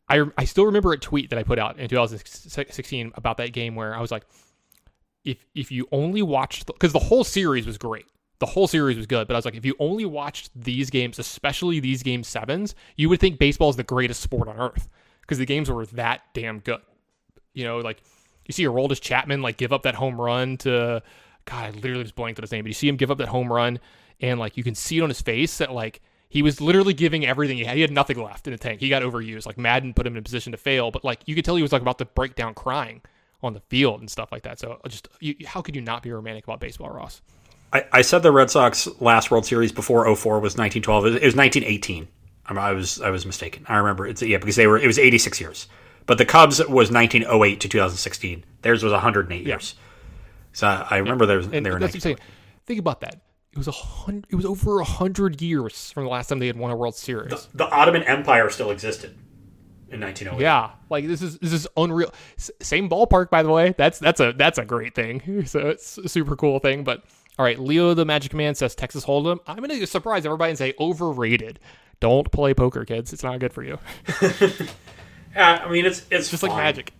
I 0.09 0.25
I 0.39 0.45
still 0.45 0.67
remember 0.67 0.93
a 0.93 0.99
tweet 0.99 1.31
that 1.31 1.39
I 1.39 1.43
put 1.43 1.59
out 1.59 1.79
in 1.79 1.89
2016 1.89 3.13
about 3.15 3.39
that 3.39 3.53
game 3.53 3.75
where 3.75 3.95
I 3.95 4.01
was 4.01 4.11
like, 4.11 4.25
if 5.25 5.45
if 5.55 5.73
you 5.73 5.89
only 5.93 6.23
watched 6.23 6.67
because 6.67 6.93
the, 6.93 7.01
whole 7.01 7.25
series 7.25 7.67
was 7.67 7.77
great. 7.77 8.07
The 8.39 8.47
whole 8.47 8.67
series 8.67 8.97
was 8.97 9.07
good, 9.07 9.27
but 9.27 9.35
I 9.35 9.39
was 9.39 9.45
like, 9.45 9.55
if 9.55 9.65
you 9.65 9.75
only 9.79 10.05
watched 10.05 10.51
these 10.55 10.91
games, 10.91 11.19
especially 11.19 11.81
these 11.81 12.03
game 12.03 12.23
sevens, 12.23 12.75
you 12.97 13.09
would 13.09 13.21
think 13.21 13.39
baseball 13.39 13.71
is 13.71 13.77
the 13.77 13.83
greatest 13.83 14.21
sport 14.21 14.47
on 14.49 14.59
earth 14.59 14.89
because 15.23 15.39
the 15.39 15.47
games 15.47 15.71
were 15.71 15.87
that 15.87 16.23
damn 16.35 16.61
good. 16.61 16.83
You 17.55 17.65
know, 17.65 17.79
like 17.79 18.03
you 18.47 18.53
see 18.53 18.63
your 18.63 18.75
Aroldis 18.75 19.01
Chapman 19.01 19.41
like 19.41 19.57
give 19.57 19.73
up 19.73 19.83
that 19.85 19.95
home 19.95 20.21
run 20.21 20.59
to 20.59 21.03
God, 21.47 21.65
I 21.65 21.71
literally 21.71 22.03
just 22.03 22.17
blanked 22.17 22.39
on 22.39 22.43
his 22.43 22.53
name, 22.53 22.65
but 22.65 22.69
you 22.69 22.75
see 22.75 22.89
him 22.89 22.97
give 22.97 23.11
up 23.11 23.19
that 23.19 23.29
home 23.29 23.51
run, 23.51 23.79
and 24.21 24.39
like 24.39 24.57
you 24.57 24.65
can 24.65 24.75
see 24.75 24.99
it 24.99 25.03
on 25.03 25.09
his 25.09 25.23
face 25.23 25.59
that 25.59 25.73
like 25.73 26.03
he 26.29 26.43
was 26.43 26.61
literally 26.61 26.93
giving 26.93 27.25
everything 27.25 27.57
he 27.57 27.65
had. 27.65 27.77
He 27.77 27.81
had 27.81 27.93
nothing 27.93 28.23
left 28.23 28.47
in 28.47 28.53
the 28.53 28.59
tank. 28.59 28.81
He 28.81 28.89
got 28.89 29.03
overused. 29.03 29.47
Like 29.47 29.57
Maddon 29.57 29.95
put 29.95 30.07
him 30.07 30.15
in 30.15 30.19
a 30.19 30.23
position 30.23 30.53
to 30.53 30.59
fail, 30.59 30.91
but 30.91 31.05
like 31.05 31.21
you 31.27 31.35
could 31.35 31.45
tell 31.45 31.57
he 31.57 31.63
was 31.63 31.73
like 31.73 31.83
about 31.83 31.99
to 31.99 32.05
break 32.05 32.35
down 32.35 32.53
crying 32.53 33.01
on 33.43 33.55
the 33.55 33.61
field 33.61 34.01
and 34.01 34.11
stuff 34.11 34.33
like 34.33 34.43
that. 34.43 34.59
So 34.59 34.81
just 34.89 35.09
you, 35.21 35.37
how 35.47 35.63
could 35.63 35.77
you 35.77 35.83
not 35.83 36.03
be 36.03 36.11
romantic 36.11 36.45
about 36.45 36.61
baseball, 36.61 36.91
Ross? 36.91 37.23
I, 37.73 37.85
I 37.93 38.03
said 38.03 38.23
the 38.23 38.33
Red 38.33 38.51
Sox 38.51 38.89
last 39.01 39.31
World 39.31 39.45
Series 39.47 39.73
before 39.73 40.05
04 40.15 40.41
was 40.41 40.57
1912. 40.57 41.07
It 41.07 41.09
was, 41.09 41.15
it 41.17 41.25
was 41.25 41.37
1918. 41.37 42.09
I'm- 42.49 42.77
was 42.77 43.01
I 43.01 43.11
was 43.11 43.27
mistaken. 43.27 43.65
I 43.69 43.77
remember 43.79 44.07
it's 44.07 44.23
yeah 44.23 44.39
because 44.39 44.55
they 44.57 44.67
were 44.69 44.79
it 44.79 44.87
was 44.87 44.99
86 44.99 45.41
years. 45.41 45.69
But 46.07 46.19
the 46.19 46.25
Cubs 46.25 46.59
was 46.61 46.91
1908 46.93 47.61
to 47.61 47.69
2016. 47.69 48.45
Theirs 48.63 48.85
was 48.85 48.93
108 48.93 49.45
years. 49.45 49.75
So 50.53 50.69
I 50.69 50.87
I 50.91 50.97
remember 50.99 51.27
there 51.27 51.39
was, 51.39 51.47
And 51.47 51.67
they 51.67 51.71
were 51.71 51.81
that's 51.81 51.91
what 51.93 51.97
I'm 51.97 52.01
saying. 52.01 52.19
Think 52.67 52.79
about 52.79 53.01
that. 53.01 53.21
It 53.53 53.59
was 53.59 53.69
a 53.69 53.73
hundred. 53.73 54.27
It 54.31 54.37
was 54.37 54.45
over 54.45 54.81
a 54.81 54.85
hundred 54.85 55.41
years 55.43 55.91
from 55.91 56.05
the 56.05 56.11
last 56.11 56.29
time 56.29 56.39
they 56.39 56.47
had 56.47 56.57
won 56.57 56.71
a 56.71 56.77
World 56.77 56.95
Series. 56.95 57.49
the 57.55 57.65
Ottoman 57.65 58.03
Empire 58.05 58.49
still 58.51 58.71
existed 58.71 59.17
in 59.91 60.01
1908. 60.01 60.43
Yeah, 60.43 60.71
like 60.91 61.07
this 61.07 61.23
is 61.23 61.39
this 61.39 61.53
is 61.53 61.67
unreal. 61.77 62.13
S- 62.39 62.51
same 62.61 62.89
ballpark, 62.89 63.31
by 63.31 63.43
the 63.43 63.51
way. 63.51 63.75
That's 63.77 63.99
that's 63.99 64.21
a 64.21 64.33
that's 64.37 64.59
a 64.59 64.65
great 64.65 64.95
thing. 64.95 65.45
So 65.47 65.61
it's 65.71 65.97
a 65.99 66.09
super 66.09 66.37
cool 66.37 66.59
thing. 66.61 66.85
But 66.85 67.03
all 67.39 67.45
right, 67.45 67.59
Leo 67.59 67.95
the 67.95 68.05
Magic 68.05 68.35
Man 68.35 68.55
says 68.55 68.75
Texas 68.75 69.05
Hold'em. 69.05 69.41
I'm 69.47 69.59
gonna 69.59 69.87
surprise 69.87 70.25
everybody 70.25 70.51
and 70.51 70.59
say 70.59 70.75
overrated. 70.81 71.59
Don't 72.01 72.31
play 72.31 72.55
poker, 72.55 72.85
kids. 72.85 73.13
It's 73.13 73.23
not 73.23 73.39
good 73.41 73.53
for 73.53 73.63
you. 73.63 73.79
I 75.37 75.71
mean 75.71 75.85
it's 75.85 76.05
it's 76.11 76.31
Just 76.31 76.43
like. 76.43 76.53
Magic. 76.53 76.93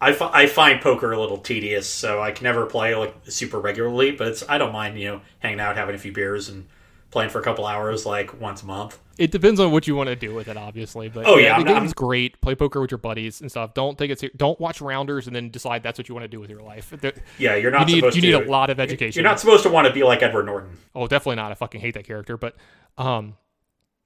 I, 0.00 0.12
fi- 0.12 0.30
I 0.34 0.46
find 0.46 0.80
poker 0.82 1.12
a 1.12 1.18
little 1.18 1.38
tedious, 1.38 1.88
so 1.88 2.20
I 2.20 2.30
can 2.30 2.44
never 2.44 2.66
play 2.66 2.94
like 2.94 3.14
super 3.28 3.58
regularly. 3.58 4.10
But 4.10 4.28
it's 4.28 4.44
I 4.48 4.58
don't 4.58 4.72
mind 4.72 4.98
you 4.98 5.08
know 5.08 5.20
hanging 5.38 5.60
out, 5.60 5.76
having 5.76 5.94
a 5.94 5.98
few 5.98 6.12
beers, 6.12 6.48
and 6.48 6.66
playing 7.14 7.30
for 7.30 7.38
a 7.38 7.42
couple 7.42 7.64
hours 7.64 8.04
like 8.04 8.38
once 8.40 8.62
a 8.62 8.66
month. 8.66 8.98
It 9.16 9.30
depends 9.30 9.60
on 9.60 9.70
what 9.70 9.86
you 9.86 9.94
want 9.94 10.08
to 10.08 10.16
do 10.16 10.34
with 10.34 10.48
it, 10.48 10.56
obviously. 10.56 11.08
But 11.08 11.24
Oh, 11.26 11.36
yeah, 11.38 11.58
the 11.62 11.70
I'm- 11.70 11.78
game's 11.82 11.94
great. 11.94 12.40
Play 12.42 12.54
poker 12.56 12.80
with 12.80 12.90
your 12.90 12.98
buddies 12.98 13.40
and 13.40 13.48
stuff. 13.50 13.72
Don't 13.72 13.96
take 13.96 14.10
it. 14.10 14.18
Ser- 14.20 14.30
don't 14.36 14.58
watch 14.60 14.80
rounders 14.80 15.26
and 15.26 15.34
then 15.34 15.48
decide 15.50 15.82
that's 15.82 15.98
what 15.98 16.08
you 16.08 16.14
want 16.14 16.24
to 16.24 16.28
do 16.28 16.40
with 16.40 16.50
your 16.50 16.60
life. 16.62 16.92
There- 17.00 17.14
Yeah, 17.38 17.54
you're 17.54 17.70
not 17.70 17.88
you 17.88 17.94
need 18.02 18.04
you 18.04 18.10
to. 18.10 18.20
need 18.20 18.32
a 18.34 18.50
lot 18.50 18.68
of 18.68 18.78
education. 18.80 19.22
You're 19.22 19.30
not 19.30 19.40
supposed 19.40 19.62
to 19.62 19.70
want 19.70 19.86
to 19.86 19.92
be 19.94 20.02
like 20.02 20.22
Edward 20.22 20.46
Norton. 20.46 20.76
Oh, 20.94 21.06
definitely 21.06 21.36
not. 21.36 21.50
I 21.52 21.54
fucking 21.54 21.80
hate 21.80 21.94
that 21.94 22.04
character, 22.04 22.36
but 22.36 22.56
um, 22.98 23.36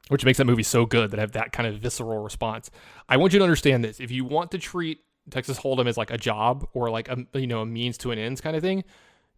which 0.09 0.25
makes 0.25 0.39
that 0.39 0.45
movie 0.45 0.63
so 0.63 0.87
good 0.87 1.11
that 1.11 1.19
I 1.19 1.23
have 1.23 1.33
that 1.33 1.53
kind 1.53 1.67
of 1.67 1.81
visceral 1.81 2.19
response. 2.23 2.71
I 3.09 3.17
want 3.17 3.33
you 3.33 3.39
to 3.41 3.45
understand 3.45 3.83
this: 3.83 4.01
if 4.01 4.11
you 4.11 4.25
want 4.27 4.51
to 4.53 4.59
treat 4.59 5.01
Texas 5.31 5.59
Hold'em 5.59 5.87
as 5.89 5.97
like 5.97 6.11
a 6.11 6.19
job 6.19 6.67
or 6.75 6.91
like 6.91 7.09
a 7.09 7.25
you 7.35 7.47
know 7.47 7.61
a 7.63 7.67
means 7.67 7.97
to 7.99 8.11
an 8.11 8.19
ends 8.19 8.41
kind 8.43 8.57
of 8.57 8.63
thing, 8.63 8.85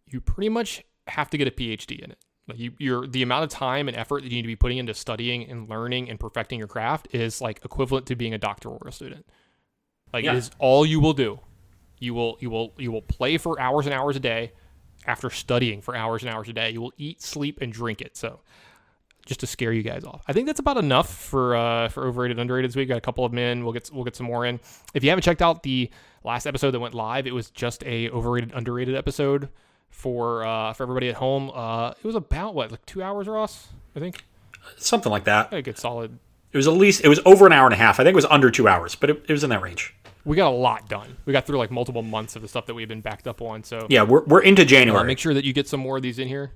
you 0.05 0.19
pretty 0.21 0.49
much 0.49 0.83
have 1.07 1.29
to 1.29 1.37
get 1.37 1.47
a 1.47 1.51
PhD 1.51 1.99
in 1.99 2.11
it. 2.11 2.17
Like 2.47 2.59
you, 2.59 2.71
you're 2.79 3.07
the 3.07 3.21
amount 3.23 3.43
of 3.45 3.49
time 3.49 3.87
and 3.87 3.95
effort 3.95 4.23
that 4.23 4.29
you 4.29 4.35
need 4.37 4.41
to 4.41 4.47
be 4.47 4.55
putting 4.55 4.77
into 4.77 4.93
studying 4.93 5.49
and 5.49 5.69
learning 5.69 6.09
and 6.09 6.19
perfecting 6.19 6.59
your 6.59 6.67
craft 6.67 7.07
is 7.11 7.39
like 7.41 7.61
equivalent 7.63 8.07
to 8.07 8.15
being 8.15 8.33
a 8.33 8.37
doctoral 8.37 8.79
student. 8.91 9.25
Like 10.11 10.25
Yeah. 10.25 10.33
it 10.33 10.37
is 10.37 10.51
all 10.59 10.85
you 10.85 10.99
will 10.99 11.13
do. 11.13 11.39
You 11.99 12.13
will 12.13 12.37
you 12.41 12.49
will 12.49 12.73
you 12.77 12.91
will 12.91 13.03
play 13.03 13.37
for 13.37 13.59
hours 13.61 13.85
and 13.85 13.93
hours 13.93 14.15
a 14.15 14.19
day 14.19 14.51
after 15.05 15.29
studying 15.29 15.81
for 15.81 15.95
hours 15.95 16.23
and 16.23 16.33
hours 16.33 16.49
a 16.49 16.53
day. 16.53 16.71
You 16.71 16.81
will 16.81 16.93
eat, 16.97 17.21
sleep, 17.21 17.59
and 17.61 17.71
drink 17.71 18.01
it. 18.01 18.17
So 18.17 18.41
just 19.27 19.39
to 19.41 19.47
scare 19.47 19.71
you 19.71 19.83
guys 19.83 20.03
off. 20.03 20.23
I 20.27 20.33
think 20.33 20.47
that's 20.47 20.59
about 20.59 20.77
enough 20.77 21.13
for 21.13 21.55
uh, 21.55 21.89
for 21.89 22.07
overrated 22.07 22.39
underrated. 22.39 22.73
So 22.73 22.79
we 22.79 22.85
got 22.87 22.97
a 22.97 23.01
couple 23.01 23.23
of 23.23 23.31
men. 23.31 23.63
We'll 23.63 23.73
get 23.73 23.89
we'll 23.93 24.03
get 24.03 24.15
some 24.15 24.25
more 24.25 24.45
in. 24.47 24.59
If 24.95 25.03
you 25.03 25.09
haven't 25.11 25.21
checked 25.23 25.43
out 25.43 25.61
the 25.61 25.91
last 26.23 26.47
episode 26.47 26.71
that 26.71 26.79
went 26.79 26.95
live, 26.95 27.27
it 27.27 27.33
was 27.35 27.51
just 27.51 27.83
a 27.85 28.09
overrated 28.09 28.51
underrated 28.53 28.95
episode 28.95 29.49
for 29.91 30.43
uh, 30.43 30.73
for 30.73 30.83
everybody 30.83 31.09
at 31.09 31.15
home. 31.15 31.51
Uh, 31.53 31.91
it 31.91 32.03
was 32.03 32.15
about 32.15 32.55
what 32.55 32.71
like 32.71 32.85
two 32.85 33.03
hours, 33.03 33.27
Ross. 33.27 33.67
I 33.95 33.99
think 33.99 34.23
Something 34.77 35.11
like 35.11 35.25
that. 35.25 35.53
a 35.53 35.61
good 35.61 35.77
solid. 35.77 36.17
It 36.51 36.57
was 36.57 36.67
at 36.67 36.73
least 36.73 37.03
it 37.03 37.07
was 37.07 37.19
over 37.25 37.45
an 37.45 37.53
hour 37.53 37.65
and 37.65 37.73
a 37.73 37.77
half. 37.77 37.99
I 37.99 38.03
think 38.03 38.13
it 38.13 38.15
was 38.15 38.25
under 38.25 38.51
two 38.51 38.67
hours, 38.67 38.95
but 38.95 39.09
it, 39.09 39.23
it 39.27 39.31
was 39.31 39.43
in 39.43 39.49
that 39.51 39.61
range. 39.61 39.95
We 40.25 40.35
got 40.35 40.49
a 40.49 40.55
lot 40.55 40.87
done. 40.87 41.17
We 41.25 41.33
got 41.33 41.47
through 41.47 41.57
like 41.57 41.71
multiple 41.71 42.03
months 42.03 42.35
of 42.35 42.41
the 42.41 42.47
stuff 42.47 42.65
that 42.67 42.73
we've 42.75 42.87
been 42.87 43.01
backed 43.01 43.27
up 43.27 43.41
on. 43.41 43.63
So 43.63 43.87
Yeah, 43.89 44.03
we're 44.03 44.23
we're 44.25 44.41
into 44.41 44.61
Uh, 44.61 44.65
January. 44.65 45.05
make 45.07 45.17
sure 45.19 45.33
that 45.33 45.43
you 45.45 45.53
get 45.53 45.67
some 45.67 45.79
more 45.79 45.97
of 45.97 46.03
these 46.03 46.19
in 46.19 46.27
here. 46.27 46.51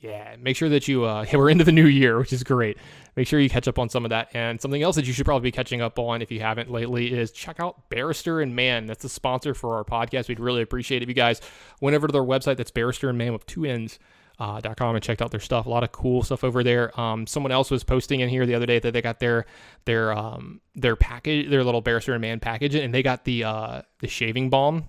Yeah, 0.00 0.34
make 0.38 0.56
sure 0.56 0.70
that 0.70 0.88
you. 0.88 1.04
Uh, 1.04 1.26
we're 1.32 1.50
into 1.50 1.64
the 1.64 1.72
new 1.72 1.86
year, 1.86 2.18
which 2.18 2.32
is 2.32 2.42
great. 2.42 2.78
Make 3.16 3.26
sure 3.26 3.38
you 3.38 3.50
catch 3.50 3.68
up 3.68 3.78
on 3.78 3.88
some 3.88 4.04
of 4.04 4.10
that. 4.10 4.30
And 4.34 4.60
something 4.60 4.82
else 4.82 4.96
that 4.96 5.06
you 5.06 5.12
should 5.12 5.26
probably 5.26 5.48
be 5.48 5.52
catching 5.52 5.82
up 5.82 5.98
on 5.98 6.22
if 6.22 6.30
you 6.30 6.40
haven't 6.40 6.70
lately 6.70 7.12
is 7.12 7.30
check 7.30 7.60
out 7.60 7.90
Barrister 7.90 8.40
and 8.40 8.56
Mann. 8.56 8.86
That's 8.86 9.02
the 9.02 9.08
sponsor 9.08 9.52
for 9.52 9.76
our 9.76 9.84
podcast. 9.84 10.28
We'd 10.28 10.40
really 10.40 10.62
appreciate 10.62 10.98
it 10.98 11.02
if 11.02 11.08
you 11.08 11.14
guys 11.14 11.40
went 11.80 11.94
over 11.94 12.06
to 12.06 12.12
their 12.12 12.22
website. 12.22 12.56
That's 12.56 12.70
Barrister 12.70 13.08
and 13.10 13.18
Mann 13.18 13.32
with 13.32 13.46
two 13.46 13.64
N's. 13.64 13.98
Uh, 14.38 14.58
com 14.74 14.94
and 14.94 15.04
checked 15.04 15.20
out 15.20 15.30
their 15.30 15.38
stuff. 15.38 15.66
A 15.66 15.68
lot 15.68 15.84
of 15.84 15.92
cool 15.92 16.22
stuff 16.22 16.44
over 16.44 16.64
there. 16.64 16.98
Um, 16.98 17.26
someone 17.26 17.52
else 17.52 17.70
was 17.70 17.84
posting 17.84 18.20
in 18.20 18.30
here 18.30 18.46
the 18.46 18.54
other 18.54 18.64
day 18.64 18.78
that 18.78 18.92
they 18.92 19.02
got 19.02 19.20
their 19.20 19.44
their 19.84 20.16
um, 20.16 20.62
their 20.74 20.96
package, 20.96 21.50
their 21.50 21.62
little 21.62 21.82
Barrister 21.82 22.14
and 22.14 22.22
Mann 22.22 22.40
package, 22.40 22.74
and 22.74 22.94
they 22.94 23.02
got 23.02 23.26
the 23.26 23.44
uh, 23.44 23.82
the 23.98 24.08
shaving 24.08 24.48
balm 24.48 24.86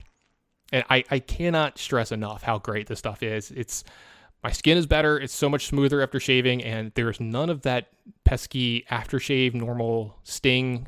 and 0.71 0.85
I, 0.89 1.03
I 1.11 1.19
cannot 1.19 1.77
stress 1.77 2.11
enough 2.11 2.43
how 2.43 2.57
great 2.57 2.87
this 2.87 2.99
stuff 2.99 3.23
is. 3.23 3.51
It's 3.51 3.83
my 4.43 4.51
skin 4.51 4.77
is 4.77 4.85
better. 4.87 5.19
It's 5.19 5.33
so 5.33 5.49
much 5.49 5.67
smoother 5.67 6.01
after 6.01 6.19
shaving, 6.19 6.63
and 6.63 6.91
there's 6.95 7.19
none 7.19 7.49
of 7.49 7.61
that 7.61 7.89
pesky 8.23 8.85
aftershave, 8.89 9.53
normal 9.53 10.17
sting. 10.23 10.87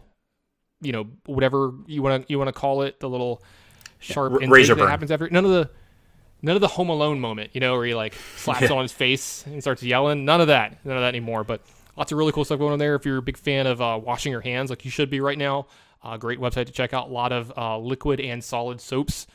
You 0.82 0.92
know, 0.92 1.08
whatever 1.26 1.74
you 1.86 2.02
want 2.02 2.26
to 2.26 2.32
you 2.32 2.38
want 2.38 2.48
to 2.50 2.54
call 2.54 2.82
it, 2.82 3.00
the 3.00 3.10
little 3.10 3.44
sharp 4.00 4.34
intake 4.34 4.50
razor 4.50 4.76
that 4.76 4.90
happens 4.90 5.12
after. 5.12 5.30
None 5.30 5.46
of 5.46 5.52
the 5.52 5.70
none 6.42 6.56
of 6.56 6.62
the 6.62 6.68
Home 6.68 6.90
Alone 6.90 7.20
moment. 7.20 7.52
You 7.54 7.62
know, 7.62 7.74
where 7.74 7.86
he 7.86 7.94
like 7.94 8.16
slaps 8.38 8.72
on 8.72 8.82
his 8.82 8.92
face 8.92 9.46
and 9.46 9.62
starts 9.62 9.84
yelling. 9.84 10.26
None 10.26 10.42
of 10.42 10.48
that. 10.48 10.84
None 10.84 10.98
of 10.98 11.02
that 11.02 11.10
anymore. 11.10 11.44
But 11.44 11.62
lots 11.96 12.12
of 12.12 12.18
really 12.18 12.32
cool 12.32 12.46
stuff 12.46 12.60
going 12.60 12.74
on 12.74 12.80
there. 12.80 12.96
If 12.96 13.06
you're 13.06 13.18
a 13.18 13.22
big 13.22 13.38
fan 13.38 13.68
of 13.68 13.82
uh, 13.82 14.00
washing 14.04 14.32
your 14.32 14.42
hands, 14.42 14.72
like 14.72 14.84
you 14.84 14.92
should 14.92 15.12
be 15.12 15.22
right 15.22 15.38
now, 15.38 15.68
uh, 16.04 16.18
great 16.18 16.40
website 16.40 16.66
to 16.66 16.72
check 16.72 16.92
out. 16.92 17.10
A 17.10 17.14
lot 17.14 17.32
of 17.32 17.54
uh, 17.56 17.78
liquid 17.78 18.20
and 18.20 18.44
solid 18.44 18.82
soaps 18.82 19.28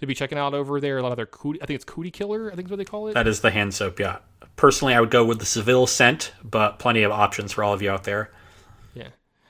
to 0.00 0.06
be 0.06 0.14
checking 0.14 0.38
out 0.38 0.54
over 0.54 0.80
there. 0.80 0.98
A 0.98 1.02
lot 1.02 1.12
of 1.12 1.16
their 1.16 1.26
cootie, 1.26 1.60
I 1.62 1.66
think 1.66 1.76
it's 1.76 1.84
cootie 1.84 2.10
killer. 2.10 2.50
I 2.52 2.54
think 2.54 2.68
is 2.68 2.70
what 2.70 2.78
they 2.78 2.84
call 2.84 3.08
it. 3.08 3.14
that 3.14 3.26
is 3.26 3.40
the 3.40 3.50
hand 3.50 3.74
soap. 3.74 3.98
Yeah. 3.98 4.18
Personally, 4.56 4.94
I 4.94 5.00
would 5.00 5.10
go 5.10 5.24
with 5.24 5.38
the 5.38 5.46
Seville 5.46 5.86
scent, 5.86 6.32
but 6.42 6.78
plenty 6.78 7.02
of 7.02 7.12
options 7.12 7.52
for 7.52 7.62
all 7.64 7.72
of 7.74 7.82
you 7.82 7.90
out 7.90 8.04
there. 8.04 8.30
Yeah. 8.94 9.08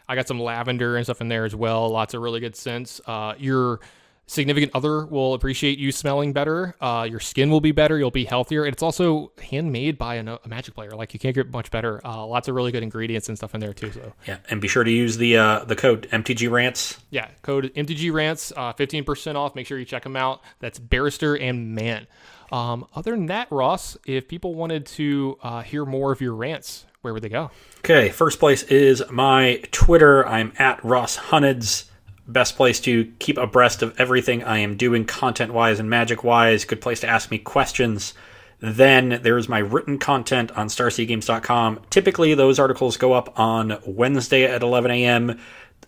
I 0.08 0.14
got 0.14 0.28
some 0.28 0.40
lavender 0.40 0.96
and 0.96 1.04
stuff 1.06 1.20
in 1.20 1.28
there 1.28 1.44
as 1.44 1.54
well. 1.54 1.88
Lots 1.88 2.14
of 2.14 2.22
really 2.22 2.40
good 2.40 2.56
scents. 2.56 3.00
Uh, 3.06 3.34
your 3.38 3.80
significant 4.26 4.72
other 4.74 5.06
will 5.06 5.34
appreciate 5.34 5.78
you 5.78 5.92
smelling 5.92 6.32
better. 6.32 6.74
Uh, 6.80 7.06
your 7.08 7.20
skin 7.20 7.50
will 7.50 7.60
be 7.60 7.72
better. 7.72 7.98
You'll 7.98 8.10
be 8.10 8.24
healthier. 8.24 8.64
And 8.64 8.72
it's 8.72 8.82
also 8.82 9.32
handmade 9.42 9.98
by 9.98 10.16
a, 10.16 10.24
a 10.44 10.48
magic 10.48 10.74
player. 10.74 10.90
Like 10.90 11.14
you 11.14 11.20
can't 11.20 11.34
get 11.34 11.50
much 11.50 11.70
better. 11.70 12.00
Uh, 12.04 12.26
lots 12.26 12.48
of 12.48 12.54
really 12.54 12.72
good 12.72 12.82
ingredients 12.82 13.28
and 13.28 13.36
stuff 13.36 13.54
in 13.54 13.60
there 13.60 13.72
too. 13.72 13.92
So 13.92 14.12
Yeah, 14.26 14.38
and 14.50 14.60
be 14.60 14.68
sure 14.68 14.84
to 14.84 14.90
use 14.90 15.16
the 15.16 15.36
uh, 15.36 15.64
the 15.64 15.76
code 15.76 16.08
MTG 16.10 16.50
Rants. 16.50 16.98
yeah, 17.10 17.28
code 17.42 17.72
MTG 17.74 18.12
Rants, 18.12 18.52
uh, 18.56 18.72
15% 18.72 19.36
off. 19.36 19.54
Make 19.54 19.66
sure 19.66 19.78
you 19.78 19.84
check 19.84 20.02
them 20.02 20.16
out. 20.16 20.42
That's 20.58 20.78
Barrister 20.78 21.34
and 21.36 21.74
Mann. 21.74 22.06
Um, 22.52 22.86
other 22.94 23.12
than 23.12 23.26
that, 23.26 23.50
Ross, 23.50 23.96
if 24.06 24.28
people 24.28 24.54
wanted 24.54 24.86
to 24.86 25.38
uh, 25.42 25.62
hear 25.62 25.84
more 25.84 26.12
of 26.12 26.20
your 26.20 26.34
rants, 26.34 26.86
where 27.00 27.12
would 27.12 27.22
they 27.22 27.28
go? 27.28 27.50
Okay, 27.78 28.08
first 28.10 28.38
place 28.38 28.62
is 28.64 29.02
my 29.10 29.60
Twitter. 29.72 30.26
I'm 30.26 30.52
at 30.58 30.84
Ross 30.84 31.16
Hunneds. 31.16 31.86
Best 32.28 32.56
place 32.56 32.80
to 32.80 33.12
keep 33.18 33.38
abreast 33.38 33.82
of 33.82 33.98
everything 34.00 34.42
I 34.42 34.58
am 34.58 34.76
doing 34.76 35.04
content 35.04 35.52
wise 35.52 35.78
and 35.78 35.88
magic 35.88 36.24
wise. 36.24 36.64
Good 36.64 36.80
place 36.80 37.00
to 37.00 37.08
ask 37.08 37.30
me 37.30 37.38
questions. 37.38 38.14
Then 38.58 39.20
there's 39.22 39.48
my 39.48 39.58
written 39.58 39.98
content 39.98 40.50
on 40.52 40.68
starcitygames.com. 40.68 41.80
Typically, 41.90 42.34
those 42.34 42.58
articles 42.58 42.96
go 42.96 43.12
up 43.12 43.38
on 43.38 43.78
Wednesday 43.86 44.44
at 44.44 44.62
11 44.62 44.90
a.m. 44.90 45.38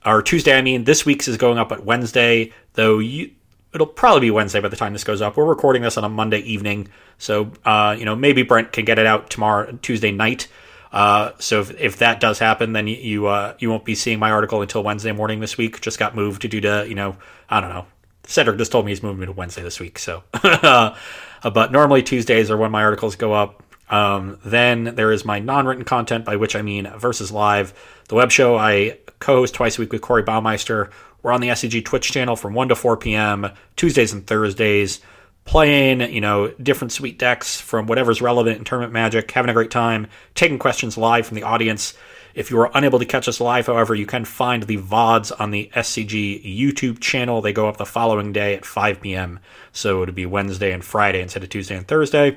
or 0.04 0.22
Tuesday. 0.22 0.56
I 0.56 0.62
mean, 0.62 0.84
this 0.84 1.06
week's 1.06 1.28
is 1.28 1.38
going 1.38 1.58
up 1.58 1.72
at 1.72 1.84
Wednesday, 1.84 2.52
though. 2.74 2.98
You 2.98 3.30
it'll 3.74 3.86
probably 3.86 4.20
be 4.20 4.30
Wednesday 4.30 4.60
by 4.60 4.68
the 4.68 4.76
time 4.76 4.92
this 4.92 5.04
goes 5.04 5.22
up. 5.22 5.36
We're 5.36 5.44
recording 5.44 5.82
this 5.82 5.96
on 5.96 6.04
a 6.04 6.08
Monday 6.08 6.40
evening, 6.40 6.88
so 7.18 7.50
uh, 7.64 7.96
you 7.98 8.04
know 8.04 8.14
maybe 8.14 8.42
Brent 8.42 8.72
can 8.72 8.84
get 8.84 8.98
it 8.98 9.06
out 9.06 9.30
tomorrow 9.30 9.76
Tuesday 9.82 10.10
night. 10.10 10.48
Uh, 10.92 11.32
so 11.38 11.60
if, 11.60 11.78
if 11.80 11.96
that 11.98 12.20
does 12.20 12.38
happen, 12.38 12.72
then 12.72 12.86
you 12.86 13.26
uh, 13.26 13.54
you 13.58 13.70
won't 13.70 13.84
be 13.84 13.94
seeing 13.94 14.18
my 14.18 14.30
article 14.30 14.62
until 14.62 14.82
Wednesday 14.82 15.12
morning 15.12 15.40
this 15.40 15.58
week. 15.58 15.80
Just 15.80 15.98
got 15.98 16.14
moved 16.14 16.48
due 16.48 16.60
to 16.60 16.86
you 16.88 16.94
know 16.94 17.16
I 17.48 17.60
don't 17.60 17.70
know. 17.70 17.86
Cedric 18.24 18.58
just 18.58 18.72
told 18.72 18.84
me 18.84 18.92
he's 18.92 19.02
moving 19.02 19.20
me 19.20 19.26
to 19.26 19.32
Wednesday 19.32 19.62
this 19.62 19.80
week. 19.80 19.98
So, 19.98 20.22
but 20.42 21.72
normally 21.72 22.02
Tuesdays 22.02 22.50
are 22.50 22.56
when 22.56 22.70
my 22.70 22.82
articles 22.82 23.16
go 23.16 23.32
up. 23.32 23.62
Um, 23.90 24.38
then 24.44 24.84
there 24.96 25.10
is 25.12 25.24
my 25.24 25.38
non-written 25.38 25.84
content, 25.84 26.26
by 26.26 26.36
which 26.36 26.54
I 26.54 26.60
mean 26.60 26.90
versus 26.98 27.32
live, 27.32 27.72
the 28.08 28.16
web 28.16 28.30
show 28.30 28.56
I 28.56 28.98
co-host 29.18 29.54
twice 29.54 29.78
a 29.78 29.80
week 29.80 29.92
with 29.92 30.02
Corey 30.02 30.22
Baumeister. 30.22 30.90
We're 31.22 31.32
on 31.32 31.40
the 31.40 31.48
SCG 31.48 31.84
Twitch 31.84 32.12
channel 32.12 32.36
from 32.36 32.54
1 32.54 32.68
to 32.68 32.76
4 32.76 32.96
p.m. 32.98 33.50
Tuesdays 33.76 34.12
and 34.12 34.26
Thursdays, 34.26 35.00
playing, 35.48 36.02
you 36.12 36.20
know, 36.20 36.48
different 36.62 36.92
sweet 36.92 37.18
decks 37.18 37.58
from 37.58 37.86
whatever's 37.86 38.20
relevant 38.20 38.58
in 38.58 38.64
tournament 38.64 38.92
magic, 38.92 39.30
having 39.30 39.48
a 39.48 39.54
great 39.54 39.70
time, 39.70 40.06
taking 40.34 40.58
questions 40.58 40.98
live 40.98 41.26
from 41.26 41.36
the 41.36 41.42
audience. 41.42 41.94
If 42.34 42.50
you 42.50 42.60
are 42.60 42.70
unable 42.74 42.98
to 42.98 43.06
catch 43.06 43.28
us 43.28 43.40
live, 43.40 43.66
however, 43.66 43.94
you 43.94 44.04
can 44.04 44.26
find 44.26 44.64
the 44.64 44.76
VODs 44.76 45.32
on 45.40 45.50
the 45.50 45.70
SCG 45.74 46.44
YouTube 46.44 47.00
channel. 47.00 47.40
They 47.40 47.54
go 47.54 47.66
up 47.66 47.78
the 47.78 47.86
following 47.86 48.30
day 48.30 48.54
at 48.56 48.66
5 48.66 49.00
p.m. 49.00 49.40
So 49.72 50.02
it 50.02 50.06
would 50.06 50.14
be 50.14 50.26
Wednesday 50.26 50.70
and 50.70 50.84
Friday 50.84 51.22
instead 51.22 51.42
of 51.42 51.48
Tuesday 51.48 51.78
and 51.78 51.88
Thursday. 51.88 52.36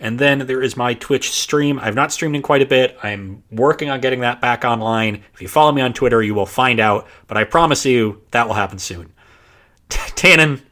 And 0.00 0.18
then 0.18 0.46
there 0.46 0.62
is 0.62 0.78
my 0.78 0.94
Twitch 0.94 1.30
stream. 1.30 1.78
I've 1.78 1.94
not 1.94 2.10
streamed 2.10 2.36
in 2.36 2.42
quite 2.42 2.62
a 2.62 2.66
bit. 2.66 2.96
I'm 3.02 3.44
working 3.50 3.90
on 3.90 4.00
getting 4.00 4.20
that 4.20 4.40
back 4.40 4.64
online. 4.64 5.22
If 5.34 5.42
you 5.42 5.48
follow 5.48 5.72
me 5.72 5.82
on 5.82 5.92
Twitter, 5.92 6.22
you 6.22 6.34
will 6.34 6.46
find 6.46 6.80
out. 6.80 7.06
But 7.26 7.36
I 7.36 7.44
promise 7.44 7.84
you 7.84 8.22
that 8.30 8.46
will 8.46 8.54
happen 8.54 8.78
soon. 8.78 9.12
Tannon, 9.90 10.62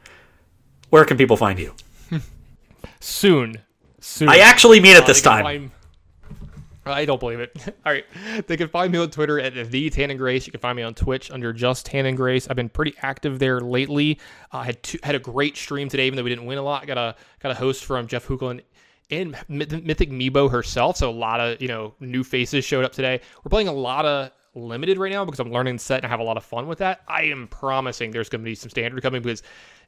where 0.93 1.06
can 1.06 1.16
people 1.16 1.39
find 1.39 1.59
you? 1.59 1.74
soon. 3.01 3.56
Soon. 4.01 4.28
I 4.28 4.39
actually 4.39 4.78
mean 4.81 4.94
it 4.97 5.05
Uh, 5.05 5.06
this 5.06 5.23
time. 5.23 5.43
find- 5.44 5.70
I 6.85 7.05
don't 7.06 7.19
believe 7.20 7.39
it. 7.40 7.56
All 7.86 7.93
right. 7.93 8.05
They 8.47 8.56
can 8.59 8.69
find 8.69 8.93
me 8.93 8.98
on 8.98 9.09
Twitter 9.10 9.40
at 9.40 9.70
the 9.70 9.89
Tan 9.89 10.14
Grace. 10.19 10.47
You 10.47 10.51
can 10.51 10.60
find 10.60 10.77
me 10.77 10.82
on 10.82 10.93
Twitch 10.94 11.31
under 11.31 11.52
just 11.52 11.86
Tan 11.86 12.14
Grace. 12.14 12.47
I've 12.48 12.56
been 12.56 12.69
pretty 12.69 12.94
active 13.01 13.39
there 13.39 13.60
lately. 13.60 14.19
Uh, 14.52 14.59
I 14.59 14.64
had 14.64 14.82
two, 14.82 14.98
had 15.02 15.14
a 15.14 15.19
great 15.20 15.56
stream 15.56 15.89
today, 15.89 16.06
even 16.09 16.16
though 16.16 16.24
we 16.24 16.31
didn't 16.31 16.44
win 16.44 16.59
a 16.59 16.62
lot. 16.62 16.86
Got 16.86 16.98
a 16.98 17.14
got 17.40 17.52
a 17.52 17.55
host 17.55 17.85
from 17.85 18.06
Jeff 18.09 18.27
Hoogland 18.27 18.60
and 19.10 19.35
Mythic 19.48 20.10
Meebo 20.10 20.51
herself. 20.51 20.97
So 20.98 21.09
a 21.09 21.12
lot 21.12 21.40
of 21.40 21.62
you 21.62 21.69
know 21.69 21.94
new 22.01 22.24
faces 22.24 22.64
showed 22.66 22.85
up 22.85 22.93
today. 22.93 23.20
We're 23.44 23.51
playing 23.51 23.69
a 23.69 23.73
lot 23.73 24.05
of 24.05 24.32
limited 24.55 24.98
right 24.98 25.12
now 25.12 25.24
because 25.24 25.40
I'm 25.40 25.51
learning 25.52 25.77
the 25.77 25.81
set 25.82 25.98
and 25.98 26.06
I 26.06 26.09
have 26.10 26.20
a 26.20 26.24
lot 26.24 26.36
of 26.36 26.44
fun 26.44 26.66
with 26.66 26.78
that. 26.78 27.02
I 27.09 27.23
am 27.24 27.47
promising 27.48 28.10
there's 28.10 28.28
going 28.28 28.43
to 28.43 28.44
be 28.44 28.55
some 28.55 28.69
standard 28.69 29.01
coming 29.02 29.23
because, 29.23 29.43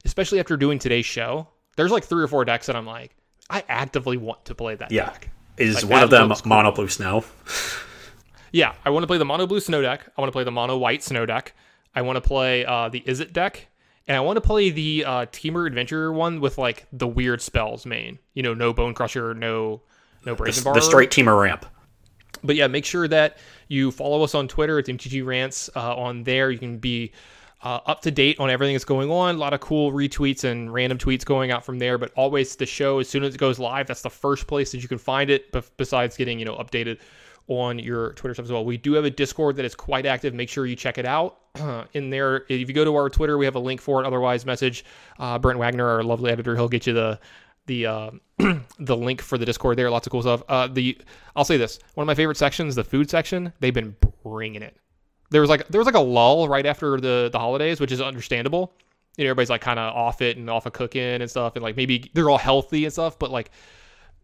especially 0.05 0.39
after 0.39 0.55
doing 0.57 0.79
today's 0.79 1.05
show, 1.05 1.47
there's 1.75 1.91
like 1.91 2.03
three 2.05 2.23
or 2.23 2.27
four 2.27 2.45
decks 2.45 2.67
that 2.67 2.75
I'm 2.75 2.85
like, 2.85 3.15
I 3.49 3.63
actively 3.67 4.17
want 4.17 4.45
to 4.45 4.55
play 4.55 4.75
that 4.75 4.91
Yeah. 4.91 5.05
deck. 5.07 5.29
Is 5.57 5.75
Like, 5.83 5.91
one 5.91 6.03
of 6.03 6.09
them 6.09 6.29
cool. 6.29 6.41
mono 6.45 6.71
blue 6.71 6.87
snow? 6.89 7.23
Yeah, 8.51 8.73
I 8.85 8.89
want 8.89 9.03
to 9.03 9.07
play 9.07 9.17
the 9.17 9.25
mono 9.25 9.47
blue 9.47 9.59
snow 9.59 9.81
deck. 9.81 10.07
I 10.17 10.21
want 10.21 10.29
to 10.29 10.31
play 10.31 10.45
the 10.45 10.51
mono 10.51 10.77
white 10.77 11.03
snow 11.03 11.25
deck. 11.25 11.53
I 11.93 12.03
want 12.03 12.15
to 12.15 12.21
play 12.21 12.63
uh, 12.65 12.87
the 12.87 13.01
Izzet 13.01 13.33
deck, 13.33 13.67
and 14.07 14.15
I 14.15 14.21
want 14.21 14.37
to 14.37 14.41
play 14.41 14.69
the 14.69 15.03
uh, 15.05 15.25
Temur 15.25 15.67
Adventure 15.67 16.13
one 16.13 16.39
with 16.39 16.57
like 16.57 16.85
the 16.93 17.07
weird 17.07 17.41
spells 17.41 17.85
main. 17.85 18.17
You 18.33 18.43
know, 18.43 18.53
no 18.53 18.73
Bonecrusher, 18.73 19.35
no 19.35 19.81
no 20.25 20.35
Brazen 20.35 20.63
Borrower. 20.63 20.79
straight 20.81 21.09
Temur 21.11 21.41
ramp. 21.41 21.65
But 22.43 22.55
yeah, 22.55 22.67
make 22.67 22.85
sure 22.85 23.07
that 23.09 23.37
you 23.67 23.91
follow 23.91 24.23
us 24.23 24.33
on 24.35 24.47
Twitter. 24.47 24.79
It's 24.79 24.87
MTG 24.89 25.25
Rants. 25.25 25.69
Uh, 25.75 25.95
on 25.95 26.23
there, 26.23 26.49
you 26.49 26.59
can 26.59 26.77
be 26.77 27.11
uh, 27.61 27.79
up 27.85 28.01
to 28.01 28.11
date 28.11 28.39
on 28.39 28.49
everything 28.49 28.75
that's 28.75 28.85
going 28.85 29.09
on. 29.09 29.35
A 29.35 29.37
lot 29.37 29.53
of 29.53 29.59
cool 29.59 29.91
retweets 29.91 30.43
and 30.43 30.73
random 30.73 30.97
tweets 30.97 31.25
going 31.25 31.51
out 31.51 31.65
from 31.65 31.79
there. 31.79 31.97
But 31.97 32.11
always 32.15 32.55
the 32.55 32.65
show, 32.65 32.99
as 32.99 33.09
soon 33.09 33.23
as 33.23 33.35
it 33.35 33.37
goes 33.37 33.59
live, 33.59 33.87
that's 33.87 34.01
the 34.01 34.09
first 34.09 34.47
place 34.47 34.71
that 34.71 34.79
you 34.79 34.87
can 34.87 34.97
find 34.97 35.29
it. 35.29 35.51
Besides 35.77 36.17
getting 36.17 36.39
you 36.39 36.45
know 36.45 36.55
updated 36.55 36.99
on 37.47 37.77
your 37.77 38.13
Twitter 38.13 38.33
stuff 38.33 38.45
as 38.45 38.51
well, 38.51 38.65
we 38.65 38.77
do 38.77 38.93
have 38.93 39.05
a 39.05 39.09
Discord 39.09 39.55
that 39.55 39.65
is 39.65 39.75
quite 39.75 40.05
active. 40.05 40.33
Make 40.33 40.49
sure 40.49 40.65
you 40.65 40.75
check 40.75 40.97
it 40.97 41.05
out. 41.05 41.37
in 41.93 42.09
there, 42.09 42.45
if 42.49 42.67
you 42.67 42.73
go 42.73 42.83
to 42.85 42.95
our 42.95 43.09
Twitter, 43.09 43.37
we 43.37 43.45
have 43.45 43.55
a 43.55 43.59
link 43.59 43.81
for 43.81 44.03
it. 44.03 44.05
Otherwise, 44.05 44.45
message 44.45 44.85
uh, 45.19 45.39
Brent 45.39 45.59
Wagner, 45.59 45.87
our 45.87 46.03
lovely 46.03 46.31
editor. 46.31 46.55
He'll 46.55 46.69
get 46.69 46.85
you 46.87 46.93
the 46.93 47.19
the 47.67 47.85
uh, 47.85 48.11
the 48.79 48.97
link 48.97 49.21
for 49.21 49.37
the 49.37 49.45
Discord 49.45 49.77
there. 49.77 49.89
Lots 49.89 50.07
of 50.07 50.11
cool 50.11 50.21
stuff. 50.21 50.43
Uh, 50.47 50.67
the 50.67 50.97
I'll 51.35 51.45
say 51.45 51.57
this: 51.57 51.79
one 51.93 52.03
of 52.03 52.07
my 52.07 52.15
favorite 52.15 52.37
sections, 52.37 52.75
the 52.75 52.83
food 52.83 53.09
section. 53.09 53.53
They've 53.59 53.73
been 53.73 53.95
bringing 54.23 54.61
it. 54.61 54.77
There 55.29 55.41
was 55.41 55.49
like 55.49 55.67
there 55.67 55.79
was 55.79 55.85
like 55.85 55.95
a 55.95 55.99
lull 55.99 56.47
right 56.47 56.65
after 56.65 56.99
the 56.99 57.29
the 57.31 57.39
holidays, 57.39 57.79
which 57.79 57.91
is 57.91 58.01
understandable. 58.01 58.73
You 59.17 59.23
know, 59.23 59.29
everybody's 59.29 59.49
like 59.49 59.61
kind 59.61 59.79
of 59.79 59.95
off 59.95 60.21
it 60.21 60.37
and 60.37 60.49
off 60.49 60.65
of 60.65 60.73
cooking 60.73 61.21
and 61.21 61.29
stuff, 61.29 61.55
and 61.55 61.63
like 61.63 61.77
maybe 61.77 62.09
they're 62.13 62.29
all 62.29 62.37
healthy 62.37 62.85
and 62.85 62.93
stuff. 62.93 63.17
But 63.17 63.31
like 63.31 63.51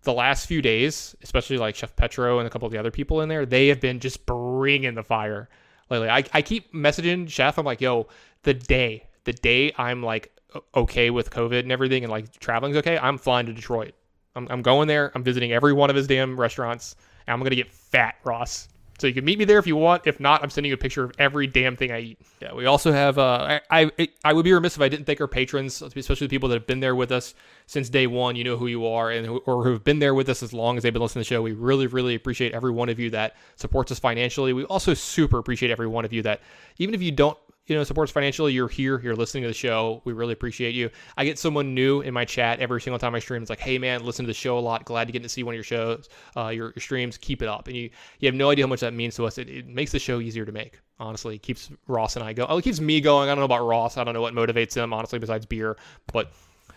the 0.03 0.13
last 0.13 0.47
few 0.47 0.61
days, 0.61 1.15
especially 1.23 1.57
like 1.57 1.75
Chef 1.75 1.95
Petro 1.95 2.39
and 2.39 2.47
a 2.47 2.49
couple 2.49 2.65
of 2.65 2.71
the 2.71 2.79
other 2.79 2.91
people 2.91 3.21
in 3.21 3.29
there, 3.29 3.45
they 3.45 3.67
have 3.67 3.79
been 3.79 3.99
just 3.99 4.25
bringing 4.25 4.95
the 4.95 5.03
fire 5.03 5.49
lately. 5.89 6.09
I, 6.09 6.23
I 6.33 6.41
keep 6.41 6.73
messaging 6.73 7.29
Chef. 7.29 7.57
I'm 7.57 7.65
like, 7.65 7.81
yo, 7.81 8.07
the 8.43 8.53
day, 8.53 9.07
the 9.23 9.33
day 9.33 9.73
I'm 9.77 10.03
like 10.03 10.31
okay 10.75 11.09
with 11.09 11.29
COVID 11.29 11.59
and 11.59 11.71
everything 11.71 12.03
and 12.03 12.11
like 12.11 12.37
traveling's 12.39 12.77
okay, 12.77 12.97
I'm 12.97 13.17
flying 13.17 13.45
to 13.45 13.53
Detroit. 13.53 13.93
I'm, 14.35 14.47
I'm 14.49 14.61
going 14.61 14.87
there. 14.87 15.11
I'm 15.15 15.23
visiting 15.23 15.51
every 15.51 15.73
one 15.73 15.89
of 15.89 15.95
his 15.95 16.07
damn 16.07 16.39
restaurants. 16.39 16.95
And 17.27 17.33
I'm 17.33 17.39
going 17.39 17.51
to 17.51 17.55
get 17.55 17.71
fat, 17.71 18.15
Ross. 18.23 18.69
So 19.01 19.07
you 19.07 19.13
can 19.15 19.25
meet 19.25 19.39
me 19.39 19.45
there 19.45 19.57
if 19.57 19.65
you 19.65 19.75
want. 19.75 20.03
If 20.05 20.19
not, 20.19 20.43
I'm 20.43 20.51
sending 20.51 20.69
you 20.69 20.75
a 20.75 20.77
picture 20.77 21.03
of 21.03 21.11
every 21.17 21.47
damn 21.47 21.75
thing 21.75 21.91
I 21.91 22.01
eat. 22.01 22.19
Yeah, 22.39 22.53
we 22.53 22.67
also 22.67 22.91
have. 22.91 23.17
Uh, 23.17 23.59
I, 23.71 23.91
I 23.97 24.09
I 24.23 24.31
would 24.31 24.45
be 24.45 24.53
remiss 24.53 24.75
if 24.75 24.81
I 24.83 24.89
didn't 24.89 25.05
thank 25.05 25.19
our 25.19 25.27
patrons, 25.27 25.81
especially 25.81 26.27
the 26.27 26.29
people 26.29 26.49
that 26.49 26.55
have 26.55 26.67
been 26.67 26.81
there 26.81 26.95
with 26.95 27.11
us 27.11 27.33
since 27.65 27.89
day 27.89 28.05
one. 28.05 28.35
You 28.35 28.43
know 28.43 28.57
who 28.57 28.67
you 28.67 28.85
are, 28.85 29.09
and 29.09 29.25
who, 29.25 29.37
or 29.39 29.63
who 29.63 29.71
have 29.71 29.83
been 29.83 29.97
there 29.97 30.13
with 30.13 30.29
us 30.29 30.43
as 30.43 30.53
long 30.53 30.77
as 30.77 30.83
they've 30.83 30.93
been 30.93 31.01
listening 31.01 31.23
to 31.23 31.29
the 31.29 31.35
show. 31.35 31.41
We 31.41 31.53
really, 31.53 31.87
really 31.87 32.13
appreciate 32.13 32.53
every 32.53 32.69
one 32.69 32.89
of 32.89 32.99
you 32.99 33.09
that 33.09 33.37
supports 33.55 33.91
us 33.91 33.97
financially. 33.97 34.53
We 34.53 34.65
also 34.65 34.93
super 34.93 35.39
appreciate 35.39 35.71
every 35.71 35.87
one 35.87 36.05
of 36.05 36.13
you 36.13 36.21
that, 36.21 36.41
even 36.77 36.93
if 36.93 37.01
you 37.01 37.11
don't 37.11 37.39
you 37.71 37.77
know, 37.77 37.85
support 37.85 38.09
us 38.09 38.11
financially, 38.11 38.51
you're 38.51 38.67
here, 38.67 38.99
you're 38.99 39.15
listening 39.15 39.43
to 39.43 39.47
the 39.47 39.53
show. 39.53 40.01
We 40.03 40.11
really 40.11 40.33
appreciate 40.33 40.75
you. 40.75 40.89
I 41.15 41.23
get 41.23 41.39
someone 41.39 41.73
new 41.73 42.01
in 42.01 42.13
my 42.13 42.25
chat 42.25 42.59
every 42.59 42.81
single 42.81 42.99
time 42.99 43.15
I 43.15 43.19
stream. 43.19 43.41
It's 43.41 43.49
like, 43.49 43.61
hey 43.61 43.77
man, 43.77 44.03
listen 44.03 44.25
to 44.25 44.27
the 44.27 44.33
show 44.33 44.57
a 44.57 44.59
lot. 44.59 44.83
Glad 44.83 45.05
to 45.05 45.13
get 45.13 45.23
to 45.23 45.29
see 45.29 45.43
one 45.43 45.53
of 45.53 45.55
your 45.55 45.63
shows, 45.63 46.09
uh, 46.35 46.49
your, 46.49 46.73
your 46.75 46.81
streams. 46.81 47.17
Keep 47.17 47.41
it 47.41 47.47
up. 47.47 47.69
And 47.69 47.77
you, 47.77 47.89
you 48.19 48.27
have 48.27 48.35
no 48.35 48.49
idea 48.49 48.65
how 48.65 48.69
much 48.69 48.81
that 48.81 48.93
means 48.93 49.15
to 49.15 49.25
us. 49.25 49.37
It, 49.37 49.49
it 49.49 49.67
makes 49.67 49.93
the 49.93 49.99
show 49.99 50.19
easier 50.19 50.45
to 50.45 50.51
make. 50.51 50.81
Honestly, 50.99 51.35
it 51.35 51.43
keeps 51.43 51.71
Ross 51.87 52.17
and 52.17 52.25
I 52.25 52.33
go. 52.33 52.45
Oh, 52.49 52.57
it 52.57 52.63
keeps 52.63 52.81
me 52.81 52.99
going. 52.99 53.29
I 53.29 53.31
don't 53.31 53.39
know 53.39 53.45
about 53.45 53.65
Ross. 53.65 53.95
I 53.95 54.03
don't 54.03 54.13
know 54.13 54.21
what 54.21 54.33
motivates 54.33 54.75
him. 54.75 54.91
Honestly, 54.91 55.17
besides 55.17 55.45
beer, 55.45 55.77
but 56.11 56.33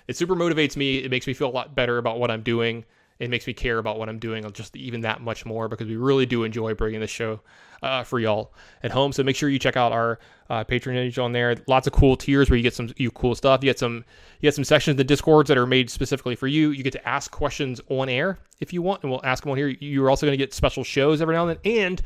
it 0.07 0.17
super 0.17 0.37
motivates 0.37 0.77
me. 0.77 0.99
It 0.99 1.11
makes 1.11 1.27
me 1.27 1.35
feel 1.35 1.49
a 1.49 1.51
lot 1.51 1.75
better 1.75 1.99
about 1.99 2.21
what 2.21 2.31
I'm 2.31 2.43
doing. 2.43 2.85
It 3.19 3.31
makes 3.31 3.47
me 3.47 3.53
care 3.53 3.79
about 3.79 3.99
what 3.99 4.09
I'm 4.09 4.19
doing 4.19 4.51
just 4.53 4.77
even 4.77 5.03
that 5.03 5.21
much 5.21 5.47
more 5.47 5.69
because 5.69 5.87
we 5.87 5.97
really 5.97 6.27
do 6.27 6.43
enjoy 6.43 6.75
bringing 6.75 7.01
this 7.01 7.11
show 7.11 7.41
uh, 7.83 8.03
for 8.03 8.19
y'all 8.19 8.53
at 8.83 8.91
home. 8.91 9.13
So 9.13 9.23
make 9.23 9.37
sure 9.37 9.49
you 9.49 9.59
check 9.59 9.77
out 9.77 9.93
our 9.93 10.19
uh, 10.51 10.65
Patreon 10.65 11.23
on 11.23 11.33
there. 11.33 11.55
Lots 11.69 11.87
of 11.87 11.93
cool 11.93 12.17
tiers 12.17 12.51
where 12.51 12.57
you 12.57 12.63
get 12.63 12.75
some 12.75 12.93
you 12.97 13.11
cool 13.13 13.35
stuff. 13.35 13.63
You 13.63 13.71
get 13.71 13.79
some 13.79 14.05
you 14.41 14.49
get 14.49 14.55
some 14.55 14.65
sections 14.65 14.95
of 14.95 14.99
the 14.99 15.05
discords 15.05 15.49
that 15.49 15.59
are 15.59 15.67
made 15.67 15.91
specifically 15.91 16.35
for 16.35 16.49
you. 16.49 16.71
You 16.71 16.83
get 16.83 16.93
to 16.95 17.09
ask 17.09 17.31
questions 17.31 17.81
on 17.89 18.09
air 18.09 18.39
if 18.61 18.73
you 18.73 18.83
want, 18.83 19.03
and 19.03 19.13
we'll 19.13 19.25
ask 19.25 19.45
them 19.45 19.53
on 19.53 19.59
here. 19.59 19.69
You're 19.69 20.11
also 20.11 20.27
going 20.27 20.37
to 20.37 20.43
get 20.43 20.53
special 20.53 20.83
shows 20.83 21.23
every 21.23 21.35
now 21.35 21.47
and 21.47 21.59
then, 21.63 21.73
and 21.73 22.03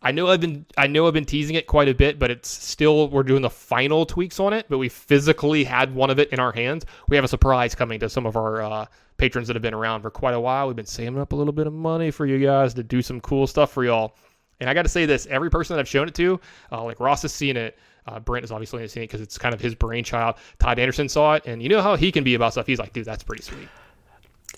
I 0.00 0.12
know 0.12 0.28
I've 0.28 0.40
been 0.40 0.64
I 0.76 0.86
know 0.86 1.08
I've 1.08 1.14
been 1.14 1.24
teasing 1.24 1.56
it 1.56 1.66
quite 1.66 1.88
a 1.88 1.94
bit, 1.94 2.18
but 2.18 2.30
it's 2.30 2.48
still 2.48 3.08
we're 3.08 3.24
doing 3.24 3.42
the 3.42 3.50
final 3.50 4.06
tweaks 4.06 4.38
on 4.38 4.52
it. 4.52 4.66
But 4.68 4.78
we 4.78 4.88
physically 4.88 5.64
had 5.64 5.94
one 5.94 6.10
of 6.10 6.18
it 6.18 6.30
in 6.30 6.38
our 6.38 6.52
hands. 6.52 6.84
We 7.08 7.16
have 7.16 7.24
a 7.24 7.28
surprise 7.28 7.74
coming 7.74 7.98
to 8.00 8.08
some 8.08 8.24
of 8.24 8.36
our 8.36 8.62
uh, 8.62 8.86
patrons 9.18 9.48
that 9.48 9.56
have 9.56 9.62
been 9.62 9.74
around 9.74 10.02
for 10.02 10.10
quite 10.10 10.34
a 10.34 10.40
while. 10.40 10.66
We've 10.66 10.76
been 10.76 10.86
saving 10.86 11.18
up 11.18 11.32
a 11.32 11.36
little 11.36 11.52
bit 11.52 11.66
of 11.66 11.72
money 11.72 12.10
for 12.10 12.24
you 12.26 12.38
guys 12.44 12.74
to 12.74 12.82
do 12.82 13.02
some 13.02 13.20
cool 13.20 13.46
stuff 13.46 13.72
for 13.72 13.84
y'all. 13.84 14.16
And 14.60 14.70
I 14.70 14.74
got 14.74 14.82
to 14.82 14.88
say 14.88 15.06
this: 15.06 15.26
every 15.26 15.50
person 15.50 15.76
that 15.76 15.80
I've 15.80 15.88
shown 15.88 16.08
it 16.08 16.14
to, 16.16 16.40
uh, 16.72 16.82
like 16.84 17.00
Ross 17.00 17.22
has 17.22 17.32
seen 17.32 17.56
it. 17.56 17.78
Uh, 18.06 18.18
Brent 18.18 18.42
has 18.42 18.50
obviously 18.50 18.86
seen 18.88 19.02
it 19.02 19.06
because 19.06 19.20
it's 19.20 19.36
kind 19.36 19.54
of 19.54 19.60
his 19.60 19.74
brainchild. 19.74 20.36
Todd 20.58 20.78
Anderson 20.78 21.08
saw 21.08 21.34
it, 21.34 21.44
and 21.46 21.62
you 21.62 21.68
know 21.68 21.82
how 21.82 21.94
he 21.94 22.10
can 22.10 22.24
be 22.24 22.34
about 22.34 22.52
stuff. 22.52 22.66
He's 22.66 22.78
like, 22.78 22.94
dude, 22.94 23.04
that's 23.04 23.22
pretty 23.22 23.42
sweet. 23.42 23.68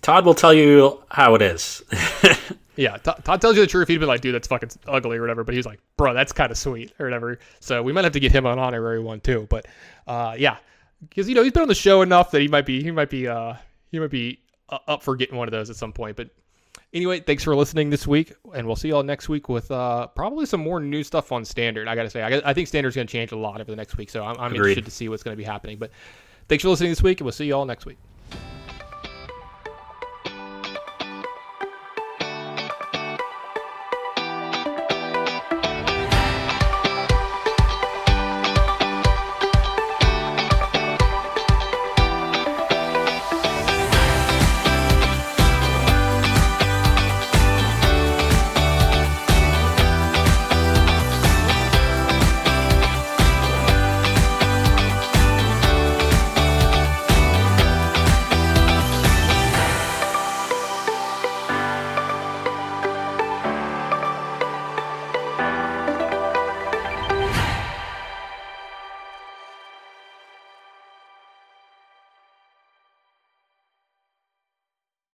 Todd 0.03 0.25
will 0.25 0.35
tell 0.35 0.55
you 0.55 1.03
how 1.11 1.35
it 1.35 1.43
is. 1.43 1.83
Yeah, 2.81 2.97
Todd 2.97 3.23
Todd 3.25 3.43
tells 3.43 3.57
you 3.57 3.61
the 3.61 3.67
truth. 3.67 3.89
He'd 3.89 3.99
been 3.99 4.09
like, 4.09 4.23
dude, 4.23 4.35
that's 4.35 4.49
fucking 4.49 4.71
ugly 4.87 5.19
or 5.19 5.21
whatever. 5.21 5.45
But 5.45 5.55
he's 5.55 5.67
like, 5.67 5.81
bro, 5.99 6.15
that's 6.15 6.33
kind 6.33 6.51
of 6.51 6.57
sweet 6.57 6.95
or 6.99 7.05
whatever. 7.05 7.39
So 7.61 7.83
we 7.83 7.93
might 7.93 8.05
have 8.05 8.15
to 8.15 8.21
get 8.21 8.33
him 8.33 8.47
on 8.47 8.59
honorary 8.59 9.01
one 9.01 9.21
too. 9.21 9.47
But 9.51 9.67
uh, 10.07 10.35
yeah, 10.39 10.57
because 11.07 11.29
you 11.29 11.35
know 11.35 11.43
he's 11.43 11.53
been 11.53 11.61
on 11.63 11.69
the 11.69 11.75
show 11.75 12.01
enough 12.01 12.31
that 12.31 12.41
he 12.41 12.49
might 12.49 12.65
be 12.65 12.83
he 12.83 12.91
might 12.91 13.11
be 13.11 13.29
uh, 13.29 13.55
he 13.91 13.99
might 13.99 14.11
be 14.11 14.41
up 14.87 15.03
for 15.03 15.17
getting 15.17 15.37
one 15.37 15.49
of 15.49 15.53
those 15.53 15.71
at 15.71 15.77
some 15.77 15.93
point. 15.93 16.17
But 16.17 16.31
anyway, 16.93 17.21
thanks 17.21 17.45
for 17.45 17.55
listening 17.55 17.91
this 17.91 18.07
week, 18.07 18.33
and 18.55 18.67
we'll 18.67 18.77
see 18.77 18.89
y'all 18.89 19.03
next 19.03 19.29
week 19.29 19.49
with 19.49 19.71
uh, 19.71 20.07
probably 20.09 20.47
some 20.47 20.61
more 20.61 20.81
new 20.81 21.03
stuff 21.03 21.33
on 21.33 21.45
standard. 21.45 21.89
I 21.89 21.95
gotta 21.95 22.11
say, 22.11 22.23
I, 22.23 22.51
I 22.51 22.55
think 22.55 22.69
standard's 22.69 22.97
gonna 22.97 23.07
change 23.07 23.33
a 23.33 23.37
lot 23.37 23.61
over 23.61 23.71
the 23.71 23.77
next 23.77 23.97
week, 23.97 24.11
so 24.11 24.25
I'm, 24.25 24.39
I'm 24.39 24.55
interested 24.55 24.85
to 24.85 24.91
see 24.91 25.09
what's 25.09 25.23
gonna 25.23 25.37
be 25.37 25.45
happening. 25.45 25.79
But 25.79 25.91
thanks 26.49 26.63
for 26.63 26.71
listening 26.71 26.91
this 26.91 27.03
week, 27.03 27.21
and 27.21 27.27
we'll 27.27 27.33
see 27.33 27.47
y'all 27.47 27.65
next 27.65 27.87
week. 27.87 27.99